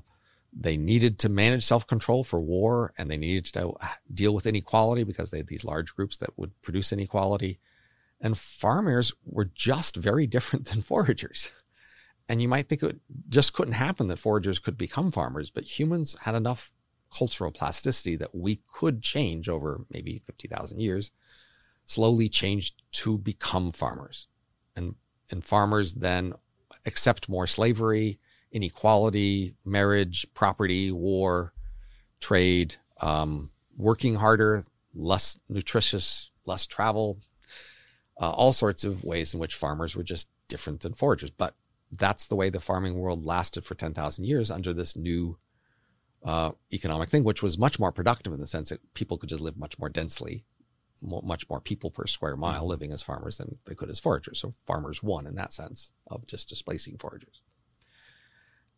they 0.51 0.75
needed 0.75 1.19
to 1.19 1.29
manage 1.29 1.63
self 1.63 1.87
control 1.87 2.23
for 2.23 2.41
war 2.41 2.93
and 2.97 3.09
they 3.09 3.17
needed 3.17 3.45
to 3.53 3.73
deal 4.13 4.35
with 4.35 4.45
inequality 4.45 5.03
because 5.03 5.31
they 5.31 5.37
had 5.37 5.47
these 5.47 5.63
large 5.63 5.95
groups 5.95 6.17
that 6.17 6.37
would 6.37 6.59
produce 6.61 6.91
inequality. 6.91 7.59
And 8.19 8.37
farmers 8.37 9.13
were 9.25 9.45
just 9.45 9.95
very 9.95 10.27
different 10.27 10.65
than 10.65 10.81
foragers. 10.81 11.51
And 12.31 12.41
you 12.41 12.47
might 12.47 12.69
think 12.69 12.81
it 12.81 13.01
just 13.27 13.51
couldn't 13.51 13.73
happen 13.73 14.07
that 14.07 14.17
foragers 14.17 14.57
could 14.57 14.77
become 14.77 15.11
farmers, 15.11 15.49
but 15.49 15.65
humans 15.65 16.15
had 16.21 16.33
enough 16.33 16.71
cultural 17.13 17.51
plasticity 17.51 18.15
that 18.15 18.33
we 18.33 18.61
could 18.71 19.01
change 19.01 19.49
over 19.49 19.81
maybe 19.91 20.21
50,000 20.25 20.79
years, 20.79 21.11
slowly 21.85 22.29
change 22.29 22.73
to 22.93 23.17
become 23.17 23.73
farmers. 23.73 24.27
And, 24.77 24.95
and 25.29 25.43
farmers 25.43 25.95
then 25.95 26.31
accept 26.85 27.27
more 27.27 27.47
slavery 27.47 28.17
inequality, 28.53 29.55
marriage, 29.65 30.25
property, 30.33 30.89
war, 30.89 31.51
trade, 32.21 32.75
um, 33.01 33.51
working 33.75 34.15
harder. 34.15 34.63
less 34.95 35.37
nutritious, 35.49 36.31
less 36.45 36.65
travel, 36.65 37.19
uh, 38.21 38.31
all 38.31 38.53
sorts 38.53 38.85
of 38.85 39.03
ways 39.03 39.33
in 39.33 39.39
which 39.41 39.53
farmers 39.53 39.97
were 39.97 40.03
just 40.03 40.29
different 40.47 40.79
than 40.79 40.93
foragers. 40.93 41.31
But 41.37 41.55
that's 41.91 42.25
the 42.25 42.35
way 42.35 42.49
the 42.49 42.59
farming 42.59 42.97
world 42.97 43.25
lasted 43.25 43.65
for 43.65 43.75
10,000 43.75 44.25
years 44.25 44.49
under 44.49 44.73
this 44.73 44.95
new 44.95 45.37
uh, 46.23 46.51
economic 46.71 47.09
thing, 47.09 47.23
which 47.23 47.43
was 47.43 47.57
much 47.57 47.79
more 47.79 47.91
productive 47.91 48.33
in 48.33 48.39
the 48.39 48.47
sense 48.47 48.69
that 48.69 48.93
people 48.93 49.17
could 49.17 49.29
just 49.29 49.41
live 49.41 49.57
much 49.57 49.77
more 49.77 49.89
densely, 49.89 50.45
much 51.01 51.49
more 51.49 51.59
people 51.59 51.89
per 51.89 52.05
square 52.05 52.37
mile 52.37 52.65
living 52.65 52.91
as 52.91 53.01
farmers 53.01 53.37
than 53.37 53.57
they 53.65 53.75
could 53.75 53.89
as 53.89 53.99
foragers. 53.99 54.37
So 54.37 54.53
farmers 54.65 55.03
won 55.03 55.25
in 55.25 55.35
that 55.35 55.53
sense 55.53 55.91
of 56.07 56.27
just 56.27 56.47
displacing 56.47 56.97
foragers. 56.97 57.41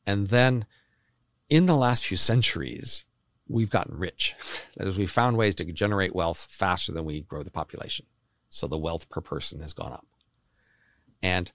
And 0.06 0.28
then 0.28 0.66
in 1.50 1.66
the 1.66 1.76
last 1.76 2.06
few 2.06 2.18
centuries, 2.18 3.06
we've 3.48 3.70
gotten 3.70 3.98
rich. 3.98 4.36
That 4.78 4.88
is, 4.88 4.98
we've 4.98 5.12
found 5.12 5.38
ways 5.38 5.54
to 5.56 5.66
generate 5.66 6.16
wealth 6.16 6.48
faster 6.50 6.92
than 6.92 7.06
we 7.06 7.22
grow 7.22 7.44
the 7.44 7.52
population. 7.52 8.08
So 8.50 8.66
the 8.68 8.78
wealth 8.78 9.08
per 9.08 9.22
person 9.22 9.60
has 9.62 9.74
gone 9.74 9.92
up. 9.92 10.08
And 11.22 11.52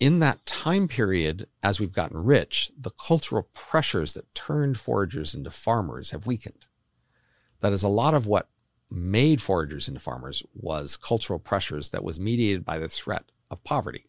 in 0.00 0.20
that 0.20 0.44
time 0.46 0.86
period, 0.88 1.48
as 1.62 1.80
we've 1.80 1.92
gotten 1.92 2.22
rich, 2.22 2.70
the 2.78 2.90
cultural 2.90 3.48
pressures 3.52 4.12
that 4.14 4.32
turned 4.34 4.78
foragers 4.78 5.34
into 5.34 5.50
farmers 5.50 6.10
have 6.12 6.26
weakened. 6.26 6.66
That 7.60 7.72
is 7.72 7.82
a 7.82 7.88
lot 7.88 8.14
of 8.14 8.26
what 8.26 8.48
made 8.90 9.42
foragers 9.42 9.88
into 9.88 10.00
farmers 10.00 10.42
was 10.54 10.96
cultural 10.96 11.38
pressures 11.38 11.90
that 11.90 12.04
was 12.04 12.20
mediated 12.20 12.64
by 12.64 12.78
the 12.78 12.88
threat 12.88 13.24
of 13.50 13.64
poverty. 13.64 14.06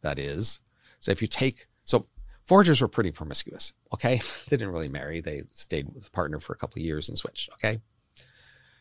That 0.00 0.18
is, 0.18 0.60
so 1.00 1.12
if 1.12 1.20
you 1.20 1.28
take, 1.28 1.66
so 1.84 2.06
foragers 2.44 2.80
were 2.80 2.88
pretty 2.88 3.10
promiscuous. 3.10 3.72
Okay. 3.92 4.20
They 4.48 4.56
didn't 4.56 4.72
really 4.72 4.88
marry. 4.88 5.20
They 5.20 5.42
stayed 5.52 5.94
with 5.94 6.08
a 6.08 6.10
partner 6.10 6.40
for 6.40 6.54
a 6.54 6.56
couple 6.56 6.80
years 6.80 7.08
and 7.08 7.18
switched. 7.18 7.50
Okay. 7.54 7.80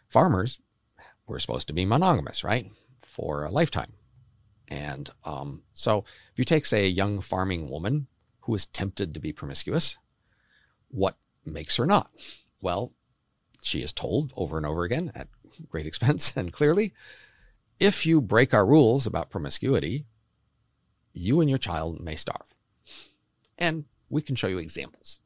Farmers 0.08 0.60
were 1.28 1.40
supposed 1.40 1.68
to 1.68 1.74
be 1.74 1.86
monogamous, 1.86 2.44
right? 2.44 2.72
For 3.02 3.44
a 3.44 3.52
lifetime. 3.52 3.92
And 4.68 5.10
um, 5.24 5.64
so 5.74 6.04
if 6.32 6.38
you 6.38 6.44
take, 6.44 6.66
say, 6.66 6.86
a 6.86 6.90
young 6.90 7.22
farming 7.22 7.70
woman 7.70 8.08
who 8.42 8.56
is 8.56 8.68
tempted 8.68 9.14
to 9.14 9.20
be 9.20 9.32
promiscuous, 9.32 9.98
what 10.90 11.18
makes 11.46 11.78
her 11.78 11.86
not? 11.86 12.10
Well, 12.62 12.94
she 13.62 13.82
is 13.82 13.92
told 13.92 14.34
over 14.36 14.58
and 14.58 14.66
over 14.66 14.84
again 14.84 15.12
at 15.16 15.28
great 15.70 15.86
expense 15.86 16.34
and 16.36 16.54
clearly, 16.54 16.94
if 17.80 18.06
you 18.06 18.22
break 18.22 18.54
our 18.54 18.66
rules 18.66 19.06
about 19.06 19.30
promiscuity, 19.30 20.06
you 21.14 21.42
and 21.42 21.50
your 21.50 21.60
child 21.60 22.00
may 22.00 22.16
starve. 22.16 22.56
And 23.58 23.86
we 24.10 24.22
can 24.22 24.36
show 24.36 24.48
you 24.48 24.58
examples 24.58 25.20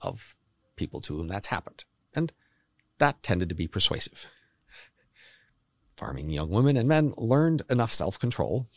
of 0.00 0.36
people 0.76 1.00
to 1.02 1.16
whom 1.16 1.28
that's 1.28 1.48
happened. 1.48 1.84
And 2.14 2.32
that 2.98 3.22
tended 3.22 3.48
to 3.48 3.54
be 3.54 3.66
persuasive. 3.66 4.26
Farming 5.96 6.30
young 6.30 6.50
women 6.50 6.76
and 6.76 6.88
men 6.88 7.12
learned 7.16 7.62
enough 7.70 7.92
self 7.92 8.18
control 8.18 8.68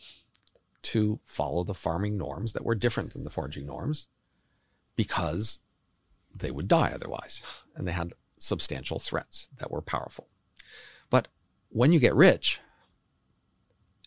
to 0.82 1.18
follow 1.24 1.64
the 1.64 1.74
farming 1.74 2.16
norms 2.16 2.52
that 2.52 2.64
were 2.64 2.74
different 2.74 3.12
than 3.12 3.24
the 3.24 3.30
foraging 3.30 3.66
norms 3.66 4.06
because 4.94 5.60
they 6.36 6.50
would 6.50 6.68
die 6.68 6.92
otherwise. 6.94 7.42
And 7.74 7.86
they 7.86 7.92
had 7.92 8.12
substantial 8.38 8.98
threats 8.98 9.48
that 9.58 9.70
were 9.70 9.82
powerful. 9.82 10.28
But 11.10 11.28
when 11.70 11.92
you 11.92 11.98
get 11.98 12.14
rich 12.14 12.60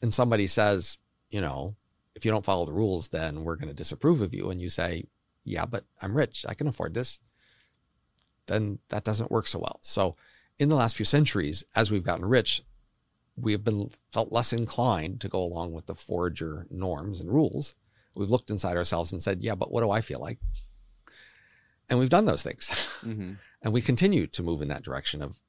and 0.01 0.13
somebody 0.13 0.47
says, 0.47 0.97
you 1.29 1.41
know, 1.41 1.75
if 2.15 2.25
you 2.25 2.31
don't 2.31 2.45
follow 2.45 2.65
the 2.65 2.73
rules, 2.73 3.09
then 3.09 3.43
we're 3.43 3.55
going 3.55 3.67
to 3.67 3.73
disapprove 3.73 4.21
of 4.21 4.33
you. 4.33 4.49
And 4.49 4.61
you 4.61 4.69
say, 4.69 5.05
yeah, 5.43 5.65
but 5.65 5.85
I'm 6.01 6.15
rich. 6.15 6.45
I 6.47 6.53
can 6.53 6.67
afford 6.67 6.93
this. 6.93 7.19
Then 8.47 8.79
that 8.89 9.03
doesn't 9.03 9.31
work 9.31 9.47
so 9.47 9.59
well. 9.59 9.79
So 9.81 10.15
in 10.59 10.69
the 10.69 10.75
last 10.75 10.95
few 10.95 11.05
centuries, 11.05 11.63
as 11.75 11.89
we've 11.89 12.03
gotten 12.03 12.25
rich, 12.25 12.63
we 13.37 13.51
have 13.53 13.63
been 13.63 13.89
felt 14.11 14.31
less 14.31 14.53
inclined 14.53 15.21
to 15.21 15.29
go 15.29 15.39
along 15.39 15.73
with 15.73 15.85
the 15.85 15.95
forager 15.95 16.67
norms 16.69 17.19
and 17.19 17.31
rules. 17.31 17.75
We've 18.15 18.29
looked 18.29 18.49
inside 18.49 18.77
ourselves 18.77 19.11
and 19.11 19.21
said, 19.21 19.41
yeah, 19.41 19.55
but 19.55 19.71
what 19.71 19.81
do 19.81 19.91
I 19.91 20.01
feel 20.01 20.19
like? 20.19 20.39
And 21.89 21.99
we've 21.99 22.09
done 22.09 22.25
those 22.25 22.43
things. 22.43 22.69
Mm-hmm. 23.01 23.33
And 23.63 23.73
we 23.73 23.81
continue 23.81 24.27
to 24.27 24.43
move 24.43 24.61
in 24.61 24.67
that 24.67 24.83
direction 24.83 25.23
of 25.23 25.39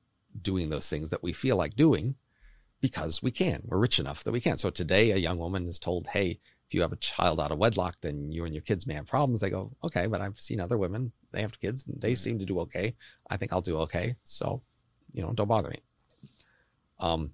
doing 0.41 0.71
those 0.71 0.89
things 0.89 1.11
that 1.11 1.23
we 1.23 1.35
feel 1.35 1.57
like 1.57 1.77
doing 1.77 2.15
because 2.81 3.23
we 3.23 3.31
can. 3.31 3.63
We're 3.67 3.79
rich 3.79 3.99
enough 3.99 4.25
that 4.25 4.33
we 4.33 4.41
can. 4.41 4.57
So 4.57 4.71
today, 4.71 5.11
a 5.11 5.17
young 5.17 5.39
woman 5.39 5.67
is 5.67 5.79
told, 5.79 6.09
hey, 6.09 6.41
if 6.67 6.75
you 6.75 6.81
have 6.81 6.93
a 6.93 6.97
child 6.97 7.41
out 7.41 7.53
of 7.53 7.59
wedlock, 7.59 7.97
then 8.01 8.33
you 8.33 8.47
and 8.47 8.55
your 8.55 8.63
kids 8.63 8.87
may 8.87 8.95
have 8.95 9.07
problems. 9.07 9.41
They 9.41 9.51
go, 9.51 9.73
okay, 9.85 10.07
but 10.07 10.23
I've 10.23 10.41
seen 10.41 10.61
other 10.61 10.79
women, 10.79 11.13
they 11.31 11.43
have 11.43 11.61
kids, 11.61 11.85
and 11.87 12.01
they 12.01 12.15
seem 12.15 12.39
to 12.39 12.47
do 12.47 12.61
okay. 12.61 12.95
I 13.29 13.37
think 13.37 13.53
I'll 13.53 13.61
do 13.61 13.79
okay. 13.81 14.17
So, 14.25 14.63
you 15.13 15.23
know, 15.23 15.33
don't 15.33 15.49
bother 15.49 15.69
me. 15.69 15.81
Um, 16.99 17.33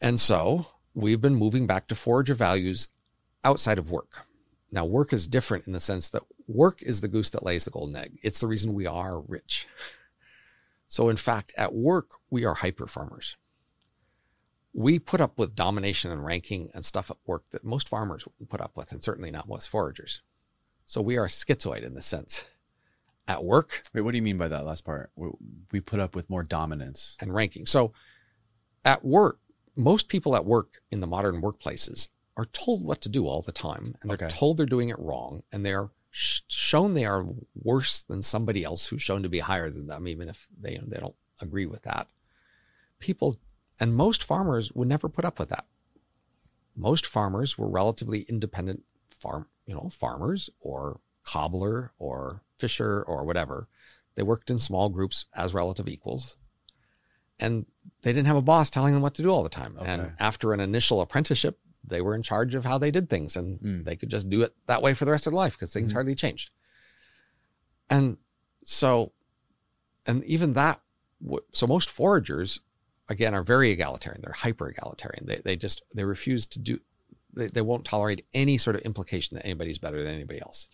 and 0.00 0.20
so 0.20 0.66
we've 0.94 1.20
been 1.20 1.34
moving 1.34 1.66
back 1.66 1.88
to 1.88 1.94
forager 1.94 2.34
values 2.34 2.88
outside 3.44 3.78
of 3.78 3.90
work. 3.90 4.26
Now, 4.72 4.84
work 4.84 5.12
is 5.12 5.26
different 5.26 5.66
in 5.66 5.72
the 5.72 5.80
sense 5.80 6.08
that 6.10 6.22
work 6.48 6.82
is 6.82 7.00
the 7.00 7.08
goose 7.08 7.30
that 7.30 7.44
lays 7.44 7.64
the 7.64 7.70
golden 7.70 7.96
egg. 7.96 8.18
It's 8.22 8.40
the 8.40 8.46
reason 8.48 8.74
we 8.74 8.86
are 8.86 9.20
rich. 9.20 9.66
So, 10.88 11.08
in 11.08 11.16
fact, 11.16 11.52
at 11.56 11.74
work, 11.74 12.12
we 12.30 12.44
are 12.44 12.54
hyper 12.54 12.86
farmers. 12.86 13.36
We 14.72 15.00
put 15.00 15.20
up 15.20 15.36
with 15.36 15.56
domination 15.56 16.12
and 16.12 16.24
ranking 16.24 16.70
and 16.74 16.84
stuff 16.84 17.10
at 17.10 17.16
work 17.26 17.42
that 17.50 17.64
most 17.64 17.88
farmers 17.88 18.24
wouldn't 18.24 18.48
put 18.50 18.60
up 18.60 18.76
with, 18.76 18.92
and 18.92 19.02
certainly 19.02 19.32
not 19.32 19.48
most 19.48 19.68
foragers. 19.68 20.20
So, 20.86 21.00
we 21.00 21.16
are 21.18 21.26
schizoid 21.26 21.82
in 21.82 21.94
the 21.94 22.02
sense. 22.02 22.46
At 23.26 23.42
work 23.42 23.82
Wait, 23.92 24.02
what 24.02 24.12
do 24.12 24.16
you 24.18 24.22
mean 24.22 24.38
by 24.38 24.46
that 24.46 24.64
last 24.64 24.84
part? 24.84 25.10
We- 25.16 25.30
We 25.72 25.80
put 25.80 25.98
up 25.98 26.14
with 26.14 26.30
more 26.30 26.44
dominance. 26.44 27.16
and 27.18 27.34
ranking. 27.34 27.66
So, 27.66 27.92
at 28.84 29.04
work, 29.04 29.40
most 29.76 30.08
people 30.08 30.34
at 30.34 30.44
work 30.44 30.78
in 30.90 31.00
the 31.00 31.06
modern 31.06 31.42
workplaces 31.42 32.08
are 32.36 32.46
told 32.46 32.82
what 32.84 33.00
to 33.02 33.08
do 33.08 33.26
all 33.26 33.42
the 33.42 33.52
time, 33.52 33.94
and 34.00 34.10
they're 34.10 34.16
Okay. 34.26 34.28
told 34.28 34.56
they're 34.56 34.66
doing 34.66 34.88
it 34.88 34.98
wrong, 34.98 35.42
and 35.52 35.64
they're 35.64 35.90
sh- 36.10 36.40
shown 36.48 36.94
they 36.94 37.06
are 37.06 37.26
worse 37.54 38.02
than 38.02 38.22
somebody 38.22 38.64
else 38.64 38.86
who's 38.86 39.02
shown 39.02 39.22
to 39.22 39.28
be 39.28 39.38
higher 39.40 39.70
than 39.70 39.86
them, 39.86 40.08
even 40.08 40.28
if 40.28 40.48
they 40.58 40.78
they 40.86 40.98
don't 40.98 41.16
agree 41.40 41.66
with 41.66 41.82
that. 41.82 42.08
People 42.98 43.36
and 43.78 43.94
most 43.94 44.22
farmers 44.24 44.72
would 44.72 44.88
never 44.88 45.08
put 45.08 45.24
up 45.24 45.38
with 45.38 45.50
that. 45.50 45.66
Most 46.74 47.06
farmers 47.06 47.56
were 47.58 47.68
relatively 47.68 48.22
independent 48.22 48.84
farm, 49.10 49.48
you 49.66 49.74
know, 49.74 49.88
farmers 49.90 50.50
or 50.60 51.00
cobbler 51.24 51.92
or 51.98 52.42
fisher 52.58 53.02
or 53.02 53.24
whatever. 53.24 53.68
They 54.14 54.22
worked 54.22 54.50
in 54.50 54.58
small 54.58 54.88
groups 54.88 55.26
as 55.34 55.52
relative 55.54 55.88
equals 55.88 56.36
and 57.38 57.66
they 58.02 58.12
didn't 58.12 58.26
have 58.26 58.36
a 58.36 58.42
boss 58.42 58.70
telling 58.70 58.94
them 58.94 59.02
what 59.02 59.14
to 59.14 59.22
do 59.22 59.30
all 59.30 59.42
the 59.42 59.48
time. 59.48 59.76
Okay. 59.78 59.90
And 59.90 60.12
after 60.18 60.52
an 60.52 60.60
initial 60.60 61.00
apprenticeship, 61.00 61.58
they 61.84 62.00
were 62.00 62.14
in 62.14 62.22
charge 62.22 62.54
of 62.54 62.64
how 62.64 62.78
they 62.78 62.90
did 62.90 63.08
things 63.08 63.36
and 63.36 63.60
Mm. 63.60 63.84
they 63.84 63.94
could 63.96 64.08
just 64.10 64.28
do 64.28 64.42
it 64.42 64.54
that 64.66 64.82
way 64.82 64.94
for 64.94 65.04
the 65.04 65.10
rest 65.12 65.26
of 65.26 65.32
their 65.32 65.36
life 65.38 65.52
because 65.54 65.72
things 65.72 65.92
Mhm. 65.92 65.94
hardly 65.94 66.14
changed. 66.14 66.50
And 67.88 68.16
so, 68.64 69.12
and 70.06 70.24
even 70.24 70.54
that, 70.54 70.80
so 71.52 71.66
most 71.66 71.88
foragers, 71.88 72.60
again, 73.08 73.34
are 73.34 73.42
very 73.42 73.70
egalitarian. 73.70 74.22
They're 74.22 74.32
hyper 74.32 74.68
egalitarian. 74.68 75.26
They, 75.26 75.36
they 75.44 75.56
just, 75.56 75.82
they 75.94 76.04
refuse 76.04 76.46
to 76.46 76.58
do, 76.58 76.80
they, 77.32 77.46
they 77.46 77.62
won't 77.62 77.84
tolerate 77.84 78.26
any 78.34 78.58
sort 78.58 78.76
of 78.76 78.82
implication 78.82 79.36
that 79.36 79.44
anybody's 79.44 79.78
better 79.78 80.02
than 80.02 80.14
anybody 80.14 80.40
else. 80.40 80.68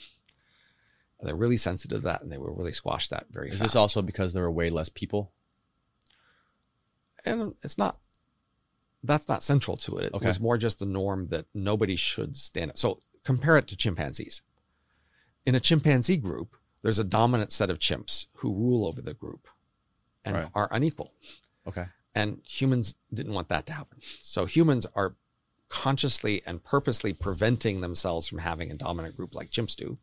They're 1.20 1.36
really 1.36 1.57
sensitive 1.57 2.00
to 2.00 2.05
that 2.07 2.23
and 2.23 2.32
they 2.32 2.39
will 2.39 2.55
really 2.55 2.73
squash 2.73 3.08
that 3.10 3.26
very 3.31 3.49
Is 3.50 3.55
fast 3.57 3.62
this 3.62 3.76
also 3.76 4.02
because 4.02 4.32
there 4.32 4.42
are 4.44 4.50
way 4.50 4.70
less 4.70 4.89
people? 4.89 5.32
And 7.25 7.55
it's 7.62 7.78
not 7.78 7.99
that's 9.05 9.26
not 9.28 9.42
central 9.42 9.76
to 9.78 9.97
it. 9.97 10.05
It 10.07 10.15
Okay. 10.15 10.26
was 10.26 10.39
more 10.39 10.57
just 10.57 10.78
the 10.78 10.86
norm 10.86 11.26
that 11.28 11.47
nobody 11.52 11.97
should 11.97 12.36
stand 12.36 12.70
up. 12.70 12.78
So 12.78 12.99
compare 13.25 13.57
it 13.57 13.67
to 13.68 13.76
chimpanzees. 13.76 14.42
In 15.44 15.57
a 15.57 15.60
chimpanzee 15.60 16.17
group, 16.18 16.57
there's 16.83 17.01
a 17.01 17.05
dominant 17.05 17.51
set 17.51 17.68
of 17.68 17.81
chimps 17.81 18.26
who 18.34 18.55
rule 18.55 18.86
over 18.86 19.02
the 19.02 19.15
group 19.15 19.49
and 20.25 20.36
Right. 20.36 20.51
are 20.55 20.68
unequal. 20.70 21.12
Okay. 21.67 21.86
And 22.15 22.42
humans 22.44 22.94
didn't 23.12 23.33
want 23.34 23.49
that 23.49 23.67
to 23.67 23.73
happen. 23.73 23.99
So 24.20 24.47
humans 24.47 24.86
are 24.94 25.17
consciously 25.68 26.42
and 26.47 26.62
purposely 26.62 27.12
preventing 27.12 27.81
themselves 27.81 28.28
from 28.28 28.39
having 28.39 28.70
a 28.70 28.75
dominant 28.75 29.17
group 29.17 29.34
like 29.34 29.51
chimps 29.51 29.75
do 29.75 29.99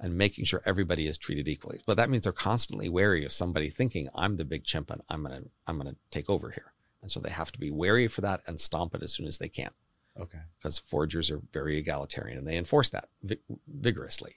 and 0.00 0.16
making 0.16 0.46
sure 0.46 0.62
everybody 0.64 1.06
is 1.06 1.18
treated 1.18 1.46
equally. 1.46 1.80
But 1.86 1.98
that 1.98 2.08
means 2.08 2.24
they're 2.24 2.32
constantly 2.32 2.88
wary 2.88 3.24
of 3.24 3.32
somebody 3.32 3.68
thinking, 3.68 4.08
I'm 4.14 4.36
the 4.36 4.46
big 4.46 4.64
chimp 4.64 4.90
and 4.90 5.02
I'm 5.10 5.24
to, 5.26 5.44
I'm 5.66 5.80
to 5.82 5.94
take 6.10 6.30
over 6.30 6.50
here. 6.50 6.72
And 7.02 7.10
so 7.10 7.20
they 7.20 7.30
have 7.30 7.52
to 7.52 7.58
be 7.60 7.70
wary 7.70 8.08
for 8.08 8.22
that 8.22 8.40
and 8.46 8.60
stomp 8.60 8.94
it 8.94 9.02
as 9.02 9.12
soon 9.12 9.26
as 9.26 9.38
they 9.38 9.48
can 9.48 9.70
Okay. 10.18 10.38
because 10.58 10.78
foragers 10.78 11.30
are 11.30 11.40
very 11.52 11.78
egalitarian 11.78 12.38
and 12.38 12.46
they 12.46 12.56
enforce 12.56 12.88
that 12.90 13.08
vi- 13.22 13.38
vigorously. 13.68 14.36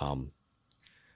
Um, 0.00 0.32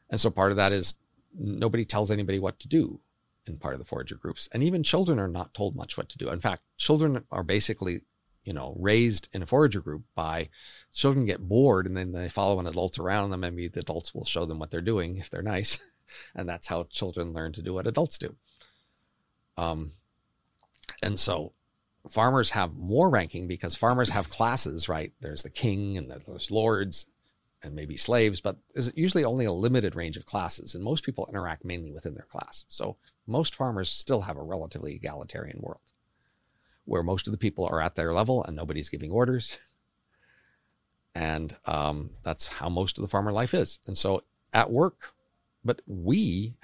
and 0.08 0.20
so 0.20 0.30
part 0.30 0.50
of 0.52 0.56
that 0.56 0.72
is 0.72 0.94
nobody 1.34 1.84
tells 1.84 2.10
anybody 2.10 2.38
what 2.38 2.58
to 2.60 2.68
do 2.68 3.00
in 3.46 3.58
part 3.58 3.74
of 3.74 3.80
the 3.80 3.86
forager 3.86 4.16
groups. 4.16 4.48
And 4.52 4.62
even 4.62 4.82
children 4.82 5.18
are 5.18 5.28
not 5.28 5.54
told 5.54 5.76
much 5.76 5.96
what 5.96 6.08
to 6.10 6.18
do. 6.18 6.30
In 6.30 6.40
fact, 6.40 6.62
children 6.76 7.24
are 7.30 7.42
basically, 7.42 8.02
you 8.44 8.52
know, 8.52 8.74
raised 8.78 9.28
in 9.32 9.42
a 9.42 9.46
forager 9.46 9.80
group 9.80 10.02
by 10.14 10.48
children 10.92 11.26
get 11.26 11.48
bored 11.48 11.86
and 11.86 11.96
then 11.96 12.12
they 12.12 12.28
follow 12.28 12.58
an 12.58 12.66
adult 12.66 12.98
around 12.98 13.32
and 13.32 13.40
maybe 13.40 13.68
the 13.68 13.80
adults 13.80 14.14
will 14.14 14.24
show 14.24 14.44
them 14.44 14.58
what 14.58 14.70
they're 14.70 14.80
doing 14.80 15.16
if 15.16 15.30
they're 15.30 15.42
nice. 15.42 15.78
and 16.34 16.48
that's 16.48 16.66
how 16.66 16.84
children 16.84 17.32
learn 17.32 17.52
to 17.52 17.62
do 17.62 17.74
what 17.74 17.86
adults 17.86 18.18
do. 18.18 18.34
Um, 19.56 19.92
and 21.02 21.18
so 21.18 21.52
farmers 22.08 22.50
have 22.50 22.74
more 22.74 23.10
ranking 23.10 23.46
because 23.46 23.76
farmers 23.76 24.10
have 24.10 24.30
classes, 24.30 24.88
right? 24.88 25.12
There's 25.20 25.42
the 25.42 25.50
king 25.50 25.98
and 25.98 26.10
there's 26.10 26.50
lords 26.50 27.06
and 27.62 27.74
maybe 27.74 27.96
slaves, 27.96 28.40
but 28.40 28.56
there's 28.72 28.90
usually 28.96 29.24
only 29.24 29.44
a 29.44 29.52
limited 29.52 29.94
range 29.94 30.16
of 30.16 30.24
classes, 30.24 30.74
and 30.74 30.82
most 30.82 31.04
people 31.04 31.28
interact 31.30 31.62
mainly 31.62 31.92
within 31.92 32.14
their 32.14 32.26
class. 32.30 32.64
So 32.68 32.96
most 33.26 33.54
farmers 33.54 33.90
still 33.90 34.22
have 34.22 34.38
a 34.38 34.42
relatively 34.42 34.94
egalitarian 34.94 35.58
world 35.60 35.82
where 36.90 37.04
most 37.04 37.28
of 37.28 37.30
the 37.30 37.38
people 37.38 37.68
are 37.70 37.80
at 37.80 37.94
their 37.94 38.12
level 38.12 38.42
and 38.42 38.56
nobody's 38.56 38.88
giving 38.88 39.12
orders. 39.12 39.58
And 41.14 41.54
um, 41.64 42.10
that's 42.24 42.48
how 42.48 42.68
most 42.68 42.98
of 42.98 43.02
the 43.02 43.08
farmer 43.08 43.30
life 43.30 43.54
is. 43.54 43.78
And 43.86 43.96
so 43.96 44.24
at 44.52 44.72
work, 44.72 45.12
but 45.64 45.82
we 45.86 46.56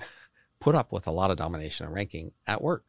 put 0.58 0.74
up 0.74 0.90
with 0.90 1.06
a 1.06 1.12
lot 1.12 1.30
of 1.30 1.36
domination 1.36 1.86
and 1.86 1.94
ranking 1.94 2.32
at 2.44 2.60
work. 2.60 2.82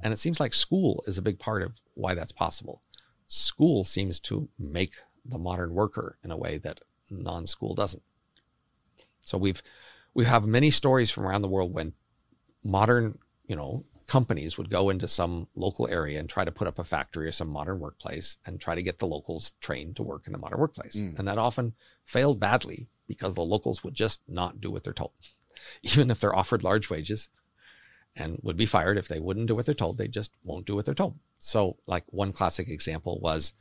And 0.00 0.12
it 0.12 0.18
seems 0.18 0.40
like 0.40 0.52
school 0.52 1.04
is 1.06 1.16
a 1.16 1.22
big 1.22 1.38
part 1.38 1.62
of 1.62 1.74
why 1.94 2.12
that's 2.14 2.32
possible. 2.32 2.82
School 3.28 3.84
seems 3.84 4.18
to 4.20 4.48
make 4.58 4.94
the 5.24 5.38
modern 5.38 5.74
worker 5.74 6.18
in 6.24 6.32
a 6.32 6.36
way 6.36 6.58
that 6.58 6.80
non-school 7.08 7.76
doesn't. 7.76 8.02
So 9.20 9.38
we've 9.38 9.62
we 10.12 10.24
have 10.24 10.44
many 10.44 10.72
stories 10.72 11.12
from 11.12 11.24
around 11.24 11.42
the 11.42 11.48
world 11.48 11.72
when 11.72 11.92
modern, 12.64 13.18
you 13.46 13.54
know, 13.54 13.84
companies 14.06 14.58
would 14.58 14.70
go 14.70 14.90
into 14.90 15.08
some 15.08 15.48
local 15.54 15.88
area 15.88 16.18
and 16.18 16.28
try 16.28 16.44
to 16.44 16.52
put 16.52 16.68
up 16.68 16.78
a 16.78 16.84
factory 16.84 17.26
or 17.26 17.32
some 17.32 17.48
modern 17.48 17.78
workplace 17.78 18.38
and 18.44 18.60
try 18.60 18.74
to 18.74 18.82
get 18.82 18.98
the 18.98 19.06
locals 19.06 19.52
trained 19.60 19.96
to 19.96 20.02
work 20.02 20.26
in 20.26 20.32
the 20.32 20.38
modern 20.38 20.58
workplace. 20.58 20.96
Mm. 20.96 21.18
And 21.18 21.28
that 21.28 21.38
often 21.38 21.74
failed 22.04 22.40
badly 22.40 22.88
because 23.06 23.34
the 23.34 23.42
locals 23.42 23.82
would 23.84 23.94
just 23.94 24.20
not 24.28 24.60
do 24.60 24.70
what 24.70 24.84
they're 24.84 24.92
told. 24.92 25.12
Even 25.82 26.10
if 26.10 26.20
they're 26.20 26.36
offered 26.36 26.62
large 26.62 26.90
wages, 26.90 27.28
and 28.16 28.38
would 28.42 28.56
be 28.56 28.66
fired 28.66 28.96
if 28.96 29.08
they 29.08 29.20
wouldn't 29.20 29.48
do 29.48 29.54
what 29.54 29.66
they're 29.66 29.74
told. 29.74 29.98
They 29.98 30.08
just 30.08 30.30
won't 30.44 30.66
do 30.66 30.74
what 30.74 30.84
they're 30.84 30.94
told. 30.94 31.18
So, 31.38 31.78
like 31.86 32.04
one 32.08 32.32
classic 32.32 32.68
example 32.68 33.18
was 33.20 33.54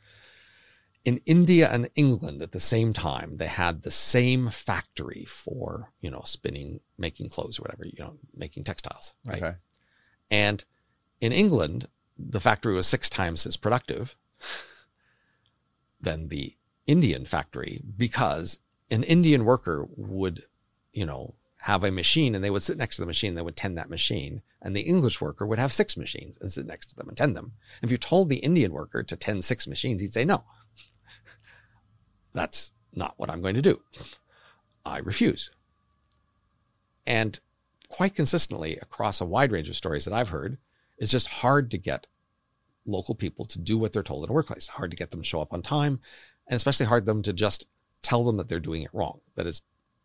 in 1.04 1.22
India 1.26 1.70
and 1.72 1.90
England 1.96 2.42
at 2.42 2.52
the 2.52 2.60
same 2.60 2.94
time, 2.94 3.38
they 3.38 3.48
had 3.48 3.82
the 3.82 3.92
same 3.92 4.50
factory 4.50 5.26
for, 5.28 5.92
you 6.00 6.10
know, 6.10 6.22
spinning, 6.24 6.80
making 6.98 7.30
clothes 7.30 7.60
or 7.60 7.64
whatever, 7.64 7.86
you 7.86 8.00
know, 8.00 8.18
making 8.36 8.64
textiles, 8.64 9.14
right? 9.26 9.44
Okay. 9.44 9.56
And 10.30 10.64
in 11.22 11.32
England, 11.32 11.88
the 12.18 12.40
factory 12.40 12.74
was 12.74 12.88
six 12.88 13.10
times 13.10 13.46
as 13.46 13.58
productive 13.58 14.16
than 16.00 16.28
the 16.28 16.56
Indian 16.86 17.26
factory 17.26 17.82
because 17.98 18.60
an 18.92 19.04
Indian 19.04 19.46
worker 19.46 19.88
would, 19.96 20.44
you 20.92 21.06
know, 21.06 21.36
have 21.62 21.84
a 21.84 21.92
machine 21.92 22.36
and 22.36 22.44
they 22.44 22.50
would 22.50 22.62
sit 22.62 22.78
next 22.78 22.98
to 22.98 23.02
the 23.02 23.08
machine. 23.08 23.30
and 23.30 23.38
They 23.38 23.44
would 23.44 23.56
tend 23.56 23.78
that 23.78 23.90
machine. 23.90 24.42
And 24.62 24.76
the 24.76 24.82
English 24.82 25.22
worker 25.22 25.48
would 25.48 25.60
have 25.60 25.72
six 25.72 25.96
machines 25.96 26.38
and 26.42 26.52
sit 26.52 26.66
next 26.66 26.88
to 26.88 26.96
them 26.96 27.08
and 27.08 27.18
tend 27.18 27.36
them. 27.36 27.54
If 27.82 27.90
you 27.90 27.98
told 27.98 28.30
the 28.30 28.38
Indian 28.38 28.74
worker 28.74 29.02
to 29.02 29.16
tend 29.16 29.46
six 29.46 29.66
machines, 29.66 30.02
he'd 30.02 30.14
say, 30.14 30.26
no, 30.26 30.44
that's 32.34 32.74
not 32.94 33.14
what 33.18 33.30
I'm 33.30 33.42
going 33.42 33.56
to 33.56 33.62
do. 33.62 33.82
I 34.86 35.00
refuse. 35.00 35.52
And 37.06 37.40
quite 37.94 38.16
consistently 38.16 38.76
across 38.78 39.22
a 39.22 39.26
wide 39.26 39.52
range 39.52 39.70
of 39.70 39.76
stories 39.76 40.06
that 40.06 40.16
I've 40.16 40.30
heard, 40.30 40.58
it's 40.98 41.12
just 41.12 41.28
hard 41.28 41.70
to 41.70 41.78
get 41.78 42.08
local 42.88 43.14
people 43.14 43.46
to 43.46 43.60
do 43.60 43.78
what 43.78 43.94
they're 43.94 44.02
told 44.02 44.24
in 44.24 44.32
a 44.32 44.34
workplace. 44.34 44.68
Hard 44.68 44.90
to 44.90 44.98
get 44.98 45.12
them 45.12 45.22
to 45.22 45.28
show 45.28 45.42
up 45.42 45.54
on 45.54 45.62
time, 45.62 46.00
and 46.48 46.56
especially 46.56 46.88
hard 46.88 47.06
them 47.06 47.22
to 47.22 47.32
just 47.32 47.68
tell 48.02 48.24
them 48.24 48.38
that 48.38 48.50
they're 48.50 48.60
doing 48.60 48.82
it 48.82 48.90
wrong. 48.94 49.22
That 49.36 49.46
is 49.46 49.62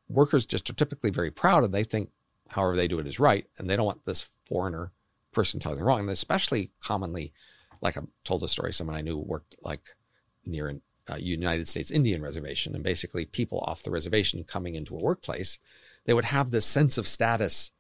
workers 0.07 0.45
just 0.45 0.69
are 0.69 0.75
typically 0.75 1.09
very 1.09 1.31
proud 1.31 1.65
and 1.65 1.73
they 1.73 1.83
think 1.83 2.11
however 2.49 2.77
they 2.77 2.89
do 2.89 2.99
it 2.99 3.07
is 3.07 3.19
right. 3.19 3.47
And 3.57 3.71
they 3.71 3.77
don't 3.77 3.87
want 3.87 4.05
this 4.05 4.29
foreigner 4.47 4.93
person 5.33 5.59
telling 5.59 5.79
them 5.79 5.87
wrong. 5.87 6.01
And 6.01 6.11
especially 6.11 6.73
commonly, 6.83 7.33
like 7.81 7.97
I 7.97 8.03
told 8.23 8.43
a 8.43 8.49
story, 8.49 8.75
someone 8.75 8.97
I 8.97 9.01
knew 9.01 9.17
worked 9.17 9.57
like 9.63 9.81
near 10.45 10.69
a 11.09 11.15
uh, 11.15 11.17
United 11.17 11.67
States 11.69 11.91
Indian 11.91 12.21
reservation. 12.21 12.75
And 12.75 12.85
basically 12.85 13.25
people 13.25 13.61
off 13.61 13.83
the 13.83 13.91
reservation 13.91 14.45
coming 14.45 14.75
into 14.75 14.95
a 14.95 15.03
workplace, 15.03 15.59
they 16.05 16.13
would 16.13 16.27
have 16.27 16.51
this 16.51 16.67
sense 16.67 16.99
of 16.99 17.09
status 17.09 17.71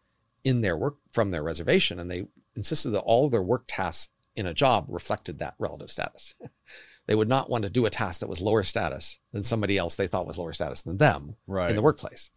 in 0.48 0.62
their 0.62 0.78
work 0.78 0.96
from 1.12 1.30
their 1.30 1.42
reservation. 1.42 1.98
And 1.98 2.10
they 2.10 2.26
insisted 2.56 2.90
that 2.90 3.00
all 3.00 3.28
their 3.28 3.42
work 3.42 3.64
tasks 3.68 4.10
in 4.34 4.46
a 4.46 4.54
job 4.54 4.86
reflected 4.88 5.38
that 5.38 5.54
relative 5.58 5.90
status. 5.90 6.34
they 7.06 7.14
would 7.14 7.28
not 7.28 7.50
want 7.50 7.64
to 7.64 7.70
do 7.70 7.84
a 7.84 7.90
task 7.90 8.20
that 8.20 8.30
was 8.30 8.40
lower 8.40 8.62
status 8.62 9.18
than 9.32 9.42
somebody 9.42 9.76
else 9.76 9.94
they 9.94 10.06
thought 10.06 10.26
was 10.26 10.38
lower 10.38 10.54
status 10.54 10.80
than 10.82 10.96
them 10.96 11.36
right. 11.46 11.68
in 11.68 11.76
the 11.76 11.82
workplace. 11.82 12.30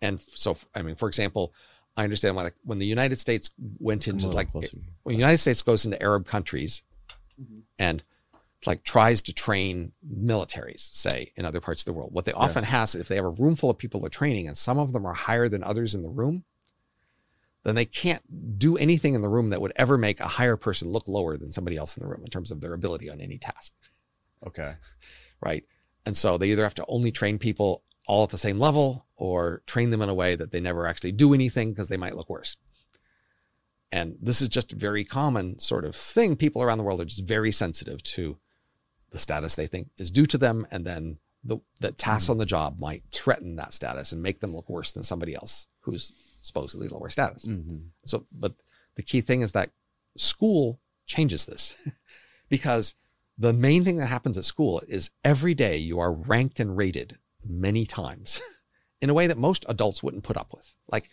And 0.00 0.18
so, 0.18 0.56
I 0.74 0.80
mean, 0.80 0.94
for 0.94 1.08
example, 1.08 1.52
I 1.94 2.04
understand 2.04 2.36
why 2.36 2.44
like, 2.44 2.54
when 2.62 2.78
the 2.78 2.86
United 2.86 3.20
States 3.20 3.50
went 3.78 4.08
into 4.08 4.28
like 4.28 4.54
when 4.54 4.62
the 5.04 5.20
United 5.20 5.38
States 5.38 5.60
goes 5.62 5.84
into 5.84 6.00
Arab 6.02 6.26
countries 6.26 6.82
mm-hmm. 7.38 7.60
and 7.78 8.02
like 8.66 8.82
tries 8.82 9.20
to 9.22 9.34
train 9.34 9.92
militaries, 10.08 10.80
say 10.94 11.32
in 11.36 11.44
other 11.44 11.60
parts 11.60 11.82
of 11.82 11.86
the 11.86 11.92
world, 11.92 12.14
what 12.14 12.24
they 12.24 12.32
often 12.32 12.62
yes. 12.62 12.70
has 12.70 12.94
if 12.94 13.08
they 13.08 13.16
have 13.16 13.24
a 13.24 13.30
room 13.30 13.56
full 13.56 13.68
of 13.68 13.78
people 13.78 14.00
they're 14.00 14.08
training 14.08 14.46
and 14.46 14.56
some 14.56 14.78
of 14.78 14.92
them 14.92 15.04
are 15.04 15.12
higher 15.12 15.48
than 15.48 15.62
others 15.62 15.94
in 15.94 16.02
the 16.02 16.10
room, 16.10 16.44
then 17.64 17.74
they 17.74 17.84
can't 17.84 18.58
do 18.58 18.76
anything 18.76 19.14
in 19.14 19.22
the 19.22 19.28
room 19.28 19.50
that 19.50 19.60
would 19.60 19.72
ever 19.76 19.98
make 19.98 20.20
a 20.20 20.28
higher 20.28 20.56
person 20.56 20.88
look 20.88 21.08
lower 21.08 21.36
than 21.36 21.52
somebody 21.52 21.76
else 21.76 21.96
in 21.96 22.02
the 22.02 22.08
room 22.08 22.22
in 22.24 22.30
terms 22.30 22.50
of 22.50 22.60
their 22.60 22.72
ability 22.72 23.10
on 23.10 23.20
any 23.20 23.38
task. 23.38 23.72
Okay. 24.46 24.74
Right. 25.40 25.64
And 26.06 26.16
so 26.16 26.38
they 26.38 26.50
either 26.50 26.62
have 26.62 26.74
to 26.76 26.84
only 26.88 27.10
train 27.10 27.38
people 27.38 27.82
all 28.06 28.24
at 28.24 28.30
the 28.30 28.38
same 28.38 28.58
level 28.58 29.06
or 29.16 29.62
train 29.66 29.90
them 29.90 30.02
in 30.02 30.08
a 30.08 30.14
way 30.14 30.34
that 30.34 30.52
they 30.52 30.60
never 30.60 30.86
actually 30.86 31.12
do 31.12 31.34
anything 31.34 31.70
because 31.70 31.88
they 31.88 31.96
might 31.96 32.16
look 32.16 32.30
worse. 32.30 32.56
And 33.90 34.16
this 34.20 34.40
is 34.40 34.48
just 34.48 34.72
a 34.72 34.76
very 34.76 35.04
common 35.04 35.58
sort 35.58 35.84
of 35.84 35.94
thing. 35.94 36.36
People 36.36 36.62
around 36.62 36.78
the 36.78 36.84
world 36.84 37.00
are 37.00 37.06
just 37.06 37.26
very 37.26 37.52
sensitive 37.52 38.02
to 38.04 38.38
the 39.10 39.18
status 39.18 39.56
they 39.56 39.66
think 39.66 39.88
is 39.98 40.10
due 40.10 40.26
to 40.26 40.38
them. 40.38 40.66
And 40.70 40.84
then 40.84 41.18
the, 41.42 41.58
the 41.80 41.92
tasks 41.92 42.24
mm-hmm. 42.24 42.32
on 42.32 42.38
the 42.38 42.46
job 42.46 42.78
might 42.78 43.04
threaten 43.12 43.56
that 43.56 43.72
status 43.72 44.12
and 44.12 44.22
make 44.22 44.40
them 44.40 44.54
look 44.54 44.68
worse 44.68 44.92
than 44.92 45.02
somebody 45.02 45.34
else 45.34 45.66
who's 45.80 46.12
supposedly 46.40 46.88
lower 46.88 47.08
status. 47.10 47.46
Mm-hmm. 47.46 47.76
So, 48.04 48.26
but 48.32 48.54
the 48.96 49.02
key 49.02 49.20
thing 49.20 49.40
is 49.40 49.52
that 49.52 49.70
school 50.16 50.80
changes 51.06 51.46
this 51.46 51.76
because 52.48 52.94
the 53.38 53.52
main 53.52 53.84
thing 53.84 53.96
that 53.96 54.06
happens 54.06 54.36
at 54.36 54.44
school 54.44 54.82
is 54.88 55.10
every 55.24 55.54
day 55.54 55.76
you 55.76 56.00
are 56.00 56.12
ranked 56.12 56.58
and 56.58 56.76
rated 56.76 57.16
many 57.44 57.86
times 57.86 58.40
in 59.00 59.10
a 59.10 59.14
way 59.14 59.26
that 59.26 59.38
most 59.38 59.64
adults 59.68 60.02
wouldn't 60.02 60.24
put 60.24 60.36
up 60.36 60.52
with. 60.52 60.74
Like 60.90 61.08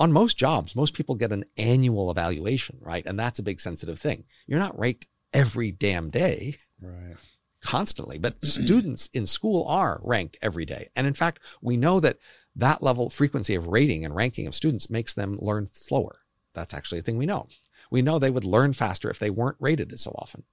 on 0.00 0.12
most 0.12 0.38
jobs, 0.38 0.76
most 0.76 0.94
people 0.94 1.14
get 1.14 1.32
an 1.32 1.44
annual 1.56 2.10
evaluation, 2.10 2.78
right? 2.80 3.04
And 3.04 3.18
that's 3.18 3.38
a 3.38 3.42
big 3.42 3.60
sensitive 3.60 3.98
thing. 3.98 4.24
You're 4.46 4.60
not 4.60 4.78
ranked 4.78 5.06
every 5.32 5.70
damn 5.70 6.10
day. 6.10 6.56
Right. 6.80 7.16
Constantly, 7.62 8.18
but 8.18 8.36
students 8.44 9.10
in 9.12 9.26
school 9.26 9.66
are 9.68 10.00
ranked 10.02 10.38
every 10.40 10.64
day. 10.64 10.88
And 10.94 11.06
in 11.06 11.14
fact, 11.14 11.40
we 11.60 11.76
know 11.76 12.00
that 12.00 12.18
that 12.58 12.82
level 12.82 13.08
frequency 13.08 13.54
of 13.54 13.68
rating 13.68 14.04
and 14.04 14.14
ranking 14.14 14.46
of 14.46 14.54
students 14.54 14.90
makes 14.90 15.14
them 15.14 15.38
learn 15.40 15.68
slower. 15.72 16.20
That's 16.54 16.74
actually 16.74 16.98
a 16.98 17.02
thing 17.02 17.16
we 17.16 17.26
know. 17.26 17.48
We 17.90 18.02
know 18.02 18.18
they 18.18 18.30
would 18.30 18.44
learn 18.44 18.74
faster 18.74 19.10
if 19.10 19.18
they 19.18 19.30
weren't 19.30 19.56
rated 19.58 19.98
so 19.98 20.10
often 20.18 20.44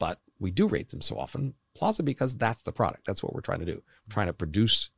but 0.00 0.18
we 0.40 0.50
do 0.50 0.66
rate 0.66 0.88
them 0.88 1.02
so 1.02 1.16
often, 1.16 1.54
plausibly 1.76 2.12
because 2.12 2.34
that's 2.34 2.62
the 2.62 2.72
product. 2.72 3.04
That's 3.06 3.22
what 3.22 3.32
we're 3.32 3.42
trying 3.42 3.60
to 3.60 3.66
do. 3.66 3.74
We're 3.74 4.14
trying 4.14 4.26
to 4.26 4.32
produce 4.32 4.90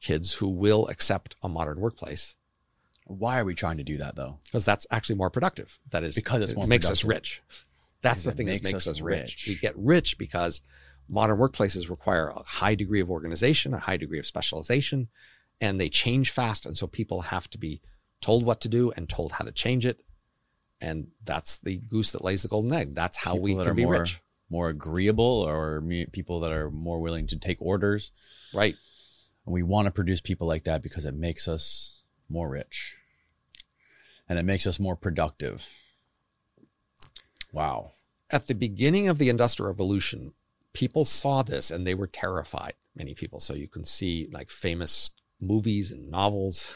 kids 0.00 0.34
who 0.34 0.48
will 0.48 0.86
accept 0.86 1.36
a 1.42 1.48
modern 1.48 1.80
workplace. 1.80 2.36
Why 3.04 3.40
are 3.40 3.44
we 3.44 3.54
trying 3.54 3.78
to 3.78 3.84
do 3.84 3.98
that 3.98 4.16
though? 4.16 4.38
Because 4.44 4.64
that's 4.64 4.86
actually 4.90 5.16
more 5.16 5.28
productive. 5.28 5.78
That 5.90 6.04
is 6.04 6.14
because 6.14 6.42
it's 6.42 6.52
it 6.52 6.66
makes 6.66 6.86
productive. 6.86 6.90
us 6.92 7.04
rich. 7.04 7.42
That's 8.00 8.22
the 8.22 8.30
thing 8.30 8.46
makes 8.46 8.60
that 8.60 8.72
makes 8.72 8.86
us, 8.86 8.98
us 8.98 9.00
rich. 9.00 9.20
rich. 9.20 9.48
We 9.48 9.54
get 9.56 9.74
rich 9.76 10.18
because 10.18 10.62
modern 11.08 11.38
workplaces 11.38 11.90
require 11.90 12.28
a 12.28 12.42
high 12.42 12.74
degree 12.74 13.00
of 13.00 13.10
organization, 13.10 13.74
a 13.74 13.78
high 13.78 13.96
degree 13.96 14.18
of 14.18 14.26
specialization, 14.26 15.08
and 15.60 15.80
they 15.80 15.88
change 15.88 16.30
fast. 16.30 16.66
And 16.66 16.76
so 16.76 16.86
people 16.86 17.22
have 17.22 17.48
to 17.50 17.58
be 17.58 17.80
told 18.20 18.44
what 18.44 18.60
to 18.60 18.68
do 18.68 18.92
and 18.96 19.08
told 19.08 19.32
how 19.32 19.44
to 19.44 19.52
change 19.52 19.86
it 19.86 20.00
and 20.80 21.08
that's 21.24 21.58
the 21.58 21.78
goose 21.78 22.12
that 22.12 22.24
lays 22.24 22.42
the 22.42 22.48
golden 22.48 22.72
egg. 22.72 22.94
That's 22.94 23.18
how 23.18 23.32
people 23.34 23.44
we 23.44 23.56
can 23.56 23.74
be 23.74 23.84
more, 23.84 24.00
rich. 24.00 24.20
More 24.50 24.68
agreeable, 24.68 25.42
or 25.42 25.82
people 26.12 26.40
that 26.40 26.52
are 26.52 26.70
more 26.70 27.00
willing 27.00 27.26
to 27.28 27.38
take 27.38 27.60
orders. 27.60 28.12
Right. 28.54 28.74
And 29.44 29.52
we 29.52 29.62
want 29.62 29.86
to 29.86 29.92
produce 29.92 30.20
people 30.20 30.46
like 30.46 30.64
that 30.64 30.82
because 30.82 31.04
it 31.04 31.14
makes 31.14 31.48
us 31.48 32.02
more 32.28 32.48
rich, 32.48 32.96
and 34.28 34.38
it 34.38 34.44
makes 34.44 34.66
us 34.66 34.78
more 34.78 34.96
productive. 34.96 35.68
Wow. 37.52 37.92
At 38.30 38.46
the 38.46 38.54
beginning 38.54 39.08
of 39.08 39.18
the 39.18 39.30
Industrial 39.30 39.68
Revolution, 39.68 40.34
people 40.78 41.04
saw 41.04 41.42
this 41.42 41.72
and 41.72 41.84
they 41.84 41.94
were 41.94 42.06
terrified. 42.06 42.74
Many 42.94 43.12
people. 43.12 43.40
So 43.40 43.52
you 43.52 43.66
can 43.66 43.84
see 43.84 44.28
like 44.32 44.48
famous 44.48 45.10
movies 45.40 45.90
and 45.90 46.08
novels 46.08 46.72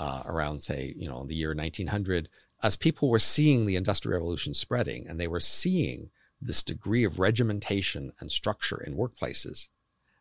uh, 0.00 0.24
around, 0.26 0.64
say, 0.64 0.94
you 0.96 1.08
know, 1.08 1.24
the 1.24 1.36
year 1.36 1.54
1900 1.54 2.28
as 2.64 2.76
people 2.76 3.08
were 3.08 3.20
seeing 3.20 3.66
the 3.66 3.76
Industrial 3.76 4.18
Revolution 4.18 4.52
spreading 4.52 5.06
and 5.06 5.20
they 5.20 5.28
were 5.28 5.38
seeing 5.38 6.10
this 6.42 6.64
degree 6.64 7.04
of 7.04 7.20
regimentation 7.20 8.12
and 8.18 8.32
structure 8.32 8.82
in 8.82 8.96
workplaces, 8.96 9.68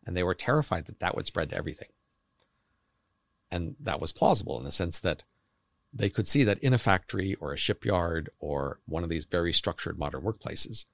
and 0.06 0.16
they 0.16 0.24
were 0.24 0.36
terrified 0.36 0.86
that 0.86 1.00
that 1.00 1.16
would 1.16 1.26
spread 1.26 1.50
to 1.50 1.58
everything. 1.58 1.90
And 3.50 3.76
that 3.80 4.02
was 4.02 4.12
plausible 4.12 4.60
in 4.60 4.66
the 4.66 4.72
sense 4.72 5.00
that 5.00 5.24
they 5.92 6.10
could 6.10 6.28
see 6.28 6.44
that 6.44 6.60
in 6.60 6.74
a 6.74 6.78
factory 6.78 7.34
or 7.36 7.54
a 7.54 7.58
shipyard 7.58 8.30
or 8.40 8.80
one 8.86 9.04
of 9.04 9.10
these 9.10 9.26
very 9.26 9.52
structured 9.52 9.98
modern 9.98 10.22
workplaces, 10.22 10.86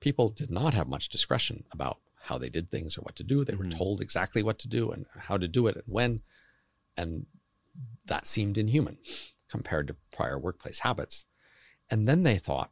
people 0.00 0.30
did 0.30 0.50
not 0.50 0.74
have 0.74 0.88
much 0.88 1.08
discretion 1.08 1.64
about 1.70 1.98
how 2.22 2.38
they 2.38 2.50
did 2.50 2.70
things 2.70 2.98
or 2.98 3.02
what 3.02 3.16
to 3.16 3.22
do. 3.22 3.44
They 3.44 3.54
were 3.54 3.64
mm-hmm. 3.64 3.78
told 3.78 4.00
exactly 4.00 4.42
what 4.42 4.58
to 4.60 4.68
do 4.68 4.90
and 4.90 5.06
how 5.16 5.36
to 5.36 5.48
do 5.48 5.66
it 5.66 5.76
and 5.76 5.84
when. 5.86 6.22
And 6.96 7.26
that 8.06 8.26
seemed 8.26 8.58
inhuman 8.58 8.98
compared 9.48 9.88
to 9.88 9.96
prior 10.12 10.38
workplace 10.38 10.80
habits. 10.80 11.26
And 11.90 12.08
then 12.08 12.22
they 12.22 12.36
thought 12.36 12.70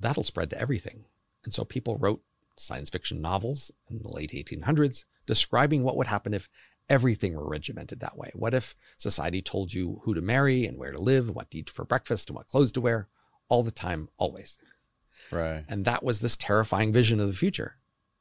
that'll 0.00 0.24
spread 0.24 0.50
to 0.50 0.60
everything. 0.60 1.04
And 1.44 1.52
so 1.52 1.64
people 1.64 1.96
wrote 1.98 2.22
science 2.56 2.90
fiction 2.90 3.20
novels 3.20 3.70
in 3.88 4.00
the 4.02 4.12
late 4.12 4.32
1800s 4.32 5.04
describing 5.26 5.82
what 5.82 5.96
would 5.96 6.06
happen 6.06 6.34
if 6.34 6.48
everything 6.88 7.34
were 7.34 7.48
regimented 7.48 8.00
that 8.00 8.16
way. 8.16 8.30
What 8.34 8.54
if 8.54 8.74
society 8.96 9.42
told 9.42 9.74
you 9.74 10.00
who 10.04 10.14
to 10.14 10.22
marry 10.22 10.64
and 10.64 10.78
where 10.78 10.92
to 10.92 11.00
live, 11.00 11.30
what 11.30 11.50
to 11.50 11.58
eat 11.58 11.70
for 11.70 11.84
breakfast 11.84 12.30
and 12.30 12.36
what 12.36 12.48
clothes 12.48 12.72
to 12.72 12.80
wear 12.80 13.08
all 13.48 13.62
the 13.62 13.70
time, 13.70 14.08
always? 14.16 14.56
Right. 15.30 15.64
And 15.68 15.84
that 15.84 16.02
was 16.02 16.20
this 16.20 16.36
terrifying 16.36 16.92
vision 16.92 17.20
of 17.20 17.26
the 17.26 17.34
future 17.34 17.76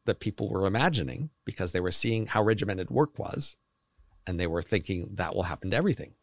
that 0.05 0.19
people 0.19 0.49
were 0.49 0.65
imagining 0.65 1.29
because 1.45 1.71
they 1.71 1.79
were 1.79 1.91
seeing 1.91 2.27
how 2.27 2.43
regimented 2.43 2.89
work 2.89 3.19
was 3.19 3.57
and 4.25 4.39
they 4.39 4.47
were 4.47 4.61
thinking 4.61 5.09
that 5.13 5.35
will 5.35 5.43
happen 5.43 5.71
to 5.71 5.77
everything. 5.77 6.13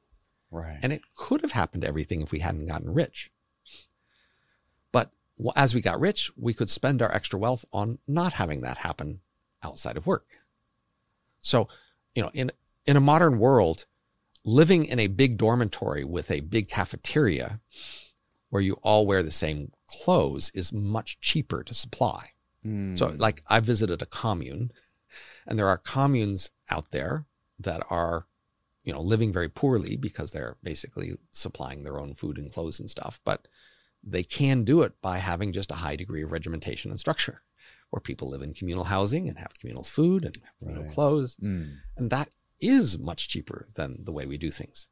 Right. 0.50 0.78
And 0.82 0.92
it 0.92 1.02
could 1.16 1.42
have 1.42 1.52
happened 1.52 1.82
to 1.82 1.88
everything 1.88 2.20
if 2.20 2.32
we 2.32 2.38
hadn't 2.38 2.66
gotten 2.66 2.92
rich. 2.92 3.30
But 4.92 5.10
as 5.56 5.74
we 5.74 5.80
got 5.80 6.00
rich, 6.00 6.30
we 6.36 6.54
could 6.54 6.70
spend 6.70 7.02
our 7.02 7.12
extra 7.12 7.38
wealth 7.38 7.64
on 7.72 7.98
not 8.06 8.34
having 8.34 8.60
that 8.60 8.78
happen 8.78 9.20
outside 9.62 9.96
of 9.96 10.06
work. 10.06 10.26
So, 11.42 11.68
you 12.14 12.22
know, 12.22 12.30
in, 12.34 12.52
in 12.86 12.96
a 12.96 13.00
modern 13.00 13.38
world, 13.38 13.86
living 14.44 14.84
in 14.84 14.98
a 14.98 15.08
big 15.08 15.36
dormitory 15.36 16.04
with 16.04 16.30
a 16.30 16.40
big 16.40 16.68
cafeteria 16.68 17.60
where 18.54 18.62
you 18.62 18.74
all 18.84 19.04
wear 19.04 19.20
the 19.24 19.32
same 19.32 19.72
clothes 19.88 20.52
is 20.54 20.72
much 20.72 21.20
cheaper 21.20 21.64
to 21.64 21.74
supply. 21.74 22.28
Hmm. 22.62 22.94
So, 22.94 23.08
like, 23.18 23.42
I 23.48 23.58
visited 23.58 24.00
a 24.00 24.06
commune, 24.06 24.70
and 25.44 25.58
there 25.58 25.66
are 25.66 25.76
communes 25.76 26.52
out 26.70 26.92
there 26.92 27.26
that 27.58 27.82
are, 27.90 28.28
you 28.84 28.92
know, 28.92 29.00
living 29.00 29.32
very 29.32 29.48
poorly 29.48 29.96
because 29.96 30.30
they're 30.30 30.56
basically 30.62 31.16
supplying 31.32 31.82
their 31.82 31.98
own 31.98 32.14
food 32.14 32.38
and 32.38 32.52
clothes 32.52 32.78
and 32.78 32.88
stuff. 32.88 33.20
But 33.24 33.48
they 34.04 34.22
can 34.22 34.62
do 34.62 34.82
it 34.82 34.92
by 35.02 35.18
having 35.18 35.50
just 35.50 35.72
a 35.72 35.80
high 35.82 35.96
degree 35.96 36.22
of 36.22 36.30
regimentation 36.30 36.92
and 36.92 37.00
structure, 37.00 37.42
where 37.90 37.98
people 37.98 38.30
live 38.30 38.42
in 38.42 38.54
communal 38.54 38.84
housing 38.84 39.28
and 39.28 39.36
have 39.38 39.58
communal 39.58 39.82
food 39.82 40.24
and 40.24 40.36
have 40.36 40.58
communal 40.60 40.84
Right. 40.84 40.92
clothes. 40.92 41.36
Mm. 41.42 41.78
And 41.96 42.08
that 42.10 42.28
is 42.60 43.00
much 43.00 43.26
cheaper 43.26 43.66
than 43.74 44.04
the 44.04 44.12
way 44.12 44.26
we 44.26 44.38
do 44.38 44.52
things. 44.52 44.86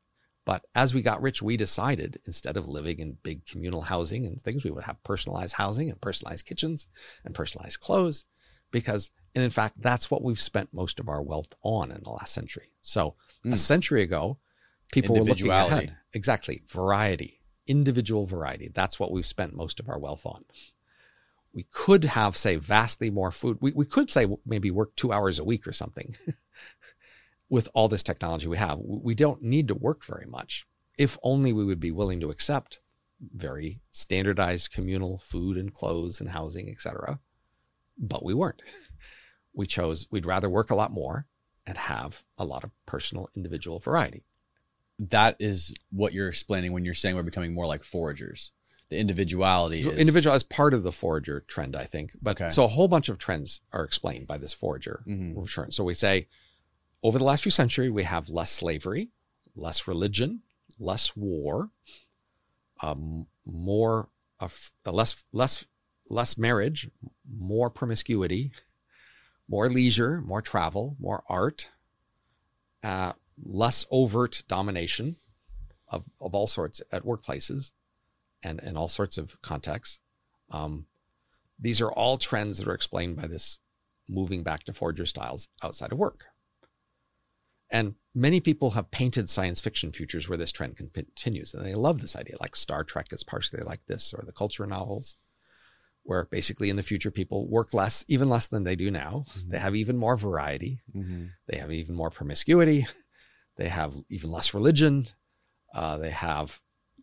But 0.44 0.64
as 0.74 0.92
we 0.92 1.02
got 1.02 1.22
rich, 1.22 1.40
we 1.40 1.56
decided 1.56 2.20
instead 2.26 2.56
of 2.56 2.68
living 2.68 2.98
in 2.98 3.18
big 3.22 3.46
communal 3.46 3.82
housing 3.82 4.26
and 4.26 4.40
things, 4.40 4.64
we 4.64 4.70
would 4.70 4.84
have 4.84 5.02
personalized 5.04 5.54
housing 5.54 5.88
and 5.88 6.00
personalized 6.00 6.46
kitchens 6.46 6.88
and 7.24 7.34
personalized 7.34 7.80
clothes 7.80 8.24
because, 8.72 9.10
and 9.34 9.44
in 9.44 9.50
fact, 9.50 9.80
that's 9.80 10.10
what 10.10 10.22
we've 10.22 10.40
spent 10.40 10.74
most 10.74 10.98
of 10.98 11.08
our 11.08 11.22
wealth 11.22 11.54
on 11.62 11.92
in 11.92 12.02
the 12.02 12.10
last 12.10 12.34
century. 12.34 12.72
So 12.82 13.14
a 13.44 13.50
hmm. 13.50 13.54
century 13.54 14.02
ago, 14.02 14.38
people 14.92 15.14
were 15.14 15.22
looking 15.22 15.50
ahead. 15.50 15.96
Exactly. 16.12 16.62
Variety, 16.66 17.40
individual 17.68 18.26
variety. 18.26 18.68
That's 18.74 18.98
what 18.98 19.12
we've 19.12 19.26
spent 19.26 19.54
most 19.54 19.78
of 19.78 19.88
our 19.88 19.98
wealth 19.98 20.26
on. 20.26 20.44
We 21.54 21.66
could 21.70 22.04
have, 22.04 22.36
say, 22.36 22.56
vastly 22.56 23.10
more 23.10 23.30
food. 23.30 23.58
We, 23.60 23.72
we 23.72 23.84
could 23.84 24.10
say 24.10 24.26
maybe 24.44 24.70
work 24.70 24.96
two 24.96 25.12
hours 25.12 25.38
a 25.38 25.44
week 25.44 25.66
or 25.66 25.72
something 25.72 26.16
with 27.52 27.68
all 27.74 27.86
this 27.86 28.02
technology 28.02 28.48
we 28.48 28.56
have. 28.56 28.78
We 28.82 29.14
don't 29.14 29.42
need 29.42 29.68
to 29.68 29.74
work 29.74 30.06
very 30.06 30.24
much 30.26 30.66
if 30.96 31.18
only 31.22 31.52
we 31.52 31.66
would 31.66 31.80
be 31.80 31.90
willing 31.90 32.18
to 32.18 32.30
accept 32.30 32.80
very 33.34 33.80
standardized 33.90 34.72
communal 34.72 35.18
food 35.18 35.58
and 35.58 35.72
clothes 35.72 36.18
and 36.18 36.30
housing, 36.30 36.70
etc. 36.70 37.20
But 37.98 38.24
we 38.24 38.34
weren't. 38.34 38.62
We 39.54 39.66
chose 39.66 40.06
we'd 40.10 40.24
rather 40.24 40.48
work 40.48 40.70
a 40.70 40.74
lot 40.74 40.92
more 40.92 41.26
and 41.66 41.76
have 41.76 42.24
a 42.38 42.44
lot 42.46 42.64
of 42.64 42.70
personal 42.86 43.28
individual 43.36 43.80
variety. 43.80 44.24
That 44.98 45.36
is 45.38 45.74
what 45.90 46.14
you're 46.14 46.28
explaining 46.30 46.72
when 46.72 46.86
you're 46.86 46.94
saying 46.94 47.16
we're 47.16 47.22
becoming 47.22 47.52
more 47.52 47.66
like 47.66 47.82
foragers. 47.82 48.52
The 48.88 48.96
individuality 48.96 49.80
is 49.80 49.98
Individual 49.98 50.34
as 50.34 50.42
part 50.42 50.72
of 50.72 50.84
the 50.84 50.90
forager 50.92 51.40
trend, 51.46 51.76
I 51.76 51.84
think. 51.84 52.12
But 52.22 52.40
Okay. 52.40 52.48
so 52.48 52.64
a 52.64 52.68
whole 52.68 52.88
bunch 52.88 53.10
of 53.10 53.18
trends 53.18 53.60
are 53.74 53.84
explained 53.84 54.26
by 54.26 54.38
this 54.38 54.54
forager 54.54 55.04
Mhm. 55.06 55.36
return. 55.36 55.70
So 55.70 55.84
we 55.84 55.92
say 55.92 56.28
over 57.02 57.18
the 57.18 57.24
last 57.24 57.42
few 57.42 57.50
centuries, 57.50 57.90
we 57.90 58.04
have 58.04 58.28
less 58.28 58.50
slavery, 58.50 59.10
less 59.54 59.88
religion, 59.88 60.42
less 60.78 61.16
war, 61.16 61.70
um, 62.80 63.26
more 63.44 64.08
of 64.40 64.72
uh, 64.86 64.92
less 64.92 65.24
less 65.32 65.66
less 66.08 66.36
marriage, 66.36 66.90
more 67.28 67.70
promiscuity, 67.70 68.52
more 69.48 69.68
leisure, 69.68 70.20
more 70.20 70.42
travel, 70.42 70.96
more 70.98 71.22
art, 71.28 71.70
uh, 72.82 73.12
less 73.42 73.86
overt 73.90 74.42
domination 74.48 75.16
of, 75.88 76.04
of 76.20 76.34
all 76.34 76.46
sorts 76.46 76.82
at 76.90 77.04
workplaces 77.04 77.72
and 78.42 78.60
in 78.60 78.76
all 78.76 78.88
sorts 78.88 79.18
of 79.18 79.40
contexts. 79.42 80.00
Um, 80.50 80.86
these 81.58 81.80
are 81.80 81.92
all 81.92 82.18
trends 82.18 82.58
that 82.58 82.68
are 82.68 82.74
explained 82.74 83.16
by 83.16 83.26
this 83.26 83.58
moving 84.08 84.42
back 84.42 84.64
to 84.64 84.72
forager 84.72 85.06
styles 85.06 85.48
outside 85.62 85.92
of 85.92 85.98
work. 85.98 86.26
And 87.72 87.94
many 88.14 88.38
people 88.40 88.70
have 88.72 88.90
painted 88.90 89.28
science 89.30 89.60
fiction 89.60 89.90
futures 89.92 90.28
where 90.28 90.36
this 90.38 90.52
trend 90.52 90.76
continues, 90.76 91.54
and 91.54 91.64
they 91.64 91.74
love 91.74 92.00
this 92.00 92.14
idea. 92.14 92.36
Like 92.38 92.54
Star 92.54 92.84
Trek 92.84 93.06
is 93.12 93.24
partially 93.24 93.62
like 93.62 93.80
this, 93.86 94.12
or 94.12 94.22
the 94.24 94.32
culture 94.32 94.66
novels, 94.66 95.16
where 96.02 96.26
basically 96.26 96.68
in 96.68 96.76
the 96.76 96.82
future 96.82 97.10
people 97.10 97.48
work 97.48 97.72
less, 97.72 98.04
even 98.08 98.28
less 98.28 98.46
than 98.46 98.64
they 98.64 98.76
do 98.76 98.90
now. 98.90 99.24
They 99.48 99.58
have 99.58 99.74
even 99.74 99.96
more 99.96 100.18
variety. 100.18 100.82
Mhm. 100.94 101.30
They 101.48 101.56
have 101.58 101.72
even 101.72 101.94
more 101.94 102.10
promiscuity. 102.10 102.86
They 103.56 103.68
have 103.68 103.94
even 104.08 104.30
less 104.30 104.52
religion. 104.54 105.08
Uh, 105.74 105.96
they 105.98 106.10
have 106.10 106.60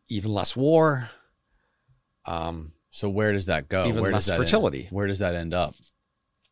even 0.07 0.31
less 0.31 0.55
war. 0.55 1.09
Um, 2.25 2.73
So 2.91 3.09
where 3.09 3.31
does 3.31 3.45
that 3.45 3.69
go? 3.69 3.85
Even 3.87 4.01
where 4.01 4.11
less 4.11 4.27
fertility. 4.27 4.83
End? 4.83 4.91
Where 4.91 5.07
does 5.07 5.19
that 5.19 5.35
end 5.35 5.53
up? 5.53 5.73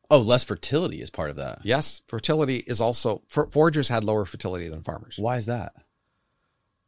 Oh, 0.09 0.19
less 0.19 0.43
fertility 0.43 1.01
is 1.01 1.09
part 1.09 1.29
of 1.29 1.35
that. 1.35 1.59
yes, 1.63 2.01
fertility 2.07 2.57
is 2.65 2.79
also 2.79 3.23
for, 3.27 3.47
foragers 3.47 3.89
had 3.89 4.03
lower 4.03 4.25
fertility 4.25 4.69
than 4.69 4.81
farmers. 4.83 5.17
Why 5.19 5.35
is 5.37 5.45
that? 5.47 5.73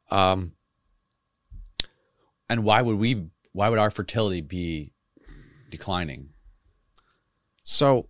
Um, 0.10 0.54
And 2.50 2.64
why 2.64 2.82
would 2.82 2.98
we? 2.98 3.28
Why 3.52 3.70
would 3.70 3.80
our 3.80 3.92
fertility 3.92 4.42
be 4.42 4.92
declining? 5.70 6.30
so 7.62 8.10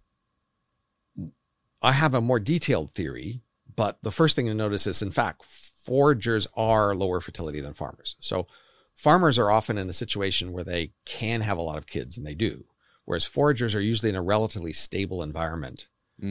I 1.81 1.91
have 1.93 2.13
a 2.13 2.21
more 2.21 2.39
detailed 2.39 2.91
theory, 2.91 3.41
but 3.75 3.97
the 4.03 4.11
first 4.11 4.35
thing 4.35 4.45
to 4.47 4.53
notice 4.53 4.85
is, 4.87 5.01
in 5.01 5.11
fact, 5.11 5.43
foragers 5.43 6.45
are 6.55 6.93
lower 6.95 7.19
fertility 7.19 7.59
than 7.61 7.73
farmers. 7.73 8.15
So 8.19 8.47
farmers 8.93 9.37
are 9.39 9.49
often 9.49 9.77
in 9.77 9.89
a 9.89 9.93
situation 9.93 10.51
where 10.53 10.63
they 10.63 10.91
can 11.05 11.41
have 11.41 11.57
a 11.57 11.61
lot 11.61 11.77
of 11.77 11.87
kids, 11.87 12.17
and 12.17 12.25
they 12.27 12.35
do, 12.35 12.65
whereas 13.09 13.25
foragers 13.25 13.73
are 13.73 13.81
usually 13.81 14.09
in 14.09 14.15
a 14.15 14.21
relatively 14.21 14.71
stable 14.71 15.23
environment 15.23 15.87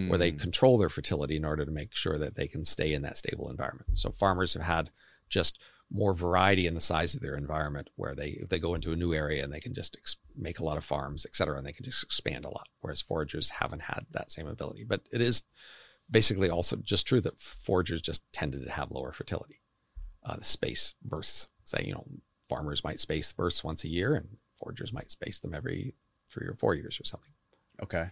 where 0.08 0.18
they 0.18 0.30
Mm. 0.30 0.38
control 0.38 0.78
their 0.78 0.88
fertility 0.90 1.34
in 1.34 1.44
order 1.44 1.64
to 1.64 1.72
make 1.72 1.92
sure 1.94 2.18
that 2.18 2.34
they 2.36 2.46
can 2.46 2.64
stay 2.64 2.92
in 2.92 3.02
that 3.02 3.16
stable 3.18 3.50
environment. 3.50 3.98
So 3.98 4.10
farmers 4.12 4.54
have 4.54 4.62
had 4.62 4.90
just 5.28 5.58
more 5.90 6.14
variety 6.14 6.66
in 6.68 6.74
the 6.74 6.80
size 6.92 7.14
of 7.16 7.22
their 7.22 7.34
environment 7.34 7.88
where 7.96 8.14
they 8.14 8.28
if 8.42 8.48
they 8.48 8.58
go 8.60 8.74
into 8.74 8.92
a 8.92 8.96
new 8.96 9.12
area 9.14 9.42
and 9.42 9.52
they 9.52 9.58
can 9.66 9.74
just 9.74 9.96
ex- 9.96 10.18
make 10.36 10.58
a 10.60 10.64
lot 10.64 10.76
of 10.76 10.84
farms, 10.84 11.26
et 11.26 11.34
cetera, 11.34 11.56
and 11.58 11.66
they 11.66 11.72
can 11.72 11.84
just 11.84 12.04
expand 12.04 12.44
a 12.44 12.50
lot. 12.50 12.68
Whereas 12.80 13.02
foragers 13.02 13.48
haven't 13.60 13.82
had 13.92 14.06
that 14.12 14.30
same 14.30 14.46
ability. 14.46 14.84
But 14.84 15.00
it 15.10 15.20
is 15.20 15.42
basically 16.08 16.48
also 16.50 16.76
just 16.76 17.06
true 17.08 17.22
that 17.22 17.40
foragers 17.40 18.02
just 18.02 18.22
tended 18.32 18.64
to 18.64 18.70
have 18.70 18.90
lower 18.92 19.12
fertility. 19.12 19.62
Uh, 20.22 20.36
the 20.36 20.44
space 20.44 20.94
births, 21.02 21.48
say, 21.64 21.82
you 21.86 21.94
know, 21.94 22.06
farmers 22.48 22.84
might 22.84 23.00
space 23.00 23.32
births 23.32 23.64
once 23.64 23.82
a 23.84 23.88
year 23.88 24.14
and 24.14 24.36
foragers 24.62 24.92
might 24.92 25.10
space 25.10 25.40
them 25.40 25.54
every 25.54 25.94
three 26.28 26.46
or 26.46 26.54
four 26.54 26.74
years 26.74 27.00
or 27.00 27.04
something. 27.04 27.32
Okay. 27.82 28.08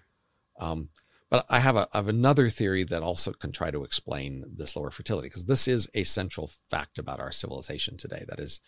Um, 0.58 0.88
but 1.28 1.44
I 1.50 1.58
have, 1.58 1.76
a, 1.76 1.88
I 1.92 1.98
have 1.98 2.08
another 2.08 2.48
theory 2.48 2.84
that 2.84 3.02
also 3.02 3.32
can 3.32 3.50
try 3.52 3.70
to 3.70 3.82
explain 3.84 4.44
this 4.56 4.76
lower 4.76 4.90
fertility 4.90 5.26
because 5.28 5.46
this 5.46 5.66
is 5.66 5.90
a 5.92 6.04
central 6.04 6.50
fact 6.70 6.98
about 6.98 7.18
our 7.20 7.32
civilization 7.32 7.96
today. 7.96 8.24
That 8.28 8.38
is, 8.38 8.60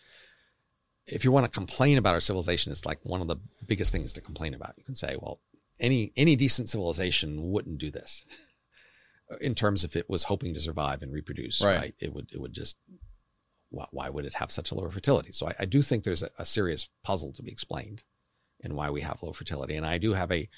if 1.07 1.23
you 1.23 1.31
want 1.31 1.45
to 1.45 1.49
complain 1.51 1.97
about 1.97 2.13
our 2.15 2.19
civilization, 2.19 2.71
it's 2.71 2.85
like 2.85 2.99
one 3.03 3.21
of 3.21 3.27
the 3.27 3.37
biggest 3.65 3.91
things 3.91 4.11
to 4.13 4.21
complain 4.21 4.53
about. 4.53 4.73
You 4.77 4.83
can 4.83 4.95
say, 4.95 5.15
well, 5.19 5.39
any 5.79 6.11
any 6.17 6.35
decent 6.35 6.69
civilization 6.69 7.49
wouldn't 7.51 7.77
do 7.77 7.89
this. 7.89 8.25
In 9.39 9.55
terms 9.55 9.83
of 9.83 9.95
it 9.95 10.09
was 10.09 10.23
hoping 10.25 10.53
to 10.53 10.59
survive 10.59 11.01
and 11.01 11.13
reproduce, 11.13 11.61
Right. 11.61 11.77
right? 11.79 11.95
It 11.99 12.13
would 12.13 12.27
it 12.33 12.41
would 12.41 12.53
just 12.53 12.75
why, 13.69 13.85
why 13.91 14.09
would 14.09 14.25
it 14.25 14.33
have 14.35 14.51
such 14.51 14.71
a 14.71 14.75
lower 14.75 14.91
fertility? 14.91 15.31
So 15.31 15.47
I, 15.47 15.55
I 15.59 15.65
do 15.65 15.81
think 15.81 16.03
there's 16.03 16.23
a, 16.23 16.29
a 16.37 16.43
serious 16.45 16.89
puzzle 17.03 17.31
to 17.33 17.43
be 17.43 17.51
explained 17.51 18.03
in 18.61 18.75
why 18.75 18.89
we 18.89 19.01
have 19.01 19.23
low 19.23 19.33
fertility, 19.33 19.75
and 19.75 19.85
I 19.85 19.97
do 19.97 20.13
have 20.13 20.31
a 20.31 20.49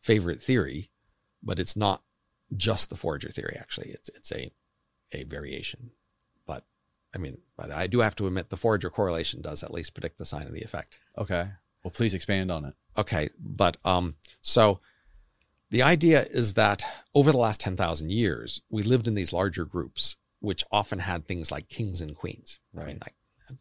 favorite 0.00 0.42
theory 0.42 0.90
but 1.42 1.58
it's 1.58 1.76
not 1.76 2.02
just 2.56 2.90
the 2.90 2.96
forager 2.96 3.28
theory. 3.28 3.56
Actually, 3.58 3.90
it's 3.90 4.08
it's 4.14 4.32
a 4.32 4.50
a 5.12 5.24
variation. 5.24 5.90
But 6.46 6.64
I 7.14 7.18
mean, 7.18 7.38
but 7.56 7.70
I 7.70 7.86
do 7.86 8.00
have 8.00 8.16
to 8.16 8.26
admit 8.26 8.50
the 8.50 8.56
forager 8.56 8.90
correlation 8.90 9.40
does 9.40 9.62
at 9.62 9.72
least 9.72 9.94
predict 9.94 10.18
the 10.18 10.24
sign 10.24 10.46
of 10.46 10.52
the 10.52 10.62
effect. 10.62 10.98
Okay. 11.16 11.48
Well, 11.82 11.92
please 11.92 12.14
expand 12.14 12.50
on 12.50 12.64
it. 12.64 12.74
Okay, 12.96 13.28
but 13.38 13.76
um, 13.84 14.16
so 14.42 14.80
the 15.70 15.82
idea 15.82 16.24
is 16.30 16.54
that 16.54 16.82
over 17.14 17.30
the 17.30 17.38
last 17.38 17.60
10,000 17.60 18.10
years, 18.10 18.60
we 18.68 18.82
lived 18.82 19.06
in 19.06 19.14
these 19.14 19.32
larger 19.32 19.64
groups, 19.64 20.16
which 20.40 20.64
often 20.72 20.98
had 20.98 21.26
things 21.26 21.52
like 21.52 21.68
kings 21.68 22.00
and 22.00 22.16
queens. 22.16 22.58
I 22.76 22.84
mean, 22.84 22.98
like 23.00 23.14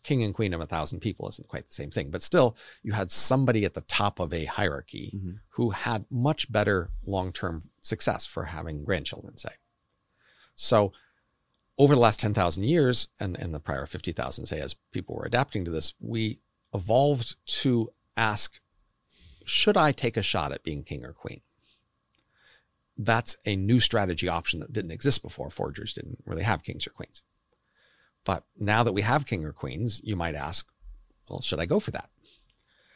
king 0.04 0.24
and 0.24 0.34
queen 0.34 0.54
of 0.54 0.62
a 0.62 0.66
thousand 0.66 1.00
people 1.00 1.28
isn't 1.30 1.48
quite 1.48 1.68
the 1.68 1.74
same 1.74 1.92
thing, 1.92 2.10
but 2.10 2.22
still, 2.22 2.56
you 2.84 2.94
had 2.94 3.12
somebody 3.12 3.66
at 3.66 3.74
the 3.74 3.82
top 3.82 4.20
of 4.20 4.34
a 4.34 4.46
hierarchy 4.46 5.14
Mm-hmm. 5.16 5.32
who 5.52 5.72
had 5.72 6.06
much 6.10 6.52
better 6.52 6.90
long 7.06 7.32
term 7.32 7.70
success 7.82 8.26
for 8.26 8.46
having 8.46 8.84
grandchildren, 8.84 9.38
say. 9.38 9.52
So, 10.56 10.92
over 11.78 11.94
the 11.94 12.00
last 12.02 12.20
10,000 12.20 12.64
years 12.64 13.08
and, 13.20 13.38
and 13.38 13.54
the 13.54 13.60
prior 13.60 13.86
50,000, 13.86 14.46
say, 14.48 14.60
as 14.60 14.76
people 14.92 15.16
were 15.16 15.26
adapting 15.26 15.64
to 15.66 15.72
this, 15.72 15.94
we 16.00 16.40
evolved 16.74 17.36
to 17.62 17.92
ask, 18.16 18.60
should 19.46 19.78
I 19.78 19.92
take 19.92 20.18
a 20.18 20.24
shot 20.24 20.52
at 20.52 20.64
being 20.64 20.84
king 20.84 21.06
or 21.06 21.14
queen? 21.14 21.42
That's 22.98 23.38
a 23.46 23.56
new 23.56 23.80
strategy 23.80 24.28
option 24.28 24.60
that 24.60 24.74
didn't 24.74 24.92
exist 24.92 25.22
before. 25.22 25.50
Foragers 25.52 25.94
didn't 25.94 26.18
really 26.26 26.44
have 26.44 26.64
kings 26.64 26.88
or 26.88 26.90
queens. 26.90 27.22
But 28.28 28.44
now 28.60 28.84
that 28.84 28.92
we 28.92 29.04
have 29.04 29.26
king 29.26 29.46
or 29.46 29.54
queens, 29.54 30.02
you 30.04 30.18
might 30.18 30.36
ask, 30.36 30.68
well, 31.30 31.40
should 31.40 31.62
I 31.62 31.66
go 31.66 31.80
for 31.80 31.92
that? 31.92 32.10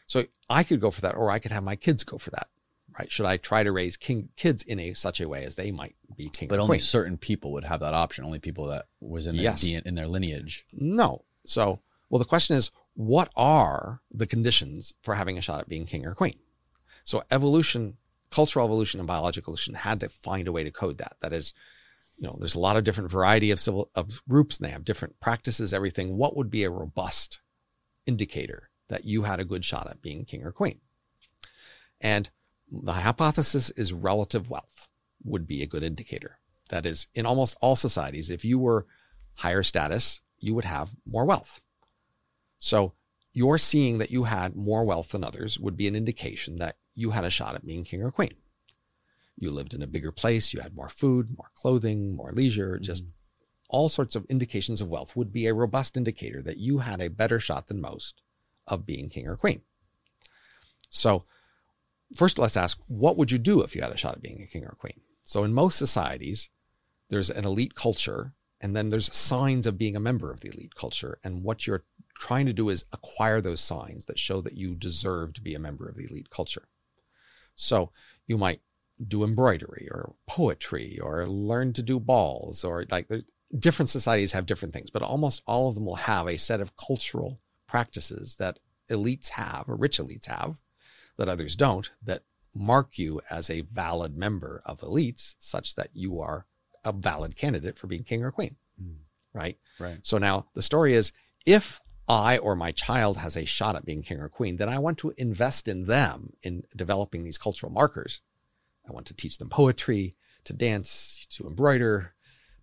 So 0.06 0.26
I 0.50 0.64
could 0.64 0.82
go 0.82 0.92
for 0.92 1.00
that, 1.00 1.16
or 1.16 1.32
I 1.32 1.40
could 1.40 1.54
have 1.54 1.64
my 1.64 1.78
kids 1.78 2.04
go 2.04 2.18
for 2.18 2.32
that, 2.32 2.50
right? 3.00 3.10
Should 3.10 3.26
I 3.26 3.38
try 3.38 3.64
to 3.64 3.72
raise 3.72 3.96
king 3.96 4.28
kids 4.36 4.62
in 4.62 4.78
a 4.78 4.94
such 4.94 5.22
a 5.22 5.30
way 5.30 5.46
as 5.46 5.56
they 5.56 5.72
might 5.72 5.96
be 6.18 6.28
king 6.28 6.50
But 6.50 6.58
or 6.58 6.64
only 6.64 6.80
queen? 6.80 6.82
certain 6.82 7.18
people 7.18 7.54
would 7.54 7.64
have 7.64 7.80
that 7.80 7.94
option. 7.94 8.26
Only 8.26 8.40
people 8.40 8.68
that 8.68 8.88
was 9.00 9.26
in 9.26 9.38
their 9.38 9.44
Yes. 9.44 9.64
In 9.64 9.96
their 9.96 10.10
lineage. 10.10 10.66
No. 10.74 11.24
So, 11.46 11.80
well, 12.10 12.20
the 12.20 12.26
question 12.26 12.58
is, 12.58 12.70
what 12.94 13.30
are 13.38 14.02
the 14.12 14.28
conditions 14.28 14.94
for 15.02 15.16
having 15.16 15.38
a 15.38 15.42
shot 15.42 15.62
at 15.62 15.70
being 15.70 15.86
king 15.86 16.06
or 16.06 16.14
queen? 16.14 16.40
So, 17.06 17.24
evolution, 17.32 17.96
cultural 18.32 18.66
evolution, 18.66 19.00
and 19.00 19.08
biological 19.08 19.54
evolution 19.54 19.76
had 19.76 20.02
to 20.02 20.10
find 20.10 20.50
a 20.50 20.52
way 20.52 20.66
to 20.66 20.72
code 20.72 20.98
that. 20.98 21.16
That 21.22 21.32
is, 21.32 21.54
you 22.22 22.28
know, 22.28 22.38
there's 22.40 22.54
a 22.54 22.60
lot 22.60 22.78
of 22.78 22.84
different 22.84 23.10
variety 23.10 23.50
of 23.50 23.60
civil 23.60 23.90
of 23.96 24.24
groups, 24.30 24.58
and 24.58 24.68
they 24.68 24.72
have 24.72 24.86
different 24.86 25.20
practices, 25.20 25.74
everything. 25.74 26.16
What 26.16 26.38
would 26.38 26.52
be 26.52 26.64
a 26.64 26.70
robust 26.70 27.42
indicator 28.06 28.70
that 28.90 29.06
you 29.06 29.24
had 29.24 29.40
a 29.40 29.46
good 29.46 29.66
shot 29.66 29.88
at 29.90 30.04
being 30.04 30.24
king 30.26 30.44
or 30.44 30.52
queen? 30.52 30.82
And 32.00 32.30
the 32.72 32.94
hypothesis 32.94 33.72
is 33.72 33.92
relative 33.92 34.52
wealth 34.52 34.88
would 35.24 35.48
be 35.48 35.64
a 35.64 35.68
good 35.68 35.82
indicator. 35.82 36.38
That 36.70 36.86
is, 36.86 37.08
in 37.16 37.26
almost 37.26 37.58
all 37.60 37.76
societies, 37.76 38.30
if 38.30 38.46
you 38.46 38.60
were 38.60 38.86
higher 39.38 39.64
status, 39.64 40.22
you 40.38 40.54
would 40.54 40.66
have 40.66 40.94
more 41.08 41.26
wealth. 41.26 41.60
So 42.60 42.94
your 43.34 43.58
seeing 43.58 43.98
that 43.98 44.12
you 44.12 44.26
had 44.26 44.56
more 44.56 44.86
wealth 44.86 45.10
than 45.10 45.24
others 45.24 45.60
would 45.60 45.76
be 45.76 45.88
an 45.88 45.96
indication 45.96 46.58
that 46.58 46.76
you 46.94 47.12
had 47.12 47.26
a 47.26 47.32
shot 47.32 47.56
at 47.56 47.66
being 47.66 47.84
king 47.84 48.04
or 48.04 48.12
queen. 48.12 48.36
You 49.42 49.52
lived 49.52 49.74
in 49.74 49.82
a 49.82 49.88
bigger 49.88 50.12
place, 50.12 50.54
you 50.54 50.62
had 50.62 50.76
more 50.76 50.90
food, 50.90 51.36
more 51.36 51.50
clothing, 51.56 52.16
more 52.16 52.32
leisure, 52.32 52.76
mm-hmm. 52.76 52.84
just 52.84 53.04
all 53.70 53.90
sorts 53.90 54.16
of 54.16 54.26
indications 54.26 54.82
of 54.82 54.90
wealth 54.90 55.16
would 55.16 55.34
be 55.34 55.48
a 55.48 55.54
robust 55.54 55.98
indicator 55.98 56.44
that 56.44 56.58
you 56.58 56.80
had 56.80 57.02
a 57.02 57.10
better 57.10 57.40
shot 57.40 57.68
than 57.68 57.82
most 57.82 58.22
of 58.68 58.86
being 58.86 59.10
king 59.10 59.28
or 59.28 59.36
queen. 59.36 59.62
So, 60.90 61.24
first, 62.16 62.38
let's 62.38 62.58
ask 62.58 62.80
what 62.88 63.18
would 63.18 63.32
you 63.32 63.38
do 63.38 63.62
if 63.62 63.76
you 63.76 63.82
had 63.82 63.92
a 63.92 63.98
shot 63.98 64.16
at 64.16 64.22
being 64.22 64.42
a 64.42 64.48
king 64.48 64.66
or 64.66 64.76
queen? 64.78 65.00
So, 65.24 65.44
in 65.44 65.54
most 65.54 65.78
societies, 65.78 66.50
there's 67.10 67.30
an 67.30 67.46
elite 67.46 67.76
culture, 67.76 68.34
and 68.60 68.76
then 68.76 68.90
there's 68.90 69.14
signs 69.16 69.66
of 69.66 69.78
being 69.78 69.96
a 69.96 70.02
member 70.02 70.32
of 70.32 70.42
the 70.42 70.50
elite 70.50 70.76
culture. 70.76 71.18
And 71.24 71.44
what 71.44 71.66
you're 71.66 71.86
trying 72.20 72.46
to 72.46 72.54
do 72.54 72.70
is 72.70 72.86
acquire 72.92 73.42
those 73.42 73.62
signs 73.62 74.06
that 74.06 74.20
show 74.20 74.42
that 74.42 74.58
you 74.58 74.76
deserve 74.76 75.34
to 75.34 75.42
be 75.42 75.56
a 75.56 75.60
member 75.60 75.88
of 75.88 75.96
the 75.96 76.06
elite 76.06 76.30
culture. 76.30 76.68
So, 77.56 77.92
you 78.28 78.38
might 78.38 78.62
do 79.08 79.24
embroidery 79.24 79.88
or 79.92 80.16
poetry 80.28 81.00
or 81.00 81.26
learn 81.28 81.74
to 81.74 81.82
do 81.82 82.00
balls 82.00 82.64
or 82.64 82.86
like 82.92 83.08
different 83.58 83.90
societies 83.90 84.32
have 84.32 84.46
different 84.46 84.74
things, 84.74 84.90
but 84.90 85.02
almost 85.02 85.42
all 85.46 85.70
of 85.70 85.76
them 85.76 85.86
will 85.86 85.96
have 85.96 86.28
a 86.28 86.38
set 86.38 86.62
of 86.62 86.76
cultural 86.78 87.40
practices 87.68 88.36
that 88.36 88.60
elites 88.90 89.30
have 89.30 89.66
or 89.68 89.76
rich 89.76 89.98
elites 89.98 90.26
have 90.26 90.56
that 91.18 91.30
others 91.30 91.56
don't 91.56 91.92
that 92.04 92.24
mark 92.54 92.98
you 92.98 93.22
as 93.30 93.50
a 93.50 93.62
valid 93.62 94.18
member 94.18 94.62
of 94.66 94.80
elites 94.82 95.36
such 95.40 95.76
that 95.76 95.90
you 95.94 96.20
are 96.20 96.46
a 96.84 96.92
valid 96.92 97.36
candidate 97.36 97.78
for 97.78 97.88
being 97.88 98.04
king 98.04 98.24
or 98.24 98.32
queen. 98.32 98.56
Hmm. 98.80 98.94
Right. 99.34 99.58
Right. 99.80 100.00
So 100.02 100.18
now 100.18 100.48
the 100.54 100.62
story 100.62 100.94
is 100.94 101.14
if 101.46 101.80
I 102.08 102.38
or 102.38 102.56
my 102.56 102.72
child 102.72 103.18
has 103.18 103.38
a 103.38 103.46
shot 103.46 103.76
at 103.76 103.86
being 103.86 104.02
king 104.02 104.20
or 104.20 104.28
queen, 104.28 104.58
then 104.58 104.68
I 104.68 104.80
want 104.80 104.98
to 105.00 105.14
invest 105.18 105.68
in 105.68 105.86
them 105.86 106.34
in 106.44 106.64
developing 106.76 107.24
these 107.24 107.38
cultural 107.38 107.72
markers. 107.72 108.22
I 108.88 108.92
want 108.92 109.06
to 109.08 109.14
teach 109.14 109.38
them 109.38 109.50
poetry, 109.50 110.16
to 110.46 110.54
dance, 110.54 111.28
to 111.32 111.48
embroider, 111.48 112.14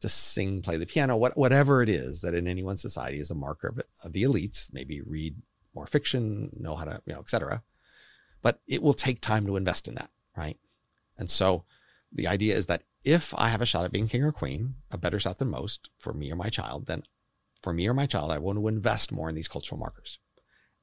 to 0.00 0.08
sing, 0.08 0.62
play 0.62 0.76
the 0.76 0.86
piano, 0.86 1.16
what, 1.16 1.36
whatever 1.36 1.82
it 1.82 1.88
is 1.88 2.20
that 2.20 2.34
in 2.34 2.46
any 2.46 2.62
one 2.62 2.76
society 2.76 3.18
is 3.18 3.30
a 3.30 3.34
marker 3.34 3.68
of, 3.68 3.80
of 4.04 4.12
the 4.12 4.22
elites, 4.22 4.72
maybe 4.72 5.00
read 5.00 5.36
more 5.74 5.86
fiction, 5.86 6.50
know 6.58 6.76
how 6.76 6.84
to, 6.84 7.02
you 7.06 7.12
know, 7.12 7.20
et 7.20 7.30
cetera. 7.30 7.62
But 8.42 8.60
it 8.66 8.82
will 8.82 8.94
take 8.94 9.20
time 9.20 9.46
to 9.46 9.56
invest 9.56 9.88
in 9.88 9.94
that, 9.94 10.10
right? 10.36 10.56
And 11.16 11.28
so 11.28 11.64
the 12.12 12.28
idea 12.28 12.56
is 12.56 12.66
that 12.66 12.84
if 13.04 13.34
I 13.36 13.48
have 13.48 13.60
a 13.60 13.66
shot 13.66 13.84
at 13.84 13.92
being 13.92 14.08
king 14.08 14.22
or 14.22 14.32
queen, 14.32 14.74
a 14.90 14.98
better 14.98 15.18
shot 15.18 15.38
than 15.38 15.50
most 15.50 15.90
for 15.98 16.12
me 16.12 16.30
or 16.30 16.36
my 16.36 16.48
child, 16.48 16.86
then 16.86 17.02
for 17.62 17.72
me 17.72 17.88
or 17.88 17.94
my 17.94 18.06
child, 18.06 18.30
I 18.30 18.38
want 18.38 18.58
to 18.58 18.68
invest 18.68 19.10
more 19.10 19.28
in 19.28 19.34
these 19.34 19.48
cultural 19.48 19.78
markers. 19.78 20.18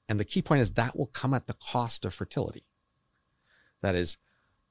And 0.09 0.19
the 0.19 0.25
key 0.25 0.41
point 0.41 0.61
is 0.61 0.71
that 0.71 0.97
will 0.97 1.07
come 1.07 1.33
at 1.33 1.47
the 1.47 1.55
cost 1.55 2.03
of 2.05 2.13
fertility. 2.13 2.65
That 3.81 3.95
is, 3.95 4.17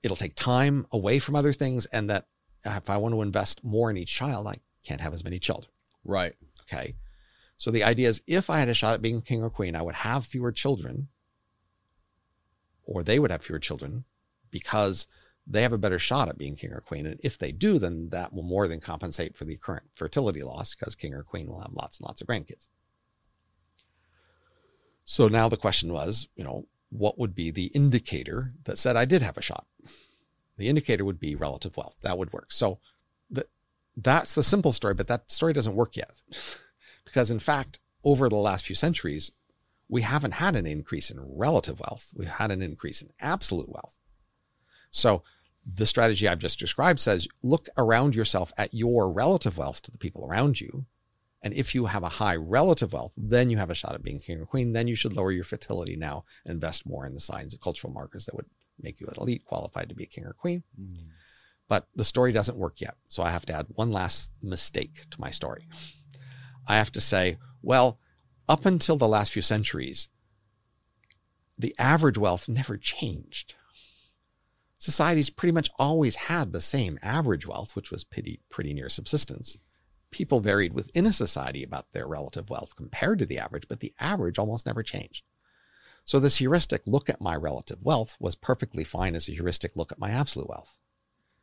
it'll 0.04 0.16
take 0.16 0.36
time 0.36 0.86
away 0.92 1.18
from 1.18 1.34
other 1.34 1.52
things. 1.52 1.86
And 1.86 2.08
that 2.10 2.26
if 2.64 2.90
I 2.90 2.98
want 2.98 3.14
to 3.14 3.22
invest 3.22 3.64
more 3.64 3.90
in 3.90 3.96
each 3.96 4.14
child, 4.14 4.46
I 4.46 4.56
can't 4.84 5.00
have 5.00 5.14
as 5.14 5.24
many 5.24 5.38
children. 5.38 5.72
Right. 6.04 6.34
Okay. 6.62 6.94
So 7.56 7.70
the 7.70 7.84
idea 7.84 8.08
is 8.08 8.22
if 8.26 8.50
I 8.50 8.58
had 8.58 8.68
a 8.68 8.74
shot 8.74 8.94
at 8.94 9.02
being 9.02 9.22
king 9.22 9.42
or 9.42 9.50
queen, 9.50 9.74
I 9.74 9.82
would 9.82 9.94
have 9.94 10.26
fewer 10.26 10.52
children, 10.52 11.08
or 12.84 13.02
they 13.02 13.18
would 13.18 13.30
have 13.30 13.42
fewer 13.42 13.58
children 13.58 14.04
because 14.50 15.06
they 15.46 15.62
have 15.62 15.72
a 15.72 15.78
better 15.78 15.98
shot 15.98 16.28
at 16.28 16.38
being 16.38 16.56
king 16.56 16.72
or 16.72 16.80
queen. 16.80 17.06
And 17.06 17.20
if 17.22 17.38
they 17.38 17.52
do, 17.52 17.78
then 17.78 18.10
that 18.10 18.32
will 18.32 18.42
more 18.42 18.68
than 18.68 18.80
compensate 18.80 19.36
for 19.36 19.44
the 19.44 19.56
current 19.56 19.84
fertility 19.94 20.42
loss 20.42 20.74
because 20.74 20.94
king 20.94 21.14
or 21.14 21.22
queen 21.22 21.46
will 21.46 21.60
have 21.60 21.72
lots 21.72 21.98
and 21.98 22.06
lots 22.06 22.20
of 22.20 22.26
grandkids. 22.26 22.68
So 25.04 25.28
now 25.28 25.48
the 25.48 25.56
question 25.56 25.92
was, 25.92 26.28
you 26.34 26.44
know, 26.44 26.66
what 26.94 27.18
would 27.18 27.34
be 27.34 27.50
the 27.50 27.66
indicator 27.66 28.52
that 28.64 28.78
said 28.78 28.96
I 28.96 29.04
did 29.04 29.20
have 29.20 29.36
a 29.36 29.42
shot? 29.42 29.66
The 30.56 30.68
indicator 30.68 31.04
would 31.04 31.18
be 31.18 31.34
relative 31.34 31.76
wealth. 31.76 31.96
That 32.02 32.16
would 32.16 32.32
work. 32.32 32.52
So 32.52 32.78
the, 33.28 33.46
that's 33.96 34.34
the 34.34 34.44
simple 34.44 34.72
story, 34.72 34.94
but 34.94 35.08
that 35.08 35.30
story 35.30 35.52
doesn't 35.52 35.74
work 35.74 35.96
yet. 35.96 36.22
because 37.04 37.30
in 37.30 37.40
fact, 37.40 37.80
over 38.04 38.28
the 38.28 38.36
last 38.36 38.66
few 38.66 38.76
centuries, 38.76 39.32
we 39.88 40.02
haven't 40.02 40.32
had 40.32 40.54
an 40.54 40.66
increase 40.66 41.10
in 41.10 41.18
relative 41.20 41.80
wealth. 41.80 42.12
We've 42.16 42.28
had 42.28 42.50
an 42.50 42.62
increase 42.62 43.02
in 43.02 43.10
absolute 43.20 43.68
wealth. 43.68 43.98
So 44.90 45.24
the 45.66 45.86
strategy 45.86 46.28
I've 46.28 46.38
just 46.38 46.58
described 46.58 47.00
says 47.00 47.26
look 47.42 47.68
around 47.76 48.14
yourself 48.14 48.52
at 48.56 48.72
your 48.72 49.10
relative 49.10 49.58
wealth 49.58 49.82
to 49.82 49.90
the 49.90 49.98
people 49.98 50.24
around 50.24 50.60
you. 50.60 50.86
And 51.44 51.52
if 51.52 51.74
you 51.74 51.84
have 51.84 52.02
a 52.02 52.08
high 52.08 52.36
relative 52.36 52.94
wealth, 52.94 53.12
then 53.18 53.50
you 53.50 53.58
have 53.58 53.68
a 53.68 53.74
shot 53.74 53.94
at 53.94 54.02
being 54.02 54.18
king 54.18 54.40
or 54.40 54.46
queen. 54.46 54.72
Then 54.72 54.88
you 54.88 54.94
should 54.94 55.12
lower 55.12 55.30
your 55.30 55.44
fertility 55.44 55.94
now 55.94 56.24
and 56.44 56.54
invest 56.54 56.86
more 56.86 57.04
in 57.04 57.12
the 57.12 57.20
signs 57.20 57.52
of 57.52 57.60
cultural 57.60 57.92
markers 57.92 58.24
that 58.24 58.34
would 58.34 58.46
make 58.80 58.98
you 58.98 59.06
an 59.06 59.14
elite 59.18 59.44
qualified 59.44 59.90
to 59.90 59.94
be 59.94 60.04
a 60.04 60.06
king 60.06 60.24
or 60.24 60.32
queen. 60.32 60.62
Mm. 60.80 61.08
But 61.68 61.86
the 61.94 62.04
story 62.04 62.32
doesn't 62.32 62.56
work 62.56 62.80
yet. 62.80 62.96
So 63.08 63.22
I 63.22 63.30
have 63.30 63.44
to 63.46 63.52
add 63.52 63.66
one 63.68 63.92
last 63.92 64.30
mistake 64.42 65.02
to 65.10 65.20
my 65.20 65.28
story. 65.28 65.68
I 66.66 66.76
have 66.76 66.92
to 66.92 67.00
say, 67.00 67.36
well, 67.60 67.98
up 68.48 68.64
until 68.64 68.96
the 68.96 69.06
last 69.06 69.30
few 69.30 69.42
centuries, 69.42 70.08
the 71.58 71.74
average 71.78 72.16
wealth 72.16 72.48
never 72.48 72.78
changed. 72.78 73.54
Societies 74.78 75.28
pretty 75.28 75.52
much 75.52 75.68
always 75.78 76.16
had 76.16 76.52
the 76.52 76.62
same 76.62 76.98
average 77.02 77.46
wealth, 77.46 77.76
which 77.76 77.90
was 77.90 78.02
pretty, 78.02 78.40
pretty 78.48 78.72
near 78.72 78.88
subsistence. 78.88 79.58
People 80.14 80.38
varied 80.38 80.74
within 80.74 81.06
a 81.06 81.12
society 81.12 81.64
about 81.64 81.90
their 81.90 82.06
relative 82.06 82.48
wealth 82.48 82.76
compared 82.76 83.18
to 83.18 83.26
the 83.26 83.36
average, 83.36 83.66
but 83.66 83.80
the 83.80 83.92
average 83.98 84.38
almost 84.38 84.64
never 84.64 84.84
changed. 84.84 85.24
So 86.04 86.20
this 86.20 86.36
heuristic 86.36 86.82
look 86.86 87.10
at 87.10 87.20
my 87.20 87.34
relative 87.34 87.82
wealth 87.82 88.16
was 88.20 88.36
perfectly 88.36 88.84
fine 88.84 89.16
as 89.16 89.28
a 89.28 89.32
heuristic 89.32 89.74
look 89.74 89.90
at 89.90 89.98
my 89.98 90.10
absolute 90.10 90.48
wealth. 90.48 90.78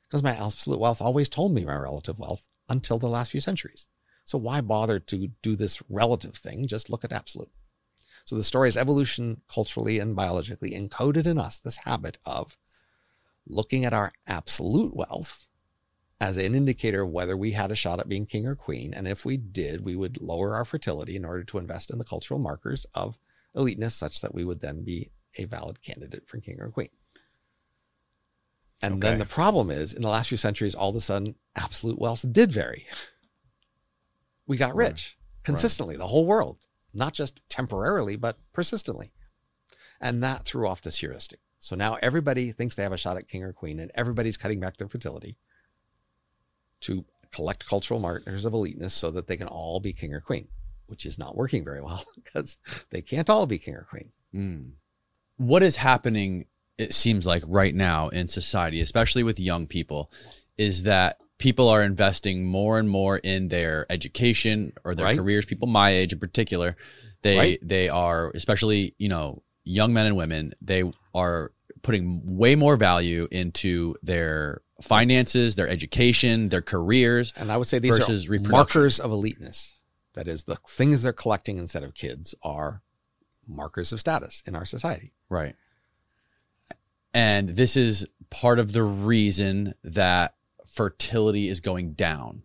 Because 0.03 0.24
my 0.24 0.33
absolute 0.33 0.80
wealth 0.80 1.01
always 1.01 1.27
told 1.27 1.53
me 1.53 1.66
my 1.66 1.75
relative 1.75 2.17
wealth 2.17 2.48
until 2.69 2.98
the 2.98 3.09
last 3.09 3.32
few 3.32 3.41
centuries. 3.41 3.88
So 4.24 4.38
why 4.38 4.61
bother 4.61 5.00
to 5.01 5.27
do 5.41 5.58
this 5.58 5.83
relative 5.90 6.35
thing? 6.35 6.66
Just 6.66 6.90
look 6.90 7.03
at 7.03 7.11
absolute. 7.11 7.51
So 8.24 8.38
the 8.38 8.43
story 8.45 8.69
is 8.69 8.77
evolution 8.77 9.41
culturally 9.53 10.00
and 10.00 10.16
biologically 10.16 10.72
encoded 10.72 11.25
in 11.25 11.38
us 11.38 11.58
this 11.58 11.80
habit 11.83 12.19
of 12.25 12.58
looking 13.45 13.83
at 13.83 13.91
our 13.91 14.14
absolute 14.25 14.95
wealth 14.95 15.45
as 16.22 16.38
an 16.38 16.53
indicator 16.53 17.01
of 17.01 17.09
whether 17.09 17.35
we 17.35 17.51
had 17.51 17.72
a 17.72 17.75
shot 17.75 18.00
at 18.00 18.08
being 18.08 18.27
king 18.27 18.45
or 18.45 18.56
queen. 18.56 18.93
And 18.93 19.08
if 19.08 19.25
we 19.25 19.38
did, 19.38 19.83
we 19.83 19.95
would 19.95 20.22
lower 20.22 20.53
our 20.53 20.64
fertility 20.64 21.16
in 21.16 21.25
order 21.25 21.43
to 21.45 21.58
invest 21.58 21.90
in 21.90 21.98
the 21.98 22.06
cultural 22.06 22.40
markers 22.40 22.85
of 22.93 23.17
eliteness 23.56 23.95
such 23.95 24.22
that 24.22 24.33
we 24.33 24.45
would 24.45 24.61
then 24.61 24.83
be 24.83 25.09
a 25.38 25.45
valid 25.45 25.82
candidate 25.82 26.27
for 26.27 26.40
king 26.40 26.61
or 26.61 26.69
queen. 26.69 26.90
And 28.83 29.01
then 29.01 29.17
the 29.17 29.25
problem 29.25 29.72
is, 29.72 29.93
in 29.93 30.03
the 30.03 30.09
last 30.09 30.30
few 30.30 30.38
centuries, 30.38 30.75
all 30.75 30.91
of 30.91 30.95
a 30.95 31.01
sudden, 31.01 31.35
absolute 31.56 31.98
wealth 31.98 32.24
did 32.32 32.51
vary. 32.51 32.85
We 34.45 34.58
got 34.58 34.75
Right. 34.75 34.90
rich 34.90 35.17
consistently, 35.43 35.98
the 35.98 36.08
whole 36.08 36.27
world, 36.27 36.67
not 36.93 37.14
just 37.16 37.41
temporarily, 37.50 38.16
but 38.16 38.38
persistently. 38.53 39.11
And 40.00 40.24
that 40.24 40.45
threw 40.45 40.67
off 40.67 40.83
this 40.83 41.00
heuristic. 41.00 41.40
So 41.58 41.75
now 41.75 41.98
everybody 42.01 42.51
thinks 42.51 42.75
they 42.75 42.83
have 42.83 42.91
a 42.91 42.98
shot 42.98 43.17
at 43.17 43.27
king 43.27 43.43
or 43.43 43.53
queen, 43.53 43.80
and 43.80 43.91
everybody's 43.95 44.38
cutting 44.38 44.59
back 44.59 44.77
their 44.77 44.88
fertility 44.88 45.38
to 46.82 47.06
collect 47.32 47.68
cultural 47.68 48.00
markers 48.00 48.45
of 48.45 48.53
eliteness 48.53 48.93
so 48.93 49.11
that 49.11 49.27
they 49.27 49.38
can 49.38 49.48
all 49.48 49.80
be 49.80 49.93
king 49.93 50.14
or 50.14 50.19
queen, 50.19 50.48
which 50.88 51.06
is 51.06 51.18
not 51.18 51.35
working 51.35 51.64
very 51.64 51.82
well 51.82 52.03
because 52.24 52.58
they 52.90 53.01
can't 53.01 53.30
all 53.30 53.45
be 53.45 53.58
king 53.58 53.76
or 53.76 53.88
queen. 53.90 54.11
Mm. 54.35 54.72
What 55.38 55.64
is 55.64 55.77
happening, 55.77 56.45
it 56.77 56.93
seems 56.93 57.26
like 57.26 57.43
right 57.48 57.74
now 57.74 58.10
in 58.10 58.27
society, 58.27 58.82
especially 58.82 59.24
with 59.24 59.40
young 59.40 59.66
people, 59.68 60.11
is 60.58 60.84
that 60.84 61.18
people 61.38 61.69
are 61.69 61.82
investing 61.82 62.45
more 62.45 62.77
and 62.77 62.88
more 62.90 63.18
in 63.18 63.48
their 63.48 63.85
education 63.90 64.74
or 64.84 64.93
their 64.93 65.08
Right. 65.08 65.18
careers. 65.18 65.45
People 65.45 65.68
my 65.68 65.90
age 65.92 66.14
in 66.14 66.19
particular, 66.19 66.77
they 67.24 67.38
Right. 67.38 67.60
they 67.68 67.90
are 67.90 68.32
especially, 68.35 68.93
you 69.00 69.10
know, 69.10 69.42
young 69.64 69.93
men 69.93 70.06
and 70.06 70.16
women, 70.18 70.53
they 70.61 70.84
are 71.16 71.51
putting 71.82 72.38
way 72.38 72.56
more 72.56 72.77
value 72.77 73.27
into 73.32 73.95
their 74.03 74.61
finances, 74.82 75.56
their 75.56 75.68
education, 75.68 76.50
their 76.50 76.61
careers. 76.61 77.34
And 77.38 77.51
I 77.51 77.58
would 77.58 77.68
say 77.68 77.80
these 77.80 77.98
Versus 77.98 78.30
are 78.30 78.40
markers 78.40 79.00
of 79.00 79.11
eliteness. 79.11 79.80
That 80.14 80.27
is, 80.27 80.43
the 80.43 80.58
things 80.68 81.03
they're 81.03 81.14
collecting 81.14 81.58
instead 81.58 81.84
of 81.84 81.93
kids 81.93 82.35
are 82.43 82.82
markers 83.48 83.93
of 83.93 84.00
status 84.00 84.43
in 84.45 84.56
our 84.56 84.66
society. 84.66 85.14
Right. 85.30 85.56
And 87.14 87.50
this 87.50 87.76
is 87.76 88.08
part 88.30 88.60
of 88.60 88.74
the 88.74 88.84
reason 88.84 89.76
that 89.84 90.35
fertility 90.66 91.50
is 91.50 91.60
going 91.60 91.93
down 91.93 92.43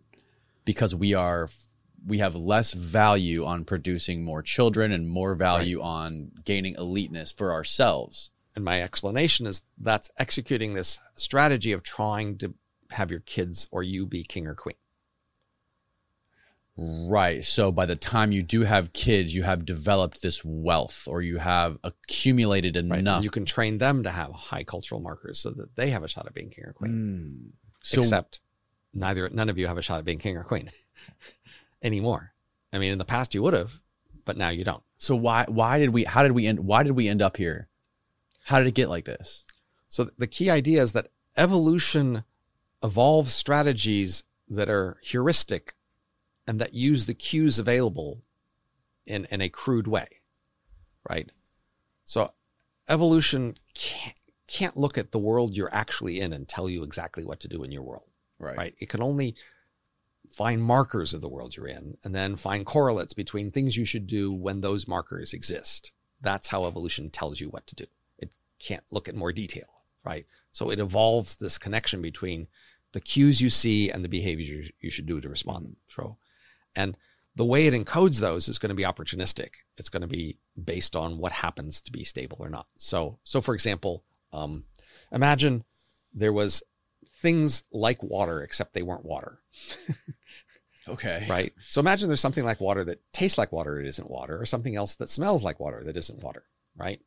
because 0.65 0.93
we 0.93 1.13
are 1.13 1.49
we 2.05 2.19
have 2.19 2.35
less 2.35 2.73
value 2.73 3.45
on 3.45 3.65
producing 3.65 4.23
more 4.23 4.41
children 4.41 4.91
and 4.91 5.09
more 5.09 5.35
value 5.35 5.81
on 5.81 6.31
gaining 6.45 6.75
eliteness 6.75 7.31
for 7.31 7.51
ourselves. 7.51 8.31
And 8.57 8.65
my 8.65 8.81
explanation 8.81 9.45
is 9.45 9.61
that's 9.77 10.09
executing 10.17 10.73
this 10.73 10.99
strategy 11.15 11.73
of 11.73 11.83
trying 11.83 12.39
to 12.39 12.55
have 12.89 13.11
your 13.11 13.19
kids 13.19 13.67
or 13.71 13.83
you 13.83 14.07
be 14.07 14.23
king 14.23 14.47
or 14.47 14.55
queen. 14.55 14.77
Right. 16.75 17.45
So 17.45 17.71
by 17.71 17.85
the 17.85 17.95
time 17.95 18.31
you 18.31 18.41
do 18.41 18.61
have 18.63 18.93
kids, 18.93 19.35
you 19.35 19.43
have 19.43 19.63
developed 19.63 20.23
this 20.23 20.43
wealth 20.43 21.07
or 21.07 21.21
you 21.21 21.37
have 21.37 21.77
accumulated 21.83 22.75
Right? 22.77 22.97
enough. 22.97 23.17
And 23.17 23.23
you 23.25 23.29
can 23.29 23.45
train 23.45 23.77
them 23.77 24.01
to 24.01 24.09
have 24.09 24.31
high 24.31 24.63
cultural 24.63 25.01
markers 25.01 25.37
so 25.37 25.51
that 25.51 25.75
they 25.75 25.91
have 25.91 26.01
a 26.01 26.07
shot 26.07 26.25
at 26.25 26.33
being 26.33 26.49
king 26.49 26.65
or 26.65 26.73
queen. 26.73 26.91
Mm. 26.91 27.51
So 27.83 28.01
Except 28.01 28.39
neither 28.91 29.29
none 29.29 29.49
of 29.49 29.59
you 29.59 29.67
have 29.67 29.77
a 29.77 29.83
shot 29.83 29.99
at 29.99 30.05
being 30.05 30.17
king 30.17 30.35
or 30.35 30.43
queen 30.43 30.71
anymore. 31.83 32.33
I 32.73 32.79
mean, 32.79 32.91
in 32.91 32.97
the 32.97 33.05
past 33.05 33.35
you 33.35 33.43
would 33.43 33.53
have, 33.53 33.73
but 34.25 34.35
now 34.35 34.49
you 34.49 34.63
don't. 34.63 34.81
so 34.97 35.15
why 35.15 35.45
why 35.47 35.77
did 35.77 35.91
we 35.91 36.05
how 36.05 36.23
did 36.23 36.31
we 36.31 36.47
end 36.47 36.59
why 36.61 36.81
did 36.81 36.93
we 36.93 37.07
end 37.07 37.21
up 37.21 37.37
here? 37.37 37.67
How 38.47 38.59
did 38.59 38.67
it 38.67 38.75
get 38.75 38.89
like 38.89 39.03
this? 39.03 39.43
So 39.89 40.09
the 40.17 40.25
key 40.25 40.49
idea 40.49 40.81
is 40.81 40.93
that 40.93 41.11
evolution 41.35 42.23
evolves 42.81 43.33
strategies 43.33 44.23
that 44.47 44.69
are 44.69 44.99
heuristic 45.03 45.75
and 46.47 46.57
that 46.61 46.73
use 46.73 47.07
the 47.07 47.13
cues 47.13 47.59
available 47.59 48.23
in, 49.05 49.27
in 49.31 49.41
a 49.41 49.49
crude 49.49 49.85
way, 49.85 50.07
right? 51.09 51.29
So 52.05 52.31
evolution 52.87 53.55
can't, 53.73 54.15
can't 54.47 54.77
look 54.77 54.97
at 54.97 55.11
the 55.11 55.19
world 55.19 55.57
you're 55.57 55.75
actually 55.75 56.21
in 56.21 56.31
and 56.31 56.47
tell 56.47 56.69
you 56.69 56.83
exactly 56.83 57.25
what 57.25 57.41
to 57.41 57.49
do 57.49 57.63
in 57.63 57.71
your 57.73 57.83
world, 57.83 58.07
right? 58.57 58.75
It 58.79 58.87
can 58.87 59.03
only 59.03 59.35
find 60.31 60.63
markers 60.63 61.13
of 61.13 61.19
the 61.19 61.27
world 61.27 61.57
you're 61.57 61.67
in 61.67 61.97
and 62.01 62.15
then 62.15 62.37
find 62.37 62.65
correlates 62.65 63.13
between 63.13 63.51
things 63.51 63.75
you 63.75 63.83
should 63.83 64.07
do 64.07 64.31
when 64.31 64.61
those 64.61 64.87
markers 64.87 65.33
exist. 65.33 65.91
That's 66.21 66.47
how 66.47 66.65
evolution 66.65 67.09
tells 67.09 67.41
you 67.41 67.49
what 67.49 67.67
to 67.67 67.75
do. 67.75 67.85
Can't 68.59 68.83
look 68.91 69.07
at 69.07 69.15
more 69.15 69.31
detail, 69.31 69.67
right? 70.03 70.25
So 70.51 70.69
it 70.69 70.79
evolves 70.79 71.35
this 71.35 71.57
connection 71.57 72.01
between 72.01 72.47
the 72.93 73.01
cues 73.01 73.41
you 73.41 73.49
see 73.49 73.89
and 73.89 74.03
the 74.03 74.09
behaviors 74.09 74.49
you, 74.49 74.69
you 74.79 74.89
should 74.89 75.05
do 75.05 75.21
to 75.21 75.29
respond. 75.29 75.75
So, 75.89 76.17
and 76.75 76.95
the 77.35 77.45
way 77.45 77.67
it 77.67 77.73
encodes 77.73 78.19
those 78.19 78.47
is 78.47 78.57
going 78.57 78.69
to 78.69 78.75
be 78.75 78.83
opportunistic. 78.83 79.49
It's 79.77 79.89
going 79.89 80.01
to 80.01 80.07
be 80.07 80.37
based 80.61 80.95
on 80.95 81.17
what 81.17 81.31
happens 81.31 81.81
to 81.81 81.91
be 81.91 82.03
stable 82.03 82.37
or 82.39 82.49
not. 82.49 82.65
So, 82.77 83.19
so 83.23 83.41
for 83.41 83.53
example, 83.53 84.03
um, 84.33 84.63
imagine 85.11 85.63
there 86.13 86.33
was 86.33 86.63
things 87.17 87.63
like 87.71 88.01
water, 88.01 88.41
except 88.41 88.73
they 88.73 88.81
weren't 88.83 89.05
water 89.05 89.39
Okay. 90.89 91.25
right? 91.29 91.53
So 91.59 91.79
imagine 91.79 92.07
there's 92.07 92.21
something 92.21 92.45
like 92.45 92.61
water 92.61 92.83
that 92.85 93.01
tastes 93.11 93.37
like 93.37 93.51
water, 93.51 93.79
it 93.79 93.87
isn't 93.87 94.09
water, 94.09 94.39
or 94.39 94.45
something 94.45 94.75
else 94.75 94.95
that 94.95 95.09
smells 95.09 95.43
like 95.43 95.59
water 95.59 95.83
that 95.83 95.97
isn't 95.97 96.23
water, 96.23 96.43
right? 96.75 97.01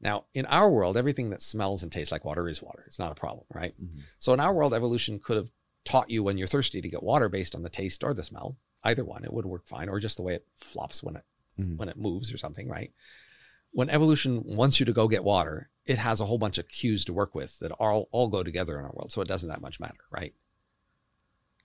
Now, 0.00 0.24
in 0.32 0.46
our 0.46 0.70
world, 0.70 0.96
everything 0.96 1.30
that 1.30 1.42
smells 1.42 1.82
and 1.82 1.92
tastes 1.92 2.10
like 2.10 2.24
water 2.24 2.48
is 2.48 2.62
water. 2.62 2.84
It's 2.86 2.98
not 2.98 3.12
a 3.12 3.14
problem, 3.14 3.44
right? 3.52 3.74
Mhm. 3.80 4.02
So 4.18 4.32
in 4.32 4.40
our 4.40 4.54
world, 4.54 4.72
evolution 4.72 5.18
could 5.18 5.36
have 5.36 5.52
taught 5.84 6.10
you 6.10 6.22
when 6.22 6.38
you're 6.38 6.46
thirsty 6.46 6.80
to 6.80 6.88
get 6.88 7.02
water 7.02 7.28
based 7.28 7.54
on 7.54 7.62
the 7.62 7.68
taste 7.70 8.02
or 8.02 8.14
the 8.14 8.22
smell. 8.22 8.56
Either 8.82 9.04
one, 9.04 9.24
it 9.24 9.32
would 9.32 9.44
work 9.46 9.66
fine, 9.66 9.88
or 9.88 10.00
just 10.00 10.16
the 10.16 10.22
way 10.22 10.34
it 10.34 10.46
flops 10.56 11.02
when 11.02 11.16
it 11.16 11.24
Mhm. 11.58 11.76
when 11.76 11.88
it 11.88 11.98
moves 11.98 12.32
or 12.32 12.38
something, 12.38 12.68
right? 12.68 12.92
When 13.72 13.90
evolution 13.90 14.42
wants 14.42 14.80
you 14.80 14.86
to 14.86 14.92
go 14.92 15.06
get 15.06 15.22
water, 15.22 15.70
it 15.84 15.98
has 15.98 16.20
a 16.20 16.26
whole 16.26 16.38
bunch 16.38 16.56
of 16.58 16.68
cues 16.68 17.04
to 17.04 17.12
work 17.12 17.34
with 17.34 17.58
that 17.58 17.72
all 17.72 18.08
all 18.10 18.28
go 18.28 18.42
together 18.42 18.78
in 18.78 18.84
our 18.84 18.92
world, 18.92 19.12
so 19.12 19.20
it 19.20 19.28
doesn't 19.28 19.48
that 19.50 19.60
much 19.60 19.78
matter, 19.80 20.04
right? 20.10 20.34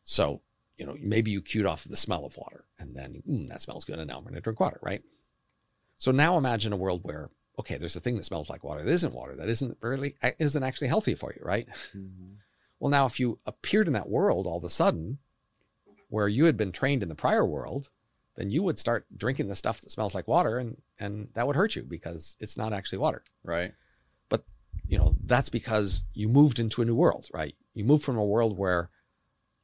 So 0.03 0.41
you 0.77 0.85
know, 0.85 0.97
maybe 0.99 1.31
you 1.31 1.41
cued 1.41 1.65
off 1.65 1.85
the 1.85 1.95
smell 1.95 2.25
of 2.25 2.35
water 2.35 2.65
and 2.77 2.93
then 2.97 3.23
mm, 3.25 3.47
that 3.47 3.61
smells 3.61 3.85
good 3.85 3.97
and 3.97 4.09
now 4.09 4.17
I'm 4.17 4.23
going 4.23 4.35
to 4.35 4.41
drink 4.41 4.59
water, 4.59 4.77
right? 4.81 5.01
So 5.97 6.11
now 6.11 6.38
imagine 6.38 6.73
a 6.73 6.77
world 6.77 6.99
where, 7.03 7.30
okay, 7.59 7.77
there's 7.77 7.95
a 7.95 8.00
thing 8.00 8.17
that 8.17 8.25
smells 8.25 8.50
like 8.50 8.64
water 8.64 8.84
that 8.84 8.92
isn't 8.92 9.14
water, 9.14 9.35
that 9.35 9.50
isn't 9.50 9.77
really, 9.82 10.16
isn't 10.40 10.64
actually 10.64 10.88
healthy 10.88 11.16
for 11.16 11.34
you, 11.34 11.42
right? 11.43 11.67
Mm-hmm. 11.95 12.34
Well, 12.80 12.92
now 12.92 13.06
if 13.06 13.19
you 13.19 13.40
appeared 13.45 13.88
in 13.88 13.93
that 13.93 14.09
world 14.09 14.48
all 14.48 14.58
of 14.58 14.64
a 14.64 14.69
sudden 14.69 15.19
where 16.09 16.27
you 16.27 16.45
had 16.45 16.58
been 16.58 16.72
trained 16.72 17.03
in 17.03 17.09
the 17.09 17.16
prior 17.16 17.45
world, 17.45 17.90
then 18.35 18.51
you 18.51 18.61
would 18.64 18.77
start 18.77 19.06
drinking 19.16 19.48
the 19.48 19.56
stuff 19.56 19.82
that 19.82 19.92
smells 19.92 20.14
like 20.14 20.27
water 20.27 20.58
and, 20.58 20.82
and 21.00 21.30
that 21.34 21.48
would 21.48 21.56
hurt 21.56 21.75
you 21.75 21.84
because 21.84 22.35
it's 22.40 22.58
not 22.58 22.74
actually 22.74 23.00
water. 23.00 23.24
Right. 23.43 23.74
but 24.30 24.43
you 24.88 24.98
know 24.98 25.16
that's 25.24 25.50
because 25.50 26.03
you 26.14 26.27
moved 26.27 26.59
into 26.59 26.82
a 26.82 26.85
new 26.85 26.95
world 26.95 27.27
right? 27.34 27.56
You 27.74 27.85
moved 27.85 28.03
from 28.03 28.17
a 28.17 28.25
world 28.25 28.58
where 28.58 28.90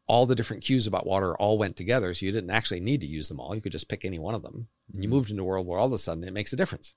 all 0.07 0.25
the 0.25 0.35
different 0.35 0.63
cues 0.63 0.87
about 0.87 1.05
water 1.05 1.37
all 1.37 1.57
went 1.57 1.75
together 1.75 2.13
so 2.13 2.25
you 2.25 2.31
didn't 2.31 2.49
actually 2.49 2.79
need 2.79 3.01
to 3.01 3.07
use 3.07 3.29
them 3.29 3.39
all. 3.39 3.55
You 3.55 3.61
could 3.61 3.71
just 3.71 3.87
pick 3.87 4.03
any 4.03 4.19
one 4.19 4.35
of 4.35 4.41
them. 4.41 4.67
And 4.93 5.03
you 5.03 5.07
mm-hmm. 5.07 5.15
moved 5.15 5.29
into 5.29 5.43
a 5.43 5.45
world 5.45 5.67
where 5.67 5.79
all 5.79 5.87
of 5.87 5.93
a 5.93 5.97
sudden 5.97 6.23
it 6.23 6.33
makes 6.33 6.51
a 6.51 6.57
difference 6.57 6.95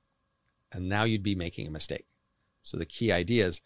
and 0.74 0.88
now 0.88 1.04
you'd 1.04 1.22
be 1.22 1.34
making 1.34 1.66
a 1.66 1.70
mistake 1.70 2.06
so 2.62 2.76
the 2.76 2.84
key 2.84 3.10
idea 3.10 3.46
is 3.46 3.60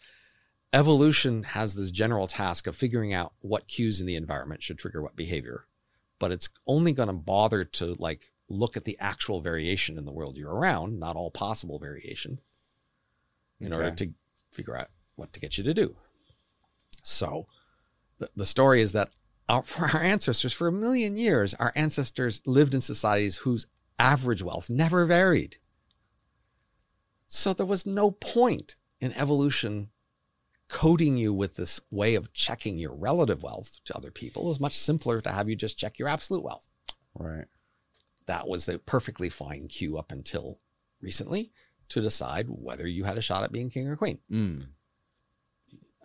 evolution 0.71 1.43
has 1.43 1.73
this 1.73 1.91
general 1.91 2.27
task 2.27 2.67
of 2.67 2.75
figuring 2.75 3.13
out 3.13 3.33
what 3.39 3.67
cues 3.67 3.99
in 3.99 4.07
the 4.07 4.15
environment 4.15 4.63
should 4.63 4.77
trigger 4.77 5.01
what 5.01 5.15
behavior 5.15 5.65
but 6.19 6.31
it's 6.31 6.49
only 6.67 6.93
going 6.93 7.07
to 7.07 7.13
bother 7.13 7.63
to 7.63 7.95
like 7.99 8.31
look 8.47 8.77
at 8.77 8.85
the 8.85 8.97
actual 8.99 9.41
variation 9.41 9.97
in 9.97 10.05
the 10.05 10.11
world 10.11 10.37
you're 10.37 10.53
around 10.53 10.99
not 10.99 11.15
all 11.15 11.31
possible 11.31 11.79
variation 11.79 12.39
in 13.59 13.73
order 13.73 13.91
to 13.91 14.11
figure 14.51 14.77
out 14.77 14.87
what 15.15 15.33
to 15.33 15.39
get 15.39 15.57
you 15.57 15.63
to 15.63 15.73
do. 15.73 15.95
So 17.03 17.47
the, 18.19 18.29
the 18.35 18.45
story 18.45 18.81
is 18.81 18.93
that 18.93 19.09
our, 19.47 19.63
for 19.63 19.85
our 19.85 20.01
ancestors, 20.01 20.53
for 20.53 20.67
a 20.67 20.71
million 20.71 21.17
years, 21.17 21.53
our 21.55 21.73
ancestors 21.75 22.41
lived 22.45 22.73
in 22.73 22.81
societies 22.81 23.37
whose 23.37 23.67
average 23.97 24.41
wealth 24.41 24.69
never 24.69 25.05
varied. 25.05 25.57
So 27.29 27.53
there 27.53 27.65
was 27.65 27.85
no 27.85 28.09
point 28.11 28.75
in 28.99 29.13
evolution 29.13 29.91
coding 30.67 31.15
you 31.15 31.31
with 31.31 31.55
this 31.55 31.79
way 31.91 32.15
of 32.15 32.33
checking 32.33 32.77
your 32.77 32.93
relative 32.93 33.41
wealth 33.43 33.77
to 33.85 33.95
other 33.95 34.11
people. 34.11 34.45
It 34.45 34.49
was 34.49 34.59
much 34.59 34.77
simpler 34.77 35.21
to 35.21 35.31
have 35.31 35.47
you 35.47 35.55
just 35.55 35.77
check 35.77 35.97
your 35.97 36.07
absolute 36.09 36.43
wealth 36.43 36.67
Right. 37.13 37.45
that 38.25 38.47
was 38.47 38.65
the 38.65 38.79
perfectly 38.79 39.29
fine 39.29 39.67
cue 39.67 39.97
up 39.97 40.11
until 40.11 40.59
recently 41.01 41.51
to 41.89 42.01
decide 42.01 42.47
whether 42.49 42.87
you 42.87 43.03
had 43.03 43.17
a 43.17 43.21
shot 43.21 43.43
at 43.43 43.51
being 43.51 43.69
king 43.69 43.87
or 43.87 43.95
queen. 43.95 44.19
Mm. 44.31 44.67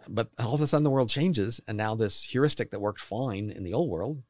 But 0.09 0.31
all 0.39 0.55
of 0.55 0.61
a 0.61 0.67
sudden 0.67 0.85
the 0.85 0.91
world 0.91 1.09
changes, 1.09 1.61
and 1.67 1.77
now 1.79 1.95
this 1.95 2.23
heuristic 2.23 2.71
that 2.71 2.81
worked 2.81 3.01
fine 3.01 3.51
in 3.51 3.65
the 3.65 3.73
old 3.75 3.89
world 3.91 4.23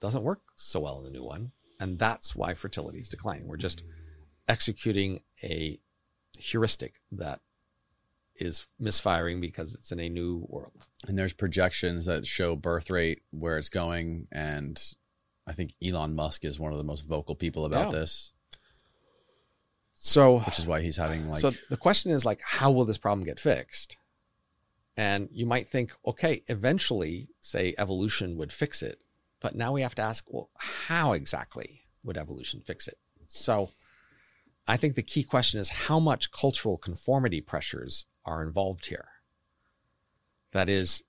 doesn't 0.00 0.22
work 0.22 0.40
so 0.56 0.80
well 0.80 0.98
in 0.98 1.04
the 1.04 1.10
new 1.10 1.24
one. 1.24 1.52
And 1.78 1.98
that's 1.98 2.34
why 2.34 2.54
fertility 2.54 2.98
is 2.98 3.08
declining. 3.08 3.46
We're 3.46 3.56
just 3.56 3.82
executing 4.48 5.20
a 5.42 5.78
heuristic 6.38 6.94
that 7.12 7.40
is 8.36 8.66
misfiring 8.78 9.40
because 9.40 9.74
it's 9.74 9.92
in 9.92 10.00
a 10.00 10.08
new 10.08 10.44
world. 10.48 10.88
And 11.06 11.18
there's 11.18 11.32
projections 11.32 12.06
that 12.06 12.26
show 12.26 12.56
birth 12.56 12.90
rate 12.90 13.22
where 13.30 13.58
it's 13.58 13.68
going, 13.68 14.26
and 14.32 14.82
I 15.46 15.52
think 15.52 15.74
Elon 15.84 16.14
Musk 16.14 16.44
is 16.44 16.58
one 16.58 16.72
of 16.72 16.78
the 16.78 16.84
most 16.84 17.06
vocal 17.06 17.34
people 17.34 17.64
about 17.64 17.92
Yeah. 17.92 18.00
this, 18.00 18.32
So 19.94 20.40
which 20.40 20.58
is 20.58 20.66
why 20.66 20.80
he's 20.82 20.96
having 20.96 21.28
like 21.30 21.40
so 21.40 21.52
the 21.70 21.76
question 21.76 22.10
is 22.10 22.24
like 22.24 22.40
how 22.42 22.70
will 22.70 22.84
this 22.84 22.98
problem 22.98 23.24
get 23.24 23.38
fixed? 23.38 23.96
And 24.96 25.28
you 25.32 25.46
might 25.46 25.68
think, 25.68 25.94
okay, 26.06 26.42
eventually, 26.48 27.28
say 27.40 27.74
evolution 27.78 28.36
would 28.36 28.52
fix 28.52 28.82
it, 28.82 29.00
but 29.40 29.54
now 29.54 29.72
we 29.72 29.80
have 29.80 29.94
to 29.94 30.02
ask, 30.02 30.26
well, 30.28 30.50
how 30.58 31.12
exactly 31.14 31.82
would 32.04 32.18
evolution 32.18 32.60
fix 32.60 32.88
it? 32.88 32.98
So 33.26 33.70
I 34.66 34.76
think 34.76 34.94
the 34.94 35.02
key 35.02 35.24
question 35.24 35.60
is 35.60 35.68
how 35.70 35.98
much 35.98 36.30
cultural 36.30 36.78
conformity 36.78 37.40
pressures 37.40 38.06
are 38.24 38.42
involved 38.42 38.86
here. 38.86 39.08
That 40.52 40.68
is, 40.68 41.02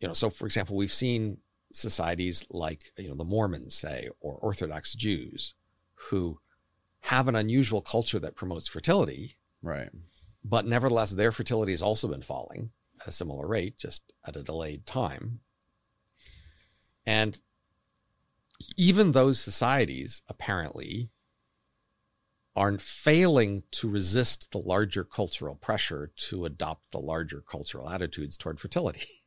you 0.00 0.08
know, 0.08 0.14
so 0.14 0.30
for 0.30 0.46
example, 0.46 0.76
we've 0.76 0.92
seen 0.92 1.38
societies 1.72 2.46
like, 2.50 2.92
you 2.96 3.08
know, 3.08 3.16
the 3.16 3.24
Mormons, 3.24 3.74
say, 3.74 4.08
or 4.20 4.34
Orthodox 4.34 4.94
Jews 4.94 5.54
who 5.94 6.38
have 7.00 7.28
an 7.28 7.36
unusual 7.36 7.82
culture 7.82 8.18
that 8.18 8.36
promotes 8.36 8.68
fertility, 8.68 9.36
right. 9.62 9.90
but 10.44 10.66
nevertheless, 10.66 11.10
their 11.10 11.32
fertility 11.32 11.72
has 11.72 11.82
also 11.82 12.08
been 12.08 12.22
falling 12.22 12.70
at 13.00 13.08
a 13.08 13.12
similar 13.12 13.46
rate, 13.46 13.76
just 13.76 14.12
at 14.26 14.36
a 14.36 14.42
delayed 14.42 14.86
time. 14.86 15.40
And 17.04 17.40
even 18.76 19.12
those 19.12 19.40
societies 19.40 20.22
apparently 20.28 21.10
are 22.56 22.78
failing 22.78 23.64
to 23.72 23.88
resist 23.88 24.52
the 24.52 24.58
larger 24.58 25.02
cultural 25.04 25.56
pressure 25.56 26.12
to 26.16 26.44
adopt 26.44 26.92
the 26.92 27.00
larger 27.00 27.40
cultural 27.40 27.90
attitudes 27.90 28.36
toward 28.36 28.60
fertility. 28.60 29.22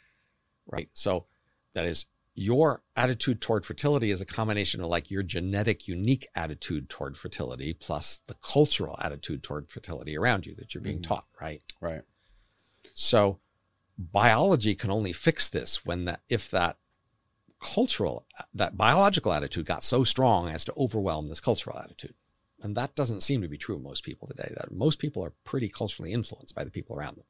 right. 0.66 0.88
So 0.94 1.26
that 1.74 1.84
is 1.84 2.06
your 2.34 2.82
attitude 2.96 3.40
toward 3.40 3.66
fertility 3.66 4.10
is 4.10 4.20
a 4.20 4.26
combination 4.26 4.80
of 4.80 4.86
like 4.86 5.10
your 5.10 5.22
genetic 5.22 5.86
unique 5.86 6.26
attitude 6.34 6.88
toward 6.88 7.16
fertility 7.16 7.74
plus 7.74 8.22
the 8.26 8.36
cultural 8.42 8.96
attitude 9.00 9.42
toward 9.42 9.68
fertility 9.68 10.16
around 10.16 10.46
you 10.46 10.54
that 10.56 10.74
you're 10.74 10.82
being 10.82 11.00
mm-hmm. 11.00 11.12
taught, 11.14 11.26
right? 11.40 11.62
Right. 11.80 12.02
So 12.94 13.40
biology 13.98 14.74
can 14.74 14.90
only 14.90 15.12
fix 15.12 15.50
this 15.50 15.84
when 15.84 16.06
that 16.06 16.20
if 16.30 16.50
that 16.50 16.78
cultural 17.62 18.24
that 18.54 18.76
biological 18.76 19.32
attitude 19.32 19.66
got 19.66 19.84
so 19.84 20.02
strong 20.02 20.48
as 20.48 20.64
to 20.64 20.72
overwhelm 20.78 21.28
this 21.28 21.40
cultural 21.40 21.78
attitude. 21.78 22.14
And 22.62 22.76
that 22.76 22.94
doesn't 22.94 23.22
seem 23.22 23.40
to 23.42 23.48
be 23.48 23.56
true 23.56 23.76
of 23.76 23.82
most 23.82 24.04
people 24.04 24.28
today. 24.28 24.52
That 24.56 24.70
most 24.72 24.98
people 24.98 25.24
are 25.24 25.32
pretty 25.44 25.68
culturally 25.68 26.12
influenced 26.12 26.54
by 26.54 26.64
the 26.64 26.70
people 26.70 26.96
around 26.96 27.16
them. 27.16 27.24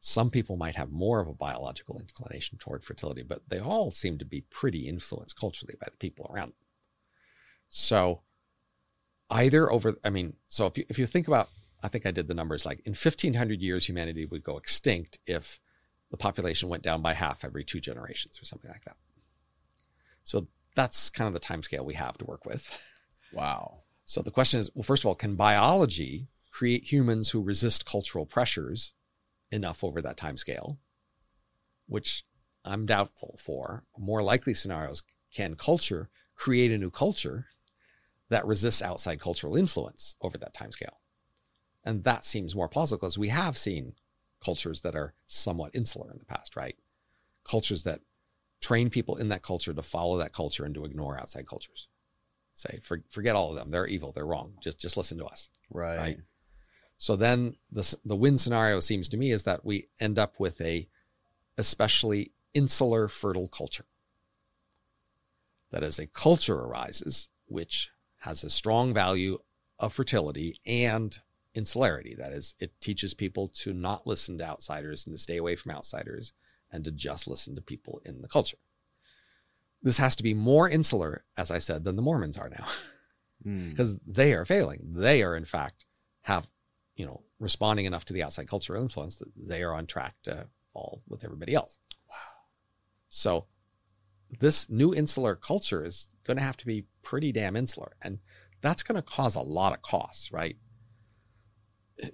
Some 0.00 0.30
people 0.30 0.56
might 0.56 0.76
have 0.76 0.90
more 0.90 1.20
of 1.20 1.28
a 1.28 1.34
biological 1.34 1.98
inclination 1.98 2.58
toward 2.58 2.84
fertility, 2.84 3.22
but 3.22 3.42
they 3.48 3.60
all 3.60 3.90
seem 3.90 4.18
to 4.18 4.24
be 4.24 4.40
pretty 4.40 4.88
influenced 4.88 5.38
culturally 5.38 5.74
by 5.80 5.86
the 5.90 5.96
people 5.96 6.30
around 6.32 6.48
them. 6.48 6.66
So 7.68 8.22
either 9.30 9.70
over 9.70 9.94
I 10.04 10.10
mean, 10.10 10.34
so 10.48 10.66
if 10.66 10.76
you 10.76 10.84
if 10.88 10.98
you 10.98 11.06
think 11.06 11.28
about 11.28 11.48
I 11.82 11.88
think 11.88 12.06
I 12.06 12.10
did 12.10 12.28
the 12.28 12.34
numbers 12.34 12.66
like 12.66 12.80
in 12.84 12.92
1500 12.92 13.60
years 13.60 13.88
humanity 13.88 14.24
would 14.26 14.44
go 14.44 14.58
extinct 14.58 15.18
if 15.26 15.58
the 16.10 16.16
population 16.16 16.68
went 16.68 16.82
down 16.82 17.00
by 17.00 17.14
half 17.14 17.44
every 17.44 17.64
two 17.64 17.80
generations 17.80 18.40
or 18.40 18.44
something 18.44 18.70
like 18.70 18.84
that. 18.84 18.96
So 20.24 20.48
that's 20.74 21.10
kind 21.10 21.26
of 21.26 21.34
the 21.34 21.40
time 21.40 21.62
scale 21.62 21.84
we 21.84 21.94
have 21.94 22.18
to 22.18 22.24
work 22.24 22.44
with. 22.44 22.78
Wow. 23.32 23.81
So 24.04 24.22
the 24.22 24.30
question 24.30 24.60
is, 24.60 24.70
well, 24.74 24.82
first 24.82 25.04
of 25.04 25.08
all, 25.08 25.14
can 25.14 25.36
biology 25.36 26.28
create 26.50 26.92
humans 26.92 27.30
who 27.30 27.40
resist 27.40 27.86
cultural 27.86 28.26
pressures 28.26 28.92
enough 29.50 29.82
over 29.82 30.02
that 30.02 30.16
time 30.16 30.36
scale? 30.36 30.78
Which 31.86 32.24
I'm 32.64 32.86
doubtful 32.86 33.38
for. 33.38 33.84
More 33.98 34.22
likely 34.22 34.54
scenarios, 34.54 35.02
can 35.34 35.54
culture 35.54 36.10
create 36.34 36.72
a 36.72 36.78
new 36.78 36.90
culture 36.90 37.46
that 38.28 38.46
resists 38.46 38.82
outside 38.82 39.20
cultural 39.20 39.56
influence 39.56 40.14
over 40.20 40.38
that 40.38 40.54
time 40.54 40.72
scale? 40.72 41.00
And 41.84 42.04
that 42.04 42.24
seems 42.24 42.54
more 42.54 42.68
plausible 42.68 42.98
because 42.98 43.18
we 43.18 43.28
have 43.28 43.58
seen 43.58 43.94
cultures 44.44 44.80
that 44.82 44.94
are 44.94 45.14
somewhat 45.26 45.74
insular 45.74 46.10
in 46.10 46.18
the 46.18 46.24
past, 46.24 46.56
right? 46.56 46.76
Cultures 47.44 47.82
that 47.84 48.00
train 48.60 48.90
people 48.90 49.16
in 49.16 49.28
that 49.28 49.42
culture 49.42 49.74
to 49.74 49.82
follow 49.82 50.16
that 50.18 50.32
culture 50.32 50.64
and 50.64 50.74
to 50.74 50.84
ignore 50.84 51.18
outside 51.18 51.46
cultures. 51.46 51.88
Say, 52.54 52.80
for, 52.82 53.02
forget 53.08 53.34
all 53.34 53.50
of 53.50 53.56
them. 53.56 53.70
They're 53.70 53.86
evil. 53.86 54.12
They're 54.12 54.26
wrong. 54.26 54.54
Just, 54.60 54.78
just 54.78 54.96
listen 54.96 55.18
to 55.18 55.24
us. 55.26 55.50
Right. 55.70 55.98
Right. 55.98 56.18
So 56.98 57.16
then 57.16 57.56
the, 57.70 57.96
the 58.04 58.16
win 58.16 58.38
scenario 58.38 58.78
seems 58.80 59.08
to 59.08 59.16
me 59.16 59.32
is 59.32 59.42
that 59.42 59.64
we 59.64 59.88
end 59.98 60.18
up 60.18 60.38
with 60.38 60.60
a 60.60 60.88
especially 61.58 62.32
insular 62.54 63.08
fertile 63.08 63.48
culture. 63.48 63.86
That 65.70 65.82
is 65.82 65.98
a 65.98 66.06
culture 66.06 66.58
arises 66.58 67.28
which 67.46 67.90
has 68.18 68.44
a 68.44 68.50
strong 68.50 68.94
value 68.94 69.38
of 69.78 69.92
fertility 69.92 70.60
and 70.64 71.18
insularity. 71.54 72.14
That 72.14 72.32
is, 72.32 72.54
it 72.60 72.80
teaches 72.80 73.14
people 73.14 73.48
to 73.48 73.72
not 73.72 74.06
listen 74.06 74.38
to 74.38 74.44
outsiders 74.46 75.06
and 75.06 75.14
to 75.14 75.20
stay 75.20 75.38
away 75.38 75.56
from 75.56 75.72
outsiders 75.72 76.32
and 76.70 76.84
to 76.84 76.92
just 76.92 77.26
listen 77.26 77.54
to 77.56 77.62
people 77.62 78.00
in 78.04 78.22
the 78.22 78.28
culture. 78.28 78.58
This 79.82 79.98
has 79.98 80.14
to 80.16 80.22
be 80.22 80.34
more 80.34 80.68
insular, 80.68 81.24
as 81.36 81.50
I 81.50 81.58
said, 81.58 81.84
than 81.84 81.96
the 81.96 82.02
Mormons 82.02 82.38
are 82.38 82.48
now 82.50 82.66
Mm. 83.44 83.70
because 83.70 83.98
they 84.06 84.34
are 84.34 84.44
failing. 84.44 84.92
They 84.94 85.20
are, 85.24 85.34
in 85.36 85.44
fact, 85.44 85.84
have, 86.22 86.46
you 86.94 87.04
know, 87.04 87.24
responding 87.40 87.86
enough 87.86 88.04
to 88.04 88.12
the 88.12 88.22
outside 88.22 88.46
cultural 88.46 88.80
influence 88.80 89.16
that 89.16 89.32
they 89.36 89.64
are 89.64 89.74
on 89.74 89.86
track 89.86 90.14
to 90.22 90.46
fall 90.72 91.02
with 91.08 91.24
everybody 91.24 91.52
else. 91.52 91.76
Wow. 92.08 92.14
So 93.08 93.46
this 94.38 94.70
new 94.70 94.94
insular 94.94 95.34
culture 95.34 95.84
is 95.84 96.14
going 96.24 96.36
to 96.36 96.42
have 96.44 96.56
to 96.58 96.66
be 96.66 96.86
pretty 97.02 97.32
damn 97.32 97.56
insular. 97.56 97.96
And 98.00 98.20
that's 98.60 98.84
going 98.84 98.94
to 98.94 99.02
cause 99.02 99.34
a 99.34 99.40
lot 99.40 99.72
of 99.72 99.82
costs, 99.82 100.30
right? 100.30 100.56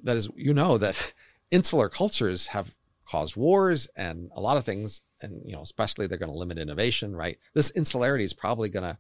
That 0.03 0.17
is, 0.17 0.31
you 0.35 0.55
know, 0.55 0.79
that 0.79 1.13
insular 1.51 1.91
cultures 1.91 2.47
have 2.49 2.75
caused 3.09 3.37
wars 3.37 3.89
and 3.97 4.31
a 4.35 4.41
lot 4.41 4.57
of 4.57 4.65
things. 4.65 5.01
And, 5.21 5.43
you 5.45 5.53
know, 5.53 5.63
especially 5.63 6.07
they're 6.07 6.19
going 6.19 6.33
to 6.33 6.39
limit 6.39 6.59
innovation, 6.59 7.17
right? 7.17 7.39
This 7.55 7.71
insularity 7.71 8.25
is 8.25 8.35
probably 8.35 8.69
going 8.69 8.85
to 8.85 8.99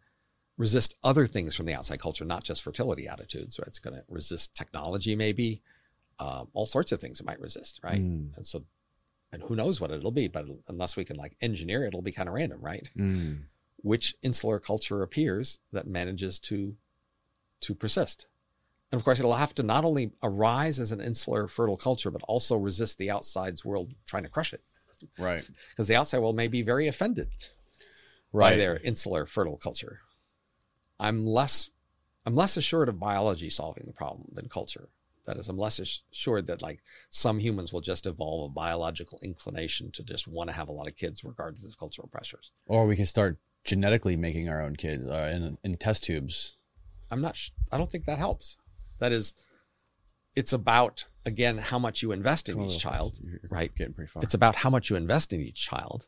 resist 0.56 0.94
other 1.04 1.26
things 1.26 1.54
from 1.54 1.66
the 1.66 1.74
outside 1.74 2.00
culture, 2.00 2.24
not 2.24 2.42
just 2.42 2.62
fertility 2.62 3.06
attitudes. 3.06 3.58
Right? 3.58 3.68
It's 3.68 3.78
going 3.78 3.94
to 3.94 4.04
resist 4.08 4.54
technology, 4.54 5.14
maybe 5.14 5.62
um, 6.18 6.48
all 6.52 6.66
sorts 6.66 6.90
of 6.92 7.00
things 7.00 7.20
it 7.20 7.26
might 7.26 7.40
resist, 7.40 7.80
right? 7.84 8.00
Mm. 8.00 8.36
And 8.36 8.46
so, 8.46 8.64
and 9.30 9.42
who 9.42 9.54
knows 9.54 9.80
what 9.80 9.90
it'll 9.90 10.10
be? 10.10 10.26
But 10.26 10.46
unless 10.68 10.96
we 10.96 11.04
can 11.04 11.16
like 11.16 11.36
engineer 11.40 11.84
it, 11.84 11.88
it'll 11.88 12.02
be 12.02 12.12
kind 12.12 12.28
of 12.28 12.34
random, 12.34 12.60
right? 12.60 12.90
Mm. 12.96 13.42
Which 13.76 14.16
insular 14.22 14.58
culture 14.58 15.02
appears 15.02 15.58
that 15.72 15.86
manages 15.86 16.38
to 16.40 16.76
to 17.60 17.74
persist? 17.74 18.26
And 18.90 18.98
of 18.98 19.04
course, 19.04 19.18
it'll 19.18 19.34
have 19.34 19.54
to 19.56 19.62
not 19.62 19.84
only 19.84 20.12
arise 20.22 20.78
as 20.78 20.92
an 20.92 21.00
insular 21.00 21.46
fertile 21.46 21.76
culture, 21.76 22.10
but 22.10 22.22
also 22.26 22.56
resist 22.56 22.96
the 22.98 23.10
outside's 23.10 23.64
world 23.64 23.94
trying 24.06 24.22
to 24.22 24.28
crush 24.30 24.52
it, 24.54 24.62
Right. 25.18 25.44
because 25.70 25.88
the 25.88 25.96
outside 25.96 26.20
world 26.20 26.36
may 26.36 26.48
be 26.48 26.62
very 26.62 26.88
offended 26.88 27.28
by 28.32 28.56
their 28.56 28.76
insular 28.78 29.26
fertile 29.26 29.56
culture. 29.58 30.00
I'm 30.98 31.26
less 31.26 31.70
I'm 32.26 32.34
less 32.34 32.56
assured 32.56 32.88
of 32.90 32.98
biology 33.00 33.48
solving 33.48 33.84
the 33.86 33.92
problem 33.92 34.28
than 34.34 34.48
culture. 34.48 34.88
That 35.24 35.36
is, 35.38 35.48
I'm 35.48 35.58
less 35.58 35.78
assured 35.78 36.46
that 36.46 36.62
like 36.62 36.80
some 37.10 37.38
humans 37.38 37.72
will 37.72 37.80
just 37.82 38.06
evolve 38.06 38.50
a 38.50 38.52
biological 38.54 39.18
inclination 39.22 39.90
to 39.92 40.02
just 40.02 40.26
want 40.26 40.48
to 40.50 40.56
have 40.56 40.68
a 40.68 40.72
lot 40.72 40.86
of 40.88 40.96
kids 40.96 41.22
regardless 41.24 41.64
of 41.64 41.78
cultural 41.78 42.08
pressures. 42.08 42.50
Or 42.66 42.86
we 42.86 42.96
can 42.96 43.04
start 43.06 43.38
genetically 43.64 44.16
making 44.16 44.48
our 44.48 44.62
own 44.62 44.76
kids 44.76 45.06
uh, 45.06 45.30
in 45.34 45.58
in 45.62 45.76
test 45.76 46.04
tubes. 46.04 46.56
I'm 47.10 47.20
not 47.20 47.36
sh- 47.36 47.50
I 47.70 47.76
don't 47.78 47.90
think 47.90 48.06
that 48.06 48.18
helps. 48.18 48.56
That 49.00 49.12
is 49.12 49.34
it's 50.34 50.52
about 50.52 51.04
again 51.24 51.58
how 51.58 51.78
much 51.78 52.02
you 52.02 52.12
invest 52.12 52.48
in 52.48 52.54
Come 52.56 52.64
each 52.66 52.78
child. 52.78 53.18
You're 53.22 53.40
right? 53.50 53.74
Getting 53.74 53.94
pretty 53.94 54.10
far. 54.10 54.22
It's 54.22 54.34
about 54.34 54.56
how 54.56 54.70
much 54.70 54.90
you 54.90 54.96
invest 54.96 55.32
in 55.32 55.40
each 55.40 55.62
child, 55.62 56.06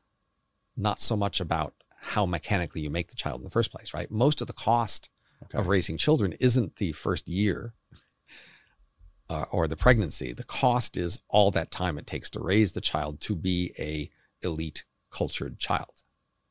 not 0.77 1.01
so 1.01 1.17
much 1.17 1.41
about 1.41 1.75
how 2.03 2.25
mechanically 2.27 2.81
you 2.81 2.91
make 2.91 3.09
the 3.09 3.17
child 3.17 3.41
in 3.41 3.45
the 3.45 3.51
first 3.51 3.71
place, 3.71 3.93
right? 3.93 4.11
Most 4.11 4.41
of 4.41 4.47
the 4.47 4.53
cost 4.53 5.09
Okay. 5.43 5.57
of 5.59 5.69
raising 5.69 5.97
children 5.97 6.33
isn't 6.39 6.77
the 6.77 6.93
first 6.93 7.27
year 7.27 7.73
uh, 9.31 9.45
or 9.51 9.67
the 9.69 9.77
pregnancy. 9.77 10.33
The 10.35 10.45
cost 10.45 10.97
is 10.99 11.19
all 11.29 11.51
that 11.53 11.71
time 11.71 11.97
it 11.99 12.07
takes 12.07 12.29
to 12.31 12.41
raise 12.41 12.73
the 12.73 12.81
child 12.83 13.21
to 13.23 13.35
be 13.37 13.73
a 13.79 14.11
elite 14.47 14.85
cultured 15.11 15.59
child. 15.59 16.03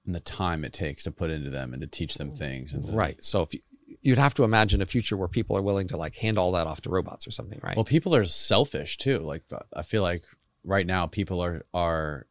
and 0.05 0.15
the 0.15 0.19
time 0.19 0.65
it 0.65 0.73
takes 0.73 1.03
to 1.03 1.11
put 1.11 1.29
into 1.29 1.51
them 1.51 1.71
and 1.71 1.81
to 1.81 1.87
teach 1.87 2.15
them 2.15 2.31
things. 2.31 2.73
And 2.73 2.89
Right. 2.95 3.23
So 3.23 3.43
if 3.43 3.53
you, 3.53 3.59
you'd 4.01 4.17
have 4.17 4.33
to 4.35 4.43
imagine 4.43 4.81
a 4.81 4.85
future 4.85 5.17
where 5.17 5.27
people 5.27 5.57
are 5.57 5.61
willing 5.61 5.87
to 5.89 5.97
like 5.97 6.15
hand 6.15 6.37
all 6.37 6.51
that 6.53 6.67
off 6.67 6.81
to 6.81 6.89
robots 6.89 7.27
or 7.27 7.31
something, 7.31 7.59
right? 7.63 7.75
Well, 7.75 7.85
people 7.85 8.15
are 8.15 8.25
selfish 8.25 8.97
too. 8.97 9.19
Like 9.19 9.43
I 9.75 9.83
feel 9.83 10.01
like 10.01 10.23
right 10.63 10.85
now 10.87 11.05
people 11.07 11.41
are 11.43 11.65
are 11.73 12.27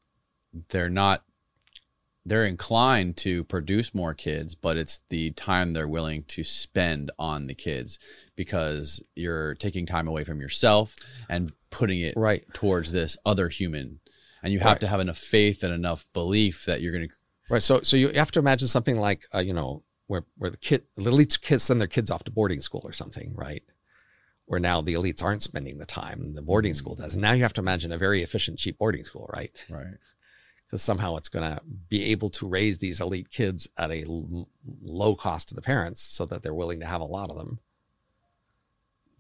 they're 0.71 0.91
not 0.91 1.25
they're 2.25 2.45
inclined 2.45 3.17
to 3.17 3.45
produce 3.45 3.95
more 3.95 4.13
kids, 4.13 4.55
but 4.55 4.77
it's 4.77 5.01
the 5.09 5.31
time 5.33 5.73
they're 5.73 5.89
willing 5.89 6.25
to 6.25 6.45
spend 6.45 7.11
on 7.19 7.47
the 7.47 7.55
kids 7.55 7.99
because 8.37 9.03
you're 9.15 9.55
taking 9.55 9.87
time 9.87 10.07
away 10.07 10.25
from 10.25 10.41
yourself 10.41 10.95
and 11.31 11.53
putting 11.71 12.01
it 12.01 12.13
Right. 12.17 12.45
towards 12.53 12.93
this 12.93 13.17
other 13.25 13.49
human. 13.49 14.01
And 14.43 14.53
you 14.53 14.59
have 14.61 14.73
Right. 14.73 14.81
to 14.83 14.89
have 14.89 15.01
enough 15.01 15.17
faith 15.19 15.63
and 15.63 15.73
enough 15.73 16.07
belief 16.13 16.67
that 16.67 16.83
you're 16.83 16.93
going 16.93 17.09
to 17.09 17.15
Right. 17.51 17.63
So, 17.63 17.81
so 17.81 17.97
you 17.97 18.11
have 18.11 18.31
to 18.33 18.39
imagine 18.41 18.69
something 18.69 18.99
like, 18.99 19.23
uh, 19.35 19.39
you 19.39 19.55
know, 19.55 19.83
where, 20.09 20.25
where 20.37 20.51
the 20.51 20.57
kid, 20.57 20.83
the 20.97 21.11
elites 21.11 21.41
kids 21.41 21.63
send 21.63 21.81
their 21.81 21.87
kids 21.87 22.11
off 22.11 22.25
to 22.25 22.33
boarding 22.33 22.61
school 22.61 22.81
or 22.83 22.93
something, 22.93 23.33
right? 23.35 23.63
Where 24.47 24.59
now 24.59 24.81
the 24.81 24.95
elites 24.95 25.23
aren't 25.23 25.43
spending 25.43 25.79
the 25.79 25.87
time, 25.87 26.35
the 26.35 26.43
boarding 26.43 26.75
school 26.75 26.97
does. 26.97 27.15
And 27.15 27.23
now 27.23 27.33
you 27.33 27.43
have 27.43 27.53
to 27.53 27.61
imagine 27.61 27.93
a 27.93 27.99
very 27.99 28.23
efficient, 28.23 28.59
cheap 28.59 28.79
boarding 28.79 29.05
school, 29.05 29.31
right? 29.33 29.53
right. 29.71 29.99
Because 30.67 30.83
somehow 30.83 31.17
it's 31.17 31.29
going 31.29 31.49
to 31.49 31.61
be 31.89 32.11
able 32.11 32.31
to 32.31 32.49
raise 32.49 32.79
these 32.79 33.01
elite 33.01 33.31
kids 33.31 33.69
at 33.77 33.91
a 33.91 34.05
l- 34.05 34.49
low 34.83 35.15
cost 35.15 35.49
to 35.49 35.55
the 35.55 35.63
parents 35.63 36.03
so 36.03 36.25
that 36.25 36.43
they're 36.43 36.55
willing 36.55 36.81
to 36.81 36.87
have 36.87 37.03
a 37.03 37.05
lot 37.05 37.31
of 37.31 37.37
them. 37.37 37.61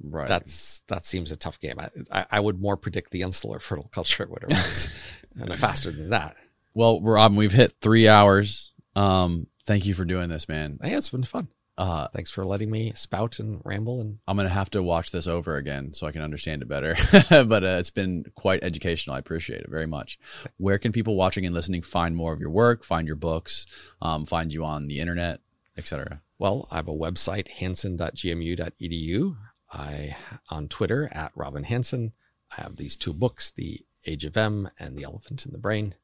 Right. 0.03 0.29
That's, 0.29 0.81
that 0.89 1.05
seems 1.05 1.33
a 1.33 1.37
tough 1.37 1.61
game. 1.61 1.79
I, 1.79 1.89
I, 2.11 2.27
I 2.33 2.41
would 2.41 2.61
more 2.61 2.77
predict 2.79 3.11
the 3.11 3.23
insular 3.23 3.59
fertile 3.61 3.91
culture, 3.93 4.27
whatever 4.27 4.53
it 4.53 4.59
is, 4.59 4.91
and 5.39 5.55
faster 5.59 5.91
than 5.91 6.11
that. 6.11 6.37
well, 6.73 7.01
Rob, 7.03 7.37
we've 7.37 7.53
hit 7.53 7.75
three 7.81 8.09
hours. 8.09 8.73
Um, 8.97 9.49
thank 9.69 9.85
you 9.85 9.93
for 9.93 10.07
doing 10.07 10.31
this, 10.31 10.49
man. 10.49 10.79
Hey, 10.83 10.95
it's 10.95 11.11
been 11.11 11.23
fun. 11.23 11.49
Uh, 11.77 12.09
Thanks 12.09 12.31
for 12.31 12.45
letting 12.45 12.71
me 12.71 12.93
spout 12.97 13.39
and 13.39 13.61
ramble 13.65 14.01
and 14.01 14.19
I'm 14.27 14.37
gonna 14.37 14.49
have 14.49 14.71
to 14.71 14.83
watch 14.83 15.13
this 15.13 15.29
over 15.29 15.57
again 15.57 15.93
so 15.93 16.07
I 16.07 16.11
can 16.11 16.23
understand 16.23 16.63
it 16.63 16.69
better. 16.69 16.97
but 17.31 17.63
uh, 17.63 17.77
it's 17.79 17.91
been 17.91 18.25
quite 18.35 18.65
educational. 18.65 19.15
I 19.15 19.21
appreciate 19.21 19.61
it 19.61 19.71
very 19.71 19.87
much. 19.87 20.19
Where 20.57 20.79
can 20.79 20.91
people 20.91 21.15
watching 21.17 21.45
and 21.45 21.55
listening 21.55 21.83
find 21.83 22.17
more 22.17 22.33
of 22.33 22.41
your 22.41 22.51
work, 22.51 22.83
find 22.83 23.07
your 23.07 23.15
books, 23.15 23.67
um, 24.01 24.25
find 24.25 24.53
you 24.53 24.65
on 24.65 24.89
the 24.89 25.01
internet, 25.01 25.41
etc.? 25.77 26.23
Well, 26.39 26.67
I 26.71 26.77
have 26.77 26.89
a 26.89 26.93
website, 26.93 27.49
hanson.gmu.edu. 27.49 29.37
I 29.71 30.17
on 30.49 30.69
Twitter 30.69 31.11
at 31.13 31.33
Robin 31.37 31.65
Hanson. 31.65 32.13
I 32.57 32.63
have 32.63 32.77
these 32.77 32.97
two 32.97 33.13
books, 33.13 33.51
The 33.51 33.85
Age 34.07 34.25
of 34.25 34.37
Em 34.37 34.71
and 34.81 34.97
The 34.97 35.05
Elephant 35.05 35.45
in 35.45 35.53
the 35.53 35.59
Brain. 35.59 35.95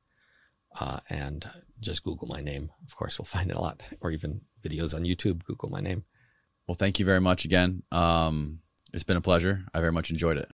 Uh, 0.78 0.98
and 1.08 1.48
just 1.80 2.02
Google 2.02 2.26
my 2.26 2.40
name. 2.40 2.70
Of 2.86 2.96
course, 2.96 3.18
you'll 3.18 3.26
find 3.26 3.50
it 3.50 3.56
a 3.56 3.60
lot, 3.60 3.82
or 4.00 4.10
even 4.10 4.40
videos 4.62 4.94
on 4.94 5.02
YouTube. 5.02 5.44
Google 5.44 5.70
my 5.70 5.80
name. 5.80 6.04
Well, 6.66 6.74
thank 6.74 6.98
you 6.98 7.04
very 7.04 7.20
much 7.20 7.44
again. 7.44 7.82
Um, 7.92 8.60
it's 8.92 9.04
been 9.04 9.16
a 9.16 9.20
pleasure. 9.20 9.64
I 9.74 9.80
very 9.80 9.92
much 9.92 10.10
enjoyed 10.10 10.38
it. 10.38 10.50